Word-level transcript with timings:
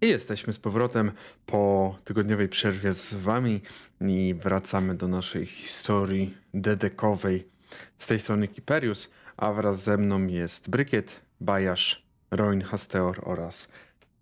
I 0.00 0.08
jesteśmy 0.08 0.52
z 0.52 0.58
powrotem 0.58 1.12
po 1.46 1.98
tygodniowej 2.04 2.48
przerwie 2.48 2.92
z 2.92 3.14
wami 3.14 3.60
i 4.00 4.34
wracamy 4.34 4.94
do 4.94 5.08
naszej 5.08 5.46
historii 5.46 6.34
dedekowej. 6.54 7.48
Z 7.98 8.06
tej 8.06 8.20
strony 8.20 8.48
Kiperius, 8.48 9.10
a 9.36 9.52
wraz 9.52 9.82
ze 9.82 9.96
mną 9.96 10.26
jest 10.26 10.70
Brykiet, 10.70 11.20
Bajasz, 11.40 12.06
Roin 12.30 12.62
Hasteor 12.62 13.20
oraz 13.22 13.68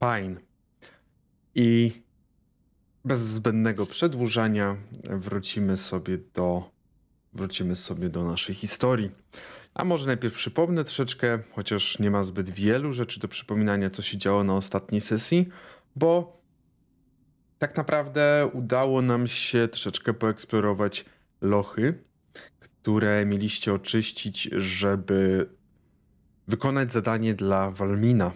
Pine. 0.00 0.36
I 1.54 2.02
bez 3.04 3.20
zbędnego 3.20 3.86
przedłużania 3.86 4.76
wrócimy 5.10 5.76
sobie 5.76 6.18
do 6.34 6.70
wrócimy 7.32 7.76
sobie 7.76 8.08
do 8.08 8.24
naszej 8.24 8.54
historii. 8.54 9.10
A 9.74 9.84
może 9.84 10.06
najpierw 10.06 10.34
przypomnę 10.34 10.84
troszeczkę, 10.84 11.38
chociaż 11.52 11.98
nie 11.98 12.10
ma 12.10 12.24
zbyt 12.24 12.50
wielu 12.50 12.92
rzeczy 12.92 13.20
do 13.20 13.28
przypominania, 13.28 13.90
co 13.90 14.02
się 14.02 14.18
działo 14.18 14.44
na 14.44 14.56
ostatniej 14.56 15.00
sesji, 15.00 15.48
bo 15.96 16.40
tak 17.58 17.76
naprawdę 17.76 18.50
udało 18.52 19.02
nam 19.02 19.26
się 19.26 19.68
troszeczkę 19.68 20.14
poeksplorować 20.14 21.04
lochy, 21.40 22.04
które 22.60 23.26
mieliście 23.26 23.74
oczyścić, 23.74 24.42
żeby 24.52 25.48
wykonać 26.48 26.92
zadanie 26.92 27.34
dla 27.34 27.70
Walmina, 27.70 28.32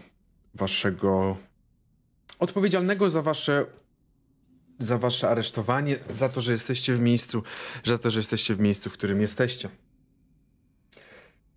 waszego 0.55 1.37
odpowiedzialnego 2.39 3.11
za 3.11 3.23
wasze 3.23 3.67
za 4.79 4.99
wasze 4.99 5.29
aresztowanie, 5.29 5.99
za 6.11 6.29
to, 6.29 6.41
że 6.41 6.53
jesteście 6.53 6.95
w 6.95 7.01
miejscu, 7.01 7.43
za 7.85 7.99
to, 7.99 8.11
że 8.11 8.21
jesteście 8.21 8.55
w 8.55 8.61
miejscu, 8.61 8.91
w 8.91 8.93
którym 8.93 9.21
jesteście. 9.21 9.69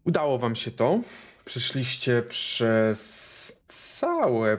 Udało 0.04 0.38
wam 0.38 0.56
się 0.56 0.72
to. 0.72 1.00
Przeszliście 1.46 2.24
przez 2.24 3.62
całe 3.68 4.58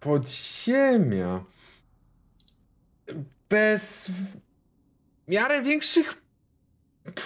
podziemia. 0.00 1.44
Bez 3.48 4.10
w 4.10 4.36
miarę 5.28 5.62
większych 5.62 6.14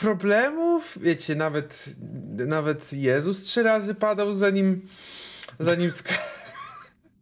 problemów. 0.00 0.98
Wiecie, 1.00 1.34
nawet, 1.34 1.84
nawet 2.46 2.92
Jezus 2.92 3.42
trzy 3.42 3.62
razy 3.62 3.94
padał, 3.94 4.34
zanim, 4.34 4.88
zanim 5.60 5.92
sk 5.98 6.08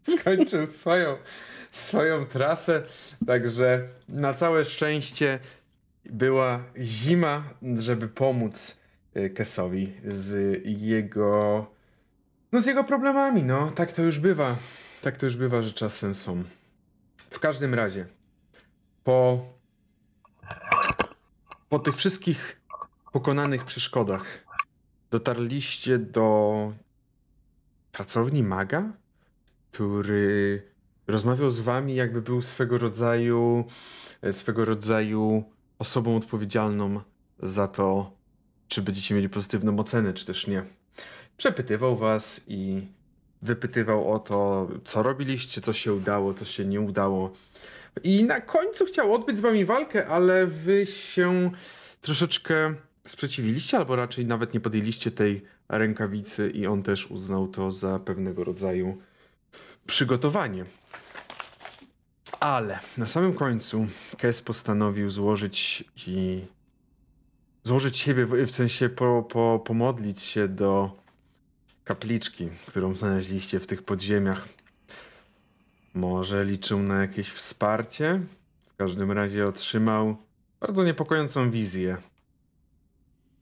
skończył 0.02 0.66
swoją, 0.66 1.16
swoją 1.72 2.26
trasę. 2.26 2.82
Także 3.26 3.88
na 4.08 4.34
całe 4.34 4.64
szczęście 4.64 5.38
była 6.04 6.64
zima, 6.78 7.44
żeby 7.76 8.08
pomóc 8.08 8.81
Kesowi 9.34 9.92
z 10.08 10.60
jego. 10.64 11.66
No 12.52 12.60
z 12.60 12.66
jego 12.66 12.84
problemami, 12.84 13.42
no. 13.42 13.70
Tak 13.70 13.92
to 13.92 14.02
już 14.02 14.18
bywa. 14.18 14.56
Tak 15.02 15.16
to 15.16 15.26
już 15.26 15.36
bywa, 15.36 15.62
że 15.62 15.72
czasem 15.72 16.14
są. 16.14 16.44
W 17.16 17.38
każdym 17.38 17.74
razie, 17.74 18.06
po. 19.04 19.46
Po 21.68 21.78
tych 21.78 21.96
wszystkich 21.96 22.60
pokonanych 23.12 23.64
przeszkodach 23.64 24.44
dotarliście 25.10 25.98
do 25.98 26.72
pracowni 27.92 28.42
maga, 28.42 28.92
który 29.72 30.62
rozmawiał 31.06 31.50
z 31.50 31.60
wami, 31.60 31.94
jakby 31.94 32.22
był 32.22 32.42
swego 32.42 32.78
rodzaju 32.78 33.64
swego 34.32 34.64
rodzaju 34.64 35.44
osobą 35.78 36.16
odpowiedzialną 36.16 37.00
za 37.38 37.68
to, 37.68 38.12
czy 38.72 38.82
będziecie 38.82 39.14
mieli 39.14 39.28
pozytywną 39.28 39.78
ocenę, 39.78 40.14
czy 40.14 40.26
też 40.26 40.46
nie. 40.46 40.64
Przepytywał 41.36 41.96
was 41.96 42.40
i 42.48 42.86
wypytywał 43.42 44.12
o 44.12 44.18
to, 44.18 44.68
co 44.84 45.02
robiliście, 45.02 45.60
co 45.60 45.72
się 45.72 45.94
udało, 45.94 46.34
co 46.34 46.44
się 46.44 46.64
nie 46.64 46.80
udało. 46.80 47.32
I 48.02 48.24
na 48.24 48.40
końcu 48.40 48.84
chciał 48.84 49.14
odbyć 49.14 49.38
z 49.38 49.40
wami 49.40 49.64
walkę, 49.64 50.06
ale 50.06 50.46
wy 50.46 50.86
się 50.86 51.50
troszeczkę 52.00 52.74
sprzeciwiliście, 53.06 53.78
albo 53.78 53.96
raczej 53.96 54.26
nawet 54.26 54.54
nie 54.54 54.60
podjęliście 54.60 55.10
tej 55.10 55.44
rękawicy 55.68 56.50
i 56.50 56.66
on 56.66 56.82
też 56.82 57.06
uznał 57.06 57.48
to 57.48 57.70
za 57.70 57.98
pewnego 57.98 58.44
rodzaju 58.44 58.98
przygotowanie. 59.86 60.64
Ale 62.40 62.78
na 62.96 63.06
samym 63.06 63.34
końcu 63.34 63.86
Kes 64.18 64.42
postanowił 64.42 65.10
złożyć 65.10 65.84
i 66.06 66.42
złożyć 67.64 67.96
siebie, 67.96 68.26
w 68.26 68.50
sensie 68.50 68.88
po, 68.88 69.22
po, 69.22 69.62
pomodlić 69.66 70.20
się 70.20 70.48
do 70.48 71.02
kapliczki, 71.84 72.48
którą 72.66 72.94
znaleźliście 72.94 73.60
w 73.60 73.66
tych 73.66 73.82
podziemiach. 73.82 74.48
Może 75.94 76.44
liczył 76.44 76.78
na 76.78 77.00
jakieś 77.00 77.28
wsparcie? 77.28 78.20
W 78.68 78.76
każdym 78.76 79.12
razie 79.12 79.46
otrzymał 79.46 80.16
bardzo 80.60 80.84
niepokojącą 80.84 81.50
wizję. 81.50 81.96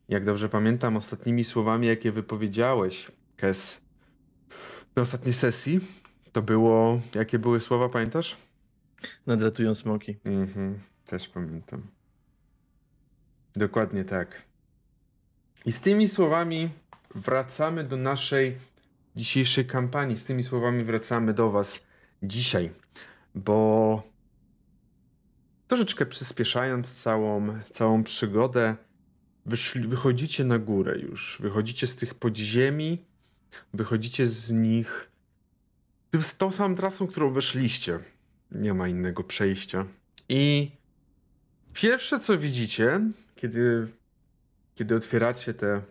Jak 0.09 0.25
dobrze 0.25 0.49
pamiętam, 0.49 0.97
ostatnimi 0.97 1.45
słowami, 1.45 1.87
jakie 1.87 2.13
wypowiedziałeś, 2.13 3.11
Kes, 3.37 3.81
na 4.97 5.03
ostatniej 5.03 5.33
sesji, 5.33 5.81
to 6.33 6.43
było. 6.43 7.01
Jakie 7.15 7.39
były 7.39 7.61
słowa, 7.61 7.89
pamiętasz? 7.89 8.37
Nadratują 9.27 9.75
smoki. 9.75 10.17
Mhm, 10.25 10.79
też 11.05 11.29
pamiętam. 11.29 12.00
Dokładnie 13.57 14.05
tak. 14.05 14.43
I 15.67 15.73
z 15.73 15.81
tymi 15.81 16.09
słowami 16.09 16.71
wracamy 17.15 17.85
do 17.85 17.97
naszej 17.97 18.59
dzisiejszej 19.17 19.67
kampanii. 19.67 20.17
Z 20.17 20.25
tymi 20.25 20.43
słowami 20.43 20.85
wracamy 20.85 21.33
do 21.33 21.51
Was 21.51 21.81
dzisiaj, 22.23 22.71
bo 23.35 24.03
troszeczkę 25.69 26.07
przyspieszając 26.07 26.95
całą, 26.95 27.59
całą 27.73 28.05
przygodę, 28.05 28.77
wyszli, 29.47 29.89
wychodzicie 29.89 30.45
na 30.45 30.59
górę 30.59 30.99
już. 30.99 31.39
Wychodzicie 31.41 31.87
z 31.87 31.97
tych 31.97 32.15
podziemi, 32.15 33.05
wychodzicie 33.75 34.29
z 34.29 34.51
nich 34.51 35.11
z 36.23 36.37
tą 36.37 36.53
samą 36.53 36.75
trasą, 36.75 37.07
którą 37.07 37.33
weszliście. 37.33 37.99
Nie 38.53 38.75
ma 38.75 38.89
innego 38.89 39.25
przejścia. 39.25 39.87
I 40.29 40.71
pierwsze 41.73 42.21
co 42.21 42.39
widzicie, 42.39 43.01
kiedy, 43.41 43.89
kiedy 44.75 44.97
otwieracie 44.97 45.55
te, 45.55 45.83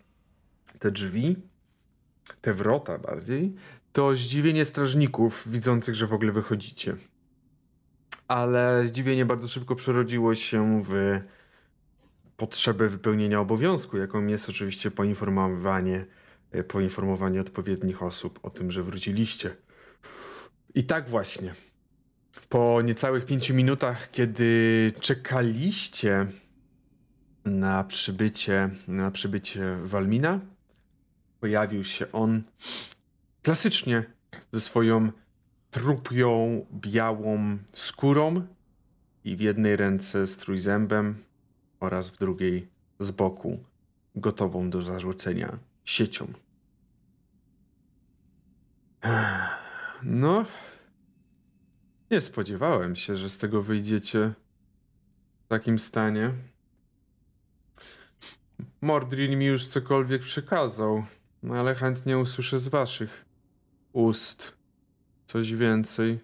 te 0.79 0.91
drzwi, 0.91 1.35
te 2.41 2.53
wrota 2.53 2.97
bardziej, 2.97 3.55
to 3.93 4.15
zdziwienie 4.15 4.65
strażników 4.65 5.47
widzących, 5.47 5.95
że 5.95 6.07
w 6.07 6.13
ogóle 6.13 6.31
wychodzicie. 6.31 6.95
Ale 8.27 8.87
zdziwienie 8.87 9.25
bardzo 9.25 9.47
szybko 9.47 9.75
przerodziło 9.75 10.35
się 10.35 10.83
w 10.83 11.19
potrzebę 12.37 12.89
wypełnienia 12.89 13.39
obowiązku, 13.39 13.97
jaką 13.97 14.27
jest 14.27 14.49
oczywiście 14.49 14.91
poinformowanie, 14.91 16.05
poinformowanie 16.67 17.41
odpowiednich 17.41 18.03
osób 18.03 18.39
o 18.43 18.49
tym, 18.49 18.71
że 18.71 18.83
wróciliście. 18.83 19.55
I 20.75 20.83
tak 20.83 21.09
właśnie. 21.09 21.55
Po 22.49 22.81
niecałych 22.81 23.25
pięciu 23.25 23.53
minutach, 23.53 24.11
kiedy 24.11 24.91
czekaliście 24.99 26.27
na 27.45 27.83
przybycie, 27.83 28.69
na 28.87 29.11
przybycie 29.11 29.77
Walmina. 29.81 30.39
Pojawił 31.39 31.83
się 31.83 32.11
on 32.11 32.43
klasycznie 33.41 34.03
ze 34.51 34.61
swoją 34.61 35.11
trupią, 35.71 36.65
białą 36.73 37.57
skórą 37.73 38.47
i 39.23 39.35
w 39.35 39.39
jednej 39.39 39.75
ręce 39.75 40.27
z 40.27 40.37
trójzębem 40.37 41.23
oraz 41.79 42.09
w 42.09 42.17
drugiej 42.17 42.67
z 42.99 43.11
boku, 43.11 43.63
gotową 44.15 44.69
do 44.69 44.81
zarzucenia 44.81 45.57
siecią. 45.85 46.33
No, 50.03 50.45
nie 52.11 52.21
spodziewałem 52.21 52.95
się, 52.95 53.15
że 53.15 53.29
z 53.29 53.37
tego 53.37 53.61
wyjdziecie 53.61 54.33
w 55.45 55.47
takim 55.47 55.79
stanie. 55.79 56.33
Mordrin 58.81 59.39
mi 59.39 59.45
już 59.45 59.67
cokolwiek 59.67 60.21
przekazał, 60.21 61.03
no 61.43 61.55
ale 61.55 61.75
chętnie 61.75 62.17
usłyszę 62.17 62.59
z 62.59 62.67
waszych 62.67 63.25
ust 63.93 64.53
coś 65.25 65.53
więcej. 65.53 66.19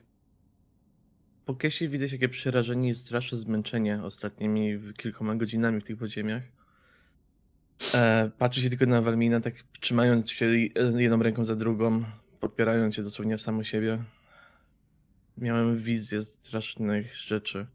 Po 1.46 1.56
Kesie 1.56 1.90
widać 1.90 2.12
jakie 2.12 2.30
przerażenie 2.30 2.90
i 2.90 2.96
straszne 2.96 3.38
zmęczenie 3.38 4.04
ostatnimi 4.04 4.80
kilkoma 4.98 5.36
godzinami 5.36 5.81
w 5.81 5.84
tych 5.84 5.98
podziemiach. 5.98 6.44
E, 7.94 8.31
patrzy 8.38 8.62
się 8.62 8.69
tylko 8.69 8.86
na 8.86 9.01
Walmina, 9.01 9.42
tak 9.42 9.54
trzymając 9.80 10.31
się 10.31 10.46
jedną 10.96 11.24
ręką 11.24 11.46
za 11.46 11.56
drugą, 11.56 12.04
podpierając 12.40 12.96
się 12.96 13.04
dosłownie 13.04 13.38
w 13.38 13.42
samo 13.42 13.63
siebie. 13.63 14.04
Miałem 15.38 15.78
wizję 15.78 16.24
strasznych 16.24 17.16
rzeczy. 17.16 17.68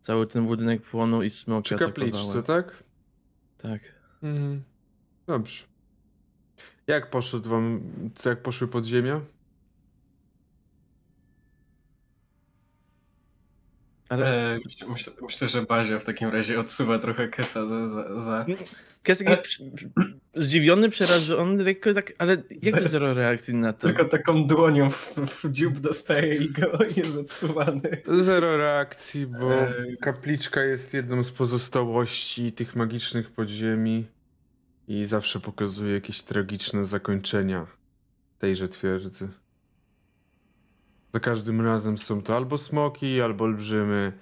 Cały 0.00 0.26
ten 0.26 0.46
budynek 0.46 0.82
płonął 0.82 1.22
i 1.22 1.30
smoki 1.30 1.64
Przy 1.64 1.78
kapliczce, 1.78 2.42
tak? 2.42 2.82
Tak. 3.58 3.97
Mhm. 4.22 4.62
Dobrze. 5.26 5.64
Jak 6.86 7.10
poszedł 7.10 7.50
wam, 7.50 7.80
jak 8.26 8.42
poszły 8.42 8.68
podziemia? 8.68 9.20
Ale 14.08 14.54
e, 14.54 14.58
myślę, 14.88 15.12
myślę, 15.22 15.48
że 15.48 15.62
Bazia 15.62 15.98
w 15.98 16.04
takim 16.04 16.28
razie 16.28 16.60
odsuwa 16.60 16.98
trochę 16.98 17.28
Kesa 17.28 17.66
za. 17.66 17.88
za, 17.88 18.20
za 18.20 18.46
zdziwiony, 20.38 20.88
przerażony, 20.88 21.64
lekko 21.64 21.94
tak, 21.94 22.12
ale 22.18 22.36
jak 22.62 22.82
to 22.82 22.88
zero 22.88 23.14
reakcji 23.14 23.54
na 23.54 23.72
to? 23.72 23.86
Tylko 23.86 24.04
taką 24.04 24.46
dłonią 24.46 24.90
w, 24.90 25.14
w 25.16 25.52
dziób 25.52 25.78
dostaje 25.78 26.34
i 26.34 26.52
go 26.52 26.78
jest 26.96 27.16
odsuwany. 27.16 28.02
Zero 28.06 28.56
reakcji, 28.56 29.26
bo 29.26 29.54
Eee. 29.54 29.96
kapliczka 30.00 30.62
jest 30.62 30.94
jedną 30.94 31.22
z 31.22 31.30
pozostałości 31.30 32.52
tych 32.52 32.76
magicznych 32.76 33.30
podziemi 33.30 34.06
i 34.88 35.04
zawsze 35.04 35.40
pokazuje 35.40 35.94
jakieś 35.94 36.22
tragiczne 36.22 36.84
zakończenia 36.84 37.66
tejże 38.38 38.68
twierdzy. 38.68 39.28
Za 41.14 41.20
każdym 41.20 41.60
razem 41.60 41.98
są 41.98 42.22
to 42.22 42.36
albo 42.36 42.58
smoki, 42.58 43.20
albo 43.20 43.44
olbrzymy, 43.44 44.12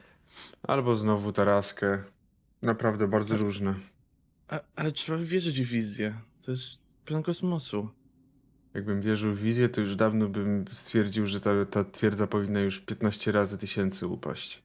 albo 0.62 0.96
znowu 0.96 1.32
taraskę. 1.32 2.02
Naprawdę 2.62 3.08
bardzo 3.08 3.36
różne. 3.36 3.74
A, 4.48 4.60
ale 4.76 4.92
trzeba 4.92 5.18
wierzyć 5.18 5.62
w 5.62 5.66
wizję. 5.66 6.14
To 6.42 6.50
jest 6.50 6.78
plan 7.04 7.22
kosmosu. 7.22 7.88
Jakbym 8.74 9.00
wierzył 9.00 9.34
w 9.34 9.40
wizję, 9.40 9.68
to 9.68 9.80
już 9.80 9.96
dawno 9.96 10.28
bym 10.28 10.64
stwierdził, 10.70 11.26
że 11.26 11.40
ta, 11.40 11.64
ta 11.64 11.84
twierdza 11.84 12.26
powinna 12.26 12.60
już 12.60 12.80
15 12.80 13.32
razy 13.32 13.58
tysięcy 13.58 14.06
upaść. 14.06 14.62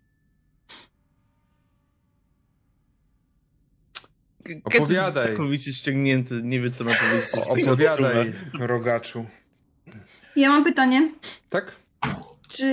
Kes 4.44 4.56
jest 4.56 4.76
Opowiadaj. 4.76 5.28
całkowicie 5.28 5.74
ściągnięty, 5.74 6.42
nie 6.44 6.62
wie 6.62 6.72
co 6.72 6.84
ma 6.84 6.92
powiedzieć. 6.94 7.64
Opowiadaj, 7.66 8.34
rogaczu. 8.60 9.26
Ja 10.36 10.50
mam 10.50 10.64
pytanie. 10.64 11.12
Tak? 11.50 11.76
Czy 12.50 12.68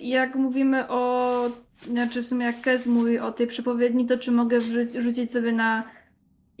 jak 0.00 0.34
mówimy 0.34 0.88
o. 0.88 1.50
Znaczy 1.76 2.22
w 2.22 2.26
sumie 2.26 2.46
jak 2.46 2.60
Kes 2.60 2.86
mówi 2.86 3.18
o 3.18 3.32
tej 3.32 3.46
przepowiedni, 3.46 4.06
to 4.06 4.18
czy 4.18 4.30
mogę 4.30 4.60
wrzuć, 4.60 4.92
rzucić 4.92 5.32
sobie 5.32 5.52
na 5.52 5.84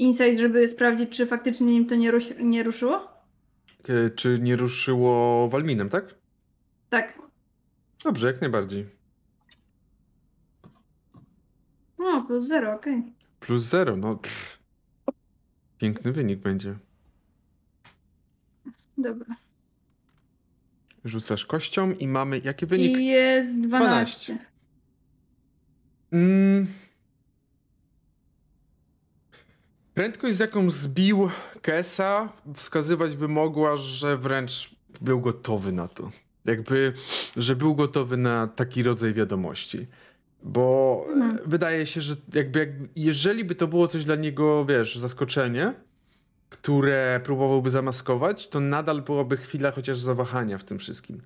insight, 0.02 0.38
żeby 0.38 0.68
sprawdzić, 0.68 1.10
czy 1.10 1.26
faktycznie 1.26 1.66
nim 1.66 1.86
to 1.86 1.94
nie, 1.94 2.12
nie 2.40 2.62
ruszyło? 2.62 3.08
E, 3.88 4.10
Czy 4.10 4.38
nie 4.38 4.56
ruszyło 4.56 5.48
Walminem, 5.48 5.88
tak? 5.88 6.14
Tak. 6.90 7.18
Dobrze, 8.04 8.26
jak 8.26 8.40
najbardziej. 8.40 8.86
O, 11.98 12.22
plus 12.22 12.44
zero, 12.44 12.74
okej. 12.74 13.02
Plus 13.40 13.62
zero, 13.62 13.96
no. 13.96 14.16
Pff. 14.16 14.58
Piękny 15.78 16.12
wynik 16.12 16.38
będzie. 16.38 16.74
Dobra. 18.98 19.36
Rzucasz 21.04 21.46
kością 21.46 21.92
i 21.92 22.08
mamy. 22.08 22.40
Jaki 22.44 22.66
wynik? 22.66 22.98
I 22.98 23.06
jest 23.06 23.60
12. 23.60 24.38
Mm. 26.12 26.66
Prędkość, 29.94 30.36
z 30.36 30.40
jaką 30.40 30.70
zbił 30.70 31.30
Kesa, 31.62 32.32
wskazywać 32.54 33.16
by 33.16 33.28
mogła, 33.28 33.76
że 33.76 34.16
wręcz 34.16 34.74
był 35.00 35.20
gotowy 35.20 35.72
na 35.72 35.88
to. 35.88 36.10
Jakby, 36.44 36.92
że 37.36 37.56
był 37.56 37.74
gotowy 37.74 38.16
na 38.16 38.46
taki 38.46 38.82
rodzaj 38.82 39.14
wiadomości. 39.14 39.86
Bo 40.42 41.06
e, 41.22 41.38
wydaje 41.46 41.86
się, 41.86 42.00
że 42.00 42.16
jakby, 42.34 42.58
jakby, 42.58 42.88
jeżeli 42.96 43.44
by 43.44 43.54
to 43.54 43.68
było 43.68 43.88
coś 43.88 44.04
dla 44.04 44.14
niego, 44.16 44.64
wiesz, 44.64 44.98
zaskoczenie, 44.98 45.74
które 46.50 47.20
próbowałby 47.24 47.70
zamaskować, 47.70 48.48
to 48.48 48.60
nadal 48.60 49.02
byłaby 49.02 49.36
chwila 49.36 49.70
chociaż 49.70 49.98
zawahania 49.98 50.58
w 50.58 50.64
tym 50.64 50.78
wszystkim. 50.78 51.22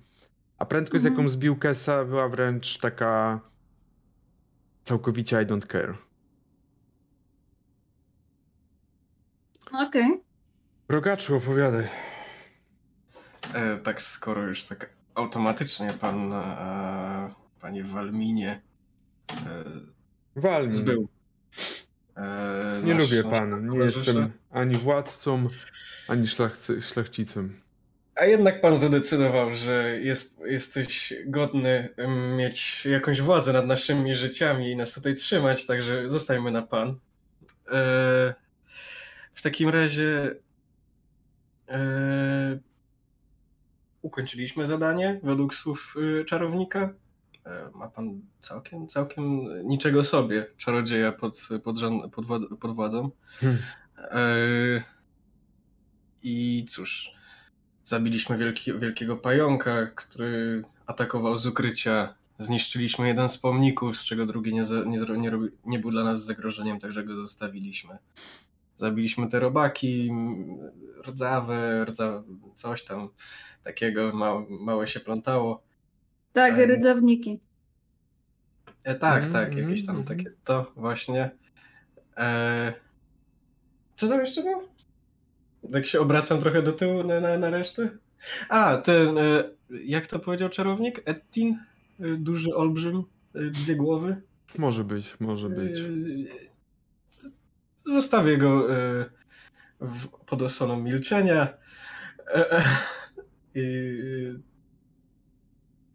A 0.57 0.65
prędkość, 0.65 1.03
z 1.03 1.05
Mhm. 1.05 1.15
jaką 1.25 1.29
zbił 1.29 1.55
Kesa, 1.55 2.05
była 2.05 2.29
wręcz 2.29 2.77
taka 2.77 3.39
całkowicie 4.83 5.41
I 5.41 5.45
don't 5.45 5.67
care. 5.71 6.06
Okej. 9.73 10.21
Rogaczu, 10.89 11.35
opowiadaj. 11.35 11.87
E, 13.53 13.77
tak 13.77 14.01
skoro 14.01 14.41
już 14.41 14.63
tak 14.63 14.89
automatycznie 15.15 15.93
pan, 15.93 16.33
e, 16.33 17.33
panie 17.61 17.83
Walminie 17.83 18.61
e, 19.31 19.35
Walmin. 20.35 20.73
zbył. 20.73 21.07
E, 22.17 22.81
Nie 22.83 22.95
nasz- 22.95 23.03
lubię 23.11 23.23
pana. 23.23 23.57
Nie 23.59 23.79
jestem 23.79 24.31
ani 24.51 24.75
władcą, 24.75 25.47
ani 26.07 26.27
szlachcy, 26.27 26.81
szlachcicem. 26.81 27.61
A 28.15 28.25
jednak 28.25 28.61
pan 28.61 28.77
zadecydował, 28.77 29.53
że 29.55 29.99
jest, 29.99 30.39
jesteś 30.45 31.13
godny 31.25 31.89
mieć 32.37 32.85
jakąś 32.85 33.21
władzę 33.21 33.53
nad 33.53 33.65
naszymi 33.65 34.15
życiami 34.15 34.71
i 34.71 34.75
nas 34.75 34.93
tutaj 34.93 35.15
trzymać, 35.15 35.65
także 35.65 36.09
zostajmy 36.09 36.51
na 36.51 36.61
pan. 36.61 36.95
E, 37.71 38.33
w 39.37 39.41
takim 39.41 39.69
razie 39.69 40.35
e, 41.69 42.59
ukończyliśmy 44.01 44.67
zadanie 44.67 45.19
według 45.23 45.55
słów 45.55 45.95
y, 46.21 46.25
czarownika. 46.25 46.93
E, 47.45 47.69
ma 47.75 47.87
pan 47.87 48.21
całkiem, 48.39 48.87
całkiem 48.87 49.47
niczego 49.67 50.03
sobie 50.03 50.47
czarodzieja 50.57 51.11
pod, 51.11 51.47
pod, 51.63 51.77
żon- 51.77 52.09
pod, 52.09 52.25
wład- 52.25 52.57
pod 52.57 52.75
władzą. 52.75 53.11
Hmm. 53.39 53.57
E, 53.97 54.83
I 56.23 56.65
cóż, 56.69 57.11
zabiliśmy 57.83 58.37
wielki, 58.37 58.73
wielkiego 58.79 59.17
pająka, 59.17 59.87
który 59.87 60.63
atakował 60.85 61.37
z 61.37 61.47
ukrycia. 61.47 62.15
Zniszczyliśmy 62.39 63.07
jeden 63.07 63.29
z 63.29 63.37
pomników, 63.37 63.97
z 63.97 64.05
czego 64.05 64.25
drugi 64.25 64.53
nie, 64.53 64.63
nie, 64.85 65.17
nie, 65.17 65.31
nie 65.65 65.79
był 65.79 65.91
dla 65.91 66.03
nas 66.03 66.25
zagrożeniem, 66.25 66.79
także 66.79 67.03
go 67.03 67.13
zostawiliśmy. 67.13 67.97
Zabiliśmy 68.77 69.27
te 69.29 69.39
robaki, 69.39 70.11
rdzawe, 71.07 71.85
rdzawe 71.85 72.23
coś 72.55 72.83
tam 72.83 73.09
takiego, 73.63 74.11
ma, 74.13 74.33
małe 74.49 74.87
się 74.87 74.99
plątało. 74.99 75.63
Tak, 76.33 76.59
Em. 76.59 76.69
rydzawniki. 76.69 77.39
E, 78.83 78.95
tak, 78.95 79.21
Mm, 79.21 79.33
tak, 79.33 79.55
jakieś 79.55 79.85
tam 79.85 79.95
mm, 79.95 80.07
takie, 80.07 80.31
to 80.43 80.71
właśnie. 80.75 81.31
E, 82.17 82.73
co 83.97 84.07
tam 84.07 84.19
jeszcze 84.19 84.43
było? 84.43 84.63
Tak 85.73 85.85
się 85.85 85.99
obracam 85.99 86.39
trochę 86.39 86.61
do 86.61 86.73
tyłu 86.73 87.03
na, 87.03 87.19
na, 87.21 87.37
na 87.37 87.49
resztę. 87.49 87.89
A, 88.49 88.77
ten, 88.77 89.17
e, 89.17 89.43
jak 89.83 90.07
to 90.07 90.19
powiedział 90.19 90.49
czarownik? 90.49 91.01
Ettin? 91.05 91.59
E, 91.99 92.07
duży 92.09 92.55
olbrzym, 92.55 93.03
e, 93.35 93.39
dwie 93.41 93.75
głowy. 93.75 94.21
Może 94.57 94.83
być, 94.83 95.19
może 95.19 95.49
być. 95.49 95.79
Zostawię 97.93 98.37
go 98.37 98.73
e, 98.75 99.05
w, 99.81 100.07
pod 100.07 100.41
osoną 100.41 100.79
milczenia. 100.79 101.47
E, 102.27 102.51
e, 102.51 102.63
i, 103.55 103.63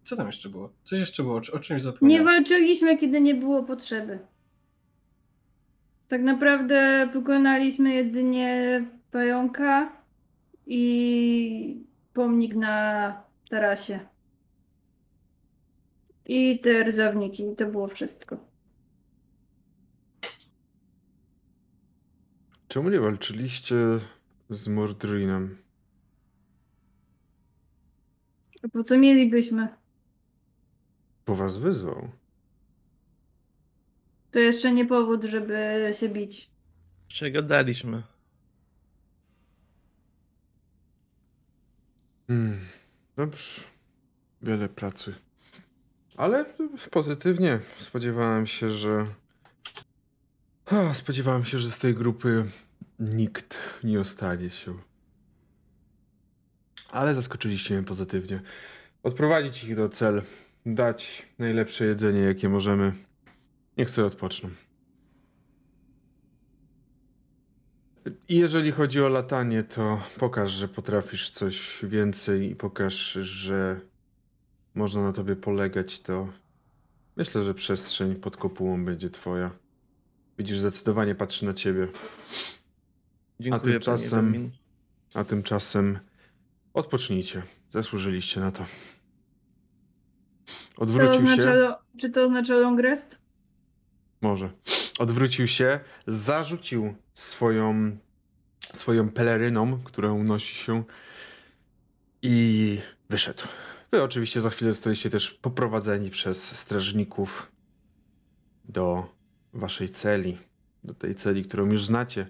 co 0.05 0.17
tam 0.17 0.27
jeszcze 0.27 0.49
było? 0.49 0.73
Coś 0.85 1.01
jeszcze 1.01 1.23
było, 1.23 1.37
o 1.37 1.59
czymś 1.59 1.71
Nie 1.71 1.81
zapomniałem. 1.81 2.25
walczyliśmy, 2.25 2.97
kiedy 2.97 3.21
nie 3.21 3.35
było 3.35 3.63
potrzeby. 3.63 4.19
Tak 6.09 6.23
naprawdę 6.23 7.09
pokonaliśmy 7.13 7.95
jedynie 7.95 8.85
pająka 9.11 9.93
i 10.67 11.85
pomnik 12.15 12.55
na 12.55 13.23
tarasie. 13.51 14.01
I 16.27 16.61
te 16.61 16.91
rzawniki. 16.91 17.45
To 17.57 17.67
było 17.67 17.89
wszystko. 17.89 18.52
Czemu 22.73 22.91
nie 22.91 23.01
walczyliście 23.01 23.77
z 24.51 24.69
Mordrinem? 24.69 25.59
A 28.65 28.69
po 28.69 28.85
co 28.85 28.99
mielibyśmy? 28.99 29.69
Bo 31.27 31.35
was 31.35 31.59
wyzwał. 31.59 32.09
To 34.31 34.39
jeszcze 34.39 34.73
nie 34.73 34.87
powód, 34.87 35.25
żeby 35.25 35.91
się 36.01 36.09
bić. 36.09 36.51
Czego 37.09 37.43
daliśmy? 37.43 38.03
Hmm. 42.27 42.61
Dobrze. 43.17 43.61
Wiele 44.43 44.69
pracy. 44.69 45.15
Ale 46.17 46.45
pozytywnie. 46.91 47.61
Spodziewałem 47.79 48.47
się, 48.47 48.71
że. 48.71 49.05
A, 50.73 50.95
spodziewałem 50.95 51.45
się, 51.45 51.59
że 51.59 51.71
z 51.71 51.79
tej 51.79 51.95
grupy 51.95 52.45
nikt 52.99 53.59
nie 53.85 54.01
ostanie 54.01 54.51
się. 54.51 54.75
Ale 56.91 57.15
zaskoczyliście 57.15 57.75
mnie 57.75 57.83
pozytywnie. 57.83 58.41
Odprowadzić 59.03 59.65
ich 59.65 59.77
do 59.77 59.89
cel. 59.89 60.23
Dać 60.67 61.27
najlepsze 61.39 61.85
jedzenie, 61.85 62.21
jakie 62.21 62.49
możemy. 62.49 62.93
Niech 63.77 63.91
sobie 63.91 64.07
odpoczną. 64.07 64.51
I 68.29 68.37
jeżeli 68.37 68.73
chodzi 68.73 69.03
o 69.03 69.09
latanie, 69.09 69.63
to 69.63 70.01
pokaż, 70.19 70.51
że 70.53 70.69
potrafisz 70.69 71.31
coś 71.31 71.79
więcej 71.83 72.51
i 72.51 72.57
pokaż, 72.57 73.13
że 73.13 73.81
można 74.75 75.03
na 75.03 75.13
tobie 75.13 75.37
polegać, 75.37 76.01
to 76.01 76.29
Myślę, 77.17 77.45
że 77.45 77.55
przestrzeń 77.55 78.15
pod 78.15 78.37
kopułą 78.37 78.85
będzie 78.85 79.11
twoja. 79.11 79.62
Widzisz, 80.43 80.59
zdecydowanie 80.59 81.15
patrzy 81.15 81.47
na 81.47 81.55
ciebie. 81.55 81.89
Dziękuję, 83.41 83.75
tymczasem- 83.81 84.11
panie 84.11 84.29
Ewamin. 84.29 84.51
A 85.15 85.25
tymczasem 85.25 85.99
odpocznijcie. 86.75 87.43
Zasłużyliście 87.71 88.41
na 88.41 88.53
to. 88.53 88.65
To 90.75 90.83
Odwrócił 90.83 91.27
się. 91.27 91.33
oznacza, 91.33 91.79
czy 91.99 92.11
to 92.11 92.25
oznacza 92.25 92.55
long 92.55 92.81
rest? 92.81 93.19
Może. 94.21 94.51
Odwrócił 94.99 95.47
się, 95.49 95.81
zarzucił 96.07 96.95
swoją, 97.15 97.97
swoją 98.75 99.09
peleryną, 99.11 99.81
którą 99.85 100.25
nosi 100.25 100.55
się 100.55 100.85
i 102.23 102.79
wyszedł. 103.11 103.43
Wy 103.93 104.03
oczywiście 104.03 104.41
za 104.41 104.51
chwilę 104.51 104.73
zostaliście 104.73 105.11
też 105.11 105.31
poprowadzeni 105.31 106.11
przez 106.11 106.57
strażników 106.57 107.53
do 108.65 109.09
waszej 109.53 109.91
celi, 109.91 110.39
do 110.85 110.95
tej 110.95 111.15
celi, 111.15 111.45
którą 111.45 111.67
już 111.67 111.85
znacie, 111.85 112.27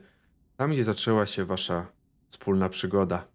tam 0.57 0.73
gdzie 0.73 0.85
zaczęła 0.85 1.27
się 1.27 1.45
wasza 1.45 1.87
wspólna 2.31 2.69
przygoda. 2.69 3.27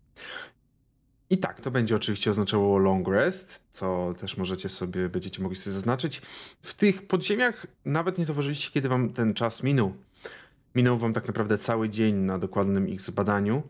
I 1.29 1.37
tak, 1.37 1.61
to 1.61 1.71
będzie 1.71 1.95
oczywiście 1.95 2.29
oznaczało 2.31 2.77
long 2.77 3.07
rest, 3.07 3.63
co 3.71 4.13
też 4.19 4.37
możecie 4.37 4.69
sobie, 4.69 5.09
będziecie 5.09 5.43
mogli 5.43 5.57
sobie 5.57 5.73
zaznaczyć. 5.73 6.21
W 6.61 6.73
tych 6.73 7.07
podziemiach 7.07 7.67
nawet 7.85 8.17
nie 8.17 8.25
zauważyliście, 8.25 8.71
kiedy 8.71 8.89
wam 8.89 9.09
ten 9.09 9.33
czas 9.33 9.63
minął. 9.63 9.93
Minął 10.75 10.97
wam 10.97 11.13
tak 11.13 11.27
naprawdę 11.27 11.57
cały 11.57 11.89
dzień 11.89 12.15
na 12.15 12.39
dokładnym 12.39 12.89
ich 12.89 13.01
zbadaniu, 13.01 13.63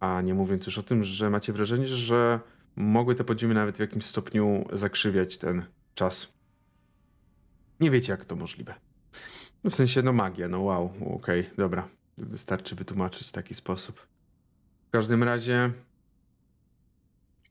a 0.00 0.20
nie 0.20 0.34
mówiąc 0.34 0.66
już 0.66 0.78
o 0.78 0.82
tym, 0.82 1.04
że 1.04 1.30
macie 1.30 1.52
wrażenie, 1.52 1.86
że 1.86 2.40
mogły 2.76 3.14
te 3.14 3.24
podziemia 3.24 3.54
nawet 3.54 3.76
w 3.76 3.80
jakimś 3.80 4.04
stopniu 4.04 4.64
zakrzywiać 4.72 5.38
ten 5.38 5.64
czas. 5.94 6.28
Nie 7.80 7.90
wiecie, 7.90 8.12
jak 8.12 8.24
to 8.24 8.36
możliwe. 8.36 8.85
No 9.66 9.70
w 9.70 9.74
sensie, 9.74 10.02
no 10.02 10.12
magia, 10.12 10.48
no 10.48 10.60
wow, 10.60 10.92
okej, 11.14 11.50
dobra. 11.56 11.88
Wystarczy 12.18 12.74
wytłumaczyć 12.74 13.28
w 13.28 13.32
taki 13.32 13.54
sposób. 13.54 14.06
W 14.88 14.90
każdym 14.90 15.22
razie, 15.22 15.72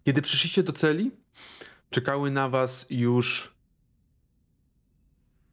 kiedy 0.03 0.21
przyszliście 0.21 0.63
do 0.63 0.73
celi, 0.73 1.11
czekały 1.89 2.31
na 2.31 2.49
was 2.49 2.87
już 2.89 3.55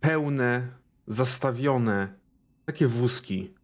pełne, 0.01 0.69
zastawione 1.07 2.15
takie 2.65 2.87
wózki, 2.87 3.55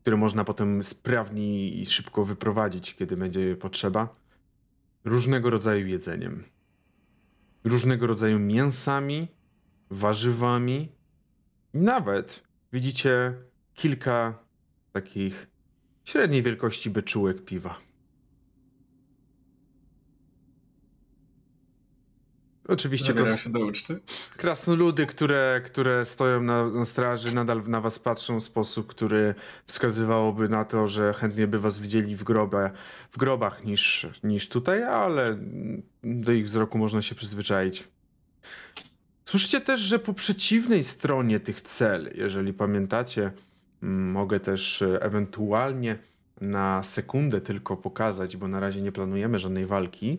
które 0.00 0.16
można 0.16 0.44
potem 0.44 0.82
sprawnie 0.84 1.68
i 1.68 1.86
szybko 1.86 2.24
wyprowadzić, 2.24 2.94
kiedy 2.94 3.16
będzie 3.16 3.56
potrzeba. 3.56 4.14
Różnego 5.04 5.50
rodzaju 5.50 5.86
jedzeniem. 5.86 6.44
Różnego 7.64 8.06
rodzaju 8.06 8.38
mięsami, 8.38 9.28
warzywami. 9.90 11.01
I 11.74 11.78
nawet 11.78 12.42
widzicie 12.72 13.34
kilka 13.74 14.38
takich 14.92 15.46
średniej 16.04 16.42
wielkości 16.42 16.90
beczułek 16.90 17.44
piwa. 17.44 17.78
Oczywiście 22.68 23.14
kos- 23.14 23.36
się 23.38 23.50
do 23.50 23.60
uczty. 23.66 24.00
krasnoludy, 24.36 25.06
które, 25.06 25.62
które 25.66 26.04
stoją 26.04 26.42
na, 26.42 26.84
straży, 26.84 27.34
nadal 27.34 27.62
na 27.68 27.80
was 27.80 27.98
patrzą 27.98 28.40
w 28.40 28.44
sposób, 28.44 28.86
który 28.86 29.34
wskazywałoby 29.66 30.48
na 30.48 30.64
to, 30.64 30.88
że 30.88 31.12
chętnie 31.12 31.46
by 31.46 31.58
was 31.58 31.78
widzieli 31.78 32.16
w, 32.16 32.24
grobie, 32.24 32.70
w 33.10 33.18
grobach 33.18 33.64
niż, 33.64 34.06
niż 34.24 34.48
tutaj, 34.48 34.82
ale 34.82 35.38
do 36.04 36.32
ich 36.32 36.44
wzroku 36.46 36.78
można 36.78 37.02
się 37.02 37.14
przyzwyczaić. 37.14 37.88
Słyszycie 39.32 39.60
też, 39.60 39.80
że 39.80 39.98
po 39.98 40.14
przeciwnej 40.14 40.82
stronie 40.82 41.40
tych 41.40 41.60
cel, 41.60 42.10
jeżeli 42.14 42.52
pamiętacie, 42.52 43.30
mm, 43.82 44.10
mogę 44.10 44.40
też 44.40 44.82
e, 44.82 45.02
ewentualnie 45.02 45.98
na 46.40 46.82
sekundę 46.82 47.40
tylko 47.40 47.76
pokazać, 47.76 48.36
bo 48.36 48.48
na 48.48 48.60
razie 48.60 48.82
nie 48.82 48.92
planujemy 48.92 49.38
żadnej 49.38 49.64
walki. 49.64 50.18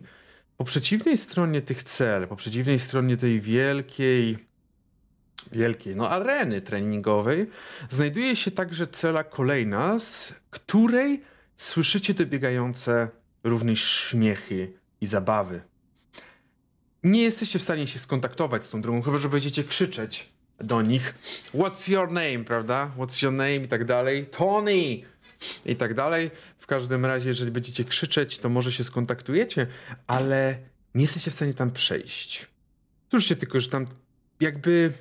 Po 0.56 0.64
przeciwnej 0.64 1.16
stronie 1.16 1.60
tych 1.60 1.82
cel, 1.82 2.28
po 2.28 2.36
przeciwnej 2.36 2.78
stronie 2.78 3.16
tej 3.16 3.40
wielkiej, 3.40 4.38
wielkiej, 5.52 5.96
no 5.96 6.10
areny 6.10 6.60
treningowej, 6.60 7.46
znajduje 7.90 8.36
się 8.36 8.50
także 8.50 8.86
cela 8.86 9.24
kolejna, 9.24 9.98
z 10.00 10.34
której 10.50 11.22
słyszycie 11.56 12.14
dobiegające 12.14 13.08
również 13.44 13.84
śmiechy 13.84 14.72
i 15.00 15.06
zabawy. 15.06 15.73
Nie 17.04 17.22
jesteście 17.22 17.58
w 17.58 17.62
stanie 17.62 17.86
się 17.86 17.98
skontaktować 17.98 18.64
z 18.64 18.70
tą 18.70 18.82
drugą, 18.82 19.02
chyba 19.02 19.18
że 19.18 19.28
będziecie 19.28 19.64
krzyczeć 19.64 20.28
do 20.60 20.82
nich 20.82 21.14
What's 21.54 21.90
your 21.90 22.10
name, 22.10 22.44
prawda? 22.44 22.90
What's 22.98 23.22
your 23.22 23.32
name 23.32 23.56
i 23.56 23.68
tak 23.68 23.84
dalej. 23.84 24.26
Tony! 24.26 25.02
I 25.64 25.76
tak 25.76 25.94
dalej. 25.94 26.30
W 26.58 26.66
każdym 26.66 27.04
razie, 27.06 27.28
jeżeli 27.28 27.50
będziecie 27.50 27.84
krzyczeć, 27.84 28.38
to 28.38 28.48
może 28.48 28.72
się 28.72 28.84
skontaktujecie, 28.84 29.66
ale 30.06 30.58
nie 30.94 31.02
jesteście 31.02 31.30
w 31.30 31.34
stanie 31.34 31.54
tam 31.54 31.70
przejść. 31.70 32.46
Słyszcie 33.10 33.36
tylko, 33.36 33.60
że 33.60 33.70
tam 33.70 33.86
jakby... 34.40 34.92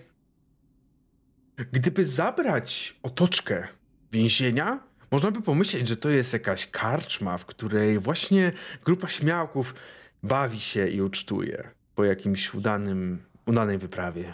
Gdyby 1.72 2.05
zabrać 2.05 2.95
otoczkę 3.03 3.67
więzienia, 4.12 4.79
można 5.12 5.31
by 5.31 5.41
pomyśleć, 5.41 5.88
że 5.88 5.98
to 5.98 6.10
jest 6.10 6.33
jakaś 6.33 6.67
karczma, 6.67 7.38
w 7.38 7.45
której 7.45 8.00
właśnie 8.00 8.51
grupa 8.86 9.07
śmiałków 9.07 9.75
bawi 10.24 10.60
się 10.60 10.88
i 10.88 11.01
ucztuje 11.01 11.69
po 11.95 12.03
jakimś 12.03 12.53
udanym, 12.53 13.23
udanej 13.45 13.77
wyprawie. 13.77 14.33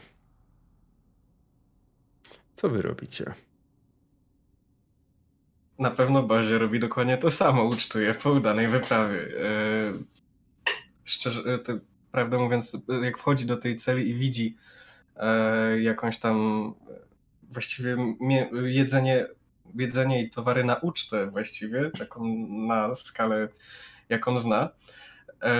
Co 2.55 2.69
wy 2.69 2.81
robicie? 2.81 3.33
Na 5.79 5.91
pewno 5.91 6.23
Bazie 6.23 6.57
robi 6.57 6.79
dokładnie 6.79 7.17
to 7.17 7.31
samo, 7.31 7.63
ucztuje 7.63 8.13
po 8.13 8.31
udanej 8.31 8.67
wyprawie. 8.67 9.19
E, 9.19 9.93
Szczerze, 11.05 11.41
e, 11.53 11.57
to, 11.57 11.73
prawdę 12.11 12.37
mówiąc, 12.37 12.77
jak 13.03 13.17
wchodzi 13.17 13.45
do 13.45 13.57
tej 13.57 13.75
celi 13.75 14.09
i 14.09 14.13
widzi 14.13 14.57
e, 15.15 15.79
jakąś 15.81 16.17
tam 16.17 16.73
właściwie 17.51 17.95
mie- 18.19 18.49
jedzenie, 18.63 19.27
jedzenie 19.75 20.23
i 20.23 20.29
towary 20.29 20.63
na 20.63 20.75
ucztę 20.75 21.27
właściwie, 21.27 21.91
taką 21.91 22.47
na 22.49 22.95
skalę, 22.95 23.47
jaką 24.09 24.37
zna, 24.37 24.69
e, 25.41 25.53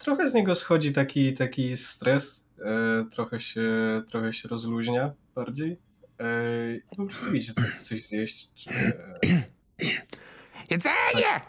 trochę 0.00 0.28
z 0.30 0.34
niego 0.34 0.54
schodzi 0.54 0.92
taki, 0.92 1.34
taki 1.34 1.76
stres, 1.76 2.48
e, 2.58 3.04
trochę, 3.10 3.40
się, 3.40 3.70
trochę 4.10 4.32
się 4.32 4.48
rozluźnia 4.48 5.12
bardziej. 5.34 5.78
E, 6.20 6.96
po 6.96 7.06
prostu 7.06 7.34
idzie 7.34 7.52
coś, 7.54 7.82
coś 7.82 8.02
zjeść. 8.02 8.48
Czy, 8.54 8.70
e, 8.70 9.18
Jedzenie! 10.70 11.40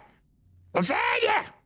Jedzenie! 0.76 1.61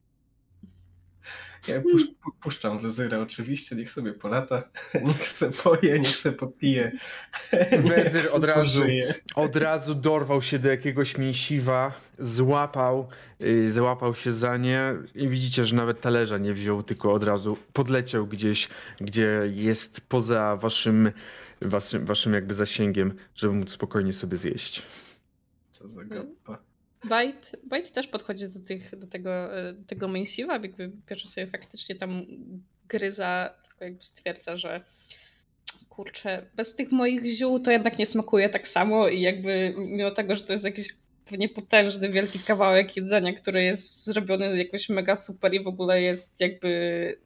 Ja 1.68 1.82
pusz, 1.82 2.04
pu- 2.04 2.32
puszczam 2.42 2.80
wezyra 2.80 3.20
oczywiście, 3.20 3.76
niech 3.76 3.92
sobie 3.92 4.14
polata, 4.14 4.64
niech 5.08 5.28
se 5.28 5.52
poje, 5.52 6.00
niech 6.00 6.16
se 6.16 6.32
popije. 6.32 6.92
Wezyr 7.90 8.26
od 8.34 8.44
razu. 8.44 8.80
pożyje. 8.80 9.14
Od 9.36 9.56
razu 9.56 9.96
dorwał 9.96 10.42
się 10.42 10.60
do 10.60 10.70
jakiegoś 10.70 11.18
mięsiwa, 11.18 11.94
złapał, 12.20 13.08
yy, 13.40 13.72
złapał 13.72 14.16
się 14.16 14.32
za 14.32 14.58
nie 14.58 14.94
i 15.16 15.28
widzicie, 15.28 15.66
że 15.66 15.76
nawet 15.76 16.02
talerza 16.02 16.38
nie 16.38 16.54
wziął, 16.54 16.84
tylko 16.84 17.14
od 17.14 17.24
razu 17.24 17.58
podleciał 17.74 18.28
gdzieś, 18.28 18.70
gdzie 19.02 19.42
jest 19.54 20.10
poza 20.10 20.56
waszym, 20.56 21.12
waszym, 21.62 22.06
waszym 22.06 22.34
jakby 22.34 22.54
zasięgiem, 22.54 23.14
żeby 23.36 23.54
móc 23.54 23.72
spokojnie 23.72 24.14
sobie 24.14 24.38
zjeść. 24.38 24.82
Co 25.72 25.88
za 25.88 26.04
gapa. 26.04 26.58
Bajt, 27.10 27.56
Bajt 27.64 27.92
też 27.92 28.08
podchodzi 28.08 28.50
do, 28.50 28.60
tych, 28.60 29.00
do 29.00 29.08
tego, 29.08 29.60
e, 29.60 29.74
tego 29.88 30.08
mięsiwa, 30.08 30.54
jakby 30.54 30.92
bierze 31.10 31.28
sobie 31.28 31.48
faktycznie 31.48 31.96
tam 31.96 32.26
gryza, 32.88 33.54
tylko 33.68 33.86
jakby 33.86 34.04
stwierdza, 34.04 34.58
że 34.58 34.82
kurczę, 35.90 36.46
bez 36.56 36.76
tych 36.76 36.92
moich 36.92 37.26
ziół 37.26 37.60
to 37.60 37.72
jednak 37.72 37.98
nie 37.98 38.06
smakuje 38.06 38.50
tak 38.50 38.68
samo 38.68 39.08
i 39.08 39.22
jakby 39.22 39.74
mimo 39.78 40.12
tego, 40.12 40.36
że 40.36 40.42
to 40.42 40.54
jest 40.54 40.66
jakiś 40.66 40.88
pewnie 41.26 41.50
potężny, 41.50 42.10
wielki 42.10 42.40
kawałek 42.40 42.98
jedzenia, 42.98 43.34
który 43.34 43.64
jest 43.64 44.06
zrobiony 44.06 44.58
jakoś 44.58 44.90
mega 44.90 45.16
super 45.16 45.54
i 45.54 45.64
w 45.64 45.68
ogóle 45.68 46.02
jest 46.02 46.42
jakby 46.42 47.18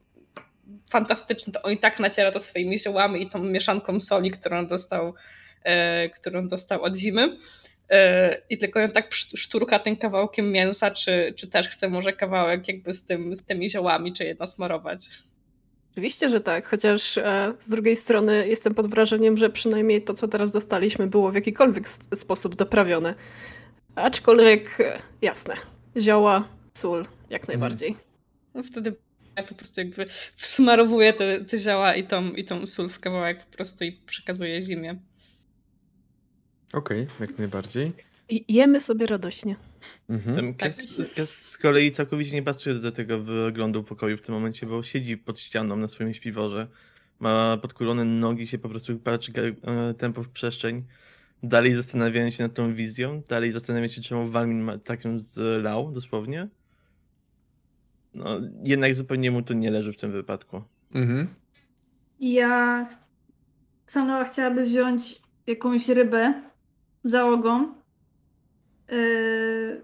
fantastyczny, 0.90 1.54
to 1.54 1.62
on 1.62 1.72
i 1.72 1.78
tak 1.78 2.00
naciera 2.00 2.32
to 2.32 2.40
swoimi 2.40 2.80
ziołami 2.80 3.22
i 3.22 3.30
tą 3.30 3.44
mieszanką 3.44 4.00
soli, 4.00 4.32
którą 4.32 4.68
dostał, 4.68 5.14
e, 5.64 6.10
którą 6.10 6.48
dostał 6.48 6.84
od 6.84 6.96
zimy. 6.96 7.38
E, 7.90 8.42
I 8.50 8.58
tylko 8.58 8.80
ją 8.80 8.90
tak 8.90 9.14
szturka 9.14 9.80
tym 9.80 9.98
kawałkiem 9.98 10.52
mięsa, 10.52 10.92
czy, 10.92 11.34
czy 11.38 11.48
też 11.48 11.70
chce 11.70 11.90
może 11.90 12.14
kawałek 12.14 12.68
jakby 12.68 12.94
z, 12.94 13.06
tym, 13.06 13.36
z 13.36 13.46
tymi 13.46 13.70
ziołami, 13.70 14.14
czy 14.14 14.24
jedno 14.24 14.48
smarować. 14.48 15.10
Oczywiście, 15.92 16.30
że 16.30 16.42
tak, 16.42 16.68
chociaż 16.68 17.18
e, 17.18 17.54
z 17.60 17.70
drugiej 17.70 17.96
strony 17.96 18.48
jestem 18.48 18.76
pod 18.76 18.88
wrażeniem, 18.88 19.38
że 19.38 19.50
przynajmniej 19.50 20.02
to, 20.02 20.14
co 20.14 20.28
teraz 20.28 20.52
dostaliśmy, 20.52 21.08
było 21.08 21.32
w 21.32 21.36
jakikolwiek 21.36 21.88
sposób 22.16 22.56
doprawione. 22.56 23.16
Aczkolwiek, 23.96 24.80
e, 24.80 24.98
jasne, 25.22 25.54
zioła, 25.98 26.48
sól, 26.74 27.06
jak 27.30 27.48
najbardziej. 27.48 27.96
No 28.54 28.64
wtedy 28.64 28.96
po 29.48 29.56
prostu 29.56 29.82
jakby 29.82 30.06
wsmarowuje 30.36 31.14
te, 31.14 31.46
te 31.46 31.58
zioła 31.58 31.96
i 31.96 32.04
tą, 32.04 32.32
i 32.32 32.46
tą 32.46 32.68
sól 32.68 32.90
w 32.90 33.00
kawałek 33.00 33.46
po 33.46 33.58
prostu 33.58 33.84
i 33.84 33.92
przekazuje 33.92 34.62
zimie. 34.62 34.96
Okej, 36.74 37.08
jak 37.20 37.38
najbardziej. 37.38 37.92
I 38.30 38.54
jemy 38.54 38.82
sobie 38.82 39.06
radośnie. 39.06 39.56
Mhm. 40.10 40.40
Em, 40.40 40.54
Tak. 40.54 40.74
Z 41.26 41.58
kolei 41.58 41.92
całkowicie 41.92 42.32
nie 42.32 42.44
pasuje 42.44 42.76
do 42.76 42.92
tego 42.92 43.20
wyglądu 43.20 43.84
pokoju 43.84 44.18
w 44.18 44.22
tym 44.22 44.36
momencie, 44.36 44.66
bo 44.66 44.84
siedzi 44.84 45.18
pod 45.18 45.40
ścianą 45.40 45.76
na 45.76 45.88
swoim 45.88 46.14
śpiworze. 46.14 46.68
Ma 47.20 47.58
podkulone 47.58 48.06
nogi, 48.06 48.48
się 48.48 48.58
po 48.58 48.70
prostu 48.70 49.00
patrzy 49.00 49.32
e, 49.62 49.94
tempo 49.94 50.24
w 50.24 50.30
przestrzeń. 50.30 50.84
Dalej 51.44 51.76
zastanawiając 51.76 52.34
się 52.34 52.44
nad 52.44 52.54
tą 52.54 52.74
wizją, 52.74 53.22
dalej 53.30 53.52
zastanawiając 53.52 53.94
się, 53.94 54.02
czemu 54.02 54.28
Walmin 54.30 54.62
ma 54.62 54.78
taką 54.78 55.20
zlał, 55.20 55.92
dosłownie. 55.92 56.48
No, 58.14 58.40
jednak 58.64 58.96
zupełnie 58.96 59.32
mu 59.32 59.42
to 59.42 59.54
nie 59.54 59.72
leży 59.72 59.94
w 59.94 59.98
tym 59.98 60.12
wypadku. 60.12 60.62
Mhm. 60.94 61.28
Ja. 62.20 62.90
Ksanoa 63.86 64.24
chciałaby 64.24 64.64
wziąć 64.64 65.22
jakąś 65.48 65.90
rybę 65.90 66.49
załogą. 67.04 67.74
Yy, 68.92 69.82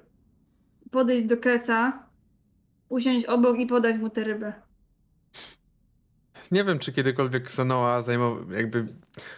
podejść 0.92 1.24
do 1.24 1.38
Kesa, 1.38 2.04
usiąść 2.90 3.26
obok 3.26 3.60
i 3.60 3.66
podać 3.66 3.98
mu 3.98 4.10
tę 4.10 4.24
rybę. 4.24 4.54
Nie 6.52 6.64
wiem, 6.64 6.80
czy 6.80 6.94
kiedykolwiek 6.94 7.52
Sanoa 7.52 8.02
zajmował, 8.02 8.52
jakby... 8.52 8.86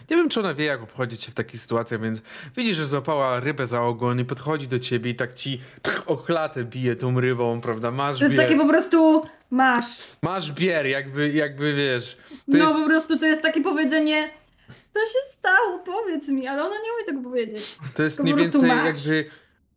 Nie 0.09 0.17
wiem, 0.17 0.29
czy 0.29 0.39
ona 0.39 0.53
wie, 0.53 0.65
jak 0.65 0.83
obchodzić 0.83 1.23
się 1.23 1.31
w 1.31 1.35
takich 1.35 1.59
sytuacjach, 1.59 2.01
więc 2.01 2.21
widzi, 2.55 2.75
że 2.75 2.85
złapała 2.85 3.39
rybę 3.39 3.65
za 3.65 3.81
ogon 3.81 4.19
i 4.19 4.25
podchodzi 4.25 4.67
do 4.67 4.79
ciebie 4.79 5.11
i 5.11 5.15
tak 5.15 5.33
ci 5.33 5.61
o 6.05 6.17
klatę 6.17 6.63
bije 6.63 6.95
tą 6.95 7.19
rybą, 7.19 7.61
prawda? 7.61 7.91
Masz 7.91 8.17
To 8.17 8.23
jest 8.23 8.35
bier, 8.35 8.45
takie 8.45 8.57
po 8.57 8.67
prostu 8.67 9.21
masz. 9.51 10.01
masz 10.21 10.51
bier, 10.51 10.85
jakby, 10.85 11.29
jakby 11.29 11.73
wiesz... 11.73 12.17
No 12.47 12.57
jest... 12.57 12.79
po 12.79 12.85
prostu 12.85 13.19
to 13.19 13.25
jest 13.25 13.41
takie 13.41 13.61
powiedzenie. 13.61 14.29
Co 14.67 14.99
się 14.99 15.29
stało? 15.29 15.79
Powiedz 15.79 16.27
mi, 16.27 16.47
ale 16.47 16.63
ona 16.63 16.75
nie 16.75 16.93
umie 16.95 17.05
tego 17.05 17.29
powiedzieć. 17.29 17.77
To 17.95 18.03
jest 18.03 18.19
mniej 18.19 18.35
więcej 18.35 18.61
masz. 18.61 18.85
jakby 18.85 19.25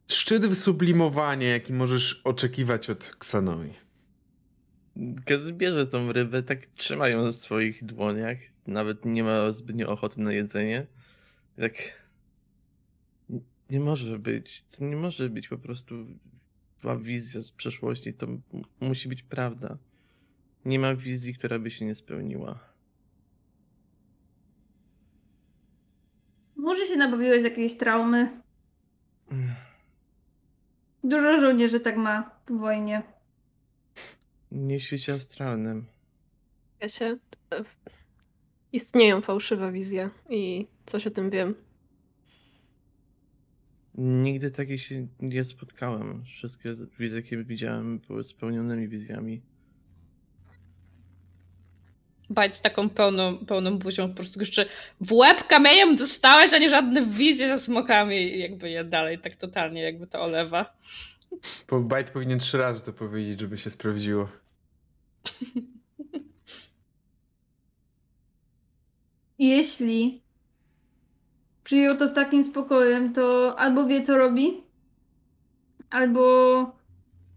szczyt 0.08 0.46
wysublimowania, 0.46 1.48
jaki 1.48 1.72
możesz 1.72 2.20
oczekiwać 2.24 2.90
od 2.90 3.16
Ksanoi. 3.18 3.74
Kes 5.24 5.50
bierze 5.50 5.86
tą 5.86 6.12
rybę, 6.12 6.42
tak 6.42 6.66
trzyma 6.66 7.08
ją 7.08 7.32
w 7.32 7.36
swoich 7.36 7.84
dłoniach. 7.84 8.38
Nawet 8.66 9.04
nie 9.04 9.24
ma 9.24 9.52
zbytnio 9.52 9.88
ochoty 9.88 10.20
na 10.20 10.32
jedzenie. 10.32 10.86
Tak. 11.56 11.74
Nie 13.70 13.80
może 13.80 14.18
być. 14.18 14.64
To 14.78 14.84
nie 14.84 14.96
może 14.96 15.28
być 15.28 15.48
po 15.48 15.58
prostu 15.58 16.06
była 16.80 16.96
wizja 16.96 17.42
z 17.42 17.52
przeszłości. 17.52 18.14
To 18.14 18.26
musi 18.80 19.08
być 19.08 19.22
prawda. 19.22 19.78
Nie 20.64 20.78
ma 20.78 20.94
wizji, 20.94 21.34
która 21.34 21.58
by 21.58 21.70
się 21.70 21.84
nie 21.84 21.94
spełniła. 21.94 22.69
Może 26.60 26.86
się 26.86 26.96
nabawiłeś 26.96 27.44
jakiejś 27.44 27.76
traumy. 27.76 28.42
Dużo 31.04 31.40
żołnierzy 31.40 31.80
tak 31.80 31.96
ma 31.96 32.30
w 32.48 32.58
wojnie. 32.58 33.02
Nie 34.52 34.78
w 34.78 34.82
świecie 34.82 35.14
astralnym. 35.14 35.86
Ja 36.80 36.88
się. 36.88 37.04
e, 37.54 37.64
Istnieją 38.72 39.20
fałszywe 39.20 39.72
wizje 39.72 40.10
i 40.30 40.66
coś 40.86 41.06
o 41.06 41.10
tym 41.10 41.30
wiem. 41.30 41.54
Nigdy 43.94 44.50
takich 44.50 44.82
się 44.82 45.06
nie 45.20 45.44
spotkałem. 45.44 46.24
Wszystkie 46.24 46.68
wizje, 46.98 47.16
jakie 47.20 47.44
widziałem, 47.44 47.98
były 47.98 48.24
spełnionymi 48.24 48.88
wizjami. 48.88 49.42
Bajt 52.30 52.54
z 52.54 52.60
taką 52.60 52.90
pełną, 52.90 53.38
pełną 53.38 53.78
buzią 53.78 54.08
po 54.08 54.14
prostu 54.14 54.40
jeszcze 54.40 54.66
w 55.00 55.12
łeb 55.12 55.46
kamieniem 55.46 55.96
dostałeś, 55.96 56.52
a 56.54 56.58
nie 56.58 56.70
żadne 56.70 57.06
wizje 57.06 57.48
ze 57.48 57.58
smokami 57.58 58.16
i 58.16 58.38
jakby 58.38 58.70
je 58.70 58.84
dalej 58.84 59.18
tak 59.18 59.36
totalnie 59.36 59.82
jakby 59.82 60.06
to 60.06 60.22
olewa. 60.22 60.76
Bo 61.68 61.80
Bajt 61.80 62.10
powinien 62.10 62.38
trzy 62.38 62.58
razy 62.58 62.82
to 62.82 62.92
powiedzieć, 62.92 63.40
żeby 63.40 63.58
się 63.58 63.70
sprawdziło. 63.70 64.28
Jeśli 69.38 70.22
przyjął 71.64 71.96
to 71.96 72.08
z 72.08 72.14
takim 72.14 72.44
spokojem, 72.44 73.12
to 73.12 73.58
albo 73.58 73.86
wie, 73.86 74.02
co 74.02 74.18
robi, 74.18 74.62
albo 75.90 76.80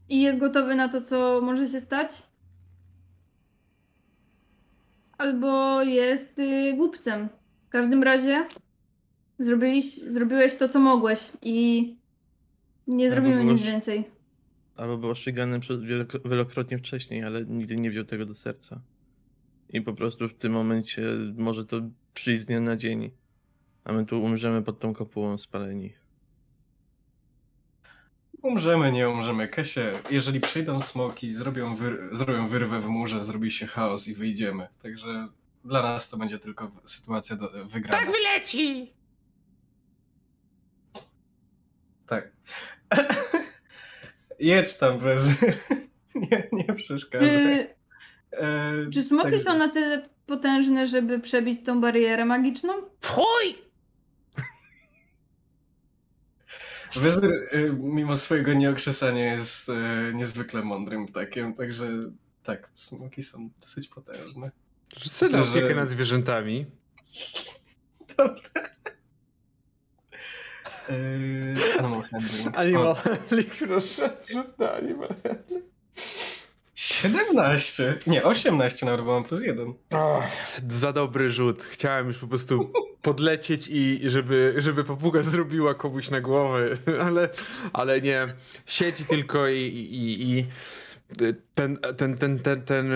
i 0.09 0.21
jest 0.21 0.37
gotowy 0.37 0.75
na 0.75 0.89
to, 0.89 1.01
co 1.01 1.41
może 1.41 1.67
się 1.67 1.79
stać, 1.81 2.23
albo 5.23 5.83
jest 5.83 6.39
y, 6.39 6.73
głupcem. 6.77 7.29
W 7.65 7.69
każdym 7.69 8.03
razie 8.03 8.45
zrobiliś, 9.39 9.97
zrobiłeś 9.97 10.55
to, 10.55 10.67
co 10.69 10.79
mogłeś 10.79 11.31
i 11.41 11.95
nie 12.87 13.05
Albo 13.05 13.15
zrobimy 13.15 13.43
nic 13.43 13.53
byłeś- 13.61 13.71
więcej. 13.71 14.03
Albo 14.75 14.97
był 14.97 15.09
oszczygany 15.09 15.59
wielokrotnie 16.25 16.77
wcześniej, 16.77 17.23
ale 17.23 17.45
nigdy 17.45 17.75
nie 17.75 17.89
wziął 17.89 18.05
tego 18.05 18.25
do 18.25 18.33
serca. 18.33 18.81
I 19.69 19.81
po 19.81 19.93
prostu 19.93 20.29
w 20.29 20.33
tym 20.33 20.51
momencie 20.53 21.01
może 21.37 21.65
to 21.65 21.81
przyjść 22.13 22.43
z 22.43 22.45
dnia 22.45 22.59
na 22.61 22.75
dzień. 22.77 23.11
A 23.83 23.93
my 23.93 24.05
tu 24.05 24.23
umrzemy 24.23 24.61
pod 24.63 24.79
tą 24.79 24.93
kopułą 24.93 25.37
spaleni. 25.37 25.93
Umrzemy, 28.43 28.91
nie 28.91 29.09
umrzemy. 29.09 29.47
Kesie, 29.47 29.93
jeżeli 30.09 30.39
przyjdą 30.39 30.81
smoki, 30.81 31.33
zrobią, 31.33 31.75
wyr- 31.75 32.15
zrobią 32.15 32.47
wyrwę 32.47 32.79
w 32.79 32.87
murze, 32.87 33.23
zrobi 33.23 33.51
się 33.51 33.67
chaos 33.67 34.07
i 34.07 34.13
wyjdziemy. 34.15 34.67
Także 34.81 35.27
dla 35.65 35.81
nas 35.81 36.09
to 36.09 36.17
będzie 36.17 36.39
tylko 36.39 36.71
sytuacja 36.85 37.35
do, 37.35 37.49
wygrana. 37.65 37.97
Tak 38.05 38.11
wyleci! 38.15 38.93
Tak. 42.07 42.31
Jedz 44.39 44.77
tam 44.79 44.97
bez... 44.97 45.29
nie, 46.15 46.47
nie 46.51 46.73
przeszkadzaj. 46.75 47.29
Czy, 47.29 47.73
E, 48.37 48.73
czy 48.93 49.03
smoki 49.03 49.23
także- 49.23 49.43
są 49.43 49.57
na 49.57 49.69
tyle 49.69 50.03
potężne, 50.25 50.87
żeby 50.87 51.19
przebić 51.19 51.63
tą 51.63 51.81
barierę 51.81 52.25
magiczną? 52.25 52.73
Fuj! 53.01 53.55
Wezyr, 56.95 57.31
y, 57.53 57.73
mimo 57.79 58.15
swojego 58.15 58.53
nieokrzesania, 58.53 59.33
jest 59.33 59.69
y, 59.69 59.73
niezwykle 60.13 60.61
mądrym 60.63 61.05
ptakiem, 61.05 61.53
także 61.53 61.87
tak, 62.43 62.69
smoki 62.75 63.23
są 63.23 63.49
dosyć 63.61 63.87
potężne. 63.87 64.51
Rzucę 64.97 65.29
na 65.29 65.37
To, 65.37 65.43
że- 65.43 65.51
opiekę 65.51 65.75
nad 65.75 65.89
zwierzętami. 65.89 66.65
Dobra. 68.17 68.35
Yy, 70.89 71.55
animal 71.79 72.01
handling. 72.01 72.57
Animal 72.57 72.95
handling, 72.95 73.49
proszę. 73.57 74.17
Na 74.57 74.71
animal 74.73 75.09
handling. 75.23 75.65
17. 77.03 77.97
Nie, 78.07 78.23
18 78.23 78.85
nawet, 78.85 79.05
bo 79.05 79.11
mam 79.11 79.23
plus 79.23 79.41
1. 79.43 79.73
Och, 79.91 80.23
za 80.69 80.93
dobry 80.93 81.29
rzut. 81.29 81.63
Chciałem 81.63 82.07
już 82.07 82.17
po 82.17 82.27
prostu 82.27 82.71
podlecieć 83.01 83.67
i 83.67 84.01
żeby, 84.05 84.53
żeby 84.57 84.83
papuga 84.83 85.21
zrobiła 85.21 85.73
komuś 85.73 86.09
na 86.09 86.21
głowę, 86.21 86.77
ale, 87.07 87.29
ale 87.73 88.01
nie. 88.01 88.25
Siedzi 88.65 89.05
tylko 89.05 89.47
i, 89.47 89.59
i, 89.61 90.31
i 90.31 90.45
ten, 91.53 91.77
ten, 91.97 92.17
ten, 92.17 92.39
ten, 92.39 92.61
ten 92.61 92.91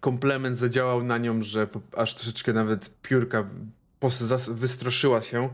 komplement 0.00 0.58
zadziałał 0.58 1.02
na 1.02 1.18
nią, 1.18 1.42
że 1.42 1.68
aż 1.96 2.14
troszeczkę 2.14 2.52
nawet 2.52 2.90
piórka 3.02 3.46
wystroszyła 4.48 5.22
się 5.22 5.48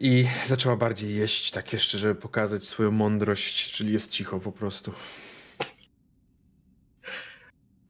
i 0.00 0.26
zaczęła 0.46 0.76
bardziej 0.76 1.16
jeść, 1.16 1.50
tak 1.50 1.72
jeszcze, 1.72 1.98
żeby 1.98 2.14
pokazać 2.14 2.64
swoją 2.64 2.90
mądrość, 2.90 3.72
czyli 3.72 3.92
jest 3.92 4.10
cicho 4.10 4.40
po 4.40 4.52
prostu. 4.52 4.92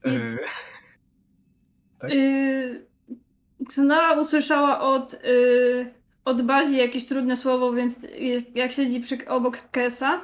Yy, 0.04 0.38
Tak? 1.98 2.14
Yy, 2.14 2.86
Xenoa 3.62 4.20
usłyszała 4.20 4.80
od, 4.80 5.12
yy, 5.24 5.94
od 6.24 6.42
Bazi 6.42 6.76
jakieś 6.76 7.06
trudne 7.06 7.36
słowo, 7.36 7.72
więc 7.72 7.98
jak 8.54 8.72
siedzi 8.72 9.00
przy, 9.00 9.28
obok 9.28 9.70
Kesa, 9.70 10.20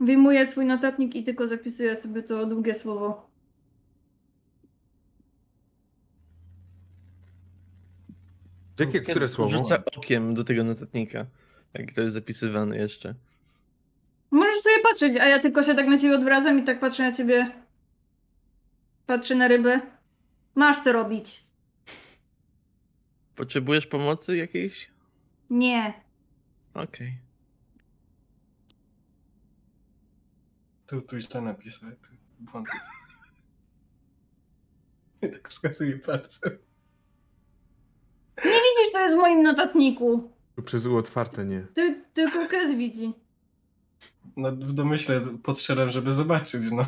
wyjmuje 0.00 0.46
swój 0.46 0.66
notatnik 0.66 1.14
i 1.14 1.24
tylko 1.24 1.46
zapisuje 1.46 1.96
sobie 1.96 2.22
to 2.22 2.46
długie 2.46 2.74
słowo. 2.74 3.28
Jakie, 8.80 9.00
które 9.00 9.20
Kes 9.20 9.30
słowo? 9.30 9.50
Rzuca 9.50 9.82
okiem 9.96 10.34
do 10.34 10.44
tego 10.44 10.64
notatnika. 10.64 11.26
Jak 11.74 11.92
to 11.92 12.00
jest 12.00 12.14
zapisywane 12.14 12.76
jeszcze. 12.78 13.14
Możesz 14.30 14.62
sobie 14.62 14.82
patrzeć, 14.82 15.16
a 15.16 15.26
ja 15.26 15.38
tylko 15.38 15.62
się 15.62 15.74
tak 15.74 15.86
na 15.86 15.98
ciebie 15.98 16.14
odwracam 16.14 16.58
i 16.58 16.62
tak 16.62 16.80
patrzę 16.80 17.02
na 17.02 17.12
ciebie. 17.12 17.50
Patrzę 19.08 19.34
na 19.34 19.48
rybę. 19.48 19.80
Masz 20.54 20.84
co 20.84 20.92
robić. 20.92 21.44
Potrzebujesz 23.36 23.86
pomocy 23.86 24.36
jakiejś? 24.36 24.90
Nie. 25.50 26.04
Okej. 26.74 27.18
tu, 30.86 31.00
tu 31.02 31.18
źle 31.18 31.40
napisałem. 31.40 31.96
Tu 31.96 32.12
błąd 32.38 32.68
jest. 32.74 32.86
tak 35.34 35.48
wskazuje 35.48 35.98
palcem. 35.98 36.58
Widzisz, 38.36 38.92
co 38.92 39.00
jest 39.00 39.14
w 39.14 39.20
moim 39.20 39.42
notatniku. 39.42 40.32
Przez 40.64 40.86
U 40.86 40.96
otwarte 40.96 41.44
nie. 41.44 41.60
Ty, 41.74 42.04
tylko 42.12 42.46
Kez 42.46 42.74
widzi. 42.74 43.12
No 44.36 44.52
w 44.52 44.72
domyśle 44.72 45.20
podszedłem, 45.42 45.90
żeby 45.90 46.12
zobaczyć, 46.12 46.62
no. 46.70 46.86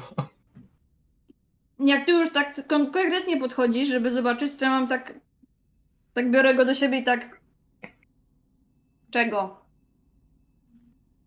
Jak 1.86 2.06
ty 2.06 2.12
już 2.12 2.32
tak 2.32 2.66
kon- 2.66 2.90
konkretnie 2.92 3.40
podchodzisz, 3.40 3.88
żeby 3.88 4.10
zobaczyć, 4.10 4.56
to 4.56 4.64
ja 4.64 4.70
mam 4.70 4.88
tak... 4.88 5.14
Tak 6.14 6.30
biorę 6.30 6.54
go 6.54 6.64
do 6.64 6.74
siebie 6.74 6.98
i 6.98 7.04
tak... 7.04 7.40
Czego? 9.10 9.60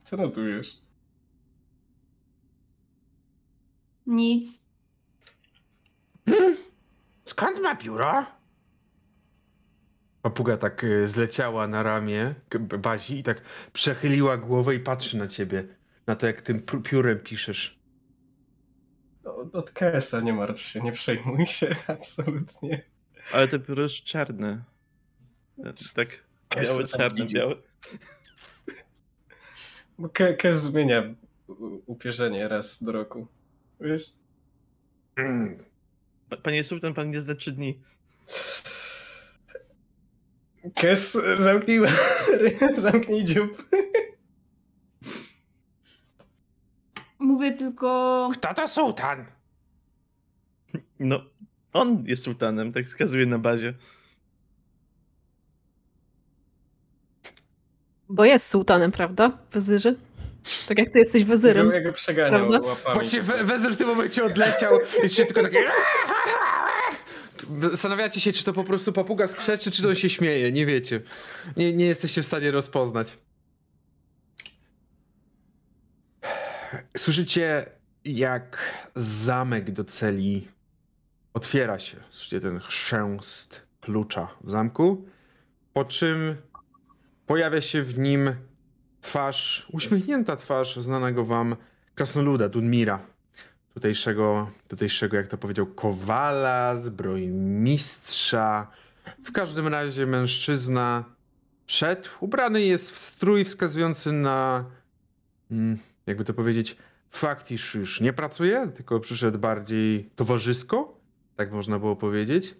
Co 0.04 0.18
notujesz? 0.18 0.82
Nic. 4.06 4.64
Skąd 7.26 7.60
ma 7.62 7.76
pióro? 7.76 8.26
Papuga 10.22 10.58
tak 10.58 10.84
y, 10.84 11.08
zleciała 11.08 11.68
na 11.68 11.84
ramię 11.84 12.36
Bazi 12.80 13.20
i 13.20 13.24
tak 13.24 13.42
przechyliła 13.74 14.38
głowę 14.38 14.76
i 14.76 14.80
patrzy 14.80 15.18
na 15.18 15.28
ciebie. 15.28 15.64
Na 16.08 16.16
to, 16.16 16.28
jak 16.28 16.42
tym 16.42 16.62
pi- 16.62 16.82
piórem 16.82 17.20
piszesz. 17.20 17.83
Od, 19.24 19.56
od 19.56 19.72
KS-a 19.72 20.22
nie 20.22 20.34
martw 20.34 20.62
się, 20.62 20.82
nie 20.82 20.92
przejmuj 20.92 21.46
się, 21.46 21.76
absolutnie. 21.88 22.84
Ale 23.34 23.48
to 23.48 23.60
pióro 23.60 23.84
jest 23.84 23.96
czarne. 24.04 24.64
Tak, 25.96 26.08
czarne, 26.98 27.24
idzie. 27.26 27.36
białe. 27.40 27.56
Bo 30.00 30.10
KS 30.10 30.56
zmienia 30.56 31.16
upierzenie 31.86 32.48
raz 32.48 32.84
do 32.84 32.92
roku. 32.92 33.28
Wiesz? 33.80 34.14
Mm. 35.16 35.64
Pa- 36.30 36.38
Panie 36.38 36.64
Sultan, 36.64 36.94
pan 36.94 37.10
nie 37.12 37.22
zna 37.22 37.36
trzy 37.36 37.52
dni. 37.52 37.82
Kes, 40.76 41.18
zamknij, 41.38 41.80
zamknij 42.78 43.24
dziób. 43.24 43.70
Mówię 47.44 47.58
tylko... 47.58 48.30
Kto 48.34 48.54
to 48.54 48.68
sułtan? 48.68 49.26
No, 51.00 51.20
on 51.74 52.04
jest 52.08 52.24
sultanem, 52.24 52.72
tak 52.72 52.86
wskazuje 52.86 53.26
na 53.26 53.40
bazie. 53.40 53.74
Bo 58.10 58.26
jest 58.26 58.48
sułtanem, 58.48 58.92
prawda? 58.92 59.38
Wezyrze? 59.52 59.96
Tak 60.68 60.78
jak 60.78 60.90
ty 60.90 61.00
jesteś 61.00 61.24
wezyrem. 61.24 61.72
Ja 61.72 61.82
go 61.82 61.94
przeganiał 61.94 62.48
Prawda? 62.48 62.70
łapami. 62.70 62.94
Właśnie 62.94 63.22
we, 63.22 63.44
Wezer 63.44 63.74
w 63.74 63.78
tym 63.78 63.88
momencie 63.88 64.24
odleciał. 64.24 64.80
Jeszcze 65.04 65.26
tylko 65.26 65.42
takie... 65.42 65.64
Zastanawiacie 67.72 68.20
się, 68.20 68.34
czy 68.34 68.44
to 68.44 68.54
po 68.54 68.64
prostu 68.64 68.94
papuga 68.94 69.28
skrzeczy, 69.28 69.72
czy 69.72 69.82
to 69.82 69.88
on 69.90 69.96
się 69.96 70.10
śmieje. 70.10 70.52
Nie 70.52 70.66
wiecie. 70.66 71.02
Nie, 71.58 71.74
nie 71.74 71.86
jesteście 71.86 72.24
w 72.24 72.26
stanie 72.26 72.52
rozpoznać. 72.52 73.18
Słyszycie, 76.98 77.66
jak 78.06 78.60
zamek 78.96 79.72
do 79.72 79.84
celi 79.84 80.48
otwiera 81.34 81.80
się. 81.80 81.98
Słyszycie 82.10 82.40
ten 82.40 82.60
chrzęst 82.60 83.62
klucza 83.82 84.28
w 84.44 84.52
zamku. 84.52 85.06
Po 85.74 85.86
czym 85.86 86.36
pojawia 87.26 87.62
się 87.62 87.82
w 87.82 87.98
nim 87.98 88.36
twarz, 89.02 89.68
uśmiechnięta 89.72 90.36
twarz 90.36 90.76
znanego 90.76 91.26
wam 91.26 91.56
krasnoluda 91.96 92.50
Dunmira. 92.50 93.00
Tutejszego, 93.74 94.52
tutejszego, 94.68 95.18
jak 95.18 95.28
to 95.28 95.38
powiedział, 95.38 95.66
kowala, 95.66 96.78
zbrojmistrza. 96.78 98.68
W 99.24 99.32
każdym 99.32 99.68
razie 99.68 100.06
mężczyzna 100.06 101.04
wszedł. 101.66 102.10
Ubrany 102.20 102.62
jest 102.62 102.92
w 102.92 102.98
strój 102.98 103.44
wskazujący 103.44 104.12
na, 104.12 104.66
mm, 105.52 105.80
jakby 106.06 106.24
to 106.24 106.34
powiedzieć, 106.34 106.78
fakt, 107.10 107.52
iż 107.52 107.76
już 107.76 108.02
nie 108.02 108.14
pracuje, 108.14 108.68
tylko 108.76 109.00
przyszedł 109.00 109.40
bardziej 109.40 110.10
towarzysko, 110.16 110.98
tak 111.36 111.52
można 111.52 111.80
było 111.80 111.96
powiedzieć. 111.96 112.56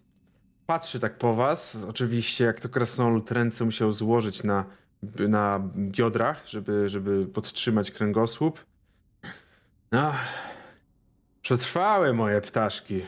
Patrzy 0.66 1.00
tak 1.00 1.18
po 1.18 1.36
was. 1.36 1.86
Oczywiście, 1.90 2.44
jak 2.44 2.60
to 2.60 2.70
krasnolud 2.70 3.32
ręce 3.32 3.66
musiał 3.66 3.92
złożyć 3.92 4.44
na 4.44 4.66
na 5.30 5.70
biodrach, 5.78 6.48
żeby, 6.48 6.90
żeby 6.90 7.28
podtrzymać 7.28 7.92
kręgosłup. 7.92 8.66
No, 9.92 10.14
przetrwały 11.42 12.14
moje 12.14 12.42
ptaszki. 12.42 13.02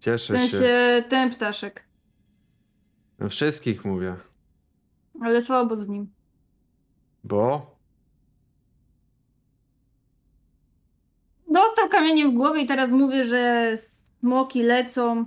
Cieszę 0.00 0.40
się. 0.40 0.48
sensie 0.48 1.04
ten 1.08 1.30
ptaszek. 1.30 1.84
No, 3.18 3.28
wszystkich 3.28 3.84
mówię. 3.84 4.16
Ale 5.20 5.40
słabo 5.40 5.76
z 5.76 5.88
nim. 5.88 6.12
Bo? 7.24 7.76
Dostał 11.50 11.88
kamieniem 11.88 12.30
w 12.30 12.34
głowę 12.34 12.60
i 12.60 12.66
teraz 12.66 12.90
mówi, 12.90 13.24
że 13.24 13.72
smoki 14.20 14.62
lecą. 14.62 15.24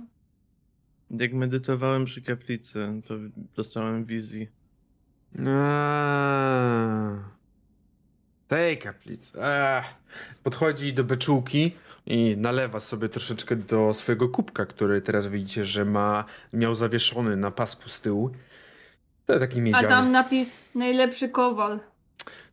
Jak 1.10 1.32
medytowałem 1.32 2.04
przy 2.04 2.22
kaplicy, 2.22 3.02
to 3.08 3.14
dostałem 3.56 4.04
wizji. 4.04 4.48
Eee, 5.38 7.18
tej 8.48 8.78
kaplicy. 8.78 9.42
Eee. 9.42 9.84
Podchodzi 10.42 10.92
do 10.92 11.04
beczułki 11.04 11.72
i 12.06 12.36
nalewa 12.36 12.80
sobie 12.80 13.08
troszeczkę 13.08 13.56
do 13.56 13.94
swojego 13.94 14.28
kubka, 14.28 14.66
który 14.66 15.00
teraz 15.00 15.26
widzicie, 15.26 15.64
że 15.64 15.84
ma, 15.84 16.24
miał 16.52 16.74
zawieszony 16.74 17.36
na 17.36 17.50
pasku 17.50 17.88
z 17.88 18.00
tyłu. 18.00 18.30
To 19.26 19.38
taki 19.38 19.58
A 19.58 19.62
miedziany. 19.62 19.88
tam 19.88 20.12
napis 20.12 20.60
najlepszy 20.74 21.28
kowal. 21.28 21.80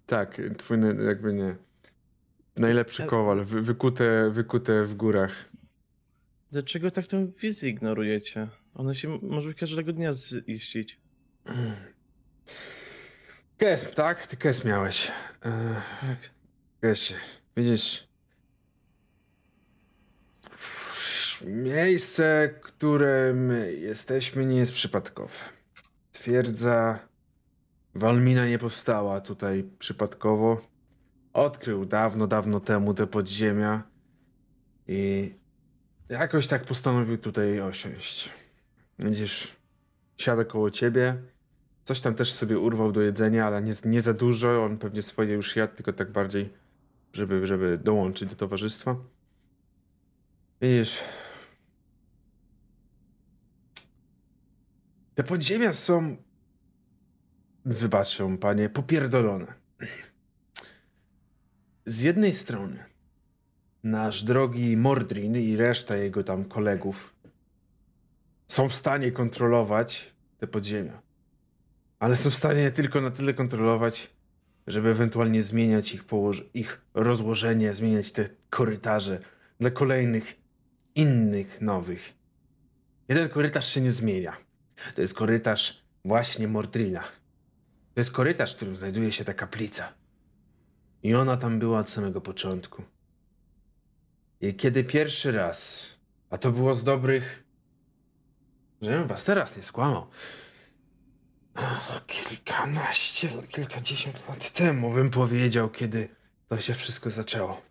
Tak, 0.05 0.41
twój 0.57 0.77
jakby 1.05 1.33
nie. 1.33 1.55
Najlepszy 2.55 3.03
Ale- 3.03 3.09
kowal, 3.09 3.45
wy, 3.45 3.61
wykute, 3.61 4.29
wykute 4.31 4.83
w 4.85 4.93
górach. 4.93 5.31
Dlaczego 6.51 6.91
tak 6.91 7.07
tę 7.07 7.27
wizję 7.41 7.69
ignorujecie? 7.69 8.47
Ona 8.75 8.93
się 8.93 9.19
może 9.21 9.53
każdego 9.53 9.93
dnia 9.93 10.13
ziścić. 10.49 10.99
Kesp, 13.57 13.95
tak? 13.95 14.27
Ty 14.27 14.37
kes 14.37 14.65
miałeś. 14.65 15.11
Eee, 15.45 15.51
Tak. 16.01 16.17
Kesie, 16.81 17.15
widzisz. 17.57 18.07
Miejsce, 21.45 22.49
którym 22.61 23.51
jesteśmy, 23.79 24.45
nie 24.45 24.57
jest 24.57 24.73
przypadkowe. 24.73 25.33
Twierdza 26.23 26.99
Walmina 27.95 28.47
nie 28.47 28.59
powstała 28.59 29.21
tutaj 29.21 29.69
przypadkowo. 29.79 30.61
Odkrył 31.33 31.85
dawno, 31.85 32.27
dawno 32.27 32.59
temu 32.59 32.93
te 32.93 33.07
podziemia 33.07 33.83
i 34.87 35.33
jakoś 36.09 36.47
tak 36.47 36.65
postanowił 36.65 37.17
tutaj 37.17 37.61
osiąść. 37.61 38.31
Widzisz, 38.99 39.55
siada 40.17 40.45
koło 40.45 40.71
ciebie. 40.71 41.15
Coś 41.85 42.01
tam 42.01 42.15
też 42.15 42.33
sobie 42.33 42.59
urwał 42.59 42.91
do 42.91 43.01
jedzenia, 43.01 43.47
ale 43.47 43.61
nie, 43.61 43.73
nie 43.85 44.01
za 44.01 44.13
dużo. 44.13 44.65
On 44.65 44.77
pewnie 44.77 45.01
swoje 45.01 45.33
już 45.33 45.55
jadł, 45.55 45.75
tylko 45.75 45.93
tak 45.93 46.11
bardziej, 46.11 46.53
żeby, 47.13 47.47
żeby 47.47 47.79
dołączyć 47.83 48.29
do 48.29 48.35
towarzystwa. 48.35 48.95
Widzisz. 50.61 50.99
Te 55.15 55.23
podziemia 55.23 55.73
są. 55.73 56.17
Wybaczą, 57.65 58.37
panie, 58.37 58.69
popierdolone. 58.69 59.53
Z 61.85 62.01
jednej 62.01 62.33
strony 62.33 62.83
nasz 63.83 64.23
drogi 64.23 64.77
Mordrin 64.77 65.35
i 65.35 65.55
reszta 65.55 65.95
jego 65.95 66.23
tam 66.23 66.45
kolegów 66.45 67.15
są 68.47 68.69
w 68.69 68.73
stanie 68.73 69.11
kontrolować 69.11 70.13
te 70.37 70.47
podziemia. 70.47 71.01
Ale 71.99 72.15
są 72.15 72.29
w 72.29 72.35
stanie 72.35 72.71
tylko 72.71 73.01
na 73.01 73.11
tyle 73.11 73.33
kontrolować, 73.33 74.09
żeby 74.67 74.89
ewentualnie 74.89 75.43
zmieniać 75.43 75.93
ich, 75.93 76.03
ich 76.53 76.81
rozłożenie, 76.93 77.73
zmieniać 77.73 78.11
te 78.11 78.29
korytarze 78.49 79.19
dla 79.59 79.71
kolejnych, 79.71 80.35
innych, 80.95 81.61
nowych. 81.61 82.13
Jeden 83.07 83.29
korytarz 83.29 83.73
się 83.73 83.81
nie 83.81 83.91
zmienia. 83.91 84.37
To 84.95 85.01
jest 85.01 85.13
korytarz 85.13 85.83
właśnie 86.05 86.47
Mordrina. 86.47 87.03
To 87.93 87.99
jest 87.99 88.11
korytarz, 88.11 88.53
w 88.53 88.55
którym 88.55 88.75
znajduje 88.75 89.11
się 89.11 89.25
ta 89.25 89.33
kaplica. 89.33 89.93
I 91.03 91.15
ona 91.15 91.37
tam 91.37 91.59
była 91.59 91.79
od 91.79 91.89
samego 91.89 92.21
początku. 92.21 92.83
I 94.41 94.53
kiedy 94.53 94.83
pierwszy 94.83 95.31
raz, 95.31 95.89
a 96.29 96.37
to 96.37 96.51
było 96.51 96.73
z 96.73 96.83
dobrych, 96.83 97.43
żebym 98.81 99.07
was 99.07 99.23
teraz 99.23 99.57
nie 99.57 99.63
skłamał, 99.63 100.07
kilkanaście, 102.07 103.29
kilkadziesiąt 103.49 104.29
lat 104.29 104.51
temu 104.51 104.93
bym 104.93 105.09
powiedział, 105.09 105.69
kiedy 105.69 106.09
to 106.47 106.59
się 106.59 106.73
wszystko 106.73 107.11
zaczęło. 107.11 107.61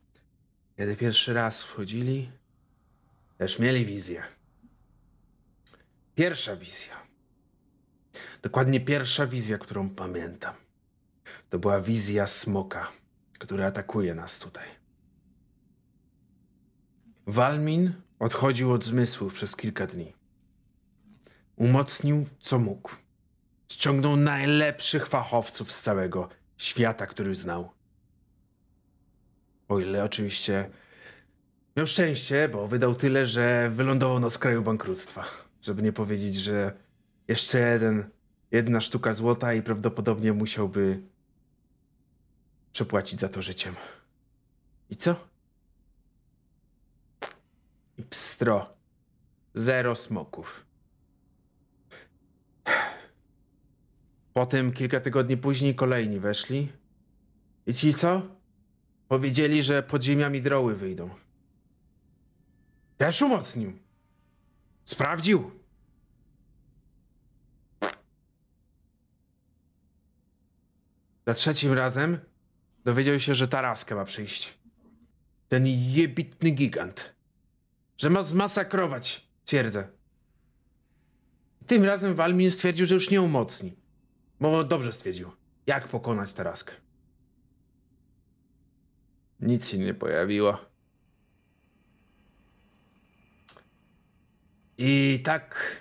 Kiedy 0.76 0.96
pierwszy 0.96 1.32
raz 1.34 1.62
wchodzili, 1.62 2.30
też 3.38 3.58
mieli 3.58 3.86
wizję. 3.86 4.22
Pierwsza 6.14 6.56
wizja. 6.56 7.01
Dokładnie 8.42 8.80
pierwsza 8.80 9.26
wizja, 9.26 9.58
którą 9.58 9.90
pamiętam. 9.90 10.54
To 11.50 11.58
była 11.58 11.80
wizja 11.80 12.26
smoka, 12.26 12.92
który 13.38 13.64
atakuje 13.64 14.14
nas 14.14 14.38
tutaj. 14.38 14.68
Walmin 17.26 17.92
odchodził 18.18 18.72
od 18.72 18.84
zmysłów 18.84 19.34
przez 19.34 19.56
kilka 19.56 19.86
dni. 19.86 20.12
Umocnił 21.56 22.26
co 22.40 22.58
mógł. 22.58 22.90
Ściągnął 23.72 24.16
najlepszych 24.16 25.06
fachowców 25.06 25.72
z 25.72 25.80
całego 25.80 26.28
świata, 26.56 27.06
który 27.06 27.34
znał. 27.34 27.70
O 29.68 29.78
ile 29.78 30.04
oczywiście 30.04 30.70
miał 31.76 31.86
szczęście, 31.86 32.48
bo 32.48 32.68
wydał 32.68 32.94
tyle, 32.94 33.26
że 33.26 33.70
wylądował 33.70 34.20
na 34.20 34.30
skraju 34.30 34.62
bankructwa. 34.62 35.24
Żeby 35.62 35.82
nie 35.82 35.92
powiedzieć, 35.92 36.34
że 36.34 36.72
jeszcze 37.32 37.58
jeden, 37.58 38.10
jedna 38.50 38.80
sztuka 38.80 39.12
złota 39.12 39.54
i 39.54 39.62
prawdopodobnie 39.62 40.32
musiałby 40.32 41.02
przepłacić 42.72 43.20
za 43.20 43.28
to 43.28 43.42
życiem. 43.42 43.74
I 44.90 44.96
co? 44.96 45.16
I 47.98 48.02
pstro. 48.02 48.74
Zero 49.54 49.94
smoków. 49.94 50.66
Potem 54.32 54.72
kilka 54.72 55.00
tygodni 55.00 55.36
później 55.36 55.74
kolejni 55.74 56.20
weszli. 56.20 56.72
I 57.66 57.74
ci 57.74 57.94
co? 57.94 58.22
Powiedzieli, 59.08 59.62
że 59.62 59.82
pod 59.82 60.02
ziemiami 60.02 60.42
droły 60.42 60.74
wyjdą. 60.74 61.10
Też 62.96 63.22
umocnił. 63.22 63.72
Sprawdził. 64.84 65.61
Za 71.26 71.34
trzecim 71.34 71.72
razem 71.72 72.18
dowiedział 72.84 73.20
się, 73.20 73.34
że 73.34 73.48
Taraska 73.48 73.94
ma 73.94 74.04
przyjść. 74.04 74.58
Ten 75.48 75.66
jebitny 75.66 76.50
gigant. 76.50 77.14
Że 77.96 78.10
ma 78.10 78.22
zmasakrować 78.22 79.28
twierdzę. 79.44 79.88
Tym 81.66 81.84
razem 81.84 82.14
Walmin 82.14 82.50
stwierdził, 82.50 82.86
że 82.86 82.94
już 82.94 83.10
nie 83.10 83.22
umocni. 83.22 83.76
Bo 84.40 84.64
dobrze 84.64 84.92
stwierdził. 84.92 85.30
Jak 85.66 85.88
pokonać 85.88 86.32
Taraskę? 86.32 86.72
Nic 89.40 89.68
się 89.68 89.78
nie 89.78 89.94
pojawiło. 89.94 90.58
I 94.78 95.20
tak 95.24 95.76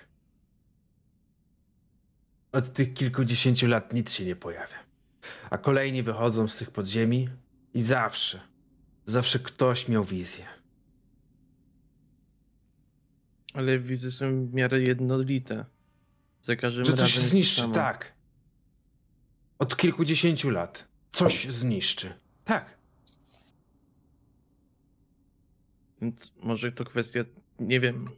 od 2.52 2.74
tych 2.74 2.94
kilkudziesięciu 2.94 3.68
lat 3.68 3.94
nic 3.94 4.12
się 4.12 4.26
nie 4.26 4.36
pojawia. 4.36 4.81
A 5.50 5.58
kolejni 5.58 6.04
wychodzą 6.04 6.48
z 6.48 6.58
tych 6.58 6.72
podziemi 6.72 7.30
i 7.74 7.82
zawsze, 7.82 8.42
zawsze 9.06 9.40
ktoś 9.40 9.88
miał 9.88 10.04
wizję. 10.04 10.46
Ale 13.54 13.80
widzę, 13.80 14.12
są 14.12 14.48
w 14.48 14.54
miarę 14.54 14.82
jednolite. 14.82 15.66
Za 16.42 16.56
każdym 16.56 16.86
Że 16.86 16.94
coś 16.94 17.18
zniszczy, 17.18 17.70
tak. 17.74 18.14
Od 19.60 19.78
kilkudziesięciu 19.78 20.50
lat. 20.50 20.88
Coś 21.12 21.48
zniszczy. 21.48 22.14
Tak. 22.46 22.78
Więc 26.02 26.34
może 26.44 26.72
to 26.72 26.86
kwestia, 26.86 27.20
nie 27.60 27.80
wiem, 27.80 28.10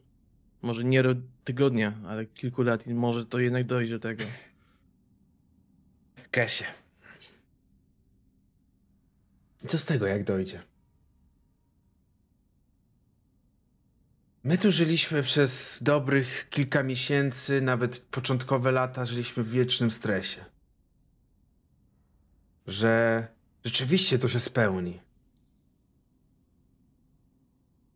może 0.62 0.84
nie 0.84 1.04
tygodnia, 1.44 1.94
ale 2.08 2.26
kilku 2.26 2.62
lat 2.62 2.88
i 2.88 2.94
może 2.94 3.26
to 3.26 3.40
jednak 3.40 3.66
dojdzie 3.66 3.94
do 3.94 4.00
tego. 4.00 4.24
Kesie. 6.32 6.66
Co 9.68 9.78
z 9.78 9.86
tego, 9.86 10.08
jak 10.08 10.24
dojdzie? 10.24 10.62
My 14.44 14.58
tu 14.58 14.72
żyliśmy 14.72 15.24
przez 15.24 15.84
dobrych 15.84 16.50
kilka 16.50 16.84
miesięcy, 16.84 17.62
nawet 17.62 18.00
początkowe 18.00 18.72
lata 18.72 19.06
żyliśmy 19.06 19.44
w 19.44 19.50
wiecznym 19.50 19.92
stresie. 19.92 20.46
Że 22.68 23.28
rzeczywiście 23.64 24.20
to 24.20 24.28
się 24.28 24.40
spełni. 24.40 25.00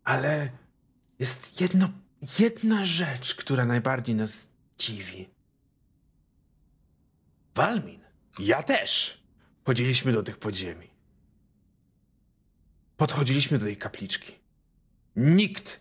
Ale 0.04 0.50
jest 1.20 1.62
jedno, 1.62 1.90
jedna 2.40 2.86
rzecz, 2.86 3.36
która 3.36 3.66
najbardziej 3.66 4.16
nas 4.16 4.48
dziwi. 4.78 5.30
Walmin. 7.56 8.02
Ja 8.40 8.64
też. 8.64 9.22
Chodziliśmy 9.66 10.12
do 10.12 10.24
tych 10.24 10.38
podziemi. 10.38 10.87
Podchodziliśmy 12.98 13.60
do 13.60 13.66
tej 13.66 13.78
kapliczki. 13.78 14.34
Nikt, 15.16 15.80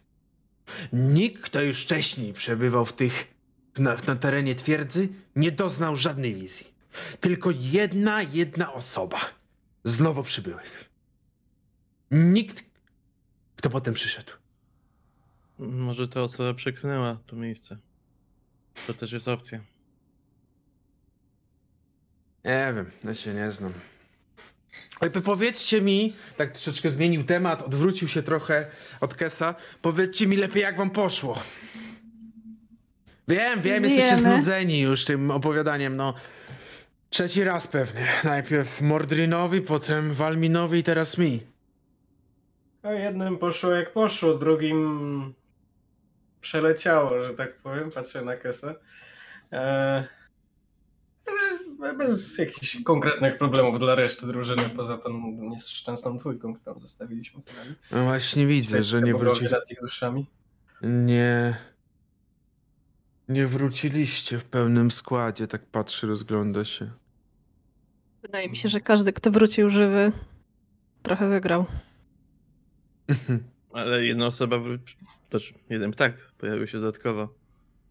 nikt, 0.92 1.42
kto 1.42 1.62
już 1.62 1.83
wcześniej 1.83 2.33
przebywał 2.33 2.85
w 2.85 2.92
tych, 2.92 3.35
na, 3.79 3.96
na 4.07 4.16
terenie 4.16 4.55
twierdzy, 4.55 5.09
nie 5.37 5.52
doznał 5.52 5.96
żadnej 5.96 6.35
wizji. 6.35 6.66
Tylko 7.20 7.50
jedna, 7.50 8.22
jedna 8.22 8.72
osoba 8.72 9.18
z 9.85 10.00
nowo 10.00 10.22
przybyłych. 10.22 10.90
Nikt, 12.11 12.64
kto 13.57 13.70
potem 13.70 13.94
przyszedł. 13.94 14.33
Może 15.59 16.09
ta 16.09 16.22
osoba 16.22 16.55
przeklnęła 16.55 17.18
to 17.26 17.37
miejsce. 17.37 17.79
To 18.87 18.94
też 18.94 19.12
jest 19.12 19.29
opcja. 19.29 19.61
Nie 22.44 22.72
wiem, 22.76 22.90
ja 23.05 23.14
się 23.14 23.35
nie 23.35 23.50
znam. 23.50 23.72
Powiedzcie 25.25 25.81
mi, 25.81 26.15
tak 26.37 26.53
troszeczkę 26.53 26.91
zmienił 26.91 27.25
temat, 27.25 27.62
odwrócił 27.62 28.09
się 28.09 28.23
trochę 28.23 28.67
od 29.01 29.15
Kesa. 29.15 29.55
Powiedzcie 29.83 30.27
mi 30.27 30.37
lepiej, 30.37 30.62
jak 30.62 30.77
wam 30.77 30.91
poszło. 30.91 31.43
Wiem, 33.29 33.62
wiem, 33.62 33.85
jesteście 33.85 34.17
Wiemy. 34.17 34.23
znudzeni 34.23 34.81
już 34.81 35.05
tym 35.05 35.31
opowiadaniem, 35.31 35.97
no. 35.97 36.15
Trzeci 37.11 37.45
raz 37.45 37.67
pewnie. 37.67 38.07
Najpierw 38.25 38.81
Mordrinowi, 38.81 39.61
potem 39.61 40.12
Walminowi 40.15 40.79
i 40.79 40.83
teraz 40.83 41.19
mi. 41.19 41.41
A 42.83 42.93
jednym 42.93 43.39
poszło 43.39 43.71
jak 43.71 43.93
poszło, 43.93 44.35
drugim 44.35 45.35
przeleciało, 46.41 47.25
że 47.25 47.35
tak 47.35 47.57
powiem. 47.57 47.91
Patrzę 47.91 48.23
na 48.23 48.37
kesę. 48.37 48.75
Eee, 49.53 50.05
bez 51.79 52.39
jakichś 52.39 52.83
konkretnych 52.83 53.39
problemów 53.39 53.79
dla 53.79 53.95
reszty 53.95 54.27
drużyny, 54.27 54.62
poza 54.77 54.99
tą 54.99 55.33
nieszczęsną 55.33 56.19
dwójką, 56.19 56.55
którą 56.55 56.81
zostawiliśmy 56.81 57.43
za 57.43 57.53
nami. 57.53 57.75
No 57.93 58.05
właśnie 58.05 58.47
widzę, 58.47 58.83
że 58.83 59.03
nie 59.03 59.12
Po 59.12 59.19
głowie 59.19 59.35
wróci... 59.35 59.55
nad 59.55 59.71
ich 59.71 59.81
duszami. 59.81 60.27
Nie... 60.83 61.57
Nie 63.29 63.47
wróciliście 63.47 64.39
w 64.39 64.45
pełnym 64.45 64.91
składzie, 64.91 65.47
tak 65.47 65.67
patrzy, 65.67 66.07
rozgląda 66.07 66.65
się. 66.65 66.91
Wydaje 68.23 68.49
mi 68.49 68.57
się, 68.57 68.69
że 68.69 68.81
każdy, 68.81 69.12
kto 69.12 69.31
wrócił 69.31 69.71
żywy, 69.71 70.12
trochę 71.03 71.29
wygrał. 71.29 71.67
Ale 73.73 74.07
jedna 74.07 74.27
osoba, 74.27 74.57
też 75.29 75.55
jeden 75.71 75.93
ptak 75.93 76.33
pojawił 76.39 76.67
się 76.67 76.81
dodatkowo. 76.81 77.29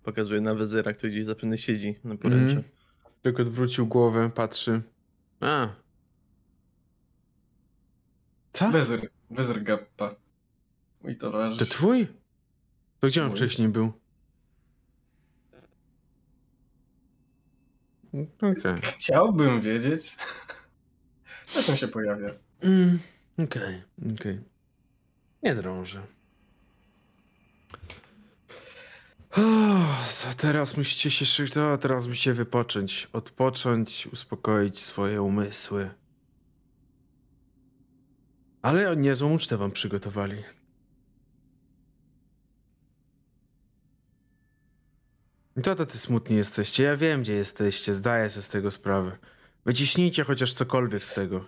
Pokazuje 0.03 0.41
na 0.41 0.55
wezyra, 0.55 0.93
który 0.93 1.11
gdzieś 1.11 1.25
zapewne 1.25 1.57
siedzi 1.57 1.95
na 2.03 2.17
poręczy. 2.17 2.55
Mhm. 2.55 2.74
Tylko 3.25 3.41
odwrócił 3.41 3.87
głowę, 3.87 4.29
patrzy. 4.35 4.81
A. 5.41 5.67
Co? 8.53 8.71
Wezyr, 8.71 9.09
Wezyr 9.29 9.63
Gappa. 9.63 10.15
Mój 11.03 11.17
towarzysz. 11.17 11.59
To 11.59 11.65
twój? 11.65 12.07
To 12.99 13.07
gdzie 13.07 13.21
on 13.23 13.27
Mój. 13.27 13.37
wcześniej 13.37 13.67
był? 13.67 13.91
Okej. 18.37 18.75
Chciałbym 18.81 19.61
wiedzieć. 19.61 20.17
Czasem 21.47 21.77
się 21.77 21.87
pojawia. 21.87 22.29
Mm, 22.61 22.99
Okej, 23.37 23.81
okej. 24.15 24.39
Nie 25.43 25.55
drążę. 25.55 26.01
Teraz 30.37 30.77
musicie 30.77 31.11
się 31.11 31.25
szy- 31.25 31.49
to 31.49 31.77
teraz 31.77 32.07
musicie 32.07 32.33
wypocząć, 32.33 33.07
odpocząć, 33.13 34.07
uspokoić 34.07 34.79
swoje 34.79 35.21
umysły. 35.21 35.89
Ale 38.61 38.95
niezłą 38.95 39.33
ucztę 39.33 39.57
wam 39.57 39.71
przygotowali. 39.71 40.43
To 45.63 45.75
to 45.75 45.85
ty 45.85 45.97
smutni 45.97 46.35
jesteście. 46.35 46.83
Ja 46.83 46.97
wiem, 46.97 47.21
gdzie 47.21 47.33
jesteście. 47.33 47.93
Zdaję 47.93 48.29
sobie 48.29 48.43
z 48.43 48.49
tego 48.49 48.71
sprawę. 48.71 49.17
Wyciśnijcie 49.65 50.23
chociaż 50.23 50.53
cokolwiek 50.53 51.03
z 51.03 51.13
tego. 51.13 51.45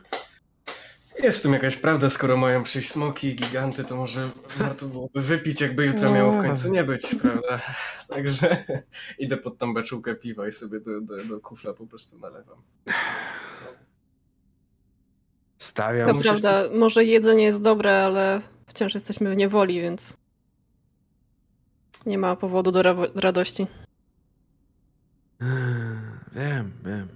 Jest 1.23 1.39
w 1.39 1.41
tym 1.41 1.53
jakaś 1.53 1.77
prawda, 1.77 2.09
skoro 2.09 2.37
mają 2.37 2.63
przyjść 2.63 2.91
smoki 2.91 3.27
i 3.27 3.35
giganty, 3.35 3.83
to 3.83 3.95
może 3.95 4.29
warto 4.57 4.85
byłoby 4.87 5.21
wypić, 5.21 5.61
jakby 5.61 5.85
jutro 5.85 6.11
miało 6.11 6.31
w 6.31 6.41
końcu 6.41 6.71
nie 6.71 6.83
być, 6.83 7.15
prawda? 7.21 7.61
Także 8.13 8.65
idę 9.19 9.37
pod 9.37 9.57
tą 9.57 9.73
beczułkę 9.73 10.15
piwa 10.15 10.47
i 10.47 10.51
sobie 10.51 10.79
do, 10.79 11.01
do, 11.01 11.25
do 11.25 11.39
kufla 11.39 11.73
po 11.73 11.87
prostu 11.87 12.19
nalewam. 12.19 12.61
Stawiam. 15.57 16.07
To 16.07 16.13
musisz- 16.13 16.23
prawda, 16.23 16.63
może 16.73 17.03
jedzenie 17.05 17.43
jest 17.43 17.61
dobre, 17.61 18.05
ale 18.05 18.41
wciąż 18.67 18.93
jesteśmy 18.93 19.29
w 19.33 19.37
niewoli, 19.37 19.81
więc 19.81 20.17
nie 22.05 22.17
ma 22.17 22.35
powodu 22.35 22.71
do 22.71 22.81
ra- 22.83 22.95
radości. 23.15 23.67
Wiem, 26.31 26.73
wiem. 26.85 27.07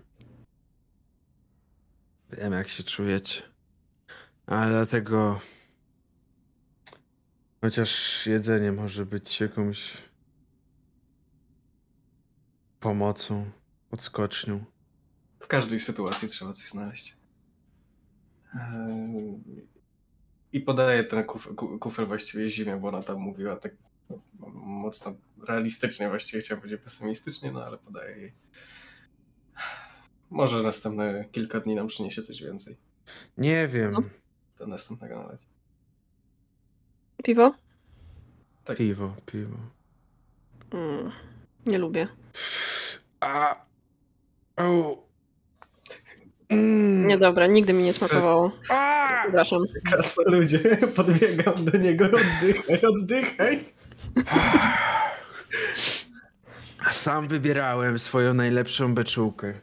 Wiem, 2.37 2.53
jak 2.53 2.67
się 2.67 2.83
czujecie. 2.83 3.50
Ale 4.51 4.71
dlatego. 4.71 5.39
Chociaż 7.61 8.27
jedzenie 8.27 8.71
może 8.71 9.05
być 9.05 9.39
jakąś 9.41 9.97
pomocą, 12.79 13.51
odskocznią. 13.91 14.65
W 15.39 15.47
każdej 15.47 15.79
sytuacji 15.79 16.27
trzeba 16.27 16.53
coś 16.53 16.69
znaleźć. 16.69 17.17
Ehm, 18.55 19.43
I 20.53 20.59
podaję 20.59 21.03
ten 21.03 21.23
kuf, 21.23 21.55
ku- 21.55 21.79
kufel 21.79 22.05
właściwie 22.07 22.49
zimie, 22.49 22.77
bo 22.77 22.87
ona 22.87 23.03
tam 23.03 23.17
mówiła 23.17 23.55
tak 23.55 23.71
no, 24.09 24.19
mocno 24.53 25.15
realistycznie, 25.47 26.09
właściwie 26.09 26.41
chciałem 26.41 26.61
powiedzieć 26.61 26.81
pesymistycznie, 26.83 27.51
no 27.51 27.63
ale 27.65 27.77
podaję 27.77 28.17
jej. 28.17 28.33
Może 30.29 30.63
następne 30.63 31.25
kilka 31.31 31.59
dni 31.59 31.75
nam 31.75 31.87
przyniesie 31.87 32.23
coś 32.23 32.41
więcej. 32.43 32.77
Nie 33.37 33.67
wiem. 33.67 33.91
No. 33.91 34.20
Do 34.61 34.67
następnego 34.67 35.15
nalać. 35.15 35.41
Piwo? 37.23 37.53
Tak. 38.65 38.77
Piwo, 38.77 39.15
piwo. 39.25 39.57
Mm, 40.73 41.11
nie 41.65 41.77
lubię. 41.77 42.07
A. 43.19 43.55
O. 44.57 44.97
Mm. 46.49 47.07
Nie 47.07 47.17
dobra, 47.17 47.47
nigdy 47.47 47.73
mi 47.73 47.83
nie 47.83 47.93
smakowało. 47.93 48.51
A! 48.69 49.19
Przepraszam. 49.23 49.63
Kasa 49.91 50.21
ludzie, 50.25 50.59
podbiegam 50.95 51.65
do 51.65 51.77
niego, 51.77 52.05
oddychaj, 52.05 52.81
oddychaj. 52.81 53.65
Sam 56.91 57.27
wybierałem 57.27 57.99
swoją 57.99 58.33
najlepszą 58.33 58.95
beczułkę. 58.95 59.53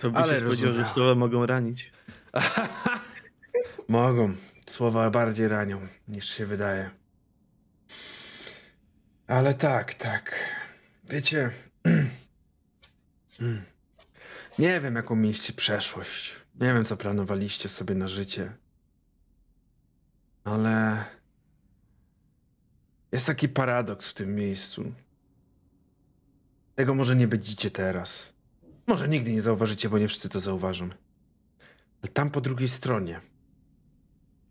To 0.00 0.10
by 0.10 0.18
Ale 0.18 0.34
się 0.34 0.40
spodziewał, 0.40 0.74
że 0.74 0.88
słowa 0.88 1.14
mogą 1.14 1.46
ranić. 1.46 1.92
Mogą. 3.88 4.34
Słowa 4.66 5.10
bardziej 5.10 5.48
ranią 5.48 5.88
niż 6.08 6.28
się 6.30 6.46
wydaje. 6.46 6.90
Ale 9.26 9.54
tak, 9.54 9.94
tak. 9.94 10.34
Wiecie. 11.04 11.50
Nie 14.58 14.80
wiem, 14.80 14.94
jaką 14.94 15.16
mieliście 15.16 15.52
przeszłość. 15.52 16.32
Nie 16.60 16.74
wiem, 16.74 16.84
co 16.84 16.96
planowaliście 16.96 17.68
sobie 17.68 17.94
na 17.94 18.08
życie. 18.08 18.52
Ale. 20.44 21.04
Jest 23.12 23.26
taki 23.26 23.48
paradoks 23.48 24.06
w 24.06 24.14
tym 24.14 24.34
miejscu. 24.34 24.92
Tego 26.74 26.94
może 26.94 27.16
nie 27.16 27.28
będziecie 27.28 27.70
teraz. 27.70 28.32
Może 28.86 29.08
nigdy 29.08 29.32
nie 29.32 29.40
zauważycie, 29.40 29.88
bo 29.88 29.98
nie 29.98 30.08
wszyscy 30.08 30.28
to 30.28 30.40
zauważą. 30.40 30.90
Tam 32.12 32.30
po 32.30 32.40
drugiej 32.40 32.68
stronie 32.68 33.20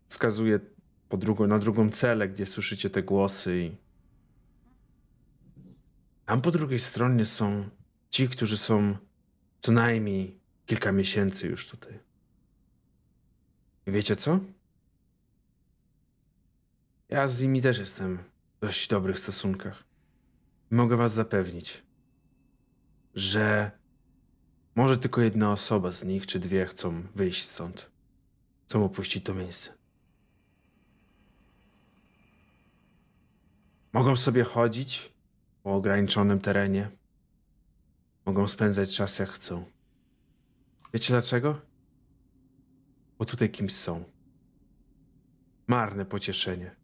wskazuje 0.08 0.60
po 1.08 1.16
drugą, 1.16 1.46
na 1.46 1.58
drugą 1.58 1.90
celę, 1.90 2.28
gdzie 2.28 2.46
słyszycie 2.46 2.90
te 2.90 3.02
głosy 3.02 3.58
i 3.58 3.76
tam 6.26 6.40
po 6.40 6.50
drugiej 6.50 6.78
stronie 6.78 7.26
są 7.26 7.68
ci, 8.10 8.28
którzy 8.28 8.58
są 8.58 8.96
co 9.60 9.72
najmniej 9.72 10.40
kilka 10.66 10.92
miesięcy 10.92 11.48
już 11.48 11.68
tutaj. 11.68 11.98
I 13.86 13.90
wiecie 13.92 14.16
co? 14.16 14.40
Ja 17.08 17.28
z 17.28 17.42
nimi 17.42 17.62
też 17.62 17.78
jestem 17.78 18.18
w 18.56 18.60
dość 18.60 18.88
dobrych 18.88 19.18
stosunkach. 19.18 19.84
Mogę 20.70 20.96
was 20.96 21.14
zapewnić, 21.14 21.82
że 23.14 23.70
może 24.74 24.98
tylko 24.98 25.20
jedna 25.20 25.52
osoba 25.52 25.92
z 25.92 26.04
nich, 26.04 26.26
czy 26.26 26.40
dwie 26.40 26.66
chcą 26.66 27.02
wyjść 27.14 27.44
stąd. 27.44 27.90
Chcą 28.66 28.84
opuścić 28.84 29.24
to 29.24 29.34
miejsce. 29.34 29.74
Mogą 33.92 34.16
sobie 34.16 34.44
chodzić 34.44 35.14
po 35.62 35.74
ograniczonym 35.74 36.40
terenie. 36.40 36.90
Mogą 38.26 38.48
spędzać 38.48 38.96
czas 38.96 39.18
jak 39.18 39.30
chcą. 39.30 39.64
Wiecie 40.94 41.12
dlaczego? 41.12 41.60
Bo 43.18 43.24
tutaj 43.24 43.50
kimś 43.50 43.72
są. 43.72 44.04
Marne 45.66 46.04
pocieszenie. 46.04 46.76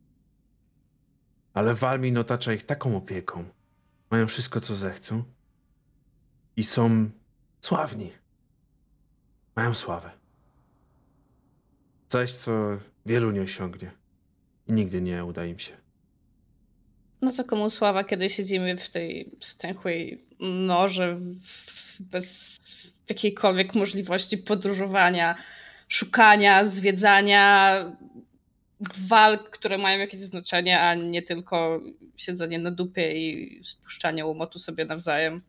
Ale 1.55 1.75
Walmin 1.75 2.19
otacza 2.19 2.53
ich 2.53 2.67
taką 2.67 2.97
opieką. 2.97 3.45
Mają 4.11 4.27
wszystko, 4.27 4.61
co 4.61 4.77
zechcą. 4.77 5.25
I 6.57 6.65
są 6.65 7.11
sławni. 7.61 8.13
Mają 9.57 9.75
sławę. 9.75 10.11
Coś, 12.09 12.33
co 12.33 12.53
wielu 13.07 13.31
nie 13.31 13.43
osiągnie. 13.43 13.91
I 14.69 14.73
nigdy 14.73 15.01
nie 15.01 15.25
uda 15.25 15.45
im 15.45 15.59
się. 15.59 15.77
No 17.23 17.33
co 17.33 17.45
komu 17.45 17.71
sława, 17.71 18.05
kiedy 18.05 18.31
siedzimy 18.31 18.77
w 18.77 18.91
tej 18.91 19.31
stęchłej 19.41 20.25
norze 20.41 21.21
bez 22.01 22.93
jakiejkolwiek 23.09 23.75
możliwości 23.75 24.39
podróżowania, 24.39 25.35
szukania, 25.89 26.65
zwiedzania, 26.65 27.85
walk, 29.09 29.51
które 29.51 29.79
mają 29.79 29.99
jakieś 29.99 30.21
znaczenie, 30.21 30.81
a 30.81 30.95
nie 30.95 31.23
tylko 31.23 31.81
siedzenie 32.17 32.59
na 32.59 32.71
dupie 32.71 33.29
i 33.29 33.61
spuszczanie 33.65 34.27
łomotu 34.27 34.59
sobie 34.59 34.85
nawzajem. 34.85 35.43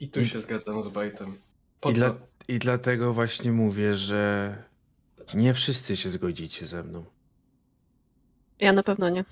I 0.00 0.08
tu 0.08 0.26
się 0.26 0.40
zgadzam 0.40 0.82
z 0.82 0.88
Bajtem. 0.88 1.38
I, 1.84 1.92
dla, 1.92 2.14
I 2.48 2.58
dlatego 2.58 3.12
właśnie 3.12 3.52
mówię, 3.52 3.94
że 3.94 4.54
nie 5.34 5.54
wszyscy 5.54 5.96
się 5.96 6.10
zgodzicie 6.10 6.66
ze 6.66 6.82
mną. 6.82 7.04
Ja 8.60 8.72
na 8.72 8.82
pewno 8.82 9.08
nie. 9.10 9.24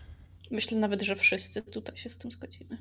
Myślę 0.51 0.79
nawet, 0.79 1.03
że 1.03 1.17
wszyscy 1.17 1.63
tutaj 1.63 1.97
się 1.97 2.09
z 2.09 2.19
tym 2.19 2.31
zgodzimy. 2.31 2.79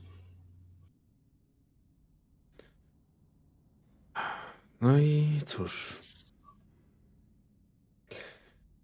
No 4.81 4.97
i 4.97 5.41
cóż. 5.45 5.99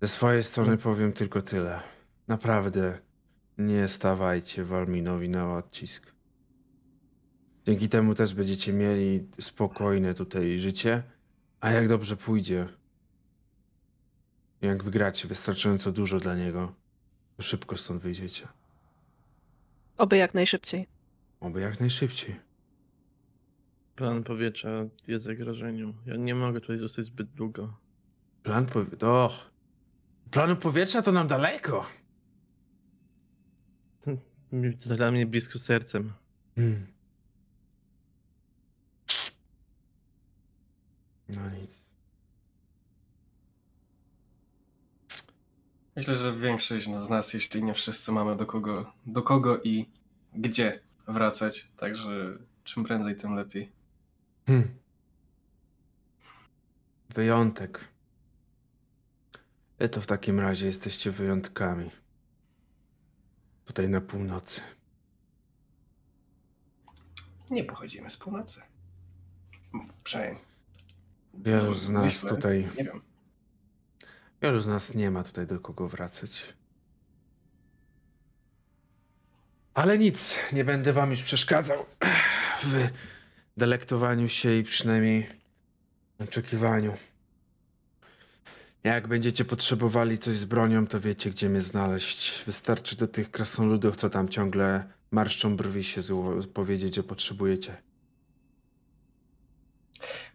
Ze 0.02 0.08
swojej 0.08 0.44
strony 0.44 0.78
powiem 0.78 1.14
tylko 1.14 1.42
tyle. 1.42 1.80
Naprawdę 2.28 3.00
nie 3.58 3.88
stawajcie 3.88 4.64
Walminowi 4.64 5.30
na 5.30 5.58
odcisk. 5.58 6.12
Dzięki 7.70 7.90
temu 7.90 8.16
też 8.16 8.34
będziecie 8.34 8.74
mieli 8.74 9.28
spokojne 9.42 10.14
tutaj 10.14 10.60
życie, 10.60 11.04
a 11.60 11.72
jak 11.72 11.88
dobrze 11.88 12.18
pójdzie, 12.18 12.68
jak 14.62 14.84
wygracie 14.84 15.28
wystarczająco 15.28 15.92
dużo 15.92 16.20
dla 16.20 16.36
niego, 16.36 16.74
to 17.38 17.44
szybko 17.44 17.78
stąd 17.78 18.02
wyjdziecie. 18.02 18.48
Oby 19.98 20.18
jak 20.18 20.34
najszybciej. 20.34 20.88
Oby 21.40 21.62
jak 21.62 21.80
najszybciej. 21.80 22.40
Plan 23.96 24.24
powietrza 24.24 24.70
jest 25.08 25.26
zagrożeniu. 25.26 25.94
Ja 26.06 26.16
nie 26.16 26.36
mogę 26.36 26.62
tutaj 26.62 26.78
zostać 26.78 27.06
zbyt 27.06 27.30
długo. 27.30 27.78
Plan 28.44 28.66
powie... 28.66 29.10
Och. 29.10 29.52
Planu 30.32 30.56
powietrza 30.56 31.02
to 31.02 31.12
nam 31.12 31.28
daleko. 31.28 31.86
To 34.80 34.96
Dla 34.96 35.12
mnie 35.12 35.26
blisko 35.26 35.60
sercem. 35.60 36.14
Hmm. 36.56 36.99
No 41.30 41.50
nic. 41.50 41.86
Myślę, 45.96 46.16
że 46.16 46.36
większość 46.36 46.86
z 46.96 47.10
nas, 47.10 47.34
jeśli 47.34 47.64
nie 47.64 47.74
wszyscy, 47.74 48.12
mamy 48.12 48.36
do 48.36 48.46
kogo, 48.46 48.94
do 49.06 49.24
kogo 49.24 49.62
i 49.64 49.90
gdzie 50.34 50.80
wracać. 51.08 51.68
Także 51.78 52.38
czym 52.64 52.84
prędzej, 52.84 53.16
tym 53.16 53.36
lepiej. 53.36 53.72
Hmm. 54.48 54.78
Wyjątek. 57.10 57.88
Wy 59.80 59.90
to 59.90 60.02
w 60.02 60.08
takim 60.08 60.40
razie 60.40 60.68
jesteście 60.68 61.12
wyjątkami. 61.12 61.92
Tutaj 63.66 63.90
na 63.90 64.02
północy. 64.02 64.62
Nie 67.52 67.64
pochodzimy 67.64 68.12
z 68.12 68.18
północy. 68.18 68.62
Przynajmniej. 70.04 70.49
Wielu 71.34 71.74
z 71.74 71.90
nas 71.90 72.22
tutaj 72.22 72.68
Nie 72.78 72.84
wiem. 72.84 73.02
Wielu 74.42 74.62
z 74.62 74.68
nas 74.68 74.96
nie 74.96 75.12
ma 75.12 75.24
tutaj 75.24 75.48
do 75.48 75.60
kogo 75.60 75.88
wracać. 75.88 76.54
Ale 79.74 79.98
nic, 79.98 80.36
nie 80.54 80.66
będę 80.66 80.94
wam 80.94 81.10
już 81.10 81.24
przeszkadzał 81.24 81.86
w 82.64 82.88
delektowaniu 83.58 84.28
się 84.28 84.56
i 84.56 84.64
przynajmniej 84.64 85.28
oczekiwaniu. 86.20 86.94
Jak 88.84 89.08
będziecie 89.08 89.46
potrzebowali 89.46 90.18
coś 90.18 90.38
z 90.38 90.46
bronią, 90.46 90.88
to 90.88 91.00
wiecie, 91.00 91.32
gdzie 91.32 91.50
mnie 91.50 91.62
znaleźć. 91.62 92.44
Wystarczy 92.46 92.96
do 92.96 93.08
tych 93.08 93.32
krasnoludów, 93.32 93.96
co 93.96 94.10
tam 94.10 94.30
ciągle 94.30 94.84
marszczą 95.12 95.58
brwi 95.58 95.84
się 95.84 96.02
powiedzieć, 96.54 96.96
że 96.96 97.04
potrzebujecie. 97.04 97.89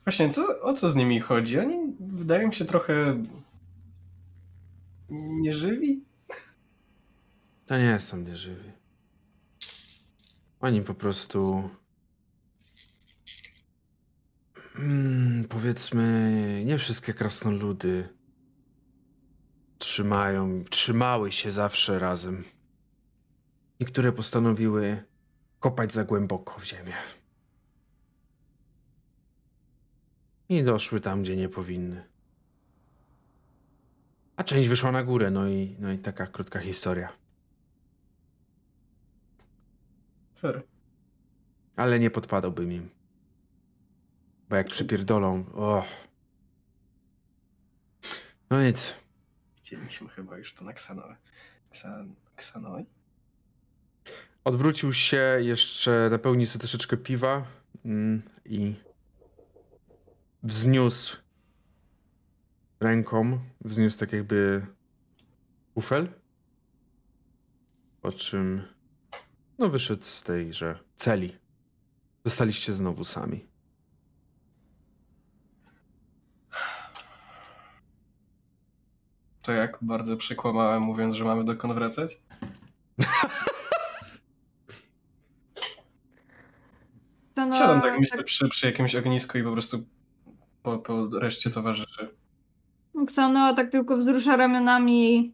Właśnie, 0.04 0.30
co, 0.30 0.60
o 0.60 0.74
co 0.74 0.90
z 0.90 0.96
nimi 0.96 1.20
chodzi? 1.20 1.58
Oni 1.58 1.96
wydają 2.00 2.52
się 2.52 2.64
trochę 2.64 3.22
nieżywi? 5.10 6.04
To 7.66 7.78
nie 7.78 8.00
są 8.00 8.16
nieżywi. 8.16 8.72
Oni 10.60 10.82
po 10.82 10.94
prostu. 10.94 11.70
Mm, 14.78 15.44
powiedzmy, 15.48 16.62
nie 16.66 16.78
wszystkie 16.78 17.14
krasnoludy 17.14 18.08
trzymają, 19.78 20.64
trzymały 20.70 21.32
się 21.32 21.52
zawsze 21.52 21.98
razem. 21.98 22.44
Niektóre 23.80 24.12
postanowiły 24.12 25.04
kopać 25.60 25.92
za 25.92 26.04
głęboko 26.04 26.60
w 26.60 26.64
ziemię. 26.64 26.94
I 30.48 30.62
doszły 30.62 31.00
tam, 31.00 31.22
gdzie 31.22 31.36
nie 31.36 31.48
powinny. 31.48 32.04
A 34.36 34.44
część 34.44 34.68
wyszła 34.68 34.92
na 34.92 35.04
górę, 35.04 35.30
no 35.30 35.48
i, 35.48 35.76
no 35.78 35.92
i 35.92 35.98
taka 35.98 36.26
krótka 36.26 36.60
historia. 36.60 37.12
Fair. 40.34 40.62
Ale 41.76 41.98
nie 41.98 42.10
podpadałbym 42.10 42.72
im. 42.72 42.90
Bo 44.48 44.56
jak 44.56 44.66
przypierdolą, 44.66 45.44
o. 45.54 45.84
No 48.50 48.62
nic. 48.62 48.94
Widzieliśmy 49.56 50.08
chyba 50.08 50.38
już 50.38 50.54
to 50.54 50.64
na. 50.64 50.72
Ksan... 50.72 52.14
Ksanoe? 52.36 52.84
Odwrócił 54.44 54.92
się, 54.92 55.36
jeszcze 55.40 56.08
napełnił 56.10 56.46
sobie 56.46 56.60
troszeczkę 56.60 56.96
piwa 56.96 57.46
mm, 57.84 58.22
i 58.44 58.74
wzniósł 60.44 61.16
ręką, 62.80 63.38
wzniósł 63.60 63.98
tak 63.98 64.12
jakby 64.12 64.66
kufel. 65.74 66.08
Po 68.00 68.12
czym 68.12 68.62
no 69.58 69.68
wyszedł 69.68 70.02
z 70.02 70.22
tejże 70.22 70.78
celi. 70.96 71.38
Zostaliście 72.24 72.72
znowu 72.72 73.04
sami. 73.04 73.46
To 79.42 79.52
jak 79.52 79.78
bardzo 79.82 80.16
przekłamałem, 80.16 80.82
mówiąc, 80.82 81.14
że 81.14 81.24
mamy 81.24 81.44
dokąd 81.44 81.74
wracać? 81.74 82.20
No, 87.36 87.56
Siadam 87.56 87.80
tak 87.80 88.00
myślę 88.00 88.24
przy, 88.24 88.48
przy 88.48 88.66
jakimś 88.66 88.94
ognisku 88.94 89.38
i 89.38 89.42
po 89.42 89.52
prostu 89.52 89.84
po, 90.64 90.78
po 90.78 91.06
reszcie 91.18 91.50
towarzyszy. 91.50 92.08
Ksanoa 93.06 93.54
tak 93.54 93.70
tylko 93.70 93.96
wzrusza 93.96 94.36
ramionami. 94.36 95.32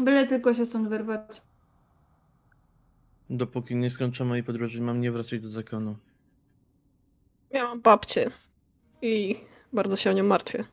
Byle 0.00 0.26
tylko 0.26 0.54
się 0.54 0.66
stąd 0.66 0.88
wyrwać. 0.88 1.42
Dopóki 3.30 3.76
nie 3.76 3.90
skończę 3.90 4.24
mojej 4.24 4.44
podróży, 4.44 4.80
mam 4.80 5.00
nie 5.00 5.12
wracać 5.12 5.40
do 5.40 5.48
zakonu. 5.48 5.96
Ja 7.50 7.64
mam 7.64 7.80
babcię 7.80 8.30
i 9.02 9.36
bardzo 9.72 9.96
się 9.96 10.10
o 10.10 10.12
nią 10.12 10.24
martwię. 10.24 10.64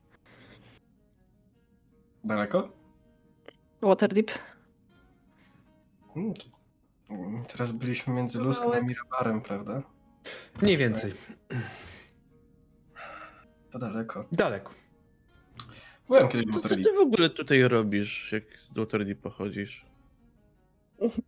Daleko? 2.23 2.69
Waterdeep. 3.81 4.31
Mm, 6.15 6.33
to- 6.33 6.45
mm, 7.09 7.43
Teraz 7.45 7.71
byliśmy 7.71 8.13
między 8.13 8.39
Luskiem 8.39 8.71
a 8.71 8.79
Mirabarem, 8.81 9.41
prawda? 9.41 9.83
Mniej 10.61 10.77
więcej. 10.77 11.13
To 13.73 13.79
daleko. 13.79 14.25
Daleko. 14.31 14.73
Byłem 16.07 16.27
kiedyś 16.27 16.47
w 16.47 16.51
co 16.51 16.61
Waterdeep. 16.61 16.83
ty 16.87 16.93
w 16.93 16.99
ogóle 16.99 17.29
tutaj 17.29 17.63
robisz, 17.63 18.31
jak 18.31 18.43
z 18.61 18.73
Waterdeep 18.73 19.19
pochodzisz? 19.19 19.85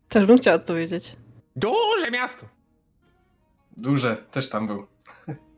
Też 0.10 0.26
bym 0.26 0.38
chciała 0.38 0.58
to 0.58 0.76
wiedzieć. 0.76 1.16
Duże 1.56 2.12
miasto! 2.12 2.46
Duże, 3.78 4.18
też 4.32 4.50
tam 4.50 4.68
był. 4.68 4.88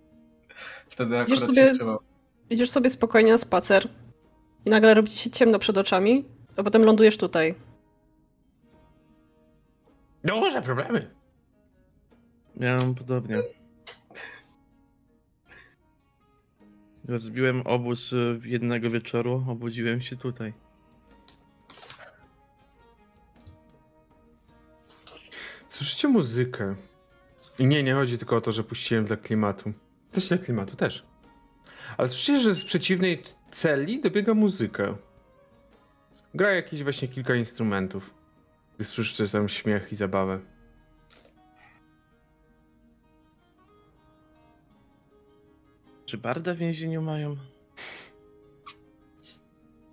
Wtedy 0.90 1.18
akurat 1.20 1.40
Idziesz 1.40 1.48
sobie... 1.48 1.76
się. 1.78 1.98
Idziesz 2.50 2.70
sobie 2.70 2.90
spokojnie 2.90 3.32
na 3.32 3.38
spacer 3.38 3.90
i 4.66 4.70
nagle 4.70 4.94
robi 4.94 5.10
ci 5.10 5.18
się 5.18 5.30
ciemno 5.30 5.60
przed 5.60 5.78
oczami, 5.78 6.26
a 6.58 6.64
potem 6.64 6.84
lądujesz 6.84 7.18
tutaj. 7.18 7.56
Duże 10.24 10.62
problemy. 10.62 11.16
Miałem 12.56 12.96
podobnie. 12.96 13.38
Rozbiłem 17.08 17.62
obóz 17.62 18.14
y, 18.14 18.40
jednego 18.44 18.90
wieczoru, 18.90 19.46
obudziłem 19.48 20.02
się 20.02 20.16
tutaj. 20.16 20.54
Słyszycie 25.70 26.08
muzykę. 26.08 26.76
I 27.60 27.66
nie, 27.66 27.84
nie 27.84 27.94
chodzi 27.94 28.18
tylko 28.18 28.36
o 28.36 28.42
to, 28.42 28.52
że 28.52 28.64
puściłem 28.64 29.06
dla 29.06 29.18
klimatu. 29.18 29.74
Też 30.12 30.28
dla 30.28 30.38
klimatu, 30.38 30.76
też. 30.76 31.06
Ale 31.98 32.10
słyszycie, 32.10 32.40
że 32.40 32.56
z 32.56 32.66
przeciwnej 32.66 33.24
celi 33.52 34.02
dobiega 34.02 34.34
muzyka. 34.34 34.98
Gra 36.34 36.52
jakieś 36.52 36.84
właśnie 36.84 37.08
kilka 37.08 37.36
instrumentów. 37.36 38.14
Słyszycie 38.84 39.28
tam 39.28 39.50
śmiech 39.50 39.92
i 39.92 39.96
zabawę. 39.96 40.40
Czy 46.08 46.18
Barda 46.18 46.54
w 46.54 46.58
więzieniu 46.58 47.02
mają? 47.02 47.36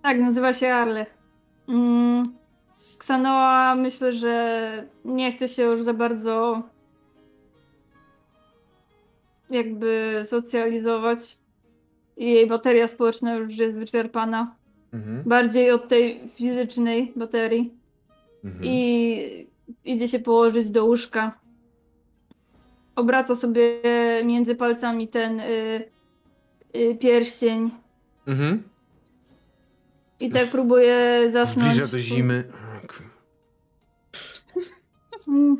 Tak, 0.01 0.19
nazywa 0.19 0.53
się 0.53 0.73
Arle. 0.73 1.05
Mm, 1.69 2.33
Ksanoa 2.97 3.75
myślę, 3.75 4.11
że 4.11 4.83
nie 5.05 5.31
chce 5.31 5.47
się 5.47 5.63
już 5.63 5.83
za 5.83 5.93
bardzo 5.93 6.63
jakby 9.49 10.21
socjalizować. 10.23 11.37
I 12.17 12.31
Jej 12.31 12.47
bateria 12.47 12.87
społeczna 12.87 13.35
już 13.35 13.57
jest 13.57 13.77
wyczerpana. 13.77 14.55
Mhm. 14.93 15.23
Bardziej 15.23 15.71
od 15.71 15.87
tej 15.87 16.29
fizycznej 16.29 17.13
baterii. 17.15 17.73
Mhm. 18.43 18.65
I 18.65 19.47
idzie 19.85 20.07
się 20.07 20.19
położyć 20.19 20.69
do 20.69 20.85
łóżka. 20.85 21.39
Obraca 22.95 23.35
sobie 23.35 23.81
między 24.25 24.55
palcami 24.55 25.07
ten 25.07 25.39
y, 25.39 25.95
pierścień. 26.99 27.71
Mhm. 28.27 28.63
I 30.19 30.31
tak 30.31 30.51
próbuje 30.51 31.29
zasnąć. 31.31 31.73
Zbliża 31.73 31.91
do 31.91 31.99
zimy. 31.99 32.43
Mm. 35.27 35.57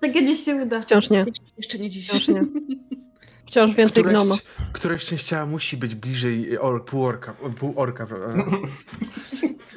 Tak 0.00 0.12
kiedyś 0.12 0.44
się 0.44 0.56
uda. 0.56 0.80
Wciąż 0.80 1.10
nie. 1.10 1.26
Jeszcze 1.56 1.78
nie 1.78 1.90
dziś. 1.90 2.08
Wciąż 2.08 2.28
nie. 2.28 2.40
Wciąż 3.46 3.74
więcej 3.74 4.02
gnoma. 4.02 4.34
Któreś, 4.34 4.72
któreś 4.72 5.04
część 5.04 5.24
ciała 5.24 5.46
musi 5.46 5.76
być 5.76 5.94
bliżej 5.94 6.58
or, 6.58 6.84
półorka, 6.84 7.34
półorka, 7.58 8.06
prawda? 8.06 8.44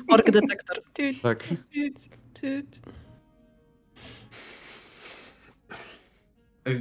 Ork 0.08 0.32
detektor. 0.32 0.78
Tak. 1.22 1.44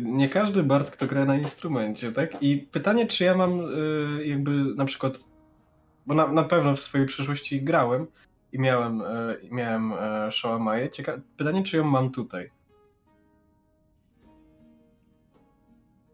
Nie 0.02 0.28
każdy 0.28 0.62
Bart, 0.62 0.90
kto 0.90 1.06
gra 1.06 1.24
na 1.24 1.36
instrumencie, 1.36 2.12
tak? 2.12 2.42
I 2.42 2.58
pytanie, 2.58 3.06
czy 3.06 3.24
ja 3.24 3.36
mam 3.36 3.60
y, 3.60 4.26
jakby 4.26 4.50
na 4.74 4.84
przykład, 4.84 5.24
bo 6.06 6.14
na, 6.14 6.32
na 6.32 6.44
pewno 6.44 6.74
w 6.74 6.80
swojej 6.80 7.06
przeszłości 7.06 7.62
grałem 7.62 8.06
i 8.52 8.58
miałem, 8.58 9.00
y, 9.00 9.38
miałem 9.50 9.92
y, 9.92 9.96
Shawamaję. 10.32 10.88
Cieka- 10.90 11.20
pytanie, 11.36 11.62
czy 11.62 11.76
ją 11.76 11.84
mam 11.84 12.10
tutaj? 12.10 12.50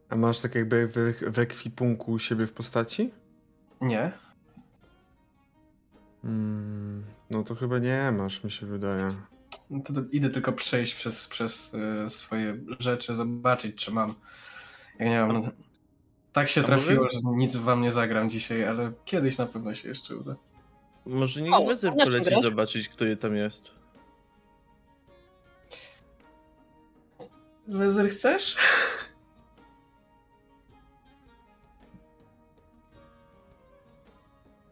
A 0.08 0.16
masz 0.16 0.40
tak 0.40 0.54
jakby 0.54 0.86
w, 0.86 0.94
w 1.34 1.38
ekwipunku 1.38 2.12
u 2.12 2.18
siebie 2.18 2.46
w 2.46 2.52
postaci? 2.52 3.12
Nie. 3.80 4.12
Mm, 6.24 7.04
no 7.30 7.42
to 7.42 7.54
chyba 7.54 7.78
nie 7.78 8.12
masz, 8.12 8.44
mi 8.44 8.50
się 8.50 8.66
wydaje. 8.66 9.14
No 9.70 9.80
to, 9.84 9.92
to 9.92 10.00
idę 10.12 10.30
tylko 10.30 10.52
przejść 10.52 10.94
przez, 10.94 11.28
przez 11.28 11.74
y, 12.06 12.10
swoje 12.10 12.56
rzeczy, 12.78 13.14
zobaczyć, 13.14 13.76
czy 13.84 13.90
mam. 13.90 14.14
Jak 14.98 15.08
nie 15.08 15.20
mam, 15.20 15.32
no 15.32 15.50
Tak 16.32 16.48
się 16.48 16.60
A 16.60 16.64
trafiło, 16.64 17.02
może- 17.02 17.14
że 17.20 17.30
nic 17.36 17.56
wam 17.56 17.82
nie 17.82 17.92
zagram 17.92 18.30
dzisiaj, 18.30 18.64
ale 18.64 18.92
kiedyś 19.04 19.38
na 19.38 19.46
pewno 19.46 19.74
się 19.74 19.88
jeszcze 19.88 20.16
uda. 20.16 20.36
Może 21.06 21.42
niech 21.42 21.54
O, 21.54 21.64
Wezer 21.66 21.90
a 21.92 21.94
na 21.94 22.04
czym 22.04 22.12
poleci 22.12 22.30
grasz? 22.30 22.42
zobaczyć, 22.42 22.88
kto 22.88 23.04
je 23.04 23.16
tam 23.16 23.36
jest. 23.36 23.64
Wezer 27.68 28.08
chcesz? 28.10 28.56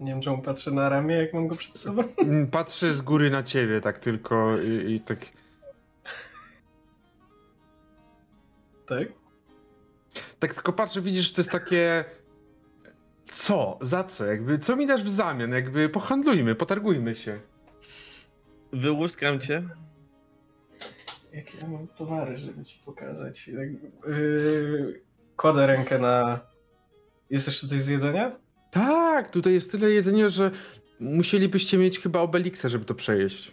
Nie 0.04 0.10
wiem, 0.12 0.20
czemu 0.20 0.42
patrzę 0.42 0.70
na 0.70 0.88
ramię, 0.88 1.14
jak 1.14 1.34
mam 1.34 1.48
go 1.48 1.56
przed 1.56 1.78
sobą. 1.78 2.02
Mm, 2.18 2.46
Patrzę 2.46 2.94
z 2.94 3.02
góry 3.02 3.30
na 3.30 3.42
ciebie, 3.42 3.80
tak 3.80 3.98
tylko 3.98 4.56
i, 4.58 4.92
i 4.94 5.00
tak. 5.00 5.18
Tak? 8.86 9.08
Tak 10.38 10.54
tylko 10.54 10.72
patrzę, 10.72 11.00
widzisz, 11.00 11.32
to 11.32 11.40
jest 11.40 11.50
takie. 11.50 12.04
Co? 13.32 13.78
Za 13.80 14.04
co? 14.04 14.26
Jakby, 14.26 14.58
co 14.58 14.76
mi 14.76 14.86
dasz 14.86 15.02
w 15.04 15.08
zamian? 15.10 15.50
Jakby 15.50 15.88
pohandlujmy, 15.88 16.54
potargujmy 16.54 17.14
się. 17.14 17.40
Wyłuskam 18.72 19.40
cię. 19.40 19.68
Jakie 21.32 21.58
ja 21.58 21.68
mam 21.68 21.88
towary, 21.88 22.36
żeby 22.36 22.64
ci 22.64 22.78
pokazać. 22.84 23.50
Tak, 23.56 23.68
yy, 24.12 25.02
kładę 25.36 25.66
rękę 25.66 25.98
na... 25.98 26.40
Jest 27.30 27.46
jeszcze 27.46 27.68
coś 27.68 27.80
z 27.80 27.88
jedzenia? 27.88 28.36
Tak, 28.74 29.30
tutaj 29.30 29.52
jest 29.52 29.72
tyle 29.72 29.90
jedzenia, 29.90 30.28
że 30.28 30.50
musielibyście 31.00 31.78
mieć 31.78 32.00
chyba 32.00 32.20
Obelixa, 32.20 32.68
żeby 32.68 32.84
to 32.84 32.94
przejeść. 32.94 33.52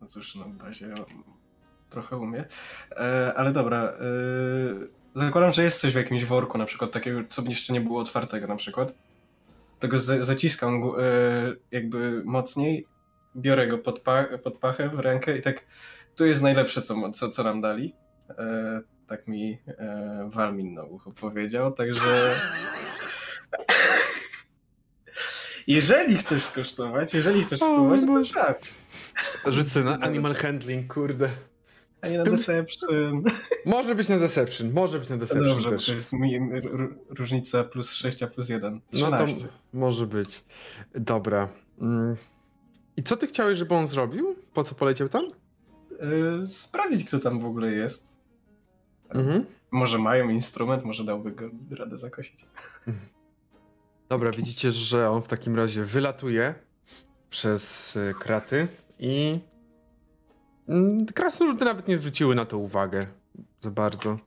No 0.00 0.06
cóż, 0.06 0.34
na 0.34 0.44
bazie 0.44 0.88
ja 0.88 0.94
trochę 1.88 2.16
umie. 2.16 2.44
E, 2.90 3.34
ale 3.36 3.52
dobra. 3.52 3.82
E, 3.82 3.94
zakładam, 5.14 5.52
że 5.52 5.64
jest 5.64 5.80
coś 5.80 5.92
w 5.92 5.96
jakimś 5.96 6.24
worku, 6.24 6.58
na 6.58 6.64
przykład 6.64 6.92
takiego, 6.92 7.20
co 7.28 7.42
jeszcze 7.42 7.72
nie 7.72 7.80
było 7.80 8.00
otwartego 8.00 8.46
na 8.46 8.56
przykład. 8.56 8.94
Tego 9.78 9.98
za, 9.98 10.24
zaciskam 10.24 10.82
e, 10.82 10.90
jakby 11.70 12.22
mocniej, 12.24 12.86
biorę 13.36 13.66
go 13.66 13.78
pod, 13.78 14.00
pa, 14.00 14.24
pod 14.24 14.58
pachę 14.58 14.88
w 14.88 14.98
rękę 14.98 15.38
i 15.38 15.42
tak 15.42 15.64
tu 16.16 16.26
jest 16.26 16.42
najlepsze, 16.42 16.82
co, 16.82 17.10
co, 17.12 17.28
co 17.28 17.44
nam 17.44 17.60
dali. 17.60 17.94
Tak 19.10 19.28
mi 19.28 19.58
e, 19.66 20.28
Walmin 20.32 20.74
na 20.74 20.82
ucho 20.84 21.10
powiedział, 21.10 21.72
także... 21.72 22.34
Jeżeli 25.66 26.16
chcesz 26.16 26.42
skosztować, 26.42 27.14
jeżeli 27.14 27.42
chcesz 27.42 27.60
spróbować, 27.60 28.00
no 28.06 28.24
to 28.24 28.34
tak. 28.34 28.60
Rzucę 29.46 29.84
na 29.84 29.98
animal 29.98 30.34
handling, 30.34 30.94
kurde. 30.94 31.30
A 32.00 32.08
nie 32.08 32.18
na 32.18 32.24
Tym- 32.24 32.34
deception. 32.36 33.22
Może 33.66 33.94
być 33.94 34.08
na 34.08 34.18
deception, 34.18 34.72
może 34.72 34.98
być 34.98 35.08
na 35.08 35.16
No 35.16 35.20
deception 35.20 35.48
dobrze, 35.48 35.64
bo 35.68 35.74
też. 35.74 35.86
to 35.86 35.92
jest 35.92 36.12
mi, 36.12 36.40
różnica 37.08 37.64
plus 37.64 37.92
6, 37.92 38.22
a 38.22 38.26
plus 38.26 38.48
1. 38.48 38.74
No 38.74 38.80
to 39.10 39.24
13. 39.26 39.48
może 39.72 40.06
być. 40.06 40.44
Dobra. 40.94 41.48
Mm. 41.80 42.16
I 42.96 43.02
co 43.02 43.16
ty 43.16 43.26
chciałeś, 43.26 43.58
żeby 43.58 43.74
on 43.74 43.86
zrobił? 43.86 44.36
Po 44.54 44.64
co 44.64 44.74
poleciał 44.74 45.08
tam? 45.08 45.28
Y, 46.42 46.48
sprawdzić, 46.48 47.04
kto 47.04 47.18
tam 47.18 47.38
w 47.38 47.44
ogóle 47.46 47.70
jest. 47.70 48.19
Mhm. 49.10 49.46
Może 49.70 49.98
mają 49.98 50.28
instrument, 50.28 50.84
może 50.84 51.04
dałby 51.04 51.32
go 51.32 51.50
radę 51.70 51.98
zakosić. 51.98 52.46
Dobra, 54.08 54.30
widzicie, 54.30 54.70
że 54.70 55.10
on 55.10 55.22
w 55.22 55.28
takim 55.28 55.56
razie 55.56 55.84
wylatuje 55.84 56.54
przez 57.30 57.96
y, 57.96 58.14
kraty 58.20 58.66
i 58.98 59.40
mm, 60.68 61.06
krasnoludy 61.06 61.64
nawet 61.64 61.88
nie 61.88 61.98
zwróciły 61.98 62.34
na 62.34 62.44
to 62.44 62.58
uwagę 62.58 63.06
za 63.60 63.70
bardzo. 63.70 64.18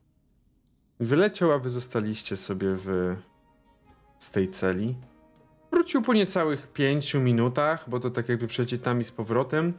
Wyleciał, 0.99 1.51
a 1.51 1.59
wy 1.59 1.69
zostaliście 1.69 2.37
sobie 2.37 2.67
w 2.69 3.15
z 4.23 4.31
tej 4.31 4.49
celi. 4.49 4.95
Wrócił 5.71 6.01
po 6.01 6.13
niecałych 6.13 6.67
pięciu 6.73 7.21
minutach, 7.21 7.89
bo 7.89 7.99
to 7.99 8.09
tak 8.09 8.29
jakby 8.29 8.47
przejdzie 8.47 8.77
tam 8.77 9.01
i 9.01 9.03
z 9.03 9.11
powrotem. 9.11 9.73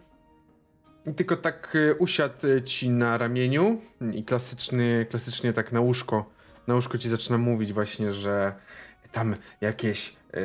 Tylko 1.17 1.37
tak 1.37 1.75
y, 1.75 1.95
usiadł 1.95 2.47
y, 2.47 2.63
ci 2.63 2.91
na 2.91 3.19
ramieniu 3.19 3.81
i 4.13 4.25
klasyczny, 4.25 5.07
klasycznie 5.11 5.53
tak 5.53 5.73
na 5.73 5.81
łóżko, 5.81 6.31
na 6.67 6.75
łóżko 6.75 6.99
ci 6.99 7.09
zaczyna 7.09 7.39
mówić 7.39 7.73
właśnie, 7.73 8.13
że 8.13 8.55
tam 9.13 9.35
jakieś 9.61 10.17
e, 10.33 10.37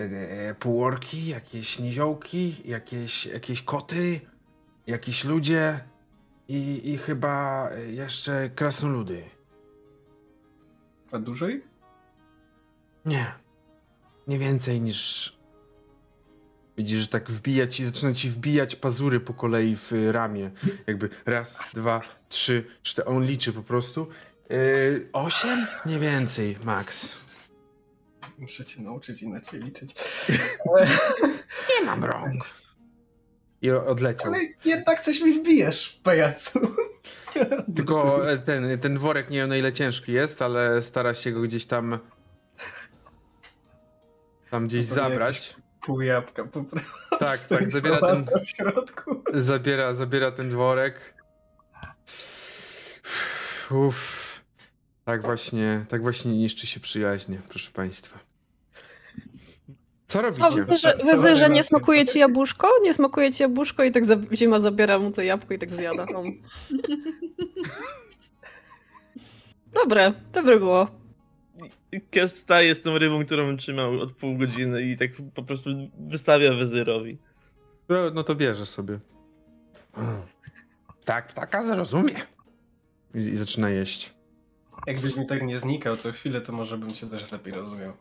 e, 0.50 0.56
półorki, 0.56 1.28
jakieś 1.28 1.80
niziołki, 1.80 2.56
jakieś, 2.66 3.26
jakieś 3.26 3.62
koty, 3.62 4.22
jakieś 4.88 5.26
ludzie 5.26 5.80
i, 6.48 6.82
i 6.84 6.98
chyba 6.98 7.70
jeszcze 7.88 8.50
krasnoludy. 8.56 9.24
A 11.12 11.18
ich? 11.48 11.68
Nie. 13.06 13.34
Nie 14.28 14.40
więcej 14.40 14.82
niż. 14.82 15.39
Widzisz, 16.80 17.00
że 17.00 17.08
tak 17.08 17.32
wbija 17.32 17.68
ci, 17.68 17.86
zaczyna 17.86 18.14
ci 18.14 18.30
wbijać 18.30 18.76
pazury 18.76 19.20
po 19.20 19.34
kolei 19.34 19.76
w 19.76 19.94
y, 19.94 20.12
ramię. 20.12 20.52
Jakby 20.88 21.10
raz, 21.26 21.60
dwa, 21.74 22.02
trzy, 22.30 22.66
cztery. 22.84 23.08
On 23.08 23.26
liczy 23.26 23.54
po 23.54 23.64
prostu. 23.64 24.08
Yy, 24.50 25.10
osiem? 25.14 25.68
Nie 25.86 26.00
więcej, 26.00 26.58
max. 26.64 27.16
Muszę 28.38 28.64
się 28.64 28.82
nauczyć 28.82 29.22
inaczej 29.22 29.60
liczyć. 29.60 29.96
Nie 31.70 31.86
mam 31.86 32.06
rąk. 32.06 32.46
I 33.62 33.72
odleciał. 33.72 34.34
Ale 34.34 34.44
jednak 34.66 35.02
coś 35.02 35.22
mi 35.22 35.34
wbijesz, 35.34 36.00
pajacu. 36.04 36.60
Tylko 37.76 38.30
e, 38.32 38.38
ten, 38.38 38.80
ten 38.80 38.98
worek 38.98 39.30
nie 39.30 39.38
wiem 39.38 39.50
na 39.50 39.58
ile 39.58 39.74
ciężki 39.74 40.12
jest, 40.12 40.42
ale 40.42 40.82
stara 40.82 41.14
się 41.14 41.32
go 41.32 41.42
gdzieś 41.42 41.66
tam. 41.66 42.00
Tam 44.52 44.68
gdzieś 44.68 44.90
No 44.90 44.96
zabrać. 44.96 45.56
Jabłka 46.02 46.44
po 46.46 46.64
prostu. 46.64 46.90
Tak, 47.20 47.40
tak, 47.40 47.72
zabiera 47.72 48.00
ten, 48.00 48.26
w 48.46 48.50
środku. 48.50 49.24
zabiera, 49.34 49.94
zabiera 49.94 50.32
ten 50.32 50.50
worek. 50.50 50.96
Uff. 53.72 54.30
Tak 55.06 55.22
właśnie, 55.22 55.86
tak 55.90 56.02
właśnie 56.02 56.38
niszczy 56.38 56.68
się 56.68 56.80
przyjaźnie, 56.80 57.38
proszę 57.50 57.72
państwa. 57.72 58.20
Co 60.08 60.22
robicie? 60.22 60.44
widzę, 60.56 60.78
że, 60.78 60.98
widzę, 60.98 61.36
że 61.36 61.50
nie 61.50 61.64
smakuje 61.64 62.06
ci 62.06 62.20
jabłuszko? 62.20 62.68
Nie 62.84 62.94
smakuje 62.94 63.34
ci 63.34 63.44
jabłuszko 63.44 63.84
i 63.84 63.92
tak 63.92 64.06
za, 64.06 64.16
zima 64.34 64.60
zabiera 64.60 65.00
mu 65.00 65.12
to 65.12 65.22
jabłko 65.22 65.54
i 65.54 65.60
tak 65.60 65.74
zjada. 65.74 66.04
O. 66.04 66.24
Dobre, 69.74 70.14
dobre 70.34 70.60
było. 70.60 70.88
Kes 72.12 72.40
staje 72.40 72.76
z 72.76 72.82
tą 72.82 72.98
rybą, 72.98 73.26
którą 73.26 73.58
trzymał 73.58 74.00
od 74.00 74.14
pół 74.14 74.38
godziny 74.38 74.84
i 74.84 74.98
tak 74.98 75.12
po 75.36 75.44
prostu 75.44 75.70
wystawia 76.00 76.54
Wezyrowi. 76.54 77.18
No, 77.90 78.12
no 78.14 78.24
to 78.24 78.36
bierze 78.36 78.66
sobie. 78.66 79.00
Tak, 81.06 81.28
ptaka 81.28 81.64
zrozumie. 81.64 82.16
I, 83.16 83.18
I 83.18 83.38
zaczyna 83.38 83.70
jeść. 83.70 84.14
Jakbyś 84.88 85.16
mi 85.16 85.28
tak 85.28 85.44
nie 85.44 85.58
znikał 85.58 85.98
co 85.98 86.12
chwilę, 86.12 86.42
to 86.42 86.54
może 86.54 86.78
bym 86.78 86.92
cię 86.92 87.08
też 87.08 87.32
lepiej 87.32 87.54
rozumiał. 87.54 87.94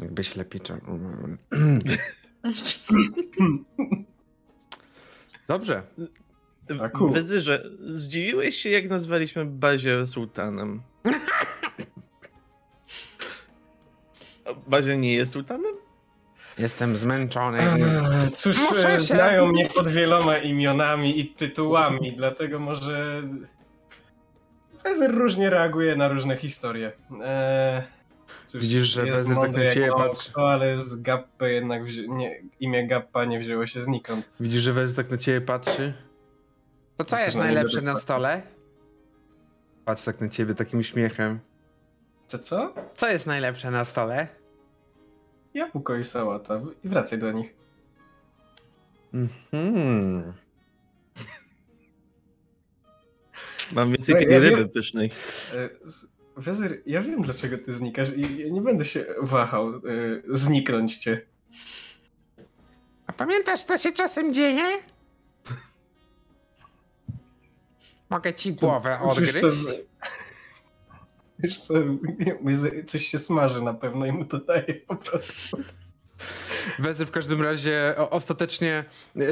Jakbyś 0.00 0.36
lepiej 0.36 0.60
czar... 0.60 0.80
Dobrze. 5.48 5.82
Wezyrze, 7.12 7.70
zdziwiłeś 7.80 8.56
się, 8.56 8.70
jak 8.70 8.88
nazwaliśmy 8.88 9.44
Bazie 9.44 10.06
sułtanem? 10.06 10.82
Bazia 14.66 14.94
nie 14.94 15.14
jest 15.14 15.32
sułtanem? 15.32 15.72
Jestem 16.58 16.96
zmęczony. 16.96 17.58
Eee, 17.60 18.30
Cóż, 18.34 18.58
Muszę 18.70 18.88
e, 18.88 18.92
się- 18.92 19.00
znają 19.00 19.46
mnie 19.46 19.68
pod 19.68 19.88
wieloma 19.88 20.38
imionami 20.38 21.20
i 21.20 21.26
tytułami, 21.34 22.12
dlatego 22.16 22.58
może 22.58 23.22
Wezer 24.84 25.10
różnie 25.14 25.50
reaguje 25.50 25.96
na 25.96 26.08
różne 26.08 26.36
historie. 26.36 26.92
Eee, 27.24 27.82
cóż, 28.46 28.60
Widzisz, 28.62 28.86
że 28.86 29.04
Wezer 29.06 29.36
tak 29.36 29.52
na 29.52 29.66
ciebie 29.70 29.90
patrzy. 29.96 30.30
Kto, 30.30 30.50
ale 30.52 30.82
z 30.82 31.02
Gappy 31.02 31.52
jednak 31.52 31.84
wzi- 31.84 32.08
nie, 32.08 32.40
imię 32.60 32.86
Gappa 32.88 33.24
nie 33.24 33.38
wzięło 33.40 33.66
się 33.66 33.80
znikąd. 33.80 34.30
Widzisz, 34.40 34.62
że 34.62 34.72
Wez 34.72 34.94
tak 34.94 35.10
na 35.10 35.16
ciebie 35.18 35.40
patrzy? 35.40 35.92
To 36.96 37.04
co 37.04 37.18
jest 37.18 37.36
na 37.36 37.44
najlepsze 37.44 37.80
na 37.80 37.96
stole? 37.96 38.42
Patrz 39.84 40.04
tak 40.04 40.20
na 40.20 40.28
ciebie 40.28 40.54
takim 40.54 40.80
uśmiechem. 40.80 41.40
To 42.28 42.38
co? 42.38 42.74
Co 42.94 43.08
jest 43.08 43.26
najlepsze 43.26 43.70
na 43.70 43.84
stole? 43.84 44.28
Jabłko 45.56 45.96
i 45.96 46.04
sałata. 46.04 46.60
I 46.84 46.88
wracaj 46.88 47.18
do 47.18 47.32
nich. 47.32 47.54
Mhm. 49.14 50.32
Mam 53.72 53.90
więcej 53.92 54.14
No, 54.14 54.20
takiej 54.20 54.32
ja 54.34 54.38
ryby 54.40 54.56
wiem. 54.56 54.68
pysznej. 54.68 55.10
E, 55.54 55.68
Wezer, 56.36 56.82
ja 56.86 57.00
wiem 57.02 57.22
dlaczego 57.22 57.58
ty 57.58 57.72
znikasz 57.72 58.08
i 58.16 58.38
ja 58.38 58.48
nie 58.52 58.60
będę 58.60 58.84
się 58.84 59.06
wahał 59.22 59.68
e, 59.68 59.80
zniknąć 60.28 60.98
cię. 60.98 61.26
A 63.06 63.12
pamiętasz, 63.12 63.62
co 63.62 63.78
się 63.78 63.92
czasem 63.92 64.32
dzieje? 64.34 64.64
Mogę 68.10 68.34
ci 68.34 68.52
głowę 68.52 69.00
odgryźć? 69.00 69.34
Wiesz 71.38 71.60
co, 71.60 71.74
nie, 72.18 72.84
coś 72.86 73.06
się 73.06 73.18
smaży 73.18 73.62
na 73.62 73.74
pewno 73.74 74.06
i 74.06 74.12
mu 74.12 74.24
to 74.24 74.40
daje 74.40 74.74
po 74.74 74.96
prostu. 74.96 75.56
Wezy 76.78 77.06
w 77.06 77.10
każdym 77.10 77.42
razie 77.42 77.94
ostatecznie 78.10 78.84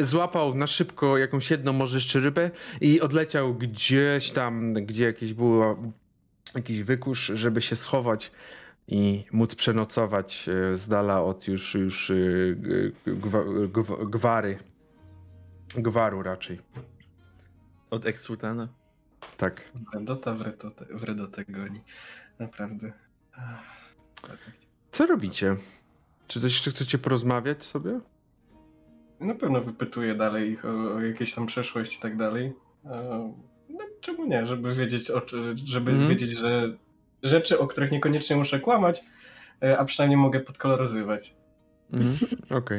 złapał 0.02 0.54
na 0.54 0.66
szybko 0.66 1.18
jakąś 1.18 1.50
jedną 1.50 1.72
może 1.72 1.96
jeszcze 1.96 2.20
rybę 2.20 2.50
i 2.80 3.00
odleciał 3.00 3.54
gdzieś 3.54 4.30
tam, 4.30 4.72
gdzie 4.74 5.04
jakieś 5.04 5.34
było 5.34 5.76
jakiś 6.54 6.82
wykusz, 6.82 7.32
żeby 7.34 7.60
się 7.62 7.76
schować 7.76 8.30
i 8.88 9.24
móc 9.32 9.54
przenocować 9.54 10.48
e, 10.48 10.76
z 10.76 10.88
dala 10.88 11.22
od 11.22 11.48
już, 11.48 11.74
już 11.74 12.10
e, 12.10 12.14
gwa, 13.06 13.44
gwa, 13.68 13.96
gwary. 14.04 14.58
Gwaru 15.76 16.22
raczej. 16.22 16.60
Od 17.90 18.06
eksultana. 18.06 18.68
Tak. 19.36 19.72
Wredota 19.92 20.36
wredotę 20.90 21.44
goni. 21.48 21.80
Naprawdę. 22.38 22.92
Co 24.92 25.06
robicie? 25.06 25.56
Czy 26.26 26.40
coś 26.40 26.52
jeszcze 26.52 26.70
chcecie 26.70 26.98
porozmawiać 26.98 27.64
sobie? 27.64 28.00
Na 29.20 29.34
pewno 29.34 29.60
wypytuję 29.60 30.14
dalej 30.14 30.50
ich 30.50 30.64
o, 30.64 30.94
o 30.94 31.00
jakieś 31.00 31.34
tam 31.34 31.46
przeszłość 31.46 31.96
i 31.96 32.00
tak 32.00 32.16
dalej. 32.16 32.52
No 33.68 33.78
czemu 34.00 34.26
nie, 34.26 34.46
żeby 34.46 34.74
wiedzieć, 34.74 35.10
o, 35.10 35.22
żeby 35.64 35.90
mm. 35.90 36.08
wiedzieć, 36.08 36.30
że 36.30 36.76
rzeczy, 37.22 37.58
o 37.58 37.66
których 37.66 37.92
niekoniecznie 37.92 38.36
muszę 38.36 38.60
kłamać, 38.60 39.04
e, 39.62 39.78
a 39.78 39.84
przynajmniej 39.84 40.16
mogę 40.16 40.40
podkoloryzować. 40.40 41.34
Mm. 41.92 42.16
Okej. 42.44 42.78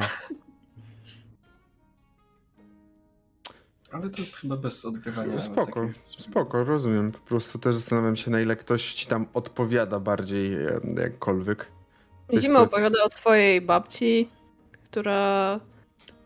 Ale 3.92 4.10
to 4.10 4.22
chyba 4.40 4.56
bez 4.56 4.84
odgrywania. 4.84 5.38
Spoko, 5.38 5.88
spoko, 6.08 6.64
rozumiem. 6.64 7.12
Po 7.12 7.18
prostu 7.18 7.58
też 7.58 7.74
zastanawiam 7.74 8.16
się, 8.16 8.30
na 8.30 8.40
ile 8.40 8.56
ktoś 8.56 8.92
ci 8.92 9.06
tam 9.06 9.26
odpowiada 9.34 10.00
bardziej 10.00 10.54
e, 10.54 10.80
jakkolwiek. 11.02 11.66
Zima 12.36 12.60
opowiada 12.60 13.02
o 13.04 13.10
swojej 13.10 13.60
babci, 13.60 14.30
która 14.72 15.60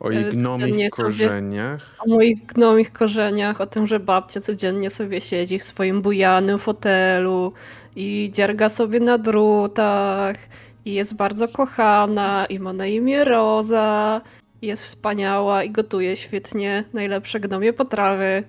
o 0.01 0.11
jej 0.11 0.25
gnomich 0.25 0.91
korzeniach. 0.91 1.81
Sobie, 1.81 2.13
o 2.13 2.17
moich 2.17 2.47
gnomich 2.47 2.93
korzeniach, 2.93 3.61
o 3.61 3.67
tym, 3.67 3.87
że 3.87 4.01
babcia 4.01 4.41
codziennie 4.41 4.91
sobie 4.91 5.21
siedzi 5.21 5.59
w 5.59 5.65
swoim 5.65 6.03
bujanym 6.03 6.59
fotelu 6.59 7.53
i 7.97 8.31
dzierga 8.33 8.69
sobie 8.69 9.01
na 9.01 9.19
drutach 9.19 10.37
i 10.85 10.95
jest 10.95 11.15
bardzo 11.15 11.49
kochana 11.49 12.47
i 12.47 12.59
ma 12.59 12.73
na 12.73 12.87
imię 12.87 13.25
Roza 13.25 14.21
jest 14.63 14.85
wspaniała 14.85 15.65
i 15.65 15.71
gotuje 15.71 16.17
świetnie 16.17 16.85
najlepsze 16.93 17.41
gnomie 17.41 17.73
potrawy. 17.73 18.45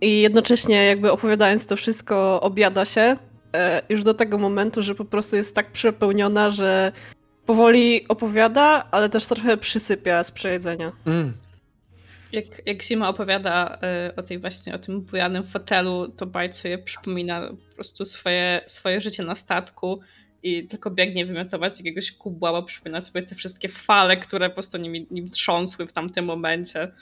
I 0.00 0.20
jednocześnie 0.20 0.84
jakby 0.84 1.12
opowiadając 1.12 1.66
to 1.66 1.76
wszystko 1.76 2.40
obiada 2.40 2.84
się 2.84 3.16
e, 3.54 3.82
już 3.88 4.02
do 4.02 4.14
tego 4.14 4.38
momentu, 4.38 4.82
że 4.82 4.94
po 4.94 5.04
prostu 5.04 5.36
jest 5.36 5.54
tak 5.54 5.72
przepełniona, 5.72 6.50
że 6.50 6.92
powoli 7.46 8.08
opowiada, 8.08 8.88
ale 8.90 9.08
też 9.08 9.26
trochę 9.26 9.56
przysypia 9.56 10.22
z 10.22 10.30
przejedzenia. 10.30 10.92
Mm. 11.06 11.32
Jak, 12.32 12.66
jak 12.66 12.82
Zima 12.82 13.08
opowiada 13.08 13.78
y, 14.08 14.16
o 14.16 14.22
tej 14.22 14.38
właśnie, 14.38 14.74
o 14.74 14.78
tym 14.78 15.00
bujanym 15.00 15.44
fotelu, 15.44 16.08
to 16.08 16.26
Bajt 16.26 16.56
sobie 16.56 16.78
przypomina 16.78 17.48
po 17.70 17.74
prostu 17.74 18.04
swoje, 18.04 18.60
swoje 18.66 19.00
życie 19.00 19.22
na 19.22 19.34
statku 19.34 20.00
i 20.44 20.68
tylko 20.68 20.90
biegnie 20.90 21.26
wymiotować 21.26 21.78
jakiegoś 21.78 22.12
kubła, 22.12 22.52
bo 22.52 22.62
przypomina 22.62 23.00
sobie 23.00 23.22
te 23.22 23.34
wszystkie 23.34 23.68
fale, 23.68 24.16
które 24.16 24.48
po 24.48 24.54
prostu 24.54 24.78
nim, 24.78 25.06
nim 25.10 25.28
trząsły 25.28 25.86
w 25.86 25.92
tamtym 25.92 26.24
momencie. 26.24 26.92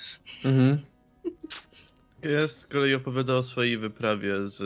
Mhm. 0.45 0.78
Ja 2.22 2.49
z 2.49 2.66
kolei 2.66 2.95
opowiada 2.95 3.34
o 3.34 3.43
swojej 3.43 3.78
wyprawie 3.78 4.49
z 4.49 4.59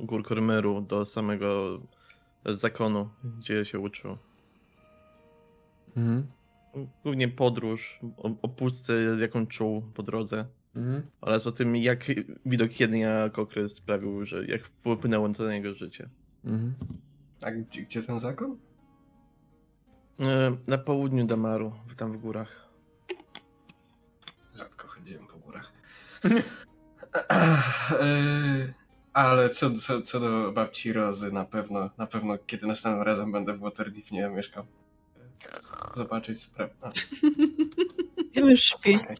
gór 0.00 0.24
Kormeru 0.24 0.80
do 0.80 1.04
samego 1.04 1.80
zakonu, 2.46 3.08
gdzie 3.38 3.64
się 3.64 3.78
uczył. 3.78 4.18
Mhm. 5.96 6.26
Głównie 7.02 7.28
podróż, 7.28 8.00
o, 8.42 8.48
pustce, 8.48 8.92
jaką 9.20 9.46
czuł 9.46 9.82
po 9.94 10.02
drodze. 10.02 10.46
Mhm. 10.76 11.02
Oraz 11.20 11.46
o 11.46 11.52
tym, 11.52 11.76
jak 11.76 12.04
widok 12.46 12.80
jednej 12.80 13.04
okres 13.36 13.72
sprawił, 13.72 14.26
że 14.26 14.46
jak 14.46 14.62
wpłynęło 14.62 15.28
to 15.28 15.42
na 15.42 15.54
jego 15.54 15.74
życie. 15.74 16.08
Mhm. 16.44 16.74
A 17.44 17.50
gdzie, 17.50 17.82
gdzie 17.82 18.02
ten 18.02 18.20
zakon? 18.20 18.58
E, 20.20 20.56
na 20.66 20.78
południu 20.78 21.26
Damaru, 21.26 21.72
tam 21.96 22.12
w 22.12 22.16
górach. 22.16 22.68
Rzadko 24.54 24.88
chodziłem 24.88 25.26
po 25.26 25.36
górach. 25.36 25.72
E, 28.00 28.74
ale 29.12 29.50
co, 29.50 29.70
co, 29.70 30.02
co 30.02 30.20
do 30.20 30.52
babci 30.52 30.92
Rozy, 30.92 31.32
na 31.32 31.44
pewno, 31.44 31.90
na 31.98 32.06
pewno 32.06 32.38
kiedy 32.38 32.66
następnym 32.66 33.02
razem 33.02 33.32
będę 33.32 33.54
w 33.54 33.60
Waterdeep 33.60 34.10
nie 34.10 34.28
mieszkam. 34.28 34.66
Zobaczyć 35.94 36.40
sprawę. 36.40 36.74
Już 38.34 38.60
śpi. 38.60 38.96
Okay. 38.96 39.16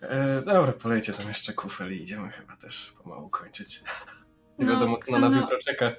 E, 0.00 0.42
dobra, 0.42 0.72
polejcie 0.72 1.12
tam 1.12 1.28
jeszcze 1.28 1.52
kufel 1.52 1.92
i 1.92 2.02
idziemy 2.02 2.30
chyba 2.30 2.56
też 2.56 2.94
pomału 3.02 3.28
kończyć. 3.28 3.82
Nie 4.58 4.66
no, 4.66 4.72
wiadomo, 4.72 4.96
co 4.96 5.12
na 5.12 5.18
nas 5.18 5.34
jutro 5.34 5.58
czeka. 5.58 5.92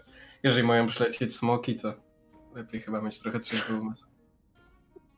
Jeżeli 0.44 0.68
mają 0.68 0.88
przylecieć 0.88 1.36
smoki, 1.36 1.76
to 1.76 1.94
lepiej 2.56 2.82
chyba 2.82 3.02
mieć 3.02 3.20
trochę 3.20 3.40
trzeźwy 3.40 3.80
umysł. 3.80 4.08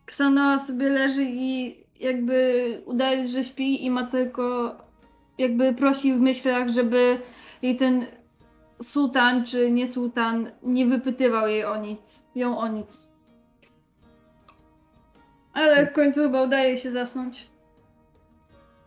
Ksana 0.06 0.58
sobie 0.58 0.90
leży 0.90 1.24
i 1.24 1.78
jakby 2.00 2.82
udaje, 2.86 3.28
że 3.28 3.44
śpi 3.44 3.86
i 3.86 3.92
ma 3.92 4.08
tylko 4.08 4.76
jakby 5.38 5.74
prosi 5.74 6.14
w 6.14 6.20
myślach, 6.20 6.70
żeby 6.70 7.20
jej 7.62 7.76
ten 7.76 8.06
sultan 8.84 9.46
czy 9.46 9.72
nie 9.72 9.88
sultan 9.88 10.52
nie 10.64 10.86
wypytywał 10.86 11.48
jej 11.48 11.66
o 11.66 11.78
nic, 11.82 12.24
ją 12.36 12.58
o 12.58 12.68
nic. 12.68 13.08
Ale 15.54 15.88
w 15.88 15.94
końcu 15.94 16.20
chyba 16.20 16.42
udaje 16.42 16.78
się 16.78 16.92
zasnąć. 16.92 17.50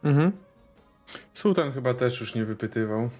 Mhm. 0.05 0.33
Sultan 1.35 1.73
chyba 1.73 1.95
też 1.95 2.21
już 2.21 2.35
nie 2.35 2.45
wypytywał. 2.45 3.11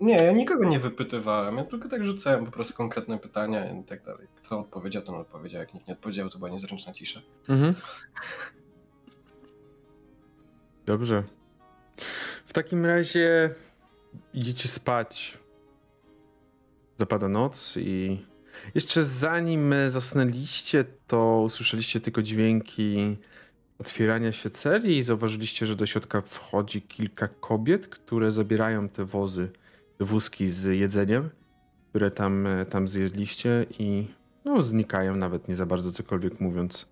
Nie, 0.00 0.14
ja 0.14 0.32
nikogo 0.32 0.64
nie 0.64 0.80
wypytywałem, 0.80 1.56
ja 1.56 1.64
tylko 1.64 1.88
tak 1.88 2.04
rzucałem 2.04 2.44
po 2.44 2.50
prostu 2.50 2.74
konkretne 2.74 3.18
pytania 3.18 3.72
i 3.72 3.84
tak 3.84 4.02
dalej. 4.02 4.26
Kto 4.36 4.60
odpowiedział, 4.60 5.02
to 5.02 5.14
on 5.14 5.20
odpowiedział, 5.20 5.60
jak 5.60 5.74
nikt 5.74 5.88
nie 5.88 5.94
odpowiedział, 5.94 6.30
to 6.30 6.38
była 6.38 6.50
niezręczna 6.50 6.92
cisza. 6.92 7.20
Mhm. 7.48 7.74
Dobrze. 10.86 11.22
W 12.46 12.52
takim 12.52 12.86
razie 12.86 13.54
idziecie 14.34 14.68
spać. 14.68 15.38
Zapada 16.96 17.28
noc 17.28 17.76
i 17.76 18.26
jeszcze 18.74 19.04
zanim 19.04 19.74
zasnęliście, 19.88 20.84
to 21.06 21.42
usłyszeliście 21.44 22.00
tylko 22.00 22.22
dźwięki 22.22 23.16
otwierania 23.78 24.32
się 24.32 24.50
celi 24.50 24.98
i 24.98 25.02
zauważyliście, 25.02 25.66
że 25.66 25.76
do 25.76 25.86
środka 25.86 26.20
wchodzi 26.20 26.82
kilka 26.82 27.28
kobiet, 27.28 27.88
które 27.88 28.32
zabierają 28.32 28.88
te 28.88 29.04
wozy 29.04 29.50
wózki 30.00 30.48
z 30.48 30.64
jedzeniem, 30.64 31.30
które 31.90 32.10
tam, 32.10 32.46
e, 32.46 32.66
tam 32.66 32.88
zjedliście 32.88 33.66
i 33.78 34.06
no, 34.44 34.62
znikają, 34.62 35.16
nawet 35.16 35.48
nie 35.48 35.56
za 35.56 35.66
bardzo 35.66 35.92
cokolwiek 35.92 36.40
mówiąc. 36.40 36.88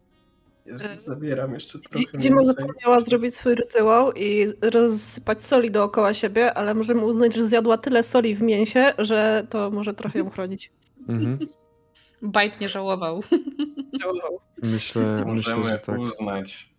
Ja 0.67 0.77
zabieram 1.01 1.55
jeszcze 1.55 1.79
trochę. 1.79 2.19
Dzima 2.19 2.43
zapomniała 2.43 3.01
zrobić 3.01 3.35
swój 3.35 3.55
rytuał 3.55 4.13
i 4.13 4.47
rozsypać 4.63 5.43
soli 5.43 5.71
dookoła 5.71 6.15
siebie, 6.15 6.55
ale 6.55 6.75
możemy 6.75 7.05
uznać, 7.05 7.35
że 7.35 7.47
zjadła 7.47 7.79
tyle 7.79 8.03
soli 8.03 8.35
w 8.35 8.43
mięsie, 8.43 8.93
że 8.99 9.47
to 9.51 9.71
może 9.71 9.95
trochę 9.95 10.19
ją 10.19 10.31
chronić. 10.31 10.73
Mhm. 11.09 11.39
Bajt 12.23 12.61
nie 12.61 12.69
żałował. 12.69 13.21
żałował. 14.01 14.41
Myślę, 14.63 15.25
możemy 15.27 15.35
myślę, 15.35 15.73
że 15.73 15.79
tak. 15.79 15.99
uznać. 15.99 16.75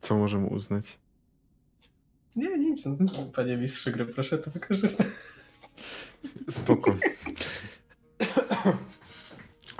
Co 0.00 0.16
możemy 0.16 0.46
uznać? 0.46 0.98
Nie, 2.38 2.58
nic. 2.58 2.86
No, 2.86 2.96
panie 3.34 3.56
mistrzu 3.56 3.90
gry, 3.90 4.06
proszę 4.06 4.38
to 4.38 4.50
wykorzystać. 4.50 5.06
Spoko. 6.50 6.96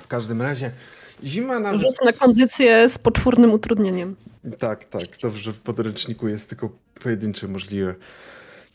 W 0.02 0.06
każdym 0.06 0.42
razie 0.42 0.70
zima 1.24 1.58
nam... 1.58 1.78
Rzut 1.78 1.96
na 2.04 2.12
kondycję 2.12 2.88
z 2.88 2.98
poczwórnym 2.98 3.52
utrudnieniem. 3.52 4.16
Tak, 4.58 4.84
tak. 4.84 5.02
Dobrze, 5.22 5.52
w 5.52 5.60
podręczniku 5.60 6.28
jest 6.28 6.48
tylko 6.48 6.70
pojedyncze 7.02 7.48
możliwe. 7.48 7.94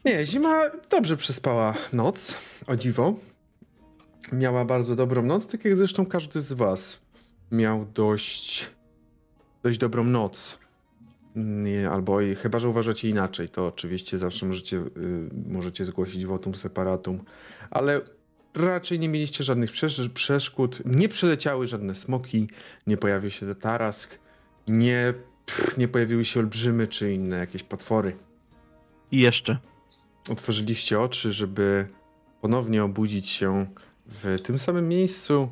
Nie, 0.05 0.25
zima 0.25 0.61
dobrze 0.89 1.17
przespała 1.17 1.73
noc, 1.93 2.36
o 2.67 2.75
dziwo. 2.75 3.15
Miała 4.31 4.65
bardzo 4.65 4.95
dobrą 4.95 5.21
noc, 5.21 5.47
tak 5.47 5.65
jak 5.65 5.75
zresztą 5.75 6.05
każdy 6.05 6.41
z 6.41 6.53
was 6.53 6.99
miał 7.51 7.86
dość, 7.93 8.69
dość 9.63 9.77
dobrą 9.77 10.03
noc. 10.03 10.62
Nie, 11.36 11.89
albo 11.89 12.17
chyba, 12.41 12.59
że 12.59 12.69
uważacie 12.69 13.09
inaczej, 13.09 13.49
to 13.49 13.67
oczywiście 13.67 14.17
zawsze 14.17 14.45
możecie, 14.45 14.77
y, 14.77 15.29
możecie 15.47 15.86
zgłosić 15.86 16.25
wotum 16.25 16.55
separatum, 16.55 17.23
ale 17.71 18.01
raczej 18.53 18.99
nie 18.99 19.09
mieliście 19.09 19.43
żadnych 19.43 19.71
przeszkód, 20.13 20.79
nie 20.86 21.09
przyleciały 21.09 21.67
żadne 21.67 21.95
smoki, 21.95 22.49
nie 22.88 22.97
pojawił 22.97 23.31
się 23.31 23.55
tarask, 23.55 24.19
nie, 24.67 25.13
pff, 25.45 25.77
nie 25.77 25.88
pojawiły 25.88 26.25
się 26.25 26.39
olbrzymy 26.39 26.88
czy 26.88 27.13
inne 27.13 27.38
jakieś 27.38 27.63
potwory. 27.63 28.15
I 29.11 29.19
jeszcze. 29.19 29.57
otworzyliście 30.29 30.99
oczy, 30.99 31.31
żeby 31.31 31.88
ponownie 32.41 32.84
obudzić 32.84 33.29
się 33.29 33.65
w 34.05 34.41
tym 34.41 34.59
samym 34.59 34.88
miejscu. 34.88 35.49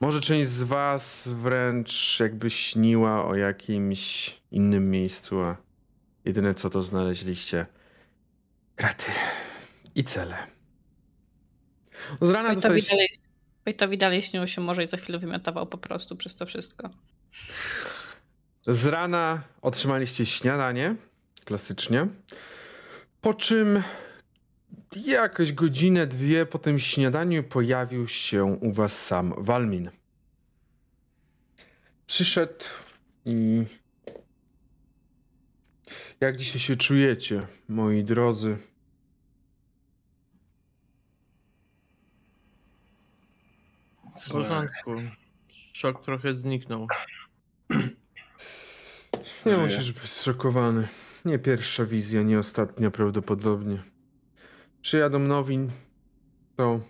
Może 0.00 0.20
część 0.20 0.48
z 0.48 0.62
was 0.62 1.28
wręcz 1.28 2.20
jakby 2.20 2.50
śniła 2.50 3.24
o 3.24 3.34
jakimś 3.34 4.36
innym 4.50 4.90
miejscu, 4.90 5.40
a 5.40 5.56
jedyne 6.24 6.54
co 6.54 6.70
to 6.70 6.82
znaleźliście 6.82 7.66
kraty 8.76 9.04
i 9.94 10.04
cele. 10.04 10.36
Z 12.20 12.30
rana 12.30 12.48
Wojtowi 12.48 12.54
dostaliście... 12.54 12.90
dalej, 12.90 13.08
Wojtowi 13.64 13.98
dalej 13.98 14.22
śniło 14.22 14.46
się 14.46 14.60
może 14.60 14.84
i 14.84 14.88
co 14.88 14.96
chwilę 14.96 15.18
wymiotował 15.18 15.66
po 15.66 15.78
prostu 15.78 16.16
przez 16.16 16.36
to 16.36 16.46
wszystko. 16.46 16.90
Z 18.62 18.86
rana 18.86 19.42
otrzymaliście 19.62 20.26
śniadanie, 20.26 20.94
klasycznie. 21.44 22.06
Po 23.20 23.34
czym 23.34 23.82
jakoś 25.04 25.52
godzinę, 25.52 26.06
dwie 26.06 26.46
po 26.46 26.58
tym 26.58 26.78
śniadaniu 26.78 27.42
pojawił 27.42 28.08
się 28.08 28.44
u 28.44 28.72
was 28.72 29.06
sam 29.06 29.34
Walmin. 29.38 29.90
Przyszedł 32.06 32.64
i... 33.24 33.64
Jak 36.20 36.36
dzisiaj 36.36 36.60
się 36.60 36.76
czujecie, 36.76 37.46
moi 37.68 38.04
drodzy? 38.04 38.56
W 44.26 44.30
porządku. 44.30 44.90
Szok 45.72 46.04
trochę 46.04 46.36
zniknął. 46.36 46.86
Nie 49.46 49.56
musisz 49.56 49.92
być 49.92 50.10
zszokowany. 50.10 50.88
Nie 51.24 51.38
pierwsza 51.38 51.84
wizja, 51.84 52.22
nie 52.22 52.38
ostatnia 52.38 52.90
prawdopodobnie. 52.90 53.95
Przyjadą 54.86 55.18
nowi, 55.18 55.58
to 56.56 56.80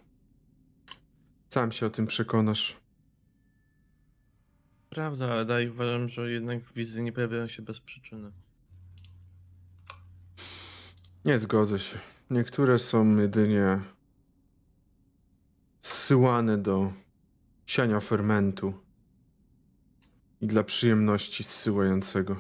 sam 1.49 1.73
się 1.73 1.87
o 1.87 1.91
tym 1.91 2.07
przekonasz. 2.07 2.77
Prawda, 4.91 5.33
ale 5.33 5.45
daj 5.45 5.69
uważam, 5.69 6.09
że 6.09 6.31
jednak 6.31 6.73
wizje 6.73 7.03
nie 7.03 7.13
pojawiają 7.13 7.47
się 7.47 7.63
bez 7.63 7.81
przyczyny. 7.81 8.33
Nie 11.25 11.39
zgodzę 11.39 11.79
się. 11.79 11.99
Niektóre 12.31 12.79
są 12.79 13.17
jedynie 13.17 13.81
zsyłane 15.83 16.59
do 16.59 16.93
siania 17.67 18.01
fermentu 18.01 18.75
i 20.41 20.47
dla 20.47 20.65
przyjemności 20.65 21.45
zsyłającego. 21.45 22.37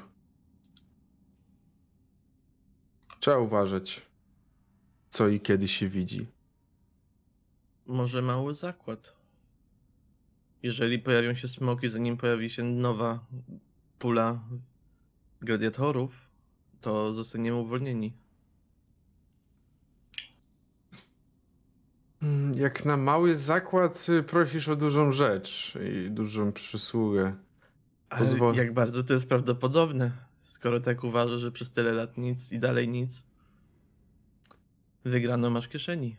Trzeba 3.20 3.38
uważać, 3.38 4.06
co 5.16 5.28
i 5.28 5.40
kiedy 5.40 5.68
się 5.68 5.88
widzi. 5.88 6.26
Może 7.86 8.22
mały 8.22 8.54
zakład. 8.54 9.12
Jeżeli 10.62 10.98
pojawią 10.98 11.34
się 11.34 11.48
smoki, 11.48 11.88
zanim 11.88 12.16
pojawi 12.16 12.50
się 12.50 12.64
nowa 12.64 13.24
pula 13.98 14.40
gladiatorów, 15.40 16.30
to 16.80 17.12
zostaniemy 17.12 17.56
uwolnieni. 17.56 18.12
Mm, 22.22 22.52
Jak 22.58 22.84
na 22.84 22.96
mały 22.96 23.36
zakład 23.36 24.06
y, 24.08 24.22
prosisz 24.22 24.68
o 24.68 24.76
dużą 24.76 25.12
rzecz 25.12 25.78
i 25.90 26.10
dużą 26.10 26.52
przysługę. 26.52 27.34
Ale 28.08 28.24
Pozwol- 28.26 28.54
jak 28.56 28.74
bardzo 28.74 29.02
to 29.02 29.14
jest 29.14 29.28
prawdopodobne, 29.28 30.10
skoro 30.42 30.80
tak 30.80 31.04
uważasz, 31.04 31.40
że 31.40 31.52
przez 31.52 31.70
tyle 31.70 31.92
lat 31.92 32.16
nic 32.18 32.52
i 32.52 32.58
dalej 32.58 32.88
nic. 32.88 33.22
Wygrano 35.06 35.50
masz 35.50 35.68
kieszeni. 35.68 36.16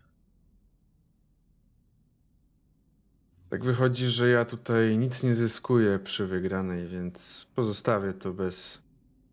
Tak 3.50 3.64
wychodzi, 3.64 4.06
że 4.06 4.30
ja 4.30 4.46
tutaj 4.46 4.98
nic 4.98 5.24
nie 5.24 5.36
zyskuję 5.36 6.00
przy 6.00 6.28
wygranej, 6.28 6.88
więc 6.88 7.48
pozostawię 7.56 8.14
to 8.14 8.34
bez 8.34 8.82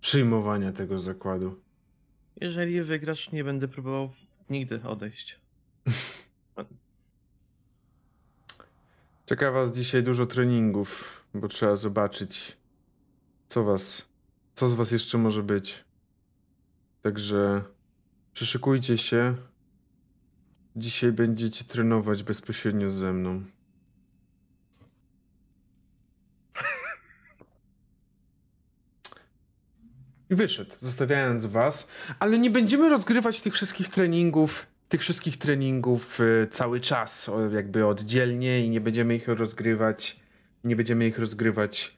przyjmowania 0.00 0.72
tego 0.72 0.98
zakładu. 0.98 1.60
Jeżeli 2.40 2.82
wygrasz, 2.82 3.32
nie 3.32 3.44
będę 3.44 3.68
próbował 3.68 4.10
nigdy 4.50 4.82
odejść. 4.82 5.40
Czeka 9.26 9.50
was 9.50 9.72
dzisiaj 9.72 10.02
dużo 10.02 10.26
treningów, 10.26 11.20
bo 11.34 11.48
trzeba 11.48 11.76
zobaczyć, 11.76 12.56
co 13.48 13.64
was, 13.64 14.08
co 14.54 14.68
z 14.68 14.74
was 14.74 14.90
jeszcze 14.90 15.18
może 15.18 15.42
być. 15.42 15.84
Także 17.02 17.64
przyszykujcie 18.34 18.98
się. 18.98 19.34
Dzisiaj 20.76 21.12
będziecie 21.12 21.64
trenować 21.64 22.22
bezpośrednio 22.22 22.90
ze 22.90 23.12
mną. 23.12 23.44
I 30.30 30.34
wyszedł, 30.34 30.70
zostawiając 30.80 31.46
was, 31.46 31.88
ale 32.18 32.38
nie 32.38 32.50
będziemy 32.50 32.88
rozgrywać 32.88 33.42
tych 33.42 33.54
wszystkich 33.54 33.88
treningów, 33.88 34.66
tych 34.88 35.00
wszystkich 35.00 35.36
treningów 35.36 36.20
y, 36.20 36.48
cały 36.50 36.80
czas, 36.80 37.30
jakby 37.52 37.86
oddzielnie 37.86 38.66
i 38.66 38.70
nie 38.70 38.80
będziemy 38.80 39.14
ich 39.16 39.28
rozgrywać, 39.28 40.20
nie 40.64 40.76
będziemy 40.76 41.06
ich 41.06 41.18
rozgrywać 41.18 41.96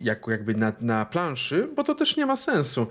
jakby 0.00 0.54
na, 0.54 0.72
na 0.80 1.06
planszy, 1.06 1.68
bo 1.76 1.84
to 1.84 1.94
też 1.94 2.16
nie 2.16 2.26
ma 2.26 2.36
sensu. 2.36 2.86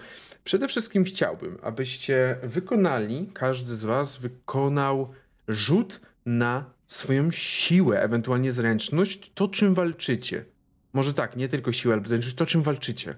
Przede 0.45 0.67
wszystkim 0.67 1.03
chciałbym, 1.03 1.57
abyście 1.61 2.37
wykonali, 2.43 3.29
każdy 3.33 3.75
z 3.75 3.85
was 3.85 4.17
wykonał 4.17 5.13
rzut 5.47 6.01
na 6.25 6.65
swoją 6.87 7.31
siłę, 7.31 8.01
ewentualnie 8.01 8.51
zręczność, 8.51 9.31
to 9.35 9.47
czym 9.47 9.73
walczycie. 9.73 10.45
Może 10.93 11.13
tak, 11.13 11.35
nie 11.35 11.49
tylko 11.49 11.71
siłę, 11.71 11.93
ale 11.93 12.03
zręczność, 12.05 12.35
to 12.35 12.45
czym 12.45 12.61
walczycie. 12.63 13.15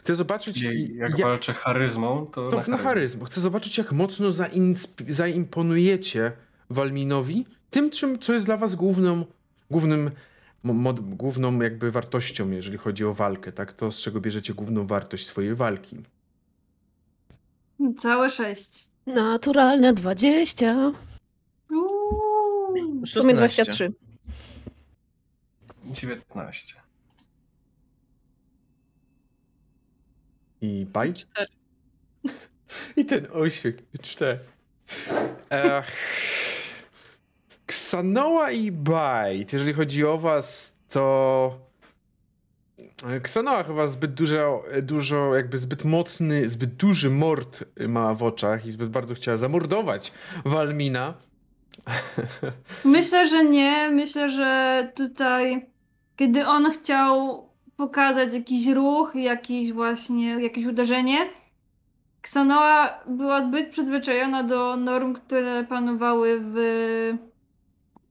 Chcę 0.00 0.14
zobaczyć, 0.14 0.62
I 0.62 0.94
jak 0.96 1.18
ja- 1.18 1.26
walczę 1.26 1.54
charyzmą, 1.54 2.26
to, 2.26 2.50
to 2.50 2.70
na 2.70 2.78
charyzmę. 2.78 3.24
Chcę 3.26 3.40
zobaczyć, 3.40 3.78
jak 3.78 3.92
mocno 3.92 4.28
zainsp- 4.30 5.10
zaimponujecie 5.12 6.32
Walminowi 6.70 7.46
tym, 7.70 7.90
czym, 7.90 8.18
co 8.18 8.32
jest 8.32 8.46
dla 8.46 8.56
was 8.56 8.74
główną, 8.74 9.24
głównym, 9.70 10.10
mod- 10.64 11.00
główną 11.00 11.60
jakby 11.60 11.90
wartością, 11.90 12.50
jeżeli 12.50 12.78
chodzi 12.78 13.04
o 13.04 13.14
walkę, 13.14 13.52
tak? 13.52 13.72
To, 13.72 13.92
z 13.92 13.98
czego 14.00 14.20
bierzecie 14.20 14.54
główną 14.54 14.86
wartość 14.86 15.26
swojej 15.26 15.54
walki. 15.54 15.96
Całe 17.98 18.30
sześć. 18.30 18.88
Naturalne 19.06 19.92
20. 19.92 20.92
Uuu. 21.70 23.00
W 23.06 23.08
sumie 23.08 23.34
16. 23.48 23.64
23. 23.64 23.92
19. 25.84 26.74
I? 30.60 30.86
Cztery. 31.14 31.46
I 32.96 33.04
ten 33.04 33.26
uśmiech. 33.32 33.74
Cztery. 34.02 34.38
Ech. 35.50 35.92
Ksanoa 37.66 38.50
i 38.50 38.72
Bite. 38.72 39.52
Jeżeli 39.52 39.72
chodzi 39.72 40.04
o 40.04 40.18
was, 40.18 40.72
to... 40.88 41.71
Ksanoa 43.22 43.62
chyba 43.62 43.88
zbyt 43.88 44.14
dużo, 44.14 44.64
dużo, 44.82 45.34
jakby 45.34 45.58
zbyt 45.58 45.84
mocny, 45.84 46.48
zbyt 46.48 46.74
duży 46.74 47.10
mord 47.10 47.64
ma 47.88 48.14
w 48.14 48.22
oczach 48.22 48.66
i 48.66 48.70
zbyt 48.70 48.90
bardzo 48.90 49.14
chciała 49.14 49.36
zamordować 49.36 50.12
Walmina. 50.44 51.14
Myślę, 52.84 53.28
że 53.28 53.44
nie. 53.44 53.90
Myślę, 53.90 54.30
że 54.30 54.92
tutaj, 54.94 55.66
kiedy 56.16 56.46
on 56.46 56.72
chciał 56.72 57.42
pokazać 57.76 58.34
jakiś 58.34 58.66
ruch, 58.66 59.14
jakiś 59.14 59.72
właśnie, 59.72 60.42
jakieś 60.42 60.66
uderzenie, 60.66 61.30
Ksanoa 62.22 63.00
była 63.06 63.42
zbyt 63.42 63.70
przyzwyczajona 63.70 64.42
do 64.42 64.76
norm, 64.76 65.14
które 65.14 65.64
panowały 65.64 66.40
w 66.40 66.56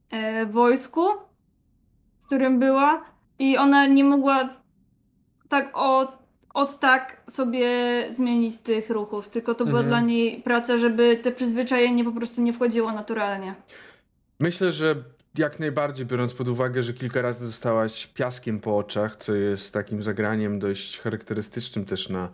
e, 0.10 0.46
wojsku, 0.46 1.02
w 2.22 2.26
którym 2.26 2.60
była 2.60 3.06
i 3.40 3.58
ona 3.58 3.88
nie 3.88 4.04
mogła 4.04 4.50
tak 5.52 5.70
od, 5.74 6.12
od 6.54 6.80
tak 6.80 7.22
sobie 7.30 7.68
zmienić 8.10 8.58
tych 8.58 8.90
ruchów, 8.90 9.30
tylko 9.30 9.56
to 9.56 9.66
była 9.66 9.80
Mhm. 9.80 9.90
dla 9.90 10.02
niej 10.02 10.42
praca, 10.42 10.78
żeby 10.78 11.18
te 11.24 11.32
przyzwyczajenie 11.32 12.04
po 12.04 12.12
prostu 12.12 12.42
nie 12.42 12.54
wchodziło 12.54 12.92
naturalnie. 12.92 13.56
Myślę, 14.40 14.72
że 14.72 14.96
jak 15.38 15.60
najbardziej, 15.60 16.06
biorąc 16.06 16.34
pod 16.34 16.48
uwagę, 16.48 16.84
że 16.84 16.94
kilka 16.94 17.22
razy 17.22 17.46
dostałaś 17.46 18.08
piaskiem 18.08 18.60
po 18.60 18.78
oczach, 18.78 19.16
co 19.16 19.36
jest 19.36 19.74
takim 19.74 20.04
zagraniem 20.04 20.60
dość 20.60 21.00
charakterystycznym 21.00 21.86
też 21.86 22.10
na 22.10 22.30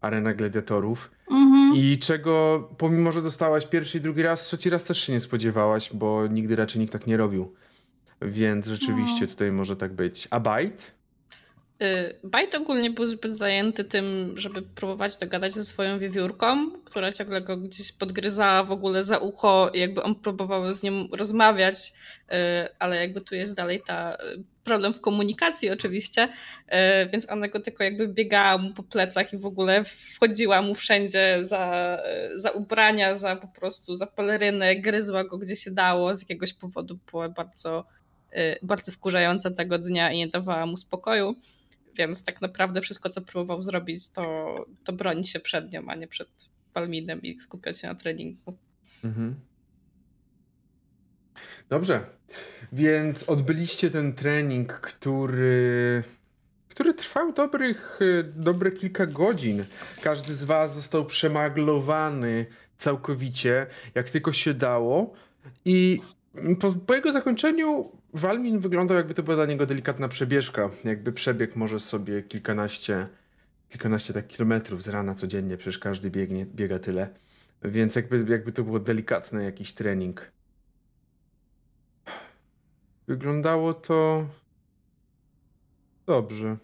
arenach 0.00 0.36
gladiatorów. 0.36 1.10
Mhm. 1.30 1.72
I 1.76 1.98
czego, 1.98 2.68
pomimo 2.78 3.12
że 3.12 3.22
dostałaś 3.22 3.66
pierwszy 3.66 3.98
i 3.98 4.00
drugi 4.00 4.22
raz, 4.22 4.42
trzeci 4.42 4.70
raz 4.70 4.84
też 4.84 4.98
się 5.00 5.12
nie 5.12 5.20
spodziewałaś, 5.20 5.90
bo 5.94 6.26
nigdy 6.26 6.56
raczej 6.56 6.80
nikt 6.80 6.92
tak 6.92 7.06
nie 7.06 7.16
robił. 7.16 7.54
Więc 8.22 8.66
rzeczywiście 8.66 9.20
No. 9.24 9.26
tutaj 9.26 9.52
może 9.52 9.76
tak 9.76 9.92
być. 9.92 10.28
A 10.30 10.40
bite? 10.40 10.82
Y, 11.82 12.18
Bajt 12.24 12.54
ogólnie 12.54 12.90
był 12.90 13.06
zbyt 13.06 13.36
zajęty 13.36 13.84
tym, 13.84 14.34
żeby 14.38 14.62
próbować 14.62 15.16
dogadać 15.16 15.52
ze 15.52 15.64
swoją 15.64 15.98
wiewiórką, 15.98 16.70
która 16.84 17.12
ciągle 17.12 17.40
go 17.40 17.56
gdzieś 17.56 17.92
podgryzała 17.92 18.64
w 18.64 18.72
ogóle 18.72 19.02
za 19.02 19.18
ucho 19.18 19.70
jakby 19.74 20.02
on 20.02 20.14
próbował 20.14 20.72
z 20.74 20.82
nią 20.82 21.08
rozmawiać, 21.12 21.92
y, 22.32 22.34
ale 22.78 22.96
jakby 22.96 23.20
tu 23.20 23.34
jest 23.34 23.56
dalej 23.56 23.82
ta 23.86 24.14
y, 24.14 24.42
problem 24.64 24.94
w 24.94 25.00
komunikacji 25.00 25.70
oczywiście, 25.70 26.28
więc 27.12 27.30
ona 27.30 27.48
go 27.48 27.60
tylko 27.60 27.84
jakby 27.84 28.08
biegała 28.08 28.58
mu 28.58 28.74
po 28.74 28.82
plecach 28.82 29.32
i 29.32 29.38
w 29.38 29.46
ogóle 29.46 29.84
wchodziła 29.84 30.62
mu 30.62 30.74
wszędzie 30.74 31.38
za, 31.40 31.98
za 32.34 32.50
ubrania, 32.50 33.14
za 33.14 33.36
po 33.36 33.48
prostu 33.48 33.94
za 33.94 34.06
pelerynę, 34.06 34.76
gryzła 34.76 35.24
go 35.24 35.38
gdzie 35.38 35.56
się 35.56 35.70
dało, 35.70 36.14
z 36.14 36.20
jakiegoś 36.20 36.52
powodu 36.52 36.98
była 37.10 37.28
bardzo 37.28 37.84
bardzo 38.62 38.92
wkurzająca 38.92 39.50
tego 39.50 39.78
dnia 39.78 40.12
i 40.12 40.18
nie 40.18 40.28
dawała 40.28 40.66
mu 40.66 40.76
spokoju 40.76 41.36
więc 41.96 42.24
tak 42.24 42.40
naprawdę 42.40 42.80
wszystko, 42.80 43.10
co 43.10 43.20
próbował 43.20 43.60
zrobić, 43.60 44.10
to, 44.10 44.54
to 44.84 44.92
bronić 44.92 45.28
się 45.28 45.40
przed 45.40 45.72
nią, 45.72 45.82
a 45.88 45.94
nie 45.94 46.08
przed 46.08 46.28
Walminem 46.74 47.22
i 47.22 47.40
skupiać 47.40 47.80
się 47.80 47.88
na 47.88 47.94
treningu. 47.94 48.58
Mhm. 49.04 49.34
Dobrze, 51.68 52.06
więc 52.72 53.22
odbyliście 53.22 53.90
ten 53.90 54.12
trening, 54.12 54.72
który, 54.72 56.02
który 56.68 56.94
trwał 56.94 57.32
dobrych, 57.32 58.00
dobre 58.34 58.70
kilka 58.70 59.06
godzin. 59.06 59.64
Każdy 60.02 60.34
z 60.34 60.44
was 60.44 60.74
został 60.74 61.06
przemaglowany 61.06 62.46
całkowicie, 62.78 63.66
jak 63.94 64.10
tylko 64.10 64.32
się 64.32 64.54
dało. 64.54 65.12
I 65.64 66.00
po, 66.60 66.72
po 66.72 66.94
jego 66.94 67.12
zakończeniu 67.12 67.92
Walmin 68.12 68.58
wyglądał 68.58 68.96
jakby 68.96 69.14
to 69.14 69.22
była 69.22 69.36
dla 69.36 69.46
niego 69.46 69.66
delikatna 69.66 70.08
przebieżka. 70.08 70.70
Jakby 70.84 71.12
przebieg 71.12 71.56
może 71.56 71.80
sobie 71.80 72.22
kilkanaście, 72.22 73.08
kilkanaście 73.68 74.14
tak 74.14 74.26
kilometrów 74.26 74.82
z 74.82 74.88
rana 74.88 75.14
codziennie, 75.14 75.56
przecież 75.56 75.78
każdy 75.78 76.10
biegnie, 76.10 76.46
biega 76.46 76.78
tyle. 76.78 77.14
Więc 77.62 77.96
jakby, 77.96 78.24
jakby 78.28 78.52
to 78.52 78.62
było 78.62 78.80
delikatny 78.80 79.44
jakiś 79.44 79.74
trening. 79.74 80.32
Wyglądało 83.08 83.74
to 83.74 84.26
dobrze. 86.06 86.56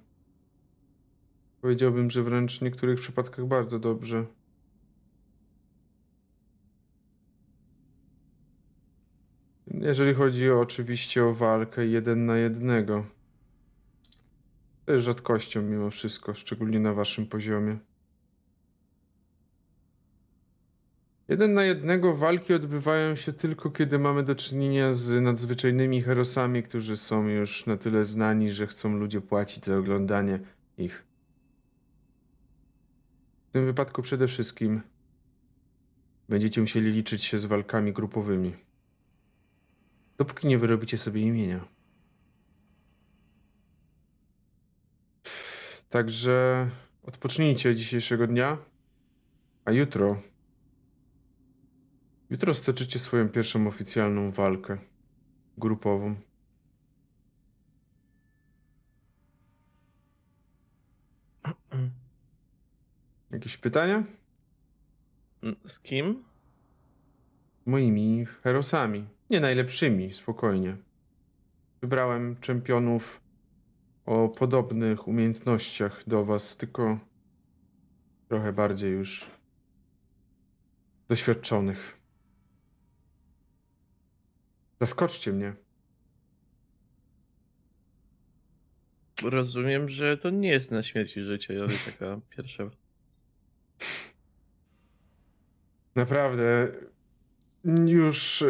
Powiedziałbym, 1.61 2.11
że 2.11 2.23
wręcz 2.23 2.59
w 2.59 2.63
niektórych 2.63 3.01
przypadkach 3.01 3.47
bardzo 3.47 3.79
dobrze. 3.79 4.25
Jeżeli 9.81 10.15
chodzi 10.15 10.51
oczywiście 10.51 11.25
o 11.25 11.35
walkę 11.35 11.87
jeden 11.87 12.27
na 12.27 12.37
jednego. 12.37 13.07
To 14.85 14.93
jest 14.93 15.05
rzadkością 15.05 15.63
mimo 15.63 15.91
wszystko, 15.91 16.35
szczególnie 16.35 16.81
na 16.81 16.95
waszym 16.95 17.27
poziomie. 17.27 17.79
Jeden 21.29 21.53
na 21.53 21.65
jednego 21.65 22.17
walki 22.17 22.55
odbywają 22.55 23.17
się 23.17 23.33
tylko 23.33 23.71
kiedy 23.71 23.99
mamy 23.99 24.23
do 24.23 24.35
czynienia 24.35 24.93
z 24.93 25.23
nadzwyczajnymi 25.23 26.03
herosami, 26.03 26.63
którzy 26.63 26.97
są 26.97 27.29
już 27.29 27.67
na 27.67 27.77
tyle 27.77 28.05
znani, 28.05 28.53
że 28.53 28.67
chcą 28.67 28.97
ludzie 28.97 29.21
płacić 29.21 29.65
za 29.65 29.79
oglądanie 29.79 30.41
ich. 30.79 31.05
W 33.49 33.53
tym 33.53 33.67
wypadku 33.67 34.03
przede 34.03 34.29
wszystkim 34.29 34.81
będziecie 36.29 36.61
musieli 36.61 36.93
liczyć 36.93 37.25
się 37.25 37.39
z 37.39 37.45
walkami 37.45 37.93
grupowymi. 37.93 38.66
Dopóki 40.19 40.47
nie 40.47 40.59
wyrobicie 40.59 40.99
sobie 40.99 41.21
imienia. 41.21 41.69
Także 45.91 46.71
odpocznijcie 47.03 47.75
dzisiejszego 47.75 48.27
dnia, 48.27 48.59
a 49.65 49.73
jutro. 49.73 50.23
Jutro 52.31 52.55
stoczycie 52.55 52.99
swoją 52.99 53.29
pierwszą 53.29 53.67
oficjalną 53.67 54.31
walkę 54.31 54.79
grupową. 55.59 56.17
Jakieś 63.31 63.57
pytania? 63.57 64.05
Z 65.67 65.79
kim? 65.79 66.25
Moimi 67.67 68.25
herosami. 68.43 69.16
Nie 69.31 69.41
najlepszymi, 69.41 70.15
spokojnie. 70.15 70.77
Wybrałem 71.81 72.37
czempionów 72.41 73.21
o 74.05 74.29
podobnych 74.29 75.09
umiejętnościach 75.09 76.03
do 76.07 76.25
was, 76.25 76.57
tylko 76.57 76.99
trochę 78.29 78.53
bardziej 78.53 78.93
już 78.93 79.31
doświadczonych. 81.09 82.01
Zaskoczcie 84.81 85.33
mnie. 85.33 85.55
Rozumiem, 89.23 89.89
że 89.89 90.17
to 90.17 90.31
nie 90.31 90.49
jest 90.49 90.71
na 90.71 90.83
śmierć 90.83 91.17
i 91.17 91.23
życie, 91.23 91.61
ale 91.61 91.73
taka 91.87 92.21
pierwsza. 92.37 92.71
Naprawdę. 95.95 96.73
Już 97.87 98.45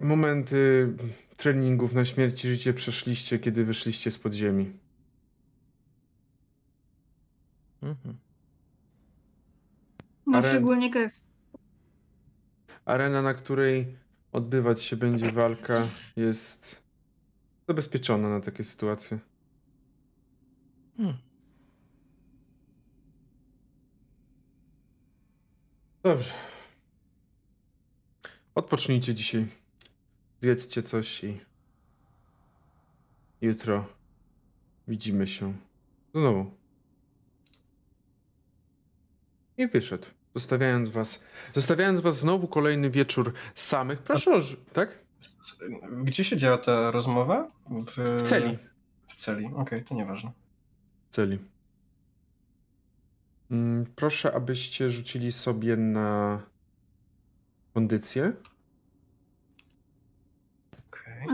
momenty 0.00 0.92
treningów 1.36 1.94
na 1.94 2.04
śmierć 2.04 2.44
i 2.44 2.48
życie 2.48 2.74
przeszliście, 2.74 3.38
kiedy 3.38 3.64
wyszliście 3.64 4.10
z 4.10 4.18
podziemi? 4.18 4.72
Mhm. 7.82 8.16
No 10.26 10.38
Aren... 10.38 10.50
szczególnie 10.50 10.90
Kes. 10.92 11.24
Arena, 12.84 13.22
na 13.22 13.34
której 13.34 13.96
odbywać 14.32 14.82
się 14.82 14.96
będzie 14.96 15.32
walka, 15.32 15.86
jest 16.16 16.82
zabezpieczona 17.68 18.28
na 18.28 18.40
takie 18.40 18.64
sytuacje. 18.64 19.18
Hmm. 20.96 21.16
Dobrze. 26.02 26.32
Odpocznijcie 28.54 29.14
dzisiaj. 29.14 29.46
Zjedzcie 30.40 30.82
coś 30.82 31.24
i 31.24 31.40
jutro 33.40 33.86
widzimy 34.88 35.26
się 35.26 35.54
znowu. 36.14 36.50
I 39.56 39.66
wyszedł, 39.66 40.06
zostawiając 40.34 40.88
was, 40.88 41.24
zostawiając 41.54 42.00
was 42.00 42.18
znowu 42.20 42.48
kolejny 42.48 42.90
wieczór 42.90 43.32
samych. 43.54 44.02
Proszę 44.02 44.36
o, 44.36 44.40
tak? 44.72 44.98
Gdzie 46.04 46.24
się 46.24 46.36
działa 46.36 46.58
ta 46.58 46.90
rozmowa? 46.90 47.48
W, 47.70 48.22
w 48.22 48.22
celi. 48.22 48.58
W 49.06 49.16
celi, 49.16 49.46
okej, 49.46 49.58
okay, 49.58 49.80
to 49.80 49.94
nieważne. 49.94 50.32
W 51.10 51.14
celi. 51.14 51.38
Mm, 53.50 53.86
proszę, 53.96 54.34
abyście 54.34 54.90
rzucili 54.90 55.32
sobie 55.32 55.76
na 55.76 56.42
kondycję. 57.74 58.32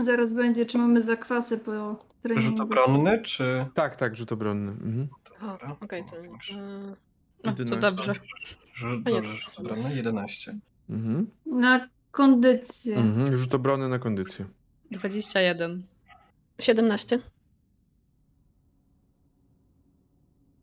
Zaraz 0.01 0.33
będzie, 0.33 0.65
czy 0.65 0.77
mamy 0.77 1.01
zakwasy 1.01 1.57
po 1.57 1.99
treningu. 2.21 2.49
Rzut 2.49 2.59
obronny, 2.59 3.21
czy... 3.21 3.65
Tak, 3.73 3.95
tak, 3.95 4.15
rzut 4.15 4.31
obronny. 4.31 4.71
Mhm. 4.71 5.07
Okej, 5.81 6.01
okay, 6.01 6.03
to... 6.03 6.15
Yy... 6.53 6.95
No, 7.45 7.53
to 7.53 7.75
dobrze. 7.75 8.13
Rzut, 8.73 9.03
dobrze, 9.03 9.35
rzut 9.35 9.59
obronny, 9.59 9.95
11. 9.95 10.55
Mhm. 10.89 11.27
Na 11.45 11.89
kondycję. 12.11 12.95
Mhm. 12.97 13.35
Rzut 13.35 13.55
obronny 13.55 13.89
na 13.89 13.99
kondycję. 13.99 14.45
21. 14.91 15.83
17. 16.59 17.19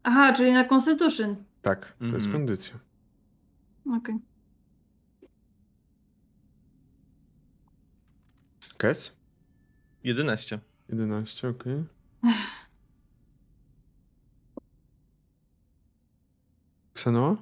Aha, 0.03 0.33
czyli 0.33 0.53
na 0.53 0.65
Constitution. 0.65 1.37
Tak, 1.63 1.87
to 1.99 2.05
mhm. 2.05 2.23
jest 2.23 2.33
kondycja. 2.33 2.79
Okej. 3.87 3.97
Okay. 3.97 4.19
Kes? 8.77 9.13
11. 10.05 10.59
11, 10.89 11.49
okej. 11.49 11.85
Okay. 12.23 12.35
Ksenoa? 16.95 17.37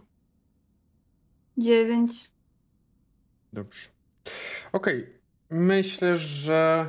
9. 1.58 2.30
Dobrze. 3.52 3.88
Okej. 4.72 5.02
Okay. 5.02 5.20
Myślę, 5.50 6.16
że 6.16 6.86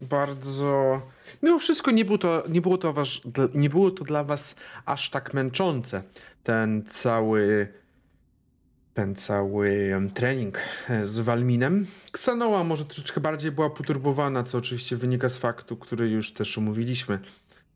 bardzo. 0.00 1.02
Mimo 1.42 1.58
wszystko 1.58 1.90
nie 1.90 2.04
było 2.04 2.18
to, 2.18 2.44
nie 2.48 2.60
było 2.60 2.78
to, 2.78 2.92
was, 2.92 3.08
nie 3.54 3.70
było 3.70 3.90
to 3.90 4.04
dla 4.04 4.24
was 4.24 4.56
aż 4.84 5.10
tak 5.10 5.34
męczące. 5.34 6.02
Ten 6.42 6.84
cały 6.92 7.72
ten 8.94 9.14
cały 9.14 10.00
trening 10.14 10.58
e, 10.88 11.06
z 11.06 11.20
Walminem. 11.20 11.86
Ksanoa 12.12 12.64
może 12.64 12.84
troszeczkę 12.84 13.20
bardziej 13.20 13.52
była 13.52 13.70
poturbowana, 13.70 14.42
co 14.42 14.58
oczywiście 14.58 14.96
wynika 14.96 15.28
z 15.28 15.38
faktu, 15.38 15.76
który 15.76 16.10
już 16.10 16.32
też 16.32 16.58
omówiliśmy, 16.58 17.18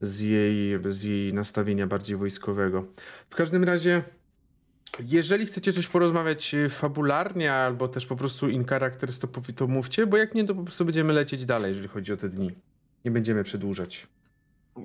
z 0.01 0.21
jej, 0.21 0.79
z 0.89 1.03
jej 1.03 1.35
nastawienia 1.35 1.87
bardziej 1.87 2.17
wojskowego. 2.17 2.87
W 3.31 3.35
każdym 3.35 3.65
razie, 3.65 4.03
jeżeli 5.01 5.47
chcecie 5.47 5.73
coś 5.73 5.87
porozmawiać 5.87 6.55
e, 6.55 6.69
fabularnie, 6.69 7.53
albo 7.53 7.89
też 7.89 8.07
po 8.07 8.17
prostu 8.17 8.49
in 8.49 8.65
character, 8.65 9.11
to, 9.19 9.29
to 9.57 9.67
mówcie, 9.67 10.07
bo 10.07 10.17
jak 10.17 10.35
nie, 10.35 10.45
to 10.45 10.55
po 10.55 10.63
prostu 10.63 10.85
będziemy 10.85 11.13
lecieć 11.13 11.47
dalej, 11.47 11.69
jeżeli 11.69 11.89
chodzi 11.89 12.13
o 12.13 12.17
te 12.17 12.29
dni. 12.29 12.51
Nie 13.05 13.11
będziemy 13.11 13.45
przedłużać. 13.45 14.07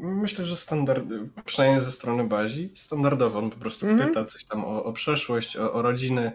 Myślę, 0.01 0.45
że 0.45 0.55
standard, 0.57 1.05
przynajmniej 1.45 1.81
ze 1.83 1.91
strony 1.91 2.23
bazi, 2.23 2.71
standardowo 2.75 3.39
on 3.39 3.49
po 3.49 3.57
prostu 3.57 3.87
Mhm. 3.87 4.09
pyta 4.09 4.25
coś 4.25 4.45
tam 4.45 4.65
o, 4.65 4.83
o 4.83 4.93
przeszłość, 4.93 5.57
o, 5.57 5.73
o 5.73 5.81
rodziny. 5.81 6.31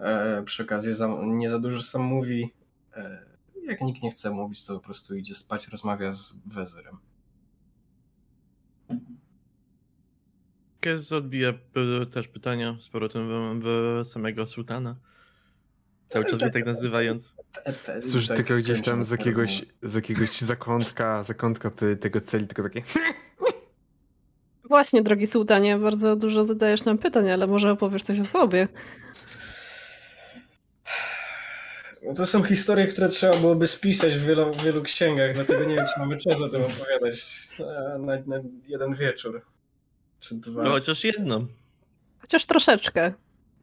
E, 0.00 0.42
przy 0.42 0.62
okazji 0.62 0.94
za, 0.94 1.08
nie 1.24 1.50
za 1.50 1.58
dużo 1.58 1.82
sam 1.82 2.02
mówi. 2.02 2.52
E, 2.96 3.26
jak 3.66 3.80
nikt 3.80 4.02
nie 4.02 4.10
chce 4.10 4.30
mówić, 4.30 4.64
to 4.64 4.74
po 4.74 4.80
prostu 4.84 5.16
idzie 5.16 5.34
spać, 5.34 5.68
rozmawia 5.68 6.12
z 6.12 6.34
wezyrem. 6.46 6.98
Kez 10.80 11.12
odbija 11.12 11.52
p- 11.52 12.06
też 12.12 12.28
pytania 12.28 12.76
z 12.80 12.88
powrotem 12.88 13.28
w, 13.60 13.64
w 14.04 14.08
samego 14.08 14.46
sultana. 14.46 14.96
Cały 16.08 16.24
czas 16.24 16.40
go 16.40 16.50
tak 16.50 16.66
nazywając. 16.74 17.34
Cóż, 18.12 18.28
Tak, 18.28 18.36
tylko 18.36 18.54
gdzieś 18.56 18.82
tam 18.82 19.04
z 19.04 19.10
jakiegoś, 19.10 19.64
z 19.82 19.94
jakiegoś 19.94 20.40
zakątka, 20.40 21.22
zakątka 21.22 21.70
tego 22.00 22.20
celi, 22.20 22.46
tylko 22.46 22.62
takie 22.62 22.82
Właśnie, 24.68 25.02
drogi 25.02 25.26
sułtanie, 25.26 25.76
bardzo 25.78 26.16
dużo 26.16 26.44
zadajesz 26.44 26.84
nam 26.84 26.98
pytań, 26.98 27.30
ale 27.30 27.46
może 27.46 27.70
opowiesz 27.70 28.02
coś 28.02 28.20
o 28.20 28.24
sobie. 28.24 28.68
No 32.02 32.14
To 32.14 32.26
są 32.26 32.42
historie, 32.42 32.86
które 32.86 33.08
trzeba 33.08 33.36
byłoby 33.36 33.66
spisać 33.66 34.14
w 34.14 34.26
wielu, 34.26 34.54
w 34.54 34.62
wielu 34.62 34.82
księgach, 34.82 35.34
dlatego 35.34 35.64
nie 35.64 35.74
wiem, 35.74 35.86
czy 35.94 36.00
mamy 36.00 36.16
czas 36.16 36.40
o 36.40 36.48
tym 36.48 36.62
opowiadać 36.72 37.48
na, 37.58 37.98
na, 37.98 38.22
na 38.26 38.42
jeden 38.68 38.94
wieczór. 38.94 39.42
Czy 40.20 40.34
dwa. 40.34 40.62
No, 40.62 40.70
chociaż 40.70 41.04
jedno. 41.04 41.46
Chociaż 42.18 42.46
troszeczkę. 42.46 43.12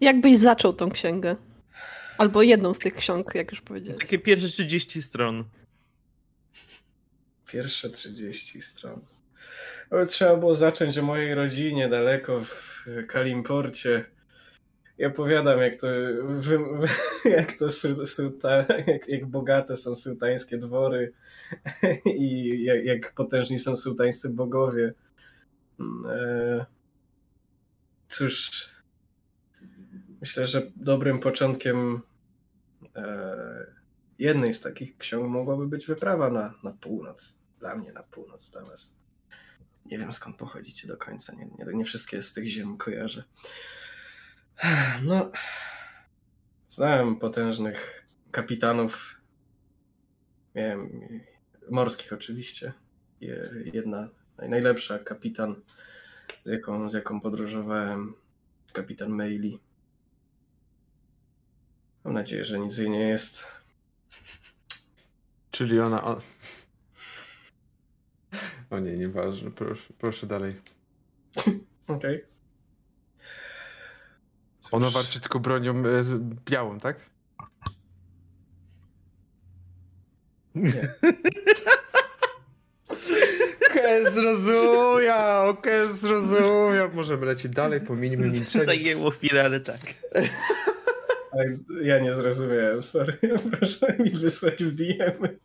Jakbyś 0.01 0.37
zaczął 0.37 0.73
tą 0.73 0.91
księgę? 0.91 1.35
Albo 2.17 2.41
jedną 2.41 2.73
z 2.73 2.79
tych 2.79 2.95
ksiąg, 2.95 3.35
jak 3.35 3.51
już 3.51 3.61
powiedziałeś. 3.61 4.01
Takie 4.01 4.19
pierwsze 4.19 4.47
30 4.47 5.01
stron. 5.01 5.43
Pierwsze 7.47 7.89
30 7.89 8.61
stron. 8.61 9.01
Ale 9.89 10.05
trzeba 10.05 10.35
było 10.35 10.55
zacząć 10.55 10.97
o 10.97 11.03
mojej 11.03 11.35
rodzinie 11.35 11.89
daleko 11.89 12.41
w 12.41 12.85
Kalimporcie. 13.07 14.05
I 14.97 15.05
opowiadam, 15.05 15.59
jak 15.59 15.75
to, 15.75 15.87
jak 17.37 17.53
to 17.53 17.69
su, 17.69 18.05
sułta, 18.05 18.65
jak, 18.87 19.07
jak 19.07 19.25
bogate 19.25 19.77
są 19.77 19.95
sułtańskie 19.95 20.57
dwory 20.57 21.13
i 22.05 22.63
jak, 22.63 22.85
jak 22.85 23.13
potężni 23.13 23.59
są 23.59 23.77
sułtańscy 23.77 24.29
bogowie. 24.29 24.93
E, 26.09 26.65
Cóż, 28.09 28.51
myślę, 30.23 30.47
że 30.47 30.71
dobrym 30.75 31.19
początkiem 31.19 32.01
e, 32.95 33.65
jednej 34.19 34.53
z 34.53 34.61
takich 34.61 34.97
ksiąg 34.97 35.27
mogłaby 35.29 35.67
być 35.67 35.85
wyprawa 35.85 36.29
na, 36.29 36.53
na 36.63 36.71
północ. 36.71 37.39
Dla 37.59 37.75
mnie 37.75 37.93
na 37.93 38.03
północ, 38.03 38.51
dla 38.51 38.61
was. 38.65 38.97
Nie 39.85 39.97
wiem 39.97 40.11
skąd 40.13 40.35
pochodzicie 40.37 40.87
do 40.87 40.97
końca. 40.97 41.33
Nie, 41.35 41.45
nie, 41.45 41.73
nie 41.73 41.85
wszystkie 41.85 42.23
z 42.23 42.33
tych 42.33 42.45
ziem 42.47 42.77
kojarzę. 42.77 43.23
No, 45.03 45.31
znałem 46.67 47.15
potężnych 47.15 48.07
kapitanów. 48.31 49.21
Miałem 50.55 50.89
morskich 51.71 52.13
oczywiście. 52.13 52.73
Je- 53.21 53.49
Jedna, 53.73 54.09
naj- 54.37 54.49
najlepsza 54.49 54.99
kapitan, 54.99 55.55
z 56.43 56.49
jaką, 56.51 56.89
z 56.89 56.93
jaką 56.93 57.21
podróżowałem, 57.21 58.13
kapitan 58.73 59.09
Meili. 59.09 59.59
Mam 62.03 62.13
nadzieję, 62.13 62.45
że 62.45 62.59
nic 62.59 62.77
jej 62.77 62.89
nie 62.89 63.07
jest. 63.07 63.47
Czyli 65.51 65.79
ona. 65.79 66.03
O, 66.03 66.21
o 68.69 68.79
nie, 68.79 68.93
nieważne. 68.93 69.51
Proszę, 69.51 69.93
proszę 69.97 70.27
dalej. 70.27 70.55
Okej. 71.87 72.25
Ona 74.71 74.85
Cóż, 74.85 74.93
walczy 74.93 75.19
tylko 75.19 75.39
bronią 75.39 75.85
e, 75.85 76.03
z 76.03 76.13
białą, 76.45 76.79
tak? 76.79 76.99
Nie. 80.55 80.93
Kes 83.73 84.13
zrozumiał, 84.13 85.57
Kes 85.57 85.99
zrozumiał. 85.99 86.93
Możemy 86.93 87.25
lecieć 87.25 87.51
dalej, 87.51 87.81
pomieńmy 87.81 88.27
milczenie. 88.27 88.65
Zajęło 88.65 89.11
chwilę, 89.11 89.45
ale 89.45 89.59
tak. 89.59 89.79
Ale 91.33 91.45
Ja 91.81 91.99
nie 91.99 92.13
zrozumiałem, 92.13 92.83
sorry. 92.83 93.17
Proszę 93.51 93.97
mi 93.99 94.09
wysłać 94.09 94.63
w 94.63 94.71
DM. 94.71 95.37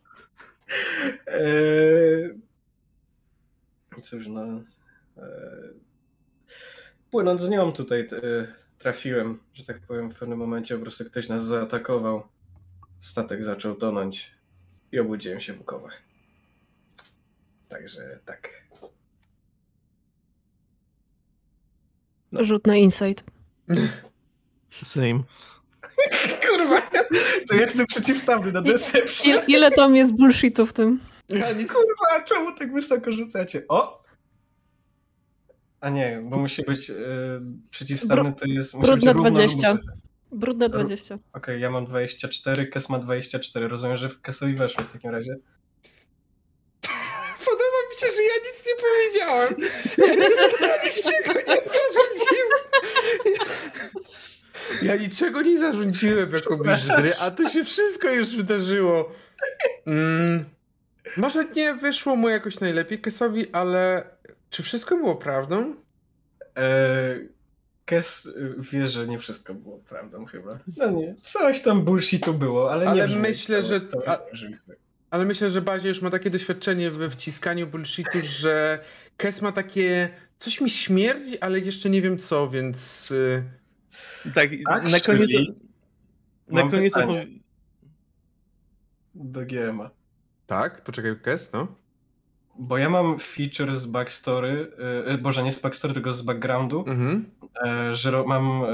Eee, 1.27 2.41
Cóż, 4.03 4.27
no. 4.27 4.43
eee, 5.17 5.81
Płynąc 7.11 7.41
z 7.43 7.49
nią 7.49 7.73
tutaj 7.73 8.01
e, 8.01 8.07
trafiłem, 8.79 9.39
że 9.53 9.65
tak 9.65 9.81
powiem, 9.81 10.11
w 10.11 10.19
pewnym 10.19 10.39
momencie 10.39 10.77
po 10.77 10.83
prostu 10.83 11.05
ktoś 11.05 11.29
nas 11.29 11.45
zaatakował. 11.45 12.23
Statek 13.01 13.45
zaczął 13.45 13.75
tonąć 13.75 14.31
i 14.93 14.99
obudziłem 14.99 15.41
się 15.41 15.53
w 15.53 15.59
Bukowach. 15.59 16.03
Także 17.69 18.19
tak. 18.25 18.49
Rzut 22.33 22.67
na 22.67 22.77
insight. 22.77 23.25
Same. 24.71 25.23
Kurwa! 26.49 26.83
To 27.49 27.55
ja 27.55 27.67
chcę 27.67 27.87
przeciwstawny 27.87 28.53
do 28.53 28.63
Deception. 28.63 29.35
Il, 29.35 29.41
ile 29.49 29.71
tam 29.71 29.97
jest 29.97 30.13
bullshitu 30.17 30.67
w 30.67 30.73
tym? 30.73 31.01
Nic... 31.31 31.69
Kurwa, 31.73 32.25
czemu 32.25 32.57
tak 32.59 32.73
wysoko 32.73 33.13
rzucacie? 33.13 33.63
O! 33.69 34.03
A 35.81 35.91
nie, 35.91 36.21
bo 36.25 36.37
musi 36.37 36.63
być 36.63 36.91
e, 36.91 36.95
przeciwstawny, 37.71 38.33
to 38.33 38.47
jest... 38.47 38.75
musi 38.75 38.87
brudne 38.87 39.15
być 39.15 39.17
równo 39.17 39.31
20. 39.31 39.73
lub- 39.73 39.81
Brudne 40.33 40.69
20. 40.69 41.19
Okej, 41.33 41.61
ja 41.61 41.71
mam 41.71 41.87
24, 41.87 42.67
Kes 42.67 42.89
ma 42.89 42.99
24. 42.99 43.69
Rozumiem, 43.69 43.97
że 43.97 44.09
w 44.09 44.21
Kesowi 44.21 44.55
weszło 44.55 44.85
w 44.85 44.93
takim 44.93 45.11
razie. 45.11 45.31
Podoba 47.45 47.81
mi 47.91 48.01
się, 48.01 48.07
że 48.17 48.23
ja 48.23 48.35
nic 48.45 48.65
nie 48.67 48.75
powiedziałem. 48.85 49.55
Ja 49.99 50.15
nic, 50.15 50.37
ja 50.61 50.77
niczego 50.85 51.33
nie 51.41 51.63
zarządziłem. 51.73 52.68
Ja 54.83 54.97
niczego 54.97 55.43
nie 55.43 55.59
zarządziłem 55.59 56.31
jako 56.31 56.57
gry, 56.57 57.13
a 57.21 57.31
to 57.31 57.49
się 57.49 57.65
wszystko 57.65 58.11
już 58.11 58.37
wydarzyło. 58.37 59.13
Mm, 59.87 60.45
może 61.17 61.45
nie 61.45 61.75
wyszło 61.75 62.17
mu 62.17 62.29
jakoś 62.29 62.61
najlepiej 62.61 62.99
Kesowi, 63.01 63.47
ale 63.53 64.05
czy 64.51 64.63
wszystko 64.63 64.97
było 64.97 65.17
prawdą? 65.17 65.75
Eee, 66.57 67.29
Kes 67.85 68.29
wie, 68.59 68.87
że 68.87 69.07
nie 69.07 69.19
wszystko 69.19 69.55
było 69.55 69.79
prawdą 69.79 70.25
chyba. 70.25 70.59
No 70.77 70.91
nie, 70.91 71.15
coś 71.21 71.61
tam 71.63 71.83
bullshitu 71.83 72.35
było, 72.35 72.73
ale, 72.73 72.85
nie 72.85 72.91
Ale 72.91 73.07
brzmi 73.07 73.21
myślę, 73.21 73.63
że- 73.63 73.87
całe 73.87 74.09
a-. 74.09 74.19
Ale 75.11 75.25
myślę, 75.25 75.51
że 75.51 75.63
Bazie 75.63 75.89
już 75.89 76.03
ma 76.03 76.11
takie 76.11 76.31
doświadczenie 76.31 76.91
we 76.91 77.11
wciskaniu 77.11 77.67
bullshitu, 77.67 78.19
że 78.23 78.79
Kes 79.17 79.43
ma 79.43 79.53
takie 79.53 80.09
coś 80.39 80.61
mi 80.61 80.71
śmierdzi, 80.71 81.41
ale 81.41 81.59
jeszcze 81.61 81.91
nie 81.91 82.03
wiem 82.03 82.19
co, 82.19 82.49
więc... 82.49 83.11
y, 83.11 83.43
Tak, 84.35 84.51
Tak, 84.67 84.91
na 84.91 85.01
koniec. 85.01 85.31
Na 86.49 86.61
mam 86.61 86.71
koniec 86.71 86.95
pytanie. 86.95 87.27
Do 89.15 89.41
GMA. 89.47 89.91
Tak, 90.47 90.85
poczekaj, 90.85 91.21
Kes, 91.23 91.53
no. 91.53 91.67
Bo 92.59 92.79
ja 92.79 92.91
mam 92.91 93.19
feature 93.19 93.77
z 93.77 93.87
backstory, 93.87 94.73
yy, 95.07 95.19
boże 95.19 95.43
nie 95.43 95.53
z 95.53 95.59
backstory, 95.61 95.95
tylko 95.95 96.13
z 96.13 96.23
backgroundu, 96.23 96.85
Mhm. 96.87 97.31
e, 97.67 97.95
że 97.95 98.25
mam 98.27 98.63
e, 98.65 98.67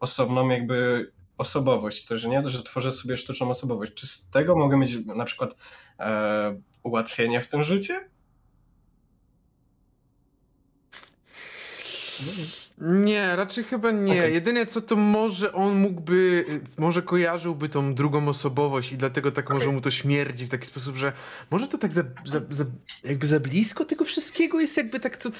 osobną 0.00 0.48
jakby 0.48 1.10
osobowość, 1.38 2.04
to 2.04 2.18
że 2.18 2.28
nie, 2.28 2.48
że 2.48 2.62
tworzę 2.62 2.92
sobie 2.92 3.16
sztuczną 3.16 3.50
osobowość. 3.50 3.94
Czy 3.94 4.06
z 4.06 4.30
tego 4.30 4.56
mogę 4.56 4.76
mieć 4.76 5.04
na 5.06 5.24
przykład 5.24 5.56
e, 5.98 6.60
ułatwienie 6.82 7.40
w 7.40 7.48
tym 7.48 7.62
życie? 7.62 8.08
Nie, 12.78 13.36
raczej 13.36 13.64
chyba 13.64 13.90
nie. 13.90 14.12
Okej. 14.12 14.34
Jedyne 14.34 14.66
co 14.66 14.80
to 14.80 14.96
może 14.96 15.52
on 15.52 15.74
mógłby, 15.74 16.44
może 16.78 17.02
kojarzyłby 17.02 17.68
tą 17.68 17.94
drugą 17.94 18.28
osobowość 18.28 18.92
i 18.92 18.96
dlatego 18.96 19.32
tak 19.32 19.50
może 19.50 19.68
mu 19.72 19.80
to 19.80 19.90
śmierdzi 19.90 20.46
w 20.46 20.50
taki 20.50 20.66
sposób, 20.66 20.96
że 20.96 21.12
może 21.50 21.68
to 21.68 21.78
tak 21.78 21.92
za, 21.92 22.02
za, 22.24 22.40
za, 22.50 22.64
jakby 23.04 23.26
za 23.26 23.40
blisko 23.40 23.84
tego 23.84 24.04
wszystkiego 24.04 24.60
jest 24.60 24.76
jakby 24.76 25.00
tak 25.00 25.16
to... 25.16 25.30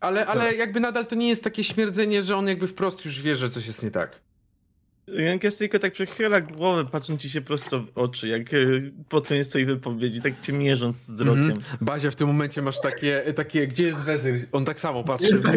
Ale, 0.00 0.26
ale 0.26 0.54
jakby 0.54 0.80
nadal 0.80 1.06
to 1.06 1.14
nie 1.14 1.28
jest 1.28 1.44
takie 1.44 1.64
śmierdzenie, 1.64 2.22
że 2.22 2.36
on 2.36 2.48
jakby 2.48 2.66
wprost 2.66 3.04
już 3.04 3.22
wie, 3.22 3.36
że 3.36 3.50
coś 3.50 3.66
jest 3.66 3.82
nie 3.82 3.90
tak. 3.90 4.20
Jankies 5.06 5.56
tylko 5.56 5.78
tak 5.78 5.92
przechyla 5.92 6.40
głowę, 6.40 6.84
patrząc 6.92 7.20
ci 7.22 7.30
się 7.30 7.40
prosto 7.40 7.80
w 7.80 7.98
oczy, 7.98 8.28
jak 8.28 8.52
y, 8.54 8.92
pod 9.08 9.28
koniec 9.28 9.48
swojej 9.48 9.66
wypowiedzi, 9.66 10.20
tak 10.22 10.40
cię 10.40 10.52
mierząc 10.52 10.96
wzrokiem. 10.96 11.50
Mhm. 11.50 11.78
Bazia, 11.80 12.10
w 12.10 12.16
tym 12.16 12.26
momencie 12.26 12.62
masz 12.62 12.80
takie, 12.80 13.22
takie, 13.36 13.68
gdzie 13.68 13.84
jest 13.86 14.00
wezyr? 14.00 14.46
On 14.52 14.64
tak 14.64 14.80
samo 14.80 15.04
patrzy. 15.04 15.40
Tak, 15.42 15.52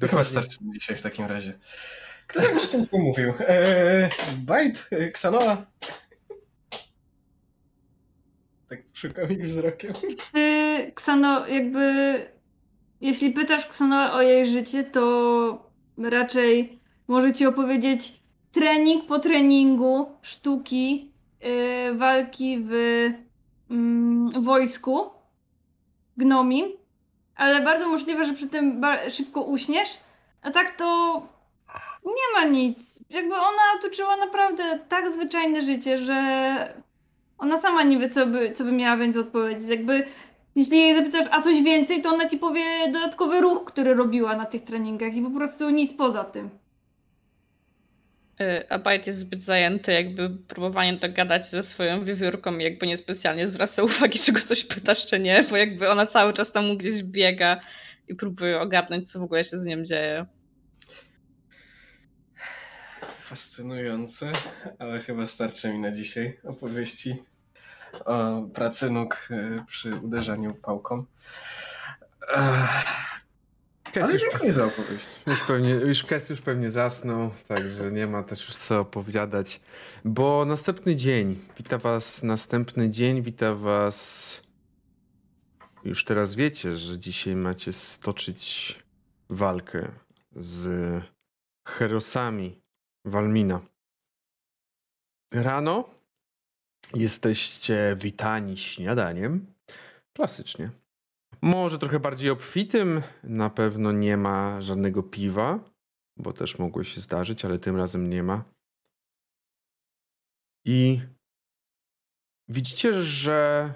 Chyba 0.00 0.06
Dokładnie. 0.06 0.24
starczy 0.30 0.58
dzisiaj 0.62 0.96
w 0.96 1.02
takim 1.02 1.24
razie. 1.26 1.52
Kto 2.26 2.42
tam 2.42 2.54
jeszcze 2.54 2.78
nic 2.78 2.92
nie 2.92 2.98
mówił? 2.98 3.32
Eee, 3.48 4.10
Bajt? 4.38 4.90
Ksanoa? 5.12 5.66
Tak 8.68 8.78
szukam 8.92 9.30
ich 9.32 9.44
wzrokiem. 9.46 9.92
Ty, 10.32 10.92
Ksano, 10.94 11.46
jakby 11.46 11.82
jeśli 13.00 13.30
pytasz 13.30 13.66
Ksano 13.66 14.14
o 14.14 14.22
jej 14.22 14.46
życie, 14.46 14.84
to 14.84 15.70
raczej 15.98 16.78
może 17.08 17.32
ci 17.32 17.46
opowiedzieć 17.46 18.20
trening 18.52 19.06
po 19.06 19.18
treningu 19.18 20.06
sztuki 20.22 21.12
yy, 21.40 21.94
walki 21.94 22.58
w 22.60 22.72
mm, 23.70 24.30
wojsku 24.42 25.10
gnomim, 26.16 26.66
ale 27.34 27.60
bardzo 27.60 27.88
możliwe, 27.88 28.24
że 28.24 28.32
przy 28.32 28.48
tym 28.48 28.82
szybko 29.08 29.42
uśniesz, 29.42 29.88
a 30.42 30.50
tak 30.50 30.76
to 30.76 31.22
nie 32.06 32.34
ma 32.34 32.44
nic. 32.44 33.04
Jakby 33.10 33.34
ona 33.34 33.80
toczyła 33.82 34.16
naprawdę 34.16 34.78
tak 34.88 35.10
zwyczajne 35.10 35.62
życie, 35.62 35.98
że 35.98 36.14
ona 37.38 37.56
sama 37.56 37.82
nie 37.82 37.98
wie, 37.98 38.08
co 38.08 38.26
by, 38.26 38.52
co 38.52 38.64
by 38.64 38.72
miała 38.72 38.96
więcej 38.96 39.22
odpowiedzieć. 39.22 39.68
Jakby, 39.68 40.06
jeśli 40.56 40.80
jej 40.80 40.94
zapytasz, 40.94 41.26
a 41.30 41.42
coś 41.42 41.62
więcej, 41.64 42.02
to 42.02 42.08
ona 42.10 42.28
ci 42.28 42.38
powie 42.38 42.92
dodatkowy 42.92 43.40
ruch, 43.40 43.64
który 43.64 43.94
robiła 43.94 44.36
na 44.36 44.46
tych 44.46 44.64
treningach 44.64 45.14
i 45.14 45.22
po 45.22 45.30
prostu 45.30 45.70
nic 45.70 45.94
poza 45.94 46.24
tym. 46.24 46.50
Y, 48.40 48.70
A 48.70 48.78
Bajt 48.78 49.06
jest 49.06 49.18
zbyt 49.18 49.42
zajęty 49.42 49.92
jakby 49.92 50.30
próbowaniem 50.30 50.98
dogadać 50.98 51.50
ze 51.50 51.62
swoją 51.62 52.04
wiewiórką 52.04 52.58
i 52.58 52.62
jakby 52.62 52.86
niespecjalnie 52.86 53.48
zwraca 53.48 53.82
uwagi, 53.88 54.18
czy 54.18 54.32
go 54.32 54.40
coś 54.40 54.64
pytasz, 54.64 55.06
czy 55.06 55.18
nie, 55.18 55.44
bo 55.50 55.56
jakby 55.56 55.90
ona 55.90 56.06
cały 56.06 56.32
czas 56.32 56.52
tam 56.52 56.76
gdzieś 56.76 57.02
biega 57.02 57.60
i 58.08 58.14
próbuje 58.14 58.60
ogarnąć, 58.60 59.12
co 59.12 59.20
w 59.20 59.22
ogóle 59.22 59.44
się 59.44 59.56
z 59.56 59.66
nią 59.66 59.82
dzieje. 59.82 60.26
Fascynujące, 63.20 64.32
ale 64.78 65.00
chyba 65.00 65.26
starczy 65.26 65.68
mi 65.68 65.78
na 65.78 65.92
dzisiaj 65.92 66.38
opowieści 66.44 67.16
o 68.04 68.42
pracy 68.54 68.90
nóg 68.90 69.28
e, 69.30 69.64
przy 69.66 69.94
uderzaniu 69.96 70.54
pałką. 70.54 71.04
Ech, 72.28 73.06
Kes 73.92 74.04
Ale 74.04 74.12
już, 74.12 74.22
dziękuję 74.22 74.52
za 74.52 74.64
opowieść. 74.64 75.06
już 75.26 75.40
pewnie, 75.46 75.70
już 75.70 76.04
Kes 76.04 76.30
już 76.30 76.40
pewnie 76.40 76.70
zasnął, 76.70 77.30
także 77.48 77.92
nie 77.92 78.06
ma 78.06 78.22
też 78.22 78.48
już 78.48 78.56
co 78.56 78.80
opowiadać. 78.80 79.60
Bo 80.04 80.44
następny 80.44 80.96
dzień, 80.96 81.44
wita 81.56 81.78
was 81.78 82.22
następny 82.22 82.90
dzień, 82.90 83.22
wita 83.22 83.54
was... 83.54 84.40
Już 85.84 86.04
teraz 86.04 86.34
wiecie, 86.34 86.76
że 86.76 86.98
dzisiaj 86.98 87.36
macie 87.36 87.72
stoczyć 87.72 88.78
walkę 89.30 89.88
z 90.36 90.68
herosami 91.68 92.60
Walmina. 93.04 93.60
Rano 95.34 95.95
jesteście 96.94 97.96
witani 97.98 98.58
śniadaniem. 98.58 99.46
Klasycznie. 100.12 100.70
Może 101.42 101.78
trochę 101.78 102.00
bardziej 102.00 102.30
obfitym. 102.30 103.02
Na 103.24 103.50
pewno 103.50 103.92
nie 103.92 104.16
ma 104.16 104.60
żadnego 104.60 105.02
piwa, 105.02 105.60
bo 106.16 106.32
też 106.32 106.58
mogło 106.58 106.84
się 106.84 107.00
zdarzyć, 107.00 107.44
ale 107.44 107.58
tym 107.58 107.76
razem 107.76 108.10
nie 108.10 108.22
ma. 108.22 108.44
I 110.64 111.00
widzicie, 112.48 112.94
że 113.02 113.72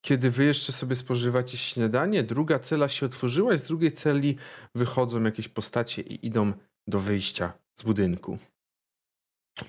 kiedy 0.00 0.30
wy 0.30 0.44
jeszcze 0.44 0.72
sobie 0.72 0.96
spożywacie 0.96 1.58
śniadanie, 1.58 2.22
druga 2.22 2.58
cela 2.58 2.88
się 2.88 3.06
otworzyła 3.06 3.54
i 3.54 3.58
z 3.58 3.62
drugiej 3.62 3.92
celi 3.92 4.36
wychodzą 4.74 5.22
jakieś 5.22 5.48
postacie 5.48 6.02
i 6.02 6.26
idą 6.26 6.52
do 6.86 7.00
wyjścia 7.00 7.52
z 7.76 7.82
budynku. 7.82 8.38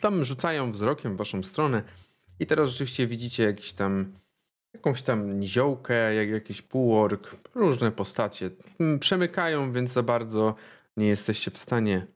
Tam 0.01 0.23
rzucają 0.23 0.71
wzrokiem 0.71 1.13
w 1.13 1.17
waszą 1.17 1.43
stronę 1.43 1.83
i 2.39 2.45
teraz 2.45 2.69
rzeczywiście 2.69 3.07
widzicie 3.07 3.43
jakiś 3.43 3.73
tam 3.73 4.19
jakąś 4.73 5.01
tam 5.01 5.39
niziołkę, 5.39 6.15
jak 6.15 6.29
jakiś 6.29 6.61
półork, 6.61 7.35
różne 7.55 7.91
postacie. 7.91 8.49
Mm, 8.79 8.99
Przemykają, 8.99 9.71
więc 9.71 9.91
za 9.91 10.03
bardzo 10.03 10.55
nie 10.97 11.07
jesteście 11.07 11.51
w 11.51 11.57
stanie 11.57 12.07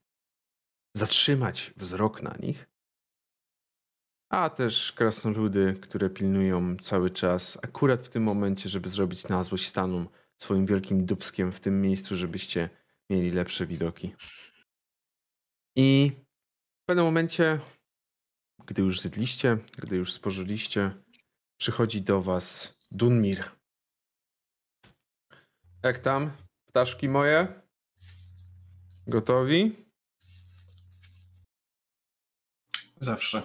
zatrzymać 0.97 1.74
wzrok 1.78 2.21
na 2.21 2.36
nich. 2.39 2.69
A 4.32 4.49
też 4.49 4.91
krasnoludy, 4.91 5.74
które 5.82 6.09
pilnują 6.09 6.78
cały 6.78 7.09
czas, 7.09 7.59
akurat 7.61 8.01
w 8.01 8.09
tym 8.09 8.24
momencie, 8.24 8.69
żeby 8.69 8.89
zrobić 8.89 9.28
na 9.28 9.43
złość 9.43 9.67
staną 9.67 10.05
swoim 10.41 10.65
wielkim 10.65 11.05
dubskiem 11.05 11.51
w 11.51 11.59
tym 11.59 11.82
miejscu, 11.82 12.15
żebyście 12.15 12.69
mieli 13.09 13.32
lepsze 13.32 13.65
widoki. 13.65 14.15
I 15.78 16.11
w 16.84 16.86
pewnym 16.86 17.05
momencie, 17.05 17.59
gdy 18.66 18.82
już 18.82 19.01
zjedliście, 19.01 19.57
gdy 19.78 19.95
już 19.95 20.14
spożyliście, 20.14 20.91
przychodzi 21.57 22.01
do 22.01 22.22
was 22.22 22.74
Dunmir. 22.91 23.43
Jak 25.84 25.99
tam, 25.99 26.32
ptaszki 26.66 27.09
moje? 27.09 27.61
Gotowi? 29.07 29.76
Zawsze. 32.99 33.43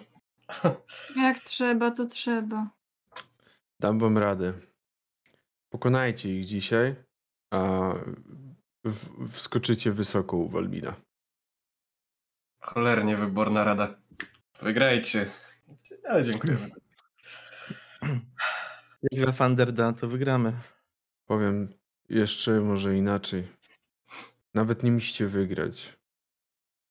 Jak 1.16 1.40
trzeba, 1.40 1.90
to 1.90 2.06
trzeba. 2.06 2.70
Dam 3.80 3.98
wam 3.98 4.18
radę. 4.18 4.52
Pokonajcie 5.72 6.38
ich 6.38 6.44
dzisiaj, 6.44 6.96
a 7.52 7.92
w, 8.84 9.28
wskoczycie 9.32 9.92
wysoko 9.92 10.36
u 10.36 10.48
Walmina. 10.48 10.94
Cholernie 12.60 13.16
wyborna 13.16 13.64
rada. 13.64 14.07
Wygrajcie. 14.62 15.30
Ale 16.08 16.24
dziękujemy. 16.24 16.70
Jak 19.12 19.26
Lafander 19.26 19.72
da, 19.72 19.92
to 19.92 20.08
wygramy. 20.08 20.52
Powiem 21.26 21.74
jeszcze 22.08 22.60
może 22.60 22.96
inaczej. 22.96 23.48
Nawet 24.54 24.82
nie 24.82 24.92
musicie 24.92 25.26
wygrać. 25.26 25.98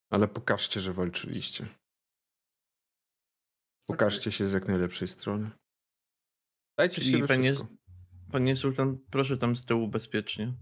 Ale 0.09 0.28
pokażcie, 0.28 0.82
że 0.82 0.93
walczyliście. 0.93 1.68
Pokażcie 3.86 4.32
się 4.32 4.49
z 4.49 4.53
jak 4.53 4.68
najlepszej 4.68 5.07
strony. 5.07 5.49
Dajcie 6.78 7.01
Czyli 7.01 7.11
się 7.11 7.28
panie- 7.28 7.53
wszystko. 7.53 7.68
Panie 8.31 8.56
Sultan, 8.56 8.98
proszę 9.11 9.38
tam 9.38 9.56
z 9.56 9.65
tyłu 9.65 9.88
bezpiecznie. 9.88 10.53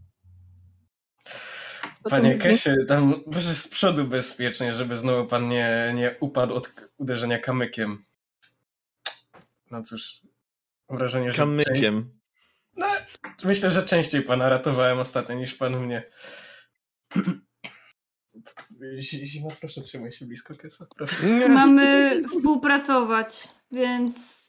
Panie 2.09 2.37
Kesie, 2.37 2.75
tam 2.87 3.23
proszę 3.31 3.53
z 3.53 3.67
przodu 3.67 4.05
bezpiecznie, 4.05 4.73
żeby 4.73 4.97
znowu 4.97 5.29
pan 5.29 5.47
nie, 5.47 5.93
nie 5.95 6.15
upadł 6.19 6.53
od 6.55 6.71
uderzenia 6.97 7.39
kamykiem. 7.39 8.05
No 9.71 9.83
cóż, 9.83 10.21
mam 10.89 10.97
wrażenie, 10.97 11.31
że... 11.31 11.37
Kamykiem. 11.37 12.19
No, 12.77 12.87
myślę, 13.43 13.71
że 13.71 13.83
częściej 13.83 14.21
pana 14.21 14.49
ratowałem 14.49 14.99
ostatnio 14.99 15.35
niż 15.35 15.55
pan 15.55 15.79
mnie. 15.85 16.03
Zi- 18.97 19.27
Zima, 19.27 19.49
proszę 19.59 19.81
trzymaj 19.81 20.11
się 20.11 20.25
blisko 20.25 20.55
Kesa. 20.55 20.85
Proszę. 20.97 21.15
Mamy 21.49 22.21
współpracować, 22.27 23.47
więc 23.71 24.45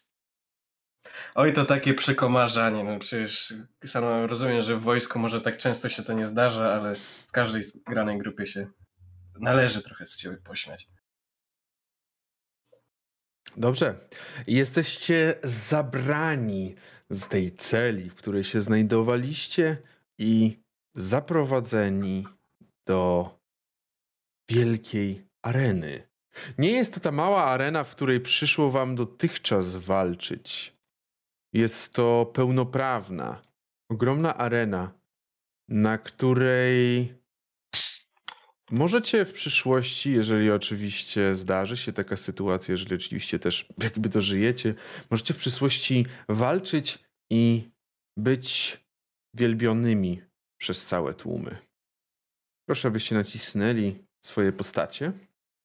Oj, 1.34 1.52
to 1.52 1.64
takie 1.64 1.94
przekomarzanie. 1.94 2.84
No 2.84 2.98
przecież 2.98 3.54
sam 3.84 4.24
rozumiem, 4.24 4.62
że 4.62 4.76
w 4.76 4.82
wojsku 4.82 5.18
może 5.18 5.40
tak 5.40 5.58
często 5.58 5.88
się 5.88 6.02
to 6.02 6.12
nie 6.12 6.26
zdarza, 6.26 6.74
ale 6.74 6.94
w 6.94 7.30
każdej 7.32 7.62
granej 7.86 8.18
grupie 8.18 8.46
się 8.46 8.66
należy 9.40 9.82
trochę 9.82 10.06
z 10.06 10.16
ciebie 10.16 10.36
pośmiać. 10.36 10.88
Dobrze. 13.56 13.94
Jesteście 14.46 15.34
zabrani 15.42 16.74
z 17.10 17.28
tej 17.28 17.56
celi, 17.56 18.10
w 18.10 18.14
której 18.14 18.44
się 18.44 18.62
znajdowaliście 18.62 19.76
i 20.18 20.62
zaprowadzeni 20.94 22.26
do 22.86 23.30
wielkiej 24.50 25.26
areny. 25.42 26.08
Nie 26.58 26.70
jest 26.70 26.94
to 26.94 27.00
ta 27.00 27.10
mała 27.10 27.44
arena, 27.44 27.84
w 27.84 27.90
której 27.90 28.20
przyszło 28.20 28.70
wam 28.70 28.94
dotychczas 28.94 29.76
walczyć. 29.76 30.75
Jest 31.52 31.92
to 31.92 32.30
pełnoprawna, 32.34 33.42
ogromna 33.90 34.36
arena, 34.36 34.92
na 35.68 35.98
której 35.98 37.14
Możecie 38.70 39.24
w 39.24 39.32
przyszłości, 39.32 40.12
jeżeli 40.12 40.50
oczywiście 40.50 41.36
zdarzy 41.36 41.76
się 41.76 41.92
taka 41.92 42.16
sytuacja, 42.16 42.72
jeżeli 42.72 42.94
oczywiście 42.94 43.38
też 43.38 43.68
jakby 43.78 44.08
dożyjecie, 44.08 44.74
możecie 45.10 45.34
w 45.34 45.36
przyszłości 45.36 46.06
walczyć 46.28 46.98
i 47.30 47.70
być 48.16 48.78
wielbionymi 49.34 50.22
przez 50.60 50.86
całe 50.86 51.14
tłumy. 51.14 51.58
Proszę, 52.68 52.88
abyście 52.88 53.14
nacisnęli 53.14 54.04
swoje 54.24 54.52
postacie. 54.52 55.12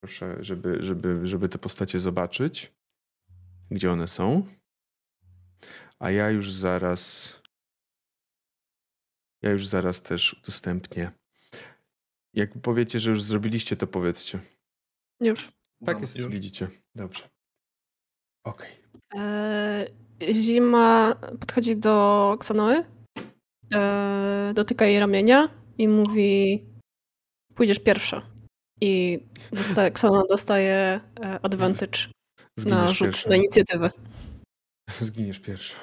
Proszę, 0.04 0.38
żeby, 0.40 0.84
żeby, 0.84 1.28
żeby 1.28 1.50
te 1.50 1.58
postacie 1.58 2.00
zobaczyć, 2.00 2.74
gdzie 3.72 3.92
one 3.92 4.08
są. 4.08 4.48
A 6.02 6.12
ja 6.12 6.30
już 6.30 6.52
zaraz. 6.52 7.36
Ja 9.42 9.52
już 9.52 9.68
zaraz 9.68 10.02
też 10.02 10.34
udostępnię. 10.34 11.12
Jak 12.34 12.62
powiecie, 12.62 13.00
że 13.00 13.10
już 13.10 13.24
zrobiliście, 13.24 13.76
to 13.76 13.88
powiedzcie. 13.88 14.40
Już. 15.20 15.52
Tak 15.86 16.02
jest, 16.02 16.20
już. 16.20 16.34
widzicie. 16.34 16.68
Dobrze. 16.96 17.30
Okej. 18.46 18.72
E, 19.16 19.88
Zima 20.32 21.16
podchodzi 21.40 21.76
do 21.78 22.36
Ksanoy, 22.40 22.84
e, 23.74 24.52
dotyka 24.56 24.86
jej 24.86 25.00
ramienia 25.00 25.50
i 25.78 25.88
mówi 25.88 26.64
pójdziesz 27.56 27.80
pierwsza. 27.80 28.22
I 28.82 29.20
dostaje, 29.52 29.92
Ksana 29.92 30.24
dostaje 30.30 30.74
e, 31.20 31.40
advantage 31.42 32.00
na 32.58 32.64
Zginiesz 32.64 32.98
rzut 32.98 33.08
pierwsza. 33.08 33.30
na 33.30 33.36
inicjatywę. 33.36 33.92
Zginiesz 35.00 35.40
pierwsza. 35.40 35.76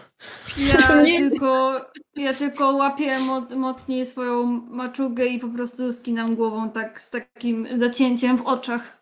Ja 0.58 1.04
tylko, 1.04 1.80
ja 2.16 2.34
tylko 2.34 2.70
łapię 2.70 3.18
mo 3.18 3.40
mocniej 3.40 4.06
swoją 4.06 4.46
maczugę 4.70 5.26
i 5.26 5.38
po 5.38 5.48
prostu 5.48 5.92
skinam 5.92 6.36
głową 6.36 6.70
tak 6.70 7.00
z 7.00 7.10
takim 7.10 7.78
zacięciem 7.78 8.36
w 8.36 8.46
oczach. 8.46 8.98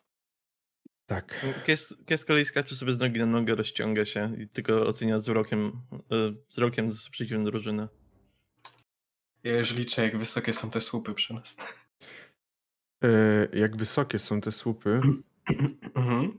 Tak. 1.06 1.46
Kies, 1.66 1.94
Kies 2.06 2.20
z 2.20 2.24
kolei 2.24 2.44
skacze 2.44 2.76
sobie 2.76 2.94
z 2.94 3.00
nogi 3.00 3.20
na 3.20 3.26
nogę, 3.26 3.54
rozciąga 3.54 4.04
się 4.04 4.36
i 4.38 4.48
tylko 4.48 4.86
ocenia 4.86 5.16
wzrokiem, 5.16 5.72
e, 5.92 6.30
wzrokiem 6.48 6.92
z 6.92 7.08
przeciwną 7.08 7.44
drużynę. 7.44 7.88
Ja 9.44 9.58
już 9.58 9.74
liczę, 9.74 10.02
jak 10.02 10.18
wysokie 10.18 10.52
są 10.52 10.70
te 10.70 10.80
słupy 10.80 11.14
przy 11.14 11.34
nas. 11.34 11.56
E, 13.04 13.08
jak 13.52 13.76
wysokie 13.76 14.18
są 14.18 14.40
te 14.40 14.52
słupy? 14.52 15.00
Mhm. 15.94 16.38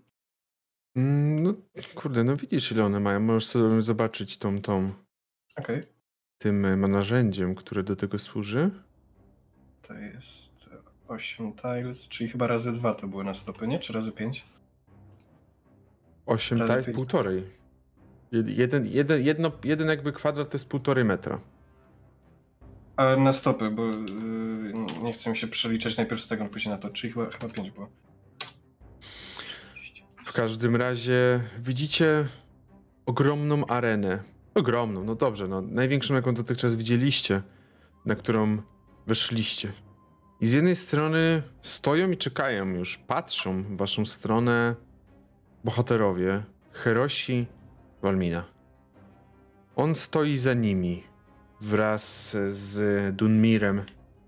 Mm, 0.97 1.43
No 1.43 1.53
kurde, 1.95 2.23
no 2.23 2.35
widzisz 2.35 2.71
ile 2.71 2.85
one 2.85 2.99
mają. 2.99 3.19
Możesz 3.19 3.45
sobie 3.47 3.81
zobaczyć 3.81 4.37
tą, 4.37 4.61
tą, 4.61 4.91
Okej. 5.59 5.83
tym 6.37 6.65
e, 6.65 6.77
narzędziem, 6.77 7.55
które 7.55 7.83
do 7.83 7.95
tego 7.95 8.19
służy. 8.19 8.69
To 9.81 9.93
jest 9.93 10.69
8 11.07 11.53
tiles, 11.53 12.07
czyli 12.07 12.29
chyba 12.29 12.47
razy 12.47 12.71
2 12.71 12.93
to 12.93 13.07
były 13.07 13.23
na 13.23 13.33
stopy, 13.33 13.67
nie? 13.67 13.79
Czy 13.79 13.93
razy 13.93 14.11
5? 14.11 14.45
8 16.25 16.59
Razy 16.59 16.83
pięć. 16.83 16.95
półtorej. 16.95 17.43
Jed- 18.33 18.49
Jeden, 18.57 18.85
jeden, 18.87 19.21
jedno, 19.23 19.51
jeden 19.63 19.87
jakby 19.87 20.11
kwadrat 20.13 20.49
to 20.49 20.55
jest 20.55 20.69
półtorej 20.69 21.05
metra. 21.05 21.39
A 22.95 23.15
na 23.15 23.33
stopy, 23.33 23.71
bo 23.71 23.85
yy, 23.85 24.03
nie 25.03 25.13
chcę 25.13 25.29
mi 25.29 25.37
się 25.37 25.47
przeliczać 25.47 25.97
najpierw 25.97 26.21
z 26.21 26.27
tego, 26.27 26.45
później 26.45 26.75
na 26.75 26.81
to, 26.81 26.89
czyli 26.89 27.13
chyba, 27.13 27.25
chyba 27.29 27.53
5 27.53 27.71
było. 27.71 27.89
Każdym 30.37 30.75
razie 30.75 31.39
widzicie 31.59 32.27
ogromną 33.05 33.65
arenę. 33.65 34.23
Ogromną, 34.55 35.03
no 35.03 35.15
dobrze, 35.15 35.47
no 35.47 35.61
największą 35.61 36.13
jaką 36.15 36.33
dotychczas 36.33 36.75
widzieliście, 36.75 37.41
na 38.05 38.15
którą 38.15 38.61
weszliście. 39.07 39.71
I 40.41 40.47
z 40.47 40.51
jednej 40.51 40.75
strony 40.75 41.43
stoją 41.61 42.11
i 42.11 42.17
czekają 42.17 42.67
już, 42.67 42.97
patrzą 42.97 43.63
w 43.63 43.77
waszą 43.77 44.05
stronę 44.05 44.75
bohaterowie, 45.63 46.43
Herosi 46.71 47.45
Walmina. 48.01 48.43
On 49.75 49.95
stoi 49.95 50.35
za 50.35 50.53
nimi 50.53 51.03
wraz 51.61 52.35
z 52.49 53.15
Dunmirem, 53.15 53.83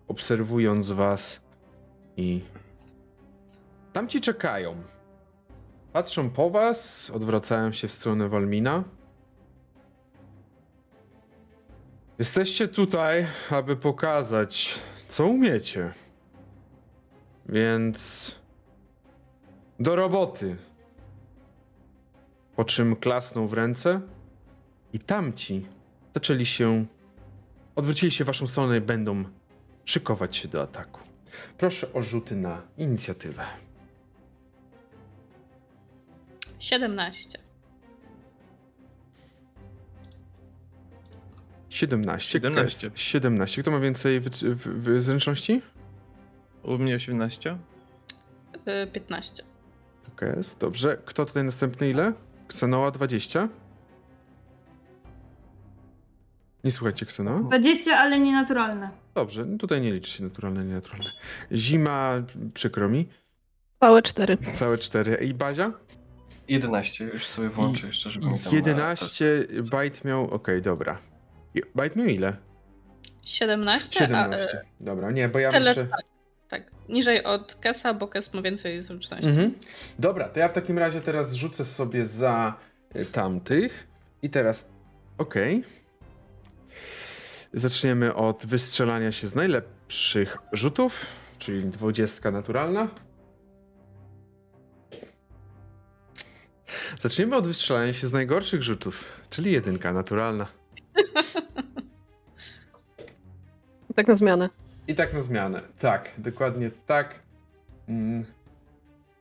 obserwując 0.08 0.92
was 0.92 1.42
i 2.18 2.42
tamci 3.94 4.22
czekają. 4.22 4.99
Patrzą 5.94 6.30
po 6.30 6.50
was, 6.50 7.10
odwracają 7.10 7.72
się 7.74 7.88
w 7.88 7.92
stronę 7.92 8.30
Walmina. 8.30 8.84
Jesteście 12.20 12.68
tutaj, 12.68 13.28
aby 13.50 13.76
pokazać, 13.76 14.80
co 15.08 15.26
umiecie. 15.28 15.94
Więc 17.46 18.36
do 19.80 19.96
roboty. 19.96 20.56
Po 22.56 22.66
czym 22.66 22.96
klasnął 22.96 23.48
w 23.48 23.54
ręce 23.54 24.02
i 24.94 25.00
tamci 25.00 25.66
zaczęli 26.14 26.46
się, 26.46 26.86
odwrócili 27.76 28.12
się 28.12 28.24
w 28.24 28.28
waszą 28.28 28.48
stronę 28.48 28.78
i 28.78 28.82
będą 28.82 29.24
szykować 29.86 30.36
się 30.36 30.48
do 30.48 30.62
ataku. 30.62 31.02
Proszę 31.58 31.94
o 31.94 32.02
rzuty 32.02 32.36
na 32.36 32.62
inicjatywę. 32.78 33.69
17. 36.60 37.40
17. 41.70 42.32
17. 42.32 42.90
Kes- 42.90 42.92
17. 42.96 43.62
Kto 43.62 43.72
ma 43.72 43.80
więcej 43.80 44.20
wy, 44.20 44.30
w, 44.30 44.36
w, 44.56 45.02
zręczności? 45.02 45.62
U 46.64 46.78
mnie 46.78 46.96
18. 46.96 47.58
Y, 48.84 48.88
15. 48.94 49.44
Kes. 50.16 50.56
Dobrze. 50.56 50.98
Kto 51.06 51.26
tutaj 51.26 51.44
następny 51.44 51.90
ile? 51.90 52.14
Ksenoa 52.48 52.92
20. 52.92 53.50
Nie 56.64 56.72
słuchajcie 56.72 57.06
Ksenoa. 57.06 57.40
20, 57.40 57.98
ale 57.98 58.20
nienaturalne. 58.20 58.90
Dobrze, 59.16 59.46
no 59.46 59.58
tutaj 59.58 59.82
nie 59.82 59.94
liczy 59.94 60.12
się 60.12 60.24
naturalne, 60.24 60.66
nienaturalne. 60.66 61.10
Zima, 61.52 62.14
przykro 62.54 62.90
mi. 62.90 63.08
Całe 63.80 64.02
cztery. 64.02 64.38
Całe 64.54 64.78
4. 64.78 65.16
I 65.26 65.34
Bazia? 65.34 65.72
11 66.50 67.06
już 67.06 67.28
sobie 67.28 67.50
włączę 67.50 67.88
jeszcze, 67.88 68.10
żeby 68.10 68.26
mi 68.28 68.40
tam... 68.40 68.54
11. 68.56 69.26
Bajt 69.72 70.06
miał. 70.06 70.32
Okej, 70.34 70.62
dobra. 70.62 70.98
I- 71.56 71.62
Bajt 71.76 71.96
miał 71.96 72.06
ile? 72.08 72.38
17, 73.22 74.00
a 74.00 74.08
17. 74.08 74.58
y, 74.58 74.84
Dobra, 74.84 75.12
nie, 75.12 75.30
bo 75.30 75.40
ja 75.40 75.50
tyle 75.50 75.70
muszę. 75.72 75.88
tak, 76.48 76.64
niżej 76.90 77.24
od 77.24 77.56
Kesa, 77.56 77.94
bo 77.94 78.08
Kes 78.08 78.34
ma 78.34 78.42
więcej 78.42 78.82
zręczności. 78.82 79.28
Mhm. 79.28 79.54
Dobra, 80.00 80.30
to 80.30 80.40
ja 80.40 80.48
w 80.48 80.54
takim 80.54 80.78
razie 80.78 81.02
teraz 81.02 81.34
rzucę 81.34 81.66
sobie 81.66 82.06
za 82.06 82.54
y, 82.96 83.06
tamtych. 83.06 83.88
I 84.22 84.30
teraz. 84.30 84.68
Okej. 85.18 85.64
Zaczniemy 87.54 88.16
od 88.16 88.46
wystrzelania 88.46 89.12
się 89.12 89.28
z 89.28 89.36
najlepszych 89.36 90.38
rzutów, 90.52 91.06
czyli 91.40 91.64
20 91.64 92.32
naturalna. 92.32 92.88
Zaczniemy 97.00 97.36
od 97.36 97.48
wystrzelania 97.48 97.94
się 97.94 98.08
z 98.08 98.14
najgorszych 98.14 98.64
rzutów, 98.64 99.06
czyli 99.30 99.52
jedynka 99.52 99.94
naturalna. 99.94 100.48
Tak 103.96 104.08
na 104.08 104.16
zmianę. 104.16 104.50
I 104.88 104.96
tak 104.96 105.14
na 105.14 105.22
zmianę. 105.22 105.62
Tak, 105.80 106.12
dokładnie 106.18 106.72
tak. 106.88 107.16
Mm. 107.88 108.26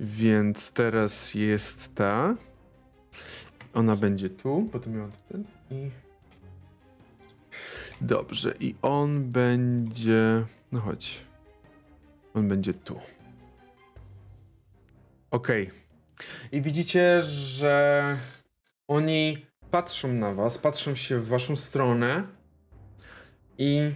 Więc 0.01 0.73
teraz 0.73 1.35
jest 1.35 1.95
ta. 1.95 2.36
Ona 3.74 3.97
będzie 3.97 4.31
tu, 4.31 4.69
bo 4.73 4.81
to 4.81 4.90
miała 4.90 5.09
ten 5.28 5.45
i. 5.70 5.90
Dobrze, 8.01 8.55
i 8.61 8.74
on 8.82 9.31
będzie. 9.32 10.45
No 10.73 10.81
chodź. 10.81 11.24
On 12.35 12.49
będzie 12.49 12.74
tu. 12.74 13.01
Okej. 15.31 15.70
I 16.53 16.62
widzicie, 16.62 17.23
że 17.23 18.16
oni 18.89 19.47
patrzą 19.70 20.12
na 20.12 20.35
was, 20.35 20.59
patrzą 20.59 20.95
się 20.95 21.19
w 21.19 21.28
waszą 21.28 21.57
stronę 21.57 22.23
i 23.59 23.90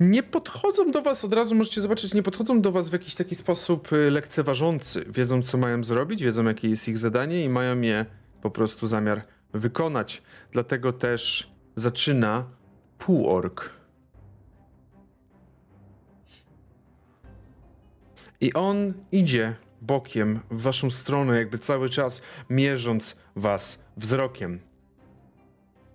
nie 0.00 0.22
podchodzą 0.22 0.90
do 0.90 1.02
was, 1.02 1.24
od 1.24 1.32
razu 1.32 1.54
możecie 1.54 1.80
zobaczyć, 1.80 2.14
nie 2.14 2.22
podchodzą 2.22 2.60
do 2.60 2.72
was 2.72 2.88
w 2.88 2.92
jakiś 2.92 3.14
taki 3.14 3.34
sposób 3.34 3.92
y, 3.92 4.10
lekceważący. 4.10 5.04
Wiedzą, 5.08 5.42
co 5.42 5.58
mają 5.58 5.84
zrobić, 5.84 6.22
wiedzą, 6.22 6.44
jakie 6.44 6.68
jest 6.68 6.88
ich 6.88 6.98
zadanie 6.98 7.44
i 7.44 7.48
mają 7.48 7.80
je 7.80 8.06
po 8.42 8.50
prostu 8.50 8.86
zamiar 8.86 9.22
wykonać. 9.52 10.22
Dlatego 10.52 10.92
też 10.92 11.50
zaczyna 11.76 12.44
półork. 12.98 13.81
I 18.42 18.52
on 18.54 18.92
idzie 19.12 19.56
bokiem 19.82 20.40
w 20.50 20.62
waszą 20.62 20.90
stronę, 20.90 21.36
jakby 21.36 21.58
cały 21.58 21.88
czas 21.88 22.22
mierząc 22.50 23.16
was 23.36 23.78
wzrokiem. 23.96 24.60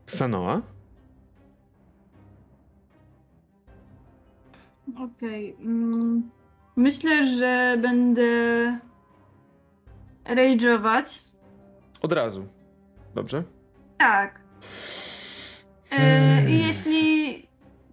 Sanoa? 0.06 0.62
Okej. 4.98 5.56
mm, 5.60 6.30
Myślę, 6.76 7.38
że 7.38 7.78
będę 7.82 8.24
rage'ować. 10.26 11.32
Od 12.02 12.14
razu. 12.14 12.48
Dobrze? 13.16 13.44
Tak. 13.98 14.40
E, 15.92 15.96
Hmm. 15.96 16.50
I 16.50 16.58
jeśli 16.68 17.48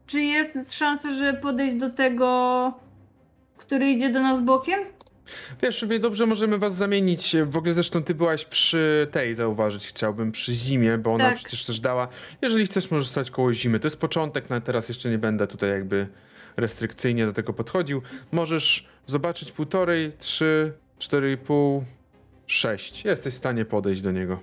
czy 0.06 0.22
jest 0.22 0.72
szansa, 0.72 1.10
że 1.12 1.35
podejść 1.35 1.74
do 1.76 1.90
tego, 1.90 2.72
który 3.66 3.91
idzie 3.91 4.11
do 4.11 4.20
nas 4.23 4.41
bokiem? 4.41 4.81
Wiesz, 5.62 5.85
wie, 5.85 5.99
dobrze 5.99 6.27
możemy 6.27 6.59
was 6.59 6.74
zamienić. 6.74 7.36
W 7.45 7.57
ogóle 7.57 7.74
zresztą 7.74 8.03
ty 8.03 8.15
byłaś 8.15 8.45
przy 8.45 9.09
tej, 9.12 9.35
zauważyć 9.35 9.86
chciałbym, 9.86 10.32
przy 10.32 10.53
zimie, 10.53 10.99
bo 10.99 11.15
ona 11.15 11.24
Tak. 11.24 11.36
przecież 11.36 11.66
też 11.66 11.81
dała. 11.81 12.09
Jeżeli 12.43 12.66
chcesz, 12.66 12.91
możesz 12.91 13.09
stać 13.09 13.31
koło 13.31 13.53
zimy. 13.53 13.81
To 13.81 13.86
jest 13.86 14.01
początek, 14.01 14.51
no 14.51 14.61
teraz 14.61 14.89
jeszcze 14.89 15.11
nie 15.11 15.19
będę 15.19 15.47
tutaj 15.47 15.70
jakby 15.70 16.07
restrykcyjnie 16.57 17.27
do 17.27 17.32
tego 17.32 17.53
podchodził. 17.53 18.03
Możesz 18.32 18.89
zobaczyć 19.07 19.53
półtorej, 19.53 20.12
trzy, 20.19 20.73
cztery 20.99 21.32
i 21.32 21.36
pół, 21.36 21.85
sześć. 22.47 23.05
Jesteś 23.05 23.35
w 23.35 23.39
stanie 23.39 23.65
podejść 23.65 24.01
do 24.01 24.12
niego. 24.12 24.41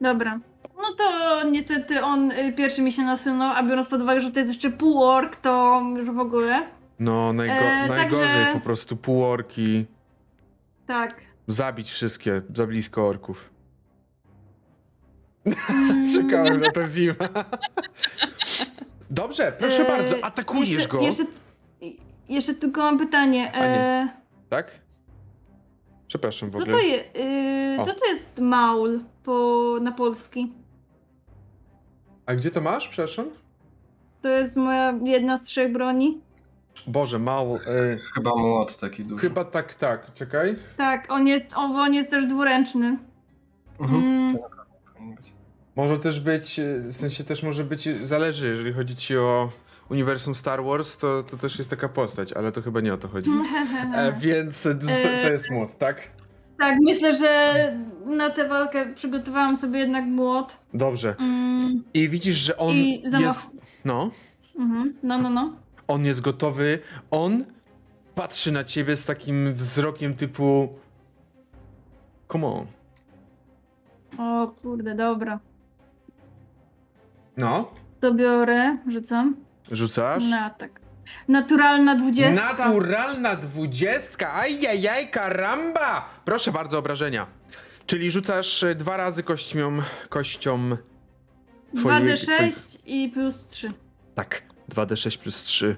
Dobra. 0.00 0.40
No 0.82 0.94
to 0.98 1.42
niestety 1.50 2.02
on 2.04 2.30
y, 2.32 2.52
pierwszy 2.52 2.82
mi 2.82 2.92
się 2.92 3.02
nasunął, 3.02 3.52
a 3.56 3.62
biorąc 3.62 3.88
pod 3.88 4.02
uwagę, 4.02 4.20
że 4.20 4.30
to 4.30 4.38
jest 4.38 4.50
jeszcze 4.50 4.70
półork, 4.70 5.36
to 5.36 5.82
już 5.96 6.10
w 6.10 6.18
ogóle. 6.18 6.66
No, 6.98 7.32
najgo- 7.32 7.52
E, 7.52 7.88
najgorzej 7.88 8.26
także- 8.28 8.52
po 8.52 8.60
prostu 8.60 8.96
półorki. 8.96 9.86
Tak. 10.86 11.20
Zabić 11.46 11.90
wszystkie 11.90 12.42
za 12.54 12.66
blisko 12.66 13.08
orków. 13.08 13.50
Mm, 15.46 16.06
Czekałem 16.14 16.60
na 16.60 16.70
to 16.70 16.88
zimę. 16.88 17.14
Dobrze, 19.10 19.52
proszę 19.58 19.86
e, 19.86 19.88
bardzo, 19.98 20.24
atakujesz 20.24 20.68
jeszcze, 20.68 20.88
go. 20.88 21.00
Jeszcze, 21.00 21.24
jeszcze 22.28 22.54
tylko 22.54 22.80
mam 22.80 22.98
pytanie. 22.98 23.54
E, 23.54 24.08
Tak? 24.48 24.70
Przepraszam 26.06 26.48
w 26.50 26.52
co 26.52 26.58
ogóle. 26.58 26.72
to 26.76 26.82
jest? 26.82 27.04
Y, 27.16 27.84
co 27.84 27.94
to 28.00 28.06
jest 28.06 28.38
maul 28.40 29.00
po, 29.24 29.76
na 29.82 29.92
polski? 29.92 30.52
A 32.30 32.34
gdzie 32.34 32.50
to 32.50 32.60
masz, 32.60 32.88
przepraszam? 32.88 33.26
To 34.22 34.28
jest 34.28 34.56
moja 34.56 34.94
jedna 35.04 35.36
z 35.36 35.42
trzech 35.42 35.72
broni. 35.72 36.20
Boże, 36.86 37.18
mało. 37.18 37.56
E, 37.56 37.96
Chyba 38.14 38.36
młot 38.36 38.78
taki 38.78 39.02
duży. 39.02 39.20
chyba 39.20 39.44
tak, 39.44 39.74
tak, 39.74 40.14
czekaj. 40.14 40.56
Tak, 40.76 41.12
on 41.12 41.26
jest, 41.26 41.52
on, 41.56 41.76
on 41.76 41.94
jest 41.94 42.10
też 42.10 42.26
dwuręczny. 42.26 42.98
Mhm. 43.80 44.02
Mm. 44.02 44.38
Może 45.76 45.98
też 45.98 46.20
być, 46.20 46.58
e, 46.58 46.78
w 46.78 46.96
sensie 46.96 47.24
też 47.24 47.42
może 47.42 47.64
być, 47.64 47.88
zależy, 48.02 48.48
jeżeli 48.48 48.72
chodzi 48.72 48.96
ci 48.96 49.16
o 49.16 49.50
uniwersum 49.88 50.34
Star 50.34 50.64
Wars, 50.64 50.96
to, 50.96 51.22
to 51.22 51.36
też 51.36 51.58
jest 51.58 51.70
taka 51.70 51.88
postać, 51.88 52.32
ale 52.32 52.52
to 52.52 52.62
chyba 52.62 52.80
nie 52.80 52.94
o 52.94 52.98
to 52.98 53.08
chodzi. 53.08 53.30
E, 53.94 54.12
więc 54.12 54.62
to 54.62 55.30
jest 55.30 55.50
młot, 55.50 55.78
tak? 55.78 56.19
Tak, 56.60 56.78
myślę, 56.80 57.16
że 57.16 57.54
na 58.06 58.30
tę 58.30 58.48
walkę 58.48 58.94
przygotowałam 58.94 59.56
sobie 59.56 59.78
jednak 59.78 60.04
młot. 60.04 60.56
Dobrze. 60.74 61.14
Mm, 61.18 61.84
I 61.94 62.08
widzisz, 62.08 62.36
że 62.36 62.56
on 62.56 62.74
I 62.74 63.02
zamach- 63.10 63.22
jest. 63.26 63.50
No. 63.84 64.10
mhm, 64.58 64.94
no, 65.02 65.18
no, 65.18 65.30
no. 65.30 65.52
On 65.88 66.04
jest 66.04 66.20
gotowy. 66.20 66.78
On 67.10 67.44
patrzy 68.14 68.52
na 68.52 68.64
ciebie 68.64 68.96
z 68.96 69.04
takim 69.04 69.52
wzrokiem 69.52 70.14
typu. 70.14 70.68
Come 72.32 72.46
on. 72.46 72.66
O 74.18 74.48
kurde, 74.62 74.94
dobra. 74.94 75.40
No. 77.36 77.72
To 78.00 78.14
biorę, 78.14 78.76
rzucam. 78.88 79.36
Rzucasz? 79.72 80.30
Na 80.30 80.44
atak. 80.44 80.79
Naturalna 81.28 81.94
dwudziestka. 81.96 82.52
Naturalna 82.52 83.36
dwudziestka! 83.36 84.34
Ajajaj, 84.34 85.10
karamba! 85.10 86.08
Proszę 86.24 86.52
bardzo, 86.52 86.78
obrażenia. 86.78 87.26
Czyli 87.86 88.10
rzucasz 88.10 88.62
e, 88.62 88.74
dwa 88.74 88.96
razy 88.96 89.22
kością. 89.22 89.78
kością. 90.08 90.76
twojej- 91.76 92.14
2d6 92.14 92.78
i 92.86 93.08
plus 93.08 93.46
3. 93.46 93.72
Tak, 94.14 94.42
2d6 94.74 95.18
plus 95.18 95.42
3. 95.42 95.76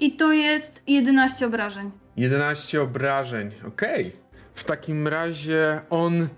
I 0.00 0.12
to 0.16 0.32
jest 0.32 0.82
11 0.86 1.46
obrażeń. 1.46 1.90
11 2.16 2.82
obrażeń, 2.82 3.50
okej. 3.68 4.12
W 4.54 4.64
takim 4.64 5.08
razie 5.08 5.80
on 5.90 6.28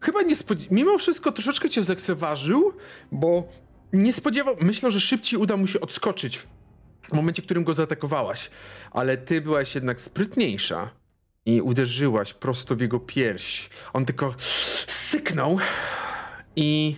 chyba 0.00 0.22
nie 0.22 0.36
spodziewał, 0.36 0.74
mimo 0.74 0.98
wszystko 0.98 1.32
troszeczkę 1.32 1.68
cię 1.70 1.82
zlekceważył, 1.82 2.72
bo 3.12 3.48
nie 3.92 4.12
spodziewał, 4.12 4.56
myślał, 4.60 4.90
że 4.90 5.00
szybciej 5.00 5.40
uda 5.40 5.56
mu 5.56 5.66
się 5.66 5.80
odskoczyć 5.80 6.38
w 7.02 7.12
momencie, 7.12 7.42
w 7.42 7.44
którym 7.44 7.64
go 7.64 7.72
zaatakowałaś, 7.72 8.50
ale 8.90 9.16
ty 9.16 9.40
byłaś 9.40 9.74
jednak 9.74 10.00
sprytniejsza 10.00 10.90
i 11.46 11.60
uderzyłaś 11.60 12.34
prosto 12.34 12.76
w 12.76 12.80
jego 12.80 13.00
pierś. 13.00 13.70
On 13.92 14.06
tylko 14.06 14.34
syknął 14.86 15.58
i 16.56 16.96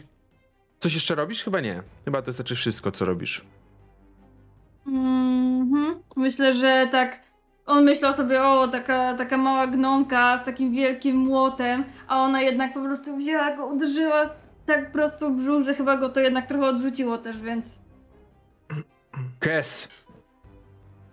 coś 0.78 0.94
jeszcze 0.94 1.15
robisz? 1.15 1.44
Chyba 1.44 1.60
nie. 1.60 1.82
Chyba 2.05 2.23
to 2.23 2.32
znaczy 2.32 2.55
wszystko, 2.55 2.93
co 2.93 3.05
robisz. 3.05 3.44
Mhm. 4.86 6.02
Myślę, 6.16 6.55
że 6.55 6.89
tak. 6.93 7.28
On 7.66 7.85
myślał 7.85 8.15
sobie, 8.15 8.43
o, 8.43 8.69
taka, 8.69 9.15
taka 9.15 9.36
mała 9.36 9.66
gnomka 9.66 10.39
z 10.39 10.44
takim 10.44 10.73
wielkim 10.73 11.16
młotem, 11.16 11.85
a 12.09 12.16
ona 12.23 12.43
jednak 12.43 12.74
po 12.74 12.82
prostu 12.82 13.16
wzięła 13.16 13.56
go, 13.56 13.66
uderzyła 13.66 14.31
tak 14.68 14.92
prosto 14.92 15.30
brzuch, 15.30 15.64
że 15.64 15.74
chyba 15.74 15.96
go 15.96 16.08
to 16.08 16.20
jednak 16.20 16.48
trochę 16.48 16.66
odrzuciło 16.66 17.18
też, 17.18 17.40
więc. 17.40 17.80
Kes, 19.40 19.88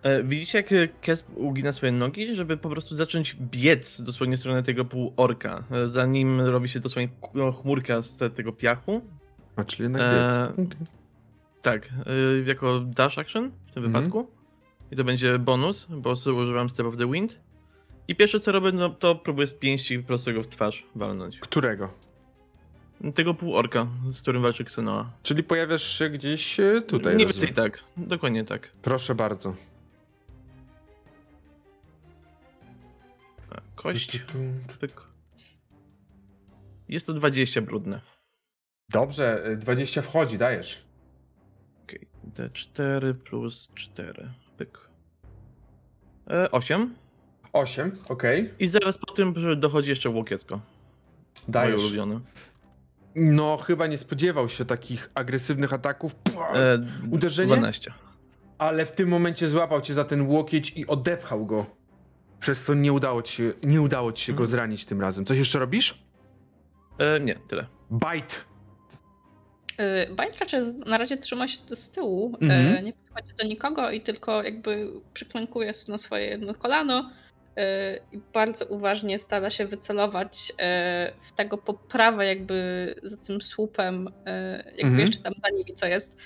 E, 0.06 0.22
widzicie, 0.22 0.58
jak 0.58 0.72
e, 0.72 0.88
Kes 0.88 1.26
ugina 1.34 1.72
swoje 1.72 1.92
nogi, 1.92 2.34
żeby 2.34 2.56
po 2.56 2.68
prostu 2.68 2.94
zacząć 2.94 3.36
biec 3.40 4.00
dosłownie 4.02 4.36
w 4.36 4.40
stronę 4.40 4.62
tego 4.62 4.84
półorka, 4.84 5.64
e, 5.70 5.88
zanim 5.88 6.40
robi 6.40 6.68
się 6.68 6.80
dosłownie 6.80 7.08
no, 7.34 7.52
chmurka 7.52 8.02
z 8.02 8.16
te, 8.16 8.30
tego 8.30 8.52
piachu. 8.52 9.00
a 9.56 9.64
czyli 9.64 9.82
jednak 9.82 10.02
biec. 10.02 10.76
Tak, 11.62 11.88
e, 11.88 12.48
jako 12.48 12.80
dash 12.80 13.18
action 13.18 13.50
w 13.66 13.72
tym 13.72 13.84
Mhm. 13.84 14.04
wypadku. 14.04 14.30
I 14.90 14.96
to 14.96 15.04
będzie 15.04 15.38
bonus, 15.38 15.86
bo 15.90 16.10
używam 16.10 16.70
Step 16.70 16.86
of 16.86 16.96
the 16.96 17.12
Wind. 17.12 17.40
I 18.08 18.16
pierwsze 18.16 18.40
co 18.40 18.52
robię, 18.52 18.72
no 18.72 18.90
to 18.90 19.14
próbuję 19.14 19.46
z 19.46 19.54
pięści 19.54 19.98
po 19.98 20.06
prostu 20.06 20.32
go 20.32 20.42
w 20.42 20.48
twarz 20.48 20.86
walnąć. 20.94 21.38
Którego? 21.38 21.88
Tego 23.14 23.34
półorka, 23.34 23.86
z 24.12 24.22
którym 24.22 24.42
walczy 24.42 24.62
Xenoa. 24.62 25.10
Czyli 25.22 25.42
pojawiasz 25.42 25.98
się 25.98 26.10
gdzieś 26.10 26.60
e, 26.60 26.80
tutaj. 26.82 27.16
Nie 27.16 27.24
rozumiem. 27.24 27.46
więcej 27.46 27.64
tak, 27.64 27.84
dokładnie 27.96 28.44
tak. 28.44 28.72
Proszę 28.82 29.14
bardzo. 29.14 29.54
A, 33.50 33.60
Kość. 33.74 34.20
Jest 36.88 37.06
to 37.06 37.12
20 37.12 37.60
brudne. 37.60 38.00
Dobrze, 38.88 39.44
e, 39.44 39.56
20 39.56 40.02
wchodzi, 40.02 40.38
dajesz. 40.38 40.84
Okej, 41.84 42.08
D4 42.36 43.14
plus 43.14 43.70
4. 43.74 44.30
Pyk. 44.56 44.90
E, 46.30 46.50
8. 46.50 46.94
8, 47.52 47.92
okej. 48.08 48.54
I 48.58 48.68
zaraz 48.68 48.98
po 48.98 49.12
tym 49.12 49.34
dochodzi 49.60 49.90
jeszcze 49.90 50.10
łokietko. 50.10 50.54
Moje 50.54 51.52
Dajesz. 51.52 51.80
ulubione. 51.80 52.20
No, 53.16 53.56
chyba 53.56 53.86
nie 53.86 53.96
spodziewał 53.96 54.48
się 54.48 54.64
takich 54.64 55.10
agresywnych 55.14 55.72
ataków, 55.72 56.14
Pua! 56.14 56.52
E, 56.52 56.78
Uderzenie? 57.10 57.46
12. 57.56 57.92
ale 58.58 58.86
w 58.86 58.92
tym 58.92 59.08
momencie 59.08 59.48
złapał 59.48 59.80
cię 59.80 59.94
za 59.94 60.04
ten 60.04 60.22
łokieć 60.26 60.72
i 60.76 60.86
odepchał 60.86 61.46
go. 61.46 61.66
Przez 62.40 62.64
co 62.64 62.74
nie 62.74 62.92
udało 62.92 63.22
ci 63.22 63.36
się, 63.36 63.52
nie 63.62 63.80
udało 63.82 64.12
ci 64.12 64.24
się 64.24 64.32
go 64.32 64.36
Mhm. 64.42 64.50
zranić 64.50 64.84
tym 64.84 65.00
razem. 65.00 65.24
Coś 65.24 65.38
jeszcze 65.38 65.58
robisz? 65.58 65.98
E, 66.98 67.20
nie, 67.20 67.38
tyle. 67.48 67.66
Bite. 67.92 68.34
Y, 70.10 70.14
Bajt 70.14 70.38
raczej 70.38 70.60
na 70.86 70.98
razie 70.98 71.18
trzyma 71.18 71.48
się 71.48 71.58
z 71.76 71.92
tyłu, 71.92 72.36
Mhm. 72.40 72.76
e, 72.76 72.82
nie 72.82 72.92
podchodzi 72.92 73.34
do 73.38 73.44
nikogo 73.44 73.90
i 73.90 74.00
tylko 74.00 74.42
jakby 74.42 74.92
przyklękuje 75.14 75.74
sobie 75.74 75.92
na 75.92 75.98
swoje 75.98 76.26
jedno 76.26 76.54
kolano 76.54 76.98
e, 76.98 77.12
i 78.12 78.18
bardzo 78.34 78.64
uważnie 78.66 79.18
stara 79.18 79.50
się 79.50 79.66
wycelować 79.66 80.52
e, 80.58 81.12
w 81.28 81.32
tego 81.32 81.58
po 81.58 81.74
prawej 81.74 82.28
jakby 82.28 82.94
za 83.02 83.16
tym 83.16 83.40
słupem, 83.40 84.08
e, 84.26 84.56
jakby 84.66 84.82
Mhm. 84.82 85.00
jeszcze 85.00 85.22
tam 85.22 85.32
za 85.36 85.56
nimi 85.56 85.74
co 85.74 85.86
jest, 85.86 86.18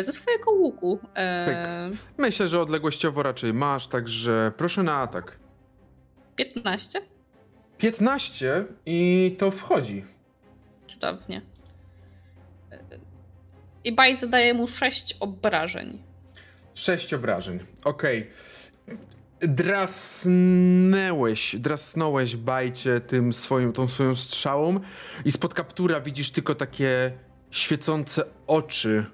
ze 0.00 0.12
swojego 0.12 0.50
łuku. 0.50 0.98
e, 1.16 1.90
Myślę, 2.18 2.48
że 2.48 2.60
odległościowo 2.60 3.22
raczej 3.22 3.54
masz, 3.54 3.86
także 3.86 4.52
proszę 4.56 4.82
na 4.82 4.96
atak. 4.96 5.38
15? 6.36 7.00
15 7.78 8.64
i 8.86 9.36
to 9.38 9.50
wchodzi. 9.50 10.04
Cudownie. 10.88 11.40
I 13.84 13.92
Bajt 13.92 14.20
zadaje 14.20 14.54
mu 14.54 14.66
6 14.66 15.16
obrażeń. 15.20 16.02
Sześć 16.74 17.14
obrażeń. 17.14 17.58
Okej. 17.84 18.30
Drasnęłeś, 19.40 20.86
drasnąłeś 21.56 22.36
bajcie 22.36 23.00
tym 23.00 23.32
swoim, 23.32 23.72
tą 23.72 23.88
swoją 23.88 24.16
strzałą 24.16 24.80
i 25.24 25.32
spod 25.32 25.54
kaptura 25.54 26.00
widzisz 26.00 26.30
tylko 26.30 26.54
takie 26.54 27.12
świecące 27.50 28.24
oczy 28.46 29.04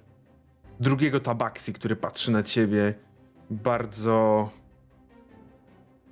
drugiego 0.80 1.20
tabaksi, 1.20 1.72
który 1.72 1.96
patrzy 1.96 2.30
na 2.30 2.42
ciebie 2.42 2.94
bardzo 3.50 4.50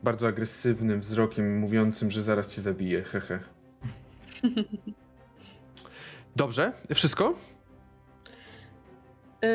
bardzo 0.03 0.29
agresywnym 0.29 1.01
wzrokiem, 1.01 1.59
mówiącym, 1.59 2.11
że 2.11 2.23
zaraz 2.23 2.49
cię 2.49 2.63
zabije, 2.63 3.03
hehe. 3.03 3.41
Dobrze, 6.37 6.73
wszystko? 6.95 7.35
Yy, 9.43 9.49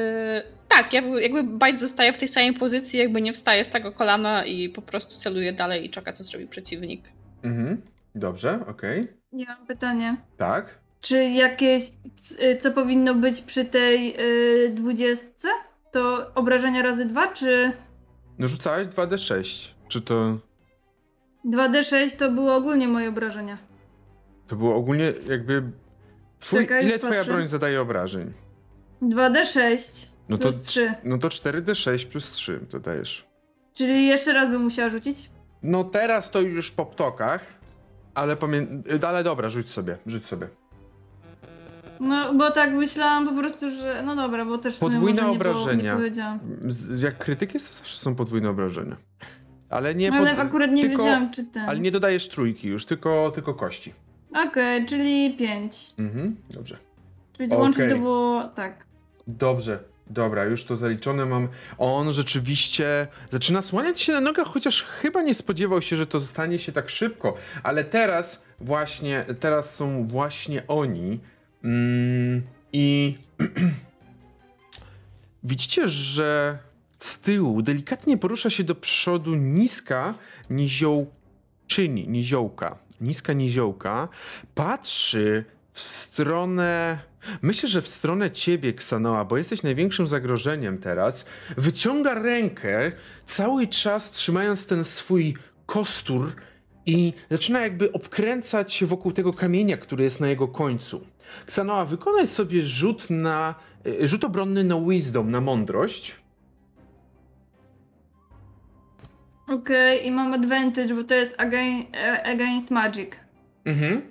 tak, 0.67 0.93
jakby, 0.93 1.21
jakby 1.21 1.43
Bajt 1.43 1.79
zostaje 1.79 2.13
w 2.13 2.17
tej 2.17 2.27
samej 2.27 2.53
pozycji, 2.53 2.99
jakby 2.99 3.21
nie 3.21 3.33
wstaje 3.33 3.63
z 3.63 3.69
tego 3.69 3.91
kolana 3.91 4.45
i 4.45 4.69
po 4.69 4.81
prostu 4.81 5.15
celuje 5.17 5.53
dalej 5.53 5.85
i 5.85 5.89
czeka, 5.89 6.13
co 6.13 6.23
zrobi 6.23 6.47
przeciwnik. 6.47 7.01
Mhm. 7.43 7.81
Dobrze, 8.15 8.59
okej. 8.67 9.07
Ja 9.31 9.45
mam 9.57 9.67
pytanie. 9.67 10.17
Tak. 10.37 10.79
Czy 11.01 11.23
jakieś, 11.23 11.83
c- 12.21 12.57
co 12.57 12.71
powinno 12.71 13.15
być 13.15 13.41
przy 13.41 13.65
tej 13.65 14.15
y, 14.65 14.69
dwudziestce? 14.69 15.47
To 15.91 16.31
obrażenia 16.35 16.81
razy 16.83 17.05
dwa, 17.05 17.27
czy 17.33 17.71
No 18.39 18.47
rzucałeś 18.47 18.87
2d6. 18.87 19.67
Czy 19.87 20.01
to... 20.01 20.37
2d6 21.45 22.15
to 22.17 22.31
były 22.31 22.53
ogólnie 22.53 22.87
moje 22.87 23.09
obrażenia? 23.09 23.57
To 24.47 24.55
było 24.55 24.75
ogólnie 24.75 25.11
jakby... 25.29 25.63
Twój, 26.39 26.59
Czekaj, 26.59 26.85
ile 26.85 26.99
twoja 26.99 27.13
patrzę. 27.13 27.31
broń 27.31 27.47
zadaje 27.47 27.81
obrażeń? 27.81 28.33
2d6 29.01 30.05
No 30.29 30.37
to, 30.37 30.41
plus 30.43 30.61
3. 30.61 30.93
no 31.03 31.17
to 31.17 31.27
4d6 31.27 32.05
plus 32.07 32.31
3 32.31 32.59
dodajesz. 32.71 33.25
Czyli 33.73 34.07
jeszcze 34.07 34.33
raz 34.33 34.49
bym 34.49 34.61
musiała 34.63 34.89
rzucić? 34.89 35.29
No 35.63 35.83
teraz 35.83 36.31
to 36.31 36.41
już 36.41 36.71
po 36.71 36.85
ptokach, 36.85 37.41
ale 38.13 38.35
pamię... 38.35 38.67
Ale 39.07 39.23
dobra, 39.23 39.49
rzuć 39.49 39.69
sobie, 39.71 39.97
rzuć 40.05 40.25
sobie. 40.25 40.47
No, 41.99 42.33
bo 42.33 42.51
tak 42.51 42.71
myślałam 42.73 43.27
po 43.27 43.33
prostu, 43.41 43.71
że. 43.71 44.03
No 44.05 44.15
dobra, 44.15 44.45
bo 44.45 44.57
też 44.57 44.75
Podwójne 44.77 45.15
nie 45.15 45.21
było- 45.21 45.31
obrażenia. 45.35 45.97
Nie 45.99 46.11
jak 47.03 47.17
krytyk 47.17 47.53
jest, 47.53 47.69
to 47.69 47.75
zawsze 47.75 47.97
są 47.97 48.15
podwójne 48.15 48.49
obrażenia. 48.49 48.95
Ale 49.69 49.95
nie 49.95 50.11
Ale 50.13 50.31
pod- 50.35 50.39
akurat 50.45 50.71
nie 50.71 50.81
tylko- 50.81 50.97
wiedziałam, 51.03 51.31
czy 51.31 51.43
ten. 51.43 51.69
Ale 51.69 51.79
nie 51.79 51.91
dodajesz 51.91 52.29
trójki 52.29 52.67
już, 52.67 52.85
tylko, 52.85 53.31
tylko 53.35 53.53
kości. 53.53 53.93
Okej, 54.47 54.85
czyli 54.85 55.33
5. 55.37 55.93
Mhm, 55.99 56.35
dobrze. 56.49 56.77
Czyli 57.37 57.55
łącznie 57.55 57.85
Okej. 57.85 57.97
to 57.97 58.03
było. 58.03 58.43
Tak. 58.43 58.86
Dobrze, 59.27 59.79
dobra, 60.09 60.45
już 60.45 60.65
to 60.65 60.75
zaliczone 60.75 61.25
mam. 61.25 61.47
On 61.77 62.11
rzeczywiście 62.11 63.07
zaczyna 63.29 63.61
słaniać 63.61 64.01
się 64.01 64.13
na 64.13 64.21
nogach, 64.21 64.47
chociaż 64.47 64.83
chyba 64.83 65.21
nie 65.21 65.33
spodziewał 65.33 65.81
się, 65.81 65.95
że 65.95 66.07
to 66.07 66.19
stanie 66.19 66.59
się 66.59 66.71
tak 66.71 66.89
szybko. 66.89 67.37
Ale 67.63 67.83
teraz 67.83 68.41
właśnie, 68.59 69.25
teraz 69.39 69.75
są 69.75 70.07
właśnie 70.07 70.67
oni. 70.67 71.19
Mm, 71.63 72.41
I 72.73 73.15
widzicie, 75.43 75.87
że 75.87 76.57
z 76.99 77.19
tyłu 77.19 77.61
delikatnie 77.61 78.17
porusza 78.17 78.49
się 78.49 78.63
do 78.63 78.75
przodu 78.75 79.35
niska 79.35 80.13
niziołczyni, 80.49 82.07
niziołka. 82.07 82.77
Niska 83.01 83.33
niziołka 83.33 84.07
patrzy 84.55 85.45
w 85.73 85.81
stronę 85.81 86.99
Myślę, 87.41 87.69
że 87.69 87.81
w 87.81 87.87
stronę 87.87 88.31
ciebie, 88.31 88.73
Ksanoa, 88.73 89.25
bo 89.25 89.37
jesteś 89.37 89.63
największym 89.63 90.07
zagrożeniem 90.07 90.77
teraz, 90.77 91.25
wyciąga 91.57 92.13
rękę, 92.13 92.91
cały 93.25 93.67
czas 93.67 94.11
trzymając 94.11 94.65
ten 94.67 94.83
swój 94.83 95.37
kostur 95.65 96.31
i 96.85 97.13
zaczyna 97.31 97.59
jakby 97.59 97.91
obkręcać 97.91 98.73
się 98.73 98.85
wokół 98.85 99.11
tego 99.11 99.33
kamienia, 99.33 99.77
który 99.77 100.03
jest 100.03 100.19
na 100.19 100.27
jego 100.27 100.47
końcu. 100.47 101.07
Ksanoa, 101.45 101.85
wykonaj 101.85 102.27
sobie 102.27 102.63
rzut 102.63 103.09
na, 103.09 103.55
e, 104.03 104.07
rzut 104.07 104.23
obronny 104.23 104.63
na 104.63 104.81
wisdom, 104.81 105.31
na 105.31 105.41
mądrość. 105.41 106.15
Okej, 109.47 110.07
i 110.07 110.11
mam 110.11 110.33
advantage, 110.33 110.95
bo 110.95 111.03
to 111.03 111.15
jest 111.15 111.35
against, 111.37 111.87
against 112.23 112.71
magic. 112.71 113.09
Mhm, 113.65 114.01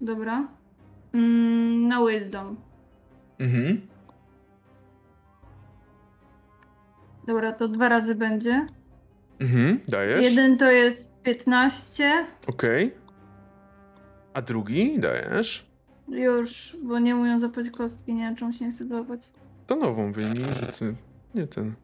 Dobra. 0.00 0.59
Mm, 1.14 1.88
no 1.88 2.06
wisdom. 2.06 2.56
mhm. 3.38 3.80
Dobra, 7.26 7.52
to 7.52 7.68
dwa 7.68 7.88
razy 7.88 8.14
będzie. 8.14 8.66
Mhm, 9.40 9.80
dajesz. 9.88 10.22
Jeden 10.24 10.56
to 10.58 10.70
jest 10.70 11.22
15. 11.22 12.26
Okej. 12.46 12.94
A 14.34 14.42
drugi 14.42 14.98
dajesz. 14.98 15.66
Już, 16.08 16.76
bo 16.82 16.98
nie 16.98 17.16
umiem 17.16 17.40
złapać 17.40 17.70
kostki, 17.70 18.14
nie 18.14 18.34
wiem 18.40 18.52
się 18.52 18.64
nie 18.64 18.70
chce 18.70 18.84
złapać. 18.84 19.30
To 19.66 19.76
nową 19.76 20.12
wyjmij, 20.12 20.44
nie 21.34 21.46
ten. 21.46 21.74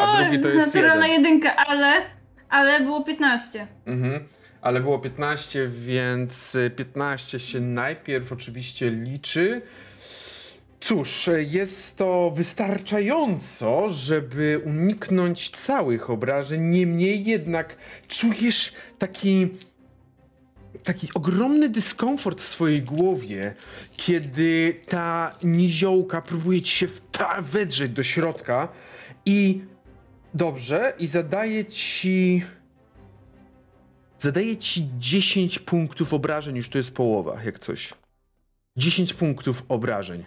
A 0.00 0.22
drugi 0.22 0.40
to 0.40 0.48
jest 0.48 0.66
Naturalna 0.66 1.06
jeden. 1.06 1.24
jedynka, 1.24 1.56
ale, 1.56 2.02
ale 2.48 2.80
było 2.80 3.04
15. 3.04 3.66
Mhm. 3.86 4.24
Ale 4.60 4.80
było 4.80 4.98
15, 4.98 5.68
więc 5.68 6.54
y, 6.54 6.70
15 6.70 7.40
się 7.40 7.60
najpierw 7.60 8.32
oczywiście 8.32 8.90
liczy. 8.90 9.62
Cóż, 10.80 11.30
jest 11.50 11.96
to 11.96 12.30
wystarczająco, 12.30 13.88
żeby 13.88 14.60
uniknąć 14.64 15.50
całych 15.50 16.10
obrażeń. 16.10 16.62
Niemniej 16.62 17.24
jednak 17.24 17.76
czujesz 18.08 18.72
taki. 18.98 19.48
Taki 20.82 21.08
ogromny 21.14 21.68
dyskomfort 21.68 22.40
w 22.40 22.48
swojej 22.48 22.80
głowie, 22.82 23.54
kiedy 23.96 24.74
ta 24.88 25.34
niziołka 25.42 26.22
próbuje 26.22 26.62
ci 26.62 26.76
się 26.76 26.86
wedrzeć 27.40 27.92
do 27.92 28.02
środka 28.02 28.68
i 29.26 29.60
dobrze, 30.34 30.92
i 30.98 31.06
zadaje 31.06 31.64
ci 31.64 32.42
Zadaje 34.18 34.56
ci 34.56 34.88
10 34.98 35.58
punktów 35.58 36.14
obrażeń, 36.14 36.56
już 36.56 36.68
to 36.68 36.78
jest 36.78 36.94
połowa, 36.94 37.42
jak 37.44 37.58
coś. 37.58 37.92
10 38.76 39.14
punktów 39.14 39.62
obrażeń. 39.68 40.24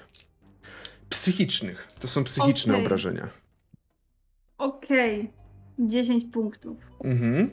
Psychicznych. 1.09 1.87
To 1.99 2.07
są 2.07 2.23
psychiczne 2.23 2.73
Okej. 2.73 2.85
obrażenia. 2.85 3.27
Okej. 4.57 5.31
10 5.79 6.25
punktów. 6.25 6.77
Mhm. 7.03 7.49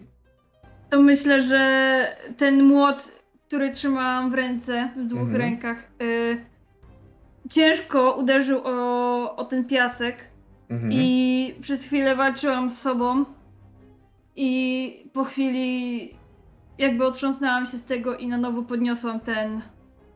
To 0.91 1.03
myślę, 1.03 1.43
że 1.43 2.17
ten 2.37 2.65
młot, 2.65 3.13
który 3.47 3.71
trzymałam 3.71 4.31
w 4.31 4.35
ręce, 4.35 4.91
w 4.97 5.07
dwóch 5.07 5.21
Mhm. 5.23 5.41
rękach, 5.41 5.91
y, 6.03 6.45
ciężko 7.51 8.13
uderzył 8.13 8.61
o, 8.65 9.37
o 9.37 9.45
ten 9.45 9.65
piasek 9.65 10.17
Mhm. 10.71 10.93
i 10.93 11.55
przez 11.61 11.85
chwilę 11.85 12.17
walczyłam 12.17 12.71
z 12.71 12.81
sobą 12.81 13.25
i 14.37 15.11
po 15.13 15.25
chwili 15.25 16.15
jakby 16.79 17.07
otrząsnęłam 17.07 17.67
się 17.67 17.79
z 17.79 17.85
tego 17.85 18.17
i 18.17 18.27
na 18.29 18.39
nowo 18.39 18.63
podniosłam 18.63 19.21
ten, 19.21 19.63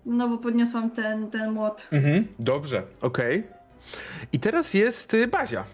na 0.06 0.16
nowo 0.16 0.38
podniosłam 0.38 0.90
ten, 0.90 1.30
ten 1.30 1.50
młot. 1.50 1.88
Mhm. 1.92 2.26
Dobrze, 2.38 2.82
okej. 3.00 3.44
I 4.32 4.40
teraz 4.40 4.74
jest 4.74 5.14
y, 5.14 5.26
Bazia. 5.26 5.64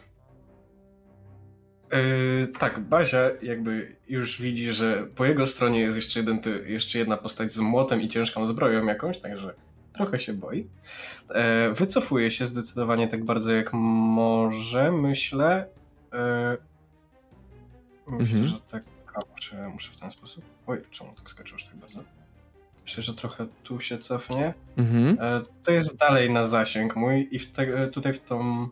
Yy, 1.92 2.48
tak, 2.58 2.80
Bazia 2.80 3.30
jakby 3.42 3.96
już 4.08 4.42
widzi, 4.42 4.72
że 4.72 5.06
po 5.14 5.24
jego 5.24 5.46
stronie 5.46 5.80
jest 5.80 5.96
jeszcze, 5.96 6.20
jeden, 6.20 6.40
ty, 6.40 6.64
jeszcze 6.66 6.98
jedna 6.98 7.16
postać 7.16 7.52
z 7.52 7.60
młotem 7.60 8.00
i 8.00 8.08
ciężką 8.08 8.46
zbroją 8.46 8.86
jakąś, 8.86 9.18
także 9.18 9.54
trochę 9.98 10.20
się 10.20 10.32
boi. 10.32 10.68
E, 11.30 11.72
wycofuje 11.72 12.30
się 12.30 12.46
zdecydowanie 12.46 13.08
tak 13.08 13.24
bardzo 13.24 13.52
jak 13.52 13.72
może, 13.72 14.92
myślę. 14.92 15.66
E, 16.12 16.56
myślę, 18.06 18.38
Mhm. 18.38 18.44
że 18.44 18.60
tak. 18.60 18.82
A, 19.14 19.20
muszę, 19.34 19.68
muszę 19.68 19.92
w 19.92 19.96
ten 19.96 20.10
sposób. 20.10 20.44
Oj, 20.66 20.82
czemu 20.90 21.12
tak 21.14 21.30
skoczyłeś 21.30 21.64
tak 21.64 21.76
bardzo? 21.76 22.00
Myślę, 22.82 23.02
że 23.02 23.14
trochę 23.14 23.46
tu 23.64 23.80
się 23.80 23.98
cofnie. 23.98 24.54
Mhm. 24.76 25.18
E, 25.20 25.42
to 25.64 25.72
jest 25.72 25.98
dalej 25.98 26.30
na 26.30 26.46
zasięg 26.46 26.96
mój 26.96 27.28
i 27.30 27.38
w 27.38 27.52
te, 27.52 27.88
tutaj 27.88 28.12
w 28.12 28.22
tą 28.22 28.68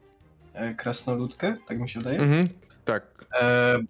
krasnoludkę, 0.76 1.56
tak 1.68 1.78
mi 1.80 1.90
się 1.90 2.00
wydaje. 2.00 2.18
Mhm. 2.18 2.48
Tak. 2.84 3.16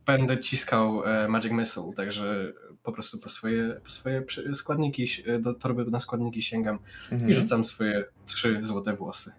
Będę 0.07 0.41
ciskał 0.41 1.03
Magic 1.29 1.53
Missile, 1.53 1.93
także 1.97 2.53
po 2.87 2.93
prostu 2.93 3.19
po 3.19 3.29
swoje, 3.29 3.81
po 3.85 3.91
swoje 3.91 4.25
składniki, 4.55 5.07
do 5.41 5.55
torby 5.55 5.85
na 5.85 6.01
składniki 6.01 6.43
sięgam 6.43 6.79
Mhm. 7.13 7.31
i 7.31 7.35
rzucam 7.35 7.65
swoje 7.65 8.05
trzy 8.27 8.61
złote 8.63 8.97
włosy. 8.97 9.33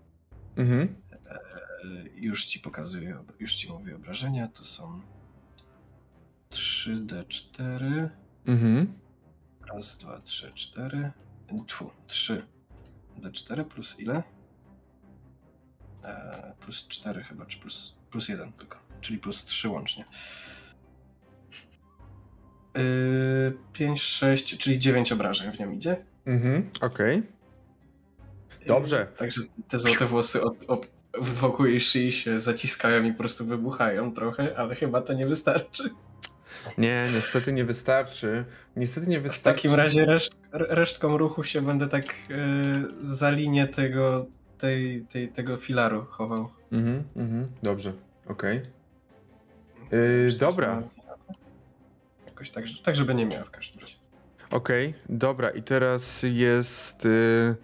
Mhm. 0.56 0.96
E, 1.14 1.40
już 2.16 2.46
ci 2.46 2.60
pokazuję, 2.60 3.18
już 3.40 3.56
ci 3.56 3.70
mówię 3.70 3.96
obrażenia, 3.96 4.48
to 4.48 4.66
są 4.66 5.02
3D4, 6.50 8.10
Mhm. 8.46 8.94
raz, 9.74 9.98
dwa, 9.98 10.18
trzy, 10.18 10.50
cztery, 10.56 11.12
tfu, 11.68 11.92
3 12.08 12.46
D4 13.22 13.66
plus 13.66 13.96
ile? 14.00 14.24
E, 16.04 16.54
plus 16.60 16.88
4 16.88 17.24
chyba, 17.24 17.46
czy 17.46 17.60
plus, 17.60 17.96
plus 18.12 18.30
1 18.30 18.52
tylko, 18.54 18.78
czyli 19.02 19.18
plus 19.20 19.46
3 19.46 19.70
łącznie. 19.70 20.06
5, 23.74 24.02
6, 24.02 24.58
czyli 24.58 24.80
9 24.80 25.12
obrażeń 25.12 25.52
w 25.52 25.60
nią 25.60 25.72
idzie. 25.72 25.96
Mhm. 26.26 26.70
Okej. 26.82 27.24
Dobrze. 28.68 28.98
Yy, 29.12 29.18
Także 29.18 29.42
te 29.68 29.80
złote 29.80 30.06
włosy 30.06 30.42
od, 30.44 30.56
od, 30.68 30.90
wokół 31.20 31.66
jej 31.66 31.80
szyi 31.80 32.12
się 32.12 32.40
zaciskają 32.40 33.04
i 33.04 33.12
po 33.12 33.18
prostu 33.18 33.46
wybuchają 33.46 34.14
trochę, 34.14 34.58
ale 34.58 34.76
chyba 34.76 35.02
to 35.02 35.14
nie 35.14 35.26
wystarczy. 35.28 35.90
Nie, 36.78 37.08
niestety 37.14 37.54
nie 37.54 37.66
wystarczy. 37.66 38.46
Niestety 38.76 39.08
nie 39.08 39.20
W 39.20 39.24
wystarczy. 39.24 39.44
takim 39.62 39.74
razie 39.74 40.06
reszt, 40.06 40.32
resztką 40.52 41.18
ruchu 41.18 41.44
się 41.44 41.62
będę 41.62 41.88
tak 41.88 42.06
y, 42.06 42.14
za 43.00 43.30
linię 43.30 43.68
tego, 43.68 44.26
tej, 44.58 45.02
tej, 45.02 45.30
tego 45.30 45.58
filaru 45.58 46.06
chował. 46.10 46.50
Mhm, 46.72 47.04
mhm, 47.16 47.48
dobrze, 47.64 47.94
okej. 48.28 48.62
Yy, 49.92 50.28
Czy 50.30 50.36
to 50.40 50.46
dobra, 50.46 50.84
Jakoś 52.38 52.50
tak, 52.50 52.66
tak, 52.84 52.96
żeby 52.96 53.16
nie 53.16 53.26
miała 53.26 53.44
w 53.44 53.52
każdym 53.52 53.82
razie. 53.82 53.96
okej, 54.52 54.94
dobra. 55.10 55.50
I 55.50 55.64
teraz 55.64 56.24
jest. 56.24 57.06
y, 57.06 57.56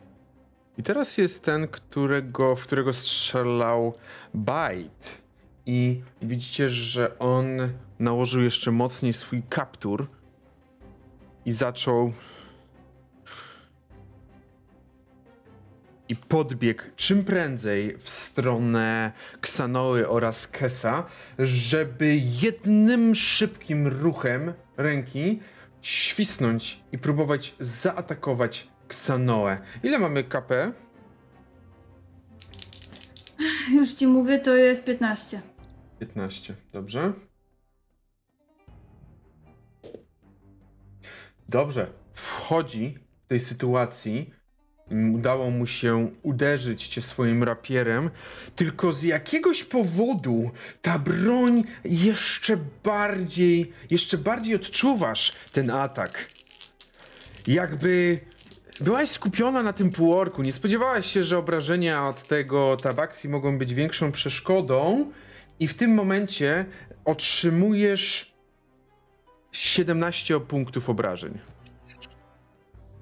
I 0.78 0.84
teraz 0.84 1.18
jest 1.18 1.44
ten, 1.44 1.68
którego, 1.68 2.56
w 2.56 2.64
którego 2.64 2.94
strzelał 2.94 3.94
Bite. 4.36 5.10
I 5.66 6.02
widzicie, 6.22 6.70
że 6.70 7.20
on 7.20 7.46
nałożył 8.00 8.42
jeszcze 8.42 8.72
mocniej 8.72 9.14
swój 9.14 9.44
kaptur 9.50 10.08
i 11.46 11.52
zaczął. 11.52 12.14
I 16.10 16.16
podbiegł 16.16 16.84
czym 16.96 17.26
prędzej 17.26 17.98
w 17.98 18.10
stronę 18.10 19.12
Ksanoły 19.42 20.10
oraz 20.10 20.48
Kesa, 20.48 21.06
żeby 21.40 22.16
jednym 22.42 23.16
szybkim 23.16 23.88
ruchem 23.88 24.54
ręki 24.78 25.40
świsnąć 25.82 26.84
i 26.92 26.98
próbować 26.98 27.56
zaatakować 27.60 28.68
Ksanoę. 28.88 29.58
Ile 29.84 30.00
mamy 30.00 30.24
KP? 30.24 30.74
Już 33.72 33.94
ci 33.94 34.08
mówię, 34.08 34.40
to 34.40 34.56
jest 34.56 34.86
15. 34.86 35.42
15, 36.00 36.56
dobrze. 36.74 37.14
Dobrze, 41.50 41.94
wchodzi 42.14 42.98
w 43.26 43.28
tej 43.28 43.40
sytuacji. 43.40 44.34
Udało 45.14 45.50
mu 45.50 45.68
się 45.68 46.12
uderzyć 46.24 46.88
cię 46.88 47.02
swoim 47.02 47.44
rapierem, 47.44 48.10
tylko 48.56 48.94
z 48.94 49.04
jakiegoś 49.04 49.64
powodu 49.64 50.52
ta 50.82 51.00
broń 51.00 51.64
jeszcze 51.86 52.58
bardziej, 52.84 53.74
jeszcze 53.92 54.18
bardziej 54.18 54.56
odczuwasz 54.56 55.32
ten 55.52 55.70
atak. 55.70 56.28
Jakby 57.48 58.20
byłaś 58.82 59.10
skupiona 59.10 59.64
na 59.64 59.74
tym 59.74 59.90
półorku, 59.90 60.42
nie 60.42 60.52
spodziewałaś 60.52 61.06
się, 61.06 61.24
że 61.24 61.38
obrażenia 61.38 62.04
od 62.04 62.28
tego 62.28 62.78
tabaksi 62.78 63.30
mogą 63.30 63.58
być 63.58 63.74
większą 63.74 64.12
przeszkodą, 64.12 65.12
i 65.60 65.68
w 65.68 65.74
tym 65.74 65.94
momencie 65.94 66.66
otrzymujesz 67.06 68.34
17 69.52 70.40
punktów 70.40 70.90
obrażeń. 70.90 71.40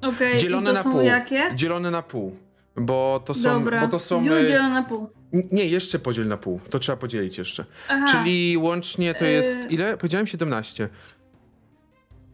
Okej, 0.02 0.38
Dzielone 0.38 0.74
na 0.74 0.84
są 0.84 0.92
pół. 0.92 1.02
jakie? 1.02 1.52
Dzielone 1.56 1.92
na 1.92 2.02
pół. 2.02 2.36
Bo 2.76 3.22
to 3.26 3.34
są. 3.34 3.60
Dobra, 3.60 3.82
Bo 3.82 3.88
to 3.88 4.00
są 4.00 4.24
już 4.24 4.42
e, 4.42 4.46
dzielone 4.48 4.70
na 4.74 4.84
pół. 4.84 5.10
nie, 5.52 5.66
jeszcze 5.66 6.00
podziel 6.00 6.28
na 6.28 6.38
pół. 6.38 6.60
To 6.70 6.80
trzeba 6.80 6.98
podzielić 6.98 7.38
jeszcze. 7.38 7.66
Aha, 7.90 8.06
Czyli 8.12 8.58
łącznie 8.58 9.14
to 9.14 9.26
Y- 9.26 9.32
jest. 9.32 9.72
Ile? 9.72 9.98
Powiedziałem 9.98 10.28
17. 10.28 10.90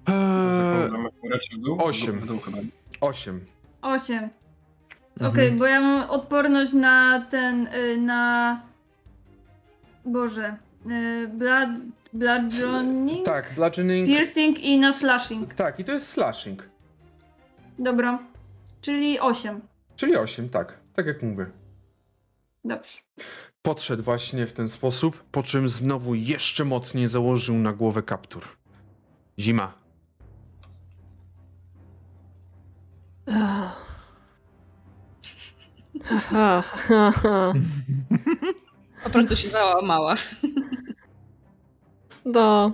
Eee, 0.07 0.91
Mamy 0.91 1.09
grać 1.23 1.49
w 1.53 1.61
dół? 1.61 1.83
osiem. 1.83 2.19
W 2.19 2.25
dół 2.25 2.39
chyba. 2.39 2.57
8. 3.01 3.45
8. 3.81 4.15
Mhm. 4.15 5.31
Okej, 5.31 5.51
bo 5.51 5.65
ja 5.65 5.81
mam 5.81 6.09
odporność 6.09 6.73
na 6.73 7.25
ten, 7.29 7.67
y, 7.67 7.97
na... 7.97 8.61
Boże. 10.05 10.55
y, 10.91 11.27
Blood, 11.27 11.69
bludgeoning, 12.13 13.25
Tak, 13.25 13.53
bludgeoning. 13.55 14.07
piercing 14.07 14.59
i 14.59 14.79
na 14.79 14.91
slashing. 14.93 15.53
Tak, 15.53 15.79
i 15.79 15.83
to 15.85 15.91
jest 15.91 16.07
slashing. 16.09 16.63
Dobra. 17.79 18.19
Czyli 18.81 19.19
8. 19.19 19.61
Czyli 19.95 20.17
8, 20.17 20.49
tak. 20.49 20.79
Tak 20.93 21.05
jak 21.05 21.23
mówię. 21.23 21.45
Dobrze. 22.65 22.97
Podszedł 23.61 24.03
właśnie 24.03 24.47
w 24.47 24.53
ten 24.53 24.69
sposób, 24.69 25.23
po 25.31 25.43
czym 25.43 25.69
znowu 25.69 26.15
jeszcze 26.15 26.65
mocniej 26.65 27.07
założył 27.07 27.55
na 27.55 27.73
głowę 27.73 28.03
kaptur. 28.03 28.43
Zima. 29.39 29.73
Po 39.03 39.09
prostu 39.09 39.35
się 39.35 39.47
załamała. 39.47 40.15
No. 42.25 42.71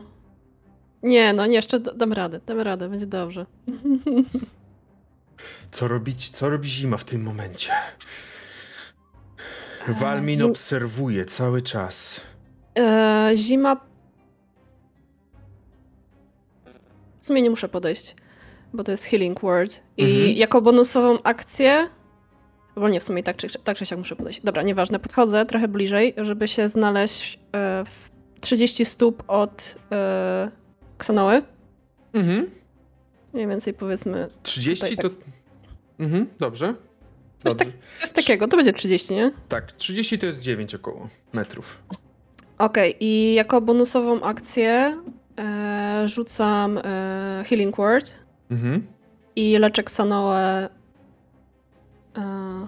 Nie, 1.04 1.34
no 1.34 1.48
nie, 1.48 1.56
jeszcze 1.56 1.80
dam 1.80 2.14
radę, 2.14 2.40
dam 2.46 2.60
radę, 2.60 2.90
będzie 2.90 3.08
dobrze. 3.08 3.46
Co 5.74 5.88
robić, 5.88 6.30
co 6.30 6.50
robi 6.50 6.70
zima 6.70 6.98
w 6.98 7.04
tym 7.04 7.22
momencie? 7.24 7.72
Walmin 9.88 10.40
zim- 10.40 10.50
obserwuje 10.52 11.26
cały 11.26 11.62
czas. 11.62 12.22
E, 12.80 13.32
zima. 13.36 13.76
W 17.22 17.26
sumie 17.26 17.42
nie 17.42 17.50
muszę 17.50 17.70
podejść, 17.70 18.16
bo 18.74 18.84
to 18.84 18.92
jest 18.92 19.06
Healing 19.06 19.42
Word. 19.42 19.80
I 19.98 20.04
Mhm. 20.04 20.32
jako 20.38 20.62
bonusową 20.62 21.24
akcję. 21.24 21.88
Bo 22.76 22.90
nie, 22.90 23.00
w 23.00 23.04
sumie 23.04 23.24
tak 23.24 23.36
czy, 23.38 23.48
tak 23.64 23.78
czy 23.78 23.86
siak 23.86 24.00
muszę 24.00 24.16
podejść. 24.16 24.42
Dobra, 24.44 24.64
nieważne, 24.64 25.00
podchodzę 25.00 25.46
trochę 25.46 25.68
bliżej, 25.68 26.14
żeby 26.18 26.48
się 26.48 26.70
znaleźć 26.70 27.40
e, 27.52 27.84
w 27.86 28.10
30 28.42 28.86
stóp 28.86 29.24
od 29.28 29.76
e, 29.92 30.52
Ksanoły. 30.98 31.42
Mhm. 32.14 32.50
Mniej 33.34 33.48
więcej 33.48 33.74
powiedzmy. 33.74 34.30
30 34.44 34.98
to. 34.98 35.10
Tutaj 35.10 35.24
Mhm, 36.00 36.28
dobrze. 36.40 36.74
Coś, 37.38 37.56
tak, 37.56 37.68
coś 37.96 38.12
takiego, 38.12 38.48
to 38.48 38.58
będzie 38.58 38.74
30, 38.74 39.14
nie? 39.14 39.32
Tak, 39.50 39.72
30 39.72 40.20
to 40.20 40.26
jest 40.26 40.40
9 40.40 40.76
około 40.76 41.10
metrów. 41.34 41.78
Okej, 42.58 42.96
i 43.00 43.34
jako 43.34 43.62
bonusową 43.62 44.22
akcję 44.22 45.02
e, 45.40 46.04
rzucam 46.08 46.78
e, 46.78 47.44
Healing 47.48 47.78
Word. 47.78 48.16
Mhm. 48.52 48.88
I 49.36 49.58
leczę 49.58 49.84
Ksanoę. 49.84 50.70
E, 52.18 52.68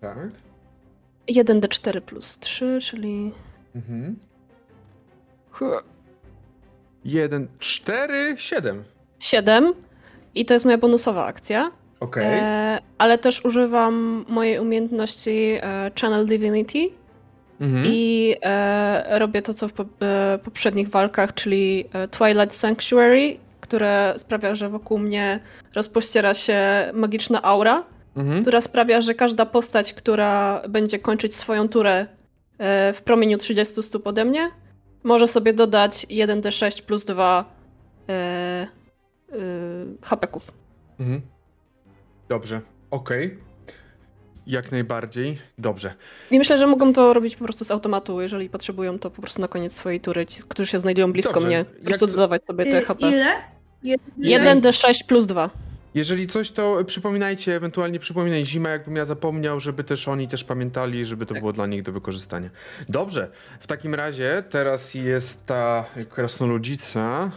Tak. 0.00 0.18
1d4 1.28 2.00
plus 2.00 2.38
3, 2.38 2.78
czyli. 2.80 3.32
Mhm. 3.74 4.16
1, 7.04 7.48
4, 7.58 8.34
7. 8.38 8.84
7. 9.20 9.74
I 10.40 10.44
to 10.44 10.54
jest 10.54 10.64
moja 10.64 10.78
bonusowa 10.78 11.26
akcja. 11.26 11.70
Okej. 12.00 12.24
E, 12.26 12.78
ale 12.98 13.18
też 13.18 13.44
używam 13.44 14.24
mojej 14.28 14.58
umiejętności 14.58 15.58
e, 15.62 15.90
Channel 16.00 16.26
Divinity 16.26 16.90
Mhm. 17.60 17.84
i 17.86 18.34
e, 18.42 19.18
robię 19.18 19.42
to, 19.42 19.54
co 19.54 19.68
w 19.68 19.72
po, 19.72 19.84
e, 20.02 20.38
poprzednich 20.44 20.88
walkach, 20.88 21.34
czyli 21.34 21.84
e, 21.92 22.08
Twilight 22.08 22.54
Sanctuary, 22.54 23.36
które 23.60 24.14
sprawia, 24.16 24.54
że 24.54 24.68
wokół 24.68 24.98
mnie 24.98 25.40
rozpościera 25.74 26.34
się 26.34 26.58
magiczna 26.92 27.42
aura. 27.42 27.84
Mhm. 28.16 28.42
która 28.42 28.60
sprawia, 28.60 29.00
że 29.00 29.14
każda 29.14 29.46
postać, 29.46 29.94
która 29.94 30.62
będzie 30.68 30.98
kończyć 30.98 31.36
swoją 31.36 31.68
turę 31.68 32.06
e, 32.58 32.92
w 32.92 33.02
promieniu 33.02 33.38
30 33.38 33.82
stóp 33.82 34.06
ode 34.06 34.24
mnie, 34.24 34.50
może 35.02 35.26
sobie 35.26 35.52
dodać 35.52 36.06
1d6 36.10 36.82
plus 36.82 37.04
2 37.04 37.44
e, 39.32 39.36
HP-ków. 40.02 40.52
Mhm. 41.00 41.20
Dobrze. 42.28 42.60
Okej. 42.90 43.38
Jak 44.46 44.72
najbardziej. 44.72 45.38
Dobrze. 45.58 45.94
I 46.30 46.38
myślę, 46.38 46.58
że 46.58 46.66
mogą 46.66 46.92
to 46.92 47.12
robić 47.14 47.36
po 47.36 47.44
prostu 47.44 47.64
z 47.64 47.70
automatu, 47.70 48.20
jeżeli 48.20 48.50
potrzebują 48.50 48.98
to 48.98 49.10
po 49.10 49.22
prostu 49.22 49.40
na 49.40 49.48
koniec 49.48 49.72
swojej 49.72 50.00
tury, 50.00 50.26
ci, 50.26 50.42
którzy 50.48 50.70
się 50.70 50.80
znajdują 50.80 51.12
blisko 51.12 51.32
Dobrze. 51.32 51.46
mnie, 51.48 51.64
po 51.64 51.84
prostu 51.84 52.06
to- 52.06 52.12
dodawać 52.12 52.44
sobie 52.44 52.66
te 52.66 52.78
Y, 52.78 52.82
HP. 52.84 53.08
Ile? 53.08 53.34
Jeden- 54.18 54.60
1d6 54.60 55.04
plus 55.06 55.26
2. 55.26 55.50
Jeżeli 55.94 56.26
coś, 56.26 56.50
to 56.50 56.84
przypominajcie, 56.84 57.56
ewentualnie 57.56 57.98
przypominaj 57.98 58.44
Zima, 58.46 58.68
jakbym 58.70 58.96
ja 58.96 59.04
zapomniał, 59.04 59.60
żeby 59.60 59.84
też 59.84 60.08
oni 60.08 60.28
też 60.28 60.44
pamiętali, 60.44 61.04
żeby 61.04 61.26
to 61.26 61.34
było 61.34 61.52
dla 61.52 61.66
nich 61.66 61.82
do 61.82 61.92
wykorzystania. 61.92 62.50
Dobrze, 62.88 63.30
w 63.60 63.66
takim 63.66 63.94
razie 63.94 64.42
teraz 64.50 64.94
jest 64.94 65.46
ta 65.46 65.84
krasnoludzica. 66.10 67.30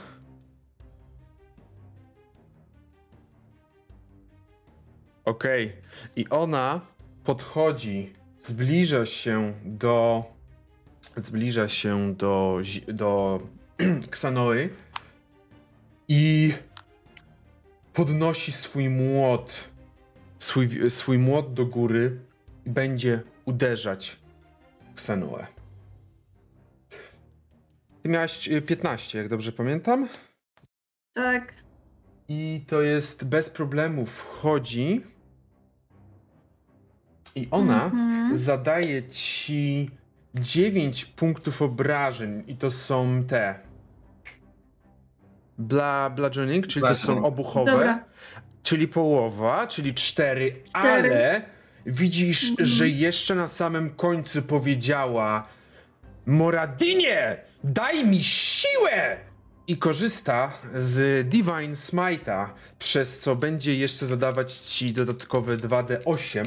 Okej, 5.26 5.74
i 6.16 6.30
ona 6.30 6.82
podchodzi, 7.24 8.14
zbliża 8.40 9.06
się 9.06 9.54
do. 9.66 10.24
Zbliża 11.18 11.70
się 11.70 12.16
do, 12.16 12.60
do 12.88 13.40
Ksanoy 14.12 14.70
i 16.08 16.54
podnosi 17.94 18.52
swój 18.52 18.90
młot, 18.90 19.70
swój, 20.40 20.92
swój 20.92 21.18
młot 21.18 21.54
do 21.54 21.66
góry 21.66 22.20
i 22.66 22.70
będzie 22.70 23.22
uderzać 23.46 24.20
w 24.90 24.92
Xenoę. 24.94 25.48
Ty 28.04 28.10
miałaś 28.10 28.48
y, 28.48 28.62
15, 28.62 29.18
jak 29.18 29.28
dobrze 29.28 29.52
pamiętam. 29.52 30.10
Tak. 31.14 31.61
I 32.34 32.62
to 32.68 32.82
jest 32.82 33.26
bez 33.26 33.50
problemu 33.50 34.06
wchodzi. 34.06 35.04
I 37.36 37.48
ona 37.52 37.86
Mhm. 37.86 38.38
zadaje 38.38 39.04
ci 39.10 39.90
9 40.36 41.06
punktów 41.06 41.62
obrażeń. 41.62 42.44
I 42.48 42.56
to 42.56 42.72
są 42.72 43.24
te. 43.24 43.56
Bla, 45.58 46.10
bludgeoning, 46.10 46.68
czyli 46.68 46.86
to 46.88 46.96
są 46.96 47.26
obuchowe. 47.26 47.72
Dobra. 47.72 48.04
Czyli 48.64 48.88
połowa, 48.88 49.68
czyli 49.68 49.94
4, 49.94 50.56
Cztery. 50.64 50.82
ale 50.84 51.42
widzisz, 51.86 52.50
Mhm. 52.50 52.68
że 52.68 52.90
jeszcze 52.90 53.36
na 53.36 53.48
samym 53.48 53.90
końcu 53.90 54.42
powiedziała 54.42 55.48
Moradinie, 56.26 57.38
daj 57.64 58.08
mi 58.08 58.24
siłę! 58.24 59.18
I 59.68 59.78
korzysta 59.78 60.54
z 60.76 61.28
Divine 61.30 61.74
Smite'a, 61.76 62.50
przez 62.80 63.20
co 63.20 63.36
będzie 63.36 63.76
jeszcze 63.76 64.08
zadawać 64.08 64.54
ci 64.54 64.94
dodatkowe 64.94 65.54
2d8. 65.54 66.44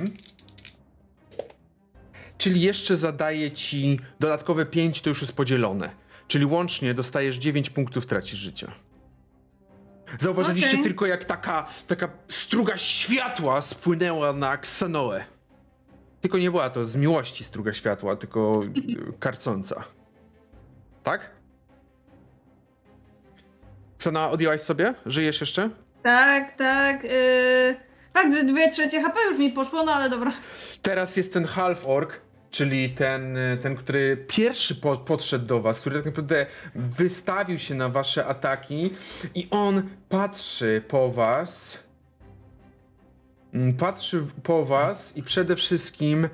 Czyli 2.39 2.61
jeszcze 2.61 2.97
zadaje 2.97 3.51
ci 3.51 4.01
dodatkowe 4.21 4.67
5, 4.67 5.03
to 5.03 5.09
już 5.09 5.21
jest 5.21 5.33
podzielone. 5.33 5.91
Czyli 6.29 6.45
łącznie 6.45 6.95
dostajesz 6.95 7.37
9 7.37 7.71
punktów 7.71 8.07
tracisz 8.07 8.39
życia. 8.39 8.73
Zauważyliście 10.21 10.71
Okej. 10.71 10.83
tylko 10.83 11.07
jak 11.07 11.25
taka, 11.25 11.67
taka 11.87 12.09
struga 12.29 12.79
światła 12.79 13.61
spłynęła 13.61 14.33
na 14.33 14.57
Ksanoę. 14.57 15.25
Tylko 16.21 16.39
nie 16.39 16.51
była 16.51 16.71
to 16.71 16.85
z 16.85 16.97
miłości 16.97 17.45
struga 17.45 17.73
światła, 17.73 18.17
tylko 18.17 18.63
karcąca. 19.21 19.85
Tak? 21.03 21.31
Ksana, 24.05 24.31
odjęłaś 24.31 24.61
sobie? 24.61 24.95
Żyjesz 25.07 25.41
jeszcze? 25.41 25.71
Tak, 26.03 26.57
tak. 26.57 27.05
Yy... 27.05 27.77
Fakt, 28.15 28.33
że 28.35 28.45
dwie 28.45 28.71
trzecie 28.71 29.03
HP 29.03 29.21
już 29.31 29.39
mi 29.39 29.53
poszło, 29.53 29.85
no 29.85 29.93
ale 29.93 30.11
dobra. 30.11 30.33
Teraz 30.83 31.17
jest 31.17 31.33
ten 31.33 31.45
half 31.45 31.87
orc, 31.87 32.11
czyli 32.51 32.91
ten, 32.91 33.37
y, 33.37 33.59
ten 33.63 33.77
który 33.77 34.25
pierwszy 34.29 34.75
po, 34.75 34.97
podszedł 34.97 35.47
do 35.47 35.61
was, 35.61 35.81
który 35.81 35.97
tak 35.97 36.05
naprawdę 36.05 36.47
wystawił 36.75 37.59
się 37.59 37.75
na 37.75 37.89
wasze 37.89 38.27
ataki 38.27 38.91
i 39.35 39.49
on 39.51 39.83
patrzy 40.09 40.83
po 40.89 41.11
was. 41.11 41.79
Mm, 43.55 43.77
Patrzy 43.77 44.27
po 44.43 44.65
was 44.65 45.17
i 45.17 45.23
przede 45.23 45.57
wszystkim 45.57 46.29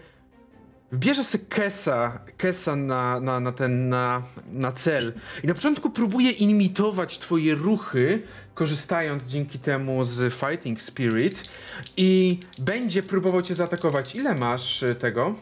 bierze 0.92 1.24
sobie 1.24 1.44
Kesa, 1.48 2.20
Kesa 2.36 2.76
na, 2.76 3.20
na, 3.20 3.40
na 3.40 3.52
ten, 3.52 3.88
na, 3.88 4.22
na 4.52 4.72
cel. 4.72 5.12
I 5.44 5.46
na 5.46 5.54
początku 5.54 5.90
próbuje 5.90 6.30
imitować 6.30 7.18
twoje 7.18 7.54
ruchy, 7.54 8.22
korzystając 8.54 9.24
dzięki 9.24 9.58
temu 9.58 10.04
z 10.04 10.34
Fighting 10.34 10.80
Spirit 10.80 11.50
i 11.96 12.38
będzie 12.58 13.02
próbował 13.02 13.42
cię 13.42 13.54
zaatakować. 13.54 14.16
Ile 14.16 14.34
masz 14.34 14.82
y, 14.82 14.94
tego? 14.94 15.34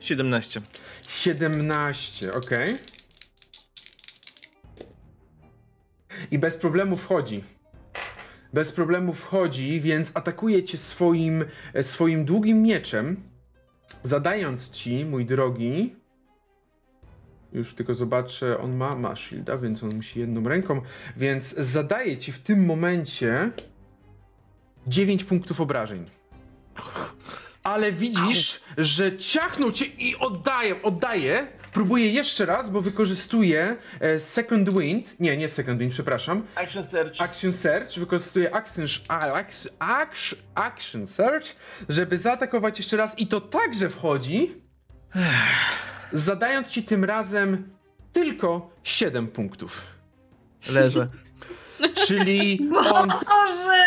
17. 0.00 0.60
17, 1.08 2.32
ok. 2.32 2.50
I 6.30 6.38
bez 6.38 6.56
problemu 6.56 6.96
wchodzi. 6.96 7.44
Bez 8.52 8.72
problemu 8.72 9.14
wchodzi, 9.14 9.80
więc 9.80 10.10
atakuje 10.14 10.62
cię 10.62 10.78
swoim, 10.78 11.44
e, 11.74 11.82
swoim 11.82 12.24
długim 12.24 12.62
mieczem, 12.62 13.29
zadając 14.02 14.70
ci, 14.70 15.04
mój 15.04 15.26
drogi. 15.26 15.96
Już 17.52 17.74
tylko 17.74 17.94
zobaczę, 17.94 18.60
on 18.60 18.76
ma, 18.76 18.96
ma 18.96 19.16
shielda, 19.16 19.58
więc 19.58 19.84
on 19.84 19.96
musi 19.96 20.20
jedną 20.20 20.48
ręką, 20.48 20.80
więc 21.16 21.54
zadaje 21.54 22.18
ci 22.18 22.32
w 22.32 22.38
tym 22.38 22.66
momencie 22.66 23.50
9 24.86 25.24
punktów 25.24 25.60
obrażeń. 25.60 26.10
Ale 27.62 27.92
widzisz, 27.92 28.60
że 28.78 29.16
ciachnął 29.16 29.72
cię 29.72 29.84
i 29.86 30.16
oddaje, 30.16 30.82
oddaje. 30.82 31.59
Próbuje 31.72 32.08
jeszcze 32.08 32.46
raz, 32.46 32.70
bo 32.70 32.80
wykorzystuje 32.80 33.76
e, 34.00 34.18
Second 34.18 34.78
Wind. 34.78 35.20
Nie, 35.20 35.36
nie 35.36 35.48
Second 35.48 35.80
Wind, 35.80 35.92
przepraszam. 35.92 36.42
Action 36.54 36.84
search. 36.84 37.20
Action 37.20 37.52
Search, 37.52 37.98
wykorzystuje 37.98 38.54
Action, 38.54 38.86
a, 39.08 39.26
action, 39.78 40.38
action, 40.54 41.06
Search, 41.06 41.46
żeby 41.88 42.18
zaatakować 42.18 42.78
jeszcze 42.78 42.96
raz 42.96 43.18
i 43.18 43.26
to 43.26 43.40
także 43.40 43.88
wchodzi, 43.88 44.54
zadając 46.12 46.68
ci 46.68 46.82
tym 46.82 47.04
razem 47.04 47.70
tylko 48.12 48.70
7 48.82 49.26
punktów. 49.28 49.82
Leżę. 50.68 51.08
Czyli 52.06 52.70
on, 52.92 53.08
Boże! 53.08 53.84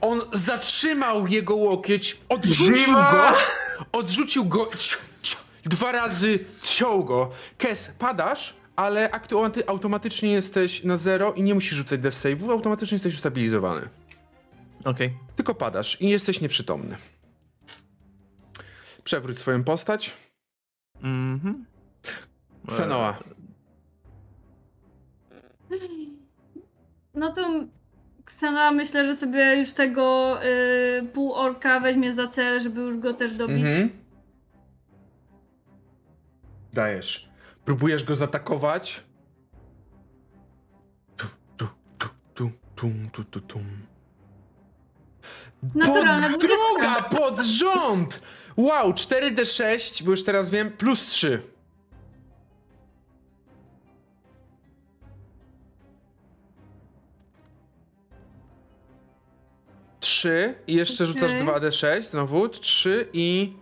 on 0.00 0.20
zatrzymał 0.32 1.26
jego 1.26 1.56
łokieć, 1.56 2.16
odrzucił 2.28 2.74
Żywa! 2.74 3.32
go, 3.32 3.38
odrzucił 3.98 4.44
go, 4.44 4.70
dwa 5.64 5.92
razy 5.92 6.38
ciął 6.62 7.04
go. 7.04 7.30
Kes, 7.58 7.88
padasz, 7.98 8.56
ale 8.76 9.08
aktu- 9.10 9.62
automatycznie 9.66 10.32
jesteś 10.32 10.84
na 10.84 10.96
zero 10.96 11.32
i 11.32 11.42
nie 11.42 11.54
musisz 11.54 11.74
rzucać 11.78 12.00
death 12.00 12.16
save'ów, 12.16 12.50
automatycznie 12.50 12.94
jesteś 12.94 13.14
ustabilizowany. 13.14 13.88
Okej. 14.84 15.16
Tylko 15.36 15.54
padasz 15.54 16.00
i 16.00 16.08
jesteś 16.08 16.40
nieprzytomny. 16.40 16.96
Przewróć 19.04 19.38
swoją 19.38 19.64
postać. 19.64 20.14
Mhm. 21.02 21.64
Sanoa. 22.68 23.18
No 27.14 27.32
to 27.32 27.64
Ksana 28.24 28.70
myślę, 28.70 29.06
że 29.06 29.16
sobie 29.16 29.56
już 29.56 29.72
tego 29.72 30.38
y, 30.44 31.02
pół 31.12 31.34
orka 31.34 31.80
weźmie 31.80 32.12
za 32.12 32.28
cel, 32.28 32.60
żeby 32.60 32.80
już 32.80 32.98
go 32.98 33.14
też 33.14 33.36
dobić. 33.36 33.56
Mhm. 33.64 33.90
Dajesz. 36.72 37.28
Próbujesz 37.64 38.04
go 38.04 38.16
zaatakować. 38.16 39.04
Tu, 41.16 41.26
tu, 41.56 41.68
tu, 41.98 42.08
tu, 42.34 42.50
tum, 42.74 43.10
tu, 43.10 43.24
tu, 43.24 43.40
tum. 43.40 43.64
Naturalna 45.74 46.28
Pod, 46.28 46.40
druga 46.40 47.02
pod 47.02 47.40
rząd! 47.40 48.22
Wow, 48.56 48.92
4d6, 48.92 50.04
bo 50.04 50.10
już 50.10 50.24
teraz 50.24 50.50
wiem, 50.50 50.72
plus 50.72 51.06
3. 51.06 51.42
Trzy 60.00 60.54
i 60.66 60.74
jeszcze 60.74 61.06
rzucasz 61.06 61.30
Okej. 61.30 61.46
2d6 61.46 62.02
znowu. 62.02 62.48
Trzy 62.48 63.08
i 63.12 63.56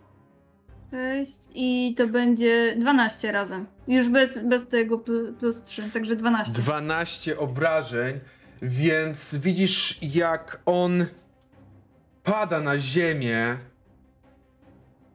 6 0.90 1.38
i 1.54 1.94
to 1.98 2.06
będzie 2.06 2.76
12 2.78 3.32
razem. 3.32 3.66
Już 3.88 4.08
bez, 4.08 4.38
bez 4.38 4.68
tego 4.68 4.98
pl- 4.98 5.34
plus 5.38 5.62
3, 5.62 5.90
także 5.90 6.16
12. 6.16 6.52
12 6.52 7.38
obrażeń, 7.38 8.20
więc 8.62 9.34
widzisz 9.36 9.98
jak 10.02 10.60
on 10.66 11.06
pada 12.22 12.60
na 12.60 12.78
ziemię 12.78 13.56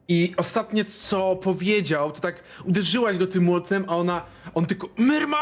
i 0.08 0.34
ostatnie 0.36 0.84
co 0.84 1.36
powiedział, 1.36 2.12
to 2.12 2.20
tak 2.20 2.42
uderzyłaś 2.64 3.18
go 3.18 3.26
tym 3.26 3.44
młotem, 3.44 3.84
a 3.88 3.96
ona, 3.96 4.22
on 4.54 4.66
tylko 4.66 4.88
myrma, 4.98 5.36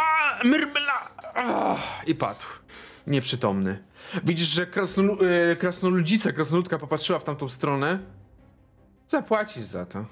myrmla 0.44 1.10
ah, 1.34 2.02
i 2.06 2.14
padł. 2.14 2.44
Nieprzytomny. 3.06 3.84
Widzisz, 4.24 4.48
że 4.48 4.66
krasnolu, 4.66 5.18
e, 5.24 5.56
krasnoludzica, 5.56 6.32
krasnoludka 6.32 6.78
popatrzyła 6.78 7.18
w 7.18 7.24
tamtą 7.24 7.48
stronę. 7.48 7.98
Zapłacisz 9.06 9.64
za 9.64 9.86
to. 9.86 10.04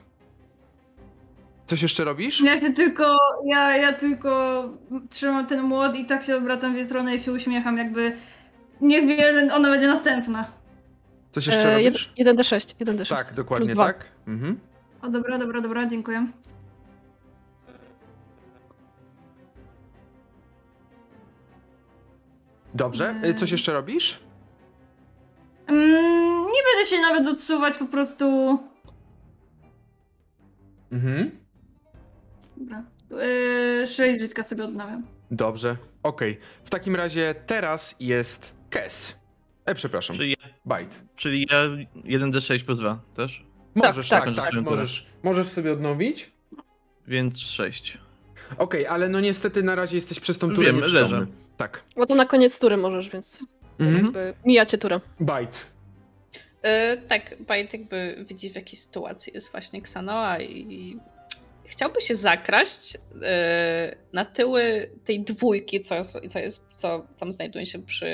Coś 1.73 1.83
jeszcze 1.83 2.05
robisz? 2.05 2.41
Ja 2.41 2.59
się 2.59 2.73
tylko, 2.73 3.17
ja, 3.45 3.77
ja 3.77 3.93
tylko 3.93 4.65
trzymam 5.11 5.47
ten 5.47 5.63
młot 5.63 5.97
i 5.97 6.07
tak 6.07 6.23
się 6.25 6.37
obracam 6.37 6.73
w 6.73 6.77
jej 6.77 6.85
stronę 6.85 7.15
i 7.15 7.19
się 7.19 7.33
uśmiecham, 7.33 7.79
jakby 7.79 8.17
niech 8.81 9.07
wie, 9.07 9.33
że 9.33 9.55
ona 9.55 9.71
będzie 9.71 9.87
następna. 9.87 10.53
Coś 11.31 11.47
jeszcze 11.47 11.75
E, 11.75 11.85
robisz? 11.85 12.13
1d6, 12.19 12.85
1d6. 12.85 13.17
Tak, 13.17 13.35
dokładnie 13.35 13.75
tak. 13.75 14.05
Mhm. 14.27 14.61
O 15.03 15.09
dobra, 15.09 15.39
dobra, 15.39 15.61
dobra, 15.61 15.87
dziękuję. 15.87 16.27
Dobrze. 22.75 23.15
Y, 23.25 23.35
Coś 23.35 23.51
jeszcze 23.51 23.73
robisz? 23.73 24.21
Mm, 25.67 26.43
nie 26.47 26.61
będę 26.73 26.91
się 26.91 27.01
nawet 27.01 27.27
odsuwać, 27.27 27.77
po 27.77 27.87
prostu... 27.87 28.59
Mhm. 30.93 31.42
Dobra. 32.63 32.85
Yy, 33.81 33.87
6 33.87 34.21
żyćka 34.21 34.43
sobie 34.43 34.65
odnawiam. 34.65 35.03
Dobrze. 35.31 35.77
Okej. 36.03 36.39
W 36.65 36.71
takim 36.71 36.97
razie 36.97 37.35
teraz 37.47 37.97
jest 38.01 38.53
Kes. 38.71 39.15
E, 39.67 39.75
przepraszam. 39.75 40.17
Czyli, 40.17 40.31
ja- 40.31 40.77
Bite. 40.79 40.97
czyli 41.17 41.47
ja 41.51 41.61
1d6 42.19 42.65
plus 42.65 42.79
2 42.79 43.01
też? 43.17 43.45
Możesz, 43.75 44.09
tak, 44.09 44.25
tak, 44.25 44.35
tak, 44.35 44.51
tak, 44.55 44.63
możesz. 44.63 45.07
Możesz 45.23 45.47
sobie 45.47 45.73
odnowić. 45.73 46.31
Więc 47.09 47.39
6. 47.39 47.99
Okej, 48.59 48.87
ale 48.87 49.09
no 49.09 49.21
niestety 49.21 49.63
na 49.63 49.75
razie 49.75 49.97
jesteś 49.97 50.21
przez 50.21 50.39
tą 50.39 50.55
turę 50.55 50.67
Wiem, 50.67 50.77
nieprzytomny. 50.77 51.19
leżę. 51.19 51.27
Tak. 51.57 51.83
Bo 51.97 52.07
to 52.07 52.15
na 52.15 52.27
koniec 52.27 52.59
tury 52.61 52.77
możesz, 52.77 53.09
więc 53.11 53.47
Mhm. 53.79 54.05
jakby 54.05 54.35
mijacie 54.45 54.79
turę. 54.79 55.01
Bite. 55.21 55.59
E, 56.63 56.97
tak, 56.97 57.35
Bajt 57.49 57.73
jakby 57.73 58.25
widzi 58.29 58.51
w 58.51 58.55
jakiej 58.57 58.77
sytuacji 58.77 59.33
jest 59.35 59.53
właśnie 59.53 59.79
Xanoa 59.79 60.41
i 60.41 60.97
chciałby 61.65 62.01
się 62.01 62.15
zakraść 62.15 62.99
e, 63.23 63.97
na 64.13 64.25
tyły 64.25 64.91
tej 65.05 65.25
dwójki, 65.25 65.81
co, 65.81 66.05
co, 66.05 66.39
jest, 66.39 66.67
co 66.75 67.07
tam 67.19 67.33
znajduje 67.33 67.67
się 67.67 67.83
przy, 67.83 68.09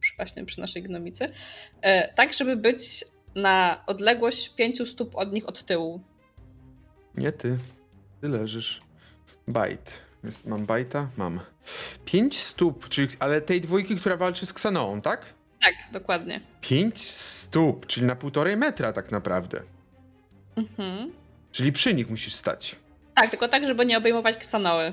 przy 0.00 0.16
właśnie 0.16 0.44
przy 0.44 0.60
naszej 0.60 0.82
gnomicy, 0.82 1.30
e, 1.82 2.14
tak 2.14 2.32
żeby 2.32 2.56
być 2.56 3.04
na 3.34 3.84
odległość 3.86 4.54
pięciu 4.54 4.86
stóp 4.86 5.16
od 5.16 5.32
nich 5.32 5.48
od 5.48 5.64
tyłu. 5.64 6.00
Nie 7.14 7.32
ty. 7.32 7.58
Ty 8.20 8.28
leżysz. 8.28 8.80
Bite. 9.48 9.92
Jest, 10.24 10.46
mam 10.46 10.66
bajta? 10.66 11.08
Mam. 11.16 11.40
Pięć 12.04 12.38
stóp, 12.38 12.88
czyli, 12.88 13.08
ale 13.18 13.40
tej 13.40 13.60
dwójki, 13.60 13.96
która 13.96 14.16
walczy 14.16 14.46
z 14.46 14.52
Ksanoą, 14.52 15.00
tak? 15.00 15.24
Tak, 15.62 15.74
dokładnie. 15.92 16.40
Pięć 16.60 17.00
stóp, 17.10 17.86
czyli 17.86 18.06
na 18.06 18.16
półtorej 18.16 18.56
metra 18.56 18.92
tak 18.92 19.10
naprawdę. 19.10 19.62
Mhm. 20.56 21.12
Czyli 21.52 21.72
przy 21.72 21.94
nich 21.94 22.10
musisz 22.10 22.34
stać. 22.34 22.76
Tak, 23.14 23.30
tylko 23.30 23.48
tak, 23.48 23.66
żeby 23.66 23.86
nie 23.86 23.98
obejmować 23.98 24.36
Ksanoły. 24.36 24.92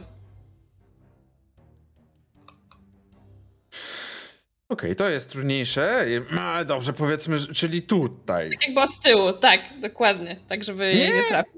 Okej, 4.69 4.95
to 4.95 5.09
jest 5.09 5.29
trudniejsze, 5.29 6.05
no, 6.31 6.41
ale 6.41 6.65
dobrze, 6.65 6.93
powiedzmy, 6.93 7.39
czyli 7.39 7.81
tutaj. 7.81 8.49
Jakby 8.65 8.81
od 8.81 8.99
tyłu, 9.03 9.33
tak, 9.33 9.59
dokładnie. 9.81 10.39
Tak, 10.49 10.63
żeby 10.63 10.93
Nie. 10.95 11.07
nie 11.07 11.23
trafić. 11.29 11.53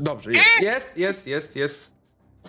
Dobrze, 0.00 0.32
jest, 0.32 0.60
jest, 0.60 0.96
jest, 0.96 1.26
jest, 1.26 1.56
jest. 1.56 1.90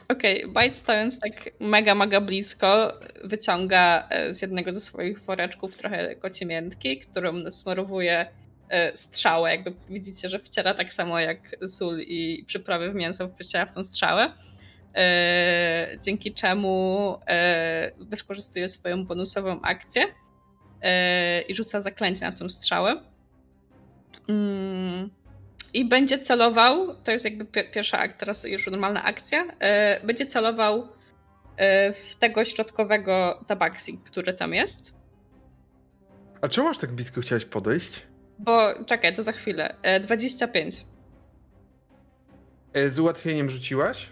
Okej, 0.10 0.46
Bite 0.48 0.74
stojąc 0.74 1.20
tak 1.20 1.32
mega, 1.60 1.96
mega 1.96 2.22
blisko, 2.22 3.00
wyciąga 3.24 4.08
e, 4.10 4.34
z 4.34 4.42
jednego 4.42 4.72
ze 4.72 4.80
swoich 4.80 5.20
woreczków 5.20 5.76
trochę 5.76 6.16
kocimiętki, 6.16 7.00
którą 7.00 7.52
smarowuje 7.52 8.26
strzałę. 8.96 9.52
Jakby 9.52 9.74
widzicie, 9.90 10.30
że 10.30 10.40
wciera 10.40 10.74
tak 10.74 10.94
samo 10.94 11.20
jak 11.20 11.40
sól 11.68 12.00
i 12.00 12.44
przyprawy 12.48 12.92
w 12.92 12.96
mięso 12.96 13.30
wciera 13.40 13.66
w 13.66 13.74
tą 13.74 13.84
strzałę. 13.84 14.34
E, 14.96 15.98
dzięki 16.04 16.34
czemu 16.34 17.18
e, 17.28 17.92
wykorzystuje 18.00 18.68
swoją 18.68 19.06
bonusową 19.06 19.62
akcję 19.62 20.06
e, 20.82 21.42
i 21.42 21.54
rzuca 21.56 21.82
zaklęcie 21.82 22.26
na 22.26 22.32
tą 22.32 22.50
strzałę. 22.50 23.02
Mm. 24.30 25.10
I 25.74 25.86
będzie 25.86 26.20
celował, 26.20 26.96
to 26.96 27.12
jest 27.12 27.26
jakby 27.26 27.46
pi- 27.46 27.72
pierwsza 27.74 27.98
akcja, 27.98 28.20
teraz 28.20 28.44
już 28.44 28.68
normalna 28.68 29.04
akcja, 29.04 29.46
e, 29.60 30.06
będzie 30.06 30.26
celował 30.26 30.88
e, 31.58 31.94
w 31.94 32.16
tego 32.16 32.46
środkowego 32.46 33.44
tabaksi, 33.48 34.00
który 34.06 34.34
tam 34.34 34.54
jest. 34.54 34.96
A 36.42 36.48
czemu 36.48 36.68
aż 36.68 36.78
tak 36.78 36.92
blisko 36.92 37.22
chciałeś 37.22 37.46
podejść? 37.46 38.02
Bo 38.40 38.74
czekaj, 38.86 39.14
to 39.14 39.24
za 39.24 39.32
chwilę. 39.32 39.76
E, 39.84 40.00
25. 40.00 40.86
E, 42.74 42.90
Z 42.90 43.00
ułatwieniem 43.00 43.50
rzuciłaś? 43.50 44.10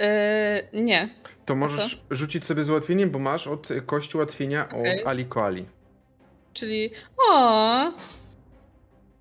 E, 0.00 0.62
nie. 0.72 1.08
To 1.46 1.54
możesz 1.56 2.02
rzucić 2.10 2.46
sobie 2.46 2.64
z 2.64 2.70
ułatwieniem, 2.70 3.10
bo 3.10 3.18
masz 3.18 3.46
od 3.46 3.70
e, 3.70 3.80
kości 3.80 4.16
ułatwienia 4.16 4.68
Okej. 4.68 5.00
od 5.02 5.06
Ali 5.08 5.24
Koali. 5.24 5.66
Czyli. 6.52 6.90
O! 7.30 7.92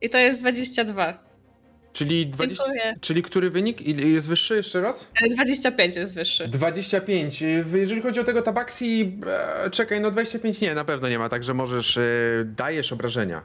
I 0.01 0.09
to 0.09 0.17
jest 0.17 0.41
22. 0.41 1.25
Czyli, 1.93 2.27
20, 2.27 2.63
Dziękuję. 2.63 2.95
czyli 3.01 3.23
który 3.23 3.49
wynik 3.49 3.81
jest 3.81 4.27
wyższy 4.27 4.55
jeszcze 4.55 4.81
raz? 4.81 5.11
E, 5.23 5.29
25 5.29 5.95
jest 5.95 6.15
wyższy. 6.15 6.47
25. 6.47 7.43
Y, 7.43 7.65
Jeżeli 7.75 8.01
chodzi 8.01 8.19
o 8.19 8.23
tego 8.23 8.41
tabaksi, 8.41 9.19
e, 9.65 9.69
czekaj, 9.69 10.01
no 10.01 10.11
25 10.11 10.61
nie, 10.61 10.75
na 10.75 10.85
pewno 10.85 11.09
nie 11.09 11.19
ma, 11.19 11.29
także 11.29 11.53
możesz, 11.53 11.97
e, 11.97 12.01
dajesz 12.45 12.93
obrażenia. 12.93 13.41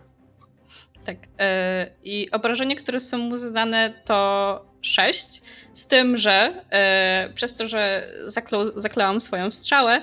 Tak. 1.05 1.17
e, 1.39 1.87
I 2.03 2.31
obrażenie, 2.31 2.77
które 2.77 3.01
są 3.01 3.19
mu 3.19 3.37
zadane, 3.37 3.95
to 4.05 4.65
6. 4.83 5.43
Z 5.73 5.87
tym, 5.87 6.17
że 6.17 6.65
e, 6.71 7.31
przez 7.35 7.55
to, 7.55 7.69
że 7.69 8.09
zaklęłam 8.75 9.21
swoją 9.21 9.51
strzałę, 9.51 10.03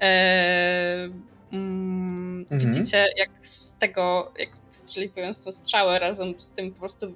e, 0.00 1.08
mm, 1.52 2.46
Mhm. 2.50 2.60
widzicie, 2.60 3.06
jak 3.16 3.30
z 3.40 3.78
tego, 3.78 4.32
jak 4.38 4.48
wystrzeliwując 4.72 5.44
tą 5.44 5.52
strzałę, 5.52 5.98
razem 5.98 6.34
z 6.40 6.50
tym 6.50 6.72
po 6.72 6.78
prostu 6.78 7.14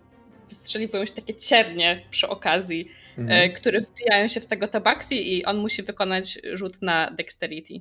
wystrzeliwują 0.49 1.07
się 1.07 1.13
takie 1.13 1.35
ciernie 1.35 2.03
przy 2.11 2.29
okazji, 2.29 2.89
Mhm. 3.19 3.53
które 3.53 3.81
wbijają 3.81 4.29
się 4.29 4.41
w 4.41 4.47
tego 4.47 4.69
tabaksi 4.69 5.39
i 5.39 5.45
on 5.45 5.57
musi 5.59 5.83
wykonać 5.83 6.39
rzut 6.53 6.83
na 6.83 7.11
dexterity. 7.11 7.75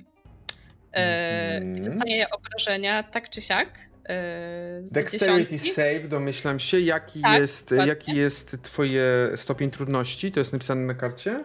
Mhm. 0.92 2.08
I 2.08 2.24
obrażenia 2.30 3.02
tak 3.02 3.30
czy 3.30 3.42
siak. 3.42 3.78
E, 4.08 4.82
Dexterity 4.92 5.58
save, 5.58 6.08
domyślam 6.08 6.60
się. 6.60 6.80
Jaki, 6.80 7.20
Tak, 7.20 7.40
jest, 7.40 7.64
dokładnie. 7.64 7.86
jaki 7.88 8.14
jest 8.14 8.56
twoje 8.62 9.04
stopień 9.36 9.70
trudności? 9.70 10.32
To 10.32 10.40
jest 10.40 10.52
napisane 10.52 10.80
na 10.86 10.94
karcie? 10.94 11.44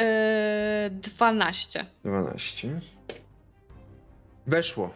E, 0.00 0.90
12. 0.92 1.84
12. 2.04 2.80
Weszło. 4.46 4.94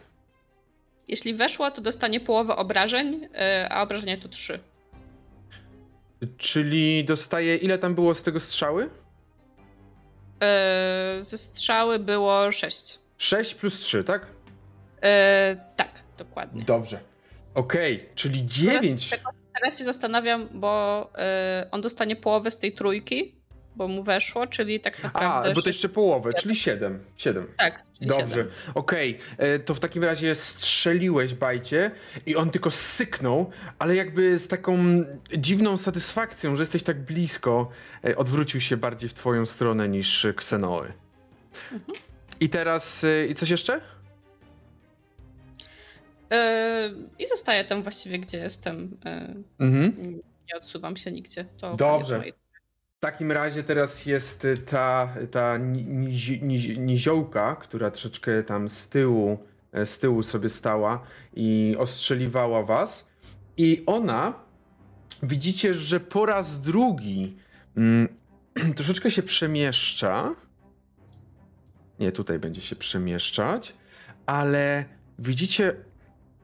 Jeśli 1.09 1.35
weszło, 1.35 1.71
to 1.71 1.83
dostanie 1.83 2.21
połowę 2.21 2.57
obrażeń, 2.57 3.29
e, 3.35 3.69
a 3.71 3.83
obrażenia 3.83 4.17
to 4.17 4.29
3. 4.29 4.59
Czyli 6.39 7.05
dostaje, 7.05 7.57
ile 7.57 7.79
tam 7.79 7.95
było 7.95 8.15
z 8.15 8.23
tego 8.23 8.41
strzały? 8.41 8.91
E, 10.43 11.17
ze 11.19 11.39
strzały 11.39 11.99
było 11.99 12.53
6. 12.53 12.99
6 13.19 13.55
plus 13.55 13.81
3, 13.81 14.05
tak? 14.05 14.27
E, 15.03 15.57
tak, 15.77 16.02
dokładnie. 16.19 16.65
Dobrze. 16.65 17.01
Okej, 17.55 18.09
czyli 18.15 18.47
9. 18.47 19.11
Teraz 19.61 19.79
się 19.79 19.85
zastanawiam, 19.85 20.49
bo 20.53 21.11
e, 21.19 21.67
on 21.71 21.81
dostanie 21.81 22.17
połowę 22.17 22.51
z 22.51 22.59
tej 22.59 22.73
trójki, 22.73 23.35
bo 23.77 23.89
mu 23.89 24.03
weszło, 24.03 24.47
czyli 24.47 24.81
tak 24.81 24.99
A, 25.01 25.03
naprawdę. 25.03 25.53
bo 25.55 25.63
to 25.63 25.69
jeszcze 25.69 25.89
połowę, 25.89 26.35
czyli 26.35 26.57
7. 26.57 27.05
7. 27.17 27.47
Tak, 27.59 27.83
czyli 27.99 28.11
Dobrze, 28.11 28.47
okej. 28.75 29.19
E, 29.39 29.59
To 29.59 29.75
w 29.75 29.81
takim 29.81 30.05
razie 30.05 30.35
strzeliłeś 30.35 31.35
bajcie 31.35 31.91
i 32.27 32.37
on 32.37 32.51
tylko 32.51 32.71
syknął, 32.71 33.51
ale 33.79 33.97
jakby 33.97 34.39
z 34.39 34.49
taką 34.49 35.05
dziwną 35.39 35.77
satysfakcją, 35.77 36.57
że 36.57 36.63
jesteś 36.63 36.83
tak 36.83 37.01
blisko, 37.01 37.69
e, 38.05 38.17
odwrócił 38.17 38.61
się 38.61 38.77
bardziej 38.77 39.09
w 39.11 39.15
twoją 39.15 39.47
stronę 39.47 39.89
niż 39.89 40.27
Ksenoły. 40.37 40.93
Mhm. 41.73 41.99
I 42.41 42.49
teraz, 42.49 43.05
e, 43.05 43.27
i 43.27 43.35
coś 43.35 43.51
jeszcze? 43.51 43.81
E, 46.33 46.91
I 47.19 47.27
zostaję 47.29 47.65
tam 47.65 47.83
właściwie, 47.83 48.19
gdzie 48.19 48.39
jestem. 48.39 48.97
E, 49.05 49.35
Mhm. 49.59 49.95
nie 50.53 50.57
odsuwam 50.57 50.97
się 50.97 51.13
nigdzie. 51.13 51.45
To 51.59 51.77
Dobrze. 51.77 52.23
W 52.97 53.01
takim 53.05 53.33
razie 53.33 53.63
teraz 53.63 54.07
jest 54.07 54.45
y, 54.45 54.57
ta, 54.59 55.15
ta 55.31 55.59
ni- 55.59 55.85
nizi, 55.85 56.43
nizi, 56.43 56.81
niziołka, 56.81 57.57
która 57.57 57.91
troszeczkę 57.91 58.43
tam 58.43 58.69
z 58.69 58.89
tyłu, 58.89 59.39
e, 59.73 59.87
z 59.87 59.99
tyłu 59.99 60.23
sobie 60.23 60.49
stała 60.49 61.03
i 61.35 61.77
ostrzeliwała 61.79 62.63
was. 62.63 63.09
I 63.57 63.83
ona, 63.87 64.35
widzicie, 65.23 65.75
że 65.75 66.01
po 66.01 66.27
raz 66.27 66.61
drugi 66.61 67.37
mm, 67.77 68.09
troszeczkę 68.77 69.11
się 69.11 69.23
przemieszcza. 69.23 70.35
Nie, 72.01 72.13
tutaj 72.13 72.39
będzie 72.39 72.61
się 72.61 72.77
przemieszczać, 72.77 73.75
ale 74.27 74.85
widzicie, 75.19 75.75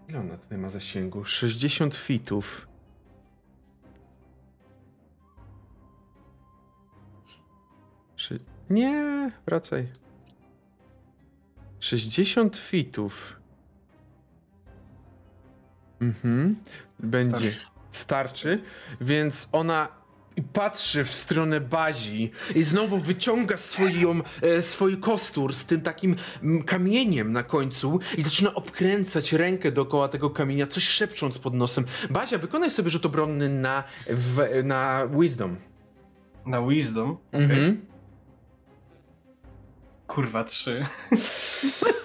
ile 0.09 0.21
ona 0.21 0.37
tutaj 0.37 0.59
ma 0.59 0.71
zasięgu? 0.71 1.25
60 1.25 1.95
fitów. 1.95 2.69
Nie, 8.71 9.31
wracaj. 9.47 9.89
60 11.81 12.57
fitów. 12.57 13.41
Mhm. 16.01 16.57
Będzie. 16.99 17.37
Starczy. 17.37 17.61
Starczy. 17.93 18.63
Więc 19.01 19.49
ona 19.53 19.89
patrzy 20.43 21.05
w 21.05 21.13
stronę 21.15 21.61
bazi 21.61 22.31
i 22.55 22.63
znowu 22.63 22.99
wyciąga 22.99 23.57
swoją, 23.57 24.21
e, 24.43 24.63
swój 24.63 24.99
kostur 24.99 25.55
z 25.55 25.65
tym 25.65 25.81
takim 25.81 26.17
kamieniem 26.67 27.33
na 27.33 27.43
końcu 27.43 28.01
i 28.19 28.23
zaczyna 28.23 28.55
obkręcać 28.55 29.33
rękę 29.33 29.73
dookoła 29.73 30.09
tego 30.09 30.31
kamienia, 30.31 30.67
coś 30.67 30.89
szepcząc 30.89 31.39
pod 31.39 31.55
nosem. 31.55 31.85
Bazia, 32.11 32.39
wykonaj 32.39 32.71
sobie 32.71 32.91
rzut 32.91 33.07
obronny 33.07 33.49
na, 33.49 33.85
w, 34.07 34.61
na 34.65 35.07
Wisdom. 35.21 35.57
Na 36.47 36.63
Wisdom. 36.67 37.17
okej. 37.29 37.43
Mhm. 37.43 37.87
Kurwa, 40.07 40.45
trzy. 40.45 40.85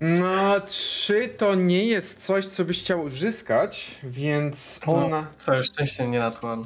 No, 0.00 0.60
trzy 0.60 1.28
to 1.38 1.54
nie 1.54 1.84
jest 1.86 2.24
coś, 2.26 2.46
co 2.46 2.64
byś 2.64 2.80
chciał 2.80 3.02
uzyskać, 3.04 3.94
więc 4.02 4.80
No. 4.86 5.06
ona. 5.06 5.26
Całe 5.38 5.64
szczęście 5.64 6.08
nie 6.08 6.18
na 6.18 6.30
tłan. 6.30 6.62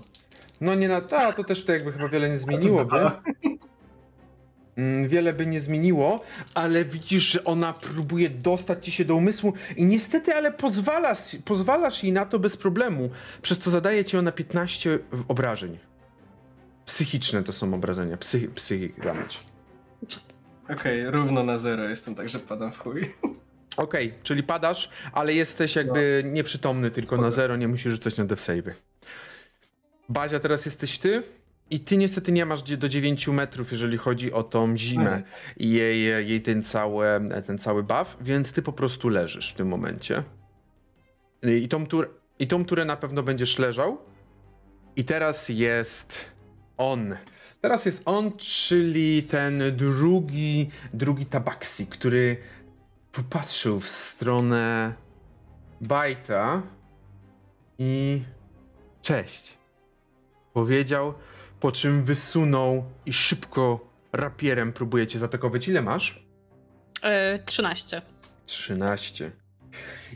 No 0.60 0.74
nie 0.74 0.88
na. 0.88 0.96
A, 0.96 1.32
to 1.32 1.44
też 1.44 1.64
to 1.64 1.72
jakby 1.72 1.92
chyba 1.92 2.08
wiele 2.08 2.28
nie 2.28 2.38
zmieniłoby. 2.38 2.96
Mm, 4.76 5.08
wiele 5.08 5.32
by 5.32 5.46
nie 5.46 5.60
zmieniło, 5.60 6.20
ale 6.54 6.84
widzisz, 6.84 7.22
że 7.22 7.44
ona 7.44 7.72
próbuje 7.72 8.30
dostać 8.30 8.84
ci 8.84 8.92
się 8.92 9.04
do 9.04 9.16
umysłu 9.16 9.52
i 9.76 9.84
niestety, 9.84 10.34
ale 10.34 10.52
pozwalasz, 10.52 11.36
pozwalasz 11.44 12.02
jej 12.02 12.12
na 12.12 12.26
to 12.26 12.38
bez 12.38 12.56
problemu, 12.56 13.10
przez 13.42 13.58
co 13.58 13.70
zadaje 13.70 14.04
ci 14.04 14.16
ona 14.16 14.32
15 14.32 14.98
obrażeń. 15.28 15.78
Psychiczne 16.86 17.42
to 17.42 17.52
są 17.52 17.74
obrażenia, 17.74 18.16
psy, 18.16 18.48
psychic 18.54 18.96
damage. 18.96 19.36
Okej, 20.68 21.10
równo 21.10 21.44
na 21.44 21.56
zero 21.58 21.88
jestem, 21.88 22.14
także 22.14 22.38
padam 22.38 22.72
w 22.72 22.78
chuj. 22.78 23.14
Okej, 23.76 24.14
czyli 24.22 24.42
padasz, 24.42 24.90
ale 25.12 25.34
jesteś 25.34 25.76
jakby 25.76 26.22
nieprzytomny 26.26 26.90
tylko 26.90 27.16
na 27.16 27.30
zero, 27.30 27.56
nie 27.56 27.68
musisz 27.68 27.92
rzucać 27.92 28.16
na 28.16 28.24
death 28.24 28.42
save'y. 28.42 28.72
Bazia, 30.10 30.40
teraz 30.40 30.64
jesteś 30.64 30.98
ty 30.98 31.22
i 31.70 31.80
ty 31.80 31.96
niestety 31.96 32.32
nie 32.32 32.46
masz 32.46 32.62
do 32.62 32.88
9 32.88 33.28
metrów, 33.28 33.72
jeżeli 33.72 33.98
chodzi 33.98 34.32
o 34.32 34.42
tą 34.42 34.76
zimę 34.76 35.02
Mhm. 35.04 35.22
i 35.56 35.70
jej, 35.70 36.04
jej 36.28 36.42
ten, 36.42 36.62
cały, 36.62 37.06
ten 37.46 37.58
cały 37.58 37.82
buff, 37.82 38.16
więc 38.20 38.52
ty 38.52 38.62
po 38.62 38.72
prostu 38.72 39.08
leżysz 39.08 39.50
w 39.52 39.54
tym 39.54 39.68
momencie. 39.68 40.22
I 41.62 41.68
tą, 41.68 41.86
tur- 41.86 42.10
I 42.38 42.46
tą 42.46 42.64
turę 42.64 42.84
na 42.84 42.96
pewno 42.96 43.22
będziesz 43.22 43.58
leżał. 43.58 43.98
I 44.96 45.04
teraz 45.04 45.48
jest 45.48 46.30
on. 46.76 47.16
Teraz 47.60 47.86
jest 47.86 48.02
on, 48.04 48.32
czyli 48.36 49.22
ten 49.22 49.62
drugi, 49.76 50.70
drugi 50.94 51.26
tabaksi, 51.26 51.86
który 51.86 52.36
popatrzył 53.12 53.80
w 53.80 53.88
stronę 53.88 54.94
Bajta 55.80 56.62
i 57.78 58.22
cześć. 59.02 59.59
Powiedział, 60.52 61.14
po 61.60 61.72
czym 61.72 62.04
wysunął 62.04 62.84
i 63.06 63.12
szybko 63.12 63.90
rapierem 64.12 64.72
próbuje 64.72 65.06
cię 65.06 65.18
zaatakować. 65.18 65.68
Ile 65.68 65.82
masz? 65.82 66.24
E, 67.02 67.38
13. 67.38 68.02
13. 68.46 69.30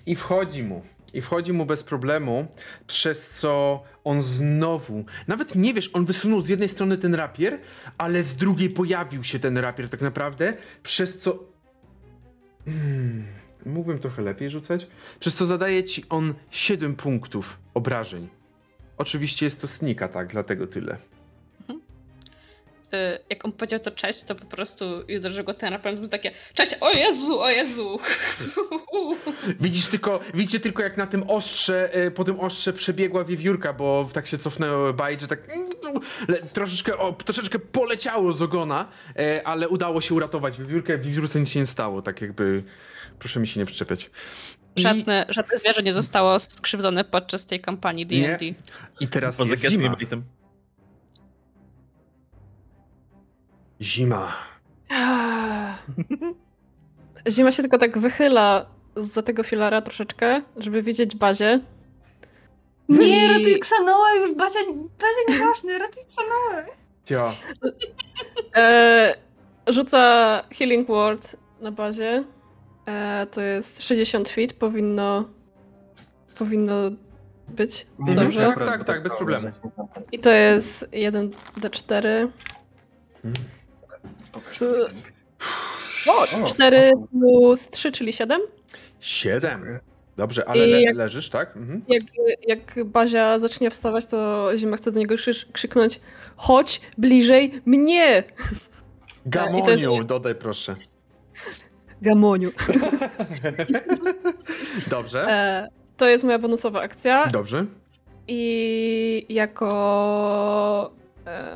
I 0.06 0.16
wchodzi 0.16 0.62
mu. 0.62 0.82
I 1.14 1.20
wchodzi 1.20 1.52
mu 1.52 1.66
bez 1.66 1.82
problemu, 1.82 2.46
przez 2.86 3.30
co 3.30 3.82
on 4.04 4.22
znowu, 4.22 5.04
nawet 5.28 5.54
nie 5.54 5.74
wiesz, 5.74 5.90
on 5.92 6.04
wysunął 6.04 6.40
z 6.40 6.48
jednej 6.48 6.68
strony 6.68 6.98
ten 6.98 7.14
rapier, 7.14 7.58
ale 7.98 8.22
z 8.22 8.36
drugiej 8.36 8.70
pojawił 8.70 9.24
się 9.24 9.38
ten 9.38 9.58
rapier 9.58 9.88
tak 9.88 10.00
naprawdę, 10.00 10.56
przez 10.82 11.18
co... 11.18 11.38
Hmm, 12.64 13.26
mógłbym 13.66 13.98
trochę 13.98 14.22
lepiej 14.22 14.50
rzucać. 14.50 14.86
Przez 15.20 15.34
co 15.34 15.46
zadaje 15.46 15.84
ci 15.84 16.04
on 16.08 16.34
7 16.50 16.96
punktów 16.96 17.58
obrażeń. 17.74 18.28
Oczywiście 18.98 19.46
jest 19.46 19.60
to 19.60 19.66
snika, 19.66 20.08
tak, 20.08 20.26
dlatego 20.32 20.66
tyle. 20.66 20.98
E, 22.94 23.18
jak 23.30 23.44
on 23.44 23.52
powiedział 23.52 23.80
to 23.80 23.90
cześć, 23.90 24.24
to 24.24 24.34
po 24.34 24.44
prostu 24.44 24.84
i 25.08 25.18
uderzył 25.18 25.44
go 25.44 25.54
ten 25.54 25.72
raport, 25.72 25.98
był 26.00 26.08
takie 26.08 26.30
cześć, 26.54 26.74
o 26.80 26.92
Jezu, 26.92 27.40
o 27.40 27.50
Jezu. 27.50 27.98
Widzisz 29.60 29.86
tylko, 29.86 30.20
widzicie 30.34 30.60
tylko 30.60 30.82
jak 30.82 30.96
na 30.96 31.06
tym 31.06 31.30
ostrze, 31.30 31.94
e, 31.94 32.10
po 32.10 32.24
tym 32.24 32.40
ostrze 32.40 32.72
przebiegła 32.72 33.24
wiewiórka, 33.24 33.72
bo 33.72 34.08
tak 34.12 34.26
się 34.26 34.38
cofnęło 34.38 34.92
bajt, 34.92 35.20
że 35.20 35.28
tak 35.28 35.40
troszeczkę, 36.52 36.98
o, 36.98 37.12
troszeczkę 37.12 37.58
poleciało 37.58 38.32
z 38.32 38.42
ogona, 38.42 38.88
e, 39.16 39.46
ale 39.46 39.68
udało 39.68 40.00
się 40.00 40.14
uratować 40.14 40.58
wiewiórkę, 40.58 40.98
wiewiórce 40.98 41.40
nic 41.40 41.50
się 41.50 41.60
nie 41.60 41.66
stało, 41.66 42.02
tak 42.02 42.20
jakby, 42.20 42.62
proszę 43.18 43.40
mi 43.40 43.46
się 43.46 43.60
nie 43.60 43.66
przyczepiać. 43.66 44.10
I, 44.76 44.80
Żadne, 44.82 45.26
żadne 45.28 45.56
zwierzę 45.56 45.82
nie 45.82 45.92
zostało 45.92 46.38
skrzywdzone 46.38 47.04
podczas 47.04 47.46
tej 47.46 47.60
kampanii 47.60 48.06
D&D. 48.06 48.44
I 49.00 49.08
teraz 49.08 49.36
Poza 49.36 49.50
jest 49.50 49.64
i 49.64 49.68
zima. 49.68 49.88
Baitem. 49.90 50.22
Zima. 53.82 54.32
Zima 57.28 57.52
się 57.52 57.62
tylko 57.62 57.78
tak 57.78 57.98
wychyla 57.98 58.66
za 58.96 59.22
tego 59.22 59.42
filara 59.42 59.82
troszeczkę, 59.82 60.42
żeby 60.56 60.82
widzieć 60.82 61.16
bazie. 61.16 61.60
Nie, 62.88 63.24
I- 63.26 63.28
ratuj 63.28 63.54
Xanoa 63.54 64.14
już, 64.14 64.34
Basia, 64.34 64.58
Basia 64.98 65.20
nieważne, 65.38 65.78
ratuj 65.78 66.02
Xanoa. 66.02 66.64
Cio. 67.04 67.32
E, 68.56 69.14
rzuca 69.66 70.42
Healing 70.58 70.88
Word 70.88 71.36
na 71.60 71.70
bazie. 71.70 72.24
E, 72.86 73.26
to 73.30 73.40
jest 73.40 73.82
60 73.82 74.28
feet, 74.28 74.52
powinno 74.52 75.28
powinno 76.38 76.74
być. 77.48 77.86
Nie 77.98 78.14
Dobrze. 78.14 78.40
Tak, 78.40 78.58
tak, 78.66 78.84
tak, 78.84 79.02
bez 79.02 79.16
problemu. 79.16 79.48
I 80.12 80.18
to 80.18 80.30
jest 80.30 80.90
1d4. 80.90 82.28
Pokaż. 84.32 84.58
O, 86.08 86.46
4 86.46 86.92
plus 87.20 87.68
3, 87.68 87.92
czyli 87.92 88.12
7. 88.12 88.40
Siedem. 89.00 89.78
Dobrze, 90.16 90.48
ale 90.48 90.66
le, 90.66 90.82
jak- 90.82 90.96
leżysz, 90.96 91.30
tak? 91.30 91.56
Mhm. 91.56 91.82
Jak, 91.88 92.02
jak 92.48 92.84
Bazia 92.84 93.38
zacznie 93.38 93.70
wstawać, 93.70 94.06
to 94.06 94.50
Zima 94.56 94.76
chce 94.76 94.92
do 94.92 94.98
niego 95.00 95.16
krzycz, 95.16 95.46
krzyknąć 95.52 96.00
chodź 96.36 96.80
bliżej 96.98 97.62
mnie! 97.66 98.24
Gamoniu, 99.26 99.64
to 99.64 99.70
jest- 99.70 100.06
dodaj 100.06 100.34
proszę. 100.34 100.76
Gamoniu. 102.04 102.50
Dobrze, 104.90 105.26
E, 105.28 105.68
to 105.96 106.08
jest 106.08 106.24
moja 106.24 106.38
bonusowa 106.38 106.80
akcja. 106.80 107.26
dobrze. 107.26 107.66
I 108.28 109.26
jako 109.28 110.92
e, 111.26 111.50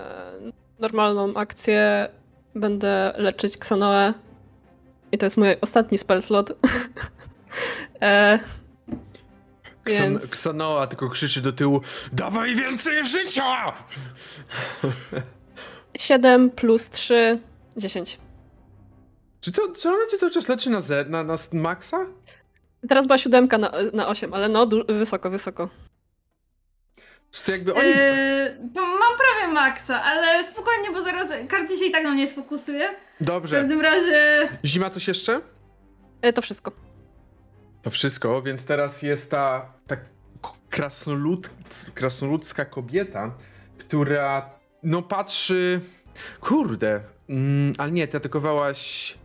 normalną 0.78 1.34
akcję 1.34 2.08
będę 2.54 3.12
leczyć 3.16 3.56
Xanoe. 3.56 4.14
I 5.12 5.18
to 5.18 5.26
jest 5.26 5.36
mój 5.36 5.56
ostatni 5.60 5.98
spell 5.98 6.22
slot. 6.22 6.52
e, 8.02 8.38
Ksan, 9.84 10.02
Więc- 10.12 10.30
Ksanoa 10.30 10.86
tylko 10.86 11.08
krzyczy 11.08 11.40
do 11.40 11.52
tyłu 11.52 11.80
Dawaj 12.12 12.54
więcej 12.54 13.04
życia! 13.04 13.72
7 15.98 16.50
plus 16.50 16.90
3, 16.90 17.38
10. 17.76 18.18
Czy, 19.48 19.52
to, 19.52 19.68
czy 19.74 19.88
ona 19.88 20.06
cię 20.10 20.18
cały 20.18 20.32
czas 20.32 20.48
leczy 20.48 20.70
na, 20.70 20.80
ze, 20.80 21.04
na, 21.04 21.22
na 21.22 21.36
maksa? 21.52 22.06
Teraz 22.88 23.06
była 23.06 23.18
siódemka 23.18 23.58
na, 23.58 23.72
na 23.92 24.08
8, 24.08 24.34
ale 24.34 24.48
no, 24.48 24.66
wysoko, 24.88 25.30
wysoko. 25.30 25.68
To 27.44 27.52
jakby 27.52 27.74
oni... 27.74 27.88
Eee, 27.94 28.56
to 28.74 28.80
mam 28.80 29.16
prawie 29.18 29.54
maksa, 29.54 30.02
ale 30.02 30.44
spokojnie, 30.44 30.90
bo 30.92 31.02
zaraz 31.02 31.30
każdy 31.48 31.76
się 31.76 31.84
i 31.84 31.90
tak 31.90 32.04
na 32.04 32.10
mnie 32.10 32.28
sfokusuje. 32.28 32.88
W 33.20 33.24
Dobrze. 33.24 33.56
każdym 33.56 33.80
razie... 33.80 34.48
Zima 34.64 34.90
coś 34.90 35.08
jeszcze? 35.08 35.40
E, 36.22 36.32
to 36.32 36.42
wszystko. 36.42 36.72
To 37.82 37.90
wszystko, 37.90 38.42
więc 38.42 38.64
teraz 38.64 39.02
jest 39.02 39.30
ta, 39.30 39.72
ta 39.86 39.96
krasnolud, 40.70 41.50
krasnoludzka 41.94 42.64
kobieta, 42.64 43.34
która 43.78 44.50
no 44.82 45.02
patrzy... 45.02 45.80
Kurde, 46.40 47.00
mm, 47.28 47.72
ale 47.78 47.92
nie, 47.92 48.08
ty 48.08 48.16
atakowałaś... 48.16 49.17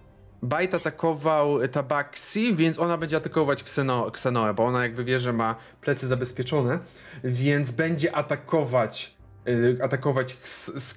Bajt 0.44 0.74
atakował 0.74 1.68
Tabaksi, 1.68 2.56
więc 2.56 2.80
ona 2.80 2.98
będzie 2.98 3.18
atakować 3.18 3.64
Kseno, 3.64 4.11
Ksenoę, 4.11 4.53
bo 4.53 4.65
ona 4.65 4.84
jakby 4.84 5.03
wie, 5.03 5.20
że 5.20 5.34
ma 5.34 5.56
plecy 5.82 6.07
zabezpieczone, 6.07 6.80
więc 7.24 7.72
będzie 7.72 8.15
atakować 8.15 9.15
y, 9.48 9.78
atakować 9.84 10.38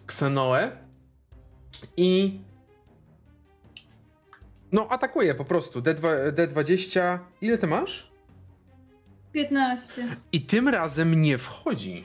Ksenoę 0.06 0.70
i 1.96 2.40
no 4.72 4.88
atakuje 4.88 5.34
po 5.34 5.44
prostu 5.44 5.80
D2, 5.80 6.32
D20 6.32 7.18
ile 7.40 7.58
ty 7.58 7.66
masz? 7.66 8.10
15. 9.32 10.16
I 10.32 10.40
tym 10.40 10.68
razem 10.68 11.22
nie 11.22 11.38
wchodzi. 11.38 12.04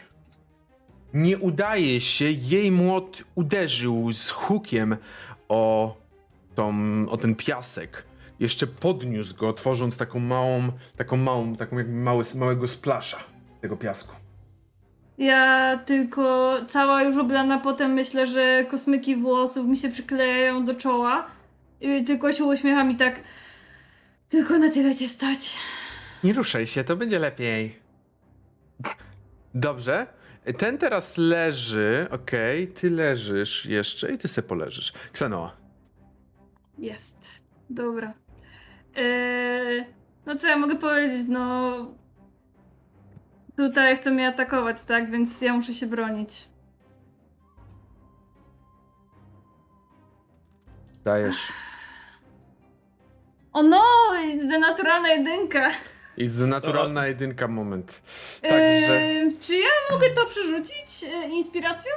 Nie 1.14 1.38
udaje 1.38 2.02
się, 2.02 2.26
jej 2.26 2.72
młot 2.72 3.24
uderzył 3.36 4.14
z 4.14 4.30
hukiem 4.30 4.98
o, 5.50 5.96
tą, 6.56 6.73
o 7.10 7.18
ten 7.18 7.36
piasek. 7.36 8.03
Jeszcze 8.40 8.68
podniósł 8.68 9.36
go, 9.36 9.53
tworząc 9.53 9.98
taką 9.98 10.19
małą, 10.19 10.72
taką 10.98 11.18
małą, 11.18 11.56
taką 11.56 11.78
jakby 11.78 11.94
mały, 11.94 12.23
małego 12.36 12.68
splasza 12.68 13.18
tego 13.61 13.78
piasku. 13.78 14.15
Ja 15.18 15.78
tylko 15.86 16.57
cała 16.68 17.03
już 17.03 17.18
oblana 17.18 17.60
potem 17.60 17.91
myślę, 17.94 18.26
że 18.26 18.65
kosmyki 18.69 19.15
włosów 19.15 19.68
mi 19.68 19.78
się 19.78 19.90
przyklejają 19.90 20.65
do 20.65 20.76
czoła. 20.76 21.28
I 21.82 22.03
tylko 22.03 22.32
się 22.32 22.44
uśmiecham 22.44 22.91
i 22.91 22.95
tak... 22.95 23.19
Tylko 24.30 24.57
na 24.57 24.69
tyle 24.69 24.95
cię 24.95 25.10
stać. 25.10 25.57
Nie 26.23 26.34
ruszaj 26.34 26.68
się, 26.68 26.84
to 26.84 26.95
będzie 26.95 27.19
lepiej. 27.19 27.76
Dobrze. 29.53 30.07
Ten 30.57 30.78
teraz 30.78 31.18
leży, 31.18 32.07
okej, 32.11 32.68
ty 32.68 32.90
leżysz 32.90 33.65
jeszcze 33.65 34.14
i 34.14 34.18
ty 34.18 34.28
se 34.28 34.44
poleżysz. 34.44 34.94
Ksanoa. 35.14 35.61
Jest. 36.82 37.41
Dobra. 37.70 38.14
Eee, 38.95 39.86
no 40.26 40.36
co 40.36 40.48
ja 40.48 40.58
mogę 40.58 40.76
powiedzieć, 40.76 41.28
no... 41.30 41.76
Tutaj 43.58 43.95
chce 43.98 44.12
mnie 44.12 44.28
atakować, 44.28 44.84
tak? 44.84 45.12
Więc 45.12 45.41
ja 45.41 45.53
muszę 45.53 45.74
się 45.74 45.88
bronić. 45.88 46.52
dajesz. 51.06 51.52
O 53.53 53.64
no, 53.64 53.84
denaturalna 54.49 55.10
jedynka. 55.10 55.70
I 56.18 56.28
z 56.28 56.40
naturalna 56.48 57.08
jedynka 57.08 57.48
moment. 57.48 58.02
Także 58.41 59.02
Eee, 59.02 59.38
czy 59.41 59.56
ja 59.56 59.70
mogę 59.91 60.10
to 60.10 60.26
przerzucić 60.26 61.03
e, 61.14 61.30
inspiracją? 61.30 61.91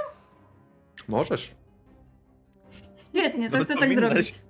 możesz. 1.08 1.54
Świetnie, 3.08 3.50
to 3.50 3.58
No 3.58 3.64
chcę 3.64 3.74
tak 3.74 3.82
powinnaś. 3.82 4.10
zrobić. 4.10 4.42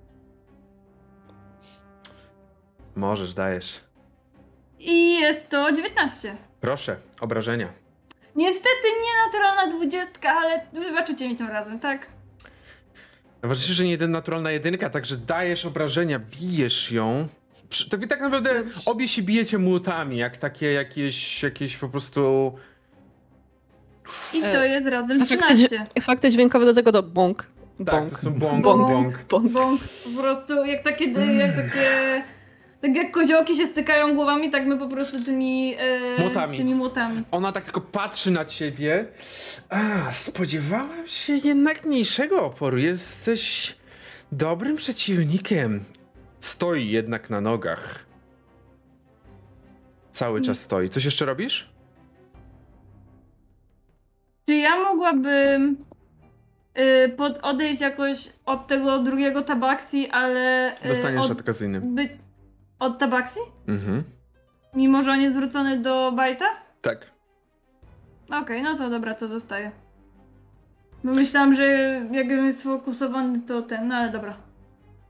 Możesz, 2.95 3.33
dajesz. 3.33 3.79
I 4.79 5.19
jest 5.19 5.49
to 5.49 5.71
19. 5.71 6.35
Proszę, 6.61 6.95
obrażenia. 7.21 7.73
Niestety 8.35 8.87
nie 9.03 9.25
naturalna 9.25 9.77
dwudziestka, 9.77 10.29
ale 10.29 10.65
wybaczycie 10.73 11.29
mi 11.29 11.35
tym 11.35 11.47
razem, 11.47 11.79
tak? 11.79 12.07
Ważniejsze, 13.41 13.73
że 13.73 13.83
nie 13.83 13.91
jeden 13.91 14.11
naturalna 14.11 14.51
jedynka, 14.51 14.89
także 14.89 15.17
dajesz 15.17 15.65
obrażenia, 15.65 16.19
bijesz 16.19 16.91
ją. 16.91 17.27
To 17.89 17.97
wy 17.97 18.07
tak 18.07 18.21
naprawdę 18.21 18.63
obie 18.85 19.07
się 19.07 19.21
bijecie 19.21 19.57
młotami, 19.57 20.17
jak 20.17 20.37
takie 20.37 20.71
jakieś, 20.71 21.43
jakieś 21.43 21.77
po 21.77 21.89
prostu... 21.89 22.53
I 24.33 24.43
E, 24.43 24.53
to 24.53 24.63
jest 24.63 24.87
razem 24.87 25.21
Efekty, 25.21 25.45
13. 25.55 25.69
dź- 25.85 25.89
efekty 25.95 26.29
dźwiękowe 26.31 26.65
do 26.65 26.73
tego 26.73 26.91
to 26.91 27.03
bąk. 27.03 27.37
Tak, 27.77 27.85
Bąk. 27.85 28.09
to 28.09 28.17
są 28.17 28.33
bąk, 28.33 28.63
Bąk. 28.63 28.87
bąk. 28.91 29.25
Bąk. 29.29 29.51
Bąk, 29.51 29.81
po 30.15 30.21
prostu 30.21 30.65
jak 30.65 30.83
takie, 30.83 31.05
jak 31.11 31.55
takie, 31.55 32.23
tak 32.81 32.95
jak 32.95 33.11
koziołki 33.11 33.55
się 33.55 33.67
stykają 33.67 34.15
głowami, 34.15 34.51
tak 34.51 34.65
my 34.65 34.77
po 34.77 34.87
prostu 34.87 35.23
tymi 35.23 35.75
e, 35.77 36.21
Młotami. 36.21 36.57
Tymi 36.57 36.75
młotami. 36.75 37.23
Ona 37.31 37.51
tak 37.51 37.63
tylko 37.63 37.81
patrzy 37.81 38.31
na 38.31 38.45
ciebie. 38.45 39.05
A, 39.69 40.11
spodziewałam 40.11 41.07
się 41.07 41.33
jednak 41.33 41.85
mniejszego 41.85 42.43
oporu. 42.45 42.77
Jesteś 42.77 43.75
dobrym 44.31 44.75
przeciwnikiem. 44.75 45.83
Stoi 46.39 46.89
jednak 46.89 47.29
na 47.29 47.41
nogach. 47.41 48.05
Cały 50.11 50.41
czas 50.41 50.59
stoi. 50.59 50.89
Coś 50.89 51.05
jeszcze 51.05 51.25
robisz? 51.25 51.69
Czy 54.49 54.55
ja 54.55 54.79
mogłabym 54.79 55.77
y, 56.79 57.09
pod, 57.09 57.39
odejść 57.41 57.81
jakoś 57.81 58.29
od 58.45 58.67
tego 58.67 58.99
drugiego 58.99 59.41
tabaksi, 59.41 60.09
ale 60.09 60.71
y, 60.85 60.87
Dostaniesz 60.87 61.25
od, 61.25 61.31
odkazyjny. 61.31 61.81
by, 61.81 62.09
od 62.79 62.99
tabaksi? 62.99 63.39
Mhm. 63.67 64.03
Mimo, 64.75 65.03
że 65.03 65.11
on 65.11 65.21
jest 65.21 65.35
zwrócony 65.35 65.81
do 65.81 66.11
bajta? 66.11 66.45
Tak. 66.81 67.11
Okej, 68.41 68.63
no 68.63 68.77
to 68.77 68.89
dobra, 68.89 69.13
to 69.13 69.27
zostaje. 69.27 69.71
Bo 71.03 71.11
myślałam, 71.11 71.55
że 71.55 71.65
jak 72.11 72.25
on 72.25 72.45
jest 72.45 72.59
sfokusowany, 72.59 73.41
to 73.41 73.61
ten, 73.61 73.87
no 73.87 73.95
ale 73.95 74.11
dobra. 74.11 74.37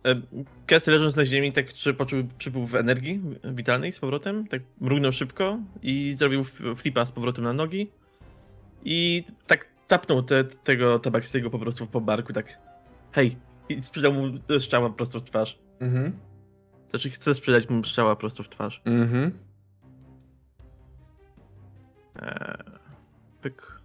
E, 0.05 0.21
Kes 0.65 0.87
leżąc 0.87 1.15
na 1.15 1.25
ziemi, 1.25 1.53
tak 1.53 1.73
czy 1.73 1.93
poczuł 1.93 2.19
przypływ 2.37 2.75
energii 2.75 3.21
witalnej 3.43 3.91
z 3.91 3.99
powrotem, 3.99 4.47
tak 4.47 4.61
mrugnął 4.81 5.11
szybko 5.11 5.57
i 5.81 6.15
zrobił 6.17 6.43
flipa 6.75 7.05
z 7.05 7.11
powrotem 7.11 7.43
na 7.43 7.53
nogi 7.53 7.91
i 8.85 9.23
tak 9.47 9.67
tapnął 9.87 10.23
te, 10.23 10.43
tego 10.43 10.99
tabaksiego 10.99 11.49
po 11.49 11.59
prostu 11.59 11.87
po 11.87 12.01
barku, 12.01 12.33
tak 12.33 12.57
hej, 13.11 13.37
i 13.69 13.83
sprzedał 13.83 14.13
mu 14.13 14.23
strzała 14.59 14.89
prosto 14.89 15.19
w 15.19 15.23
twarz. 15.23 15.59
Mhm. 15.79 16.11
Znaczy 16.89 17.09
chce 17.09 17.35
sprzedać 17.35 17.69
mu 17.69 17.83
strzała 17.83 18.15
prosto 18.15 18.43
w 18.43 18.49
twarz. 18.49 18.81
Mhm. 18.85 19.39
Eee, 22.15 22.63
pyk. 23.41 23.81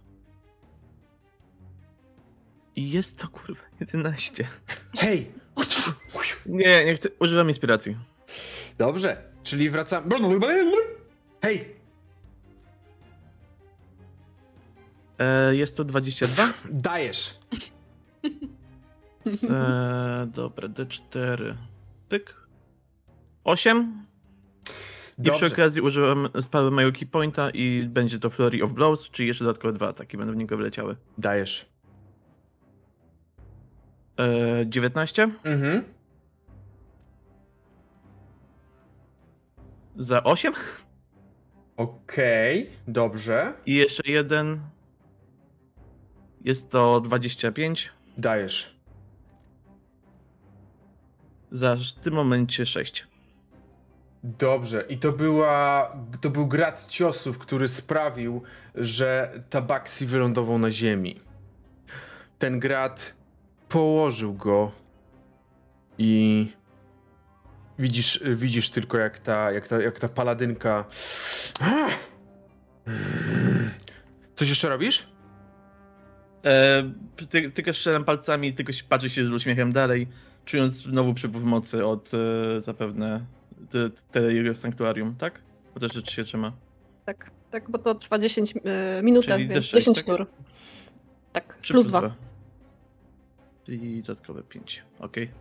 I 2.75 2.91
jest 2.91 3.17
to 3.19 3.27
kurwa 3.27 3.61
11. 3.79 4.47
Hej! 4.95 5.31
Nie, 6.45 6.85
nie 6.85 6.95
chcę, 6.95 7.09
używam 7.19 7.49
inspiracji. 7.49 7.97
Dobrze, 8.77 9.23
czyli 9.43 9.69
wracam. 9.69 10.09
Hej! 11.41 11.75
Eee, 15.19 15.57
jest 15.57 15.77
to 15.77 15.83
22. 15.83 16.53
Dajesz! 16.69 17.39
Eee, 19.25 20.27
dobra, 20.27 20.67
D4. 20.67 21.55
Pyk. 22.09 22.40
8. 23.43 24.05
I 25.23 25.31
przy 25.31 25.45
okazji 25.45 25.81
użyłem 25.81 26.27
sprawy 26.41 26.71
mojego 26.71 26.97
key 26.99 27.05
pointa 27.07 27.49
i 27.49 27.83
będzie 27.89 28.19
to 28.19 28.29
Flurry 28.29 28.63
of 28.63 28.73
Blows, 28.73 29.09
czyli 29.09 29.27
jeszcze 29.27 29.43
dodatkowe 29.45 29.73
dwa 29.73 29.87
ataki 29.89 30.17
będą 30.17 30.33
w 30.33 30.35
niego 30.35 30.57
wleciały. 30.57 30.95
Dajesz. 31.17 31.65
Eee, 34.17 34.69
19 34.69 35.29
Mhm. 35.43 35.83
za 39.97 40.23
8 40.23 40.53
Okej, 41.77 42.69
dobrze. 42.87 43.53
i 43.65 43.75
jeszcze 43.75 44.03
jeden. 44.11 44.59
Jest 46.43 46.69
to 46.69 47.01
25 47.01 47.89
Dajesz. 48.17 48.75
za 51.51 51.75
w 51.75 51.93
tym 52.03 52.13
momencie 52.13 52.65
6. 52.65 53.07
Dobrze. 54.23 54.85
I 54.89 54.97
to 54.97 55.11
była. 55.11 55.91
To 56.21 56.29
był 56.29 56.47
grad 56.47 56.87
ciosów, 56.87 57.37
który 57.37 57.67
sprawił, 57.67 58.41
że 58.75 59.31
Tabaksi 59.49 60.05
wylądował 60.05 60.59
na 60.59 60.71
ziemi. 60.71 61.15
Ten 62.39 62.59
grad 62.59 63.13
położył 63.69 64.33
go 64.33 64.71
i 65.97 66.47
widzisz, 67.79 68.23
widzisz 68.35 68.69
tylko 68.69 68.97
jak 68.97 69.19
ta, 69.19 69.51
jak 69.51 69.67
ta, 69.67 69.81
jak 69.81 69.99
ta 69.99 70.09
paladynka. 70.09 70.85
Coś 74.35 74.49
jeszcze 74.49 74.69
robisz? 74.69 75.07
Eee, 76.43 76.93
ty, 77.29 77.51
tylko 77.51 77.73
strzelam 77.73 78.03
palcami, 78.03 78.53
tylko 78.53 78.71
się 78.71 78.83
patrzy 78.83 79.09
się 79.09 79.25
z 79.25 79.31
uśmiechem 79.31 79.71
dalej, 79.71 80.07
czując 80.45 80.73
znowu 80.73 81.13
przypływ 81.13 81.43
mocy 81.43 81.85
od 81.85 82.11
e, 82.13 82.61
zapewne 82.61 83.25
te, 83.69 83.89
te 84.11 84.33
jego 84.33 84.55
sanktuarium, 84.55 85.15
tak? 85.15 85.41
Bo 85.73 85.79
też 85.79 85.93
rzeczy 85.93 86.13
się 86.13 86.23
trzyma. 86.23 86.51
Tak, 87.05 87.31
tak, 87.51 87.69
bo 87.69 87.77
to 87.77 87.95
trwa 87.95 88.19
10 88.19 88.53
y, 88.55 89.03
minut, 89.03 89.25
więc 89.25 89.65
D6, 89.65 89.73
10 89.73 89.97
tak? 89.97 90.05
tur. 90.05 90.27
Tak, 91.31 91.57
Trzy 91.61 91.73
plus 91.73 91.87
2. 91.87 91.99
dwa. 91.99 92.15
Czyli 93.65 94.01
dodatkowe 94.01 94.43
5. 94.43 94.83
Okej. 94.99 95.31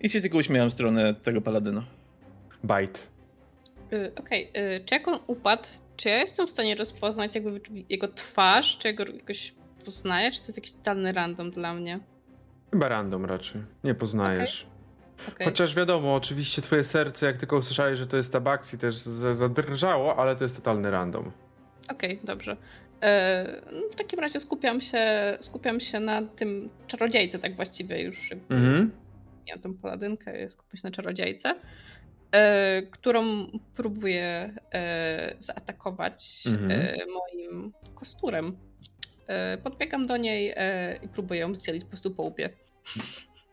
I 0.00 0.10
się 0.10 0.20
tylko 0.20 0.38
uśmiecham 0.38 0.70
w 0.70 0.72
stronę 0.72 1.14
tego 1.14 1.40
paladyna. 1.40 1.84
Bite. 2.64 3.00
Y, 3.92 4.12
Okej, 4.14 4.52
y, 4.76 4.84
czy 4.84 4.94
jak 4.94 5.08
on 5.08 5.18
upadł, 5.26 5.68
czy 5.96 6.08
ja 6.08 6.16
jestem 6.18 6.46
w 6.46 6.50
stanie 6.50 6.74
rozpoznać 6.74 7.34
jakby 7.34 7.60
jego 7.88 8.08
twarz, 8.08 8.78
czy 8.78 8.88
jego 8.88 9.04
jakoś 9.04 9.54
poznaję, 9.84 10.30
czy 10.30 10.40
to 10.40 10.46
jest 10.46 10.58
jakiś 10.58 10.72
totalny 10.72 11.12
random 11.12 11.50
dla 11.50 11.74
mnie? 11.74 12.00
Chyba 12.70 12.88
random 12.88 13.24
raczej. 13.24 13.62
Nie 13.84 13.94
poznajesz. 13.94 14.66
Okej. 15.28 15.46
Chociaż 15.46 15.74
wiadomo, 15.74 16.14
oczywiście 16.14 16.62
twoje 16.62 16.84
serce, 16.84 17.26
jak 17.26 17.36
tylko 17.36 17.56
usłyszałeś, 17.56 17.98
że 17.98 18.06
to 18.06 18.16
jest 18.16 18.32
Tabaksi, 18.32 18.78
też 18.78 18.96
zadrżało, 19.32 20.16
ale 20.16 20.36
to 20.36 20.44
jest 20.44 20.56
totalny 20.56 20.90
random. 20.90 21.32
Okej, 21.90 22.20
dobrze. 22.24 22.56
E, 23.02 23.62
no 23.72 23.80
w 23.92 23.94
takim 23.94 24.20
razie 24.20 24.40
skupiam 24.40 24.80
się, 24.80 25.04
skupiam 25.40 25.80
się 25.80 26.00
na 26.00 26.22
tym 26.22 26.70
czarodziejce, 26.86 27.38
tak 27.38 27.56
właściwie 27.56 28.02
już. 28.02 28.32
Mhm. 28.32 28.90
Miałam 29.48 29.62
tą 29.62 29.74
paladynkę, 29.74 30.50
skupiam 30.50 30.76
się 30.76 30.82
na 30.84 30.90
czarodziejce, 30.90 31.54
e, 32.32 32.82
którą 32.82 33.24
próbuję 33.74 34.54
e, 34.74 35.34
zaatakować 35.38 36.22
Mhm. 36.52 36.70
e, 36.70 36.96
moim 37.06 37.72
kosturem. 37.94 38.56
E, 39.26 39.58
podbiegam 39.58 40.06
do 40.06 40.16
niej 40.16 40.52
e, 40.56 40.98
i 41.02 41.08
próbuję 41.08 41.40
ją 41.40 41.54
zdzielić 41.54 41.84
po 41.84 41.90
prostu 41.90 42.10
po 42.10 42.22
łbie. 42.22 42.50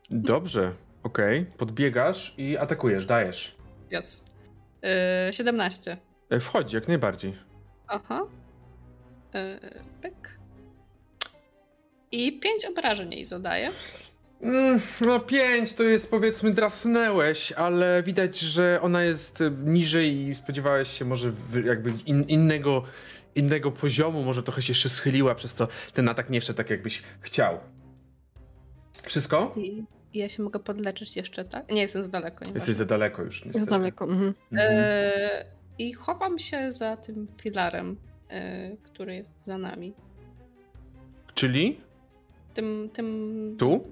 Dobrze, 0.10 0.74
okej. 1.04 1.46
Podbiegasz 1.58 2.34
i 2.38 2.58
atakujesz, 2.58 3.06
dajesz. 3.06 3.56
Yes. 3.98 4.26
E, 4.84 5.34
17. 5.34 5.98
E, 6.30 6.40
Wchodzi, 6.40 6.76
jak 6.76 6.88
najbardziej. 6.88 7.38
Aha. 7.88 8.22
E, 9.36 9.60
pyk. 10.02 10.40
I 12.12 12.40
5 12.40 12.66
obrażeń 12.66 13.14
jej 13.14 13.26
zadaję. 13.26 13.72
Mm, 14.42 14.82
no 15.02 15.20
pięć 15.20 15.74
to 15.74 15.84
jest 15.84 16.10
powiedzmy 16.10 16.54
drasnęłeś, 16.54 17.52
ale 17.52 18.04
widać, 18.04 18.40
że 18.40 18.80
ona 18.82 19.04
jest 19.04 19.44
niżej 19.66 20.18
i 20.18 20.36
spodziewałeś 20.36 20.88
się 20.88 21.06
może 21.06 21.32
jakby 21.66 21.94
in, 22.06 22.24
innego, 22.24 22.84
innego 23.36 23.72
poziomu, 23.72 24.24
może 24.24 24.44
trochę 24.44 24.62
się 24.62 24.72
jeszcze 24.72 24.90
schyliła, 24.90 25.36
przez 25.36 25.54
co 25.54 25.68
ten 25.94 26.10
atak 26.10 26.30
nie 26.30 26.42
wszedł 26.42 26.58
tak 26.58 26.70
jakbyś 26.70 27.04
chciał. 27.22 27.60
Wszystko? 29.04 29.54
I 29.58 29.84
ja 30.14 30.30
się 30.30 30.44
mogę 30.44 30.60
podleczyć 30.60 31.16
jeszcze, 31.18 31.46
tak? 31.46 31.72
Nie 31.72 31.82
jestem 31.82 32.04
za 32.04 32.10
daleko. 32.10 32.38
Jesteś 32.40 32.54
nieważne. 32.54 32.74
za 32.74 32.86
daleko 32.86 33.22
już 33.22 33.36
niestety. 33.36 33.58
Jest 33.58 33.70
daleko. 33.70 34.06
Mhm. 34.06 34.34
Mhm. 34.52 34.74
E, 34.78 35.46
I 35.78 35.94
chowam 35.94 36.40
się 36.40 36.72
za 36.72 36.98
tym 36.98 37.28
filarem, 37.42 37.98
e, 38.30 38.72
który 38.84 39.16
jest 39.16 39.44
za 39.44 39.58
nami. 39.58 39.94
Czyli? 41.36 41.78
Tym, 42.54 42.90
tym. 42.94 43.56
Tu? 43.60 43.84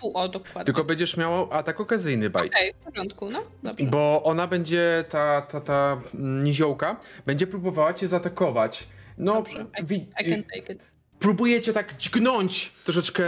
tu, 0.00 0.16
o, 0.16 0.28
dokładnie. 0.28 0.64
Tylko 0.64 0.84
będziesz 0.84 1.16
miał 1.16 1.52
atak 1.52 1.80
okazyjny 1.80 2.30
bite. 2.30 2.44
Okej, 2.46 2.72
w 2.80 2.84
porządku, 2.84 3.30
no, 3.30 3.42
dobrze. 3.62 3.86
Bo 3.86 4.22
ona 4.24 4.46
będzie, 4.46 5.04
ta, 5.10 5.42
ta, 5.42 5.60
ta 5.60 6.00
niziołka, 6.14 7.00
będzie 7.26 7.46
próbowała 7.46 7.94
cię 7.94 8.08
zaatakować. 8.08 8.88
No, 9.18 9.34
Dobrze, 9.34 9.66
I, 9.82 9.84
wi- 9.84 10.08
I 10.20 10.30
can 10.30 10.42
take 10.42 10.72
it. 10.72 10.90
Próbujecie 11.20 11.72
tak 11.72 11.96
dźgnąć 11.96 12.72
troszeczkę, 12.84 13.24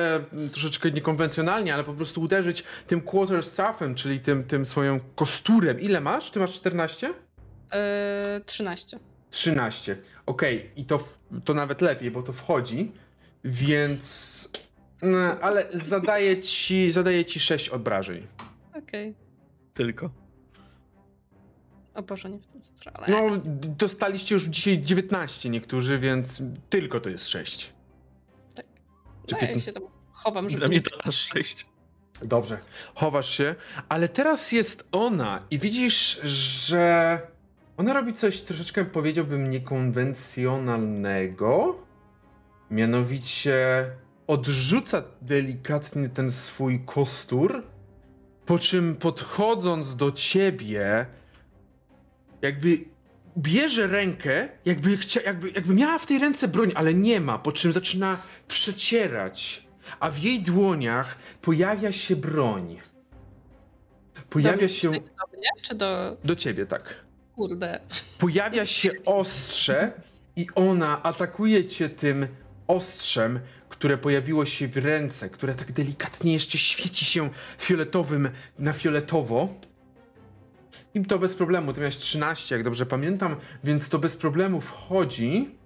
troszeczkę 0.53 0.91
niekonwencjonalnie, 0.91 1.75
ale 1.75 1.85
po 1.85 1.95
prostu 1.95 2.21
uderzyć 2.21 2.65
tym 2.87 3.01
quarter 3.01 3.43
staffem, 3.43 3.95
czyli 3.95 4.21
tym, 4.21 4.45
tym 4.45 4.65
swoją 4.65 5.01
kosturem. 5.15 5.81
Ile 5.81 6.01
masz? 6.01 6.31
Ty 6.31 6.41
masz 6.41 6.53
14? 6.53 7.07
Yy, 7.09 7.15
13. 8.47 8.99
13. 9.31 9.97
Okej, 10.27 10.71
i 10.77 10.85
to, 10.85 11.09
to 11.45 11.55
nawet 11.55 11.81
lepiej, 11.81 12.11
bo 12.11 12.23
to 12.23 12.33
wchodzi, 12.33 12.93
więc... 13.45 14.49
No, 15.03 15.19
ale 15.19 15.67
zadaje 15.73 16.41
ci, 16.41 16.91
zadaje 16.91 17.25
ci 17.25 17.41
6 17.41 17.69
obrażeń. 17.69 18.27
Okej. 18.75 19.15
Tylko. 19.75 20.11
O 21.95 22.03
Boże, 22.03 22.31
nie 22.31 22.39
w 22.39 22.47
tą 22.47 22.61
stronę. 22.65 23.07
No, 23.09 23.43
dostaliście 23.55 24.35
już 24.35 24.45
dzisiaj 24.45 24.83
19 24.83 25.51
niektórzy, 25.51 25.99
więc 25.99 26.43
tylko 26.71 27.01
to 27.01 27.11
jest 27.11 27.29
6. 27.29 27.72
Czy 29.35 29.43
no, 29.43 29.49
ja 29.49 29.55
piętna- 29.55 29.65
się 29.65 29.73
tam 29.73 29.83
chowam, 30.11 30.51
żeby 30.51 30.59
Dla 30.61 30.69
mnie 30.69 30.77
nie... 30.77 30.83
to 30.83 31.07
aż 31.07 31.29
6. 31.35 31.67
Dobrze, 32.23 32.59
chowasz 32.95 33.31
się, 33.31 33.55
ale 33.89 34.09
teraz 34.09 34.53
jest 34.53 34.89
ona 34.93 35.43
i 35.51 35.59
widzisz, 35.59 36.21
że 36.23 37.21
ona 37.77 37.93
robi 37.93 38.15
coś 38.15 38.41
troszeczkę, 38.41 38.85
powiedziałbym, 38.85 39.51
niekonwencjonalnego. 39.51 41.79
Mianowicie 42.71 43.87
odrzuca 44.27 45.03
delikatnie 45.23 46.09
ten 46.09 46.31
swój 46.31 46.85
kostur, 46.85 47.63
po 48.47 48.59
czym 48.59 48.97
podchodząc 48.97 49.97
do 49.97 50.13
ciebie, 50.13 51.07
jakby 52.43 52.85
bierze 53.39 53.87
rękę, 53.87 54.49
jakby, 54.65 54.97
chcia, 54.97 55.21
jakby, 55.21 55.51
jakby 55.51 55.75
miała 55.75 55.99
w 55.99 56.07
tej 56.07 56.19
ręce 56.19 56.49
broń, 56.49 56.73
ale 56.75 56.95
nie 56.95 57.21
ma, 57.21 57.39
po 57.39 57.53
czym 57.53 57.73
zaczyna 57.73 58.19
przecierać, 58.49 59.63
a 60.01 60.11
w 60.11 60.19
jej 60.19 60.41
dłoniach 60.43 61.19
pojawia 61.43 61.93
się 61.93 62.17
broń. 62.17 62.81
Pojawia 64.31 64.63
Do- 64.63 64.69
się 64.69 64.91
Do 64.91 64.99
mnie, 65.39 65.49
czy 65.63 65.75
do... 65.75 66.17
do 66.25 66.37
ciebie, 66.37 66.67
tak. 66.67 66.95
Kurde. 67.37 67.81
Pojawia 68.19 68.67
się 68.67 68.91
ostrze 69.05 69.93
i 70.37 70.47
ona 70.55 71.03
atakuje 71.03 71.65
cię 71.65 71.89
tym 71.89 72.27
ostrzem, 72.67 73.41
które 73.69 73.99
pojawiło 73.99 74.45
się 74.45 74.69
w 74.69 74.77
ręce, 74.77 75.31
które 75.31 75.55
tak 75.55 75.73
delikatnie 75.73 76.33
jeszcze 76.33 76.59
świeci 76.59 77.05
się 77.05 77.31
fioletowym 77.59 78.31
na 78.59 78.73
fioletowo. 78.73 79.49
I 80.95 81.03
to 81.05 81.19
bez 81.19 81.35
problemu. 81.35 81.73
Ty 81.73 81.81
miałeś 81.81 81.97
13, 81.97 82.55
jak 82.55 82.65
dobrze 82.65 82.87
pamiętam, 82.87 83.37
więc 83.65 83.89
to 83.89 83.99
bez 83.99 84.17
problemu 84.17 84.61
wchodzi. 84.61 85.59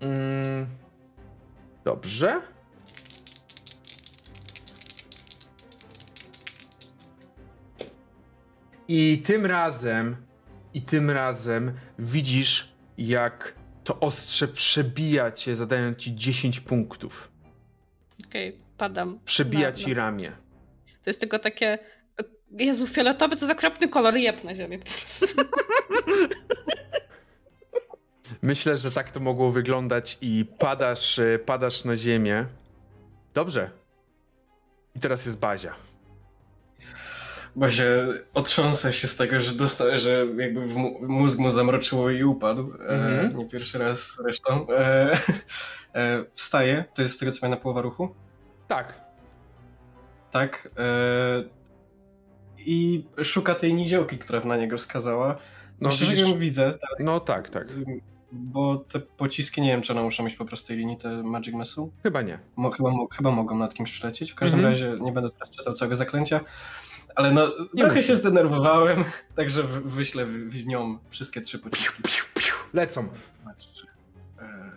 Mm. 0.00 0.66
Dobrze. 1.84 2.40
I 8.88 9.22
tym 9.26 9.46
razem, 9.46 10.16
i 10.74 10.82
tym 10.82 11.10
razem 11.10 11.72
widzisz, 11.98 12.72
jak 12.98 13.54
to 13.84 14.00
ostrze 14.00 14.48
przebija 14.48 15.32
cię, 15.32 15.56
zadając 15.56 15.98
ci 15.98 16.16
10 16.16 16.60
punktów. 16.60 17.30
Okej, 18.26 18.58
padam. 18.76 19.18
Przebija 19.24 19.68
Na- 19.70 19.72
ci 19.72 19.94
ramię. 19.94 20.32
To 21.02 21.10
jest 21.10 21.20
tylko 21.20 21.38
takie... 21.38 21.78
Jezu, 22.50 22.86
fioletowy, 22.86 23.36
co 23.36 23.46
za 23.46 23.52
okropny 23.52 23.88
kolor, 23.88 24.16
jeb 24.16 24.44
na 24.44 24.54
ziemię 24.54 24.78
po 24.78 24.84
prostu. 24.84 25.26
Myślę, 28.42 28.76
że 28.76 28.90
tak 28.92 29.10
to 29.10 29.20
mogło 29.20 29.50
wyglądać 29.52 30.18
i 30.20 30.44
padasz, 30.58 31.18
e, 31.18 31.38
padasz 31.38 31.84
na 31.84 31.96
ziemię. 31.96 32.46
Dobrze. 33.34 33.70
I 34.94 35.00
teraz 35.00 35.26
jest 35.26 35.38
Bazia. 35.40 35.74
Bazia 37.56 37.84
otrząsa 38.34 38.92
się 38.92 39.08
z 39.08 39.16
tego, 39.16 39.40
że 39.40 39.52
dostał, 39.54 39.98
że 39.98 40.26
jakby 40.36 40.60
mózg 41.00 41.38
mu 41.38 41.50
zamroczyło 41.50 42.10
i 42.10 42.24
upadł. 42.24 42.72
E, 42.74 42.88
Mhm. 42.88 43.36
nie 43.36 43.48
pierwszy 43.48 43.78
raz 43.78 44.16
zresztą. 44.16 44.66
E, 44.70 45.12
e, 45.94 46.24
wstaje, 46.34 46.84
to 46.94 47.02
jest 47.02 47.14
z 47.14 47.18
tego 47.18 47.32
co 47.32 47.48
na 47.48 47.56
połowa 47.56 47.82
ruchu. 47.82 48.14
Tak. 48.68 49.00
Tak. 50.30 50.68
E, 50.78 51.59
I 52.66 53.04
szuka 53.22 53.54
tej 53.54 53.74
niziołki, 53.74 54.18
która 54.18 54.40
na 54.40 54.56
niego 54.56 54.78
wskazała. 54.78 55.38
No, 55.80 55.88
Myślę, 55.88 56.06
widzisz- 56.06 56.24
że 56.26 56.30
ją 56.32 56.38
widzę, 56.38 56.72
tak, 56.72 56.90
No 57.00 57.20
tak, 57.20 57.50
tak. 57.50 57.66
bo 58.32 58.76
te 58.76 59.00
pociski, 59.00 59.60
nie 59.60 59.68
wiem 59.68 59.82
czy 59.82 59.92
one 59.92 60.02
muszą 60.02 60.24
mieć 60.24 60.36
po 60.36 60.44
prostu 60.44 60.68
tej 60.68 60.76
linii, 60.76 60.96
te 60.96 61.22
Magic 61.22 61.54
Missile. 61.54 61.88
Chyba 62.02 62.22
nie. 62.22 62.38
Mo, 62.56 62.70
chyba, 62.70 62.90
mo- 62.90 63.08
chyba 63.16 63.30
mogą 63.30 63.58
nad 63.58 63.74
kimś 63.74 63.92
przylecieć. 63.92 64.32
W 64.32 64.34
każdym 64.34 64.58
Mhm. 64.60 64.74
razie 64.74 65.04
nie 65.04 65.12
będę 65.12 65.30
teraz 65.30 65.50
czytał 65.50 65.74
całego 65.74 65.96
zaklęcia. 65.96 66.40
Ale 67.14 67.30
no, 67.32 67.46
Nie 67.74 67.80
trochę 67.80 67.94
musisz. 67.94 68.06
się 68.06 68.16
zdenerwowałem, 68.16 69.04
także 69.36 69.62
wyślę 69.84 70.26
w, 70.26 70.30
w 70.32 70.66
nią 70.66 70.98
wszystkie 71.10 71.40
trzy 71.40 71.58
pociski. 71.58 72.02
Piu, 72.02 72.24
piu. 72.34 72.54
Lecą. 72.72 73.08
Dwa, 73.42 73.54
trzy. 73.54 73.86
E, 74.38 74.70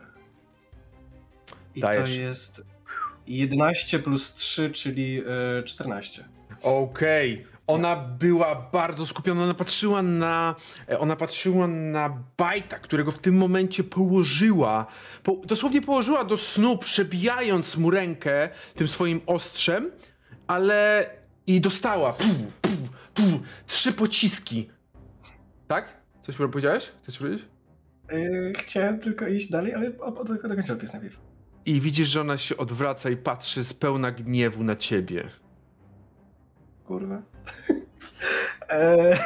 I 1.75 1.81
Dajesz. 1.81 2.09
to 2.09 2.15
jest 2.15 2.63
11 3.27 3.99
plus 3.99 4.33
3, 4.33 4.69
czyli 4.71 5.21
e, 5.59 5.63
14. 5.63 6.25
Okej. 6.61 7.45
Ona 7.67 7.95
była 7.95 8.55
bardzo 8.55 9.05
skupiona, 9.05 9.43
ona 9.43 9.53
patrzyła 9.53 10.01
na. 10.01 10.55
e, 10.89 10.99
Ona 10.99 11.15
patrzyła 11.15 11.67
na 11.67 12.23
bajta, 12.37 12.79
którego 12.79 13.11
w 13.11 13.19
tym 13.19 13.37
momencie 13.37 13.83
położyła. 13.83 14.85
Po, 15.23 15.35
dosłownie 15.45 15.81
położyła 15.81 16.23
do 16.23 16.37
snu, 16.37 16.77
przebijając 16.77 17.77
mu 17.77 17.91
rękę 17.91 18.49
tym 18.75 18.87
swoim 18.87 19.21
ostrzem, 19.25 19.91
ale. 20.47 21.05
I 21.47 21.61
dostała. 21.61 22.13
Pu, 22.13 22.23
pu, 22.61 22.69
pu, 23.13 23.23
trzy 23.67 23.93
pociski. 23.93 24.69
Tak? 25.67 25.97
Coś 26.21 26.35
powiedziałeś? 26.35 26.91
Chcesz 27.01 27.17
powiedzieć? 27.17 27.45
E, 28.09 28.19
chciałem 28.59 28.99
tylko 28.99 29.27
iść 29.27 29.51
dalej, 29.51 29.73
ale 29.73 29.91
dokończę 30.25 30.73
opis 30.73 30.93
najpierw. 30.93 31.19
I 31.65 31.79
widzisz, 31.79 32.09
że 32.09 32.21
ona 32.21 32.37
się 32.37 32.57
odwraca 32.57 33.09
i 33.09 33.17
patrzy 33.17 33.63
z 33.63 33.73
pełna 33.73 34.11
gniewu 34.11 34.63
na 34.63 34.75
ciebie. 34.75 35.29
Kurwa. 36.85 37.21
E, 38.69 39.17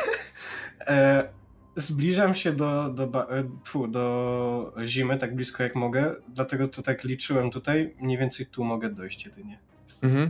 e, 0.87 1.29
zbliżam 1.75 2.35
się 2.35 2.51
do, 2.53 2.89
do, 2.89 3.37
e, 3.37 3.43
tfu, 3.63 3.87
do 3.87 4.73
zimy 4.85 5.17
tak 5.17 5.35
blisko 5.35 5.63
jak 5.63 5.75
mogę, 5.75 6.15
dlatego 6.27 6.67
to 6.67 6.81
tak 6.81 7.03
liczyłem 7.03 7.51
tutaj. 7.51 7.95
Mniej 8.01 8.17
więcej 8.17 8.45
tu 8.45 8.63
mogę 8.63 8.89
dojść 8.89 9.25
jedynie. 9.25 9.59
Mhm. 10.03 10.29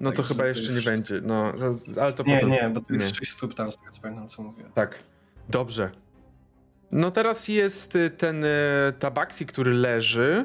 No 0.00 0.10
to 0.10 0.16
Także 0.16 0.28
chyba 0.28 0.42
to 0.42 0.48
jeszcze 0.48 0.72
nie 0.72 0.82
będzie. 0.82 1.20
No, 1.22 1.52
ale 2.00 2.12
to 2.12 2.22
Nie, 2.22 2.34
potem. 2.34 2.50
nie, 2.50 2.70
bo 2.74 2.80
to 2.80 2.92
jest 2.92 3.08
nie. 3.08 3.14
6 3.14 3.32
stóp 3.32 3.54
tam, 3.54 3.72
z 3.72 3.76
tego 3.78 3.90
co 3.90 4.02
pamiętam, 4.02 4.28
co 4.28 4.42
mówię. 4.42 4.64
Tak. 4.74 4.98
Dobrze. 5.48 5.90
No 6.92 7.10
teraz 7.10 7.48
jest 7.48 7.96
y, 7.96 8.10
ten 8.10 8.44
y, 8.44 8.48
tabaksi, 8.98 9.46
który 9.46 9.74
leży. 9.74 10.44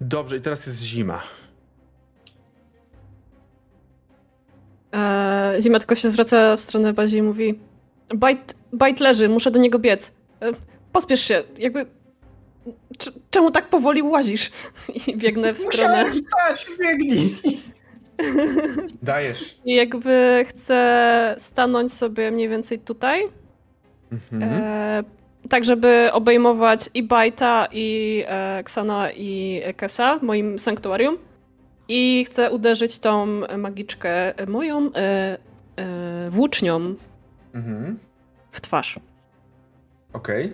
Dobrze, 0.00 0.36
i 0.36 0.40
teraz 0.40 0.66
jest 0.66 0.82
zima. 0.82 1.22
Eee, 4.92 5.62
Zima 5.62 5.78
tylko 5.78 5.94
się 5.94 6.10
zwraca 6.10 6.56
w 6.56 6.60
stronę 6.60 6.92
Bazi 6.92 7.16
i 7.16 7.22
mówi 7.22 7.58
Bajt, 8.14 8.54
bajt 8.72 9.00
leży, 9.00 9.28
muszę 9.28 9.50
do 9.50 9.60
niego 9.60 9.78
biec. 9.78 10.12
E, 10.42 10.52
pospiesz 10.92 11.20
się, 11.20 11.42
jakby... 11.58 11.86
Cz- 12.98 13.12
czemu 13.30 13.50
tak 13.50 13.68
powoli 13.68 14.02
łazisz? 14.02 14.50
I 15.08 15.16
biegnę 15.16 15.54
w 15.54 15.60
stronę... 15.62 16.04
wstać, 16.10 16.66
biegnij! 16.80 17.36
Dajesz. 19.02 19.58
I 19.64 19.74
jakby 19.74 20.44
chcę 20.48 21.34
stanąć 21.38 21.92
sobie 21.92 22.30
mniej 22.30 22.48
więcej 22.48 22.78
tutaj, 22.78 23.22
Mhm. 24.12 24.42
e, 24.42 25.04
tak 25.50 25.64
żeby 25.64 26.08
obejmować 26.12 26.90
i 26.94 27.02
Bajta, 27.02 27.68
i 27.72 28.22
e, 28.26 28.62
Ksana, 28.64 29.10
i 29.12 29.62
Kesa, 29.76 30.18
moim 30.22 30.58
sanktuarium. 30.58 31.18
I 31.88 32.24
chcę 32.24 32.50
uderzyć 32.50 32.98
tą 32.98 33.26
magiczkę 33.58 34.34
moją 34.48 34.90
e, 34.94 35.38
e, 35.76 36.30
włócznią 36.30 36.94
Mhm. 37.54 37.98
w 38.50 38.60
twarz. 38.60 39.00
Okej. 40.12 40.48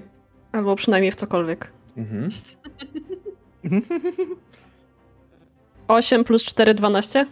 Albo 0.52 0.76
przynajmniej 0.76 1.12
w 1.12 1.16
cokolwiek. 1.16 1.72
Mhm. 1.96 2.30
8 5.88 6.24
plus 6.24 6.44
4, 6.44 6.74
12. 6.74 7.26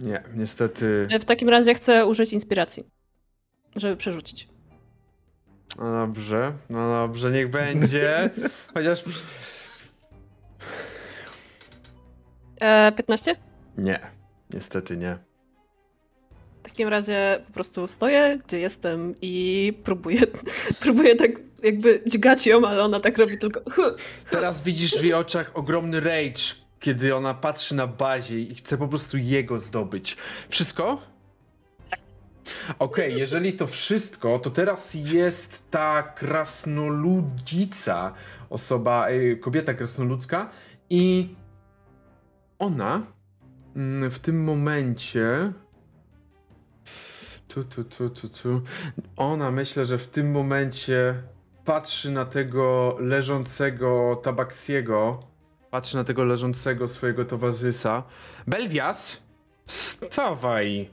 Nie, 0.00 0.22
niestety. 0.34 1.08
E, 1.10 1.18
W 1.18 1.24
takim 1.24 1.48
razie 1.48 1.74
chcę 1.74 2.06
użyć 2.06 2.32
inspiracji, 2.32 2.84
żeby 3.76 3.96
przerzucić. 3.96 4.48
No 5.78 5.92
dobrze, 6.06 6.52
no 6.70 6.88
dobrze, 6.88 7.30
niech 7.30 7.50
będzie. 7.50 8.30
Chociaż. 8.74 9.04
E, 12.60 12.92
15? 12.92 13.36
Nie. 13.78 14.00
Niestety 14.54 14.96
nie. 14.96 15.18
W 16.60 16.62
takim 16.62 16.88
razie 16.88 17.42
po 17.46 17.52
prostu 17.52 17.86
stoję, 17.86 18.38
gdzie 18.46 18.58
jestem 18.58 19.14
i 19.22 19.72
próbuję, 19.84 20.20
próbuję 20.82 21.16
tak 21.16 21.30
jakby 21.62 22.02
dźgać 22.06 22.46
ją, 22.46 22.66
ale 22.66 22.82
ona 22.82 23.00
tak 23.00 23.18
robi 23.18 23.38
tylko 23.38 23.60
Teraz 24.30 24.62
widzisz 24.62 24.98
w 24.98 25.04
jej 25.04 25.14
oczach 25.14 25.50
ogromny 25.54 26.00
rage, 26.00 26.42
kiedy 26.80 27.14
ona 27.14 27.34
patrzy 27.34 27.74
na 27.74 27.86
bazie 27.86 28.40
i 28.40 28.54
chce 28.54 28.78
po 28.78 28.88
prostu 28.88 29.18
jego 29.18 29.58
zdobyć. 29.58 30.16
Wszystko? 30.48 31.02
Okej, 32.78 33.16
jeżeli 33.16 33.52
to 33.52 33.66
wszystko, 33.66 34.38
to 34.38 34.50
teraz 34.50 34.94
jest 34.94 35.70
ta 35.70 36.02
krasnoludzica, 36.02 38.12
osoba, 38.50 39.08
e, 39.08 39.36
kobieta 39.36 39.74
krasnoludzka 39.74 40.50
i 40.90 41.28
ona 42.60 43.02
mm, 43.76 44.10
w 44.10 44.18
tym 44.18 44.44
momencie 44.44 45.52
tu, 47.48 47.64
tu, 47.64 47.84
tu, 47.84 48.10
tu, 48.10 48.28
tu. 48.28 48.62
Ona 49.16 49.50
myślę, 49.50 49.86
że 49.86 49.98
w 49.98 50.08
tym 50.08 50.30
momencie 50.30 51.14
patrzy 51.64 52.10
na 52.10 52.24
tego 52.24 52.96
leżącego 53.00 54.20
Tabaksiego, 54.22 55.20
patrzy 55.70 55.96
na 55.96 56.04
tego 56.04 56.24
leżącego 56.24 56.88
swojego 56.88 57.24
towarzysza. 57.24 58.02
Belwias, 58.46 59.22
wstawaj! 59.66 60.90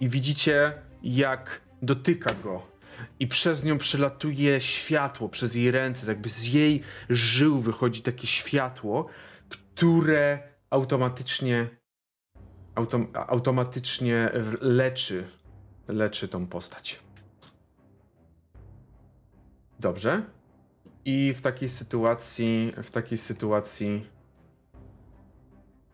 I 0.00 0.08
widzicie, 0.08 0.72
jak 1.02 1.60
dotyka 1.82 2.34
go. 2.34 2.62
I 3.20 3.26
przez 3.26 3.64
nią 3.64 3.78
przelatuje 3.78 4.60
światło, 4.60 5.28
przez 5.28 5.54
jej 5.54 5.70
ręce, 5.70 6.06
jakby 6.06 6.28
z 6.28 6.48
jej 6.48 6.82
żył 7.08 7.60
wychodzi 7.60 8.02
takie 8.02 8.26
światło, 8.26 9.06
które 9.74 10.38
automatycznie 10.70 11.68
autom, 12.74 13.06
automatycznie 13.14 14.30
leczy, 14.60 15.28
leczy 15.88 16.28
tą 16.28 16.46
postać. 16.46 17.00
Dobrze. 19.80 20.22
I 21.04 21.34
w 21.36 21.40
takiej 21.40 21.68
sytuacji, 21.68 22.72
w 22.82 22.90
takiej 22.90 23.18
sytuacji 23.18 24.06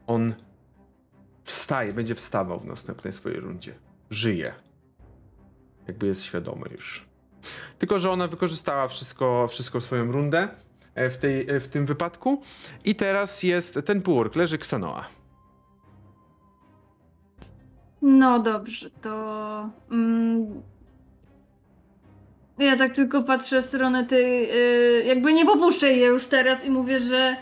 on 0.06 0.34
wstaje, 1.44 1.92
będzie 1.92 2.14
wstawał 2.14 2.58
w 2.60 2.66
następnej 2.66 3.12
swojej 3.12 3.40
rundzie. 3.40 3.74
Żyje. 4.10 4.54
Jakby 5.86 6.06
jest 6.06 6.22
świadomy 6.22 6.66
już. 6.70 7.08
Tylko, 7.78 7.98
że 7.98 8.10
ona 8.10 8.28
wykorzystała 8.28 8.88
wszystko, 8.88 9.48
wszystko 9.48 9.80
swoją 9.80 10.12
rundę 10.12 10.48
w, 10.94 11.16
tej, 11.16 11.50
e, 11.50 11.60
w 11.60 11.68
tym 11.68 11.86
wypadku. 11.86 12.42
I 12.84 12.94
teraz 12.94 13.42
jest 13.42 13.78
ten 13.86 14.02
półork, 14.02 14.36
leży 14.36 14.58
Ksanoa. 14.58 15.04
No 18.02 18.38
dobrze, 18.38 18.90
to. 18.90 19.70
Mm, 19.90 20.62
ja 22.58 22.76
tak 22.76 22.94
tylko 22.94 23.22
patrzę 23.22 23.62
w 23.62 23.66
stronę 23.66 24.06
tej. 24.06 24.48
Yy, 24.48 25.04
jakby 25.04 25.32
nie 25.32 25.46
popuszczę 25.46 25.92
jej 25.92 26.08
już 26.08 26.26
teraz 26.26 26.64
i 26.64 26.70
mówię, 26.70 27.00
że. 27.00 27.36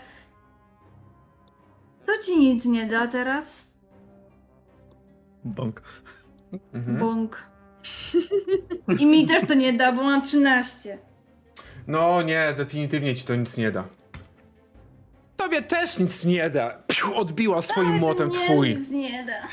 To 2.05 2.17
ci 2.17 2.39
nic 2.39 2.65
nie 2.65 2.85
da 2.85 3.07
teraz. 3.07 3.77
Bąk. 5.43 5.81
Mhm. 6.73 6.97
Bąk. 6.97 7.49
I 8.99 9.05
mi 9.05 9.27
też 9.27 9.47
to 9.47 9.53
nie 9.53 9.73
da, 9.73 9.91
bo 9.91 10.03
mam 10.03 10.21
13. 10.21 10.97
No 11.87 12.21
nie, 12.21 12.53
definitywnie 12.57 13.15
ci 13.15 13.25
to 13.25 13.35
nic 13.35 13.57
nie 13.57 13.71
da. 13.71 13.83
Tobie 15.37 15.61
też 15.61 15.97
nic 15.99 16.25
nie 16.25 16.49
da. 16.49 16.83
Piu, 16.87 17.15
odbiła 17.17 17.61
swoim 17.61 17.95
młotem 17.97 18.29
nie, 18.29 18.35
twój. 18.39 18.75
Nic 18.75 18.89
nie 18.89 19.25
da. 19.25 19.47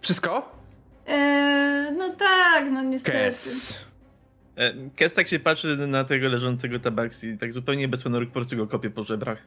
Wszystko? 0.00 0.52
Eee, 1.06 1.92
no 1.92 2.10
tak, 2.10 2.70
no 2.70 2.82
niestety. 2.82 3.18
Kes. 3.18 3.78
E, 4.56 4.72
Kes 4.96 5.14
tak 5.14 5.28
się 5.28 5.38
patrzy 5.38 5.76
na 5.76 6.04
tego 6.04 6.28
leżącego 6.28 6.78
tabaksi, 6.80 7.38
tak 7.38 7.52
zupełnie 7.52 7.88
bez 7.88 8.02
honoru 8.02 8.26
po 8.26 8.32
prostu 8.32 8.56
go 8.56 8.66
kopie 8.66 8.90
po 8.90 9.02
żebrach. 9.02 9.38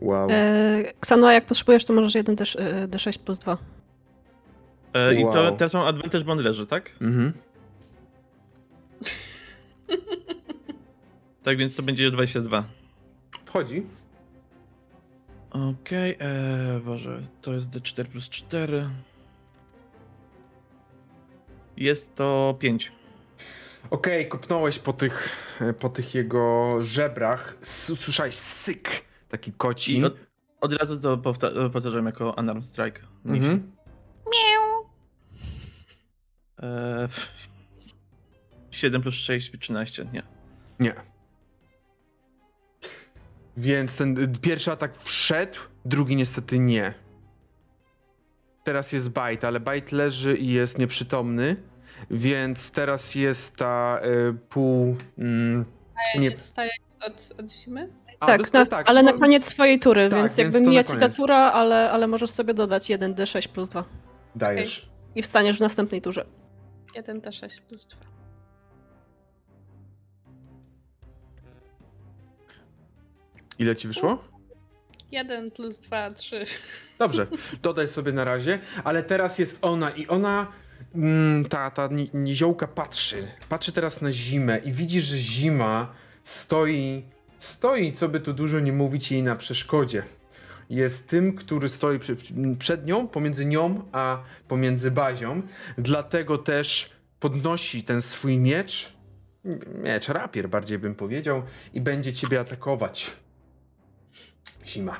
Wow. 0.00 0.28
E, 0.30 0.82
Ksanoa, 1.00 1.32
jak 1.32 1.46
potrzebujesz, 1.46 1.84
to 1.84 1.92
możesz 1.92 2.14
jeden 2.14 2.36
też 2.36 2.56
e, 2.56 2.88
D6 2.88 3.18
plus 3.18 3.38
2. 3.38 3.58
E, 4.94 5.14
I 5.14 5.22
to 5.22 5.26
Wow. 5.28 5.56
teraz 5.56 5.72
mam 5.74 5.86
advantage, 5.88 6.24
bo 6.24 6.32
on 6.32 6.38
leży, 6.38 6.66
tak? 6.66 6.90
Mhm. 7.00 7.32
Tak 11.46 11.58
więc 11.58 11.76
to 11.76 11.82
będzie 11.82 12.10
22. 12.10 12.64
Wchodzi. 13.44 13.86
Okej, 15.50 16.16
okay, 16.16 16.80
Boże, 16.84 17.22
to 17.42 17.54
jest 17.54 17.70
D4 17.70 18.04
plus 18.04 18.28
4. 18.28 18.88
Jest 21.76 22.14
to 22.14 22.56
5. 22.60 22.92
Okej, 23.90 24.28
kopnąłeś 24.28 24.78
po 24.78 24.92
tych, 24.92 25.36
po 25.80 25.88
tych 25.88 26.14
jego 26.14 26.76
żebrach. 26.80 27.56
Słyszałeś 27.62 28.34
syk. 28.34 29.04
Taki 29.28 29.52
koci. 29.52 30.04
Od, 30.04 30.16
od 30.60 30.72
razu 30.72 31.00
to 31.00 31.16
powta- 31.16 31.70
powtarzam 31.70 32.06
jako 32.06 32.34
unarmed 32.38 32.64
strike. 32.64 33.00
Mhm. 33.24 33.72
E, 36.62 37.08
7 38.70 39.02
plus 39.02 39.14
6, 39.14 39.52
13, 39.60 40.06
nie. 40.12 40.22
Nie. 40.80 41.15
Więc 43.56 43.96
ten 43.96 44.18
y, 44.18 44.28
pierwszy 44.40 44.72
atak 44.72 44.96
wszedł, 45.02 45.58
drugi 45.84 46.16
niestety 46.16 46.58
nie. 46.58 46.94
Teraz 48.64 48.92
jest 48.92 49.08
Bite, 49.08 49.46
ale 49.48 49.60
Bite 49.60 49.96
leży 49.96 50.36
i 50.36 50.48
jest 50.52 50.78
nieprzytomny, 50.78 51.56
więc 52.10 52.70
teraz 52.70 53.14
jest 53.14 53.56
ta 53.56 54.00
y, 54.30 54.34
pół... 54.48 54.96
Mm, 55.18 55.64
Ja 56.14 56.20
nie, 56.20 56.28
nie 56.28 56.36
dostaję 56.36 56.70
nic 56.90 57.02
od, 57.02 57.40
od 57.40 57.50
zimy? 57.50 57.88
A, 58.20 58.26
tak, 58.26 58.50
dosta- 58.50 58.76
na, 58.78 58.84
ale 58.84 59.02
na 59.02 59.12
no, 59.12 59.18
koniec 59.18 59.44
swojej 59.44 59.80
tury, 59.80 60.08
tak, 60.08 60.18
więc 60.18 60.36
więc 60.36 60.54
jakby 60.54 60.68
mija 60.70 60.84
ci 60.84 60.96
ta 60.96 61.08
tura, 61.08 61.36
ale, 61.52 61.90
ale 61.90 62.06
możesz 62.06 62.30
sobie 62.30 62.54
dodać 62.54 62.90
jeden 62.90 63.14
D6 63.14 63.48
plus 63.48 63.68
2. 63.68 63.84
Dajesz. 64.34 64.90
I 65.14 65.22
wstaniesz 65.22 65.56
w 65.58 65.60
następnej 65.60 66.02
turze. 66.02 66.26
1 66.94 67.20
T6 67.20 67.60
plus 67.68 67.86
2. 67.86 68.15
Ile 73.58 73.76
ci 73.76 73.88
wyszło? 73.88 74.24
1 75.10 75.50
plus 75.50 75.78
2, 75.80 76.10
3. 76.10 76.44
Dobrze, 76.98 77.26
dodaj 77.62 77.88
sobie 77.88 78.12
na 78.12 78.24
razie, 78.24 78.58
ale 78.84 79.02
teraz 79.02 79.38
jest 79.38 79.58
ona 79.62 79.90
i 79.90 80.06
ona, 80.06 80.46
mm, 80.94 81.44
ta, 81.44 81.70
ta 81.70 81.86
ni- 81.88 82.10
niziołka 82.14 82.66
patrzy, 82.66 83.28
patrzy 83.48 83.72
teraz 83.72 84.00
na 84.00 84.12
zimę 84.12 84.58
i 84.58 84.72
widzi, 84.72 85.00
że 85.00 85.16
zima 85.18 85.92
stoi, 86.24 87.02
stoi, 87.38 87.92
co 87.92 88.08
by 88.08 88.20
tu 88.20 88.32
dużo 88.32 88.60
nie 88.60 88.72
mówić, 88.72 89.12
jej 89.12 89.22
na 89.22 89.36
przeszkodzie. 89.36 90.02
Jest 90.70 91.08
tym, 91.08 91.34
który 91.36 91.68
stoi 91.68 91.98
przy, 91.98 92.16
przed 92.58 92.86
nią, 92.86 93.08
pomiędzy 93.08 93.46
nią 93.46 93.82
a 93.92 94.22
pomiędzy 94.48 94.90
bazią, 94.90 95.42
dlatego 95.78 96.38
też 96.38 96.90
podnosi 97.20 97.82
ten 97.82 98.02
swój 98.02 98.38
miecz, 98.38 98.92
miecz, 99.82 100.08
rapier 100.08 100.48
bardziej 100.48 100.78
bym 100.78 100.94
powiedział, 100.94 101.42
i 101.74 101.80
będzie 101.80 102.12
ciebie 102.12 102.40
atakować. 102.40 103.10
Zima. 104.66 104.96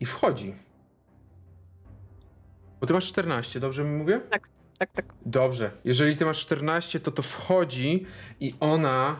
I 0.00 0.06
wchodzi. 0.06 0.54
Bo 2.80 2.86
ty 2.86 2.92
masz 2.92 3.06
14, 3.06 3.60
dobrze 3.60 3.84
mi 3.84 3.90
mówię? 3.98 4.20
Tak, 4.30 4.48
tak. 4.94 5.14
Dobrze. 5.26 5.70
Jeżeli 5.84 6.16
ty 6.16 6.24
masz 6.24 6.38
14, 6.40 7.00
to 7.00 7.10
to 7.10 7.22
wchodzi 7.22 8.06
i 8.40 8.54
ona 8.60 9.16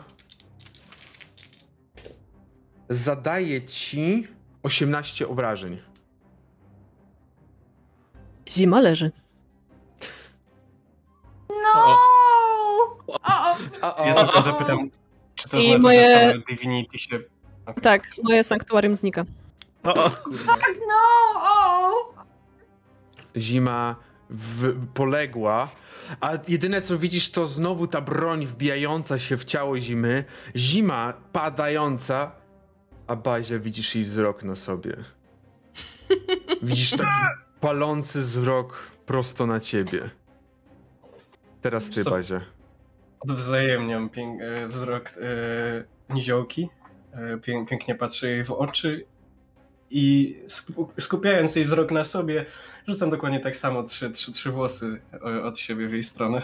zadaje 2.89 3.61
ci 3.61 4.27
18 4.63 5.27
obrażeń. 5.27 5.81
Zima 8.49 8.79
leży. 8.81 9.11
No! 11.49 11.83
O, 11.85 11.97
O, 13.07 13.17
o. 13.23 13.55
A, 13.81 14.05
Ja 14.07 14.15
o, 14.15 14.23
tylko 14.23 14.41
zapytam, 14.41 14.89
czy 15.37 15.49
to 15.49 15.57
I 15.57 15.65
znaczy, 15.65 15.81
moje- 15.81 16.09
że 16.09 16.15
Channel 16.19 16.43
Divinity 16.49 16.99
się... 16.99 17.19
Okej. 17.65 17.83
Tak, 17.83 18.11
moje 18.23 18.43
sanktuarium 18.43 18.95
znika. 18.95 19.25
O, 19.83 19.93
o. 19.93 20.09
Tak, 20.47 20.75
no! 20.87 21.41
O! 21.41 22.13
Zima 23.37 23.95
w, 24.29 24.85
poległa, 24.93 25.69
a 26.21 26.31
jedyne 26.47 26.81
co 26.81 26.97
widzisz 26.97 27.31
to 27.31 27.47
znowu 27.47 27.87
ta 27.87 28.01
broń 28.01 28.45
wbijająca 28.45 29.19
się 29.19 29.37
w 29.37 29.45
ciało 29.45 29.79
zimy, 29.79 30.25
zima 30.55 31.13
padająca, 31.31 32.31
a 33.07 33.15
Bazia 33.15 33.59
widzisz 33.59 33.95
jej 33.95 34.03
wzrok 34.03 34.43
na 34.43 34.55
sobie. 34.55 34.97
Widzisz 36.61 36.91
taki 36.91 37.03
palący 37.59 38.19
wzrok 38.19 38.77
prosto 39.05 39.45
na 39.47 39.59
ciebie. 39.59 40.09
Teraz 41.61 41.89
ty? 41.89 42.03
Bazia. 42.03 42.41
Odwzajemniam 43.31 44.09
pięk, 44.09 44.41
e, 44.41 44.67
wzrok 44.67 45.09
e, 46.09 46.13
niziołki. 46.13 46.69
E, 47.13 47.37
pię, 47.37 47.65
pięknie 47.69 47.95
patrzę 47.95 48.29
jej 48.29 48.43
w 48.43 48.51
oczy 48.51 49.05
I 49.89 50.35
skupiając 50.99 51.55
jej 51.55 51.65
wzrok 51.65 51.91
na 51.91 52.03
sobie, 52.03 52.45
rzucam 52.87 53.09
dokładnie 53.09 53.39
tak 53.39 53.55
samo 53.55 53.83
trzy, 53.83 54.09
trzy, 54.11 54.31
trzy 54.31 54.51
włosy 54.51 55.01
o- 55.21 55.43
od 55.43 55.57
siebie 55.59 55.87
w 55.87 55.91
jej 55.93 56.03
stronę. 56.03 56.41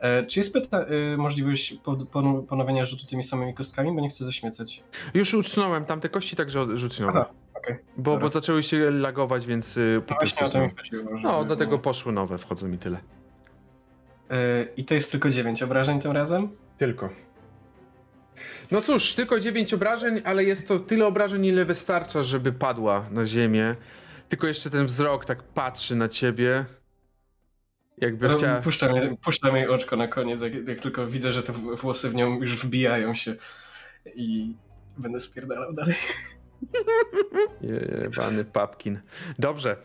E, 0.00 0.26
czy 0.26 0.40
jest 0.40 0.54
pyta- 0.54 0.86
e, 1.12 1.16
możliwość 1.16 1.74
po- 1.84 1.96
ponu- 1.96 2.42
ponowienia 2.46 2.84
rzutu 2.84 3.06
tymi 3.06 3.24
samymi 3.24 3.54
kostkami, 3.54 3.92
bo 3.94 4.00
nie 4.00 4.08
chcę 4.08 4.24
zaśmiecać? 4.24 4.82
Już 5.14 5.34
ucnąłem 5.34 5.84
tamte 5.84 6.08
kości, 6.08 6.36
także 6.36 6.66
rzuciłem. 6.78 7.10
Aha, 7.16 7.28
okej. 7.54 7.76
Bo, 7.96 8.18
bo 8.18 8.28
zaczęły 8.28 8.62
się 8.62 8.90
lagować, 8.90 9.46
więc 9.46 9.74
po 9.74 10.14
No 10.14 10.18
właśnie 10.20 10.38
prostu 10.38 10.44
o 10.44 10.48
to 10.48 10.64
mi 10.64 10.70
są. 10.70 10.76
chodziło. 10.76 11.20
No, 11.22 11.44
dlatego 11.44 11.78
poszły 11.78 12.12
nowe, 12.12 12.38
wchodzą 12.38 12.68
mi 12.68 12.78
tyle. 12.78 12.98
E, 14.30 14.66
I 14.76 14.84
to 14.84 14.94
jest 14.94 15.10
tylko 15.10 15.30
9 15.30 15.62
obrażeń 15.62 16.00
tym 16.00 16.12
razem? 16.12 16.48
Tylko. 16.78 17.08
No 18.70 18.80
cóż, 18.80 19.14
tylko 19.14 19.40
9 19.40 19.74
obrażeń, 19.74 20.22
ale 20.24 20.44
jest 20.44 20.68
to 20.68 20.80
tyle 20.80 21.06
obrażeń, 21.06 21.44
ile 21.44 21.64
wystarcza, 21.64 22.22
żeby 22.22 22.52
padła 22.52 23.06
na 23.10 23.26
ziemię. 23.26 23.76
Tylko 24.28 24.46
jeszcze 24.46 24.70
ten 24.70 24.86
wzrok 24.86 25.24
tak 25.24 25.42
patrzy 25.42 25.96
na 25.96 26.08
ciebie. 26.08 26.64
Jakby 27.98 28.28
No, 28.28 28.34
chciała... 28.34 28.60
Puszczam, 28.60 28.96
jej- 28.96 29.16
puszczam 29.16 29.56
jej 29.56 29.68
oczko 29.68 29.96
na 29.96 30.08
koniec, 30.08 30.40
jak, 30.40 30.68
jak 30.68 30.80
tylko 30.80 31.06
widzę, 31.06 31.32
że 31.32 31.42
te 31.42 31.52
włosy 31.52 32.10
w 32.10 32.14
nią 32.14 32.40
już 32.40 32.56
wbijają 32.56 33.14
się. 33.14 33.34
I 34.14 34.54
będę 34.98 35.20
spierdalał 35.20 35.72
dalej. 35.72 35.94
Jebany 38.02 38.44
papkin. 38.44 39.00
Dobrze. 39.38 39.76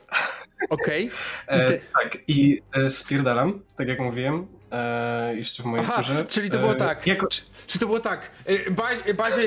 Okej. 0.69 1.09
E, 1.47 1.69
ty- 1.71 1.81
Tak, 2.03 2.17
i 2.27 2.61
e, 2.73 2.89
spierdalam, 2.89 3.61
tak 3.77 3.87
jak 3.87 3.99
mówiłem, 3.99 4.47
e, 4.71 5.35
jeszcze 5.35 5.63
w 5.63 5.65
mojej 5.65 5.85
Aha, 5.89 5.97
turze. 5.97 6.25
czyli 6.27 6.49
to 6.49 6.57
było 6.59 6.71
E, 6.71 6.75
tak. 6.75 7.07
Jako, 7.07 7.27
Czy, 7.27 7.41
czy 7.67 7.79
to 7.79 7.85
było 7.85 7.99
tak? 7.99 8.31
Bazie, 8.71 9.13
Bazie, 9.13 9.41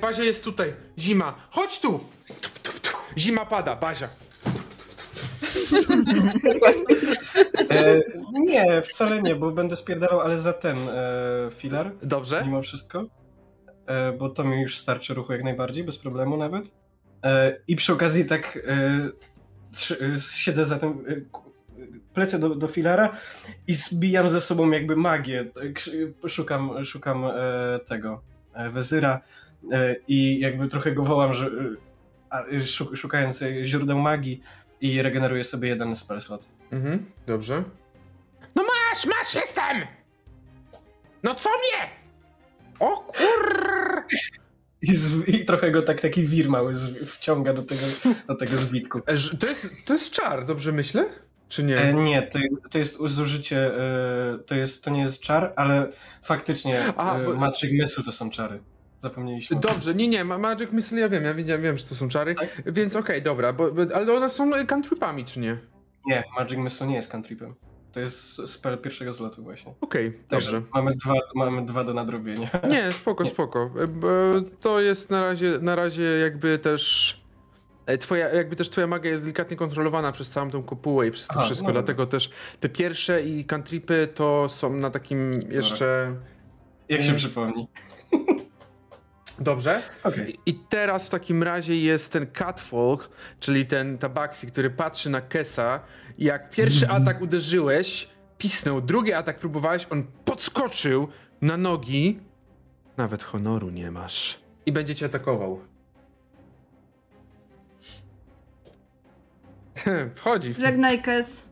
Bazia 0.00 0.24
jest 0.24 0.44
tutaj. 0.44 0.74
Zima. 0.98 1.34
Chodź 1.50 1.80
tu. 1.80 2.04
Zima 3.18 3.46
pada. 3.46 3.76
Bazia. 3.76 4.08
e, 7.70 8.00
nie, 8.32 8.82
wcale 8.82 9.22
nie, 9.22 9.34
bo 9.34 9.50
będę 9.50 9.76
spierdalał, 9.76 10.20
ale 10.20 10.38
za 10.38 10.52
ten 10.52 10.76
e, 10.88 11.48
filar, 11.50 11.92
Dobrze? 12.02 12.42
mimo 12.44 12.62
wszystko. 12.62 13.04
E, 13.86 14.12
bo 14.12 14.28
to 14.28 14.44
mi 14.44 14.60
już 14.62 14.78
starczy 14.78 15.14
ruchu 15.14 15.32
jak 15.32 15.44
najbardziej, 15.44 15.84
bez 15.84 15.98
problemu 15.98 16.36
nawet. 16.36 16.70
E, 17.24 17.56
I 17.68 17.76
przy 17.76 17.92
okazji 17.92 18.24
tak 18.26 18.58
e, 18.66 20.18
siedzę 20.20 20.64
za 20.64 20.78
tym, 20.78 21.04
plecę 22.14 22.38
do, 22.38 22.54
do 22.54 22.68
filara 22.68 23.12
i 23.66 23.74
zbijam 23.74 24.28
ze 24.28 24.40
sobą 24.40 24.70
jakby 24.70 24.96
magię. 24.96 25.44
Sz- 25.76 26.14
Szukam, 26.28 26.84
szukam 26.84 27.24
tego 27.86 28.22
wezyra 28.72 29.20
i 30.08 30.40
jakby 30.40 30.68
trochę 30.68 30.92
go 30.92 31.02
wołam, 31.02 31.34
że 31.34 31.50
szukając 32.94 33.44
źródeł 33.64 33.98
magii 33.98 34.40
i 34.80 35.02
regeneruję 35.02 35.44
sobie 35.44 35.68
jeden 35.68 35.96
spell 35.96 36.20
slot. 36.22 36.48
Mhm, 36.70 37.06
dobrze. 37.26 37.64
No 38.56 38.62
masz, 38.62 39.06
masz, 39.06 39.34
jestem! 39.34 39.76
No 41.22 41.34
co 41.34 41.48
mnie? 41.50 42.03
O 42.80 42.96
kur... 42.96 44.02
I, 44.82 44.96
z, 44.96 45.28
I 45.28 45.44
trochę 45.44 45.70
go 45.70 45.82
tak 45.82 46.00
taki 46.00 46.22
wir 46.22 46.48
mały 46.50 46.74
z, 46.74 47.10
wciąga 47.10 47.52
do 47.52 47.62
tego, 47.62 47.82
do 48.28 48.34
tego 48.34 48.56
zbitku. 48.56 48.98
E, 49.06 49.36
To 49.40 49.46
jest, 49.46 49.84
to 49.84 49.92
jest 49.92 50.10
czar, 50.12 50.46
dobrze 50.46 50.72
myślę? 50.72 51.04
Czy 51.48 51.64
nie? 51.64 51.78
E, 51.78 51.94
nie, 51.94 52.22
to, 52.22 52.38
to 52.70 52.78
jest 52.78 52.98
zużycie, 53.06 53.76
e, 53.78 54.38
to, 54.46 54.54
jest, 54.54 54.84
to 54.84 54.90
nie 54.90 55.00
jest 55.00 55.20
czar, 55.22 55.52
ale 55.56 55.92
faktycznie 56.22 56.82
Aha, 56.96 57.18
e, 57.20 57.24
bo- 57.24 57.34
Magic 57.34 57.70
Missile 57.72 58.04
to 58.04 58.12
są 58.12 58.30
czary. 58.30 58.60
Zapomnieliśmy. 58.98 59.60
Dobrze, 59.60 59.94
nie, 59.94 60.08
nie, 60.08 60.24
ma- 60.24 60.38
Magic 60.38 60.72
Missile 60.72 61.00
ja 61.00 61.08
wiem, 61.08 61.24
ja 61.24 61.34
wiedziałem, 61.34 61.62
wiem, 61.62 61.78
że 61.78 61.84
to 61.84 61.94
są 61.94 62.08
czary, 62.08 62.34
Tak? 62.34 62.62
więc 62.66 62.96
okej, 62.96 63.22
dobra, 63.22 63.52
bo, 63.52 63.70
ale 63.94 64.12
one 64.14 64.30
są 64.30 64.54
e, 64.54 64.64
cantripami, 64.66 65.24
czy 65.24 65.40
nie? 65.40 65.58
Nie, 66.06 66.24
Magic 66.38 66.58
Missile 66.58 66.86
nie 66.90 66.96
jest 66.96 67.10
cantripem. 67.10 67.54
To 67.94 68.00
jest 68.00 68.48
spell 68.48 68.78
pierwszego 68.78 69.12
zlotu 69.12 69.42
właśnie. 69.42 69.74
Okej, 69.80 70.12
Także 70.28 70.52
dobrze. 70.52 70.68
mamy 70.74 70.94
dwa, 70.96 71.14
mamy 71.34 71.66
dwa 71.66 71.84
do 71.84 71.94
nadrobienia. 71.94 72.50
Nie, 72.70 72.92
spoko, 72.92 73.26
spoko. 73.26 73.70
E, 73.80 74.42
To 74.60 74.80
jest 74.80 75.10
na 75.10 75.22
razie, 75.22 75.58
na 75.60 75.74
razie 75.76 76.02
jakby 76.02 76.58
też... 76.58 77.20
e, 77.86 77.98
Twoja, 77.98 78.28
jakby 78.28 78.56
też 78.56 78.70
twoja 78.70 78.86
magia 78.86 79.10
jest 79.10 79.22
delikatnie 79.22 79.56
kontrolowana 79.56 80.12
przez 80.12 80.30
całą 80.30 80.50
tą 80.50 80.62
kopułę 80.62 81.06
i 81.06 81.10
przez 81.10 81.26
to 81.28 81.34
Aha, 81.36 81.44
wszystko, 81.44 81.66
no 81.66 81.72
dlatego 81.72 82.06
też 82.06 82.30
te 82.60 82.68
pierwsze 82.68 83.22
i 83.22 83.44
cantripy 83.44 84.08
to 84.14 84.48
są 84.48 84.72
na 84.72 84.90
takim 84.90 85.30
jeszcze... 85.50 86.14
Jak 86.88 87.00
się 87.02 87.08
Mm. 87.08 87.18
przypomni. 87.18 87.68
Dobrze? 89.38 89.82
Okej. 90.04 90.36
I 90.46 90.54
teraz 90.54 91.06
w 91.06 91.10
takim 91.10 91.42
razie 91.42 91.80
jest 91.80 92.12
ten 92.12 92.26
Catfolk, 92.26 93.10
czyli 93.40 93.66
ten 93.66 93.98
tabaksi, 93.98 94.46
który 94.46 94.70
patrzy 94.70 95.10
na 95.10 95.20
Kesa. 95.20 95.80
Jak 96.18 96.50
pierwszy 96.50 96.88
atak 96.88 97.20
uderzyłeś, 97.22 98.08
pisnął, 98.38 98.80
drugi 98.80 99.12
atak 99.12 99.38
próbowałeś, 99.38 99.86
on 99.90 100.04
podskoczył 100.24 101.08
na 101.40 101.56
nogi. 101.56 102.18
Nawet 102.96 103.22
honoru 103.22 103.70
nie 103.70 103.90
masz. 103.90 104.38
I 104.66 104.72
będzie 104.72 104.94
cię 104.94 105.06
atakował. 105.06 105.60
Wchodzi. 110.14 110.54
Żegnaj, 110.54 111.02
Kes. 111.02 111.42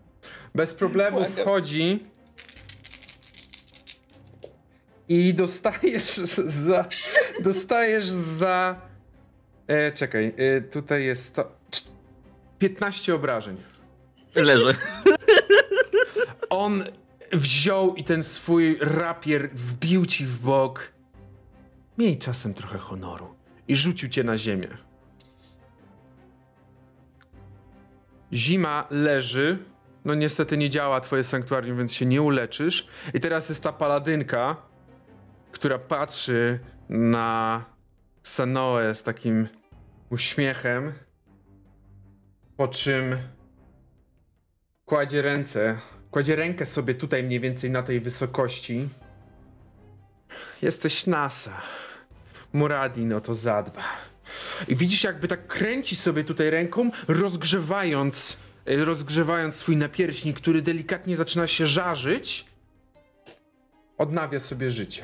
Bez 0.55 0.75
problemu 0.75 1.25
wchodzi. 1.25 2.07
I 5.09 5.35
dostajesz 5.35 6.17
za. 6.67 6.85
Dostajesz 7.43 8.05
za. 8.09 8.77
E, 9.67 9.93
czekaj, 9.93 10.35
e, 10.37 10.61
tutaj 10.61 11.05
jest 11.05 11.35
to. 11.35 11.53
cz- 11.71 11.89
15 12.59 13.15
obrażeń. 13.15 13.57
Leżę. 14.35 14.75
On 16.51 16.85
wziął 17.33 17.95
i 17.95 18.05
ten 18.05 18.23
swój 18.23 18.79
rapier 18.81 19.51
wbił 19.51 20.07
ci 20.07 20.27
w 20.27 20.39
bok. 20.39 20.93
Miej 21.99 22.19
czasem 22.19 22.55
trochę 22.55 22.79
honoru. 22.79 23.35
I 23.69 23.77
rzucił 23.77 24.09
cię 24.09 24.25
na 24.25 24.37
ziemię. 24.37 24.69
Zima 28.33 28.87
leży. 28.91 29.59
No 30.05 30.15
niestety 30.15 30.57
nie 30.57 30.71
działa 30.71 31.01
twoje 31.01 31.25
sanktuarium, 31.25 31.79
więc 31.79 31.93
się 31.93 32.07
nie 32.07 32.23
uleczysz. 32.23 32.87
I 33.15 33.21
teraz 33.21 33.49
jest 33.49 33.63
ta 33.63 33.73
paladynka, 33.73 34.57
która 35.53 35.79
patrzy 35.79 36.61
na 36.89 37.65
Sanoe 38.23 38.95
z 38.95 39.03
takim 39.03 39.49
uśmiechem. 40.11 40.93
Po 42.57 42.69
czym 42.69 43.17
kładzie 44.93 45.23
ręce, 45.23 45.79
kładzie 46.11 46.37
rękę 46.37 46.67
sobie 46.67 46.95
tutaj 46.95 47.23
mniej 47.23 47.41
więcej 47.41 47.71
na 47.71 47.83
tej 47.83 48.01
wysokości. 48.01 48.89
Jesteś 50.63 51.07
nasa. 51.07 51.61
Muradin 52.53 53.13
o 53.13 53.21
to 53.21 53.35
zadba. 53.35 53.83
I 54.69 54.77
widzisz, 54.77 55.05
jakby 55.05 55.29
tak 55.29 55.47
kręci 55.47 55.97
sobie 55.97 56.25
tutaj 56.25 56.51
ręką, 56.51 56.91
rozgrzewając, 57.09 58.37
e, 58.67 58.85
rozgrzewając 58.85 59.55
swój 59.55 59.77
napierśnik, 59.77 60.37
który 60.37 60.63
delikatnie 60.63 61.17
zaczyna 61.17 61.47
się 61.47 61.67
żarzyć. 61.67 62.45
Odnawia 63.99 64.39
sobie 64.39 64.71
życie. 64.71 65.03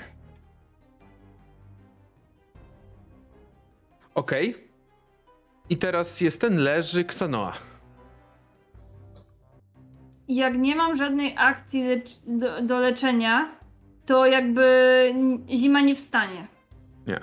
Okej. 4.14 4.54
I 5.70 5.76
teraz 5.76 6.20
jest 6.20 6.40
ten 6.40 6.56
leży 6.56 7.04
Ksanoa. 7.04 7.67
Jak 10.28 10.58
nie 10.58 10.76
mam 10.76 10.96
żadnej 10.96 11.34
akcji 11.38 11.82
lecz- 11.82 12.18
do, 12.26 12.62
do 12.62 12.78
leczenia, 12.78 13.48
to 14.06 14.26
jakby 14.26 15.14
zima 15.48 15.80
nie 15.80 15.94
wstanie. 15.94 16.46
Nie. 17.06 17.20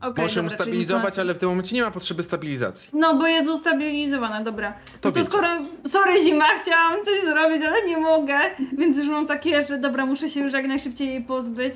Okay, 0.00 0.24
Możemy 0.24 0.50
stabilizować, 0.50 1.18
ale 1.18 1.34
w 1.34 1.38
tym 1.38 1.48
momencie 1.48 1.76
nie 1.76 1.82
ma 1.82 1.90
potrzeby 1.90 2.22
stabilizacji. 2.22 2.90
No, 2.92 3.18
bo 3.18 3.26
jest 3.26 3.50
ustabilizowana, 3.50 4.42
dobra. 4.42 4.72
To 5.00 5.08
No 5.08 5.14
to 5.14 5.24
skoro, 5.24 5.48
sorry 5.84 6.24
zima, 6.24 6.44
chciałam 6.62 7.04
coś 7.04 7.20
zrobić, 7.20 7.62
ale 7.62 7.86
nie 7.86 7.96
mogę, 7.96 8.38
więc 8.78 8.98
już 8.98 9.06
mam 9.06 9.26
takie, 9.26 9.62
że 9.62 9.78
dobra, 9.78 10.06
muszę 10.06 10.28
się 10.28 10.40
już 10.40 10.52
jak 10.52 10.66
najszybciej 10.66 11.08
jej 11.08 11.24
pozbyć, 11.24 11.74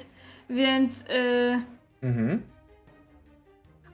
więc... 0.51 1.01
Yy... 1.01 1.63
Mhm. 2.03 2.43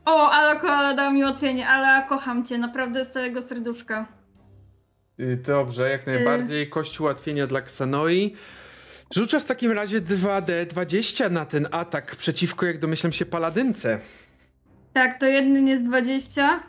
O, 0.04 0.30
Alako 0.30 0.72
ale 0.72 0.96
dał 0.96 1.12
mi 1.12 1.22
ułatwienie, 1.24 1.68
ale 1.68 2.08
kocham 2.08 2.44
cię, 2.44 2.58
naprawdę 2.58 3.04
z 3.04 3.10
całego 3.10 3.42
serduszka. 3.42 4.06
Y, 5.20 5.36
Dobrze, 5.36 5.90
jak 5.90 6.06
najbardziej. 6.06 6.70
Kość 6.70 7.00
ułatwienia 7.00 7.46
dla 7.46 7.62
Ksanoi. 7.62 8.34
Rzucasz 9.14 9.42
w 9.42 9.46
takim 9.46 9.72
razie 9.72 10.00
2D20 10.00 11.30
na 11.30 11.44
ten 11.44 11.68
atak 11.70 12.16
przeciwko, 12.16 12.66
jak 12.66 12.78
domyślam 12.78 13.12
się, 13.12 13.26
paladynce. 13.26 13.98
Tak, 14.92 15.20
to 15.20 15.26
jeden 15.26 15.68
jest 15.68 15.84
20. 15.84 16.62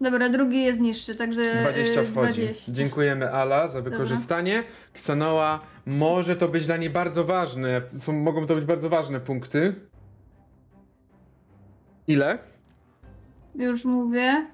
Dobra, 0.00 0.28
drugi 0.28 0.64
jest 0.64 0.80
niższy, 0.80 1.14
także 1.14 1.42
20 1.42 2.00
yy, 2.00 2.06
wchodzi. 2.06 2.42
20. 2.42 2.72
Dziękujemy 2.72 3.32
Ala 3.32 3.68
za 3.68 3.80
wykorzystanie. 3.82 4.62
Ksanoa, 4.92 5.60
może 5.86 6.36
to 6.36 6.48
być 6.48 6.66
dla 6.66 6.76
niej 6.76 6.90
bardzo 6.90 7.24
ważne. 7.24 7.82
Są, 7.98 8.12
mogą 8.12 8.46
to 8.46 8.54
być 8.54 8.64
bardzo 8.64 8.88
ważne 8.88 9.20
punkty. 9.20 9.74
Ile? 12.06 12.38
już 13.54 13.84
mówię. 13.84 14.46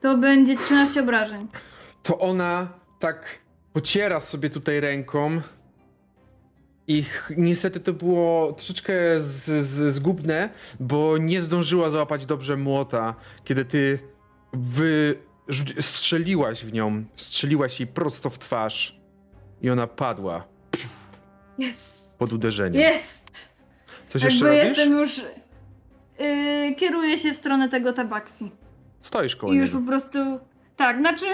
To 0.00 0.16
będzie 0.18 0.56
13 0.56 1.00
obrażeń. 1.00 1.48
To 2.02 2.18
ona 2.18 2.68
tak 2.98 3.38
pociera 3.72 4.20
sobie 4.20 4.50
tutaj 4.50 4.80
ręką. 4.80 5.40
I 6.88 7.04
niestety 7.36 7.80
to 7.80 7.92
było 7.92 8.52
troszeczkę 8.52 8.92
z, 9.20 9.44
z, 9.66 9.94
zgubne, 9.94 10.48
bo 10.80 11.18
nie 11.18 11.40
zdążyła 11.40 11.90
załapać 11.90 12.26
dobrze 12.26 12.56
młota, 12.56 13.14
kiedy 13.44 13.64
ty 13.64 13.98
wy, 14.52 15.18
strzeliłaś 15.80 16.64
w 16.64 16.72
nią, 16.72 17.04
strzeliłaś 17.16 17.80
jej 17.80 17.86
prosto 17.86 18.30
w 18.30 18.38
twarz 18.38 19.00
i 19.62 19.70
ona 19.70 19.86
padła 19.86 20.44
Jest! 21.58 22.18
pod 22.18 22.32
uderzeniem. 22.32 22.82
Jest! 22.82 23.50
Coś 24.08 24.22
jeszcze 24.22 24.44
Jakby 24.54 24.60
robisz? 24.62 24.78
jestem 24.78 24.98
już... 24.98 25.20
Yy, 26.18 26.74
kieruję 26.74 27.16
się 27.16 27.32
w 27.32 27.36
stronę 27.36 27.68
tego 27.68 27.92
tabaksi. 27.92 28.50
Stoisz 29.00 29.36
koło 29.36 29.52
I 29.52 29.56
już 29.56 29.68
niego. 29.68 29.80
po 29.80 29.86
prostu... 29.86 30.18
Tak, 30.76 30.98
znaczy 30.98 31.26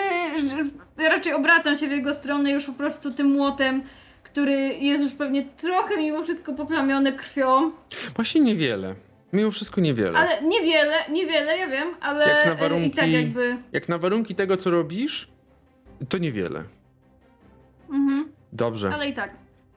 że 0.48 0.64
raczej 1.08 1.32
obracam 1.32 1.76
się 1.76 1.88
w 1.88 1.90
jego 1.90 2.14
stronę 2.14 2.50
już 2.50 2.64
po 2.64 2.72
prostu 2.72 3.12
tym 3.12 3.26
młotem, 3.26 3.82
który 4.22 4.52
jest 4.74 5.02
już 5.02 5.12
pewnie 5.12 5.44
trochę 5.44 5.96
mimo 5.96 6.22
wszystko 6.22 6.52
poplamiony 6.52 7.12
krwią. 7.12 7.72
Właśnie 8.16 8.40
niewiele. 8.40 8.94
Mimo 9.32 9.50
wszystko 9.50 9.80
niewiele. 9.80 10.18
Ale 10.18 10.42
niewiele, 10.42 10.94
niewiele, 11.10 11.58
ja 11.58 11.66
wiem, 11.68 11.88
ale 12.00 12.28
Jak 12.28 12.46
na 12.46 12.52
e, 12.52 12.54
i 12.54 12.58
warunki- 12.58 12.96
tak 12.96 13.10
jakby... 13.10 13.56
Jak 13.72 13.88
na 13.88 13.98
warunki 13.98 14.34
tego, 14.34 14.56
co 14.56 14.70
robisz, 14.70 15.28
to 16.08 16.18
niewiele. 16.18 16.62
Mhm, 17.90 18.28
Dobrze. 18.52 18.90
ale 18.94 19.08
i 19.08 19.14
tak. 19.14 19.34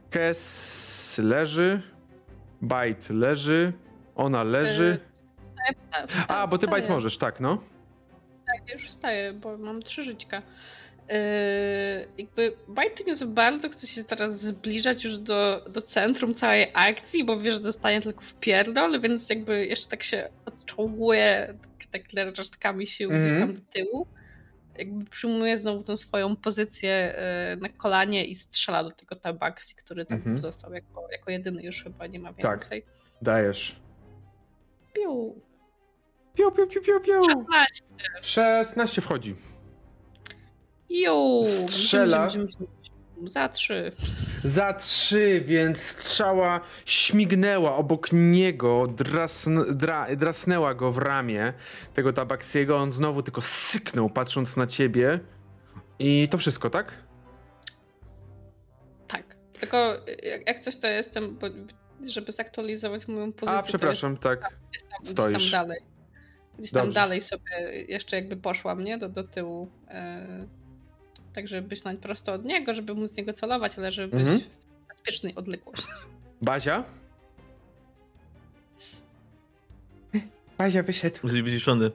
Kes 0.10 1.20
leży, 1.24 1.82
Bite 2.64 3.14
leży, 3.14 3.74
ona 4.16 4.44
leży. 4.44 5.00
Wstaję, 5.14 6.08
wstaję, 6.08 6.26
A, 6.28 6.48
bo 6.48 6.58
ty. 6.58 6.68
Bite 6.68 6.90
możesz, 6.90 7.18
tak, 7.18 7.40
no? 7.40 7.58
Tak, 8.54 8.68
ja 8.68 8.74
już 8.74 8.86
wstaję, 8.88 9.34
bo 9.34 9.58
mam 9.58 9.82
trzy 9.82 10.04
żyćka. 10.04 10.42
Yy, 11.08 11.16
jakby 12.18 12.54
Bajty 12.68 13.04
nie 13.04 13.16
za 13.16 13.26
bardzo 13.26 13.70
chce 13.70 13.88
się 13.88 14.04
teraz 14.04 14.42
zbliżać 14.42 15.04
już 15.04 15.18
do, 15.18 15.66
do 15.70 15.82
centrum 15.82 16.34
całej 16.34 16.68
akcji, 16.74 17.24
bo 17.24 17.40
wie, 17.40 17.52
że 17.52 17.60
dostanie 17.60 18.02
tylko 18.02 18.22
w 18.22 18.34
pierdol, 18.36 19.02
więc 19.02 19.30
jakby 19.30 19.66
jeszcze 19.66 19.90
tak 19.90 20.04
się 20.04 20.30
odczołguje 20.46 21.54
tak, 21.92 22.04
tak 22.16 22.36
resztkami 22.38 22.88
sił 22.88 23.10
gdzieś 23.10 23.22
Mhm. 23.32 23.40
tam 23.40 23.54
do 23.54 23.62
tyłu. 23.74 24.08
Jakby 24.78 25.06
przyjmuje 25.06 25.58
znowu 25.58 25.84
tą 25.84 25.98
swoją 25.98 26.36
pozycję 26.36 27.16
yy, 27.50 27.62
na 27.62 27.70
kolanie 27.70 28.26
i 28.26 28.36
strzela 28.36 28.84
do 28.84 28.92
tego 28.92 29.16
tabaksi, 29.16 29.76
który 29.76 30.06
tam 30.06 30.18
Mhm. 30.18 30.38
został 30.38 30.74
jako, 30.74 31.08
jako 31.12 31.32
jedyny 31.32 31.64
już 31.64 31.84
chyba 31.84 32.08
nie 32.08 32.20
ma 32.20 32.34
Tak. 32.34 32.60
więcej. 32.60 32.86
Dajesz. 33.22 33.76
Piu. 34.94 35.42
Piu, 36.36 36.52
piu, 36.52 36.68
piu, 36.68 36.82
piu, 36.82 37.00
piu. 37.00 37.22
16. 37.24 37.86
16 38.22 39.02
wchodzi. 39.02 39.36
Ju. 40.90 41.46
Strzela. 41.46 42.30
Za 43.26 43.50
trzy. 43.50 43.92
Za 44.44 44.74
trzy, 44.74 45.42
więc 45.46 45.82
strzała 45.82 46.62
śmignęła 46.86 47.76
obok 47.76 48.08
niego, 48.12 48.88
drasn, 48.88 49.60
dra, 49.78 50.16
drasnęła 50.16 50.74
go 50.74 50.92
w 50.92 50.98
ramię 50.98 51.54
tego 51.94 52.14
tabaksiego. 52.14 52.78
On 52.78 52.92
znowu 52.92 53.24
tylko 53.24 53.42
syknął, 53.42 54.10
patrząc 54.10 54.58
na 54.58 54.68
ciebie. 54.68 55.20
I 56.00 56.28
to 56.32 56.38
wszystko, 56.38 56.70
tak? 56.70 56.94
Tak. 59.08 59.36
Tylko 59.60 59.94
jak, 60.46 60.60
coś 60.60 60.78
to 60.78 60.88
jestem, 60.88 61.40
żeby 62.10 62.32
zaktualizować 62.32 63.08
moją 63.08 63.34
pozycję. 63.34 63.60
A, 63.60 63.64
przepraszam, 63.64 64.18
tak. 64.18 64.42
Tam, 64.42 64.52
gdzieś 64.70 65.12
stoisz. 65.12 65.52
tam 65.52 65.68
dalej. 65.68 65.80
Gdzieś 66.60 66.72
tam 66.72 66.82
Dobrze. 66.82 66.96
dalej 66.96 67.22
sobie 67.22 67.84
jeszcze 67.88 68.16
jakby 68.16 68.38
poszłam, 68.38 68.84
nie? 68.84 68.98
Do, 68.98 69.10
do 69.10 69.24
tyłu. 69.24 69.70
E, 69.88 70.28
tak, 71.34 71.48
żeby 71.48 71.68
być 71.68 71.84
na 71.84 71.94
prosto 71.94 72.34
od 72.34 72.46
niego, 72.46 72.74
żeby 72.74 72.94
móc 72.94 73.12
z 73.12 73.18
niego 73.18 73.34
celować, 73.34 73.78
ale 73.78 73.92
żeby 73.92 74.18
być 74.18 74.28
Mhm. 74.28 74.40
w 74.84 74.88
bezpiecznej 74.88 75.36
odległości. 75.36 75.92
Bazia? 76.42 76.84
Bazia 80.58 80.84
wyszedł. 80.84 81.18
Musi 81.24 81.44
być 81.44 81.54
ciszony. 81.54 81.92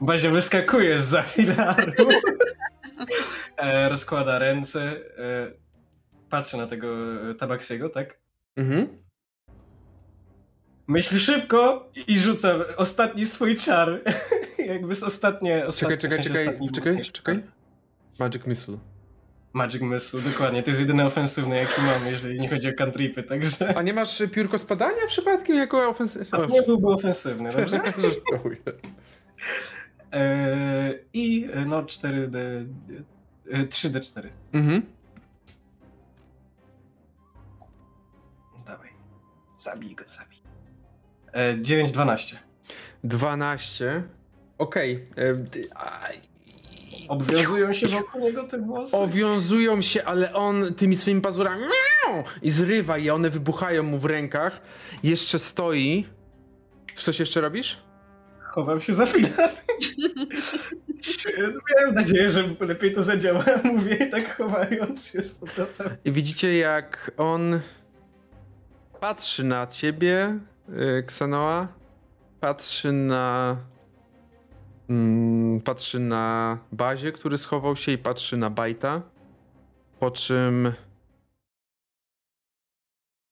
Bazia 0.00 0.30
wyskakuje 0.30 0.98
z 0.98 1.04
za 1.04 1.22
filaru. 1.22 1.92
e, 3.56 3.88
rozkłada 3.88 4.38
ręce. 4.38 4.82
E, 5.18 5.52
patrzy 6.30 6.56
na 6.56 6.66
tego 6.66 6.88
tabaksiego, 7.38 7.88
tak? 7.88 8.18
Mhm. 8.56 8.98
Myśli 10.90 11.20
szybko 11.20 11.88
i 12.06 12.18
rzuca 12.18 12.54
ostatni 12.76 13.26
swój 13.26 13.56
czar. 13.56 14.00
Jakby 14.72 14.94
z 14.94 15.02
ostatnie. 15.02 15.66
ostatnie 15.66 15.96
Czekaj, 15.96 16.10
czekaj, 16.10 16.24
czekaj, 16.24 16.46
ostatni 16.48 16.70
czekaj, 16.70 16.96
buch. 16.96 17.12
czekaj. 17.12 17.42
Magic 18.18 18.46
Missile. 18.46 18.78
Magic 19.52 19.82
Missile, 19.82 20.22
dokładnie. 20.22 20.62
To 20.62 20.70
jest 20.70 20.80
jedyny 20.80 21.04
ofensywny, 21.04 21.56
jaki 21.56 21.80
mam, 21.82 22.06
jeżeli 22.12 22.40
nie 22.40 22.48
chodzi 22.48 22.68
o 22.68 22.72
cantripy, 22.72 23.22
także. 23.22 23.76
A 23.76 23.82
nie 23.82 23.94
masz 23.94 24.22
piórko 24.32 24.58
spadania 24.58 25.06
przypadkiem 25.06 25.56
jako 25.56 25.88
ofensywny? 25.88 26.46
Nie 26.50 26.62
byłby 26.62 26.88
ofensywny, 26.88 27.50
dobrze? 27.56 27.80
Żartuję. 27.98 28.56
E, 30.12 30.94
I 31.12 31.48
e, 31.52 31.64
no 31.64 31.82
4D. 31.82 32.36
e, 33.50 33.64
3D4. 33.66 34.28
Mhm. 34.52 34.82
Dawaj. 38.66 38.90
Zabij 39.58 39.94
go, 39.94 40.04
zabij. 40.06 40.39
E, 41.32 41.62
9, 41.62 41.92
12. 41.92 42.38
12. 43.04 44.02
Okej. 44.58 45.04
e, 45.16 45.34
d- 45.34 45.58
a- 45.74 46.08
Obwiązują 47.08 47.72
się 47.72 47.86
wokół 47.88 48.20
niego 48.20 48.42
te 48.44 48.58
włosy. 48.58 48.96
Owiązują 48.96 49.82
się, 49.82 50.04
ale 50.04 50.32
on 50.34 50.74
tymi 50.74 50.96
swoimi 50.96 51.20
pazurami 51.20 51.62
miau, 51.62 52.24
i 52.42 52.50
zrywa 52.50 52.98
je, 52.98 53.14
one 53.14 53.30
wybuchają 53.30 53.82
mu 53.82 53.98
w 53.98 54.04
rękach. 54.04 54.60
Jeszcze 55.02 55.38
stoi. 55.38 56.06
Coś 56.94 57.20
jeszcze 57.20 57.40
robisz? 57.40 57.78
Chowam 58.40 58.80
się 58.80 58.92
za 58.94 59.06
filar. 59.06 59.50
Miałem 61.76 61.94
nadzieję, 61.94 62.30
że 62.30 62.44
lepiej 62.60 62.92
to 62.92 63.02
zadziała, 63.02 63.44
mówię 63.64 64.06
tak 64.06 64.36
chowając 64.36 65.06
się 65.12 65.22
z 65.22 65.32
powrotem. 65.32 65.88
I 66.04 66.12
widzicie, 66.12 66.58
jak 66.58 67.10
on 67.16 67.60
patrzy 69.00 69.44
na 69.44 69.66
ciebie, 69.66 70.38
y, 70.70 71.02
Xanoa. 71.06 71.68
Patrzy 72.40 72.92
na. 72.92 73.56
Mm, 74.88 75.60
patrzy 75.60 76.00
na 76.00 76.58
bazie, 76.72 77.12
który 77.12 77.38
schował 77.38 77.76
się, 77.76 77.92
i 77.92 77.98
patrzy 77.98 78.36
na 78.36 78.50
Bajta. 78.50 79.02
Po 79.98 80.10
czym 80.10 80.72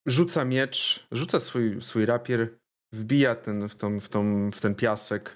rzuca 0.06 0.44
miecz, 0.44 1.08
rzuca 1.12 1.40
swój, 1.40 1.82
swój 1.82 2.06
rapier, 2.06 2.58
wbija 2.92 3.34
ten, 3.34 3.68
w, 3.68 3.76
tą, 3.76 4.00
w, 4.00 4.08
tą, 4.08 4.50
w 4.50 4.60
ten 4.60 4.74
piasek 4.74 5.34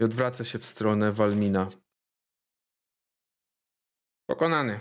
i 0.00 0.04
odwraca 0.04 0.44
się 0.44 0.58
w 0.58 0.64
stronę 0.64 1.12
Walmina. 1.12 1.68
Pokonany. 4.26 4.80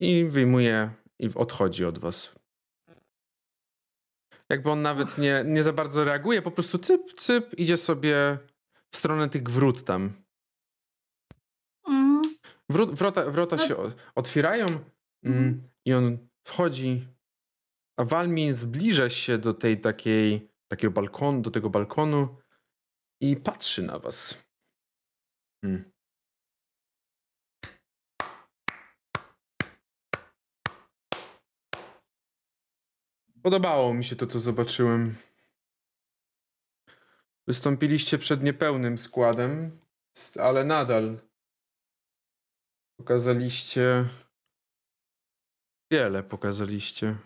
I 0.00 0.24
wyjmuje 0.24 0.90
i 1.18 1.28
odchodzi 1.34 1.84
od 1.84 1.98
was. 1.98 2.37
Jakby 4.50 4.70
on 4.70 4.82
nawet 4.82 5.18
nie, 5.18 5.42
nie 5.46 5.62
za 5.62 5.72
bardzo 5.72 6.04
reaguje, 6.04 6.42
po 6.42 6.50
prostu 6.50 6.78
cyp, 6.78 7.14
cyp, 7.20 7.54
idzie 7.58 7.76
sobie 7.76 8.38
w 8.90 8.96
stronę 8.96 9.28
tych 9.28 9.42
wrót 9.50 9.84
tam. 9.84 10.12
Mhm. 11.88 12.22
Wró- 12.70 12.96
wrota 12.96 13.30
wrota 13.30 13.56
No- 13.56 13.68
się 13.68 13.76
otwierają 14.14 14.66
mm, 15.24 15.68
i 15.84 15.92
on 15.94 16.28
wchodzi, 16.46 17.08
a 17.98 18.04
Walmin 18.04 18.52
zbliża 18.54 19.08
się 19.10 19.38
do 19.38 19.54
tej 19.54 19.80
takiej, 19.80 20.48
takiego 20.70 20.92
balkonu, 20.92 21.40
do 21.42 21.50
tego 21.50 21.70
balkonu 21.70 22.36
i 23.22 23.36
patrzy 23.36 23.82
na 23.82 23.98
was. 23.98 24.44
Hmm. 25.64 25.90
Podobało 33.48 33.94
mi 33.94 34.04
się 34.04 34.16
to, 34.16 34.26
co 34.26 34.40
zobaczyłem. 34.40 35.16
Wystąpiliście 37.46 38.18
przed 38.18 38.42
niepełnym 38.42 38.98
składem, 38.98 39.80
ale 40.40 40.64
nadal 40.64 41.20
pokazaliście. 42.96 44.08
Wiele 45.90 46.22
pokazaliście. 46.22 47.16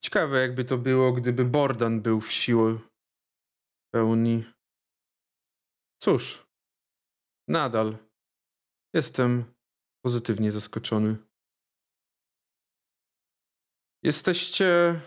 Ciekawe, 0.00 0.40
jakby 0.40 0.64
to 0.64 0.78
było, 0.78 1.12
gdyby 1.12 1.44
Bordan 1.44 2.00
był 2.00 2.20
w 2.20 2.32
siły 2.32 2.80
pełni. 3.94 4.44
Cóż, 6.02 6.46
nadal 7.48 7.98
jestem 8.94 9.54
pozytywnie 10.04 10.52
zaskoczony. 10.52 11.25
Jesteście 14.06 15.00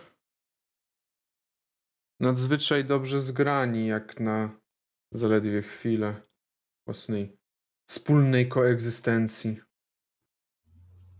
nadzwyczaj 2.19 2.85
dobrze 2.85 3.21
zgrani, 3.21 3.87
jak 3.87 4.19
na 4.19 4.59
zaledwie 5.11 5.61
chwilę 5.61 6.21
własnej 6.85 7.37
wspólnej 7.89 8.49
koegzystencji. 8.49 9.61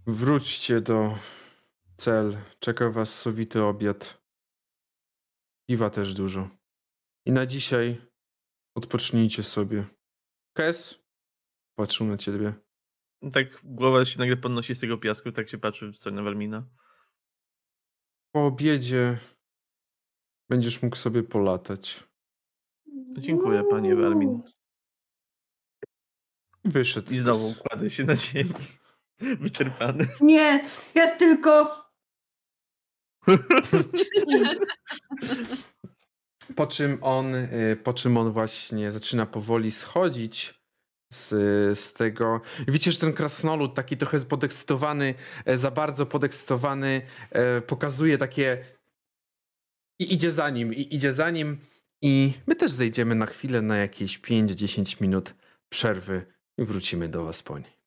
Wróćcie 0.07 0.81
do 0.81 1.17
cel. 1.97 2.37
Czeka 2.59 2.89
was 2.89 3.19
sowity 3.19 3.63
obiad. 3.63 4.23
Piwa 5.69 5.89
też 5.89 6.13
dużo. 6.13 6.49
I 7.25 7.31
na 7.31 7.45
dzisiaj 7.45 8.01
odpocznijcie 8.75 9.43
sobie. 9.43 9.85
Kes? 10.53 10.99
Patrzę 11.75 12.03
na 12.03 12.17
ciebie. 12.17 12.53
Tak 13.33 13.47
głowa 13.63 14.05
się 14.05 14.19
nagle 14.19 14.37
podnosi 14.37 14.75
z 14.75 14.79
tego 14.79 14.97
piasku, 14.97 15.31
tak 15.31 15.49
się 15.49 15.57
patrzy 15.57 15.91
w 15.91 15.97
stronę 15.97 16.23
Walmina. 16.23 16.69
Po 18.31 18.45
obiedzie 18.45 19.17
będziesz 20.49 20.81
mógł 20.81 20.95
sobie 20.95 21.23
polatać. 21.23 22.03
Dziękuję, 23.17 23.63
panie 23.69 23.95
Walmin. 23.95 24.41
Wyszedł. 26.65 27.13
I 27.13 27.19
znowu 27.19 27.53
kładę 27.53 27.89
się 27.89 28.03
na 28.03 28.15
ziemi. 28.15 28.53
Wyczerpany. 29.41 30.07
Nie, 30.21 30.65
jest 30.95 31.19
tylko. 31.19 31.85
Po 36.55 36.67
czym 36.67 36.97
on, 37.01 37.35
y, 37.35 37.77
po 37.83 37.93
czym 37.93 38.17
on 38.17 38.31
właśnie 38.31 38.91
zaczyna 38.91 39.25
powoli 39.25 39.71
schodzić 39.71 40.58
z, 41.13 41.29
z 41.79 41.93
tego. 41.93 42.41
Widzicie, 42.67 42.91
że 42.91 42.97
ten 42.97 43.13
krasnolud 43.13 43.75
taki 43.75 43.97
trochę 43.97 44.19
podekscytowany, 44.19 45.13
e, 45.45 45.57
za 45.57 45.71
bardzo 45.71 46.05
podekscytowany, 46.05 47.01
e, 47.31 47.61
pokazuje 47.61 48.17
takie 48.17 48.65
i 49.99 50.13
idzie 50.13 50.31
za 50.31 50.49
nim, 50.49 50.73
i 50.73 50.95
idzie 50.95 51.13
za 51.13 51.29
nim 51.29 51.57
i 52.01 52.33
my 52.47 52.55
też 52.55 52.71
zejdziemy 52.71 53.15
na 53.15 53.25
chwilę 53.25 53.61
na 53.61 53.77
jakieś 53.77 54.19
5-10 54.19 55.01
minut 55.01 55.33
przerwy 55.69 56.25
i 56.57 56.63
wrócimy 56.63 57.09
do 57.09 57.23
was 57.23 57.43
po 57.43 57.59
niej. 57.59 57.79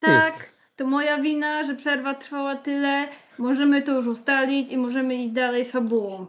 Tak, 0.00 0.34
Jest. 0.34 0.44
to 0.76 0.86
moja 0.86 1.20
wina, 1.20 1.64
że 1.64 1.74
przerwa 1.74 2.14
trwała 2.14 2.56
tyle. 2.56 3.08
Możemy 3.38 3.82
to 3.82 3.92
już 3.92 4.06
ustalić 4.06 4.70
i 4.70 4.76
możemy 4.76 5.14
iść 5.14 5.30
dalej 5.30 5.64
z 5.64 5.70
fabułą. 5.72 6.26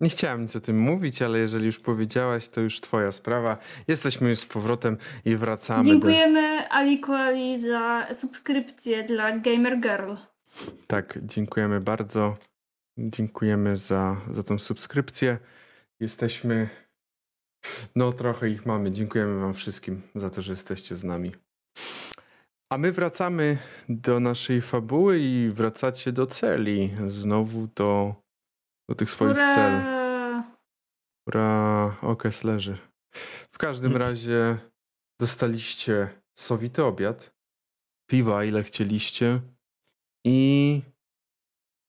Nie 0.00 0.08
chciałem 0.08 0.42
nic 0.42 0.56
o 0.56 0.60
tym 0.60 0.80
mówić, 0.80 1.22
ale 1.22 1.38
jeżeli 1.38 1.66
już 1.66 1.78
powiedziałaś, 1.78 2.48
to 2.48 2.60
już 2.60 2.80
twoja 2.80 3.12
sprawa. 3.12 3.58
Jesteśmy 3.88 4.28
już 4.28 4.38
z 4.38 4.46
powrotem 4.46 4.96
i 5.24 5.36
wracamy 5.36 5.84
do... 5.84 5.90
Dziękujemy 5.90 6.70
Aliku 6.70 7.12
Ali 7.12 7.60
za 7.60 8.06
subskrypcję 8.14 9.04
dla 9.04 9.38
Gamer 9.38 9.80
Girl. 9.80 10.14
Tak, 10.86 11.18
dziękujemy 11.22 11.80
bardzo. 11.80 12.36
Dziękujemy 12.98 13.76
za, 13.76 14.16
za 14.30 14.42
tą 14.42 14.58
subskrypcję. 14.58 15.38
Jesteśmy. 16.00 16.68
No, 17.96 18.12
trochę 18.12 18.50
ich 18.50 18.66
mamy. 18.66 18.90
Dziękujemy 18.90 19.40
Wam 19.40 19.54
wszystkim 19.54 20.02
za 20.14 20.30
to, 20.30 20.42
że 20.42 20.52
jesteście 20.52 20.96
z 20.96 21.04
nami. 21.04 21.32
A 22.72 22.78
my 22.78 22.92
wracamy 22.92 23.58
do 23.88 24.20
naszej 24.20 24.60
fabuły 24.60 25.18
i 25.18 25.50
wracacie 25.50 26.12
do 26.12 26.26
celi. 26.26 26.90
Znowu 27.06 27.68
do, 27.74 28.14
do 28.88 28.94
tych 28.94 29.10
swoich 29.10 29.36
cel. 29.36 29.80
Ura! 29.80 30.58
Ura, 31.28 31.96
okres 32.02 32.44
leży. 32.44 32.78
W 33.52 33.58
każdym 33.58 33.96
razie 33.96 34.58
dostaliście 35.20 36.08
sowity 36.38 36.84
obiad, 36.84 37.30
piwa 38.10 38.44
ile 38.44 38.62
chcieliście 38.62 39.40
i 40.26 40.82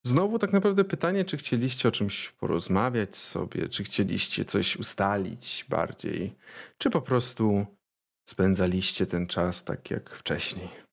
znowu 0.06 0.40
tak 0.40 0.54
naprawdę 0.54 0.84
pytanie, 0.84 1.26
czy 1.26 1.38
chcieliście 1.38 1.90
o 1.90 1.92
czymś 1.92 2.30
porozmawiać 2.30 3.18
sobie, 3.18 3.70
czy 3.70 3.84
chcieliście 3.84 4.46
coś 4.46 4.76
ustalić 4.76 5.66
bardziej, 5.70 6.36
czy 6.78 6.90
po 6.90 7.02
prostu 7.02 7.66
spędzaliście 8.30 9.06
ten 9.06 9.28
czas 9.28 9.64
tak 9.64 9.92
jak 9.92 10.16
wcześniej. 10.16 10.89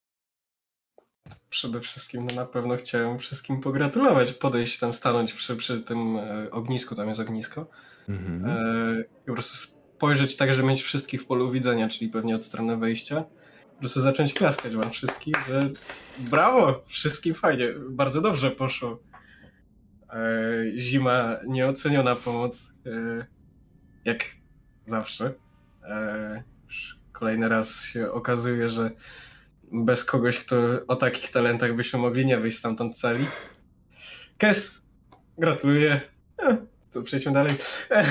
Przede 1.51 1.81
wszystkim 1.81 2.27
no 2.27 2.35
na 2.35 2.47
pewno 2.47 2.77
chciałem 2.77 3.19
wszystkim 3.19 3.61
pogratulować, 3.61 4.33
podejść 4.33 4.79
tam, 4.79 4.93
stanąć 4.93 5.33
przy, 5.33 5.57
przy 5.57 5.81
tym 5.81 6.17
e, 6.17 6.51
ognisku, 6.51 6.95
tam 6.95 7.09
jest 7.09 7.21
ognisko 7.21 7.67
Mhm. 8.09 8.45
e, 8.47 9.01
i 9.01 9.27
po 9.27 9.33
prostu 9.33 9.57
spojrzeć 9.57 10.37
tak, 10.37 10.55
żeby 10.55 10.69
mieć 10.69 10.83
wszystkich 10.83 11.23
w 11.23 11.27
polu 11.27 11.51
widzenia, 11.51 11.89
czyli 11.89 12.11
pewnie 12.11 12.37
od 12.37 12.45
strony 12.45 12.77
wejścia. 12.77 13.25
Po 13.75 13.81
prostu 13.81 14.01
zacząć 14.01 14.35
klaskać 14.35 14.77
wam 14.77 14.91
wszystkich, 14.91 15.37
że 15.49 15.71
brawo, 16.19 16.83
wszystkim 16.87 17.35
fajnie, 17.35 17.69
bardzo 17.91 18.21
dobrze 18.21 18.51
poszło. 18.51 19.01
E, 20.11 20.79
zima, 20.79 21.37
nieoceniona 21.47 22.17
pomoc, 22.17 22.75
e, 22.87 23.27
jak 24.05 24.25
zawsze. 24.87 25.35
E, 25.83 26.43
kolejny 27.13 27.49
raz 27.49 27.85
się 27.85 28.11
okazuje, 28.11 28.69
że 28.69 28.91
bez 29.73 30.05
kogoś, 30.05 30.39
kto 30.39 30.57
o 30.89 30.97
takich 30.97 31.31
talentach 31.31 31.77
byśmy 31.77 31.99
mogli 31.99 32.27
nie 32.27 32.39
wyjść 32.39 32.59
stamtąd 32.59 32.99
cali. 32.99 33.27
Kes, 34.39 34.87
gratuluję. 35.39 36.01
E, 36.43 36.57
to 36.93 37.03
przejdźmy 37.03 37.33
dalej. 37.33 37.55
E, 37.91 38.07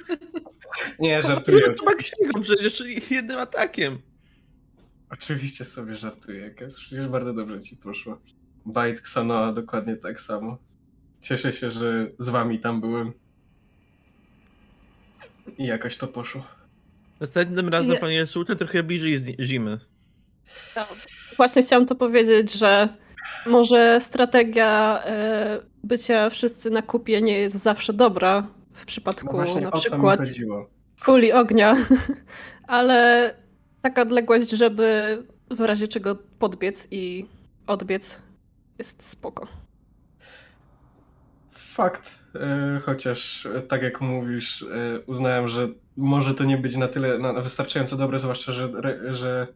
nie, 0.98 1.22
żartuję. 1.22 1.74
To 1.74 1.84
Maxiego 1.84 2.40
przecież 2.40 2.82
jednym 3.10 3.38
atakiem. 3.38 3.98
Oczywiście 5.10 5.64
sobie 5.64 5.94
żartuję, 5.94 6.50
Kes. 6.50 6.80
Przecież 6.80 7.08
bardzo 7.08 7.34
dobrze 7.34 7.60
ci 7.60 7.76
poszło. 7.76 8.18
Bite 8.66 8.90
Xanoa 8.90 9.52
dokładnie 9.52 9.96
tak 9.96 10.20
samo. 10.20 10.58
Cieszę 11.20 11.52
się, 11.52 11.70
że 11.70 12.06
z 12.18 12.28
wami 12.28 12.58
tam 12.58 12.80
byłem. 12.80 13.12
I 15.58 15.66
jakoś 15.66 15.96
to 15.96 16.08
poszło. 16.08 16.46
Następnym 17.20 17.68
razem, 17.68 17.92
Ja- 17.94 18.00
panie 18.00 18.26
Sultan, 18.26 18.56
trochę 18.56 18.82
bliżej 18.82 19.18
z- 19.18 19.38
zimy. 20.74 20.86
Właśnie 21.36 21.62
chciałam 21.62 21.86
to 21.86 21.94
powiedzieć, 21.94 22.52
że 22.52 22.88
może 23.46 24.00
strategia 24.00 25.02
e, 25.04 25.60
bycia 25.84 26.30
wszyscy 26.30 26.70
na 26.70 26.82
kupie 26.82 27.22
nie 27.22 27.38
jest 27.38 27.56
zawsze 27.56 27.92
dobra 27.92 28.42
w 28.72 28.80
No 28.80 28.86
przypadku 28.86 29.36
właśnie 29.36 29.60
na 29.60 29.70
przykład 29.70 30.20
kuli 31.04 31.32
ognia, 31.32 31.76
ale 32.66 33.30
taka 33.82 34.02
odległość, 34.02 34.50
żeby 34.50 35.18
w 35.50 35.60
razie 35.60 35.88
czego 35.88 36.18
podbiec 36.38 36.88
i 36.90 37.26
odbiec 37.66 38.22
jest 38.78 39.02
spoko. 39.02 39.46
Fakt, 41.50 42.18
e, 42.34 42.80
chociaż 42.82 43.46
e, 43.46 43.62
tak 43.62 43.82
jak 43.82 44.00
mówisz, 44.00 44.66
uznałem, 45.06 45.48
że 45.48 45.68
może 45.96 46.34
to 46.34 46.44
nie 46.44 46.58
być 46.58 46.76
na 46.76 46.88
tyle 46.88 47.18
na, 47.18 47.32
wystarczająco 47.32 47.96
dobre, 47.96 48.18
zwłaszcza, 48.18 48.52
że, 48.52 48.68
że 49.14 49.46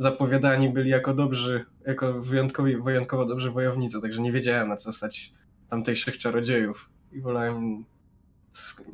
zapowiadani 0.00 0.68
byli 0.68 0.90
jako 0.90 1.14
dobrzy, 1.14 1.64
jako 1.86 2.22
wyjątkowi, 2.22 2.76
wyjątkowo 2.76 3.26
dobrzy 3.26 3.50
wojownicy, 3.50 4.00
także 4.00 4.22
nie 4.22 4.32
wiedziałem 4.32 4.68
na 4.68 4.76
co 4.76 4.92
stać 4.92 5.32
tamtejszych 5.70 6.18
czarodziejów 6.18 6.90
i 7.12 7.20
wolałem 7.20 7.84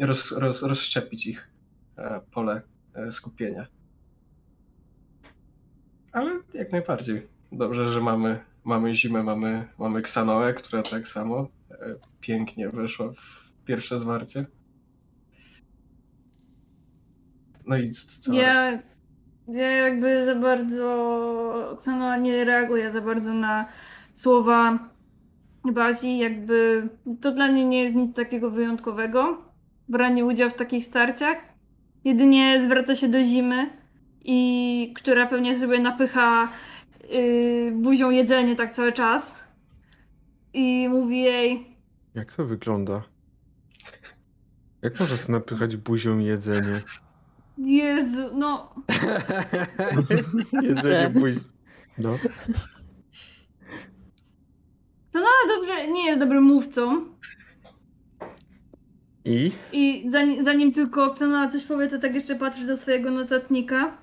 roz, 0.00 0.32
roz, 0.32 0.62
rozszczepić 0.62 1.26
ich 1.26 1.50
e, 1.98 2.20
pole 2.30 2.62
e, 2.94 3.12
skupienia. 3.12 3.66
Ale 6.12 6.40
jak 6.54 6.72
najbardziej. 6.72 7.28
Dobrze, 7.52 7.88
że 7.88 8.00
mamy, 8.00 8.40
mamy 8.64 8.94
zimę, 8.94 9.22
mamy, 9.22 9.68
mamy 9.78 10.02
Ksanoę, 10.02 10.54
która 10.54 10.82
tak 10.82 11.08
samo 11.08 11.48
e, 11.70 11.76
pięknie 12.20 12.68
weszła 12.68 13.12
w 13.12 13.52
pierwsze 13.64 13.98
zwarcie. 13.98 14.46
No 17.66 17.76
i 17.76 17.90
co? 17.90 18.32
Ja, 18.32 18.78
ja 19.48 19.70
jakby 19.70 20.24
za 20.24 20.34
bardzo. 20.34 21.68
Oksana 21.72 22.16
nie 22.16 22.44
reaguje 22.44 22.92
za 22.92 23.00
bardzo 23.00 23.34
na 23.34 23.66
słowa 24.12 24.78
Bazi. 25.64 26.18
Jakby 26.18 26.88
to 27.20 27.32
dla 27.32 27.48
mnie 27.48 27.64
nie 27.64 27.82
jest 27.82 27.94
nic 27.94 28.16
takiego 28.16 28.50
wyjątkowego. 28.50 29.42
Branie 29.88 30.24
udziału 30.24 30.50
w 30.50 30.54
takich 30.54 30.84
starciach. 30.84 31.36
Jedynie 32.04 32.60
zwraca 32.60 32.94
się 32.94 33.08
do 33.08 33.22
zimy, 33.22 33.70
i 34.28 34.92
która 34.96 35.26
pewnie 35.26 35.58
sobie 35.58 35.78
napycha 35.78 36.48
yy, 37.10 37.72
buzią 37.72 38.10
jedzenie 38.10 38.56
tak 38.56 38.70
cały 38.70 38.92
czas. 38.92 39.38
I 40.52 40.88
mówi 40.88 41.22
jej. 41.22 41.76
Jak 42.14 42.32
to 42.32 42.44
wygląda? 42.44 43.02
Jak 44.82 44.96
sobie 44.96 45.32
napychać 45.38 45.76
buzią 45.76 46.18
jedzenie? 46.18 46.80
Jezu, 47.58 48.30
no. 48.34 48.74
jedzenie 50.62 51.10
buzi. 51.10 51.40
No. 51.98 52.18
A 55.14 55.48
dobrze, 55.48 55.88
nie 55.88 56.06
jest 56.06 56.20
dobrym 56.20 56.44
mówcą. 56.44 57.04
I? 59.24 59.52
I 59.72 60.04
zanim, 60.10 60.44
zanim 60.44 60.72
tylko 60.72 61.04
Oksana 61.04 61.48
coś 61.48 61.62
powie, 61.62 61.88
to 61.88 61.98
tak 61.98 62.14
jeszcze 62.14 62.34
patrzy 62.34 62.66
do 62.66 62.76
swojego 62.76 63.10
notatnika. 63.10 63.98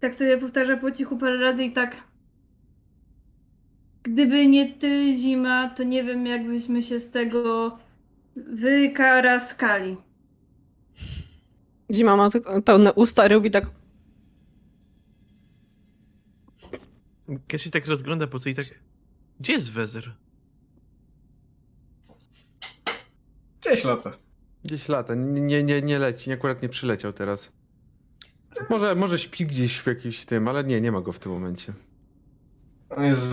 Tak 0.00 0.14
sobie 0.14 0.38
powtarza 0.38 0.76
po 0.76 0.90
cichu 0.90 1.16
parę 1.16 1.36
razy 1.36 1.64
i 1.64 1.72
tak. 1.72 1.96
Gdyby 4.02 4.46
nie 4.46 4.72
ty, 4.72 5.12
zima, 5.12 5.68
to 5.68 5.82
nie 5.82 6.04
wiem, 6.04 6.26
jakbyśmy 6.26 6.82
się 6.82 7.00
z 7.00 7.10
tego 7.10 7.78
Wy 8.36 8.90
Karaskali. 8.90 9.96
Zima 11.94 12.16
ma 12.16 12.30
tak 12.30 12.42
pełne 12.64 12.92
usta 12.92 13.28
robi 13.28 13.50
tak... 13.50 13.64
Cassie 17.48 17.70
tak 17.70 17.86
rozgląda 17.86 18.26
po 18.26 18.38
co 18.38 18.48
i 18.48 18.54
tak... 18.54 18.66
Gdzie 19.40 19.52
jest 19.52 19.72
Wezer? 19.72 20.14
Gdzieś 23.60 23.84
lata. 23.84 24.12
Gdzieś 24.64 24.88
lata. 24.88 25.14
Nie, 25.14 25.62
nie, 25.62 25.82
nie 25.82 25.98
leci, 25.98 26.32
akurat 26.32 26.62
nie 26.62 26.68
przyleciał 26.68 27.12
teraz. 27.12 27.52
Może, 28.70 28.94
może 28.94 29.18
śpi 29.18 29.46
gdzieś 29.46 29.78
w 29.78 29.86
jakimś 29.86 30.24
tym, 30.24 30.48
ale 30.48 30.64
nie, 30.64 30.80
nie 30.80 30.92
ma 30.92 31.00
go 31.00 31.12
w 31.12 31.18
tym 31.18 31.32
momencie. 31.32 31.72
On 32.90 33.04
jest 33.04 33.26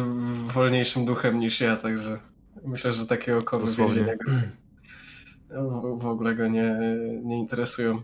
wolniejszym 0.47 1.05
duchem 1.05 1.39
niż 1.39 1.61
ja, 1.61 1.75
także 1.75 2.19
myślę, 2.65 2.91
że 2.91 3.05
takie 3.07 3.37
okowy 3.37 3.65
Dosłownie. 3.65 3.95
więzienia 3.95 4.17
w, 5.49 5.99
w 6.01 6.05
ogóle 6.05 6.35
go 6.35 6.47
nie, 6.47 6.77
nie 7.23 7.37
interesują. 7.39 8.01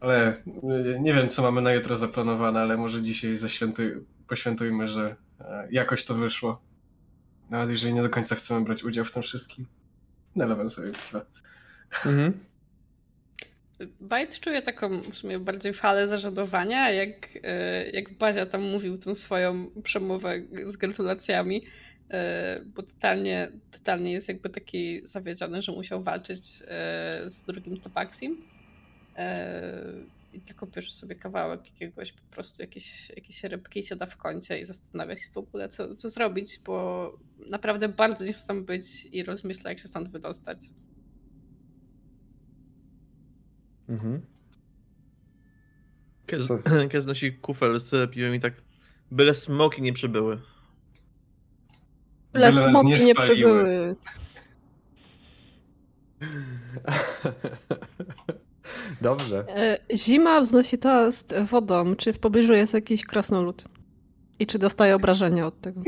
Ale 0.00 0.32
y, 0.32 1.00
nie 1.00 1.14
wiem, 1.14 1.28
co 1.28 1.42
mamy 1.42 1.62
na 1.62 1.72
jutro 1.72 1.96
zaplanowane, 1.96 2.60
ale 2.60 2.76
może 2.76 3.02
dzisiaj 3.02 3.36
zaświętuj, 3.36 3.92
poświętujmy, 4.28 4.88
że 4.88 5.16
e, 5.40 5.68
jakoś 5.70 6.04
to 6.04 6.14
wyszło. 6.14 6.62
Nawet 7.50 7.70
jeżeli 7.70 7.94
nie 7.94 8.02
do 8.02 8.10
końca 8.10 8.34
chcemy 8.34 8.64
brać 8.64 8.84
udział 8.84 9.04
w 9.04 9.12
tym 9.12 9.22
wszystkim. 9.22 9.66
Nalewam 10.36 10.70
sobie 10.70 10.92
piwa. 10.92 11.24
Mhm. 12.06 12.32
Bajt 14.00 14.40
czuje 14.40 14.62
taką 14.62 15.00
w 15.00 15.14
sumie 15.16 15.38
bardziej 15.38 15.72
falę 15.72 16.06
zażenowania, 16.06 16.90
jak, 16.90 17.28
e, 17.42 17.90
jak 17.90 18.12
Bazia 18.12 18.46
tam 18.46 18.62
mówił 18.62 18.98
tą 18.98 19.14
swoją 19.14 19.70
przemowę 19.82 20.42
z 20.64 20.76
gratulacjami, 20.76 21.62
e, 22.10 22.56
bo 22.74 22.82
totalnie, 22.82 23.52
totalnie 23.70 24.12
jest 24.12 24.28
jakby 24.28 24.48
taki 24.50 25.00
zawiedziony, 25.04 25.62
że 25.62 25.72
musiał 25.72 26.02
walczyć 26.02 26.44
z 27.26 27.44
drugim 27.46 27.80
Tabaxim. 27.80 28.42
I 30.32 30.40
tylko 30.40 30.66
bierze 30.66 30.90
sobie 30.90 31.14
kawałek 31.14 31.66
jakiegoś 31.66 32.12
po 32.12 32.22
prostu 32.30 32.62
jakiejś, 32.62 33.08
jakiejś 33.08 33.44
rybki, 33.44 33.82
siada 33.82 34.06
w 34.06 34.16
kącie 34.16 34.60
i 34.60 34.64
zastanawia 34.64 35.16
się 35.16 35.30
w 35.32 35.38
ogóle, 35.38 35.68
co, 35.68 35.94
co 35.94 36.08
zrobić, 36.08 36.60
bo 36.64 37.12
naprawdę 37.50 37.88
bardzo 37.88 38.24
nie 38.24 38.32
chce 38.32 38.46
tam 38.46 38.64
być 38.64 39.06
i 39.12 39.24
rozmyśla, 39.24 39.70
jak 39.70 39.78
się 39.78 39.88
stąd 39.88 40.08
wydostać. 40.08 40.58
Mhm. 43.88 44.22
Kaz 46.26 47.06
nosi 47.06 47.32
kufel 47.32 47.80
z 47.80 48.10
piwem 48.10 48.34
i 48.34 48.40
tak... 48.40 48.54
Byle 49.10 49.34
smoki 49.34 49.82
nie 49.82 49.92
przybyły. 49.92 50.40
Le 52.34 52.52
Byle 52.52 52.70
smoki 52.70 52.88
nie 52.88 53.04
nie 53.04 53.14
przybyły. 53.14 53.96
Dobrze. 59.00 59.44
E, 59.48 59.78
Zima 59.96 60.40
wznosi 60.40 60.78
toast 60.78 61.34
wodą. 61.50 61.96
Czy 61.96 62.12
w 62.12 62.18
pobliżu 62.18 62.52
jest 62.52 62.74
jakiś 62.74 63.04
krasnolud? 63.04 63.64
I 64.38 64.46
czy 64.46 64.58
dostaje 64.58 64.94
obrażenia 64.96 65.46
od 65.46 65.60
tego? 65.60 65.82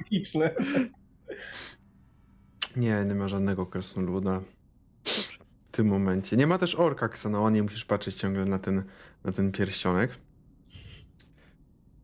Psychiczne. 0.00 0.54
Nie, 2.76 3.04
nie 3.04 3.14
ma 3.14 3.28
żadnego 3.28 3.66
krasnoluda 3.66 4.40
w 5.04 5.72
tym 5.72 5.86
momencie. 5.86 6.36
Nie 6.36 6.46
ma 6.46 6.58
też 6.58 6.74
orka 6.74 7.06
Xanoa, 7.06 7.50
nie 7.50 7.62
musisz 7.62 7.84
patrzeć 7.84 8.14
ciągle 8.14 8.44
na 8.44 8.58
ten, 8.58 8.82
na 9.24 9.32
ten 9.32 9.52
pierścionek. 9.52 10.10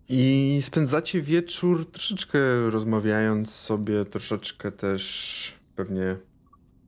I 0.08 0.58
spędzacie 0.62 1.22
wieczór 1.22 1.90
troszeczkę 1.90 2.38
rozmawiając 2.70 3.50
sobie, 3.50 4.04
troszeczkę 4.04 4.72
też 4.72 5.54
pewnie 5.76 6.16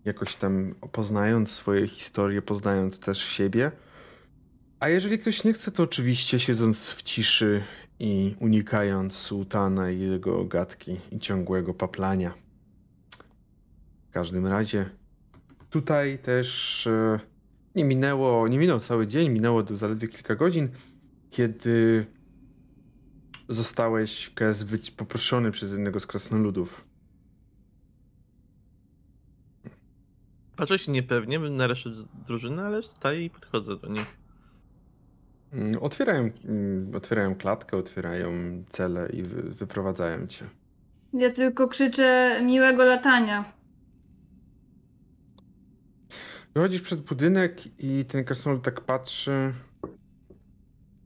jakoś 0.09 0.37
tam 0.37 0.75
poznając 0.93 1.51
swoje 1.51 1.89
historie, 1.89 2.43
poznając 2.43 2.99
też 2.99 3.19
siebie. 3.19 3.73
A 4.81 4.89
jeżeli 4.89 5.19
ktoś 5.19 5.45
nie 5.45 5.53
chce, 5.53 5.71
to 5.73 5.83
oczywiście 5.83 6.39
siedząc 6.41 6.91
w 6.91 7.03
ciszy 7.03 7.63
i 7.99 8.35
unikając 8.41 9.15
sułtana 9.15 9.91
i 9.91 10.01
jego 10.01 10.45
gadki 10.45 11.01
i 11.13 11.19
ciągłego 11.19 11.75
paplania. 11.75 12.35
W 14.09 14.11
każdym 14.11 14.47
razie 14.47 14.91
tutaj 15.71 16.19
też 16.19 16.87
e, 16.87 17.21
nie 17.75 17.85
minęło, 17.85 18.49
nie 18.49 18.59
minął 18.59 18.81
cały 18.81 19.07
dzień, 19.07 19.29
minęło 19.29 19.65
zaledwie 19.77 20.09
kilka 20.09 20.35
godzin, 20.35 20.69
kiedy 21.31 22.07
zostałeś, 23.49 24.31
wyć- 24.65 24.91
poproszony 24.91 25.51
przez 25.51 25.73
jednego 25.73 26.01
z 26.01 26.07
krasnoludów. 26.07 26.88
Patrzę 30.59 30.79
się 30.79 30.93
niepewnie 30.93 31.39
na 31.39 31.67
resztę 31.67 31.91
drużyny, 32.27 32.63
ale 32.63 32.83
wstaję 32.83 33.25
i 33.25 33.31
podchodzę 33.31 33.77
do 33.77 33.89
nich. 33.89 34.19
Mm, 35.53 35.83
Otwierają, 35.83 36.31
mm, 36.49 36.95
otwierają 36.97 37.35
klatkę, 37.35 37.77
otwierają 37.77 38.33
cele 38.69 39.09
i 39.09 39.23
wy, 39.23 39.43
wyprowadzają 39.43 40.27
cię. 40.27 40.45
Ja 41.13 41.31
tylko 41.31 41.69
krzyczę 41.69 42.39
miłego 42.45 42.85
latania. 42.85 43.53
Wychodzisz 46.55 46.83
przed 46.83 47.01
budynek 47.01 47.81
i 47.81 48.05
ten 48.05 48.25
krasnolud 48.25 48.63
tak 48.63 48.81
patrzy. 48.81 49.55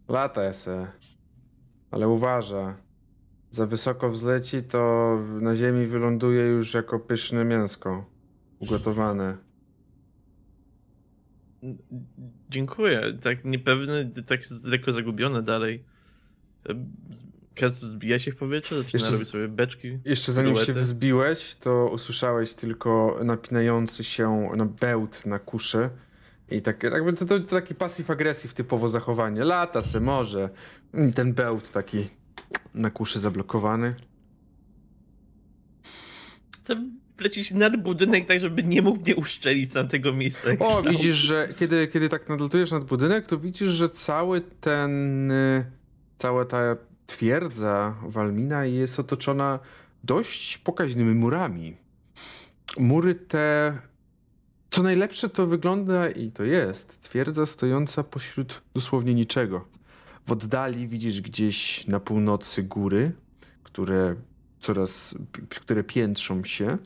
Lata 0.08 0.52
se. 0.52 0.86
Ale 1.90 2.08
uważa. 2.08 2.76
Za 3.50 3.66
wysoko 3.66 4.10
wzleci, 4.10 4.62
to 4.62 5.18
na 5.40 5.56
ziemi 5.56 5.86
wyląduje 5.86 6.42
już 6.44 6.74
jako 6.74 6.98
pyszne 7.00 7.44
mięsko. 7.44 8.12
Ugotowane. 8.62 9.36
Dziękuję. 12.50 13.18
Tak 13.22 13.44
niepewny, 13.44 14.10
tak 14.26 14.40
lekko 14.64 14.92
zagubiony 14.92 15.42
dalej. 15.42 15.84
Kaz 17.54 17.80
zbija 17.80 18.18
się 18.18 18.32
w 18.32 18.36
powietrze, 18.36 18.82
zaczyna 18.82 19.00
Jeszcze 19.00 19.12
robić 19.12 19.28
sobie 19.28 19.48
beczki. 19.48 19.98
Jeszcze 20.04 20.32
zanim 20.32 20.56
się 20.56 20.72
wzbiłeś, 20.72 21.54
to 21.54 21.90
usłyszałeś 21.92 22.54
tylko 22.54 23.18
napinający 23.24 24.04
się 24.04 24.50
no, 24.56 24.66
bełt 24.66 25.26
na 25.26 25.38
kuszy. 25.38 25.90
I 26.50 26.62
tak, 26.62 26.82
jakby 26.82 27.12
to, 27.12 27.26
to, 27.26 27.40
to 27.40 27.46
taki 27.46 27.74
pasyw 27.74 28.10
agresji 28.10 28.50
typowo 28.50 28.88
zachowanie. 28.88 29.44
Lata 29.44 29.80
se 29.80 30.00
może. 30.00 30.50
I 31.10 31.12
ten 31.12 31.34
bełt 31.34 31.70
taki 31.70 32.08
na 32.74 32.90
kuszy 32.90 33.18
zablokowany. 33.18 33.94
Lecieć 37.20 37.50
nad 37.50 37.82
budynek 37.82 38.26
tak, 38.26 38.40
żeby 38.40 38.62
nie 38.62 38.82
mógł 38.82 39.00
mnie 39.00 39.16
uszczelić 39.16 39.70
z 39.70 39.72
tamtego 39.72 40.12
miejsca. 40.12 40.48
O, 40.58 40.80
stał. 40.80 40.92
widzisz, 40.92 41.16
że 41.16 41.54
kiedy, 41.58 41.88
kiedy 41.88 42.08
tak 42.08 42.28
nadlatujesz 42.28 42.70
nad 42.70 42.84
budynek, 42.84 43.26
to 43.26 43.38
widzisz, 43.38 43.70
że 43.70 43.88
cały 43.88 44.40
ten, 44.40 45.30
y, 45.30 45.64
cała 46.18 46.44
ta 46.44 46.76
twierdza 47.06 47.94
Walmina 48.02 48.64
jest 48.64 49.00
otoczona 49.00 49.58
dość 50.04 50.58
pokaźnymi 50.58 51.14
murami. 51.14 51.76
Mury 52.78 53.14
te, 53.14 53.78
co 54.70 54.82
najlepsze 54.82 55.28
to 55.28 55.46
wygląda 55.46 56.10
i 56.10 56.30
to 56.30 56.44
jest, 56.44 57.02
twierdza 57.02 57.46
stojąca 57.46 58.04
pośród 58.04 58.62
dosłownie 58.74 59.14
niczego. 59.14 59.64
W 60.26 60.32
oddali 60.32 60.88
widzisz 60.88 61.20
gdzieś 61.20 61.86
na 61.86 62.00
północy 62.00 62.62
góry, 62.62 63.12
które 63.62 64.16
coraz, 64.62 65.14
które 65.50 65.84
piętrzą 65.84 66.44
się. 66.44 66.78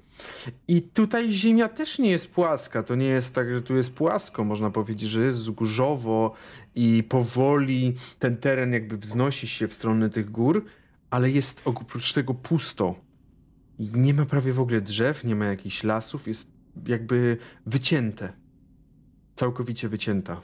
I 0.69 0.83
tutaj 0.83 1.33
ziemia 1.33 1.69
też 1.69 1.99
nie 1.99 2.11
jest 2.11 2.31
płaska. 2.31 2.83
To 2.83 2.95
nie 2.95 3.07
jest 3.07 3.35
tak, 3.35 3.55
że 3.55 3.63
tu 3.63 3.77
jest 3.77 3.93
płasko. 3.93 4.45
Można 4.45 4.71
powiedzieć, 4.71 5.11
że 5.11 5.25
jest 5.25 5.39
wzgórzowo 5.39 6.35
i 6.75 7.03
powoli 7.09 7.95
ten 8.19 8.37
teren 8.37 8.73
jakby 8.73 8.97
wznosi 8.97 9.49
się 9.49 9.69
w 9.69 9.75
stronę 9.75 10.11
tych 10.11 10.31
gór, 10.31 10.65
ale 11.11 11.31
jest 11.31 11.63
oprócz 11.65 12.13
tego 12.13 12.35
pusto. 12.35 12.95
Nie 13.79 14.15
ma 14.15 14.27
prawie 14.27 14.53
w 14.53 14.61
ogóle 14.61 14.81
drzew, 14.81 15.25
nie 15.25 15.37
ma 15.37 15.45
jakichś 15.45 15.85
lasów, 15.85 16.27
jest 16.27 16.53
jakby 16.87 17.37
wycięte. 17.67 18.33
Całkowicie 19.35 19.89
wycięta. 19.89 20.43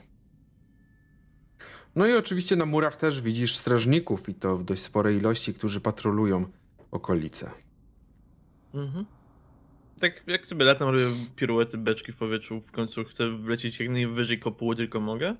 No 1.95 2.07
i 2.07 2.13
oczywiście 2.13 2.55
na 2.55 2.65
murach 2.65 2.95
też 2.95 3.21
widzisz 3.21 3.57
strażników 3.57 4.29
i 4.29 4.33
to 4.33 4.57
w 4.57 4.63
dość 4.63 4.81
sporej 4.81 5.17
ilości, 5.17 5.53
którzy 5.53 5.81
patrolują 5.81 6.45
okolice. 6.93 7.51
Mhm. 8.73 9.05
Tak 9.99 10.23
jak 10.27 10.47
sobie 10.47 10.65
latam, 10.65 10.89
robię 10.89 11.05
piruety, 11.35 11.77
beczki 11.77 12.11
w 12.11 12.15
powietrzu, 12.15 12.61
w 12.61 12.71
końcu 12.71 13.03
chcę 13.03 13.37
wlecieć 13.37 13.79
jak 13.79 13.89
najwyżej 13.89 14.39
kopuły 14.39 14.75
tylko 14.75 14.99
mogę 14.99 15.35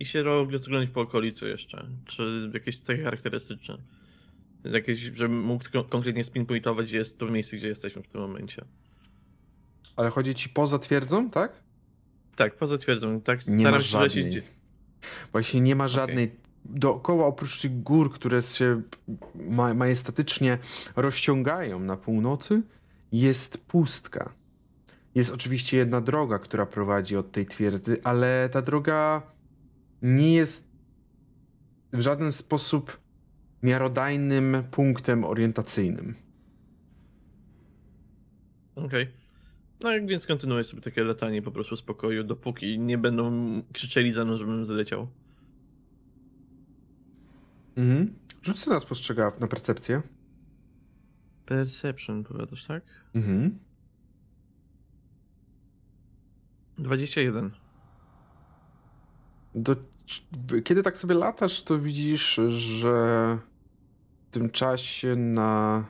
i 0.00 0.06
się 0.06 0.22
rozglądać 0.22 0.90
po 0.90 1.00
okolicy 1.00 1.48
jeszcze. 1.48 1.86
Czy 2.06 2.50
jakieś 2.54 2.80
cechy 2.80 3.02
charakterystyczne. 3.04 3.78
Jakieś, 4.64 4.98
żebym 4.98 5.40
mógł 5.40 5.64
kon- 5.72 5.84
konkretnie 5.88 6.24
spinpointować, 6.24 6.86
gdzie 6.86 6.98
jest 6.98 7.18
to 7.18 7.26
miejsce, 7.26 7.56
gdzie 7.56 7.68
jesteśmy 7.68 8.02
w 8.02 8.08
tym 8.08 8.20
momencie. 8.20 8.64
Ale 9.96 10.10
chodzi 10.10 10.34
ci 10.34 10.48
poza 10.48 10.78
twierdzą, 10.78 11.30
tak? 11.30 11.62
Tak, 12.36 12.56
poza 12.56 12.78
twierdzą, 12.78 13.20
tak 13.20 13.46
Nie 13.46 13.54
ma 13.54 13.60
staram 13.62 13.80
się 13.80 13.86
żadnej. 13.88 14.24
lecieć. 14.24 14.44
Właśnie 15.32 15.60
nie 15.60 15.76
ma 15.76 15.88
żadnej. 15.88 16.30
Dookoła, 16.64 17.26
oprócz 17.26 17.60
tych 17.60 17.82
gór, 17.82 18.12
które 18.12 18.42
się 18.42 18.82
ma, 19.34 19.74
majestatycznie 19.74 20.58
rozciągają 20.96 21.80
na 21.80 21.96
północy, 21.96 22.62
jest 23.12 23.58
pustka. 23.58 24.32
Jest 25.14 25.32
oczywiście 25.32 25.76
jedna 25.76 26.00
droga, 26.00 26.38
która 26.38 26.66
prowadzi 26.66 27.16
od 27.16 27.32
tej 27.32 27.46
twierdzy, 27.46 28.00
ale 28.04 28.48
ta 28.52 28.62
droga 28.62 29.22
nie 30.02 30.34
jest 30.34 30.68
w 31.92 32.00
żaden 32.00 32.32
sposób 32.32 33.00
miarodajnym 33.62 34.64
punktem 34.70 35.24
orientacyjnym. 35.24 36.14
Okej. 38.74 39.08
No 39.80 39.92
jak 39.92 40.06
więc 40.06 40.26
kontynuuję 40.26 40.64
sobie 40.64 40.82
takie 40.82 41.04
latanie 41.04 41.42
po 41.42 41.50
prostu 41.50 41.76
z 41.76 41.82
pokoju, 41.82 42.24
dopóki 42.24 42.78
nie 42.78 42.98
będą 42.98 43.32
krzyczeli 43.72 44.12
za 44.12 44.24
mną, 44.24 44.36
żebym 44.36 44.66
zleciał. 44.66 45.08
Mhm. 47.76 48.14
Rzuć 48.42 48.60
sobie 48.60 48.74
na 48.74 48.80
spostrzegawczość, 48.80 49.40
na 49.40 49.48
percepcję. 49.48 50.02
Perception, 51.46 52.24
powiadasz, 52.24 52.64
tak? 52.64 52.82
Mhm. 53.14 53.58
21. 56.78 57.50
Do, 59.54 59.76
kiedy 60.64 60.82
tak 60.82 60.98
sobie 60.98 61.14
latasz, 61.14 61.62
to 61.62 61.78
widzisz, 61.78 62.40
że 62.48 63.38
w 64.28 64.30
tym 64.30 64.50
czasie 64.50 65.16
na, 65.16 65.84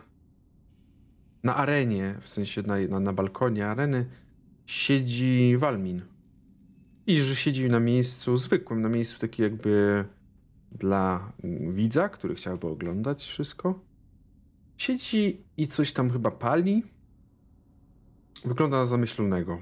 na 1.42 1.56
arenie, 1.56 2.14
w 2.20 2.28
sensie 2.28 2.62
na, 2.62 2.74
na, 2.88 3.00
na 3.00 3.12
balkonie 3.12 3.66
areny, 3.66 4.06
siedzi 4.66 5.56
Walmin. 5.58 6.02
I 7.06 7.20
że 7.20 7.36
siedzi 7.36 7.70
na 7.70 7.80
miejscu 7.80 8.36
zwykłym, 8.36 8.80
na 8.80 8.88
miejscu 8.88 9.18
taki 9.18 9.42
jakby 9.42 10.04
dla 10.74 11.32
widza, 11.72 12.08
który 12.08 12.34
chciałby 12.34 12.66
oglądać 12.66 13.22
wszystko. 13.24 13.80
Siedzi 14.76 15.44
i 15.56 15.68
coś 15.68 15.92
tam 15.92 16.10
chyba 16.10 16.30
pali. 16.30 16.82
Wygląda 18.44 18.76
na 18.78 18.84
zamyślonego. 18.84 19.60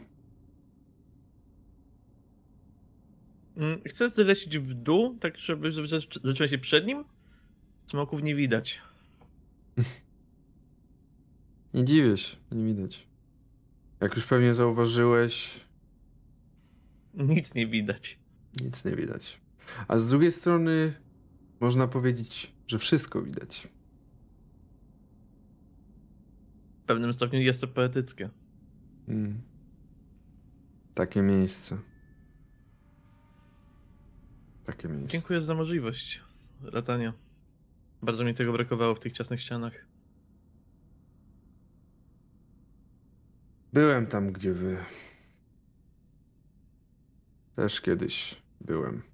Mm, 3.56 3.80
Chcę 3.88 4.10
zlecić 4.10 4.58
w 4.58 4.74
dół, 4.74 5.18
tak 5.18 5.38
żeby 5.38 5.70
zac- 5.70 6.20
zacząłem 6.24 6.50
się 6.50 6.58
przed 6.58 6.86
nim. 6.86 7.04
Smoków 7.86 8.22
nie 8.22 8.34
widać. 8.34 8.80
Nie 11.74 11.84
dziwię 11.84 12.16
się, 12.16 12.36
nie 12.52 12.64
widać. 12.74 13.06
Jak 14.00 14.16
już 14.16 14.26
pewnie 14.26 14.54
zauważyłeś, 14.54 15.60
Nic 17.14 17.54
nie 17.54 17.66
widać. 17.66 18.18
nic 18.62 18.84
nie 18.84 18.92
widać. 18.96 19.40
A 19.88 19.98
z 19.98 20.08
drugiej 20.08 20.32
strony 20.32 20.94
można 21.62 21.88
powiedzieć, 21.88 22.52
że 22.66 22.78
wszystko 22.78 23.22
widać. 23.22 23.68
W 26.82 26.84
pewnym 26.86 27.12
stopniu 27.12 27.40
jest 27.40 27.60
to 27.60 27.68
poetyckie. 27.68 28.30
Mm. 29.08 29.40
Takie 30.94 31.22
miejsce. 31.22 31.78
Takie 34.64 34.88
miejsce. 34.88 35.12
Dziękuję 35.12 35.42
za 35.42 35.54
możliwość 35.54 36.22
latania. 36.62 37.12
Bardzo 38.02 38.24
mi 38.24 38.34
tego 38.34 38.52
brakowało 38.52 38.94
w 38.94 39.00
tych 39.00 39.12
ciasnych 39.12 39.40
ścianach. 39.40 39.86
Byłem 43.72 44.06
tam, 44.06 44.32
gdzie 44.32 44.52
wy. 44.52 44.76
Też 47.56 47.80
kiedyś 47.80 48.42
byłem. 48.60 49.11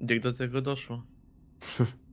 Jak 0.00 0.20
do 0.20 0.32
tego 0.32 0.62
doszło? 0.62 1.02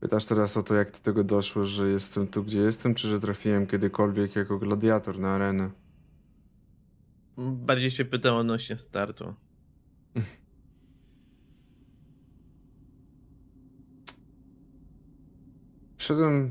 Pytasz 0.00 0.26
teraz 0.26 0.56
o 0.56 0.62
to, 0.62 0.74
jak 0.74 0.92
do 0.92 0.98
tego 0.98 1.24
doszło, 1.24 1.64
że 1.64 1.88
jestem 1.88 2.26
tu, 2.26 2.44
gdzie 2.44 2.60
jestem, 2.60 2.94
czy 2.94 3.08
że 3.08 3.20
trafiłem 3.20 3.66
kiedykolwiek 3.66 4.36
jako 4.36 4.58
gladiator 4.58 5.18
na 5.18 5.34
arenę? 5.34 5.70
Bardziej 7.38 7.90
się 7.90 8.04
pytam 8.04 8.36
odnośnie 8.36 8.76
startu. 8.76 9.34
Wszedłem. 15.96 16.50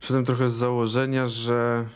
Wszedłem 0.00 0.24
trochę 0.24 0.50
z 0.50 0.54
założenia, 0.54 1.26
że. 1.26 1.88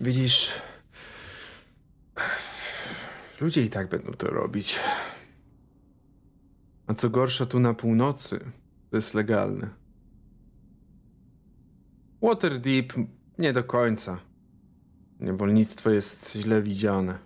Widzisz. 0.00 0.52
Ludzie 3.40 3.62
i 3.62 3.70
tak 3.70 3.88
będą 3.88 4.12
to 4.12 4.26
robić. 4.26 4.80
A 6.86 6.94
co 6.94 7.10
gorsza, 7.10 7.46
tu 7.46 7.60
na 7.60 7.74
północy 7.74 8.40
to 8.90 8.96
jest 8.96 9.14
legalne. 9.14 9.70
Waterdeep 12.22 12.92
nie 13.38 13.52
do 13.52 13.64
końca. 13.64 14.20
Niewolnictwo 15.20 15.90
jest 15.90 16.32
źle 16.32 16.62
widziane. 16.62 17.18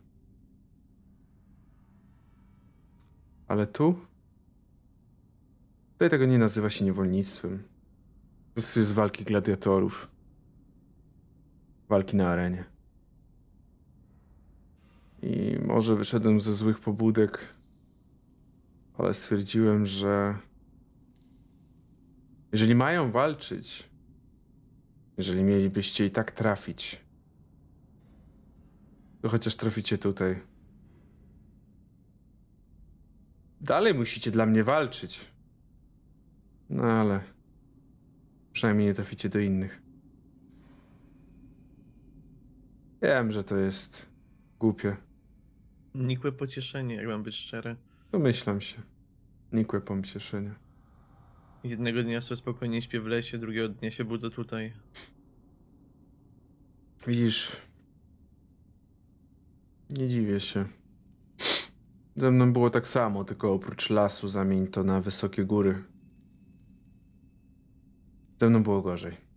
Ale 3.48 3.66
tu? 3.66 3.98
Tutaj 5.92 6.10
tego 6.10 6.26
nie 6.26 6.38
nazywa 6.38 6.70
się 6.70 6.84
niewolnictwem. 6.84 7.62
Prostu 8.54 8.80
jest 8.80 8.92
walki 8.92 9.24
gladiatorów. 9.24 10.08
Walki 11.90 12.16
na 12.16 12.28
arenie. 12.28 12.64
I 15.22 15.58
może 15.66 15.96
wyszedłem 15.96 16.40
ze 16.40 16.54
złych 16.54 16.80
pobudek, 16.80 17.54
ale 18.98 19.14
stwierdziłem, 19.14 19.86
że 19.86 20.38
jeżeli 22.52 22.74
mają 22.74 23.10
walczyć, 23.10 23.90
jeżeli 25.18 25.42
mielibyście 25.42 26.06
i 26.06 26.10
tak 26.10 26.32
trafić, 26.32 27.00
to 29.22 29.28
chociaż 29.28 29.56
traficie 29.56 29.98
tutaj. 29.98 30.40
Dalej 33.60 33.94
musicie 33.94 34.30
dla 34.30 34.46
mnie 34.46 34.64
walczyć. 34.64 35.26
No 36.70 36.82
ale 36.82 37.20
przynajmniej 38.52 38.86
nie 38.86 38.94
traficie 38.94 39.28
do 39.28 39.38
innych. 39.38 39.89
Wiem, 43.02 43.32
że 43.32 43.44
to 43.44 43.56
jest 43.56 44.06
głupie. 44.58 44.96
Nikłe 45.94 46.32
pocieszenie, 46.32 46.94
jak 46.94 47.06
mam 47.06 47.22
być 47.22 47.36
szczery. 47.36 47.76
Domyślam 48.12 48.60
się. 48.60 48.82
Nikłe 49.52 49.80
pocieszenie. 49.80 50.54
Jednego 51.64 52.02
dnia 52.02 52.20
sobie 52.20 52.36
spokojnie 52.36 52.82
śpię 52.82 53.00
w 53.00 53.06
lesie, 53.06 53.38
drugiego 53.38 53.68
dnia 53.68 53.90
się 53.90 54.04
budzę 54.04 54.30
tutaj. 54.30 54.72
Widzisz, 57.06 57.56
nie 59.90 60.08
dziwię 60.08 60.40
się. 60.40 60.64
Ze 62.14 62.30
mną 62.30 62.52
było 62.52 62.70
tak 62.70 62.88
samo, 62.88 63.24
tylko 63.24 63.52
oprócz 63.52 63.90
lasu 63.90 64.28
zamień 64.28 64.66
to 64.66 64.84
na 64.84 65.00
wysokie 65.00 65.44
góry. 65.44 65.84
Ze 68.40 68.50
mną 68.50 68.62
było 68.62 68.82
gorzej. 68.82 69.29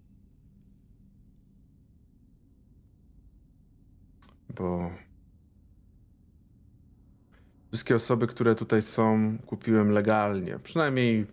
Bo 4.55 4.91
wszystkie 7.67 7.95
osoby, 7.95 8.27
które 8.27 8.55
tutaj 8.55 8.81
są, 8.81 9.37
kupiłem 9.45 9.91
legalnie. 9.91 10.59
Przynajmniej 10.59 11.25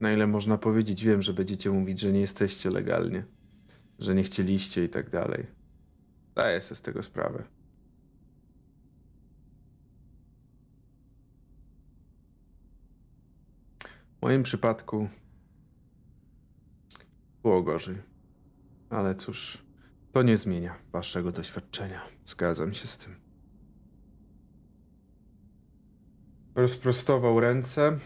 na 0.00 0.12
ile 0.12 0.26
można 0.26 0.58
powiedzieć, 0.58 1.04
wiem, 1.04 1.22
że 1.22 1.32
będziecie 1.34 1.70
mówić, 1.70 2.00
że 2.00 2.12
nie 2.12 2.20
jesteście 2.20 2.70
legalnie, 2.70 3.24
że 3.98 4.14
nie 4.14 4.22
chcieliście 4.22 4.84
i 4.84 4.88
tak 4.88 5.10
dalej. 5.10 5.46
Zdaję 6.32 6.62
sobie 6.62 6.76
z 6.76 6.80
tego 6.80 7.02
sprawę. 7.02 7.44
W 14.18 14.22
moim 14.22 14.42
przypadku 14.42 15.08
było 17.42 17.62
gorzej. 17.62 17.96
Ale 18.90 19.14
cóż, 19.14 19.58
to 20.12 20.22
nie 20.22 20.36
zmienia 20.36 20.74
waszego 20.92 21.32
doświadczenia. 21.32 22.00
Zgadzam 22.26 22.74
się 22.74 22.88
z 22.88 22.98
tym. 22.98 23.14
Rozprostował 26.54 27.40
ręce. 27.40 27.98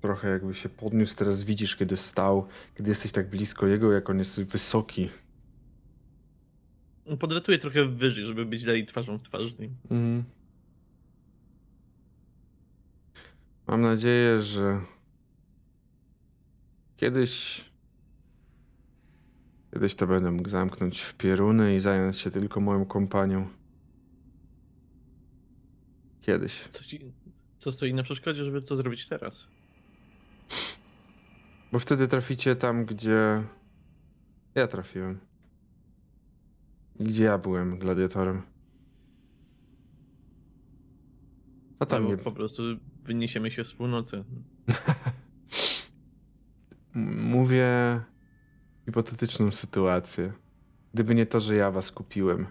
Trochę 0.00 0.28
jakby 0.28 0.54
się 0.54 0.68
podniósł. 0.68 1.16
Teraz 1.16 1.44
widzisz, 1.44 1.76
kiedy 1.76 1.96
stał, 1.96 2.46
kiedy 2.74 2.90
jesteś 2.90 3.12
tak 3.12 3.30
blisko 3.30 3.66
jego, 3.66 3.92
jak 3.92 4.10
on 4.10 4.18
jest 4.18 4.42
wysoki. 4.42 5.08
Podlatuję 7.20 7.58
trochę 7.58 7.84
wyżej, 7.84 8.26
żeby 8.26 8.46
być 8.46 8.64
dalej 8.64 8.86
twarzą 8.86 9.18
w 9.18 9.22
twarz 9.22 9.52
z 9.54 9.58
nim. 9.58 9.76
Mhm. 9.82 10.24
Mam 13.66 13.80
nadzieję, 13.80 14.40
że 14.40 14.80
kiedyś. 16.96 17.64
Kiedyś 19.76 19.94
to 19.94 20.06
będę 20.06 20.30
mógł 20.30 20.48
zamknąć 20.48 21.00
w 21.00 21.14
pieruny 21.14 21.74
i 21.74 21.80
zająć 21.80 22.18
się 22.18 22.30
tylko 22.30 22.60
moją 22.60 22.86
kompanią. 22.86 23.48
Kiedyś. 26.20 26.68
Co 26.70 26.84
ci, 26.84 27.12
Co 27.58 27.72
stoi 27.72 27.94
na 27.94 28.02
przeszkodzie, 28.02 28.44
żeby 28.44 28.62
to 28.62 28.76
zrobić 28.76 29.08
teraz? 29.08 29.48
Bo 31.72 31.78
wtedy 31.78 32.08
traficie 32.08 32.56
tam, 32.56 32.84
gdzie 32.84 33.42
ja 34.54 34.66
trafiłem. 34.66 35.18
Gdzie 37.00 37.24
ja 37.24 37.38
byłem 37.38 37.78
gladiatorem. 37.78 38.42
A 41.78 41.86
tam 41.86 42.02
Albo 42.02 42.16
nie... 42.16 42.22
po 42.22 42.32
prostu 42.32 42.62
wyniesiemy 43.04 43.50
się 43.50 43.64
z 43.64 43.72
północy. 43.72 44.24
Mówię 47.34 48.00
hipotetyczną 48.86 49.52
sytuację. 49.52 50.32
Gdyby 50.94 51.14
nie 51.14 51.26
to, 51.26 51.40
że 51.40 51.54
ja 51.54 51.70
was 51.70 51.92
kupiłem, 51.92 52.46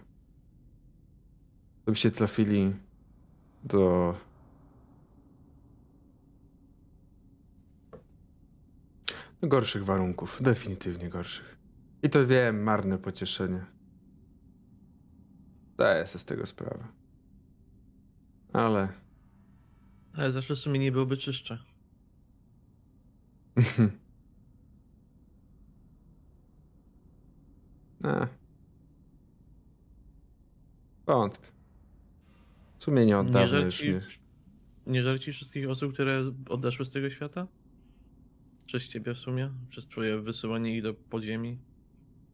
to 1.85 1.91
byście 1.91 2.11
trafili 2.11 2.75
do. 3.63 4.15
do 9.41 9.47
gorszych 9.47 9.85
warunków. 9.85 10.37
Definitywnie 10.41 11.09
gorszych. 11.09 11.57
I 12.03 12.09
to 12.09 12.25
wiem, 12.25 12.63
marne 12.63 12.97
pocieszenie. 12.97 13.65
Zdaję 15.73 16.07
sobie 16.07 16.19
z 16.19 16.25
tego 16.25 16.45
sprawę. 16.45 16.87
Ale. 18.53 18.87
Ale 20.13 20.31
zawsze 20.31 20.55
w 20.55 20.59
sumie 20.59 20.79
nie 20.79 20.91
byłoby 20.91 21.17
czyszcze. 21.17 21.57
E. 28.05 28.27
Wątpię. 31.05 31.47
W 32.79 32.83
sumie 32.83 33.05
nie 33.05 33.17
od 33.17 33.33
Nie 33.33 33.47
żal 33.47 33.65
już 33.65 33.77
ci, 33.77 33.89
nie. 33.89 34.01
nie 34.87 35.03
żal 35.03 35.19
ci 35.19 35.33
wszystkich 35.33 35.69
osób, 35.69 35.93
które 35.93 36.31
odeszły 36.49 36.85
z 36.85 36.91
tego 36.91 37.09
świata? 37.09 37.47
Przez 38.65 38.87
ciebie 38.87 39.13
w 39.13 39.17
sumie? 39.17 39.51
Przez 39.69 39.87
twoje 39.87 40.19
wysyłanie 40.21 40.77
ich 40.77 40.83
do 40.83 40.93
podziemi? 40.93 41.57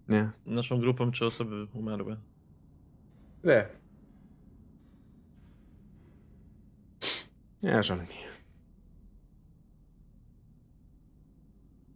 Nie. 0.10 0.30
Naszą 0.46 0.80
grupą 0.80 1.12
czy 1.12 1.26
osoby 1.26 1.68
umarłe? 1.74 2.18
Nie. 3.44 3.66
Nie, 7.64 7.84
żal 7.84 8.00
mi. 8.00 8.08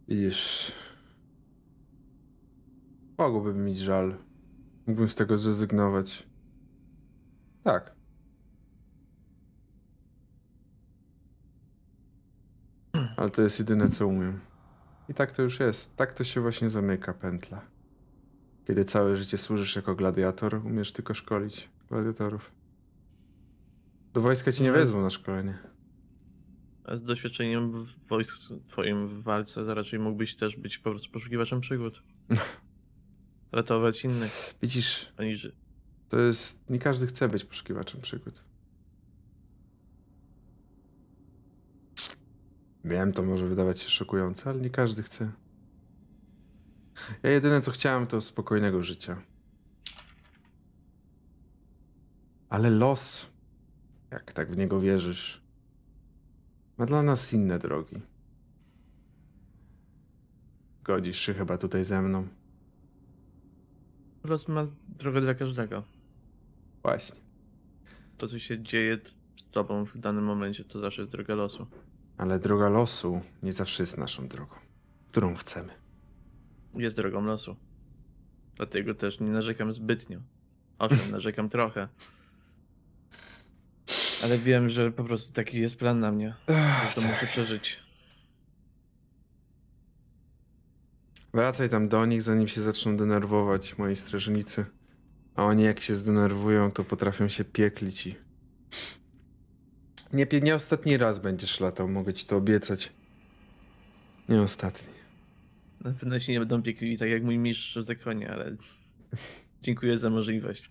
Widzisz. 0.08 0.72
Mogłoby 3.18 3.54
mi 3.54 3.60
mieć 3.60 3.78
żal. 3.78 4.16
Mógłbym 4.86 5.08
z 5.08 5.14
tego 5.14 5.38
zrezygnować. 5.38 6.26
Tak. 7.62 7.96
Ale 13.16 13.30
to 13.30 13.42
jest 13.42 13.58
jedyne, 13.58 13.88
co 13.88 14.06
umiem. 14.06 14.40
I 15.08 15.14
tak 15.14 15.32
to 15.32 15.42
już 15.42 15.60
jest. 15.60 15.96
Tak 15.96 16.14
to 16.14 16.24
się 16.24 16.40
właśnie 16.40 16.70
zamyka 16.70 17.14
pętla. 17.14 17.60
Kiedy 18.66 18.84
całe 18.84 19.16
życie 19.16 19.38
służysz 19.38 19.76
jako 19.76 19.94
gladiator, 19.94 20.54
umiesz 20.66 20.92
tylko 20.92 21.14
szkolić 21.14 21.68
gladiatorów. 21.88 22.52
Do 24.12 24.20
wojska 24.20 24.52
ci 24.52 24.62
nie 24.62 24.72
wezmą 24.72 25.02
na 25.02 25.10
szkolenie. 25.10 25.58
A 26.84 26.96
z 26.96 27.02
doświadczeniem 27.02 27.84
w 27.84 28.08
wojsk 28.08 28.34
twoim 28.68 29.08
w 29.08 29.22
walce 29.22 29.74
raczej 29.74 29.98
mógłbyś 29.98 30.36
też 30.36 30.56
być 30.56 30.78
po 30.78 30.90
prostu 30.90 31.12
poszukiwaczem 31.12 31.60
przygód. 31.60 32.02
Ratować 33.56 34.04
innych. 34.04 34.54
Widzisz, 34.62 35.12
Poniżej. 35.16 35.52
to 36.08 36.18
jest... 36.18 36.70
Nie 36.70 36.78
każdy 36.78 37.06
chce 37.06 37.28
być 37.28 37.44
poszukiwaczem 37.44 38.00
przygód. 38.00 38.42
Wiem, 42.84 43.12
to 43.12 43.22
może 43.22 43.46
wydawać 43.46 43.80
się 43.80 43.88
szokujące, 43.88 44.50
ale 44.50 44.60
nie 44.60 44.70
każdy 44.70 45.02
chce. 45.02 45.32
Ja 47.22 47.30
jedyne 47.30 47.60
co 47.60 47.70
chciałem 47.70 48.06
to 48.06 48.20
spokojnego 48.20 48.82
życia. 48.82 49.22
Ale 52.48 52.70
los, 52.70 53.26
jak 54.10 54.32
tak 54.32 54.50
w 54.50 54.56
niego 54.56 54.80
wierzysz, 54.80 55.42
ma 56.78 56.86
dla 56.86 57.02
nas 57.02 57.32
inne 57.32 57.58
drogi. 57.58 57.96
Godzisz 60.84 61.18
się 61.18 61.34
chyba 61.34 61.58
tutaj 61.58 61.84
ze 61.84 62.02
mną. 62.02 62.28
Los 64.26 64.48
ma 64.48 64.66
drogę 64.88 65.20
dla 65.20 65.34
każdego. 65.34 65.82
Właśnie. 66.82 67.20
To, 68.18 68.28
co 68.28 68.38
się 68.38 68.62
dzieje 68.62 68.98
z 69.36 69.50
tobą 69.50 69.84
w 69.84 69.98
danym 69.98 70.24
momencie, 70.24 70.64
to 70.64 70.78
zawsze 70.80 71.02
jest 71.02 71.12
droga 71.12 71.34
losu. 71.34 71.66
Ale 72.18 72.38
droga 72.38 72.68
losu 72.68 73.20
nie 73.42 73.52
zawsze 73.52 73.82
jest 73.82 73.98
naszą 73.98 74.28
drogą, 74.28 74.54
którą 75.08 75.34
chcemy. 75.34 75.72
Jest 76.74 76.96
drogą 76.96 77.24
losu. 77.24 77.56
Dlatego 78.56 78.94
też 78.94 79.20
nie 79.20 79.30
narzekam 79.30 79.72
zbytnio. 79.72 80.20
Owszem, 80.78 81.10
narzekam 81.10 81.48
trochę. 81.48 81.88
Ale 84.24 84.38
wiem, 84.38 84.68
że 84.68 84.92
po 84.92 85.04
prostu 85.04 85.32
taki 85.32 85.60
jest 85.60 85.76
plan 85.78 86.00
na 86.00 86.12
mnie. 86.12 86.34
Ech, 86.46 86.94
To 86.94 87.00
muszę 87.00 87.26
przeżyć. 87.26 87.85
Wracaj 91.36 91.68
tam 91.68 91.88
do 91.88 92.06
nich, 92.06 92.22
zanim 92.22 92.48
się 92.48 92.60
zaczną 92.60 92.96
denerwować 92.96 93.78
moi 93.78 93.96
strażnicy. 93.96 94.64
A 95.34 95.44
oni 95.44 95.62
jak 95.62 95.80
się 95.80 95.94
zdenerwują, 95.94 96.70
to 96.70 96.84
potrafią 96.84 97.28
się 97.28 97.44
pieklić 97.44 98.06
i... 98.06 98.14
Nie, 100.12 100.26
nie 100.42 100.54
ostatni 100.54 100.96
raz 100.96 101.18
będziesz 101.18 101.60
latał, 101.60 101.88
mogę 101.88 102.14
ci 102.14 102.26
to 102.26 102.36
obiecać. 102.36 102.92
Nie 104.28 104.42
ostatni. 104.42 104.94
Na 105.84 105.92
pewno 105.92 106.18
się 106.18 106.32
nie 106.32 106.38
będą 106.38 106.62
pieklili 106.62 106.98
tak 106.98 107.08
jak 107.08 107.22
mój 107.22 107.38
mistrz 107.38 107.78
w 107.78 107.82
zakonie, 107.82 108.30
ale 108.30 108.56
dziękuję 109.62 109.98
za 109.98 110.10
możliwość. 110.10 110.70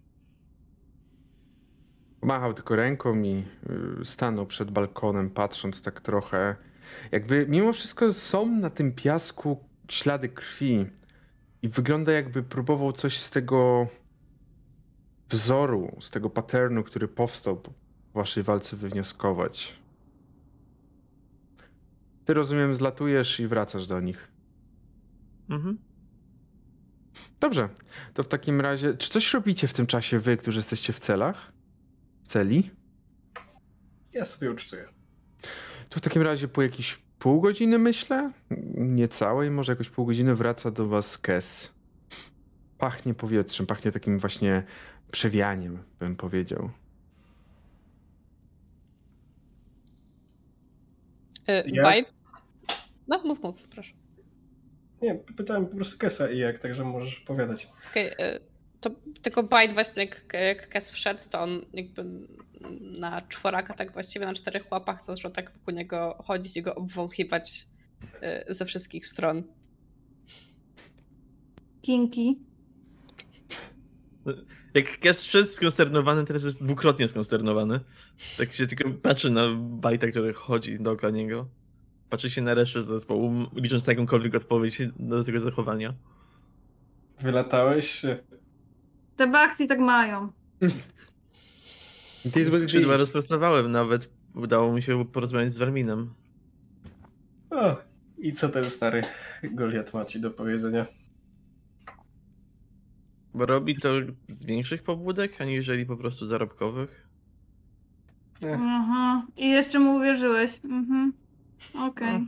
Machał 2.22 2.53
tylko 2.53 2.76
ręką 2.76 3.24
i 3.24 3.44
y, 4.02 4.06
stanął 4.06 4.45
przed 4.45 4.72
balkonem, 4.72 5.30
patrząc 5.30 5.82
tak 5.82 6.02
trochę. 6.02 6.56
Jakby 7.11 7.45
mimo 7.50 7.74
wszystko 7.74 8.14
są 8.14 8.45
na 8.45 8.69
tym 8.69 8.92
piasku 8.92 9.75
ślady 9.89 10.30
krwi. 10.30 10.85
I 11.61 11.69
wygląda 11.69 12.11
jakby 12.11 12.43
próbował 12.43 12.93
coś 12.93 13.19
z 13.19 13.31
tego 13.31 13.88
wzoru, 15.30 15.97
z 16.01 16.09
tego 16.09 16.30
patternu, 16.30 16.83
który 16.83 17.07
powstał 17.07 17.57
po 17.57 17.73
waszej 18.14 18.43
walce 18.43 18.75
wywnioskować. 18.77 19.80
Ty 22.25 22.33
rozumiem, 22.33 22.75
zlatujesz 22.75 23.39
i 23.39 23.47
wracasz 23.47 23.88
do 23.88 23.99
nich. 23.99 24.31
Mhm. 25.49 25.77
Dobrze, 27.39 27.69
to 28.14 28.23
w 28.23 28.27
takim 28.27 28.61
razie, 28.61 28.93
czy 28.97 29.09
coś 29.09 29.33
robicie 29.33 29.67
w 29.67 29.73
tym 29.73 29.88
czasie 29.88 30.19
wy, 30.19 30.38
którzy 30.38 30.59
jesteście 30.59 30.93
w 30.93 30.99
celach? 30.99 31.51
W 32.23 32.27
celi? 32.27 32.72
Ja 34.14 34.25
sobie 34.25 34.51
ucztuję. 34.51 34.88
To 35.89 35.99
w 35.99 36.01
takim 36.01 36.22
razie 36.22 36.47
po 36.47 36.61
jakieś 36.61 37.01
pół 37.26 37.42
godziny, 37.42 37.80
myślę, 37.80 38.32
niecałej, 38.76 39.52
może 39.52 39.72
jakoś 39.72 39.90
pół 39.90 40.06
godziny 40.06 40.36
wraca 40.36 40.72
do 40.72 40.88
was 40.88 41.18
Kes. 41.18 41.74
Pachnie 42.78 43.14
powietrzem, 43.14 43.66
pachnie 43.66 43.92
takim 43.92 44.20
właśnie 44.20 44.64
przewianiem, 45.12 45.84
bym 46.00 46.16
powiedział. 46.16 46.70
Vibe? 51.66 52.10
No, 53.08 53.24
mów, 53.24 53.44
mów, 53.44 53.68
proszę. 53.68 53.94
Nie, 55.02 55.16
pytałem 55.16 55.68
po 55.68 55.76
prostu 55.76 55.98
Kesa 55.98 56.32
i 56.32 56.38
jak, 56.38 56.60
także 56.60 56.84
możesz 56.84 57.22
opowiadać. 57.24 57.70
Okej, 57.92 58.08
y, 58.08 58.40
to 58.85 58.95
tylko 59.22 59.43
Bite 59.43 59.73
właśnie 59.73 60.03
jak, 60.03 60.33
jak 60.33 60.69
Kes 60.69 60.91
wszedł, 60.91 61.22
to 61.30 61.41
on 61.41 61.61
jakby 61.73 62.05
na 62.99 63.22
czworaka, 63.22 63.73
tak 63.73 63.93
właściwie 63.93 64.25
na 64.25 64.33
czterech 64.33 64.72
łapach 64.72 65.05
zaczął 65.05 65.31
tak 65.31 65.51
wokół 65.51 65.73
niego 65.73 66.17
chodzić 66.23 66.57
i 66.57 66.61
go 66.61 66.75
obwąchiwać 66.75 67.65
y, 68.03 68.53
ze 68.53 68.65
wszystkich 68.65 69.07
stron. 69.07 69.43
Kinki. 71.81 72.39
Jak 74.73 74.99
Kes 74.99 75.25
wszedł 75.25 75.47
skonsternowany, 75.47 76.25
teraz 76.25 76.43
jest 76.43 76.64
dwukrotnie 76.64 77.07
skonsternowany. 77.07 77.80
Tak 78.38 78.53
się 78.53 78.67
tylko 78.67 78.89
patrzy 78.89 79.30
na 79.30 79.47
bajta, 79.59 80.07
który 80.07 80.33
chodzi 80.33 80.80
dookoła 80.80 81.11
niego. 81.11 81.47
Patrzy 82.09 82.30
się 82.30 82.41
na 82.41 82.53
resztę 82.53 82.83
zespołu, 82.83 83.31
licząc 83.55 83.88
na 83.88 83.93
jakąkolwiek 83.93 84.35
odpowiedź 84.35 84.81
do 84.99 85.23
tego 85.23 85.39
zachowania. 85.39 85.93
Wylatałeś? 87.22 88.01
Te 89.16 89.27
baksy 89.27 89.68
tak 89.68 89.80
mają. 89.80 90.32
I 92.26 92.32
ty 92.32 92.40
jest 92.40 92.60
Skrzydła 92.60 92.98
rozprostowałem 92.98 93.72
nawet. 93.72 94.10
Udało 94.35 94.74
mi 94.74 94.82
się 94.82 95.06
porozmawiać 95.06 95.53
z 95.53 95.58
Warminem. 95.58 96.14
O, 97.50 97.76
i 98.18 98.32
co 98.32 98.50
ten 98.50 98.69
stary 98.69 99.03
Goliat 99.44 99.94
ma 99.94 100.06
ci 100.06 100.19
do 100.19 100.32
powiedzenia? 100.32 100.85
Bo 103.34 103.45
robi 103.45 103.76
to 103.77 103.90
z 104.30 104.45
większych 104.45 104.84
pobudek, 104.84 105.42
aniżeli 105.42 105.85
po 105.85 105.98
prostu 105.98 106.26
zarobkowych. 106.26 107.08
Nie. 108.42 108.60
Aha. 108.61 109.26
I 109.38 109.50
jeszcze 109.50 109.80
mu 109.80 109.95
uwierzyłeś. 109.95 110.60
Mhm. 110.66 111.14
Okej. 111.80 112.19
No. 112.19 112.26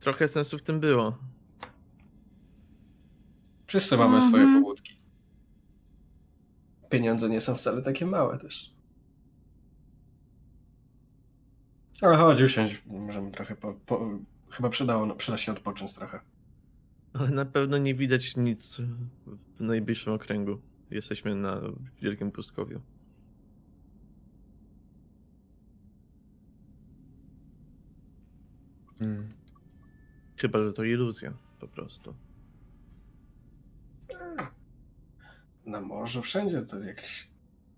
Trochę 0.00 0.28
sensu 0.28 0.58
w 0.58 0.62
tym 0.62 0.80
było. 0.80 1.18
Wszyscy 3.66 3.96
mamy 3.96 4.20
swoje 4.22 4.42
Mhm. 4.42 4.62
pobudki. 4.62 4.99
Pieniądze 6.90 7.28
nie 7.28 7.40
są 7.40 7.54
wcale 7.54 7.82
takie 7.82 8.06
małe 8.06 8.38
też. 8.38 8.74
Ale 12.00 12.16
chodź, 12.16 12.42
usiądź. 12.42 12.82
Możemy 12.86 13.30
trochę 13.30 13.56
po, 13.56 13.74
po... 13.74 14.18
Chyba 14.50 14.70
przydało, 14.70 15.14
przyda 15.14 15.38
się 15.38 15.52
odpocząć 15.52 15.94
trochę. 15.94 16.20
Ale 17.12 17.30
na 17.30 17.44
pewno 17.44 17.78
nie 17.78 17.94
widać 17.94 18.36
nic 18.36 18.80
w 19.56 19.60
najbliższym 19.60 20.12
okręgu. 20.12 20.60
Jesteśmy 20.90 21.34
na 21.34 21.60
wielkim 22.02 22.32
pustkowiu. 22.32 22.80
Mm. 29.00 29.28
Chyba, 30.36 30.64
że 30.64 30.72
to 30.72 30.84
iluzja 30.84 31.32
po 31.60 31.68
prostu. 31.68 32.14
Na 35.66 35.80
morzu, 35.80 36.22
wszędzie 36.22 36.62
to 36.62 36.78
jakieś... 36.80 37.28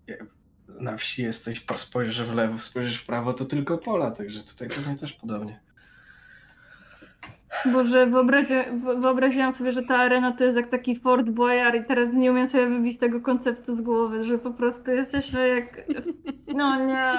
jak 0.07 0.25
Na 0.67 0.97
wsi 0.97 1.21
jesteś, 1.21 1.59
po- 1.59 1.77
spojrzysz 1.77 2.23
w 2.23 2.35
lewo, 2.35 2.59
spojrzysz 2.59 2.97
w 2.97 3.05
prawo, 3.05 3.33
to 3.33 3.45
tylko 3.45 3.77
pola, 3.77 4.11
także 4.11 4.43
tutaj 4.43 4.69
pewnie 4.69 4.95
też 4.95 5.13
podobnie. 5.13 5.59
Boże, 7.73 8.07
wyobraziłam 9.01 9.51
sobie, 9.51 9.71
że 9.71 9.83
ta 9.83 9.97
arena 9.97 10.31
to 10.31 10.43
jest 10.43 10.57
jak 10.57 10.69
taki 10.69 10.99
Fort 10.99 11.29
Boyard 11.29 11.75
i 11.75 11.87
teraz 11.87 12.09
nie 12.13 12.31
umiem 12.31 12.49
sobie 12.49 12.67
wybić 12.69 12.99
tego 12.99 13.21
konceptu 13.21 13.75
z 13.75 13.81
głowy, 13.81 14.23
że 14.23 14.37
po 14.39 14.51
prostu 14.51 14.91
jesteśmy 14.91 15.47
jak... 15.47 15.81
No 16.47 16.85
nie. 16.85 17.13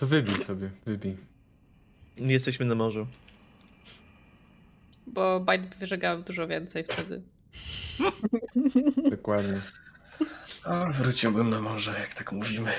To 0.00 0.06
wybij 0.06 0.34
sobie, 0.34 0.70
wybij. 0.86 1.16
Nie 2.18 2.32
jesteśmy 2.32 2.66
na 2.66 2.74
morzu. 2.74 3.06
Bo 5.06 5.40
Bite 5.40 5.76
wyżegał 5.78 6.22
dużo 6.22 6.48
więcej 6.48 6.84
wtedy. 6.84 7.22
Dokładnie. 9.10 9.60
O, 10.64 10.92
wróciłbym 10.92 11.50
na 11.50 11.60
morze, 11.60 11.94
jak 12.00 12.14
tak 12.14 12.32
mówimy. 12.32 12.72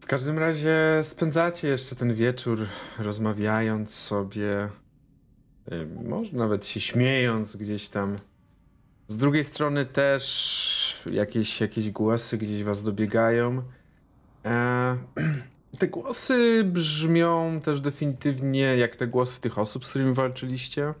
W 0.00 0.06
każdym 0.06 0.38
razie 0.38 0.76
spędzacie 1.02 1.68
jeszcze 1.68 1.96
ten 1.96 2.14
wieczór 2.14 2.66
rozmawiając 2.98 3.94
sobie, 3.94 4.68
y, 5.72 5.88
może 6.04 6.36
nawet 6.36 6.66
się 6.66 6.80
śmiejąc 6.80 7.56
gdzieś 7.56 7.88
tam. 7.88 8.16
Z 9.08 9.16
drugiej 9.16 9.44
strony 9.44 9.86
też 9.86 11.02
jakieś, 11.12 11.60
jakieś 11.60 11.90
głosy 11.90 12.38
gdzieś 12.38 12.62
was 12.62 12.82
dobiegają. 12.82 13.62
E, 14.44 14.96
te 15.78 15.88
głosy 15.88 16.64
brzmią 16.64 17.60
też 17.64 17.80
definitywnie 17.80 18.76
jak 18.76 18.96
te 18.96 19.06
głosy 19.06 19.40
tych 19.40 19.58
osób, 19.58 19.86
z 19.86 19.88
którymi 19.88 20.14
walczyliście. 20.14 20.94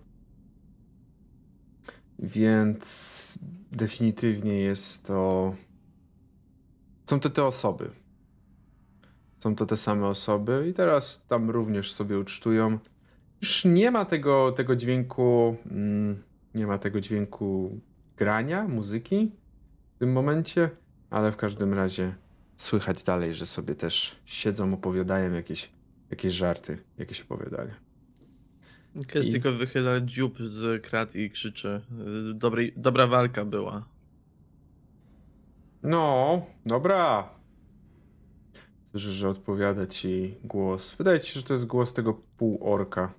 Więc 2.22 3.38
definitywnie 3.72 4.60
jest 4.60 5.06
to. 5.06 5.54
Są 7.06 7.20
to 7.20 7.30
te 7.30 7.44
osoby. 7.44 7.90
Są 9.38 9.56
to 9.56 9.66
te 9.66 9.76
same 9.76 10.06
osoby 10.06 10.66
i 10.70 10.74
teraz 10.74 11.26
tam 11.28 11.50
również 11.50 11.92
sobie 11.92 12.18
ucztują. 12.18 12.78
Już 13.40 13.64
nie 13.64 13.90
ma 13.90 14.04
tego, 14.04 14.52
tego 14.52 14.76
dźwięku, 14.76 15.56
mm, 15.70 16.22
nie 16.54 16.66
ma 16.66 16.78
tego 16.78 17.00
dźwięku 17.00 17.80
grania, 18.16 18.68
muzyki 18.68 19.32
w 19.96 19.98
tym 19.98 20.12
momencie, 20.12 20.70
ale 21.10 21.32
w 21.32 21.36
każdym 21.36 21.74
razie 21.74 22.14
słychać 22.56 23.02
dalej, 23.02 23.34
że 23.34 23.46
sobie 23.46 23.74
też 23.74 24.16
siedzą, 24.24 24.74
opowiadają 24.74 25.32
jakieś, 25.32 25.70
jakieś 26.10 26.32
żarty, 26.34 26.78
jakieś 26.98 27.20
opowiadania. 27.20 27.91
Kes 29.08 29.26
I- 29.26 29.32
tylko 29.32 29.52
wychyla 29.52 30.00
dziób 30.00 30.38
z 30.38 30.82
krat 30.82 31.14
i 31.16 31.30
krzyczy. 31.30 31.80
y, 32.30 32.34
Dobrej, 32.34 32.72
dobra 32.76 33.06
walka 33.06 33.44
była. 33.44 33.84
No, 35.82 36.42
dobra. 36.66 37.28
Słyszę, 38.90 39.12
że 39.12 39.28
odpowiada 39.28 39.86
ci 39.86 40.34
głos. 40.44 40.94
Wydaje 40.94 41.20
ci 41.20 41.32
się, 41.32 41.40
że 41.40 41.46
to 41.46 41.54
jest 41.54 41.66
głos 41.66 41.92
tego 41.92 42.14
półorka. 42.36 43.12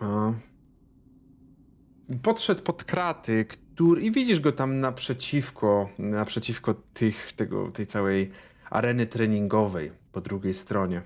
A. 0.00 0.32
Podszedł 2.22 2.62
pod 2.62 2.84
kraty, 2.84 3.44
który... 3.44 4.02
i 4.02 4.10
widzisz 4.10 4.40
go 4.40 4.52
tam 4.52 4.80
naprzeciwko, 4.80 5.88
naprzeciwko 5.98 6.74
tych, 6.74 7.32
tego, 7.32 7.70
tej 7.70 7.86
całej 7.86 8.30
areny 8.70 9.06
treningowej 9.06 9.92
po 10.12 10.20
drugiej 10.20 10.54
stronie. 10.54 11.02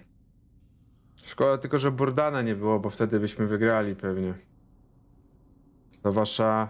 Szkoda 1.30 1.58
tylko, 1.58 1.78
że 1.78 1.90
Burdana 1.90 2.42
nie 2.42 2.54
było, 2.54 2.80
bo 2.80 2.90
wtedy 2.90 3.20
byśmy 3.20 3.46
wygrali 3.46 3.96
pewnie. 3.96 4.34
To 6.02 6.12
wasza 6.12 6.68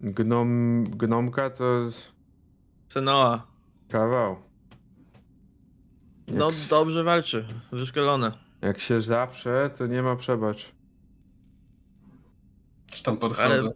gnom, 0.00 0.84
gnomka 0.84 1.50
to 1.50 1.64
Cenoa. 2.88 3.46
kawał. 3.88 4.36
Jak, 6.26 6.36
No 6.36 6.50
dobrze 6.70 7.04
walczy. 7.04 7.46
Wyszkolona. 7.72 8.38
jak 8.62 8.80
się 8.80 9.00
zawsze, 9.02 9.70
to 9.78 9.86
nie 9.86 10.02
ma 10.02 10.16
przebacz. 10.16 10.72
Czy 12.86 13.02
tam 13.02 13.16
podchodzę. 13.16 13.70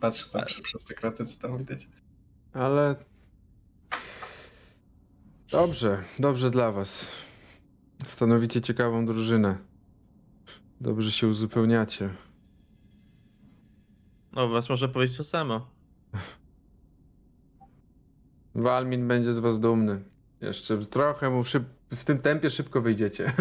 Patrzę 0.00 0.30
tam 0.30 0.44
przy- 0.44 0.62
przez 0.62 0.84
te 0.84 0.94
kraty, 0.94 1.24
co 1.24 1.40
tam 1.48 1.58
widać. 1.58 1.88
Ale. 2.52 2.96
Dobrze, 5.52 6.02
dobrze 6.18 6.50
dla 6.50 6.72
was. 6.72 7.06
Stanowicie 8.06 8.60
ciekawą 8.60 9.06
drużynę. 9.06 9.58
Dobrze 10.80 11.12
się 11.12 11.28
uzupełniacie. 11.28 12.10
O 14.32 14.48
was 14.48 14.68
można 14.68 14.88
powiedzieć 14.88 15.16
to 15.16 15.24
samo. 15.24 15.70
Walmin 18.54 19.08
będzie 19.08 19.34
z 19.34 19.38
was 19.38 19.60
dumny. 19.60 20.04
Jeszcze 20.40 20.78
trochę 20.78 21.30
mu 21.30 21.44
szyb... 21.44 21.64
w 21.90 22.04
tym 22.04 22.18
tempie 22.18 22.50
szybko 22.50 22.80
wyjdziecie. 22.80 23.32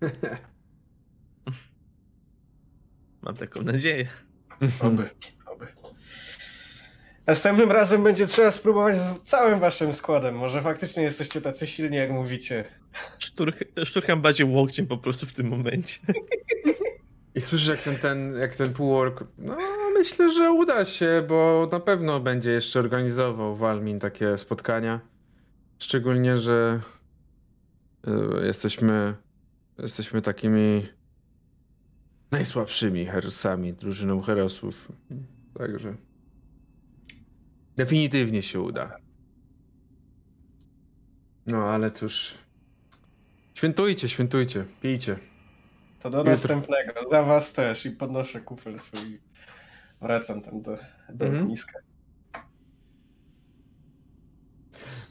Mam 3.22 3.36
taką 3.36 3.62
nadzieję. 3.62 4.08
Oby. 4.80 5.10
Następnym 7.26 7.72
razem 7.72 8.02
będzie 8.02 8.26
trzeba 8.26 8.50
spróbować 8.50 8.96
z 8.96 9.20
całym 9.20 9.60
waszym 9.60 9.92
składem. 9.92 10.34
Może 10.34 10.62
faktycznie 10.62 11.02
jesteście 11.02 11.40
tacy 11.40 11.66
silni, 11.66 11.96
jak 11.96 12.10
mówicie. 12.10 12.64
Sztur, 13.18 13.52
szturcham 13.84 14.22
bardziej 14.22 14.46
łokciem 14.46 14.86
po 14.86 14.98
prostu 14.98 15.26
w 15.26 15.32
tym 15.32 15.48
momencie. 15.48 15.98
I 17.34 17.40
słyszysz, 17.40 17.68
jak 17.68 17.82
ten, 17.82 17.98
ten, 17.98 18.36
jak 18.40 18.56
ten 18.56 18.72
półork. 18.72 19.24
No, 19.38 19.56
myślę, 19.94 20.32
że 20.32 20.52
uda 20.52 20.84
się, 20.84 21.24
bo 21.28 21.68
na 21.72 21.80
pewno 21.80 22.20
będzie 22.20 22.50
jeszcze 22.50 22.80
organizował 22.80 23.56
Walmin 23.56 24.00
takie 24.00 24.38
spotkania. 24.38 25.00
Szczególnie, 25.78 26.36
że 26.36 26.80
y, 28.42 28.46
jesteśmy, 28.46 29.14
jesteśmy 29.78 30.22
takimi 30.22 30.88
najsłabszymi 32.30 33.06
herosami, 33.06 33.72
drużyną 33.72 34.20
herosów. 34.20 34.92
Także 35.58 35.94
definitywnie 37.76 38.42
się 38.42 38.60
uda. 38.60 38.96
No, 41.46 41.56
ale 41.64 41.90
cóż. 41.90 42.34
Świętujcie, 43.54 44.08
świętujcie, 44.08 44.64
pijcie. 44.82 45.18
To 46.00 46.10
do 46.10 46.18
Jutro. 46.18 46.30
następnego. 46.32 46.92
Za 47.10 47.22
was 47.22 47.52
też. 47.52 47.86
I 47.86 47.90
podnoszę 47.90 48.40
kufel 48.40 48.80
swój. 48.80 49.20
Wracam 50.00 50.42
tam 50.42 50.62
do, 50.62 50.78
do 51.14 51.24
Mhm. 51.26 51.42
ogniska. 51.44 51.78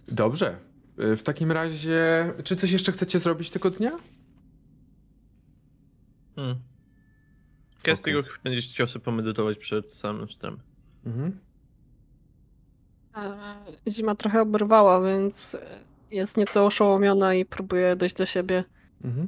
Dobrze. 0.08 0.58
Y, 1.00 1.16
W 1.16 1.24
takim 1.24 1.52
razie, 1.52 2.34
czy 2.44 2.56
coś 2.56 2.72
jeszcze 2.72 2.92
chcecie 2.92 3.20
zrobić 3.20 3.50
tego 3.50 3.70
dnia? 3.70 3.92
Hmm. 6.36 6.56
Kes 7.82 8.00
Okej. 8.02 8.14
tylko 8.14 8.30
będzie 8.44 8.62
chciał 8.62 8.88
sobie 8.88 9.06
pomedytować 9.06 9.58
przed 9.58 9.92
samym 9.94 10.28
wstępem. 10.28 10.64
Mhm. 11.06 11.40
E, 13.16 13.92
Zima 13.92 14.16
trochę 14.16 14.42
oberwała, 14.42 15.02
więc 15.02 15.58
jest 16.12 16.38
nieco 16.38 16.66
oszołomiona 16.66 17.34
i 17.34 17.46
próbuje 17.46 17.96
dojść 17.96 18.16
do 18.16 18.26
siebie. 18.26 18.64
Mhm. 19.04 19.28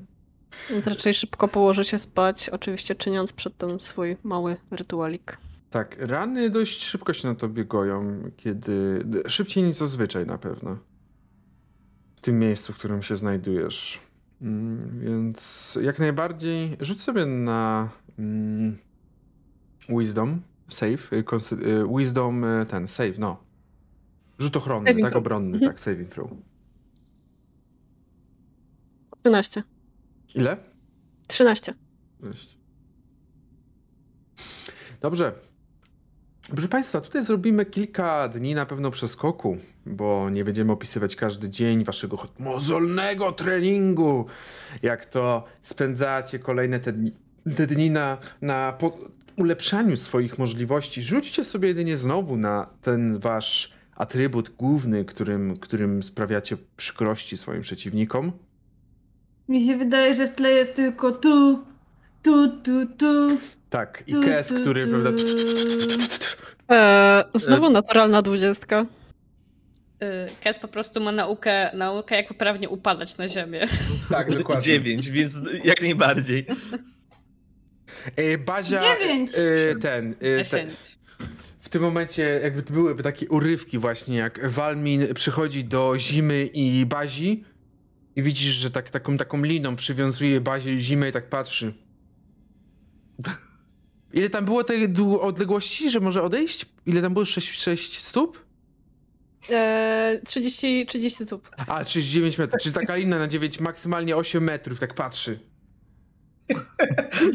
Więc 0.70 0.88
raczej 0.88 1.14
szybko 1.14 1.48
położy 1.48 1.84
się 1.84 2.00
spać, 2.00 2.50
oczywiście 2.50 2.96
czyniąc 2.96 3.34
przedtem 3.34 3.80
swój 3.80 4.18
mały 4.24 4.58
rytualik. 4.72 5.38
Tak, 5.70 5.96
rany 6.00 6.50
dość 6.50 6.84
szybko 6.84 7.14
się 7.14 7.28
na 7.28 7.36
tobie 7.36 7.66
goją, 7.66 8.24
kiedy. 8.38 9.06
Szybciej 9.28 9.64
niż 9.64 9.78
zazwyczaj 9.78 10.26
na 10.26 10.38
pewno. 10.38 10.78
W 12.16 12.22
tym 12.22 12.40
miejscu, 12.40 12.74
w 12.74 12.78
którym 12.78 13.04
się 13.04 13.16
znajdujesz. 13.16 14.00
Mm, 14.42 15.00
Więc 15.00 15.78
jak 15.82 16.00
najbardziej 16.00 16.78
rzuć 16.80 17.02
sobie 17.02 17.26
na 17.26 17.90
mm, 18.20 18.78
Wisdom, 19.90 20.42
save, 20.70 21.14
y, 21.14 21.24
y, 21.66 21.88
Wisdom 21.98 22.44
y, 22.44 22.66
ten, 22.66 22.88
save, 22.88 23.20
no. 23.20 23.45
Rzut 24.40 24.58
ochronny, 24.58 24.90
Saving 24.90 25.06
tak 25.06 25.12
throw. 25.12 25.22
obronny, 25.24 25.54
Mhm. 25.58 25.72
tak, 25.72 25.80
saving 25.80 26.10
throw. 26.10 26.30
13. 29.24 29.64
Ile? 30.36 30.58
13. 31.28 31.74
Cześć. 32.24 32.58
Dobrze. 35.02 35.32
Proszę 36.52 36.68
Państwa, 36.68 37.02
tutaj 37.02 37.26
zrobimy 37.26 37.66
kilka 37.66 38.28
dni 38.30 38.56
na 38.56 38.66
pewno 38.66 38.92
przeskoku, 38.92 39.58
bo 39.86 40.30
nie 40.30 40.44
będziemy 40.44 40.72
opisywać 40.72 41.16
każdy 41.16 41.50
dzień 41.50 41.84
waszego 41.84 42.18
mozolnego 42.40 43.32
treningu, 43.32 44.26
jak 44.82 45.06
to 45.06 45.44
spędzacie 45.62 46.40
kolejne 46.40 46.80
te 46.80 46.94
dni, 46.94 47.12
te 47.56 47.68
dni 47.68 47.90
na, 47.92 48.18
na 48.42 48.78
ulepszaniu 49.38 49.98
swoich 49.98 50.38
możliwości. 50.40 51.04
Rzućcie 51.04 51.44
sobie 51.44 51.68
jedynie 51.68 51.98
znowu 51.98 52.38
na 52.38 52.70
ten 52.82 53.20
wasz 53.20 53.74
atrybut 53.96 54.50
główny, 54.50 55.06
którym, 55.06 55.58
którym 55.58 56.04
sprawiacie 56.04 56.58
przykrości 56.78 57.38
swoim 57.38 57.62
przeciwnikom. 57.62 58.32
Mi 59.50 59.66
się 59.66 59.78
wydaje, 59.78 60.14
że 60.16 60.28
w 60.28 60.36
tle 60.36 60.52
jest 60.52 60.76
tylko 60.76 61.12
tu, 61.12 61.66
tu, 62.24 62.48
tu, 62.62 62.86
tu. 62.86 63.38
Tak, 63.70 64.04
i 64.08 64.12
tu, 64.12 64.22
Kes, 64.22 64.48
tu, 64.48 64.56
który 64.62 64.84
tu. 64.84 64.90
prawda, 64.90 65.10
Eee, 66.70 67.24
znowu 67.34 67.70
naturalna 67.70 68.22
dwudziestka. 68.22 68.86
Y, 70.04 70.06
Kes 70.42 70.60
po 70.60 70.68
prostu 70.68 71.02
ma 71.02 71.12
naukę, 71.12 71.72
naukę 71.74 72.16
jak 72.16 72.28
poprawnie 72.28 72.70
upadać 72.70 73.18
na 73.18 73.28
ziemię. 73.28 73.68
Tak, 74.10 74.38
dokładnie. 74.38 74.64
9, 74.64 75.10
więc 75.10 75.34
jak 75.64 75.82
najbardziej. 75.82 76.46
E, 78.16 78.38
Bazia. 78.38 78.80
Dziewięć. 78.80 79.32
E, 79.36 79.76
ten. 79.76 80.10
E, 80.12 80.14
te, 80.14 80.38
10. 80.38 80.74
w 80.74 81.05
tym 81.76 81.84
momencie 81.84 82.40
jakby 82.44 82.64
to 82.64 82.74
były 82.74 82.96
takie 82.96 83.30
urywki 83.30 83.78
właśnie, 83.78 84.18
jak 84.18 84.50
Walmin 84.50 85.14
przychodzi 85.14 85.64
do 85.64 85.94
zimy 85.98 86.46
i 86.46 86.86
Bazi 86.86 87.44
i 88.16 88.22
widzisz, 88.22 88.54
że 88.54 88.72
tak, 88.72 88.90
taką, 88.90 89.18
taką 89.18 89.44
liną 89.44 89.76
przywiązuje 89.76 90.42
Bazie 90.42 90.74
i 90.74 90.82
zimę 90.82 91.10
i 91.10 91.12
tak 91.12 91.30
patrzy. 91.30 91.74
Ile 94.14 94.30
tam 94.30 94.46
było 94.46 94.64
tej 94.64 94.94
odległości, 95.20 95.92
że 95.92 96.00
może 96.00 96.24
odejść? 96.24 96.66
Ile 96.86 97.02
tam 97.02 97.14
było? 97.14 97.26
6, 97.26 97.62
6 97.62 98.00
stóp? 98.00 98.46
Eee, 99.50 100.22
30, 100.22 100.86
30 100.86 101.26
stóp. 101.26 101.50
A, 101.68 101.84
39 101.84 102.38
metrów, 102.38 102.62
czyli 102.62 102.76
taka 102.76 102.96
lina 102.96 103.20
na 103.20 103.28
9, 103.28 103.60
maksymalnie 103.60 104.16
8 104.16 104.44
metrów, 104.44 104.80
tak 104.80 104.94
patrzy. 104.94 105.40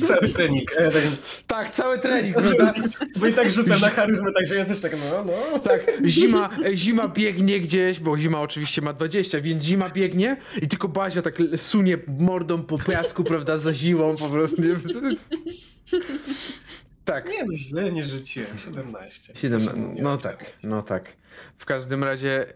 Cały 0.02 0.28
trening. 0.28 0.70
Ja 0.80 0.90
tak, 0.90 1.02
Tak, 1.46 1.70
cały 1.70 1.98
trening, 1.98 2.36
prawda? 2.36 2.74
bo 3.20 3.26
i 3.26 3.32
tak 3.32 3.50
rzucam 3.50 3.80
na 3.80 3.90
charyzmę, 3.90 4.32
także 4.32 4.54
ja 4.54 4.64
też 4.64 4.80
tak, 4.80 4.92
no, 5.10 5.24
no. 5.24 5.58
Tak, 5.58 5.92
zima, 6.06 6.50
zima 6.74 7.08
biegnie 7.08 7.60
gdzieś, 7.60 8.00
bo 8.00 8.18
zima 8.18 8.40
oczywiście 8.40 8.82
ma 8.82 8.92
20, 8.92 9.40
więc 9.40 9.64
zima 9.64 9.88
biegnie 9.88 10.36
i 10.62 10.68
tylko 10.68 10.88
Bazia 10.88 11.22
tak 11.22 11.34
sunie 11.56 11.98
mordą 12.08 12.62
po 12.62 12.78
piasku, 12.78 13.24
prawda, 13.24 13.58
za 13.58 13.72
zimą 13.72 14.16
po 14.16 14.28
prostu. 14.28 14.62
Tak. 17.04 17.28
Nie 17.28 17.44
no, 17.44 17.54
źle 17.54 17.92
nie 17.92 18.02
rzuciłem. 18.04 18.58
17. 18.58 19.32
7, 19.36 19.64
Nie 19.94 20.02
no 20.02 20.10
wiem, 20.10 20.18
tak, 20.18 20.52
no 20.62 20.82
tak. 20.82 21.16
W 21.58 21.64
każdym 21.64 22.04
razie, 22.04 22.46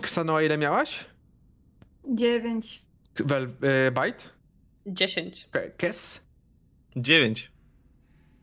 Ksanoa 0.00 0.42
ile 0.42 0.58
miałaś? 0.58 1.04
Dziewięć. 2.14 2.82
Wel, 3.24 3.44
e, 3.44 3.90
Bite? 3.90 4.24
10. 4.86 5.48
Ke- 5.52 5.70
Kes? 5.76 6.20
9. 6.96 7.50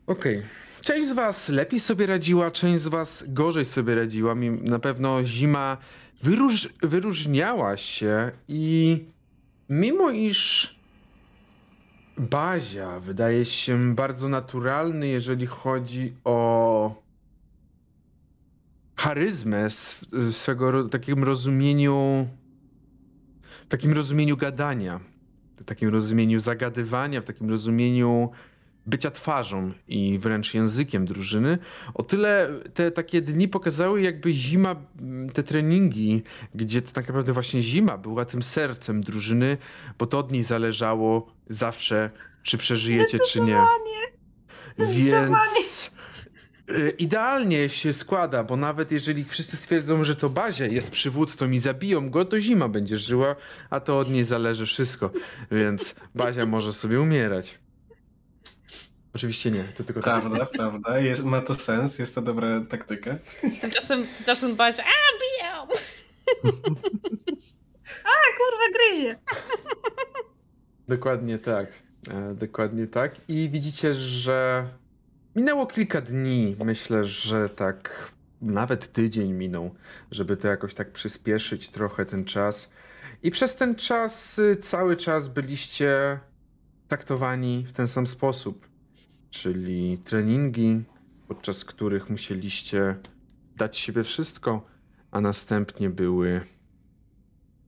Okej. 0.07 0.41
Część 0.81 1.09
z 1.09 1.11
was 1.11 1.49
lepiej 1.49 1.79
sobie 1.79 2.05
radziła, 2.05 2.51
część 2.51 2.81
z 2.81 2.87
was 2.87 3.23
gorzej 3.27 3.65
sobie 3.65 3.95
radziła. 3.95 4.35
Mi- 4.35 4.49
Na 4.61 4.79
pewno 4.79 5.23
zima 5.23 5.77
wyróż, 6.23 6.69
wyróżniała 6.81 7.77
się 7.77 8.31
i 8.47 8.99
mimo 9.69 10.09
iż 10.09 10.75
Bazia 12.17 12.99
wydaje 12.99 13.45
się 13.45 13.95
bardzo 13.95 14.29
naturalny, 14.29 15.07
jeżeli 15.07 15.45
chodzi 15.47 16.13
o 16.23 17.01
charyzmę 18.95 19.65
sw- 19.65 20.31
swego 20.33 20.89
takim 20.89 21.23
rozumieniu 21.23 22.27
w 23.65 23.67
takim 23.67 23.93
rozumieniu 23.93 24.37
gadania, 24.37 24.99
w 25.61 25.63
takim 25.63 25.89
rozumieniu 25.89 26.39
zagadywania, 26.39 27.21
w 27.21 27.25
takim 27.25 27.49
rozumieniu 27.49 28.29
bycia 28.85 29.11
twarzą 29.11 29.71
i 29.87 30.19
wręcz 30.19 30.53
językiem 30.53 31.05
drużyny. 31.05 31.57
O 31.93 32.03
tyle 32.03 32.49
te 32.73 32.91
takie 32.91 33.21
dni 33.21 33.47
pokazały 33.47 34.01
jakby 34.01 34.33
zima, 34.33 34.75
m, 35.01 35.29
te 35.33 35.43
treningi, 35.43 36.23
gdzie 36.55 36.81
to 36.81 36.91
tak 36.91 37.07
naprawdę 37.07 37.33
właśnie 37.33 37.61
zima 37.61 37.97
była 37.97 38.25
tym 38.25 38.43
sercem 38.43 39.01
drużyny, 39.01 39.57
bo 39.99 40.05
to 40.05 40.19
od 40.19 40.31
niej 40.31 40.43
zależało 40.43 41.33
zawsze, 41.49 42.09
czy 42.43 42.57
przeżyjecie, 42.57 43.19
czy 43.19 43.41
nie. 43.41 43.57
Więc 44.77 45.91
idealnie 46.97 47.69
się 47.69 47.93
składa, 47.93 48.43
bo 48.43 48.57
nawet 48.57 48.91
jeżeli 48.91 49.23
wszyscy 49.23 49.57
stwierdzą, 49.57 50.03
że 50.03 50.15
to 50.15 50.29
Bazia 50.29 50.65
jest 50.65 50.91
przywódcą 50.91 51.49
i 51.49 51.59
zabiją 51.59 52.09
go, 52.09 52.25
to 52.25 52.39
zima 52.39 52.67
będzie 52.67 52.97
żyła, 52.97 53.35
a 53.69 53.79
to 53.79 53.99
od 53.99 54.09
niej 54.09 54.23
zależy 54.23 54.65
wszystko. 54.65 55.09
Więc 55.51 55.95
Bazia 56.15 56.45
może 56.45 56.73
sobie 56.73 57.01
umierać. 57.01 57.59
Oczywiście 59.15 59.51
nie, 59.51 59.63
to 59.77 59.83
tylko 59.83 60.01
tak. 60.01 60.21
Prawda, 60.21 60.45
prawda. 60.45 60.99
Jest, 60.99 61.23
ma 61.23 61.41
to 61.41 61.55
sens, 61.55 61.99
jest 61.99 62.15
to 62.15 62.21
dobra 62.21 62.61
taktyka. 62.69 63.15
Tymczasem, 63.61 64.05
tymczasem 64.17 64.55
Bazia, 64.55 64.83
a 64.83 64.87
biją! 65.21 65.67
Kurwa, 68.37 68.65
gryzie. 68.73 69.19
Dokładnie 70.87 71.39
tak. 71.39 71.67
E, 72.09 72.33
dokładnie 72.33 72.87
tak. 72.87 73.15
I 73.27 73.49
widzicie, 73.49 73.93
że 73.93 74.67
minęło 75.35 75.67
kilka 75.67 76.01
dni. 76.01 76.55
Myślę, 76.65 77.03
że 77.03 77.49
tak 77.49 78.11
nawet 78.41 78.93
tydzień 78.93 79.33
minął, 79.33 79.75
żeby 80.11 80.37
to 80.37 80.47
jakoś 80.47 80.73
tak 80.73 80.91
przyspieszyć 80.91 81.69
trochę 81.69 82.05
ten 82.05 82.25
czas. 82.25 82.71
I 83.23 83.31
przez 83.31 83.55
ten 83.55 83.75
czas 83.75 84.39
y, 84.39 84.55
cały 84.55 84.97
czas 84.97 85.27
byliście 85.27 86.19
traktowani 86.87 87.65
w 87.67 87.73
ten 87.73 87.87
sam 87.87 88.07
sposób. 88.07 88.67
Czyli 89.29 89.97
treningi, 89.97 90.83
podczas 91.27 91.65
których 91.65 92.09
musieliście 92.09 92.95
dać 93.57 93.77
siebie 93.77 94.03
wszystko, 94.03 94.65
a 95.11 95.21
następnie 95.21 95.89
były 95.89 96.41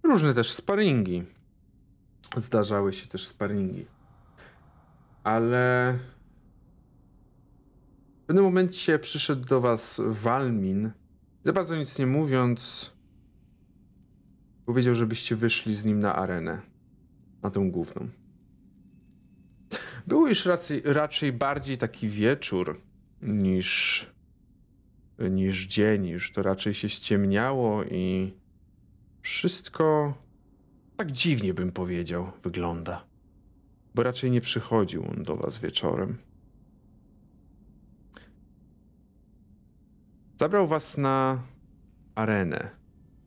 różne 0.03 0.33
też 0.33 0.51
sparingi. 0.51 1.23
Zdarzały 2.37 2.93
się 2.93 3.07
też 3.07 3.27
sparingi. 3.27 3.85
Ale 5.23 5.93
w 8.23 8.25
pewnym 8.25 8.43
momencie 8.43 8.99
przyszedł 8.99 9.45
do 9.45 9.61
was 9.61 10.01
Walmin. 10.05 10.91
Za 11.43 11.53
bardzo 11.53 11.75
nic 11.75 11.99
nie 11.99 12.07
mówiąc, 12.07 12.91
powiedział, 14.65 14.95
żebyście 14.95 15.35
wyszli 15.35 15.75
z 15.75 15.85
nim 15.85 15.99
na 15.99 16.15
arenę. 16.15 16.61
Na 17.41 17.49
tą 17.49 17.71
główną. 17.71 18.09
Był 20.07 20.27
już 20.27 20.45
raczej, 20.45 20.81
raczej 20.85 21.33
bardziej 21.33 21.77
taki 21.77 22.09
wieczór 22.09 22.81
niż, 23.21 24.05
niż 25.19 25.67
dzień. 25.67 26.07
Już 26.07 26.31
to 26.31 26.43
raczej 26.43 26.73
się 26.73 26.89
ściemniało 26.89 27.83
i 27.83 28.33
wszystko 29.21 30.13
tak 30.97 31.11
dziwnie 31.11 31.53
bym 31.53 31.71
powiedział, 31.71 32.31
wygląda. 32.43 33.05
Bo 33.95 34.03
raczej 34.03 34.31
nie 34.31 34.41
przychodził 34.41 35.05
on 35.09 35.23
do 35.23 35.35
was 35.35 35.57
wieczorem. 35.57 36.17
Zabrał 40.43 40.67
was 40.67 40.97
na 40.97 41.43
arenę. 42.15 42.69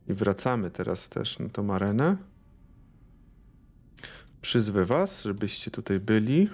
I 0.07 0.13
wracamy 0.13 0.71
teraz 0.71 1.09
też 1.09 1.39
na 1.39 1.49
tą 1.49 1.73
arenę. 1.73 2.17
Przyzwę 4.41 4.85
was, 4.85 5.23
żebyście 5.23 5.71
tutaj 5.71 5.99
byli. 5.99 6.49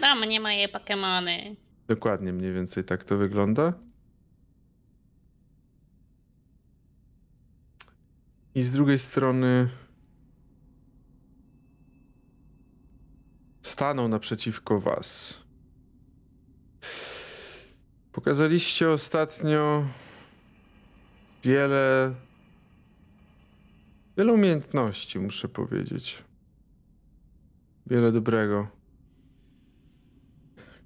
Do 0.00 0.14
mnie 0.14 0.40
moje 0.40 0.68
Pokemony. 0.68 1.56
Dokładnie 1.88 2.32
mniej 2.32 2.52
więcej 2.52 2.84
tak 2.84 3.04
to 3.04 3.16
wygląda. 3.16 3.72
I 8.54 8.62
z 8.62 8.72
drugiej 8.72 8.98
strony 8.98 9.70
staną 13.62 14.08
naprzeciwko 14.08 14.80
was. 14.80 15.38
Pokazaliście 18.12 18.90
ostatnio 18.90 19.84
wiele 21.44 22.14
wiele 24.16 24.32
umiejętności, 24.32 25.18
muszę 25.18 25.48
powiedzieć. 25.48 26.22
Wiele 27.86 28.12
dobrego. 28.12 28.68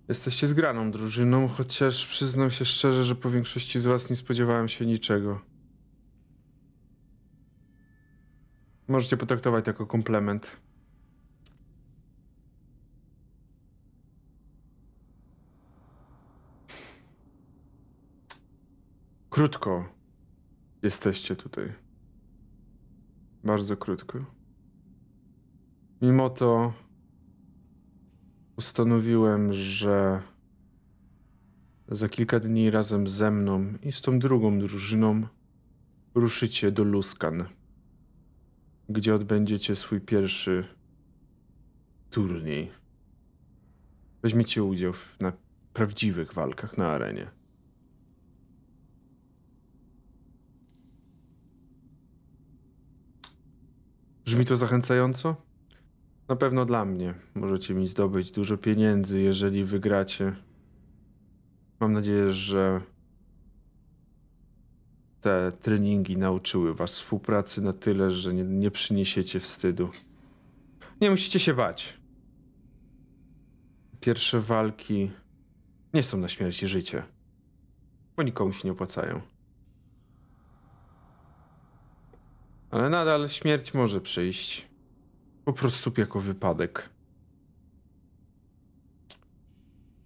Jesteście 0.08 0.46
zgraną 0.46 0.90
drużyną, 0.90 1.48
chociaż 1.48 2.06
przyznam 2.06 2.50
się 2.50 2.64
szczerze, 2.64 3.04
że 3.04 3.14
po 3.14 3.30
większości 3.30 3.80
z 3.80 3.86
was 3.86 4.10
nie 4.10 4.16
spodziewałem 4.16 4.68
się 4.68 4.86
niczego. 4.86 5.40
Możecie 8.88 9.16
potraktować 9.16 9.64
to 9.64 9.70
jako 9.70 9.86
komplement. 9.86 10.56
Krótko 19.32 19.84
jesteście 20.82 21.36
tutaj. 21.36 21.72
Bardzo 23.44 23.76
krótko. 23.76 24.24
Mimo 26.02 26.30
to 26.30 26.72
postanowiłem, 28.56 29.52
że 29.52 30.22
za 31.88 32.08
kilka 32.08 32.40
dni 32.40 32.70
razem 32.70 33.08
ze 33.08 33.30
mną 33.30 33.72
i 33.82 33.92
z 33.92 34.00
tą 34.00 34.18
drugą 34.18 34.58
drużyną 34.58 35.26
ruszycie 36.14 36.72
do 36.72 36.84
Luskan, 36.84 37.44
gdzie 38.88 39.14
odbędziecie 39.14 39.76
swój 39.76 40.00
pierwszy 40.00 40.64
turniej. 42.10 42.70
Weźmiecie 44.22 44.64
udział 44.64 44.92
w, 44.92 45.20
na 45.20 45.32
prawdziwych 45.72 46.34
walkach 46.34 46.78
na 46.78 46.88
arenie. 46.88 47.41
Brzmi 54.32 54.46
to 54.46 54.56
zachęcająco? 54.56 55.36
Na 56.28 56.36
pewno 56.36 56.64
dla 56.64 56.84
mnie. 56.84 57.14
Możecie 57.34 57.74
mi 57.74 57.86
zdobyć 57.86 58.30
dużo 58.30 58.58
pieniędzy, 58.58 59.20
jeżeli 59.20 59.64
wygracie. 59.64 60.36
Mam 61.80 61.92
nadzieję, 61.92 62.32
że 62.32 62.80
te 65.20 65.52
treningi 65.62 66.16
nauczyły 66.16 66.74
was 66.74 66.92
współpracy 66.92 67.62
na 67.62 67.72
tyle, 67.72 68.10
że 68.10 68.34
nie, 68.34 68.44
nie 68.44 68.70
przyniesiecie 68.70 69.40
wstydu. 69.40 69.90
Nie 71.00 71.10
musicie 71.10 71.38
się 71.38 71.54
bać. 71.54 71.98
Pierwsze 74.00 74.40
walki 74.40 75.10
nie 75.94 76.02
są 76.02 76.18
na 76.18 76.28
śmierć 76.28 76.62
i 76.62 76.68
życie, 76.68 77.02
bo 78.16 78.22
nikomu 78.22 78.52
się 78.52 78.68
nie 78.68 78.72
opłacają. 78.72 79.31
Ale 82.72 82.90
nadal 82.90 83.28
śmierć 83.28 83.74
może 83.74 84.00
przyjść. 84.00 84.68
Po 85.44 85.52
prostu 85.52 85.92
jako 85.96 86.20
wypadek. 86.20 86.88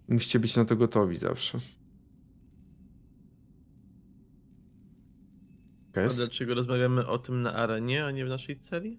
Musicie 0.09 0.39
być 0.39 0.57
na 0.57 0.65
to 0.65 0.77
gotowi 0.77 1.17
zawsze. 1.17 1.59
A 5.91 5.95
Kes? 5.95 6.17
dlaczego 6.17 6.55
rozmawiamy 6.55 7.07
o 7.07 7.19
tym 7.19 7.43
na 7.43 7.55
arenie, 7.55 8.07
a 8.07 8.11
nie 8.11 8.25
w 8.25 8.29
naszej 8.29 8.61
celi? 8.61 8.99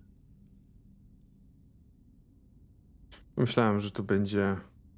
Myślałem, 3.37 3.79
że 3.79 3.91
to 3.91 4.03
będzie 4.03 4.57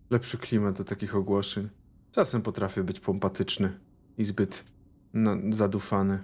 lepszy 0.09 0.37
klimat 0.37 0.77
do 0.77 0.83
takich 0.83 1.15
ogłoszeń. 1.15 1.69
Czasem 2.11 2.41
potrafię 2.41 2.83
być 2.83 2.99
pompatyczny 2.99 3.79
i 4.17 4.25
zbyt 4.25 4.63
na, 5.13 5.37
zadufany. 5.49 6.23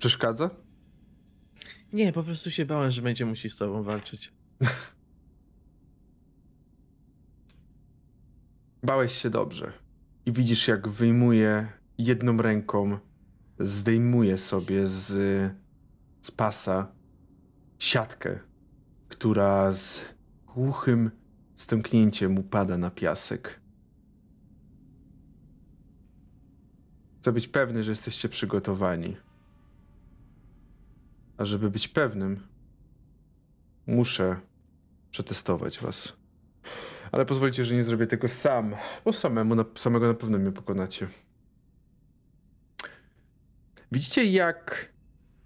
Przeszkadza? 0.00 0.50
Nie, 1.92 2.12
po 2.12 2.22
prostu 2.22 2.50
się 2.50 2.66
bałem, 2.66 2.90
że 2.90 3.02
będzie 3.02 3.26
musiał 3.26 3.50
z 3.50 3.56
tobą 3.56 3.82
walczyć. 3.82 4.32
Bałeś 8.82 9.12
się 9.12 9.30
dobrze. 9.30 9.72
I 10.26 10.32
widzisz, 10.32 10.68
jak 10.68 10.88
wyjmuje 10.88 11.68
jedną 11.98 12.36
ręką, 12.36 12.98
zdejmuje 13.58 14.36
sobie 14.36 14.86
z, 14.86 15.06
z 16.22 16.30
pasa 16.30 16.92
siatkę, 17.78 18.38
która 19.08 19.72
z 19.72 20.04
głuchym 20.54 21.10
stęknięciem 21.56 22.38
upada 22.38 22.78
na 22.78 22.90
piasek. 22.90 23.60
Chcę 27.18 27.32
być 27.32 27.48
pewny, 27.48 27.82
że 27.82 27.92
jesteście 27.92 28.28
przygotowani. 28.28 29.16
A 31.40 31.44
żeby 31.44 31.70
być 31.70 31.88
pewnym, 31.88 32.40
muszę 33.86 34.36
przetestować 35.10 35.78
was. 35.78 36.12
Ale 37.12 37.26
pozwólcie, 37.26 37.64
że 37.64 37.74
nie 37.74 37.82
zrobię 37.82 38.06
tego 38.06 38.28
sam, 38.28 38.74
bo 39.04 39.12
samemu 39.12 39.54
na, 39.54 39.64
samego 39.74 40.06
na 40.06 40.14
pewno 40.14 40.38
mnie 40.38 40.52
pokonacie. 40.52 41.08
Widzicie, 43.92 44.24
jak 44.24 44.92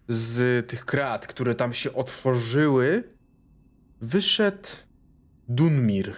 z 0.09 0.69
tych 0.69 0.85
krat, 0.85 1.27
które 1.27 1.55
tam 1.55 1.73
się 1.73 1.93
otworzyły, 1.93 3.05
wyszedł 4.01 4.69
Dunmir. 5.49 6.17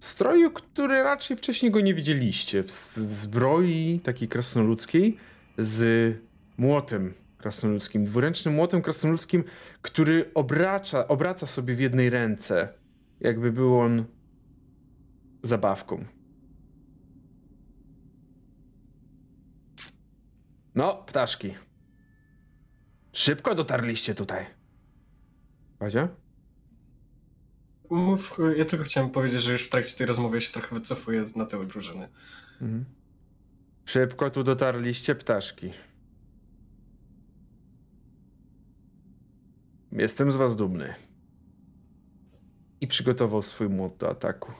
W 0.00 0.04
stroju, 0.04 0.50
który 0.50 1.02
raczej 1.02 1.36
wcześniej 1.36 1.72
go 1.72 1.80
nie 1.80 1.94
widzieliście. 1.94 2.62
W 2.62 2.92
zbroi 2.96 4.00
takiej 4.04 4.28
krasnoludzkiej 4.28 5.16
z 5.58 6.16
młotem 6.58 7.21
krasnoludzkim, 7.42 8.04
dwuręcznym 8.04 8.54
młotem 8.54 8.82
krasnoludzkim, 8.82 9.44
który 9.82 10.30
obraca, 10.34 11.08
obraca 11.08 11.46
sobie 11.46 11.74
w 11.74 11.80
jednej 11.80 12.10
ręce, 12.10 12.68
jakby 13.20 13.52
był 13.52 13.80
on 13.80 14.04
zabawką. 15.42 16.04
No, 20.74 21.04
ptaszki. 21.06 21.54
Szybko 23.12 23.54
dotarliście 23.54 24.14
tutaj. 24.14 24.46
Mów, 27.90 28.38
ja 28.56 28.64
tylko 28.64 28.84
chciałem 28.84 29.10
powiedzieć, 29.10 29.42
że 29.42 29.52
już 29.52 29.66
w 29.66 29.70
trakcie 29.70 29.98
tej 29.98 30.06
rozmowy 30.06 30.40
się 30.40 30.52
trochę 30.52 30.74
wycofuję 30.74 31.24
na 31.36 31.46
tył 31.46 31.64
drużyny. 31.64 32.08
Mhm. 32.52 32.84
Szybko 33.84 34.30
tu 34.30 34.42
dotarliście, 34.42 35.14
ptaszki. 35.14 35.70
Jestem 39.92 40.32
z 40.32 40.36
was 40.36 40.56
dumny. 40.56 40.94
I 42.80 42.86
przygotował 42.86 43.42
swój 43.42 43.68
młot 43.68 43.96
do 43.96 44.10
ataku. 44.10 44.52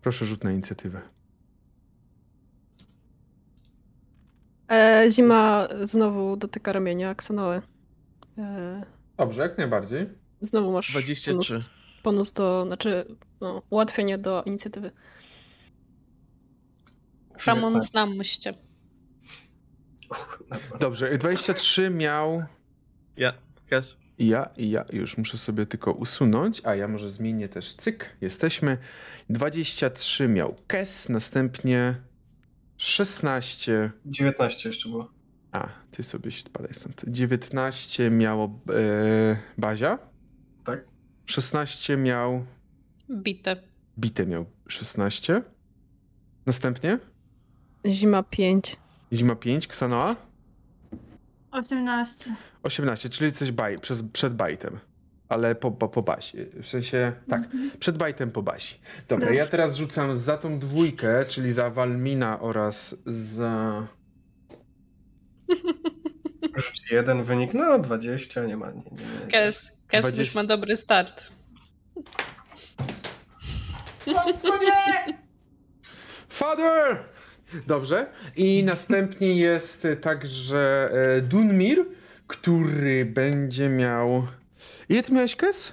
Proszę 0.00 0.26
rzut 0.26 0.44
na 0.44 0.52
inicjatywę. 0.52 1.02
E, 4.68 5.04
zima 5.10 5.68
znowu 5.82 6.36
dotyka 6.36 6.72
ramienia 6.72 7.10
Aksanoły. 7.10 7.62
E, 8.38 8.82
Dobrze, 9.16 9.42
jak 9.42 9.58
najbardziej. 9.58 10.08
znowu 10.40 10.72
masz 10.72 10.90
23. 10.90 11.32
bonus, 11.32 11.70
bonus 12.04 12.32
do, 12.32 12.64
znaczy 12.66 13.16
no, 13.40 13.62
ułatwienie 13.70 14.18
do 14.18 14.42
inicjatywy. 14.42 14.90
Szamon, 17.36 17.80
znam 17.80 18.10
cię. 18.24 18.54
Dobrze, 20.80 21.18
23 21.18 21.90
miał 21.90 22.44
Ja, 23.16 23.32
Kes. 23.70 23.96
i 24.18 24.26
ja, 24.26 24.48
i 24.56 24.70
ja. 24.70 24.84
Już 24.92 25.18
muszę 25.18 25.38
sobie 25.38 25.66
tylko 25.66 25.92
usunąć, 25.92 26.60
a 26.64 26.74
ja 26.74 26.88
może 26.88 27.10
zmienię 27.10 27.48
też 27.48 27.74
cyk. 27.74 28.16
Jesteśmy. 28.20 28.78
23 29.30 30.28
miał 30.28 30.56
Kes, 30.66 31.08
następnie 31.08 31.94
16 32.76 33.90
19 34.06 34.68
jeszcze 34.68 34.88
było. 34.88 35.10
A, 35.52 35.68
ty 35.90 36.02
sobie 36.02 36.30
spadaj 36.30 36.74
stąd. 36.74 37.04
19 37.08 38.10
miało 38.10 38.60
e, 38.74 39.36
Bazia, 39.58 39.98
Tak? 40.64 40.84
16 41.26 41.96
miał. 41.96 42.46
Bite. 43.10 43.56
Bite 43.98 44.26
miał 44.26 44.46
16. 44.68 45.42
Następnie 46.46 46.98
Zima 47.86 48.22
5. 48.22 48.76
Zima 49.12 49.36
5, 49.36 49.66
Ksanoa 49.66 50.16
18. 51.52 52.34
18, 52.62 53.08
czyli 53.10 53.26
jesteś 53.26 53.52
baj, 53.52 53.78
przez, 53.78 54.02
przed 54.12 54.34
bajtem. 54.34 54.78
Ale 55.28 55.54
po, 55.54 55.70
po, 55.70 55.88
po 55.88 56.02
basi. 56.02 56.38
W 56.62 56.68
sensie, 56.68 57.12
tak, 57.28 57.42
przed 57.78 57.96
bajtem 57.96 58.30
po 58.30 58.42
basi. 58.42 58.80
Dobra, 59.08 59.30
ja 59.30 59.34
Dobrze. 59.36 59.50
teraz 59.50 59.76
rzucam 59.76 60.16
za 60.16 60.38
tą 60.38 60.58
dwójkę, 60.58 61.24
czyli 61.24 61.52
za 61.52 61.70
Walmina 61.70 62.40
oraz 62.40 62.96
za. 63.06 63.86
Rzuć 66.56 66.90
jeden 66.90 67.22
wynik, 67.22 67.54
no 67.54 67.78
20, 67.78 68.44
nie 68.44 68.56
ma. 68.56 68.70
Nie. 68.70 68.82
Kes, 69.30 69.78
Kes 69.88 70.04
już 70.06 70.14
20. 70.14 70.40
ma 70.40 70.46
dobry 70.46 70.76
start. 70.76 71.32
Father! 76.28 77.11
Dobrze. 77.66 78.06
I 78.36 78.64
następnie 78.64 79.36
jest 79.36 79.86
także 80.00 80.90
e, 81.16 81.20
Dunmir, 81.20 81.84
który 82.26 83.04
będzie 83.04 83.68
miał. 83.68 84.26
Ile 84.88 85.02
ty 85.02 85.12
miałeś 85.12 85.36
kes? 85.36 85.72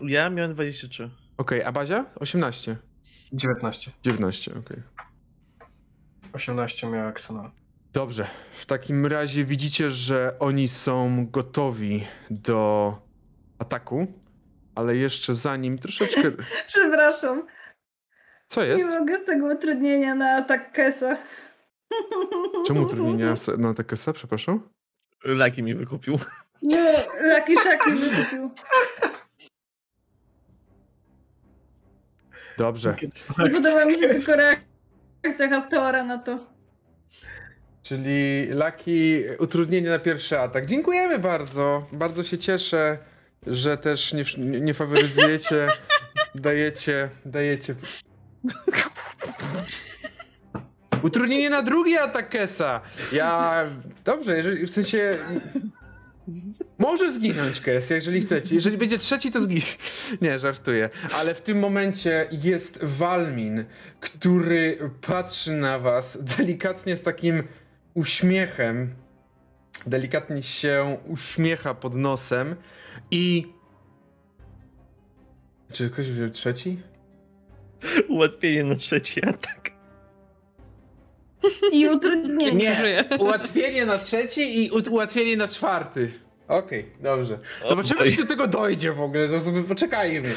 Ja 0.00 0.30
miałem 0.30 0.54
23. 0.54 1.10
Okej, 1.36 1.62
a 1.62 1.72
Bazia? 1.72 2.04
18. 2.14 2.76
19. 3.32 3.92
19, 4.02 4.54
okej. 4.58 4.82
18 6.32 6.86
miała 6.86 7.10
Xena. 7.10 7.50
Dobrze. 7.92 8.26
W 8.54 8.66
takim 8.66 9.06
razie 9.06 9.44
widzicie, 9.44 9.90
że 9.90 10.36
oni 10.38 10.68
są 10.68 11.26
gotowi 11.30 12.06
do 12.30 12.92
ataku, 13.58 14.06
ale 14.74 14.96
jeszcze 14.96 15.34
zanim 15.34 15.78
troszeczkę. 15.78 16.22
Przepraszam. 16.68 17.46
Co 18.48 18.60
Nie 18.62 18.66
jest? 18.68 18.90
mogę 18.90 19.18
z 19.18 19.24
tego 19.24 19.46
utrudnienia 19.46 20.14
na 20.14 20.30
atak 20.36 20.72
Kesa. 20.72 21.16
Czemu 22.66 22.82
utrudnienia 22.86 23.34
na 23.58 23.74
Takesa, 23.74 24.12
przepraszam? 24.12 24.68
Laki 25.24 25.62
mi 25.62 25.74
wykupił. 25.74 26.18
Nie, 26.62 26.92
Lucky 27.22 27.56
Shaki 27.56 27.92
wykupił. 27.92 28.50
Dobrze. 32.58 32.96
Nie 33.38 33.50
podoba 33.50 33.84
mi 33.84 33.94
się 33.94 34.08
tylko 34.08 34.32
reakcja 34.36 35.48
Hastora 35.50 36.04
na 36.04 36.18
to. 36.18 36.38
Czyli 37.82 38.46
Laki, 38.50 39.22
utrudnienie 39.38 39.90
na 39.90 39.98
pierwszy 39.98 40.40
atak. 40.40 40.66
Dziękujemy 40.66 41.18
bardzo. 41.18 41.86
Bardzo 41.92 42.24
się 42.24 42.38
cieszę, 42.38 42.98
że 43.46 43.76
też 43.78 44.12
nie, 44.12 44.24
nie 44.60 44.74
faworyzujecie. 44.74 45.66
Dajecie, 46.34 47.08
dajecie. 47.24 47.74
Utrudnienie 51.02 51.50
na 51.50 51.62
drugi 51.62 51.98
atak 51.98 52.28
Kesa. 52.28 52.80
Ja. 53.12 53.64
Dobrze, 54.04 54.36
jeżeli 54.36 54.66
w 54.66 54.70
sensie. 54.70 55.18
Może 56.78 57.12
zginąć 57.12 57.60
Kes, 57.60 57.90
jeżeli 57.90 58.20
chcecie. 58.20 58.54
Jeżeli 58.54 58.78
będzie 58.78 58.98
trzeci, 58.98 59.30
to 59.30 59.40
zginie. 59.40 59.60
Nie, 60.22 60.38
żartuję. 60.38 60.90
Ale 61.14 61.34
w 61.34 61.40
tym 61.40 61.58
momencie 61.58 62.28
jest 62.32 62.78
Walmin, 62.82 63.64
który 64.00 64.90
patrzy 65.00 65.52
na 65.52 65.78
was 65.78 66.18
delikatnie 66.22 66.96
z 66.96 67.02
takim 67.02 67.42
uśmiechem. 67.94 68.94
Delikatnie 69.86 70.42
się 70.42 70.98
uśmiecha 71.06 71.74
pod 71.74 71.94
nosem 71.94 72.56
i. 73.10 73.46
Czy 75.72 75.90
ktoś 75.90 76.10
wziął 76.10 76.30
trzeci? 76.30 76.78
Ułatwienie 78.08 78.64
na 78.64 78.74
trzeci 78.74 79.24
atak. 79.24 79.70
I 81.72 81.88
utrudnienie. 81.88 82.52
Nie. 82.52 83.04
Ułatwienie 83.18 83.86
na 83.86 83.98
trzeci 83.98 84.64
i 84.64 84.70
u- 84.70 84.90
ułatwienie 84.92 85.36
na 85.36 85.48
czwarty. 85.48 86.12
Okej, 86.48 86.92
dobrze. 87.00 87.38
Zobaczymy, 87.68 88.10
czy 88.12 88.16
do 88.16 88.26
tego 88.26 88.46
dojdzie 88.46 88.92
w 88.92 89.00
ogóle. 89.00 89.28
Poczekajmy. 89.68 90.28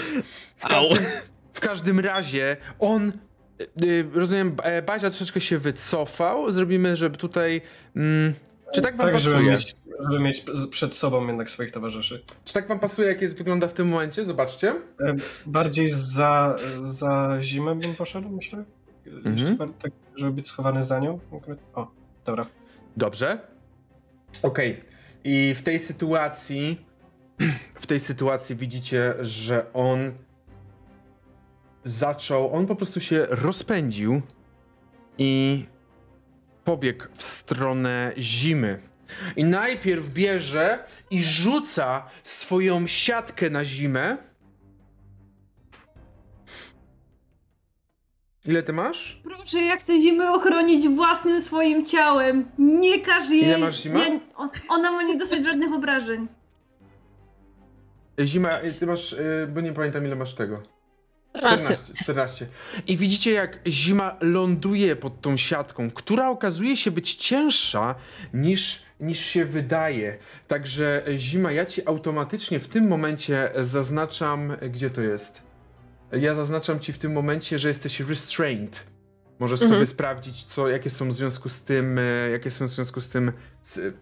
W 0.57 0.67
każdym, 0.67 1.05
w 1.53 1.59
każdym 1.59 1.99
razie 1.99 2.57
on. 2.79 3.11
y, 3.61 3.85
y, 3.85 4.05
Rozumiem, 4.13 4.55
e, 4.63 4.81
Bazia 4.81 5.09
troszeczkę 5.09 5.41
się 5.41 5.57
wycofał. 5.57 6.51
Zrobimy, 6.51 6.95
żeby 6.95 7.17
tutaj. 7.17 7.61
Mm, 7.95 8.33
czy 8.73 8.81
tak 8.81 8.97
wam 8.97 9.07
Tak, 9.07 9.19
żeby 9.19 9.35
pasuje? 9.35 9.51
mieć, 9.51 9.75
żeby 10.09 10.19
mieć 10.19 10.45
przed 10.71 10.95
sobą 10.95 11.27
jednak 11.27 11.49
swoich 11.49 11.71
towarzyszy. 11.71 12.23
Czy 12.45 12.53
tak 12.53 12.67
wam 12.67 12.79
pasuje, 12.79 13.07
jak 13.07 13.21
jest 13.21 13.37
wygląda 13.37 13.67
w 13.67 13.73
tym 13.73 13.87
momencie? 13.87 14.25
Zobaczcie. 14.25 14.75
Bardziej 15.45 15.89
za, 15.93 16.55
za 16.81 17.37
zimę 17.41 17.75
bym 17.75 17.95
poszedł, 17.95 18.29
myślę. 18.29 18.63
Jeszcze 19.05 19.29
Mhm. 19.29 19.57
bar- 19.57 19.69
tak, 19.81 19.91
żeby 20.15 20.31
być 20.31 20.47
schowany 20.47 20.83
za 20.83 20.99
nią. 20.99 21.19
O, 21.75 21.87
dobra. 22.25 22.45
Dobrze. 22.97 23.39
Okej. 24.43 24.81
I 25.23 25.53
w 25.55 25.63
tej 25.63 25.79
sytuacji. 25.79 26.85
W 27.81 27.87
tej 27.87 27.99
sytuacji 27.99 28.55
widzicie, 28.55 29.13
że 29.19 29.73
on 29.73 30.11
zaczął. 31.85 32.53
On 32.55 32.67
po 32.67 32.75
prostu 32.75 32.99
się 33.01 33.25
rozpędził 33.29 34.21
i 35.17 35.65
pobiegł 36.63 37.05
w 37.15 37.23
stronę 37.23 38.11
zimy. 38.17 38.79
I 39.35 39.43
najpierw 39.43 40.09
bierze 40.09 40.83
i 41.11 41.23
rzuca 41.23 42.05
swoją 42.23 42.87
siatkę 42.87 43.49
na 43.49 43.65
zimę. 43.65 44.17
Ile 48.45 48.63
ty 48.63 48.73
masz? 48.73 49.21
Proszę, 49.23 49.61
ja 49.61 49.77
chcę 49.77 49.99
zimę 49.99 50.31
ochronić 50.31 50.87
własnym 50.87 51.41
swoim 51.41 51.85
ciałem. 51.85 52.51
Nie 52.57 52.99
każ 53.01 53.29
jej. 53.29 53.43
Ile 53.43 53.57
masz 53.57 53.81
zima? 53.81 53.99
Ja, 53.99 54.19
on- 54.35 54.49
ona 54.69 54.91
ma 54.91 55.03
nie 55.03 55.17
dostać 55.17 55.43
żadnych 55.43 55.73
obrażeń. 55.73 56.27
Zima, 58.21 58.49
ty 58.79 58.87
masz, 58.87 59.13
y, 59.13 59.47
bo 59.53 59.61
nie 59.61 59.73
pamiętam 59.73 60.05
ile 60.05 60.15
masz 60.15 60.33
tego. 60.35 60.63
14. 61.39 61.73
14, 61.75 61.93
14. 62.03 62.47
I 62.87 62.97
widzicie, 62.97 63.31
jak 63.31 63.59
zima 63.67 64.17
ląduje 64.21 64.95
pod 64.95 65.21
tą 65.21 65.37
siatką, 65.37 65.91
która 65.91 66.29
okazuje 66.29 66.77
się 66.77 66.91
być 66.91 67.15
cięższa 67.15 67.95
niż, 68.33 68.81
niż 68.99 69.19
się 69.19 69.45
wydaje. 69.45 70.17
Także 70.47 71.07
e, 71.07 71.17
zima, 71.17 71.51
ja 71.51 71.65
ci 71.65 71.87
automatycznie 71.87 72.59
w 72.59 72.67
tym 72.67 72.87
momencie 72.87 73.49
zaznaczam, 73.55 74.53
gdzie 74.69 74.89
to 74.89 75.01
jest. 75.01 75.41
Ja 76.11 76.35
zaznaczam 76.35 76.79
ci 76.79 76.93
w 76.93 76.97
tym 76.97 77.11
momencie, 77.13 77.59
że 77.59 77.67
jesteś 77.67 77.99
restrained. 77.99 78.83
Możesz 79.39 79.61
Mhm. 79.61 79.79
sobie 79.79 79.85
sprawdzić, 79.85 80.45
co, 80.45 80.69
jakie 80.69 80.89
są 80.89 81.09
w 81.09 81.13
związku 81.13 81.49
z 81.49 81.63
tym, 81.63 81.99
e, 81.99 82.29
jakie 82.31 82.51
są 82.51 82.65
w 82.65 82.69
związku 82.69 83.01
z 83.01 83.09
tym, 83.09 83.31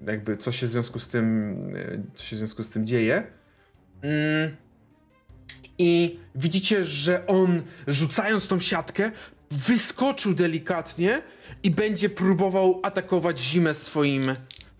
jakby 0.07 0.37
co 0.37 0.51
się 0.51 0.67
w 0.67 0.69
związku 0.69 0.99
z 0.99 1.07
tym, 1.07 1.57
e, 1.75 2.03
co 2.15 2.23
się 2.25 2.35
w 2.35 2.39
związku 2.39 2.63
z 2.63 2.69
tym 2.69 2.85
dzieje. 2.85 3.27
Mm. 4.01 4.55
I 5.79 6.19
widzicie, 6.35 6.85
że 6.85 7.27
on 7.27 7.61
rzucając 7.87 8.47
tą 8.47 8.59
siatkę, 8.59 9.11
wyskoczył 9.51 10.33
delikatnie 10.33 11.21
i 11.63 11.71
będzie 11.71 12.09
próbował 12.09 12.79
atakować 12.83 13.39
zimę 13.39 13.73
swoim 13.73 14.23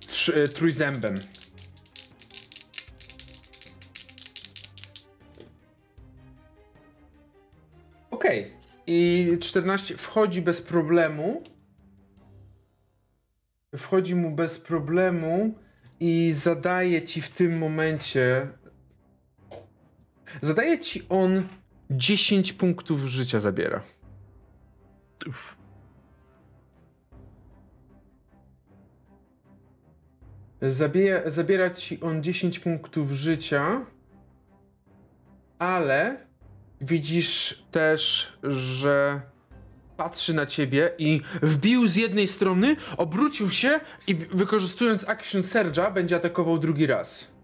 tr- 0.02 0.38
e, 0.38 0.48
trójzębem. 0.48 1.16
Okej. 8.12 8.52
I 8.88 9.38
14 9.42 9.98
wchodzi 9.98 10.42
bez 10.42 10.62
problemu. 10.62 11.44
Wchodzi 13.76 14.16
mu 14.16 14.32
bez 14.32 14.60
problemu 14.60 15.56
i 16.00 16.34
zadaje 16.34 17.02
ci 17.02 17.22
w 17.22 17.30
tym 17.30 17.58
momencie. 17.58 18.48
Zadaje 20.42 20.80
ci 20.80 21.06
on 21.10 21.48
10 21.90 22.54
punktów 22.54 23.02
życia 23.02 23.40
zabiera. 23.40 23.82
Uf. 25.28 25.58
Zabie, 30.62 31.24
zabiera 31.26 31.70
ci 31.70 32.02
on 32.02 32.24
10 32.24 32.60
punktów 32.60 33.12
życia, 33.12 33.86
ale 35.60 36.28
widzisz 36.82 37.64
też, 37.72 38.34
że 38.44 39.22
patrzy 39.98 40.34
na 40.34 40.46
ciebie 40.46 40.92
i 40.98 41.22
wbił 41.42 41.88
z 41.88 41.96
jednej 41.96 42.28
strony, 42.28 42.76
obrócił 42.98 43.52
się 43.52 43.80
i 44.08 44.16
wykorzystując 44.16 45.10
action 45.10 45.42
Surge'a 45.42 45.94
będzie 45.94 46.16
atakował 46.16 46.60
drugi 46.60 46.88
raz. 46.88 47.37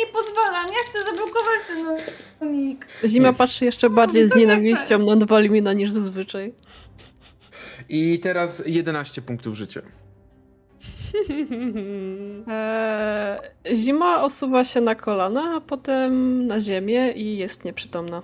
Nie, 0.00 0.06
pozwalam. 0.06 0.66
Ja 0.66 0.78
chcę 0.86 1.02
zablokować 1.02 1.60
ten 1.66 1.86
unik. 2.48 2.86
Zima 3.06 3.32
patrzy 3.32 3.64
jeszcze 3.64 3.90
bardziej 3.90 4.28
z 4.28 4.34
nienawiścią 4.34 5.16
na 5.16 5.26
Walmina 5.26 5.72
niż 5.72 5.90
zazwyczaj. 5.90 6.54
I 7.88 8.20
teraz 8.20 8.62
11 8.66 9.22
punktów 9.22 9.54
życia. 9.54 9.82
Eee, 12.48 13.40
zima 13.74 14.22
osuwa 14.24 14.64
się 14.64 14.80
na 14.80 14.94
kolana, 14.94 15.54
a 15.56 15.60
potem 15.60 16.46
na 16.46 16.60
ziemię 16.60 17.12
i 17.12 17.36
jest 17.36 17.64
nieprzytomna. 17.64 18.22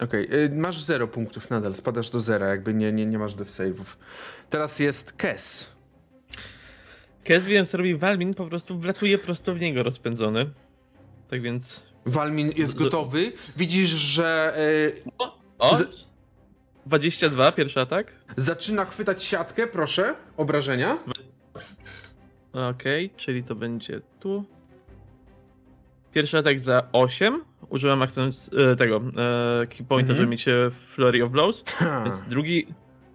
Okej, 0.00 0.28
y, 0.34 0.50
masz 0.54 0.82
0 0.84 1.08
punktów 1.08 1.50
nadal, 1.50 1.74
spadasz 1.74 2.10
do 2.10 2.20
zera, 2.20 2.46
jakby 2.46 2.74
nie, 2.74 2.92
nie, 2.92 3.06
nie 3.06 3.18
masz 3.18 3.34
dev 3.34 3.50
save'ów. 3.50 3.96
Teraz 4.50 4.78
jest 4.78 5.12
Kes. 5.12 5.66
Kes 7.24 7.46
wiem, 7.46 7.66
co 7.66 7.78
robi 7.78 7.94
Walmin, 7.94 8.34
po 8.34 8.46
prostu 8.46 8.78
wlatuje 8.78 9.18
prosto 9.18 9.54
w 9.54 9.60
niego 9.60 9.82
rozpędzony. 9.82 10.50
Tak 11.30 11.42
więc... 11.42 11.82
Walmin 12.06 12.52
jest 12.56 12.78
gotowy. 12.78 13.32
Widzisz, 13.56 13.88
że 13.88 14.54
y, 14.58 15.02
O! 15.58 15.76
Z- 15.76 16.10
22, 16.86 17.52
pierwszy 17.52 17.80
atak. 17.80 18.12
zaczyna 18.36 18.84
chwytać 18.84 19.22
siatkę, 19.24 19.66
proszę, 19.66 20.14
obrażenia. 20.36 20.96
Okej, 22.52 23.10
czyli 23.16 23.42
to 23.42 23.54
będzie 23.54 24.00
tu. 24.20 24.44
Pierwszy 26.12 26.38
atak 26.38 26.60
za 26.60 26.88
8. 26.92 27.44
Użyłem 27.68 28.02
akcent 28.02 28.50
e, 28.72 28.76
tego 28.76 28.96
e, 28.96 29.66
key 29.66 29.84
pointa, 29.86 30.10
Mhm. 30.12 30.16
żeby 30.16 30.26
mieć 30.30 30.48
e, 30.48 30.70
Flurry 30.94 31.24
of 31.24 31.30
Blows. 31.30 31.64
Ha. 31.66 32.02
Więc 32.04 32.22
drugi, 32.22 32.66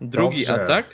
drugi 0.02 0.46
Dobrze. 0.46 0.64
atak. 0.64 0.86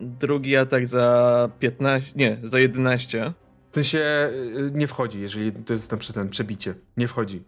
Drugi 0.00 0.56
atak 0.56 0.86
za 0.86 1.48
15, 1.58 2.12
nie, 2.16 2.38
za 2.42 2.58
11. 2.58 3.32
W 3.76 3.78
sensie 3.78 3.98
y, 3.98 4.70
nie 4.74 4.86
wchodzi, 4.86 5.20
jeżeli 5.20 5.52
to 5.52 5.72
jest 5.72 5.90
tam 5.90 5.98
ten 5.98 6.28
przebicie. 6.28 6.74
Nie 6.96 7.08
wchodzi. 7.08 7.42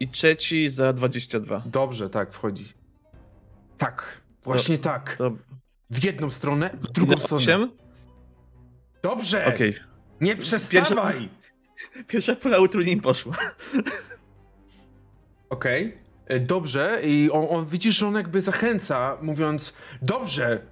I 0.00 0.08
trzeci 0.08 0.70
za 0.70 0.92
22. 0.92 1.62
Dobrze, 1.66 2.10
tak, 2.10 2.32
wchodzi. 2.32 2.72
Tak, 3.78 4.20
właśnie 4.44 4.78
tak. 4.78 5.18
W 5.90 6.04
jedną 6.04 6.30
stronę, 6.30 6.70
w 6.80 6.92
drugą 6.92 7.20
stronę. 7.20 7.42
8? 7.42 7.70
Dobrze! 9.02 9.46
Okej. 9.46 9.74
Nie 10.20 10.36
przestawaj! 10.36 11.28
Pierwsza 12.08 12.36
pula 12.36 12.58
utrudnień 12.58 13.00
poszła. 13.00 13.36
Okej. 15.50 15.98
E, 16.26 16.40
Dobrze, 16.40 17.00
i 17.04 17.30
on, 17.30 17.46
on 17.50 17.66
widzisz, 17.66 17.96
że 17.96 18.06
on 18.06 18.14
jakby 18.14 18.40
zachęca, 18.40 19.18
mówiąc: 19.22 19.74
Dobrze! 20.02 20.66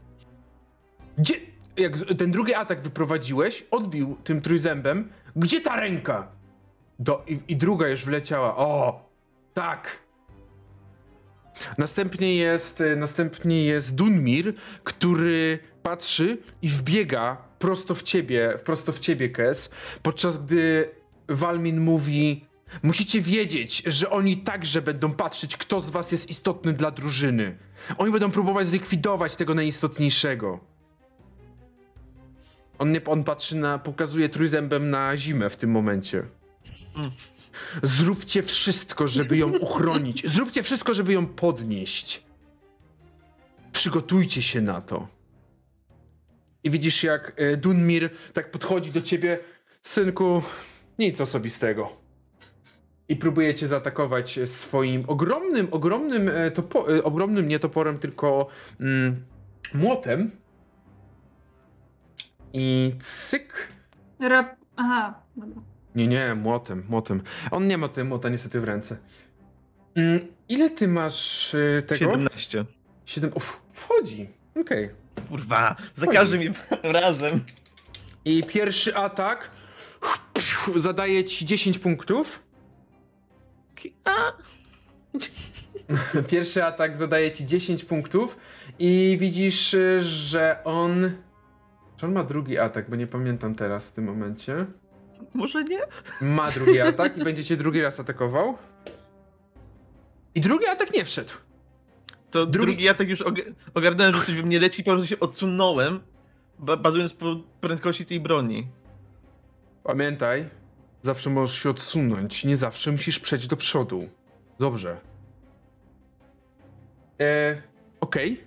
Gdzie. 1.19 1.56
Jak 1.77 1.97
ten 2.19 2.31
drugi 2.31 2.55
atak 2.55 2.83
wyprowadziłeś, 2.83 3.67
odbił 3.71 4.17
tym 4.25 4.41
trójzębem. 4.41 5.09
Gdzie 5.37 5.61
ta 5.61 5.81
ręka? 5.81 6.29
Do, 6.99 7.25
i, 7.27 7.39
I 7.49 7.57
druga 7.57 7.89
już 7.89 8.05
wleciała. 8.05 8.57
O! 8.57 9.01
Tak! 9.55 10.07
Następnie 11.79 12.37
jest, 12.37 12.81
e, 12.81 12.97
następnie 12.97 13.65
jest 13.65 13.95
Dunmir, 13.95 14.55
który 14.85 15.59
patrzy 15.83 16.39
i 16.63 16.69
wbiega 16.69 17.37
prosto 17.59 17.95
w 17.95 18.03
ciebie, 18.03 18.59
prosto 18.65 18.93
w 18.93 18.99
ciebie, 18.99 19.29
Kes, 19.29 19.71
podczas 20.03 20.47
gdy 20.47 20.91
Walmin 21.29 21.81
mówi: 21.81 22.47
Musicie 22.83 23.21
wiedzieć, 23.21 23.83
że 23.87 24.11
oni 24.11 24.37
także 24.37 24.83
będą 24.83 25.13
patrzeć, 25.13 25.57
kto 25.57 25.81
z 25.81 25.91
was 25.91 26.13
jest 26.13 26.31
istotny 26.31 26.73
dla 26.73 26.91
drużyny. 26.91 27.59
Oni 27.99 28.13
będą 28.13 28.31
próbować 28.31 28.67
zlikwidować 28.67 29.37
tego 29.37 29.55
najistotniejszego. 29.55 30.76
On, 32.79 32.93
nie, 32.93 33.05
on 33.05 33.25
patrzy 33.25 33.57
na, 33.57 33.79
pokazuje 33.79 34.29
trójzębem 34.29 34.91
na 34.91 35.17
zimę 35.17 35.51
w 35.51 35.57
tym 35.57 35.71
momencie. 35.71 36.23
Mm. 36.97 37.11
Zróbcie 37.83 38.43
wszystko, 38.43 39.09
żeby 39.09 39.37
ją 39.37 39.59
uchronić. 39.59 40.27
Zróbcie 40.35 40.63
wszystko, 40.63 40.95
żeby 40.95 41.13
ją 41.13 41.27
podnieść. 41.27 42.23
Przygotujcie 43.73 44.43
się 44.43 44.61
na 44.61 44.81
to. 44.81 45.09
I 46.65 46.71
widzisz, 46.71 47.03
jak 47.03 47.33
e, 47.37 47.57
Dunmir 47.57 48.11
tak 48.33 48.51
podchodzi 48.51 48.93
do 48.93 49.03
ciebie. 49.03 49.39
Synku, 49.83 50.43
nic 50.99 51.21
osobistego. 51.21 52.07
I 53.09 53.17
próbuje 53.17 53.55
cię 53.55 53.69
zaatakować 53.69 54.41
swoim 54.45 55.05
ogromnym, 55.07 55.69
ogromnym, 55.71 56.29
e, 56.29 56.51
topo, 56.51 56.97
e, 56.97 57.05
ogromnym 57.05 57.49
nie 57.49 57.59
toporem, 57.59 57.99
tylko 57.99 58.49
mm, 58.81 59.25
młotem. 59.75 60.31
I 62.53 62.95
cyk. 63.01 63.69
Rap... 64.21 64.57
Aha, 64.77 65.23
dobra. 65.37 65.63
Nie, 65.95 66.07
nie, 66.07 66.35
młotem, 66.35 66.85
młotem. 66.89 67.23
On 67.51 67.69
nie 67.69 67.79
ma 67.79 67.89
tego 67.89 68.09
młota 68.09 68.29
niestety 68.29 68.61
w 68.61 68.65
ręce. 68.65 68.99
Mm, 69.95 70.21
ile 70.49 70.71
ty 70.71 70.89
masz 70.89 71.55
y, 71.55 71.83
tego? 71.87 71.99
17. 71.99 72.65
Siedem. 73.07 73.31
Uf, 73.35 73.61
wchodzi. 73.73 74.29
Okej. 74.61 74.91
Kurwa, 75.29 75.77
za 75.95 76.07
każdym 76.07 76.55
razem. 76.83 77.41
I 78.25 78.43
pierwszy 78.45 78.97
atak 78.97 79.51
zadaje 80.77 81.25
ci 81.25 81.47
10 81.47 81.79
punktów. 81.79 82.43
A, 84.05 84.33
Pierwszy 86.31 86.65
atak 86.65 86.97
zadaje 86.97 87.33
ci 87.33 87.47
10 87.47 87.85
punktów 87.85 88.39
i 88.79 89.17
widzisz, 89.21 89.75
y, 89.75 90.01
że 90.01 90.59
on. 90.65 91.11
Czy 91.97 92.07
on 92.07 92.13
ma 92.13 92.25
drugi 92.25 92.59
atak, 92.59 92.91
bo 92.91 92.97
nie 92.97 93.07
pamiętam 93.07 93.55
teraz 93.55 93.89
w 93.91 93.93
tym 93.93 94.05
momencie. 94.05 94.67
może 95.35 95.65
nie? 95.65 95.79
Ma 96.23 96.47
drugi 96.49 96.81
atak 96.91 97.19
i 97.19 97.25
będzie 97.25 97.45
cię 97.45 97.57
drugi 97.57 97.83
raz 97.83 98.01
atakował. 98.01 98.59
I 100.35 100.41
drugi 100.41 100.67
atak 100.67 100.95
nie 100.95 101.05
wszedł. 101.05 101.31
To 102.31 102.47
Drugi- 102.47 102.53
drugi, 102.53 102.85
ja 102.85 102.95
tak 102.95 103.09
już 103.09 103.23
og- 103.23 103.53
ogarnąłem, 103.75 104.15
że 104.15 104.21
coś 104.21 104.35
we 104.35 104.43
mnie 104.43 104.61
leci, 104.61 104.85
po 104.85 104.91
prostu 104.91 105.07
się 105.09 105.21
odsunąłem, 105.21 106.01
ba- 106.59 106.77
bazując 106.77 107.15
po 107.15 107.37
prędkości 107.61 108.07
tej 108.07 108.21
broni. 108.21 108.69
Pamiętaj, 109.85 110.49
zawsze 111.03 111.31
możesz 111.31 111.63
się 111.63 111.71
odsunąć, 111.71 112.45
nie 112.45 112.57
zawsze 112.57 112.93
musisz 112.93 113.19
przejść 113.19 113.47
do 113.47 113.57
przodu. 113.57 114.09
Dobrze. 114.59 115.01
E, 117.21 117.63
Okej. 118.01 118.45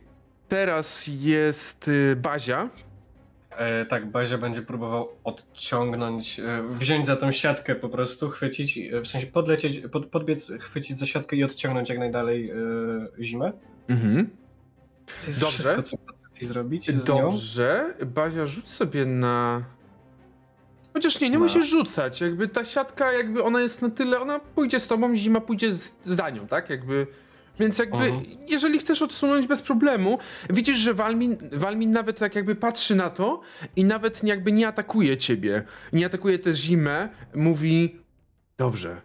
Teraz 0.49 1.07
jest 1.07 1.87
y, 1.87 2.15
Bazia. 2.15 2.69
E, 3.59 3.85
tak, 3.85 4.11
Bazia 4.11 4.37
będzie 4.37 4.61
próbował 4.61 5.09
odciągnąć, 5.23 6.39
e, 6.39 6.63
wziąć 6.69 7.05
za 7.05 7.15
tą 7.15 7.31
siatkę 7.31 7.75
po 7.75 7.89
prostu, 7.89 8.29
chwycić, 8.29 8.77
e, 8.77 9.01
w 9.01 9.07
sensie 9.07 9.27
podlecieć, 9.27 9.81
pod, 9.91 10.05
podbiec, 10.05 10.51
chwycić 10.59 10.97
za 10.97 11.05
siatkę 11.05 11.35
i 11.35 11.43
odciągnąć 11.43 11.89
jak 11.89 11.99
najdalej 11.99 12.49
e, 12.49 12.55
zimę. 13.23 13.51
Mhm. 13.87 14.29
To 15.21 15.27
jest 15.27 15.39
Dobrze. 15.39 15.53
wszystko, 15.53 15.81
co 15.81 15.97
potrafi 15.97 16.45
zrobić 16.45 16.85
z 16.91 17.07
nią. 17.07 17.21
Dobrze. 17.21 17.93
Bazia, 18.05 18.45
rzuć 18.45 18.69
sobie 18.69 19.05
na. 19.05 19.63
Chociaż 20.93 21.21
nie, 21.21 21.29
nie 21.29 21.37
No. 21.37 21.43
musisz 21.43 21.69
rzucać. 21.69 22.21
Jakby 22.21 22.47
ta 22.47 22.65
siatka, 22.65 23.13
jakby 23.13 23.43
ona 23.43 23.61
jest 23.61 23.81
na 23.81 23.89
tyle, 23.89 24.19
ona 24.19 24.39
pójdzie 24.39 24.79
z 24.79 24.87
tobą, 24.87 25.15
zima 25.15 25.41
pójdzie 25.41 25.73
z, 25.73 25.91
za 26.05 26.29
nią, 26.29 26.47
tak? 26.47 26.69
Jakby. 26.69 27.07
Więc 27.59 27.77
jakby, 27.79 27.97
Mhm. 27.97 28.23
jeżeli 28.47 28.79
chcesz 28.79 29.01
odsunąć 29.01 29.47
bez 29.47 29.61
problemu, 29.61 30.19
widzisz, 30.49 30.77
że 30.77 30.93
Walmin, 30.93 31.37
Walmin 31.51 31.91
nawet 31.91 32.19
tak 32.19 32.35
jakby 32.35 32.55
patrzy 32.55 32.95
na 32.95 33.09
to 33.09 33.41
i 33.75 33.85
nawet 33.85 34.23
jakby 34.23 34.51
nie 34.51 34.67
atakuje 34.67 35.17
ciebie. 35.17 35.63
Nie 35.93 36.05
atakuje 36.05 36.39
też 36.39 36.57
zimę. 36.57 37.09
Mówi, 37.35 37.99
dobrze, 38.57 39.01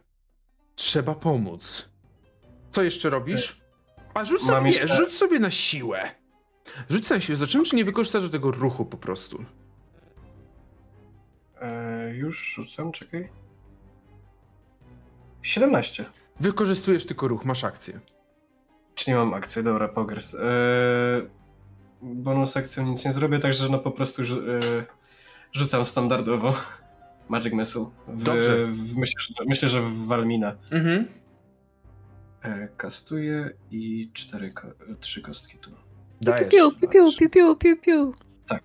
trzeba 0.75 1.15
pomóc. 1.15 1.89
Co 2.73 2.83
jeszcze 2.83 3.11
robisz? 3.11 3.61
A 4.15 4.25
rzuć 4.25 4.43
sobie, 4.43 4.71
nie, 4.71 4.89
rzuć 4.89 5.15
sobie 5.15 5.39
na 5.39 5.51
siłę. 5.51 6.11
Rzuć 6.91 7.11
na 7.11 7.21
siłę. 7.21 7.37
Zobaczymy, 7.37 7.65
czy 7.65 7.77
nie 7.77 7.85
wykorzystasz 7.85 8.23
do 8.23 8.29
tego 8.31 8.51
ruchu 8.51 8.85
po 8.85 8.97
prostu. 8.97 9.45
E, 11.61 12.15
już 12.15 12.55
rzucam, 12.55 12.93
czekaj. 12.93 13.29
17. 15.43 16.05
Wykorzystujesz 16.41 17.07
tylko 17.07 17.29
ruch, 17.29 17.45
masz 17.45 17.65
akcję. 17.65 18.01
Czy 18.95 19.11
nie 19.11 19.17
mam 19.17 19.35
akcji? 19.35 19.63
Dobra, 19.63 19.89
pogers. 19.89 20.35
E, 20.35 20.39
bonus 22.03 22.57
akcją 22.57 22.87
nic 22.87 23.05
nie 23.05 23.13
zrobię, 23.13 23.39
także 23.39 23.69
no 23.69 23.79
po 23.79 23.91
prostu 23.91 24.23
e, 24.23 24.27
rzucam 25.53 25.85
standardowo 25.85 26.55
Magic 27.29 27.53
Missile. 27.53 27.87
W, 28.09 28.23
Dobrze. 28.23 28.67
W, 28.67 28.97
myślę, 28.97 29.21
że, 29.23 29.35
myślę, 29.49 29.69
że 29.69 29.83
w 29.83 30.07
Walmina. 30.07 30.57
Mhm. 30.73 31.07
E, 32.43 32.69
kastuję 32.77 33.51
i 33.71 34.11
cztery, 34.13 34.53
ko- 34.53 34.97
trzy 35.01 35.21
kostki 35.23 35.59
tu. 35.59 35.71
Dajesz. 36.21 36.53
Piu, 36.53 36.73
piu, 36.73 36.89
piu, 36.89 37.11
piu, 37.19 37.31
piu, 37.31 37.57
piu, 37.57 37.77
piu. 37.77 38.15
Tak. 38.47 38.63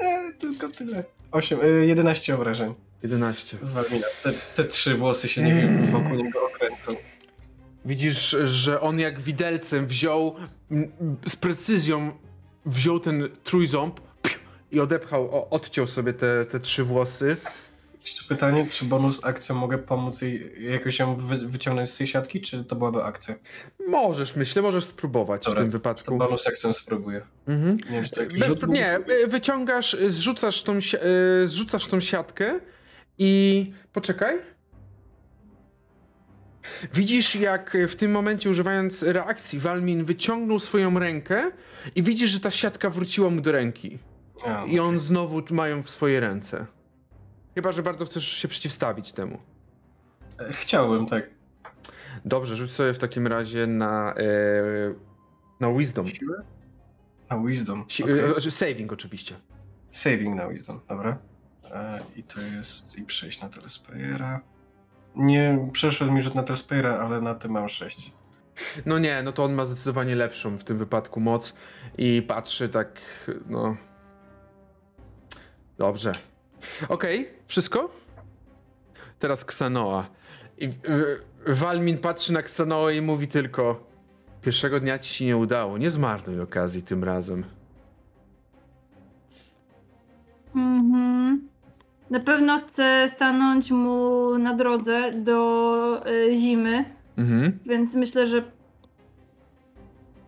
E, 0.00 0.32
tylko 0.32 0.68
tyle. 0.68 1.04
8, 1.32 1.58
e, 1.62 1.66
11 1.66 2.34
obrażeń 2.34 2.74
11. 3.02 3.56
w 3.56 3.72
Walmina. 3.72 4.06
Te, 4.22 4.32
te 4.32 4.64
trzy 4.64 4.94
włosy 4.94 5.28
się 5.28 5.42
nie 5.42 5.54
wiem, 5.54 5.86
wokół 5.86 6.14
niego 6.14 6.46
okręcą. 6.46 6.92
Widzisz, 7.84 8.36
że 8.44 8.80
on 8.80 8.98
jak 8.98 9.20
widelcem 9.20 9.86
wziął, 9.86 10.34
z 11.26 11.36
precyzją 11.36 12.12
wziął 12.66 13.00
ten 13.00 13.28
trójząb 13.44 14.00
i 14.70 14.80
odepchał, 14.80 15.46
odciął 15.50 15.86
sobie 15.86 16.12
te, 16.12 16.44
te 16.44 16.60
trzy 16.60 16.84
włosy. 16.84 17.36
Jeszcze 18.02 18.24
pytanie, 18.28 18.66
czy 18.70 18.84
bonus 18.84 19.24
akcją 19.24 19.54
mogę 19.56 19.78
pomóc 19.78 20.22
jej 20.22 20.64
jakoś 20.72 20.98
ją 20.98 21.16
wy, 21.16 21.38
wyciągnąć 21.48 21.90
z 21.90 21.96
tej 21.96 22.06
siatki, 22.06 22.40
czy 22.40 22.64
to 22.64 22.76
byłaby 22.76 23.04
akcja? 23.04 23.34
Możesz, 23.88 24.36
myślę, 24.36 24.62
możesz 24.62 24.84
spróbować 24.84 25.44
Dobra, 25.44 25.60
w 25.60 25.62
tym 25.62 25.70
To 25.72 25.78
wypadku. 25.78 26.16
bonus 26.16 26.46
akcją 26.46 26.72
spróbuję. 26.72 27.22
Mhm. 27.48 27.76
Nie 27.90 28.08
to 28.08 28.20
Bez, 28.38 28.48
rzut 28.48 28.68
nie, 28.68 28.98
y, 28.98 29.26
wyciągasz, 29.26 29.94
y, 29.94 30.10
zrzucasz 30.10 30.62
tą, 30.62 30.78
y, 31.44 31.48
zrzucasz 31.48 31.86
tą 31.86 32.00
siatkę 32.00 32.60
i 33.18 33.64
poczekaj. 33.92 34.38
Widzisz, 36.94 37.34
jak 37.34 37.76
w 37.88 37.96
tym 37.96 38.10
momencie, 38.10 38.50
używając 38.50 39.02
reakcji, 39.02 39.58
Walmin 39.58 40.04
wyciągnął 40.04 40.58
swoją 40.58 40.98
rękę 40.98 41.50
i 41.94 42.02
widzisz, 42.02 42.30
że 42.30 42.40
ta 42.40 42.50
siatka 42.50 42.90
wróciła 42.90 43.30
mu 43.30 43.40
do 43.40 43.52
ręki. 43.52 43.98
A, 44.46 44.64
I 44.64 44.78
on 44.78 44.98
znowu 44.98 45.42
ma 45.50 45.68
ją 45.68 45.82
w 45.82 45.90
swoje 45.90 46.20
ręce. 46.20 46.66
Chyba, 47.54 47.72
że 47.72 47.82
bardzo 47.82 48.06
chcesz 48.06 48.28
się 48.28 48.48
przeciwstawić 48.48 49.12
temu. 49.12 49.38
e, 50.38 50.52
Chciałbym, 50.52 51.06
tak. 51.06 51.30
Dobrze, 52.24 52.56
rzuć 52.56 52.72
sobie 52.72 52.92
w 52.94 52.98
takim 52.98 53.26
razie 53.26 53.66
na, 53.66 54.14
e, 54.14 54.22
na 55.60 55.72
Wisdom. 55.72 56.08
Siłę? 56.08 56.42
Na 57.30 57.38
Wisdom. 57.46 57.84
Si- 57.88 58.04
e, 58.10 58.32
znaczy 58.32 58.50
saving 58.50 58.92
oczywiście. 58.92 59.34
Saving 59.90 60.36
na 60.36 60.48
Wisdom, 60.48 60.80
dobra. 60.88 61.18
E, 61.70 62.00
I 62.16 62.22
to 62.22 62.40
jest 62.40 62.98
i 62.98 63.02
przejść 63.02 63.40
na 63.40 63.48
Telespayera. 63.48 64.40
Nie 65.16 65.68
przeszedł 65.72 66.12
mi 66.12 66.22
rzut 66.22 66.34
na 66.34 66.42
Telespayera, 66.42 66.98
ale 66.98 67.20
na 67.20 67.34
tym 67.34 67.50
mam 67.50 67.68
6. 67.68 68.12
No 68.86 68.98
nie, 68.98 69.22
no 69.22 69.32
to 69.32 69.44
on 69.44 69.52
ma 69.52 69.64
zdecydowanie 69.64 70.16
lepszą 70.16 70.56
w 70.56 70.64
tym 70.64 70.78
wypadku 70.78 71.20
moc 71.20 71.56
i 71.98 72.22
patrzy 72.22 72.68
tak, 72.68 73.00
no... 73.46 73.76
Dobrze. 75.78 76.12
Okej, 76.88 77.28
wszystko? 77.46 77.90
Teraz 79.18 79.44
Ksanoa. 79.44 80.06
I 80.58 80.64
y, 80.64 80.72
Walmin 81.46 81.98
patrzy 81.98 82.32
na 82.32 82.42
Ksanoę 82.42 82.94
i 82.94 83.00
mówi 83.00 83.28
tylko 83.28 83.90
Pierwszego 84.42 84.80
dnia 84.80 84.98
ci 84.98 85.14
się 85.14 85.24
nie 85.24 85.36
udało, 85.36 85.78
nie 85.78 85.90
zmarnuj 85.90 86.40
okazji 86.40 86.82
tym 86.82 87.04
razem. 87.04 87.44
Mhm. 90.54 91.19
Na 92.10 92.20
pewno 92.20 92.58
chcę 92.58 93.08
stanąć 93.08 93.70
mu 93.70 94.38
na 94.38 94.54
drodze 94.54 95.10
do 95.10 96.02
y, 96.10 96.36
zimy, 96.36 96.84
Mhm, 97.18 97.58
więc 97.66 97.94
myślę, 97.94 98.26
że 98.26 98.42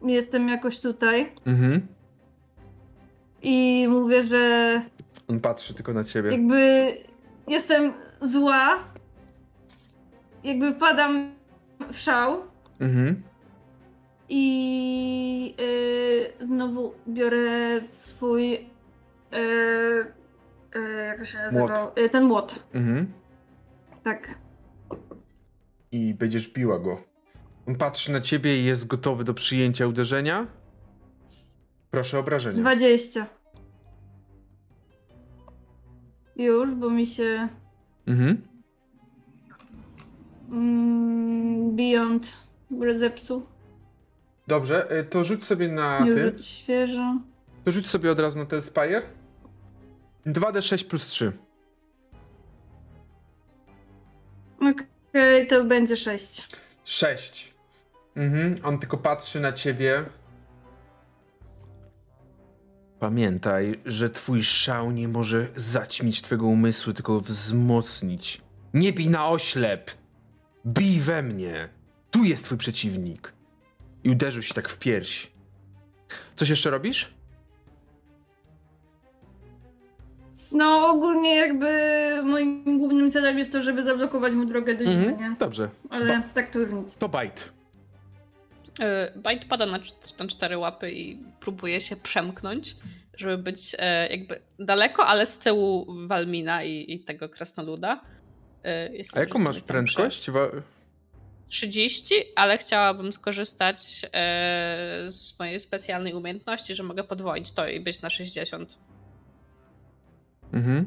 jestem 0.02 0.48
jakoś 0.48 0.80
tutaj 0.80 1.32
mhm. 1.46 1.86
i 3.42 3.86
mówię, 3.90 4.22
że 4.22 4.82
On 5.28 5.40
patrzy 5.40 5.74
tylko 5.74 5.92
na 5.92 6.04
ciebie. 6.04 6.30
jakby 6.30 6.92
jestem 7.48 7.92
zła, 8.20 8.78
jakby 10.44 10.72
wpadam 10.74 11.32
w 11.92 11.96
szał 11.98 12.36
Mhm. 12.80 13.22
i 14.28 15.54
y, 15.60 16.44
znowu 16.44 16.92
biorę 17.08 17.80
swój 17.90 18.54
y, 18.54 18.64
jak 20.80 21.18
to 21.18 21.24
się 21.24 21.38
nazywał? 21.38 21.90
Y, 21.98 22.08
ten 22.08 22.24
młot. 22.24 22.64
Mhm. 22.74 23.12
Tak. 24.04 24.38
I 25.92 26.14
będziesz 26.14 26.48
biła 26.52 26.78
go. 26.78 27.02
On 27.66 27.74
patrzy 27.74 28.12
na 28.12 28.20
ciebie 28.20 28.60
i 28.60 28.64
jest 28.64 28.86
gotowy 28.86 29.24
do 29.24 29.34
przyjęcia 29.34 29.86
uderzenia. 29.86 30.46
Proszę 31.90 32.16
o 32.16 32.20
obrażenie. 32.20 32.60
20. 32.60 33.26
Już, 36.36 36.74
bo 36.74 36.90
mi 36.90 37.06
się 37.06 37.48
Mhm. 38.06 38.42
mm, 40.50 41.76
Beyond 41.76 42.36
zepsuł. 42.94 43.42
Dobrze, 44.46 44.98
y, 45.00 45.04
to 45.04 45.24
rzuć 45.24 45.44
sobie 45.44 45.68
na 45.68 46.00
Nie 46.00 46.14
ty. 46.14 46.30
rzuć 46.30 46.46
świeżo. 46.46 47.16
To 47.64 47.72
rzuć 47.72 47.88
sobie 47.88 48.10
od 48.12 48.18
razu 48.18 48.38
na 48.38 48.46
ten 48.46 48.62
Spire. 48.62 49.02
2d6 50.26 50.84
plus 50.84 51.06
3. 51.06 51.32
Okej, 54.60 55.46
to 55.46 55.64
będzie 55.64 55.96
6. 55.96 56.48
6. 56.84 57.54
Mhm. 58.16 58.60
On 58.64 58.78
tylko 58.78 58.98
patrzy 58.98 59.40
na 59.40 59.52
ciebie. 59.52 60.04
Pamiętaj, 62.98 63.80
że 63.84 64.10
twój 64.10 64.42
szał 64.42 64.90
nie 64.90 65.08
może 65.08 65.48
zaćmić 65.56 66.22
twego 66.22 66.46
umysłu, 66.46 66.92
tylko 66.92 67.20
wzmocnić. 67.20 68.40
Nie 68.74 68.92
bij 68.92 69.10
na 69.10 69.28
oślep! 69.28 69.90
Bij 70.64 71.00
we 71.00 71.22
mnie! 71.22 71.68
Tu 72.10 72.24
jest 72.24 72.44
twój 72.44 72.58
przeciwnik! 72.58 73.32
I 74.04 74.10
uderzył 74.10 74.42
się 74.42 74.54
tak 74.54 74.68
w 74.68 74.78
pierś. 74.78 75.32
Coś 76.36 76.48
jeszcze 76.48 76.70
robisz? 76.70 77.14
No 80.52 80.88
ogólnie 80.88 81.36
jakby 81.36 81.68
moim 82.24 82.78
głównym 82.78 83.10
celem 83.10 83.38
jest 83.38 83.52
to, 83.52 83.62
żeby 83.62 83.82
zablokować 83.82 84.34
mu 84.34 84.44
drogę 84.44 84.74
do 84.74 84.84
zimy, 84.86 85.06
Mhm. 85.06 85.30
nie? 85.32 85.36
Dobrze. 85.38 85.68
Ale 85.90 86.22
tak 86.34 86.50
to 86.50 86.58
nic. 86.58 86.96
To 86.96 87.08
bite. 87.08 87.42
E, 88.80 89.12
Bite 89.16 89.46
pada 89.48 89.66
na, 89.66 89.78
cz- 89.78 90.20
na 90.20 90.26
cztery 90.26 90.58
łapy 90.58 90.92
i 90.92 91.18
próbuje 91.40 91.80
się 91.80 91.96
przemknąć, 91.96 92.76
żeby 93.16 93.38
być 93.38 93.76
e, 93.78 94.08
jakby 94.08 94.40
daleko, 94.58 95.06
ale 95.06 95.26
z 95.26 95.38
tyłu 95.38 95.86
Walmina 96.06 96.62
i, 96.64 96.92
i 96.94 97.00
tego 97.00 97.28
krasnoluda. 97.28 98.00
E, 98.64 98.92
jeśli 98.92 99.16
A 99.18 99.20
jaką 99.20 99.38
możecie 99.38 99.48
masz 99.48 99.56
tam 99.56 99.66
prędkość? 99.66 100.30
Wa- 100.30 100.48
prze- 100.48 100.62
30, 101.46 102.14
ale 102.36 102.58
chciałabym 102.58 103.12
skorzystać 103.12 103.78
e, 104.12 105.02
z 105.06 105.38
mojej 105.38 105.60
specjalnej 105.60 106.14
umiejętności, 106.14 106.74
że 106.74 106.82
mogę 106.82 107.04
podwoić 107.04 107.52
to 107.52 107.68
i 107.68 107.80
być 107.80 108.02
na 108.02 108.10
60. 108.10 108.78
Mhm. 110.52 110.86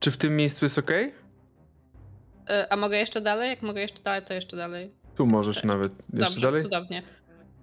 Czy 0.00 0.10
w 0.10 0.16
tym 0.16 0.36
miejscu 0.36 0.64
jest 0.64 0.78
ok? 0.78 0.90
E, 2.48 2.66
a 2.72 2.76
mogę 2.76 2.96
jeszcze 2.98 3.20
dalej? 3.20 3.50
Jak 3.50 3.62
mogę 3.62 3.80
jeszcze 3.80 4.02
dalej, 4.02 4.22
to 4.22 4.34
jeszcze 4.34 4.56
dalej. 4.56 4.90
Tu 5.16 5.26
możesz 5.26 5.56
Tak. 5.56 5.64
nawet. 5.64 5.92
Jeszcze 5.92 6.18
Dobrze, 6.18 6.40
dalej? 6.40 6.60
cudownie. 6.62 7.02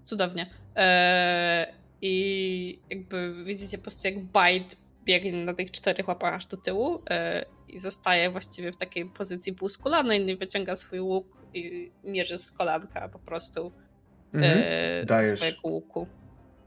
Cudownie. 0.03 0.45
Eee, 0.75 1.67
I 2.01 2.79
jakby 2.89 3.43
widzicie 3.45 3.77
po 3.77 3.81
prostu 3.83 4.07
jak 4.07 4.17
Bite 4.19 4.75
biegnie 5.05 5.45
na 5.45 5.53
tych 5.53 5.71
czterech 5.71 6.07
łapach 6.07 6.33
aż 6.33 6.45
do 6.45 6.57
tyłu 6.57 7.01
e, 7.09 7.45
i 7.67 7.77
zostaje 7.77 8.29
właściwie 8.29 8.71
w 8.71 8.77
takiej 8.77 9.05
pozycji 9.05 9.53
półskulanej, 9.53 10.25
nie 10.25 10.35
wyciąga 10.37 10.75
swój 10.75 10.99
łuk 10.99 11.27
i 11.53 11.91
mierzy 12.03 12.37
z 12.37 12.51
kolanka 12.51 13.09
po 13.09 13.19
prostu 13.19 13.71
Mhm. 14.33 14.61
e, 15.09 15.23
ze 15.23 15.37
swojego 15.37 15.59
łuku. 15.63 16.07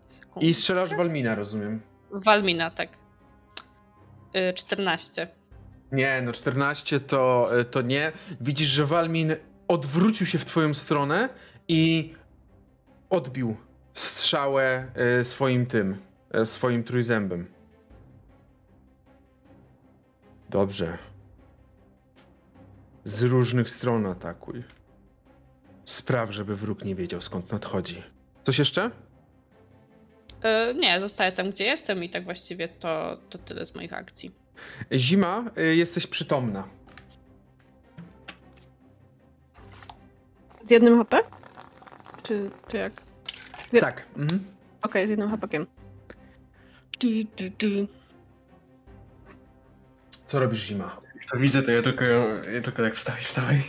Sekundkę. 0.04 0.46
I 0.46 0.54
strzelasz 0.54 0.90
Walmina, 0.90 1.34
rozumiem. 1.34 1.80
Walmina, 2.10 2.70
tak. 2.70 2.88
E, 4.34 4.52
14. 4.52 5.28
Nie, 5.92 6.22
no 6.22 6.32
14 6.32 7.00
to, 7.00 7.50
y, 7.60 7.64
to 7.64 7.82
nie. 7.82 8.12
Widzisz, 8.40 8.68
że 8.68 8.86
Walmin 8.86 9.36
odwrócił 9.68 10.26
się 10.26 10.38
w 10.38 10.44
twoją 10.44 10.74
stronę 10.74 11.28
i 11.68 12.14
odbił 13.10 13.56
strzałę 13.92 14.86
y, 15.20 15.24
swoim 15.24 15.66
tym, 15.66 15.96
y, 16.42 16.46
swoim 16.46 16.84
trójzębem. 16.84 17.46
Dobrze. 20.50 20.98
Z 23.04 23.22
różnych 23.22 23.70
stron 23.70 24.06
atakuj. 24.06 24.62
Spraw, 25.84 26.30
żeby 26.30 26.56
wróg 26.56 26.84
nie 26.84 26.94
wiedział 26.94 27.20
skąd 27.20 27.52
nadchodzi. 27.52 28.02
Coś 28.42 28.58
jeszcze? 28.58 28.90
E, 30.44 30.74
nie, 30.74 31.00
zostaję 31.00 31.32
tam, 31.32 31.50
gdzie 31.50 31.64
jestem 31.64 32.04
i 32.04 32.10
tak 32.10 32.24
właściwie 32.24 32.68
to, 32.68 33.18
to 33.30 33.38
tyle 33.38 33.64
z 33.64 33.74
moich 33.74 33.92
akcji. 33.92 34.34
Zima, 34.92 35.44
y, 35.58 35.76
jesteś 35.76 36.06
przytomna. 36.06 36.68
Z 40.62 40.70
jednym 40.70 40.98
HP? 40.98 41.20
Czy, 42.22 42.50
czy 42.68 42.76
jak? 42.76 42.92
Tak. 43.80 44.06
Mhm. 44.16 44.44
Okej, 44.82 45.06
z 45.06 45.10
jednym 45.10 45.30
hapakiem. 45.30 45.66
Du, 47.00 47.08
du, 47.08 47.50
du. 47.58 47.88
Co 50.26 50.38
robisz, 50.38 50.66
Zima? 50.66 50.96
Jak 51.14 51.24
to 51.24 51.36
widzę, 51.36 51.62
to 51.62 51.70
ja 51.70 51.82
tylko, 51.82 52.04
ja 52.04 52.60
tylko 52.62 52.82
tak 52.82 52.94
wstawaj, 52.94 53.22
wstawaj. 53.22 53.62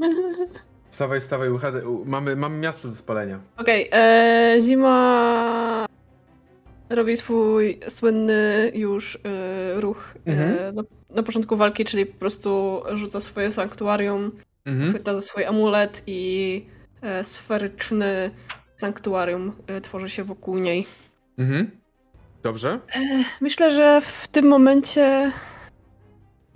Stawaj, 0.94 1.20
stawaj, 1.20 1.50
uchady. 1.50 1.88
u- 1.88 2.04
Mamy, 2.04 2.36
mamy 2.36 2.58
miasto 2.58 2.88
do 2.88 2.94
spalenia. 2.94 3.38
Okej, 3.56 3.88
e, 3.92 4.56
Zima 4.60 5.86
robi 6.90 7.16
swój 7.16 7.80
słynny 7.88 8.72
już 8.74 9.16
e, 9.16 9.80
ruch 9.80 10.14
e, 10.26 10.30
Mhm. 10.30 10.74
na, 10.74 10.82
na 11.10 11.22
początku 11.22 11.56
walki, 11.56 11.84
czyli 11.84 12.06
po 12.06 12.18
prostu 12.18 12.82
rzuca 12.92 13.20
swoje 13.20 13.50
sanktuarium, 13.50 14.30
Mhm. 14.66 14.90
chwyta 14.90 15.14
za 15.14 15.20
swój 15.20 15.44
amulet 15.44 16.02
i 16.06 16.64
e, 17.02 17.24
sferyczny 17.24 18.30
sanktuarium 18.76 19.52
e, 19.66 19.80
tworzy 19.80 20.08
się 20.10 20.24
wokół 20.24 20.58
niej. 20.58 20.86
Mhm. 21.38 21.70
Dobrze. 22.42 22.80
Myślę, 23.40 23.70
że 23.70 24.00
w 24.00 24.28
tym 24.28 24.46
momencie 24.46 25.30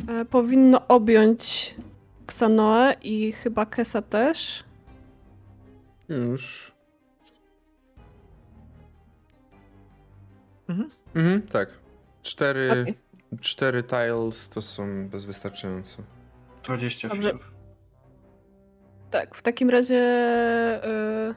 e, 0.08 0.24
powinno 0.30 0.88
objąć 0.88 1.74
Ksanoę 2.28 2.94
i 3.02 3.32
chyba 3.32 3.66
Kesa 3.66 4.02
też. 4.02 4.64
Już. 6.08 6.72
Mhm. 10.68 10.88
Mhm, 11.14 11.42
tak. 11.42 11.68
Cztery, 12.22 12.70
Okej. 12.82 12.94
cztery 13.40 13.82
tiles 13.82 14.48
to 14.48 14.62
są 14.62 15.08
bezwystarczające. 15.08 16.02
20 16.64 17.08
Dobrze. 17.08 17.28
filmów. 17.28 17.50
Tak, 19.10 19.34
w 19.34 19.42
takim 19.42 19.70
razie. 19.70 19.96
y, 21.30 21.34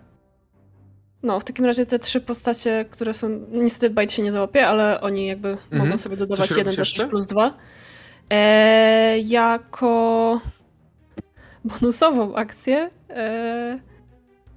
No, 1.24 1.40
w 1.40 1.44
takim 1.44 1.66
razie 1.66 1.86
te 1.86 2.00
trzy 2.00 2.22
postacie, 2.22 2.86
które 2.86 3.14
są. 3.14 3.30
Niestety 3.52 3.94
Bajt 3.94 4.12
się 4.12 4.22
nie 4.24 4.32
załapie, 4.32 4.68
ale 4.68 5.02
oni 5.02 5.28
jakby 5.28 5.58
mogą 5.72 5.98
sobie 5.98 6.18
dodawać 6.18 6.48
Coś 6.50 6.58
1 6.58 6.66
robisz 6.66 6.78
do 6.78 6.86
6 6.86 6.98
jeszcze? 6.98 7.10
plus 7.10 7.28
2. 7.28 7.58
E, 8.30 9.20
jako 9.20 10.42
bonusową 11.66 12.36
akcję. 12.36 12.90
E, 13.10 13.80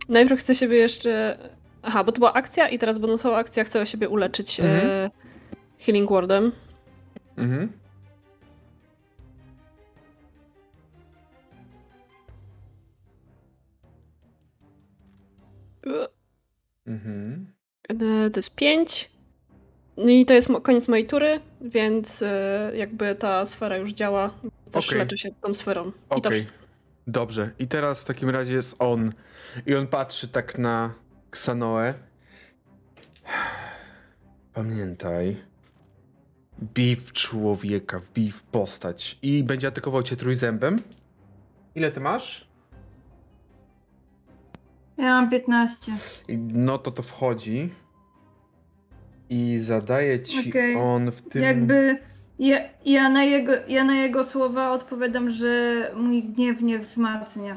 najpierw 0.09 0.41
chcę 0.41 0.55
siebie 0.55 0.77
jeszcze. 0.77 1.39
Aha, 1.83 2.05
bo 2.05 2.13
to 2.13 2.19
była 2.19 2.33
akcja 2.33 2.69
i 2.69 2.79
teraz 2.79 2.99
bonusowa 2.99 3.37
akcja 3.37 3.65
chcę 3.65 3.87
siebie 3.87 4.09
uleczyć 4.09 4.61
e, 4.61 4.65
Mhm. 4.65 5.11
Healing 5.79 6.11
Wardem. 6.11 6.53
Mhm. 7.37 7.73
Mhm. 16.87 17.47
E, 17.89 18.31
To 18.31 18.39
jest 18.39 18.55
5. 18.55 19.11
No 19.97 20.09
i 20.11 20.27
to 20.27 20.35
jest 20.35 20.49
koniec 20.63 20.89
mojej 20.89 21.07
tury, 21.07 21.41
więc 21.61 22.23
e, 22.23 22.73
jakby 22.75 23.15
ta 23.15 23.45
sfera 23.47 23.77
już 23.77 23.93
działa. 23.93 24.35
Też 24.73 24.87
Okej. 24.89 24.99
leczę 24.99 25.19
się 25.19 25.31
tą 25.43 25.55
sferą. 25.55 25.93
I 26.19 26.21
to 26.23 26.31
wszystko. 26.31 26.64
Dobrze. 27.07 27.51
I 27.59 27.69
teraz 27.69 28.03
w 28.03 28.05
takim 28.05 28.31
razie 28.31 28.53
jest 28.53 28.77
on. 28.79 29.13
I 29.67 29.75
on 29.75 29.87
patrzy 29.87 30.29
tak 30.29 30.59
na 30.59 30.95
Ksanoę. 31.31 31.95
Pamiętaj. 34.55 35.37
Bij 36.59 36.97
w 36.97 37.13
człowieka, 37.13 37.99
wbij 37.99 38.31
w 38.31 38.43
postać. 38.43 39.19
I 39.23 39.45
będzie 39.45 39.69
atakował 39.69 40.03
cię 40.03 40.17
trójzębem. 40.17 40.77
Ile 41.75 41.91
ty 41.91 42.01
masz? 42.01 42.49
Ja 44.97 45.05
mam 45.05 45.31
15. 45.31 45.93
I 46.29 46.39
No 46.39 46.79
to 46.79 46.91
to 46.91 47.03
wchodzi. 47.03 47.75
I 49.31 49.59
zadaje 49.59 50.23
ci 50.23 50.51
Okej. 50.51 50.77
on 50.77 51.11
w 51.11 51.23
tym. 51.23 51.43
Jakby 51.43 51.99
ja, 52.39 52.59
ja, 52.85 53.09
na 53.09 53.25
jego, 53.25 53.53
ja 53.69 53.85
na 53.85 53.95
jego 53.95 54.25
słowa 54.25 54.71
odpowiadam, 54.71 55.31
że 55.31 55.91
mój 55.97 56.23
gniew 56.25 56.61
nie 56.63 56.79
wzmacnia. 56.79 57.57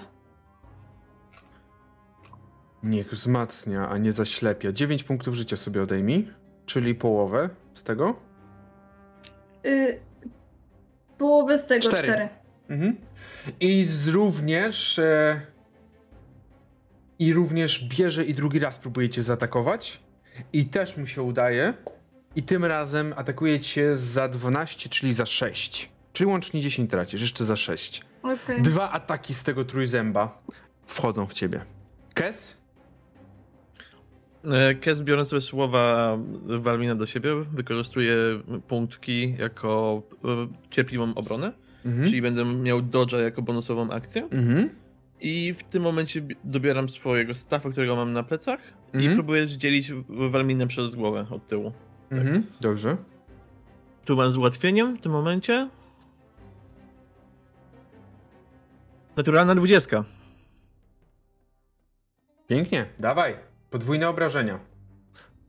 Niech 2.83 3.11
wzmacnia, 3.11 3.89
a 3.89 3.97
nie 3.97 4.11
zaślepia. 4.11 4.71
9 4.71 5.03
punktów 5.03 5.35
życia 5.35 5.57
sobie 5.57 5.83
odejmij. 5.83 6.31
Czyli 6.65 6.95
połowę 6.95 7.49
z 7.73 7.83
tego. 7.83 8.15
Y, 9.65 9.99
połowę 11.17 11.59
z 11.59 11.65
tego, 11.67 11.81
Cztery. 11.87 12.07
cztery. 12.07 12.29
Mhm. 12.69 12.97
I 13.59 13.83
z 13.83 14.07
również. 14.07 14.99
E, 14.99 15.41
I 17.19 17.33
również 17.33 17.87
bierze 17.87 18.25
i 18.25 18.33
drugi 18.33 18.59
raz 18.59 18.77
próbuje 18.77 19.09
cię 19.09 19.23
zaatakować. 19.23 19.99
I 20.53 20.65
też 20.65 20.97
mu 20.97 21.05
się 21.05 21.21
udaje. 21.21 21.73
I 22.37 22.43
tym 22.43 22.65
razem 22.65 23.13
atakuje 23.17 23.59
cię 23.59 23.95
za 23.97 24.27
12, 24.29 24.89
czyli 24.89 25.13
za 25.13 25.25
6. 25.25 25.89
Czyli 26.13 26.27
łącznie 26.27 26.61
10 26.61 26.91
tracisz, 26.91 27.21
jeszcze 27.21 27.45
za 27.45 27.55
6. 27.55 28.01
Okej. 28.23 28.61
Dwa 28.61 28.91
ataki 28.91 29.33
z 29.33 29.43
tego 29.43 29.65
trójzęba 29.65 30.41
wchodzą 30.85 31.25
w 31.27 31.33
ciebie. 31.33 31.61
Kes? 32.13 32.57
E, 34.45 34.75
Kes 34.75 35.01
biorąc 35.01 35.29
sobie 35.29 35.41
słowa 35.41 36.17
Walmina 36.45 36.95
do 36.95 37.05
siebie, 37.05 37.29
wykorzystuje 37.53 38.15
punktki 38.67 39.35
jako 39.39 40.01
e, 40.25 40.27
cierpliwą 40.69 41.13
obronę, 41.15 41.51
Mhm. 41.85 42.07
czyli 42.09 42.21
będę 42.21 42.45
miał 42.45 42.79
dodge'a 42.81 43.17
jako 43.23 43.41
bonusową 43.41 43.91
akcję. 43.91 44.23
Mhm. 44.31 44.69
I 45.21 45.53
w 45.53 45.63
tym 45.63 45.83
momencie 45.83 46.21
bi- 46.21 46.35
dobieram 46.43 46.89
swojego 46.89 47.35
staffa, 47.35 47.69
którego 47.69 47.95
mam 47.95 48.13
na 48.13 48.23
plecach 48.23 48.59
i 48.93 48.97
Mhm. 48.97 49.15
próbuję 49.15 49.47
zdzielić 49.47 49.91
Walminę 50.09 50.67
przez 50.67 50.95
głowę 50.95 51.25
od 51.29 51.47
tyłu. 51.47 51.71
Mhm. 52.11 52.43
Dobrze. 52.61 52.97
Tu 54.05 54.15
mam 54.15 54.31
z 54.31 54.37
ułatwieniem 54.37 54.97
w 54.97 55.01
tym 55.01 55.11
momencie. 55.11 55.69
Naturalna 59.15 59.55
dwudziestka. 59.55 60.03
Pięknie, 62.47 62.85
dawaj. 62.99 63.37
Podwójne 63.69 64.09
obrażenia. 64.09 64.59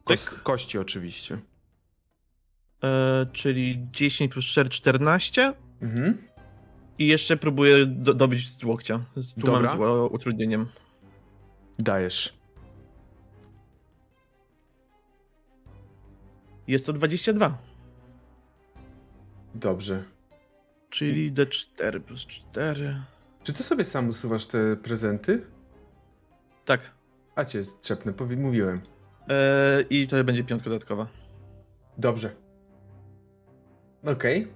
Kos- 0.04 0.30
Tak. 0.30 0.42
Kości 0.42 0.78
oczywiście. 0.78 1.38
E, 2.84 3.26
czyli 3.32 3.86
10 3.92 4.32
plus 4.32 4.44
4, 4.44 4.68
14. 4.68 5.52
Mhm. 5.82 6.18
I 6.98 7.06
jeszcze 7.06 7.36
próbuję 7.36 7.86
do, 7.86 8.14
dobić 8.14 8.50
z 8.50 8.64
łokcia. 8.64 9.00
Z- 9.16 9.34
Dobra. 9.34 9.76
z 9.76 10.12
utrudnieniem. 10.12 10.68
Dajesz. 11.78 12.37
Jest 16.68 16.86
to 16.86 16.92
22. 16.92 17.58
Dobrze. 19.54 20.04
Czyli 20.90 21.32
D4 21.32 22.00
plus 22.00 22.26
4. 22.26 23.02
Czy 23.42 23.52
ty 23.52 23.62
sobie 23.62 23.84
sam 23.84 24.08
usuwasz 24.08 24.46
te 24.46 24.76
prezenty? 24.76 25.42
Tak. 26.64 26.80
A 27.34 27.44
cię 27.44 27.62
strzepnę, 27.62 28.12
mówiłem. 28.36 28.80
E, 29.28 29.82
I 29.90 30.08
to 30.08 30.24
będzie 30.24 30.44
piątka 30.44 30.70
dodatkowa. 30.70 31.06
Dobrze. 31.98 32.30
Okej. 34.04 34.48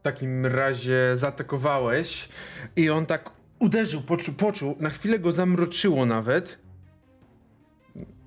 W 0.00 0.02
takim 0.02 0.46
razie 0.46 1.10
zaatakowałeś 1.16 2.28
i 2.76 2.90
on 2.90 3.06
tak 3.06 3.30
uderzył, 3.58 4.02
poczuł, 4.02 4.34
poczuł, 4.34 4.76
na 4.80 4.90
chwilę 4.90 5.18
go 5.18 5.32
zamroczyło 5.32 6.06
nawet. 6.06 6.63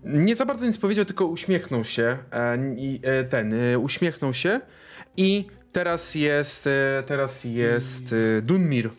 Nie 0.08 0.36
za 0.36 0.46
bardzo 0.46 0.66
nic 0.66 0.78
powiedział, 0.78 1.06
tylko 1.06 1.26
uśmiechnął 1.26 1.84
się. 1.84 2.18
E, 2.32 2.58
e, 3.04 3.24
ten, 3.24 3.54
e, 3.54 3.80
uśmiechnął 3.80 4.34
się 4.34 4.62
i 5.18 5.48
teraz 5.72 6.16
jest, 6.16 6.70
teraz 7.06 7.44
jest 7.44 8.16
Dunmir. 8.42 8.90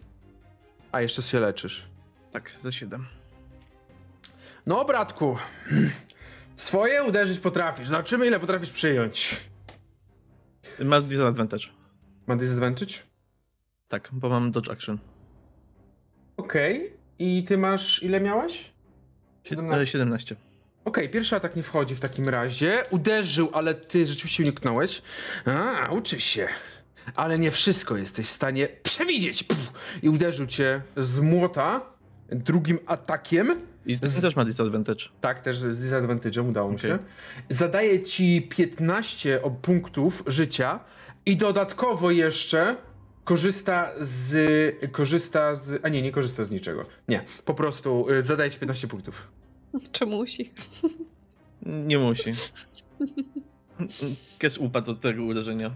A, 0.92 1.00
jeszcze 1.00 1.22
się 1.22 1.40
leczysz. 1.40 1.88
Tak, 2.32 2.52
za 2.64 2.72
7. 2.72 3.06
No, 4.66 4.84
bratku. 4.84 5.36
Swoje 6.56 7.02
uderzyć 7.02 7.38
potrafisz. 7.38 7.88
Zobaczymy, 7.88 8.26
ile 8.26 8.40
potrafisz 8.40 8.70
przyjąć. 8.70 9.40
Ma 10.84 11.00
disadvantage. 11.00 11.64
Ma 12.26 12.36
disadvantage? 12.36 12.94
Tak, 13.88 14.08
bo 14.12 14.28
mam 14.28 14.52
dodge 14.52 14.70
action. 14.70 14.98
Okej. 16.36 16.92
I 17.18 17.44
ty 17.44 17.58
masz. 17.58 18.02
Ile 18.02 18.20
miałeś? 18.20 18.72
E, 19.44 19.48
17. 19.48 19.86
17. 19.86 20.47
Okej, 20.88 21.08
pierwszy 21.08 21.36
atak 21.36 21.56
nie 21.56 21.62
wchodzi 21.62 21.94
w 21.94 22.00
takim 22.00 22.24
razie. 22.28 22.82
Uderzył, 22.90 23.48
ale 23.52 23.74
ty 23.74 24.06
rzeczywiście 24.06 24.42
uniknąłeś. 24.42 25.02
A, 25.46 25.90
uczy 25.92 26.20
się. 26.20 26.48
Ale 27.14 27.38
nie 27.38 27.50
wszystko 27.50 27.96
jesteś 27.96 28.26
w 28.26 28.30
stanie 28.30 28.68
przewidzieć. 28.82 29.44
I 30.02 30.08
uderzył 30.08 30.46
cię 30.46 30.82
z 30.96 31.20
młota 31.20 31.80
drugim 32.28 32.78
atakiem. 32.86 33.54
I 33.86 33.94
Z- 34.02 34.20
też 34.20 34.36
ma 34.36 34.44
disadvantage. 34.44 35.04
Tak, 35.20 35.40
też 35.40 35.56
z 35.58 35.80
disadvantage'em 35.90 36.48
udało 36.48 36.68
mu 36.70 36.76
Okej. 36.76 36.90
się. 36.90 36.98
Zadaje 37.48 38.02
ci 38.02 38.42
15 38.50 39.42
o- 39.42 39.50
punktów 39.50 40.22
życia 40.26 40.80
i 41.26 41.36
dodatkowo 41.36 42.10
jeszcze 42.10 42.76
korzysta 43.24 43.92
z. 44.00 44.92
korzysta 44.92 45.54
z. 45.54 45.80
A 45.84 45.88
nie, 45.88 46.02
nie 46.02 46.12
korzysta 46.12 46.44
z 46.44 46.50
niczego. 46.50 46.82
Nie, 47.08 47.24
po 47.44 47.54
prostu 47.54 48.06
y, 48.10 48.22
zadaje 48.22 48.50
ci 48.50 48.58
15 48.58 48.88
punktów. 48.88 49.28
Czy 49.92 50.06
musi? 50.06 50.52
Nie 51.62 51.98
musi. 51.98 52.32
Kes 54.38 54.58
upadł 54.58 54.90
od 54.90 55.00
tego 55.00 55.24
uderzenia. 55.24 55.70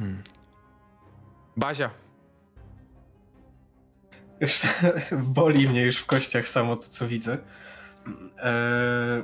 Bazia. 1.56 1.90
Już 4.40 4.60
boli 5.34 5.68
mnie 5.68 5.82
już 5.82 5.96
w 5.98 6.06
kościach 6.06 6.48
samo 6.48 6.76
to, 6.76 6.88
co 6.88 7.08
widzę. 7.08 7.38
Eee, 8.38 9.22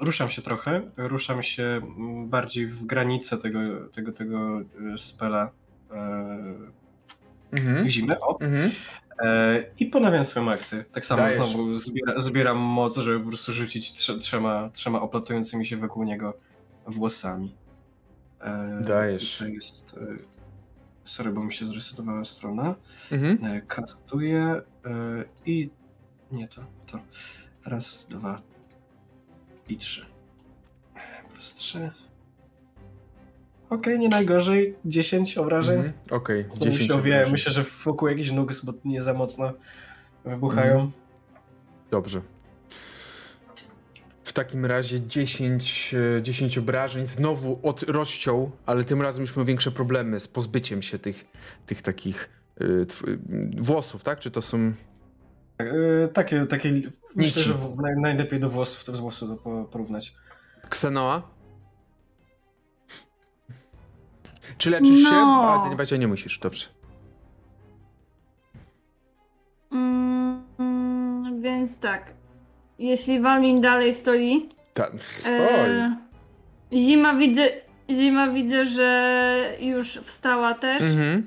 ruszam 0.00 0.30
się 0.30 0.42
trochę. 0.42 0.90
Ruszam 0.96 1.42
się 1.42 1.80
bardziej 2.26 2.66
w 2.66 2.84
granicę 2.84 3.38
tego, 3.38 3.58
tego, 3.92 4.12
tego 4.12 4.60
e, 4.60 4.98
spela 4.98 5.50
Mhm. 7.52 7.86
e, 7.86 7.90
zimy. 7.90 8.20
O. 8.20 8.40
Mhm. 8.40 8.70
E, 9.18 9.64
I 9.78 9.86
ponawiam 9.86 10.24
swoją 10.24 10.50
akcję. 10.50 10.84
Tak 10.92 11.06
samo 11.06 11.22
Dajesz. 11.22 11.36
znowu 11.36 11.76
zbiera, 11.76 12.20
zbieram 12.20 12.58
moc, 12.58 12.96
żeby 12.96 13.20
po 13.20 13.28
prostu 13.28 13.52
rzucić 13.52 13.92
trze, 13.92 14.18
trzema, 14.18 14.70
trzema 14.72 15.00
oplatującymi 15.00 15.66
się 15.66 15.76
wokół 15.76 16.04
niego 16.04 16.36
włosami. 16.86 17.54
E, 18.40 18.80
Dajesz. 18.86 19.38
To 19.38 19.46
jest... 19.46 19.98
E, 19.98 20.16
sorry, 21.04 21.30
bo 21.32 21.44
mi 21.44 21.52
się 21.52 21.66
zresetowała 21.66 22.24
strona. 22.24 22.74
Mhm. 23.12 23.38
E, 23.44 23.60
Kastuję 23.60 24.62
i... 25.46 25.70
Nie 26.32 26.48
to, 26.48 26.62
to. 26.86 27.00
Raz, 27.66 28.06
dwa 28.06 28.42
i 29.68 29.76
trzy. 29.76 30.06
Plus 31.32 31.54
trzy. 31.54 31.90
Okej, 33.70 33.98
nie 33.98 34.08
najgorzej. 34.08 34.74
10 34.84 35.38
obrażeń. 35.38 35.76
Mhm. 35.76 35.94
Okej, 36.10 36.44
Znowu 36.52 36.70
10 36.72 36.88
się 36.90 36.94
owijają. 36.94 37.22
obrażeń. 37.22 37.32
Myślę, 37.32 37.52
że 37.52 37.64
wokół 37.84 38.08
jakiś 38.08 38.30
nugs, 38.32 38.64
bo 38.64 38.72
nie 38.84 39.02
za 39.02 39.14
mocno 39.14 39.52
wybuchają. 40.24 40.72
Mhm. 40.72 40.92
Dobrze. 41.90 42.20
W 44.24 44.32
takim 44.32 44.66
razie 44.66 45.00
10, 45.00 45.94
e, 46.18 46.22
10 46.22 46.58
obrażeń. 46.58 47.06
Znowu 47.06 47.60
od 47.62 47.82
rozciął, 47.82 48.50
ale 48.66 48.84
tym 48.84 49.02
razem 49.02 49.20
już 49.20 49.36
miał 49.36 49.44
większe 49.46 49.70
problemy 49.70 50.20
z 50.20 50.28
pozbyciem 50.28 50.82
się 50.82 50.98
tych, 50.98 51.24
tych 51.66 51.82
takich 51.82 52.28
y, 52.60 52.86
włosów, 53.60 54.02
tak? 54.02 54.18
Czy 54.20 54.30
to 54.30 54.42
są. 54.42 54.72
E, 55.58 56.08
takie, 56.08 56.46
takie. 56.46 56.70
Myślę, 56.72 56.92
Nici. 57.16 57.40
że 57.40 57.54
w, 57.54 57.80
naj, 57.80 57.96
najlepiej 57.96 58.40
do 58.40 58.50
włosów 58.50 58.84
to 58.84 58.96
z 59.12 59.20
po- 59.44 59.64
porównać. 59.64 60.14
Ksenoa? 60.68 61.35
Czy 64.58 64.70
leczysz 64.70 64.96
się? 65.02 65.10
No. 65.10 65.54
A 65.60 65.64
ty 65.64 65.70
nie 65.70 65.76
Bacia, 65.76 65.96
nie 65.96 66.08
musisz, 66.08 66.38
dobrze. 66.38 66.66
Mm, 69.72 71.42
więc 71.42 71.78
tak. 71.78 72.12
jeśli 72.78 73.20
Walmin 73.20 73.60
dalej 73.60 73.94
stoi, 73.94 74.48
Ta, 74.74 74.90
stoi. 75.20 75.36
e, 75.36 75.96
Zima 76.72 77.14
widzę, 77.14 77.42
Zima 77.90 78.28
widzę, 78.30 78.64
że 78.66 79.50
już 79.60 79.88
wstała 79.88 80.54
też. 80.54 80.82
Mhm. 80.82 81.26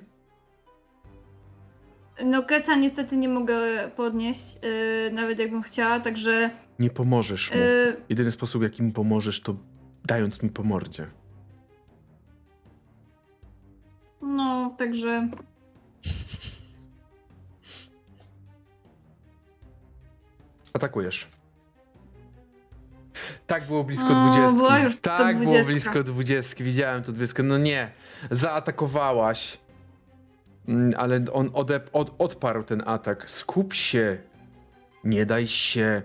No 2.25 2.43
Kesa 2.43 2.75
niestety 2.75 3.17
nie 3.17 3.29
mogę 3.29 3.57
podnieść, 3.95 4.57
e, 5.07 5.11
nawet 5.11 5.39
jakbym 5.39 5.61
chciała, 5.61 5.99
także 5.99 6.49
Nie 6.79 6.89
pomożesz 6.89 7.51
mu. 7.51 7.57
e, 7.57 7.95
Jedyny 8.09 8.31
sposób, 8.31 8.63
jaki 8.63 8.83
mu 8.83 8.91
pomożesz, 8.91 9.41
to 9.41 9.55
dając 10.05 10.43
mi 10.43 10.49
po 10.49 10.63
mordzie. 10.63 11.07
No, 14.21 14.75
także 14.77 15.29
Atakujesz. 20.73 21.27
Tak 23.47 23.67
było 23.67 23.83
blisko 23.83 24.07
O, 24.09 24.15
dwudziestki. 24.29 25.01
to 25.01 25.17
tak 25.17 25.39
było 25.39 25.63
blisko 25.63 26.03
dwudziestki. 26.03 26.63
Widziałem 26.63 27.03
tu 27.03 27.11
dwudziestkę. 27.11 27.43
No 27.43 27.57
nie. 27.57 27.91
Zaatakowałaś. 28.31 29.57
Mm, 30.67 30.91
Ale 30.97 31.21
on 31.33 31.47
odep- 31.47 31.89
od- 31.93 32.15
odparł 32.19 32.63
ten 32.63 32.83
atak. 32.85 33.29
Skup 33.29 33.73
się. 33.73 34.17
Nie 35.03 35.25
daj 35.25 35.47
się. 35.47 36.01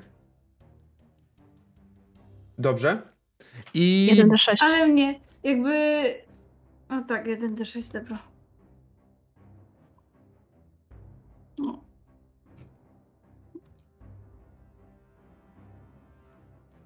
Dobrze. 2.58 3.02
I 3.74 4.10
1d6. 4.12 4.54
Ale 4.62 4.86
mnie 4.86 5.20
jakby. 5.42 6.04
No 6.94 7.02
tak, 7.04 7.26
1d6, 7.26 7.92
dobra. 7.92 8.18
No. 11.58 11.84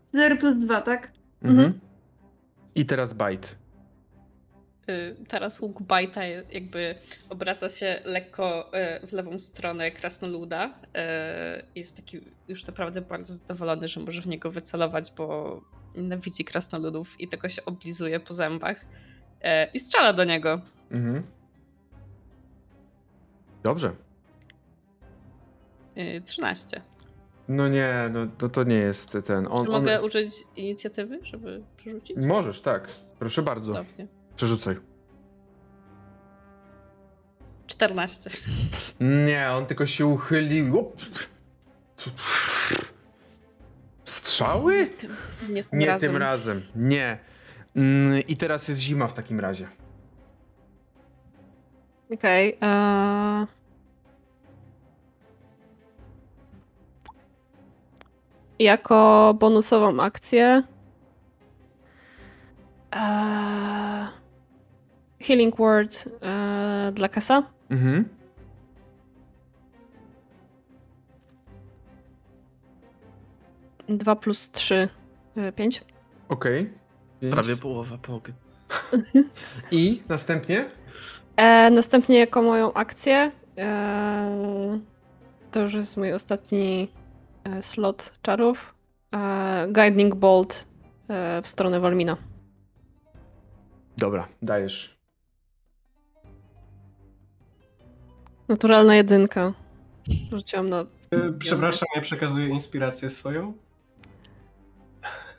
Cztery 0.09 0.37
plus 0.37 0.57
2, 0.59 0.81
tak? 0.83 1.13
Mhm. 1.43 1.81
I 2.75 2.87
teraz 2.87 3.13
bite. 3.15 3.49
Y, 4.91 5.17
Teraz 5.29 5.61
łuk 5.61 5.83
Bajta 5.83 6.25
jakby 6.27 6.95
obraca 7.31 7.69
się 7.69 8.03
lekko 8.05 8.71
y, 9.03 9.07
w 9.07 9.13
lewą 9.13 9.39
stronę 9.39 9.91
krasnoluda. 9.91 10.67
y, 10.69 11.65
Jest 11.75 11.97
taki 11.97 12.21
już 12.49 12.67
naprawdę 12.67 13.01
bardzo 13.01 13.35
zadowolony, 13.35 13.89
że 13.89 14.01
może 14.01 14.23
w 14.23 14.27
niego 14.27 14.51
wycelować, 14.51 15.13
bo 15.17 15.61
nienawidzi 15.97 16.45
krasnoludów 16.45 17.21
i 17.21 17.29
tylko 17.29 17.49
się 17.49 17.65
oblizuje 17.65 18.21
po 18.21 18.33
zębach. 18.33 18.85
Y, 19.45 19.71
I 19.75 19.79
strzela 19.79 20.13
do 20.13 20.25
niego. 20.25 20.61
Mhm. 20.91 21.23
Dobrze. 23.63 23.93
Y, 25.97 26.23
13. 26.25 26.83
No 27.49 27.69
nie, 27.69 28.11
no 28.13 28.27
to, 28.39 28.49
to 28.49 28.65
nie 28.65 28.75
jest 28.77 29.19
ten. 29.27 29.47
On, 29.51 29.67
Czy 29.67 29.73
on... 29.73 29.81
mogę 29.81 30.03
użyć 30.03 30.35
inicjatywy, 30.57 31.19
żeby 31.23 31.63
przerzucić? 31.77 32.17
Możesz, 32.17 32.61
tak. 32.61 32.89
Proszę 33.19 33.43
bardzo. 33.43 33.73
Cudownie. 33.73 34.07
Przerzucaj. 34.37 34.77
14. 37.67 38.31
Nie, 39.01 39.51
on 39.51 39.67
tylko 39.67 39.87
się 39.87 40.07
uchylił. 40.07 40.93
Strzały? 44.05 44.91
Nie 45.49 45.65
tym 45.65 45.79
Nie 45.79 45.87
razem. 45.87 46.13
tym 46.13 46.23
razem. 46.23 46.63
Nie. 46.77 47.19
Mm, 47.79 48.21
I 48.29 48.37
teraz 48.37 48.69
jest 48.69 48.81
zima 48.81 49.07
w 49.07 49.13
takim 49.13 49.41
razie. 49.41 49.69
Okej. 52.15 52.57
eee. 52.61 53.47
Jako 58.59 59.35
bonusową 59.39 60.01
akcję. 60.03 60.63
eee, 62.93 64.07
Healing 65.21 65.57
Word 65.57 66.05
eee, 66.23 66.93
dla 66.93 67.09
Kasa. 67.09 67.43
Mhm. 67.71 68.09
Dwa 73.89 74.17
plus 74.17 74.51
trzy, 74.51 74.89
e, 75.37 75.53
pięć. 75.53 75.85
Okej. 76.29 76.78
Pięć. 77.21 77.35
Prawie 77.35 77.57
połowa 77.57 77.99
pog. 77.99 78.29
I 79.71 80.03
następnie? 80.09 80.71
E, 81.37 81.71
następnie 81.71 82.19
jako 82.19 82.43
moją 82.43 82.73
akcję. 82.73 83.33
E, 83.59 84.81
to 85.51 85.61
już 85.61 85.75
jest 85.75 85.97
mój 85.97 86.13
ostatni 86.13 86.89
e, 87.45 87.63
slot 87.63 88.13
czarów. 88.23 88.75
E, 89.15 89.69
Guiding 89.73 90.15
Bolt 90.15 90.67
e, 91.09 91.43
w 91.43 91.49
stronę 91.49 91.81
Walmina. 91.81 92.17
Dobra, 93.97 94.29
dajesz. 94.43 94.99
Naturalna 98.49 98.95
jedynka. 98.95 99.53
Rzuciłam 100.31 100.69
na. 100.69 100.81
E, 101.11 101.33
Przepraszam, 101.39 101.89
ja 101.95 102.01
przekazuję 102.01 102.49
inspirację 102.49 103.11
swoją. 103.11 103.53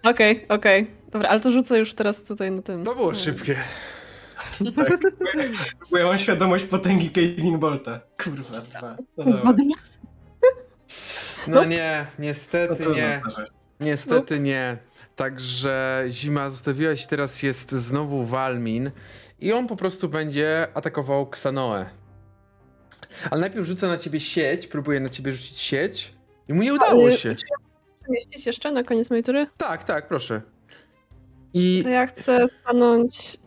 Okej, 0.03 0.45
okej. 0.50 0.92
Dobra, 1.11 1.30
ale 1.30 1.40
to 1.40 1.52
rzucę 1.52 1.80
już 1.80 1.94
teraz 1.94 2.24
tutaj 2.24 2.52
na 2.52 2.61
tym. 2.61 2.84
To 2.84 2.95
było 2.95 3.14
szybkie. 3.14 3.56
Tak. 4.76 5.00
Bo 5.92 5.98
ja 5.98 6.06
mam 6.06 6.18
świadomość 6.18 6.66
potęgi 6.66 7.11
Caitlin 7.11 7.60
Bolta. 7.60 8.00
Kurwa, 8.24 8.61
dwa. 8.61 8.98
No 9.18 9.24
Kurwa, 9.24 9.53
dobra. 9.53 9.76
No 11.48 11.64
nie, 11.64 12.06
niestety 12.19 12.76
trudno 12.76 12.95
nie. 12.95 13.22
Niestety 13.80 14.40
nie. 14.40 14.78
Także 15.16 16.06
zima 16.10 16.50
zostawiłaś, 16.50 17.06
teraz 17.06 17.44
jest 17.44 17.72
znowu 17.72 18.26
Walmin 18.26 18.92
i 19.40 19.53
on 19.53 19.68
po 19.68 19.76
prostu 19.76 20.10
będzie 20.10 20.68
atakował 20.74 21.28
Ksanoę. 21.30 21.90
Ale 23.32 23.42
najpierw 23.42 23.66
rzuca 23.68 23.88
na 23.88 23.98
ciebie 23.98 24.19
sieć, 24.19 24.68
próbuje 24.68 25.00
na 25.00 25.10
ciebie 25.10 25.32
rzucić 25.34 25.60
sieć 25.60 26.14
i 26.48 26.53
mu 26.53 26.64
nie 26.64 26.74
udało 26.74 27.03
Ale- 27.03 27.18
się. 27.18 27.30
Ja 27.30 27.36
przemieścić 28.10 28.46
jeszcze 28.46 28.72
na 28.72 28.84
koniec 28.84 29.10
mojej 29.10 29.24
tury? 29.24 29.48
Tak, 29.58 29.84
tak, 29.84 30.08
proszę. 30.08 30.42
I 31.54 31.80
To 31.84 31.90
ja 31.90 32.06
chcę 32.06 32.46
stanąć. 32.62 33.38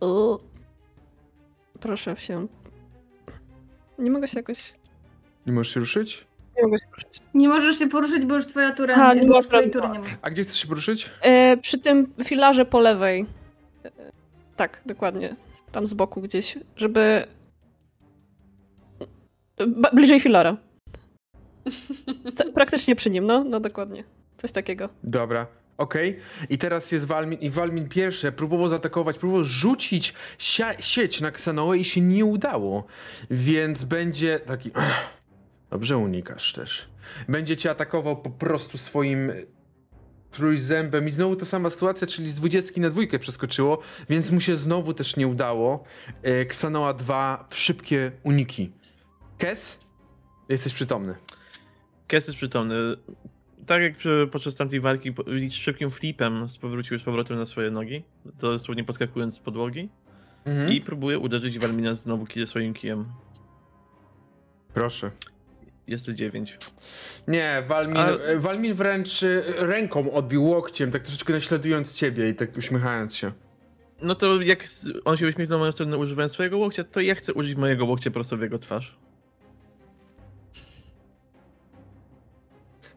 U. 0.00 0.36
Proszę 1.80 2.16
się. 2.16 2.46
Nie 3.98 4.10
mogę 4.10 4.28
się 4.28 4.38
jakoś. 4.38 4.74
nie 5.46 5.52
możesz 5.52 5.74
się 5.74 5.80
ruszyć? 5.80 6.26
Nie 6.56 6.62
mogę 6.62 6.78
się 6.78 6.84
ruszyć. 6.90 7.20
Nie 7.34 7.48
możesz 7.48 7.78
się 7.78 7.88
poruszyć, 7.88 8.24
bo 8.24 8.34
już 8.34 8.46
twoja 8.46 8.72
tura 8.72 8.94
A, 8.94 9.14
nie, 9.14 9.20
nie 9.20 9.26
już 9.26 9.46
twojej 9.46 9.70
tury 9.70 9.88
nie 9.88 9.98
ma. 9.98 10.04
A 10.22 10.30
gdzie 10.30 10.42
chcesz 10.42 10.58
się 10.58 10.68
poruszyć? 10.68 11.10
E, 11.22 11.56
przy 11.56 11.78
tym 11.78 12.14
filarze 12.24 12.64
po 12.64 12.80
lewej. 12.80 13.26
E, 13.84 13.90
tak, 14.56 14.82
dokładnie. 14.86 15.36
Tam 15.72 15.86
z 15.86 15.94
boku 15.94 16.20
gdzieś, 16.20 16.58
żeby. 16.76 17.24
Ba- 19.66 19.90
bliżej 19.92 20.20
filara. 20.20 20.56
Praktycznie 22.54 22.96
przy 22.96 23.10
nim, 23.10 23.26
no, 23.26 23.44
no 23.44 23.60
dokładnie. 23.60 24.04
Coś 24.36 24.52
takiego. 24.52 24.88
Dobra, 25.04 25.46
okej. 25.76 26.18
I 26.50 26.58
teraz 26.58 26.92
jest 26.92 27.04
Walmin 27.04 27.38
i 27.38 27.50
Walmin 27.50 27.88
pierwszy 27.88 28.32
próbował 28.32 28.68
zaatakować, 28.68 29.18
próbował 29.18 29.44
rzucić 29.44 30.14
sieć 30.80 31.20
na 31.20 31.30
Ksanoę 31.30 31.78
i 31.78 31.84
się 31.84 32.00
nie 32.00 32.24
udało. 32.24 32.84
Więc 33.30 33.84
będzie 33.84 34.40
taki... 34.40 34.70
Dobrze 35.70 35.96
unikasz 35.96 36.52
też. 36.52 36.88
Będzie 37.28 37.56
cię 37.56 37.70
atakował 37.70 38.16
po 38.16 38.30
prostu 38.30 38.78
swoim 38.78 39.32
trójzębem 40.30 41.06
i 41.06 41.10
znowu 41.10 41.36
ta 41.36 41.44
sama 41.44 41.70
sytuacja, 41.70 42.06
czyli 42.06 42.28
z 42.28 42.34
dwudziestki 42.34 42.80
na 42.80 42.90
dwójkę 42.90 43.18
przeskoczyło, 43.18 43.78
więc 44.10 44.30
mu 44.30 44.40
się 44.40 44.56
znowu 44.56 44.94
też 44.94 45.16
nie 45.16 45.28
udało. 45.28 45.84
E, 46.22 46.44
Ksanoa 46.44 46.94
2, 46.94 47.48
szybkie 47.50 48.12
uniki. 48.22 48.72
Kes? 49.38 49.78
Jesteś 50.48 50.74
przytomny. 50.74 51.14
Kes 52.08 52.26
jest 52.26 52.36
przytomny. 52.36 52.74
Tak 53.66 53.82
jak 53.82 53.96
przy, 53.96 54.28
podczas 54.32 54.56
tamtej 54.56 54.80
walki 54.80 55.14
szybkim 55.50 55.90
flipem 55.90 56.46
powrócił 56.60 56.98
z 56.98 57.02
powrotem 57.02 57.38
na 57.38 57.46
swoje 57.46 57.70
nogi, 57.70 58.02
dosłownie 58.40 58.84
podskakując 58.84 59.34
z 59.34 59.38
podłogi 59.38 59.88
Mhm. 60.44 60.72
i 60.72 60.80
próbuje 60.80 61.18
uderzyć 61.18 61.58
Walmina 61.58 61.94
znowu 61.94 62.26
swoim 62.46 62.74
kijem. 62.74 63.04
Proszę. 64.74 65.10
Jest 65.86 66.06
to 66.06 66.12
9. 66.12 66.58
Nie, 67.28 67.62
Walmin, 67.66 67.96
Ale- 67.96 68.24
e, 68.24 68.38
Walmin 68.38 68.74
wręcz 68.74 69.22
e, 69.22 69.42
ręką 69.66 70.12
odbił 70.12 70.44
łokciem, 70.44 70.90
tak 70.90 71.02
troszeczkę 71.02 71.32
naśladując 71.32 71.92
ciebie 71.92 72.28
i 72.28 72.34
tak 72.34 72.56
uśmiechając 72.56 73.16
się. 73.16 73.32
No 74.02 74.14
to 74.14 74.42
jak 74.42 74.64
on 75.04 75.16
się 75.16 75.28
uśmiechnął 75.28 75.58
moją 75.58 75.72
stronę 75.72 75.96
używając 75.96 76.32
swojego 76.32 76.58
łokcia, 76.58 76.84
to 76.84 77.00
ja 77.00 77.14
chcę 77.14 77.34
użyć 77.34 77.56
mojego 77.56 77.84
łokcia 77.84 78.10
prosto 78.10 78.36
w 78.36 78.40
jego 78.42 78.58
twarz. 78.58 78.98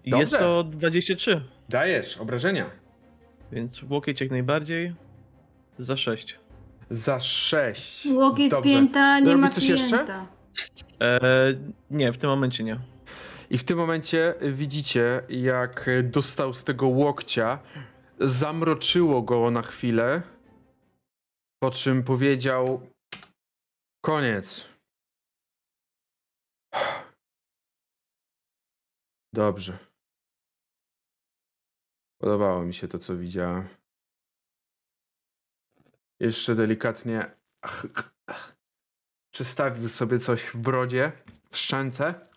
I 0.06 0.10
jest 0.10 0.32
Dobrze. 0.32 0.38
to 0.46 0.64
23, 0.64 1.42
Dajesz, 1.70 2.18
obrażenia. 2.18 2.70
więc 3.52 3.84
łokieć 3.84 4.22
jak 4.22 4.30
najbardziej 4.30 4.96
za 5.80 5.98
6. 5.98 6.40
Za 6.90 7.20
sześć. 7.20 8.06
Łokieć 8.06 8.52
Dobrze. 8.52 8.70
pięta, 8.70 9.20
nie 9.20 9.26
Robisz 9.34 9.42
ma 9.42 9.50
coś 9.50 9.70
jeszcze? 9.70 10.06
Eee, 11.00 11.22
nie, 11.92 12.12
w 12.12 12.18
tym 12.18 12.30
momencie 12.30 12.64
nie. 12.64 12.80
I 13.50 13.58
w 13.58 13.64
tym 13.64 13.78
momencie 13.78 14.34
widzicie, 14.42 15.22
jak 15.30 15.90
dostał 16.04 16.54
z 16.54 16.64
tego 16.64 16.88
łokcia, 16.88 17.60
zamroczyło 18.20 19.22
go 19.22 19.52
na 19.52 19.62
chwilę, 19.62 20.22
po 21.64 21.72
czym 21.72 22.04
powiedział: 22.04 22.82
Koniec. 24.06 24.68
Dobrze. 29.34 29.91
Podobało 32.22 32.64
mi 32.64 32.74
się 32.74 32.88
to, 32.88 33.00
co 33.00 33.18
widziałem. 33.18 33.68
Jeszcze 36.20 36.56
delikatnie 36.56 37.36
przestawił 39.34 39.90
sobie 39.90 40.20
coś 40.20 40.42
w 40.44 40.58
brodzie, 40.58 41.12
w 41.50 41.58
szczęce. 41.58 42.30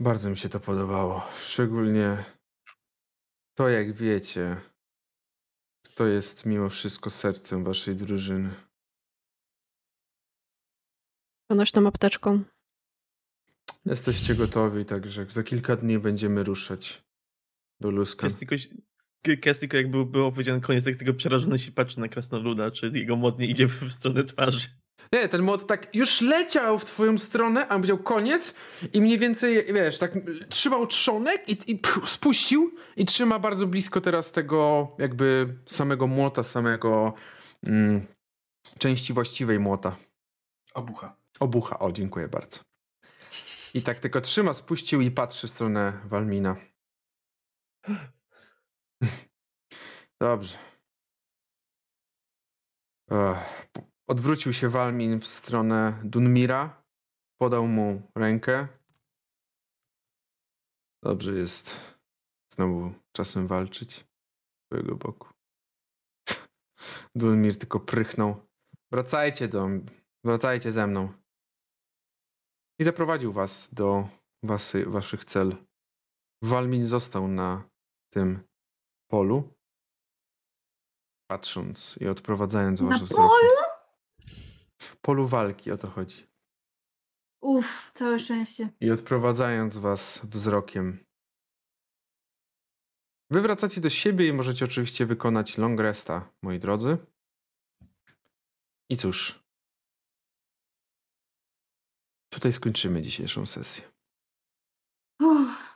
Bardzo 0.00 0.30
mi 0.30 0.36
się 0.36 0.48
to 0.48 0.60
podobało. 0.60 1.28
Szczególnie 1.36 2.24
to, 3.54 3.68
jak 3.68 3.92
wiecie, 3.92 4.60
kto 5.84 6.06
jest 6.06 6.46
mimo 6.46 6.68
wszystko 6.68 7.10
sercem 7.10 7.64
waszej 7.64 7.96
drużyny. 7.96 8.54
Ponośną 11.50 11.86
apteczką. 11.86 12.55
Jesteście 13.86 14.34
gotowi, 14.34 14.84
także 14.84 15.26
za 15.28 15.42
kilka 15.42 15.76
dni 15.76 15.98
będziemy 15.98 16.44
ruszać 16.44 17.02
do 17.80 17.90
Luska. 17.90 18.26
Jest 18.26 18.38
tylko, 18.38 18.54
jest 19.46 19.60
tylko 19.60 19.76
jak 19.76 19.90
był, 19.90 20.06
było 20.06 20.32
powiedziane 20.32 20.60
koniec, 20.60 20.86
jak 20.86 20.96
tego 20.96 21.14
przerażony 21.14 21.58
się 21.58 21.72
patrzy 21.72 22.00
na 22.00 22.08
krasnoluda, 22.08 22.70
czy 22.70 22.90
jego 22.94 23.16
modnie 23.16 23.46
idzie 23.46 23.66
w 23.66 23.92
stronę 23.92 24.24
twarzy. 24.24 24.68
Nie, 25.12 25.28
ten 25.28 25.42
mod 25.42 25.66
tak 25.66 25.94
już 25.94 26.20
leciał 26.20 26.78
w 26.78 26.84
twoją 26.84 27.18
stronę, 27.18 27.68
a 27.68 27.74
powiedział 27.74 27.98
koniec 27.98 28.54
i 28.92 29.00
mniej 29.00 29.18
więcej, 29.18 29.64
wiesz, 29.74 29.98
tak 29.98 30.12
trzymał 30.48 30.86
trzonek 30.86 31.48
i, 31.48 31.58
i 31.66 31.78
pff, 31.78 32.10
spuścił 32.10 32.74
i 32.96 33.06
trzyma 33.06 33.38
bardzo 33.38 33.66
blisko 33.66 34.00
teraz 34.00 34.32
tego 34.32 34.88
jakby 34.98 35.54
samego 35.66 36.06
młota, 36.06 36.42
samego 36.42 37.14
mm, 37.66 38.06
części 38.78 39.12
właściwej 39.12 39.58
młota. 39.58 39.96
Obucha. 40.74 41.16
Obucha, 41.40 41.78
o 41.78 41.92
dziękuję 41.92 42.28
bardzo. 42.28 42.60
I 43.76 43.82
tak 43.82 44.00
tylko 44.00 44.20
trzyma, 44.20 44.52
spuścił 44.52 45.00
i 45.00 45.10
patrzy 45.10 45.46
w 45.46 45.50
stronę 45.50 46.00
Walmina. 46.04 46.56
Dobrze. 50.20 50.58
Odwrócił 54.06 54.52
się 54.52 54.68
Walmin 54.68 55.20
w 55.20 55.26
stronę 55.26 56.00
Dunmira. 56.04 56.82
Podał 57.40 57.66
mu 57.66 58.02
rękę. 58.14 58.68
Dobrze 61.02 61.32
jest 61.32 61.80
znowu 62.52 62.94
czasem 63.12 63.46
walczyć 63.46 64.06
po 64.68 64.76
jego 64.76 64.94
boku. 64.94 65.28
Dunmir 67.14 67.58
tylko 67.58 67.80
prychnął. 67.80 68.46
Wracajcie 68.92 69.48
do... 69.48 69.68
Wracajcie 70.24 70.72
ze 70.72 70.86
mną. 70.86 71.25
I 72.78 72.84
zaprowadził 72.84 73.32
was 73.32 73.74
do 73.74 74.08
wasy, 74.42 74.86
waszych 74.86 75.24
cel. 75.24 75.56
Walmin 76.42 76.86
został 76.86 77.28
na 77.28 77.68
tym 78.12 78.40
polu, 79.10 79.54
patrząc 81.30 81.98
i 82.00 82.08
odprowadzając 82.08 82.80
Na 82.80 82.88
wasze 82.88 83.04
wzroki. 83.04 83.28
polu? 83.28 83.50
Polu 85.02 85.26
walki, 85.26 85.72
o 85.72 85.76
to 85.76 85.90
chodzi. 85.90 86.26
Uff, 87.42 87.90
całe 87.94 88.18
szczęście. 88.18 88.68
I 88.80 88.90
odprowadzając 88.90 89.76
was 89.76 90.20
wzrokiem. 90.24 91.04
Wy 93.30 93.40
wracacie 93.40 93.80
do 93.80 93.90
siebie 93.90 94.28
i 94.28 94.32
możecie 94.32 94.64
oczywiście 94.64 95.06
wykonać 95.06 95.58
long 95.58 95.80
resta, 95.80 96.32
moi 96.42 96.58
drodzy. 96.58 96.98
I 98.90 98.96
cóż. 98.96 99.45
Tutaj 102.30 102.52
skończymy 102.52 103.02
dzisiejszą 103.02 103.46
sesję. 103.46 103.84
Uff. 105.20 105.66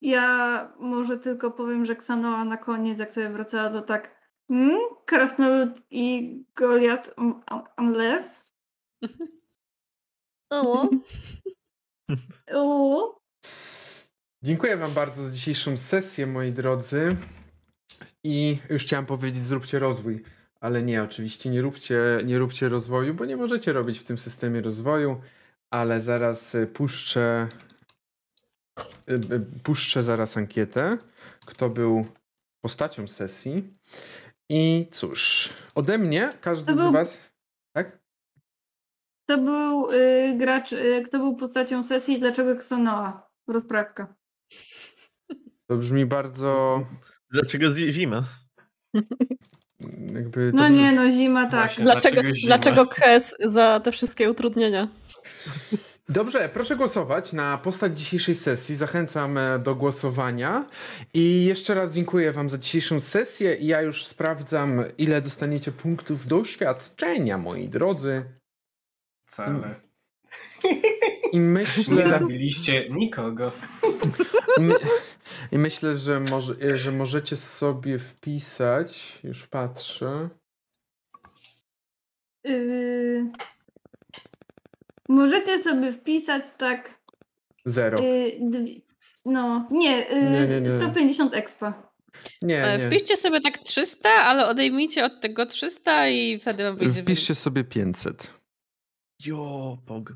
Ja 0.00 0.72
może 0.78 1.18
tylko 1.18 1.50
powiem, 1.50 1.86
że 1.86 1.96
Ksanoa 1.96 2.44
na 2.44 2.56
koniec, 2.56 2.98
jak 2.98 3.10
sobie 3.10 3.30
wracała, 3.30 3.70
to 3.70 3.82
tak 3.82 4.30
mm, 4.50 4.80
Krasnolud 5.06 5.82
i 5.90 6.36
Goliat 6.54 7.14
um, 7.18 7.42
um, 7.50 7.62
unless? 7.78 8.54
O, 10.52 10.88
Uuu. 12.54 13.14
Dziękuję 14.42 14.76
wam 14.76 14.94
bardzo 14.94 15.24
za 15.24 15.30
dzisiejszą 15.30 15.76
sesję, 15.76 16.26
moi 16.26 16.52
drodzy. 16.52 17.16
I 18.24 18.58
już 18.70 18.82
chciałem 18.82 19.06
powiedzieć, 19.06 19.44
zróbcie 19.44 19.78
rozwój. 19.78 20.24
Ale 20.66 20.82
nie, 20.82 21.02
oczywiście 21.02 21.50
nie 21.50 21.60
róbcie, 21.62 22.00
nie 22.24 22.38
róbcie 22.38 22.68
rozwoju, 22.68 23.14
bo 23.14 23.24
nie 23.24 23.36
możecie 23.36 23.72
robić 23.72 23.98
w 23.98 24.04
tym 24.04 24.18
systemie 24.18 24.60
rozwoju. 24.60 25.20
Ale 25.70 26.00
zaraz 26.00 26.54
y, 26.54 26.66
puszczę, 26.66 27.48
y, 29.10 29.14
y, 29.14 29.40
puszczę 29.64 30.02
zaraz 30.02 30.36
ankietę, 30.36 30.98
kto 31.46 31.70
był 31.70 32.06
postacią 32.64 33.08
sesji. 33.08 33.74
I 34.50 34.86
cóż, 34.90 35.48
ode 35.74 35.98
mnie 35.98 36.32
każdy 36.40 36.66
To 36.72 36.78
z 36.78 36.82
był- 36.82 36.92
was... 36.92 37.30
Tak? 37.76 37.98
To 39.28 39.38
był 39.38 39.90
y, 39.92 40.34
gracz, 40.38 40.72
y, 40.72 41.02
kto 41.06 41.18
był 41.18 41.36
postacią 41.36 41.82
sesji 41.82 42.14
i 42.14 42.18
dlaczego 42.20 42.56
Ksanoa? 42.56 43.28
Rozprawka. 43.48 44.14
To 45.70 45.76
brzmi 45.76 46.06
bardzo... 46.06 46.80
Dlaczego 47.30 47.70
zima? 47.70 48.24
Jakby 50.14 50.50
to 50.52 50.56
No 50.56 50.68
nie, 50.68 50.92
no 50.92 51.10
zima 51.10 51.50
tak. 51.50 51.60
Właśnie. 51.60 51.84
Dlaczego, 51.84 52.22
Dlaczego 52.22 52.46
dlaczego 52.46 52.86
Kes 52.86 53.36
za 53.40 53.80
te 53.80 53.92
wszystkie 53.92 54.30
utrudnienia? 54.30 54.88
Dobrze, 56.08 56.50
proszę 56.52 56.76
głosować 56.76 57.32
na 57.32 57.58
postać 57.58 57.98
dzisiejszej 57.98 58.34
sesji. 58.34 58.76
Zachęcam 58.76 59.38
e, 59.38 59.58
do 59.58 59.74
głosowania. 59.74 60.66
I 61.14 61.44
jeszcze 61.44 61.74
raz 61.74 61.90
dziękuję 61.90 62.32
Wam 62.32 62.48
za 62.48 62.58
dzisiejszą 62.58 63.00
sesję. 63.00 63.54
I 63.54 63.66
ja 63.66 63.82
już 63.82 64.06
sprawdzam, 64.06 64.84
ile 64.98 65.22
dostaniecie 65.22 65.72
punktów 65.72 66.26
doświadczenia, 66.26 67.38
moi 67.38 67.68
drodzy. 67.68 68.24
Wcale. 69.26 69.74
I 71.32 71.38
Nie 71.38 71.40
myślę, 71.40 72.04
zabiliście 72.06 72.88
nikogo. 72.90 73.52
my, 74.58 74.74
i 75.52 75.58
myślę 75.58 75.96
że, 75.96 76.20
może, 76.20 76.54
e, 76.62 76.76
że 76.76 76.92
możecie 76.92 77.36
sobie 77.36 77.98
wpisać. 77.98 79.18
Już 79.24 79.46
patrzę. 79.46 80.28
Y, 82.46 83.32
możecie 85.08 85.58
sobie 85.58 85.92
wpisać 85.92 86.44
tak. 86.58 87.00
Zero. 87.64 87.96
y, 88.04 88.38
dwie- 88.40 88.80
no, 89.24 89.68
nie, 89.70 90.10
y, 90.12 90.30
Nie, 90.30 90.46
nie, 90.48 90.60
nie. 90.60 90.80
150 90.80 91.34
expa. 91.34 91.92
Nie, 92.42 92.64
e, 92.64 92.78
nie. 92.78 92.86
wpiszcie 92.86 93.16
sobie 93.16 93.40
tak 93.40 93.58
300, 93.58 94.08
ale 94.10 94.46
odejmijcie 94.48 95.04
od 95.04 95.20
tego 95.20 95.46
300 95.46 96.08
i 96.08 96.38
wtedy 96.40 96.62
wam 96.62 96.76
wyjdzie. 96.76 97.02
Wpiszcie 97.02 97.34
sobie 97.34 97.64
500. 97.64 98.30
Jo, 99.24 99.78
pog. 99.86 100.12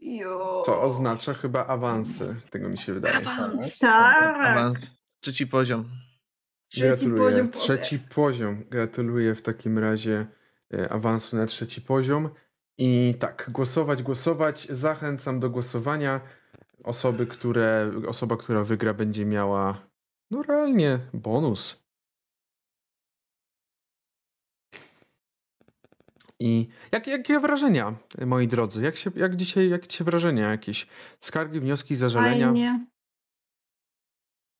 Jo. 0.00 0.62
Co 0.66 0.82
oznacza 0.82 1.34
chyba 1.34 1.66
awansy. 1.66 2.36
Tego 2.50 2.68
mi 2.68 2.78
się 2.78 2.94
wydaje. 2.94 3.16
Awans. 3.16 3.78
Tak. 3.78 4.36
Awans. 4.46 4.90
Trzeci 5.20 5.46
poziom. 5.46 5.90
Trzeci 6.68 6.86
Gratuluję. 6.88 7.30
poziom 7.30 7.50
trzeci 7.50 7.98
poziom. 8.14 8.64
Gratuluję 8.70 9.34
w 9.34 9.42
takim 9.42 9.78
razie 9.78 10.26
e, 10.74 10.92
awansu 10.92 11.36
na 11.36 11.46
trzeci 11.46 11.82
poziom. 11.82 12.30
I 12.78 13.14
tak, 13.18 13.50
głosować, 13.52 14.02
głosować. 14.02 14.66
Zachęcam 14.70 15.40
do 15.40 15.50
głosowania. 15.50 16.20
Osoby, 16.84 17.26
które, 17.26 17.92
osoba, 18.08 18.36
która 18.36 18.64
wygra, 18.64 18.94
będzie 18.94 19.26
miała 19.26 19.88
no 20.30 20.42
realnie 20.42 20.98
bonus. 21.14 21.87
I 26.40 26.68
jak, 26.92 27.06
jakie 27.06 27.40
wrażenia, 27.40 27.94
moi 28.26 28.48
drodzy? 28.48 28.82
Jak, 28.82 28.96
się, 28.96 29.10
jak 29.16 29.36
dzisiaj, 29.36 29.68
jak 29.68 29.86
cię 29.86 30.04
wrażenia 30.04 30.50
jakieś? 30.50 30.86
Skargi, 31.20 31.60
wnioski, 31.60 31.96
zażalenia? 31.96 32.46
Fajnie. 32.46 32.86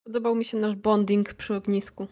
Podobał 0.06 0.34
mi 0.34 0.44
się 0.44 0.58
nasz 0.58 0.74
bonding 0.76 1.34
przy 1.34 1.54
ognisku. 1.54 2.08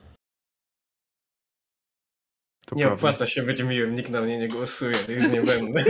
To 2.66 2.76
Nie 2.76 2.82
prawda. 2.82 2.94
opłaca 3.00 3.26
się 3.26 3.42
być 3.42 3.62
miłym, 3.62 3.94
nikt 3.94 4.10
na 4.10 4.20
mnie 4.20 4.38
nie 4.38 4.48
głosuje, 4.48 4.96
już 5.08 5.28
nie 5.28 5.42
będę. 5.52 5.84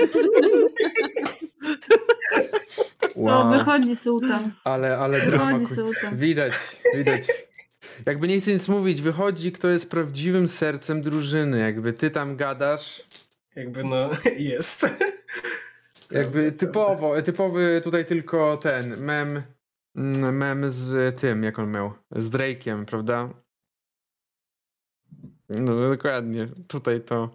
O, 3.16 3.48
wychodzi 3.50 3.96
sułtan. 3.96 4.52
Ale, 4.64 4.98
ale 4.98 5.26
drama. 5.26 5.58
Widać, 6.12 6.52
widać. 6.96 7.20
Jakby 8.06 8.28
nie 8.28 8.40
chcę 8.40 8.52
nic 8.52 8.68
mówić, 8.68 9.00
wychodzi, 9.00 9.52
kto 9.52 9.68
jest 9.68 9.90
prawdziwym 9.90 10.48
sercem 10.48 11.02
drużyny. 11.02 11.58
Jakby 11.58 11.92
ty 11.92 12.10
tam 12.10 12.36
gadasz. 12.36 13.02
Jakby 13.56 13.84
no 13.84 14.10
jest. 14.38 14.86
Jakby 16.10 16.52
typowo, 16.52 17.22
typowy 17.22 17.80
tutaj 17.84 18.04
tylko 18.04 18.56
ten 18.56 18.96
mem, 19.00 19.42
mm, 19.96 20.36
mem 20.36 20.70
z 20.70 21.20
tym, 21.20 21.42
jak 21.42 21.58
on 21.58 21.70
miał, 21.70 21.92
z 22.16 22.30
Drake'iem, 22.30 22.84
prawda? 22.84 23.28
No 25.48 25.76
dokładnie, 25.76 26.48
tutaj 26.68 27.00
to. 27.00 27.30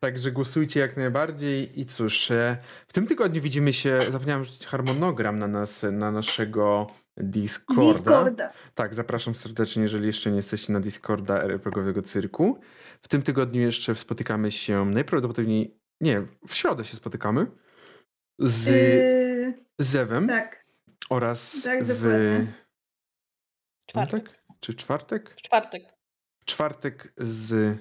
Także 0.00 0.32
głosujcie 0.32 0.80
jak 0.80 0.96
najbardziej 0.96 1.80
i 1.80 1.86
cóż, 1.86 2.30
e, 2.30 2.56
w 2.88 2.92
tym 2.92 3.06
tygodniu 3.06 3.42
widzimy 3.42 3.72
się, 3.72 4.00
zapomniałem 4.08 4.44
rzucić 4.44 4.66
harmonogram 4.66 5.38
na 5.38 5.46
nas, 5.46 5.86
na 5.92 6.10
naszego 6.10 6.86
Discorda. 7.16 7.92
Discorda. 7.92 8.52
Tak, 8.74 8.94
zapraszam 8.94 9.34
serdecznie, 9.34 9.82
jeżeli 9.82 10.06
jeszcze 10.06 10.30
nie 10.30 10.36
jesteście 10.36 10.72
na 10.72 10.80
Discorda 10.80 11.42
RPGowego 11.42 12.02
Cyrku. 12.02 12.58
W 13.08 13.10
tym 13.10 13.22
tygodniu 13.22 13.60
jeszcze 13.60 13.94
spotykamy 13.94 14.50
się 14.50 14.84
najprawdopodobniej, 14.84 15.80
nie, 16.00 16.22
w 16.46 16.54
środę 16.54 16.84
się 16.84 16.96
spotykamy 16.96 17.46
z 18.38 18.66
Yy, 18.68 19.64
Zewem 19.78 20.28
tak. 20.28 20.66
oraz 21.10 21.62
tak, 21.62 21.84
w. 21.84 22.46
Czwartek. 23.86 24.42
czy 24.60 24.74
czwartek? 24.74 25.34
W 25.36 25.42
czwartek. 25.42 25.82
W 26.40 26.44
czwartek 26.44 27.12
z 27.16 27.78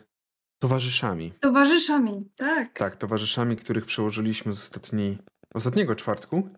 towarzyszami. 0.60 1.34
Towarzyszami, 1.40 2.32
tak. 2.36 2.74
Tak, 2.74 2.96
towarzyszami, 2.96 3.58
których 3.58 3.86
przełożyliśmy 3.86 4.54
z 4.54 4.60
ostatniej, 4.60 5.18
ostatniego 5.54 5.96
czwartku. 5.96 6.50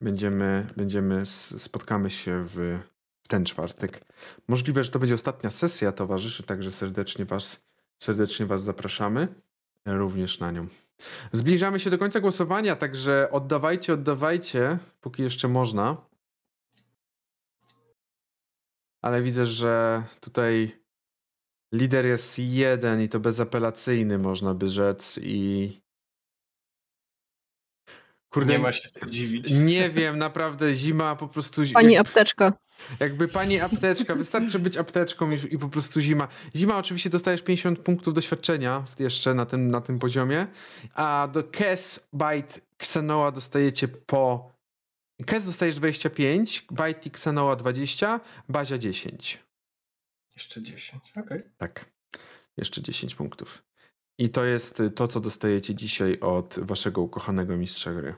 Będziemy, 0.00 0.66
będziemy, 0.76 1.26
spotkamy 1.26 2.10
się 2.10 2.44
w, 2.44 2.78
w 3.24 3.28
ten 3.28 3.44
czwartek. 3.44 4.00
Możliwe, 4.48 4.84
że 4.84 4.90
to 4.90 4.98
będzie 4.98 5.14
ostatnia 5.14 5.50
sesja 5.50 5.92
towarzyszy, 5.92 6.42
także 6.42 6.72
serdecznie 6.72 7.24
was, 7.24 7.67
serdecznie 7.98 8.46
was 8.46 8.62
zapraszamy 8.62 9.28
również 9.86 10.40
na 10.40 10.50
nią. 10.50 10.66
Zbliżamy 11.32 11.80
się 11.80 11.90
do 11.90 11.98
końca 11.98 12.20
głosowania, 12.20 12.76
także 12.76 13.28
oddawajcie, 13.32 13.92
oddawajcie, 13.92 14.78
póki 15.00 15.22
jeszcze 15.22 15.48
można. 15.48 15.96
Ale 19.02 19.22
widzę, 19.22 19.46
że 19.46 20.02
tutaj 20.20 20.78
lider 21.72 22.06
jest 22.06 22.38
jeden 22.38 23.02
i 23.02 23.08
to 23.08 23.20
bezapelacyjny, 23.20 24.18
można 24.18 24.54
by 24.54 24.68
rzec. 24.68 25.18
I. 25.22 25.80
Kurde, 28.28 28.52
Nie 28.52 28.58
ma 28.58 28.72
się 28.72 28.88
co 28.88 29.06
dziwić. 29.06 29.50
nie 29.50 29.90
wiem, 29.90 30.18
naprawdę 30.18 30.74
zima 30.74 31.16
po 31.16 31.28
prostu. 31.28 31.62
Pani 31.72 31.96
apteczka. 31.96 32.52
Jakby 33.00 33.28
pani 33.28 33.60
apteczka, 33.60 34.14
wystarczy 34.14 34.58
być 34.58 34.76
apteczką 34.76 35.30
i, 35.30 35.54
i 35.54 35.58
po 35.58 35.68
prostu 35.68 36.00
zima. 36.00 36.28
Zima 36.56 36.78
oczywiście 36.78 37.10
dostajesz 37.10 37.42
50 37.42 37.78
punktów 37.78 38.14
doświadczenia 38.14 38.84
jeszcze 38.98 39.34
na 39.34 39.46
tym, 39.46 39.70
na 39.70 39.80
tym 39.80 39.98
poziomie, 39.98 40.46
a 40.94 41.28
do 41.32 41.44
Kes, 41.44 42.08
Bite, 42.14 42.60
Xenoa 42.78 43.30
dostajecie 43.30 43.88
po... 43.88 44.52
Kes 45.26 45.44
dostajesz 45.44 45.74
25, 45.74 46.66
Bite 46.70 47.00
i 47.04 47.08
Xenoa 47.08 47.56
20, 47.56 48.20
Bazia 48.48 48.78
10. 48.78 49.44
Jeszcze 50.34 50.62
10, 50.62 51.12
okej. 51.16 51.42
Tak, 51.56 51.84
jeszcze 52.56 52.82
10 52.82 53.14
punktów. 53.14 53.62
I 54.18 54.30
to 54.30 54.44
jest 54.44 54.82
to, 54.94 55.08
co 55.08 55.20
dostajecie 55.20 55.74
dzisiaj 55.74 56.20
od 56.20 56.58
waszego 56.58 57.02
ukochanego 57.02 57.56
mistrza 57.56 57.92
gry. 57.92 58.14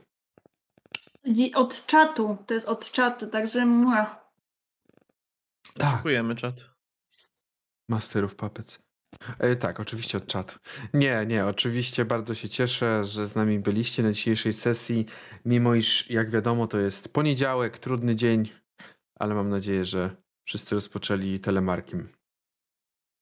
Od 1.53 1.85
czatu, 1.85 2.37
to 2.45 2.53
jest 2.53 2.67
od 2.67 2.91
czatu, 2.91 3.27
także 3.27 3.65
mua. 3.65 4.20
Tak, 5.77 5.93
Dziękujemy, 5.93 6.35
czat. 6.35 6.55
Master 7.89 8.23
of 8.23 8.35
Puppets. 8.35 8.79
E, 9.39 9.55
tak, 9.55 9.79
oczywiście 9.79 10.17
od 10.17 10.27
czatu. 10.27 10.59
Nie, 10.93 11.25
nie, 11.27 11.45
oczywiście 11.45 12.05
bardzo 12.05 12.35
się 12.35 12.49
cieszę, 12.49 13.05
że 13.05 13.27
z 13.27 13.35
nami 13.35 13.59
byliście 13.59 14.03
na 14.03 14.11
dzisiejszej 14.11 14.53
sesji, 14.53 15.05
mimo 15.45 15.75
iż, 15.75 16.09
jak 16.09 16.29
wiadomo, 16.29 16.67
to 16.67 16.79
jest 16.79 17.13
poniedziałek, 17.13 17.79
trudny 17.79 18.15
dzień, 18.15 18.49
ale 19.19 19.35
mam 19.35 19.49
nadzieję, 19.49 19.85
że 19.85 20.15
wszyscy 20.47 20.75
rozpoczęli 20.75 21.39
telemarkiem. 21.39 22.09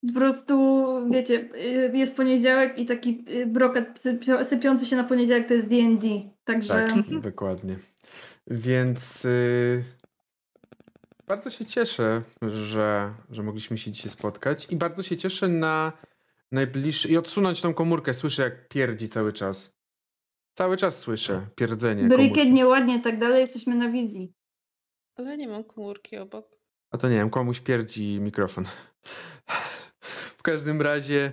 Po 0.07 0.13
prostu, 0.13 0.85
wiecie, 1.11 1.49
y, 1.55 1.97
jest 1.97 2.15
poniedziałek 2.15 2.77
i 2.79 2.85
taki 2.85 3.25
y, 3.29 3.45
brokat 3.45 4.01
sypiący 4.43 4.85
się 4.85 4.95
na 4.95 5.03
poniedziałek 5.03 5.47
to 5.47 5.53
jest 5.53 5.67
D&D. 5.67 6.07
Także 6.43 6.85
Tak, 6.87 7.19
dokładnie. 7.21 7.77
Więc 8.47 9.25
y, 9.25 9.83
bardzo 11.29 11.49
się 11.49 11.65
cieszę, 11.65 12.21
że, 12.41 13.13
że 13.29 13.43
mogliśmy 13.43 13.77
się 13.77 13.91
dzisiaj 13.91 14.11
spotkać 14.11 14.67
i 14.69 14.75
bardzo 14.75 15.03
się 15.03 15.17
cieszę 15.17 15.47
na 15.47 15.93
najbliższy... 16.51 17.09
I 17.09 17.17
odsunąć 17.17 17.61
tą 17.61 17.73
komórkę. 17.73 18.13
Słyszę, 18.13 18.43
jak 18.43 18.67
pierdzi 18.67 19.09
cały 19.09 19.33
czas. 19.33 19.79
Cały 20.53 20.77
czas 20.77 20.99
słyszę 20.99 21.47
pierdzenie 21.55 22.03
Brykiet 22.03 22.49
nieładnie 22.49 22.97
i 22.97 23.01
tak 23.01 23.19
dalej, 23.19 23.41
jesteśmy 23.41 23.75
na 23.75 23.89
wizji. 23.89 24.33
Ale 25.15 25.37
nie 25.37 25.47
mam 25.47 25.63
komórki 25.63 26.17
obok. 26.17 26.59
A 26.91 26.97
to 26.97 27.09
nie 27.09 27.15
wiem, 27.15 27.29
komuś 27.29 27.59
pierdzi 27.59 28.19
mikrofon. 28.19 28.65
W 30.39 30.41
każdym 30.41 30.81
razie 30.81 31.31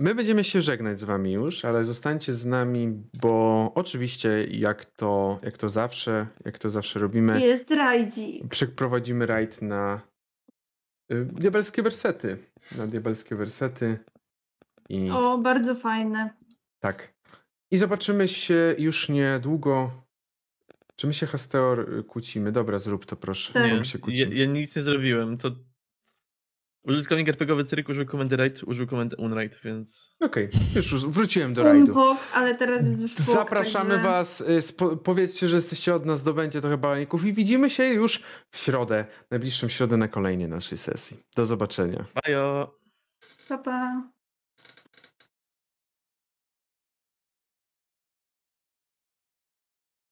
my 0.00 0.14
będziemy 0.14 0.44
się 0.44 0.62
żegnać 0.62 1.00
z 1.00 1.04
wami 1.04 1.32
już, 1.32 1.64
ale 1.64 1.84
zostańcie 1.84 2.32
z 2.32 2.46
nami, 2.46 3.02
bo 3.22 3.72
oczywiście 3.74 4.44
jak 4.44 4.84
to, 4.84 5.38
jak 5.42 5.58
to 5.58 5.68
zawsze, 5.68 6.26
jak 6.44 6.58
to 6.58 6.70
zawsze 6.70 7.00
robimy, 7.00 7.40
Jest 7.40 7.70
rajdzik. 7.70 8.48
przeprowadzimy 8.48 9.26
rajd 9.26 9.62
na 9.62 10.00
y, 11.12 11.24
diabelskie 11.24 11.82
wersety. 11.82 12.38
Na 12.78 12.86
diabelskie 12.86 13.36
wersety. 13.36 13.98
I 14.88 15.10
O, 15.10 15.38
bardzo 15.38 15.74
fajne. 15.74 16.30
tak. 16.78 17.14
I 17.72 17.78
zobaczymy 17.78 18.28
się 18.28 18.74
już 18.78 19.08
niedługo. 19.08 19.90
Czy 20.96 21.06
my 21.06 21.12
się 21.14 21.26
Hasteor 21.26 22.06
kłócimy? 22.06 22.52
Dobra, 22.52 22.78
zrób 22.78 23.06
to 23.06 23.16
proszę. 23.16 23.52
Tak. 23.52 23.72
Nie, 23.72 23.84
się 23.84 23.98
ja, 24.08 24.26
ja 24.32 24.46
nic 24.46 24.76
nie 24.76 24.82
zrobiłem. 24.82 25.36
To 25.36 25.50
użytkownik 26.84 27.28
RPGowy 27.28 27.64
Cyryk 27.64 27.88
użył 27.88 28.06
komendy 28.06 28.36
right, 28.36 28.62
użył 28.62 28.86
komendy 28.86 29.16
unright, 29.16 29.60
więc... 29.64 30.16
Okej, 30.20 30.48
już, 30.76 30.92
już 30.92 31.06
wróciłem 31.06 31.54
do 31.54 31.62
rajdu. 31.62 31.86
Umpok, 31.86 32.18
ale 32.34 32.54
teraz 32.54 32.86
jest 32.86 33.00
już 33.00 33.14
pok, 33.14 33.26
Zapraszamy 33.26 33.90
także... 33.90 34.08
was. 34.08 34.40
y, 34.40 34.62
Spo, 34.62 34.96
powiedzcie, 34.96 35.48
że 35.48 35.56
jesteście 35.56 35.94
od 35.94 36.06
nas, 36.06 36.18
zdobędzie 36.18 36.60
trochę 36.60 36.78
baloników 36.78 37.24
i 37.24 37.32
widzimy 37.32 37.70
się 37.70 37.84
już 37.84 38.22
w 38.50 38.56
środę, 38.58 39.04
najbliższą 39.30 39.68
środę 39.68 39.96
na 39.96 40.08
kolejnej 40.08 40.48
naszej 40.48 40.78
sesji. 40.78 41.16
Do 41.36 41.44
zobaczenia. 41.46 42.04
Bajo! 42.24 42.74
Pa, 43.48 43.58
pa. 43.58 44.10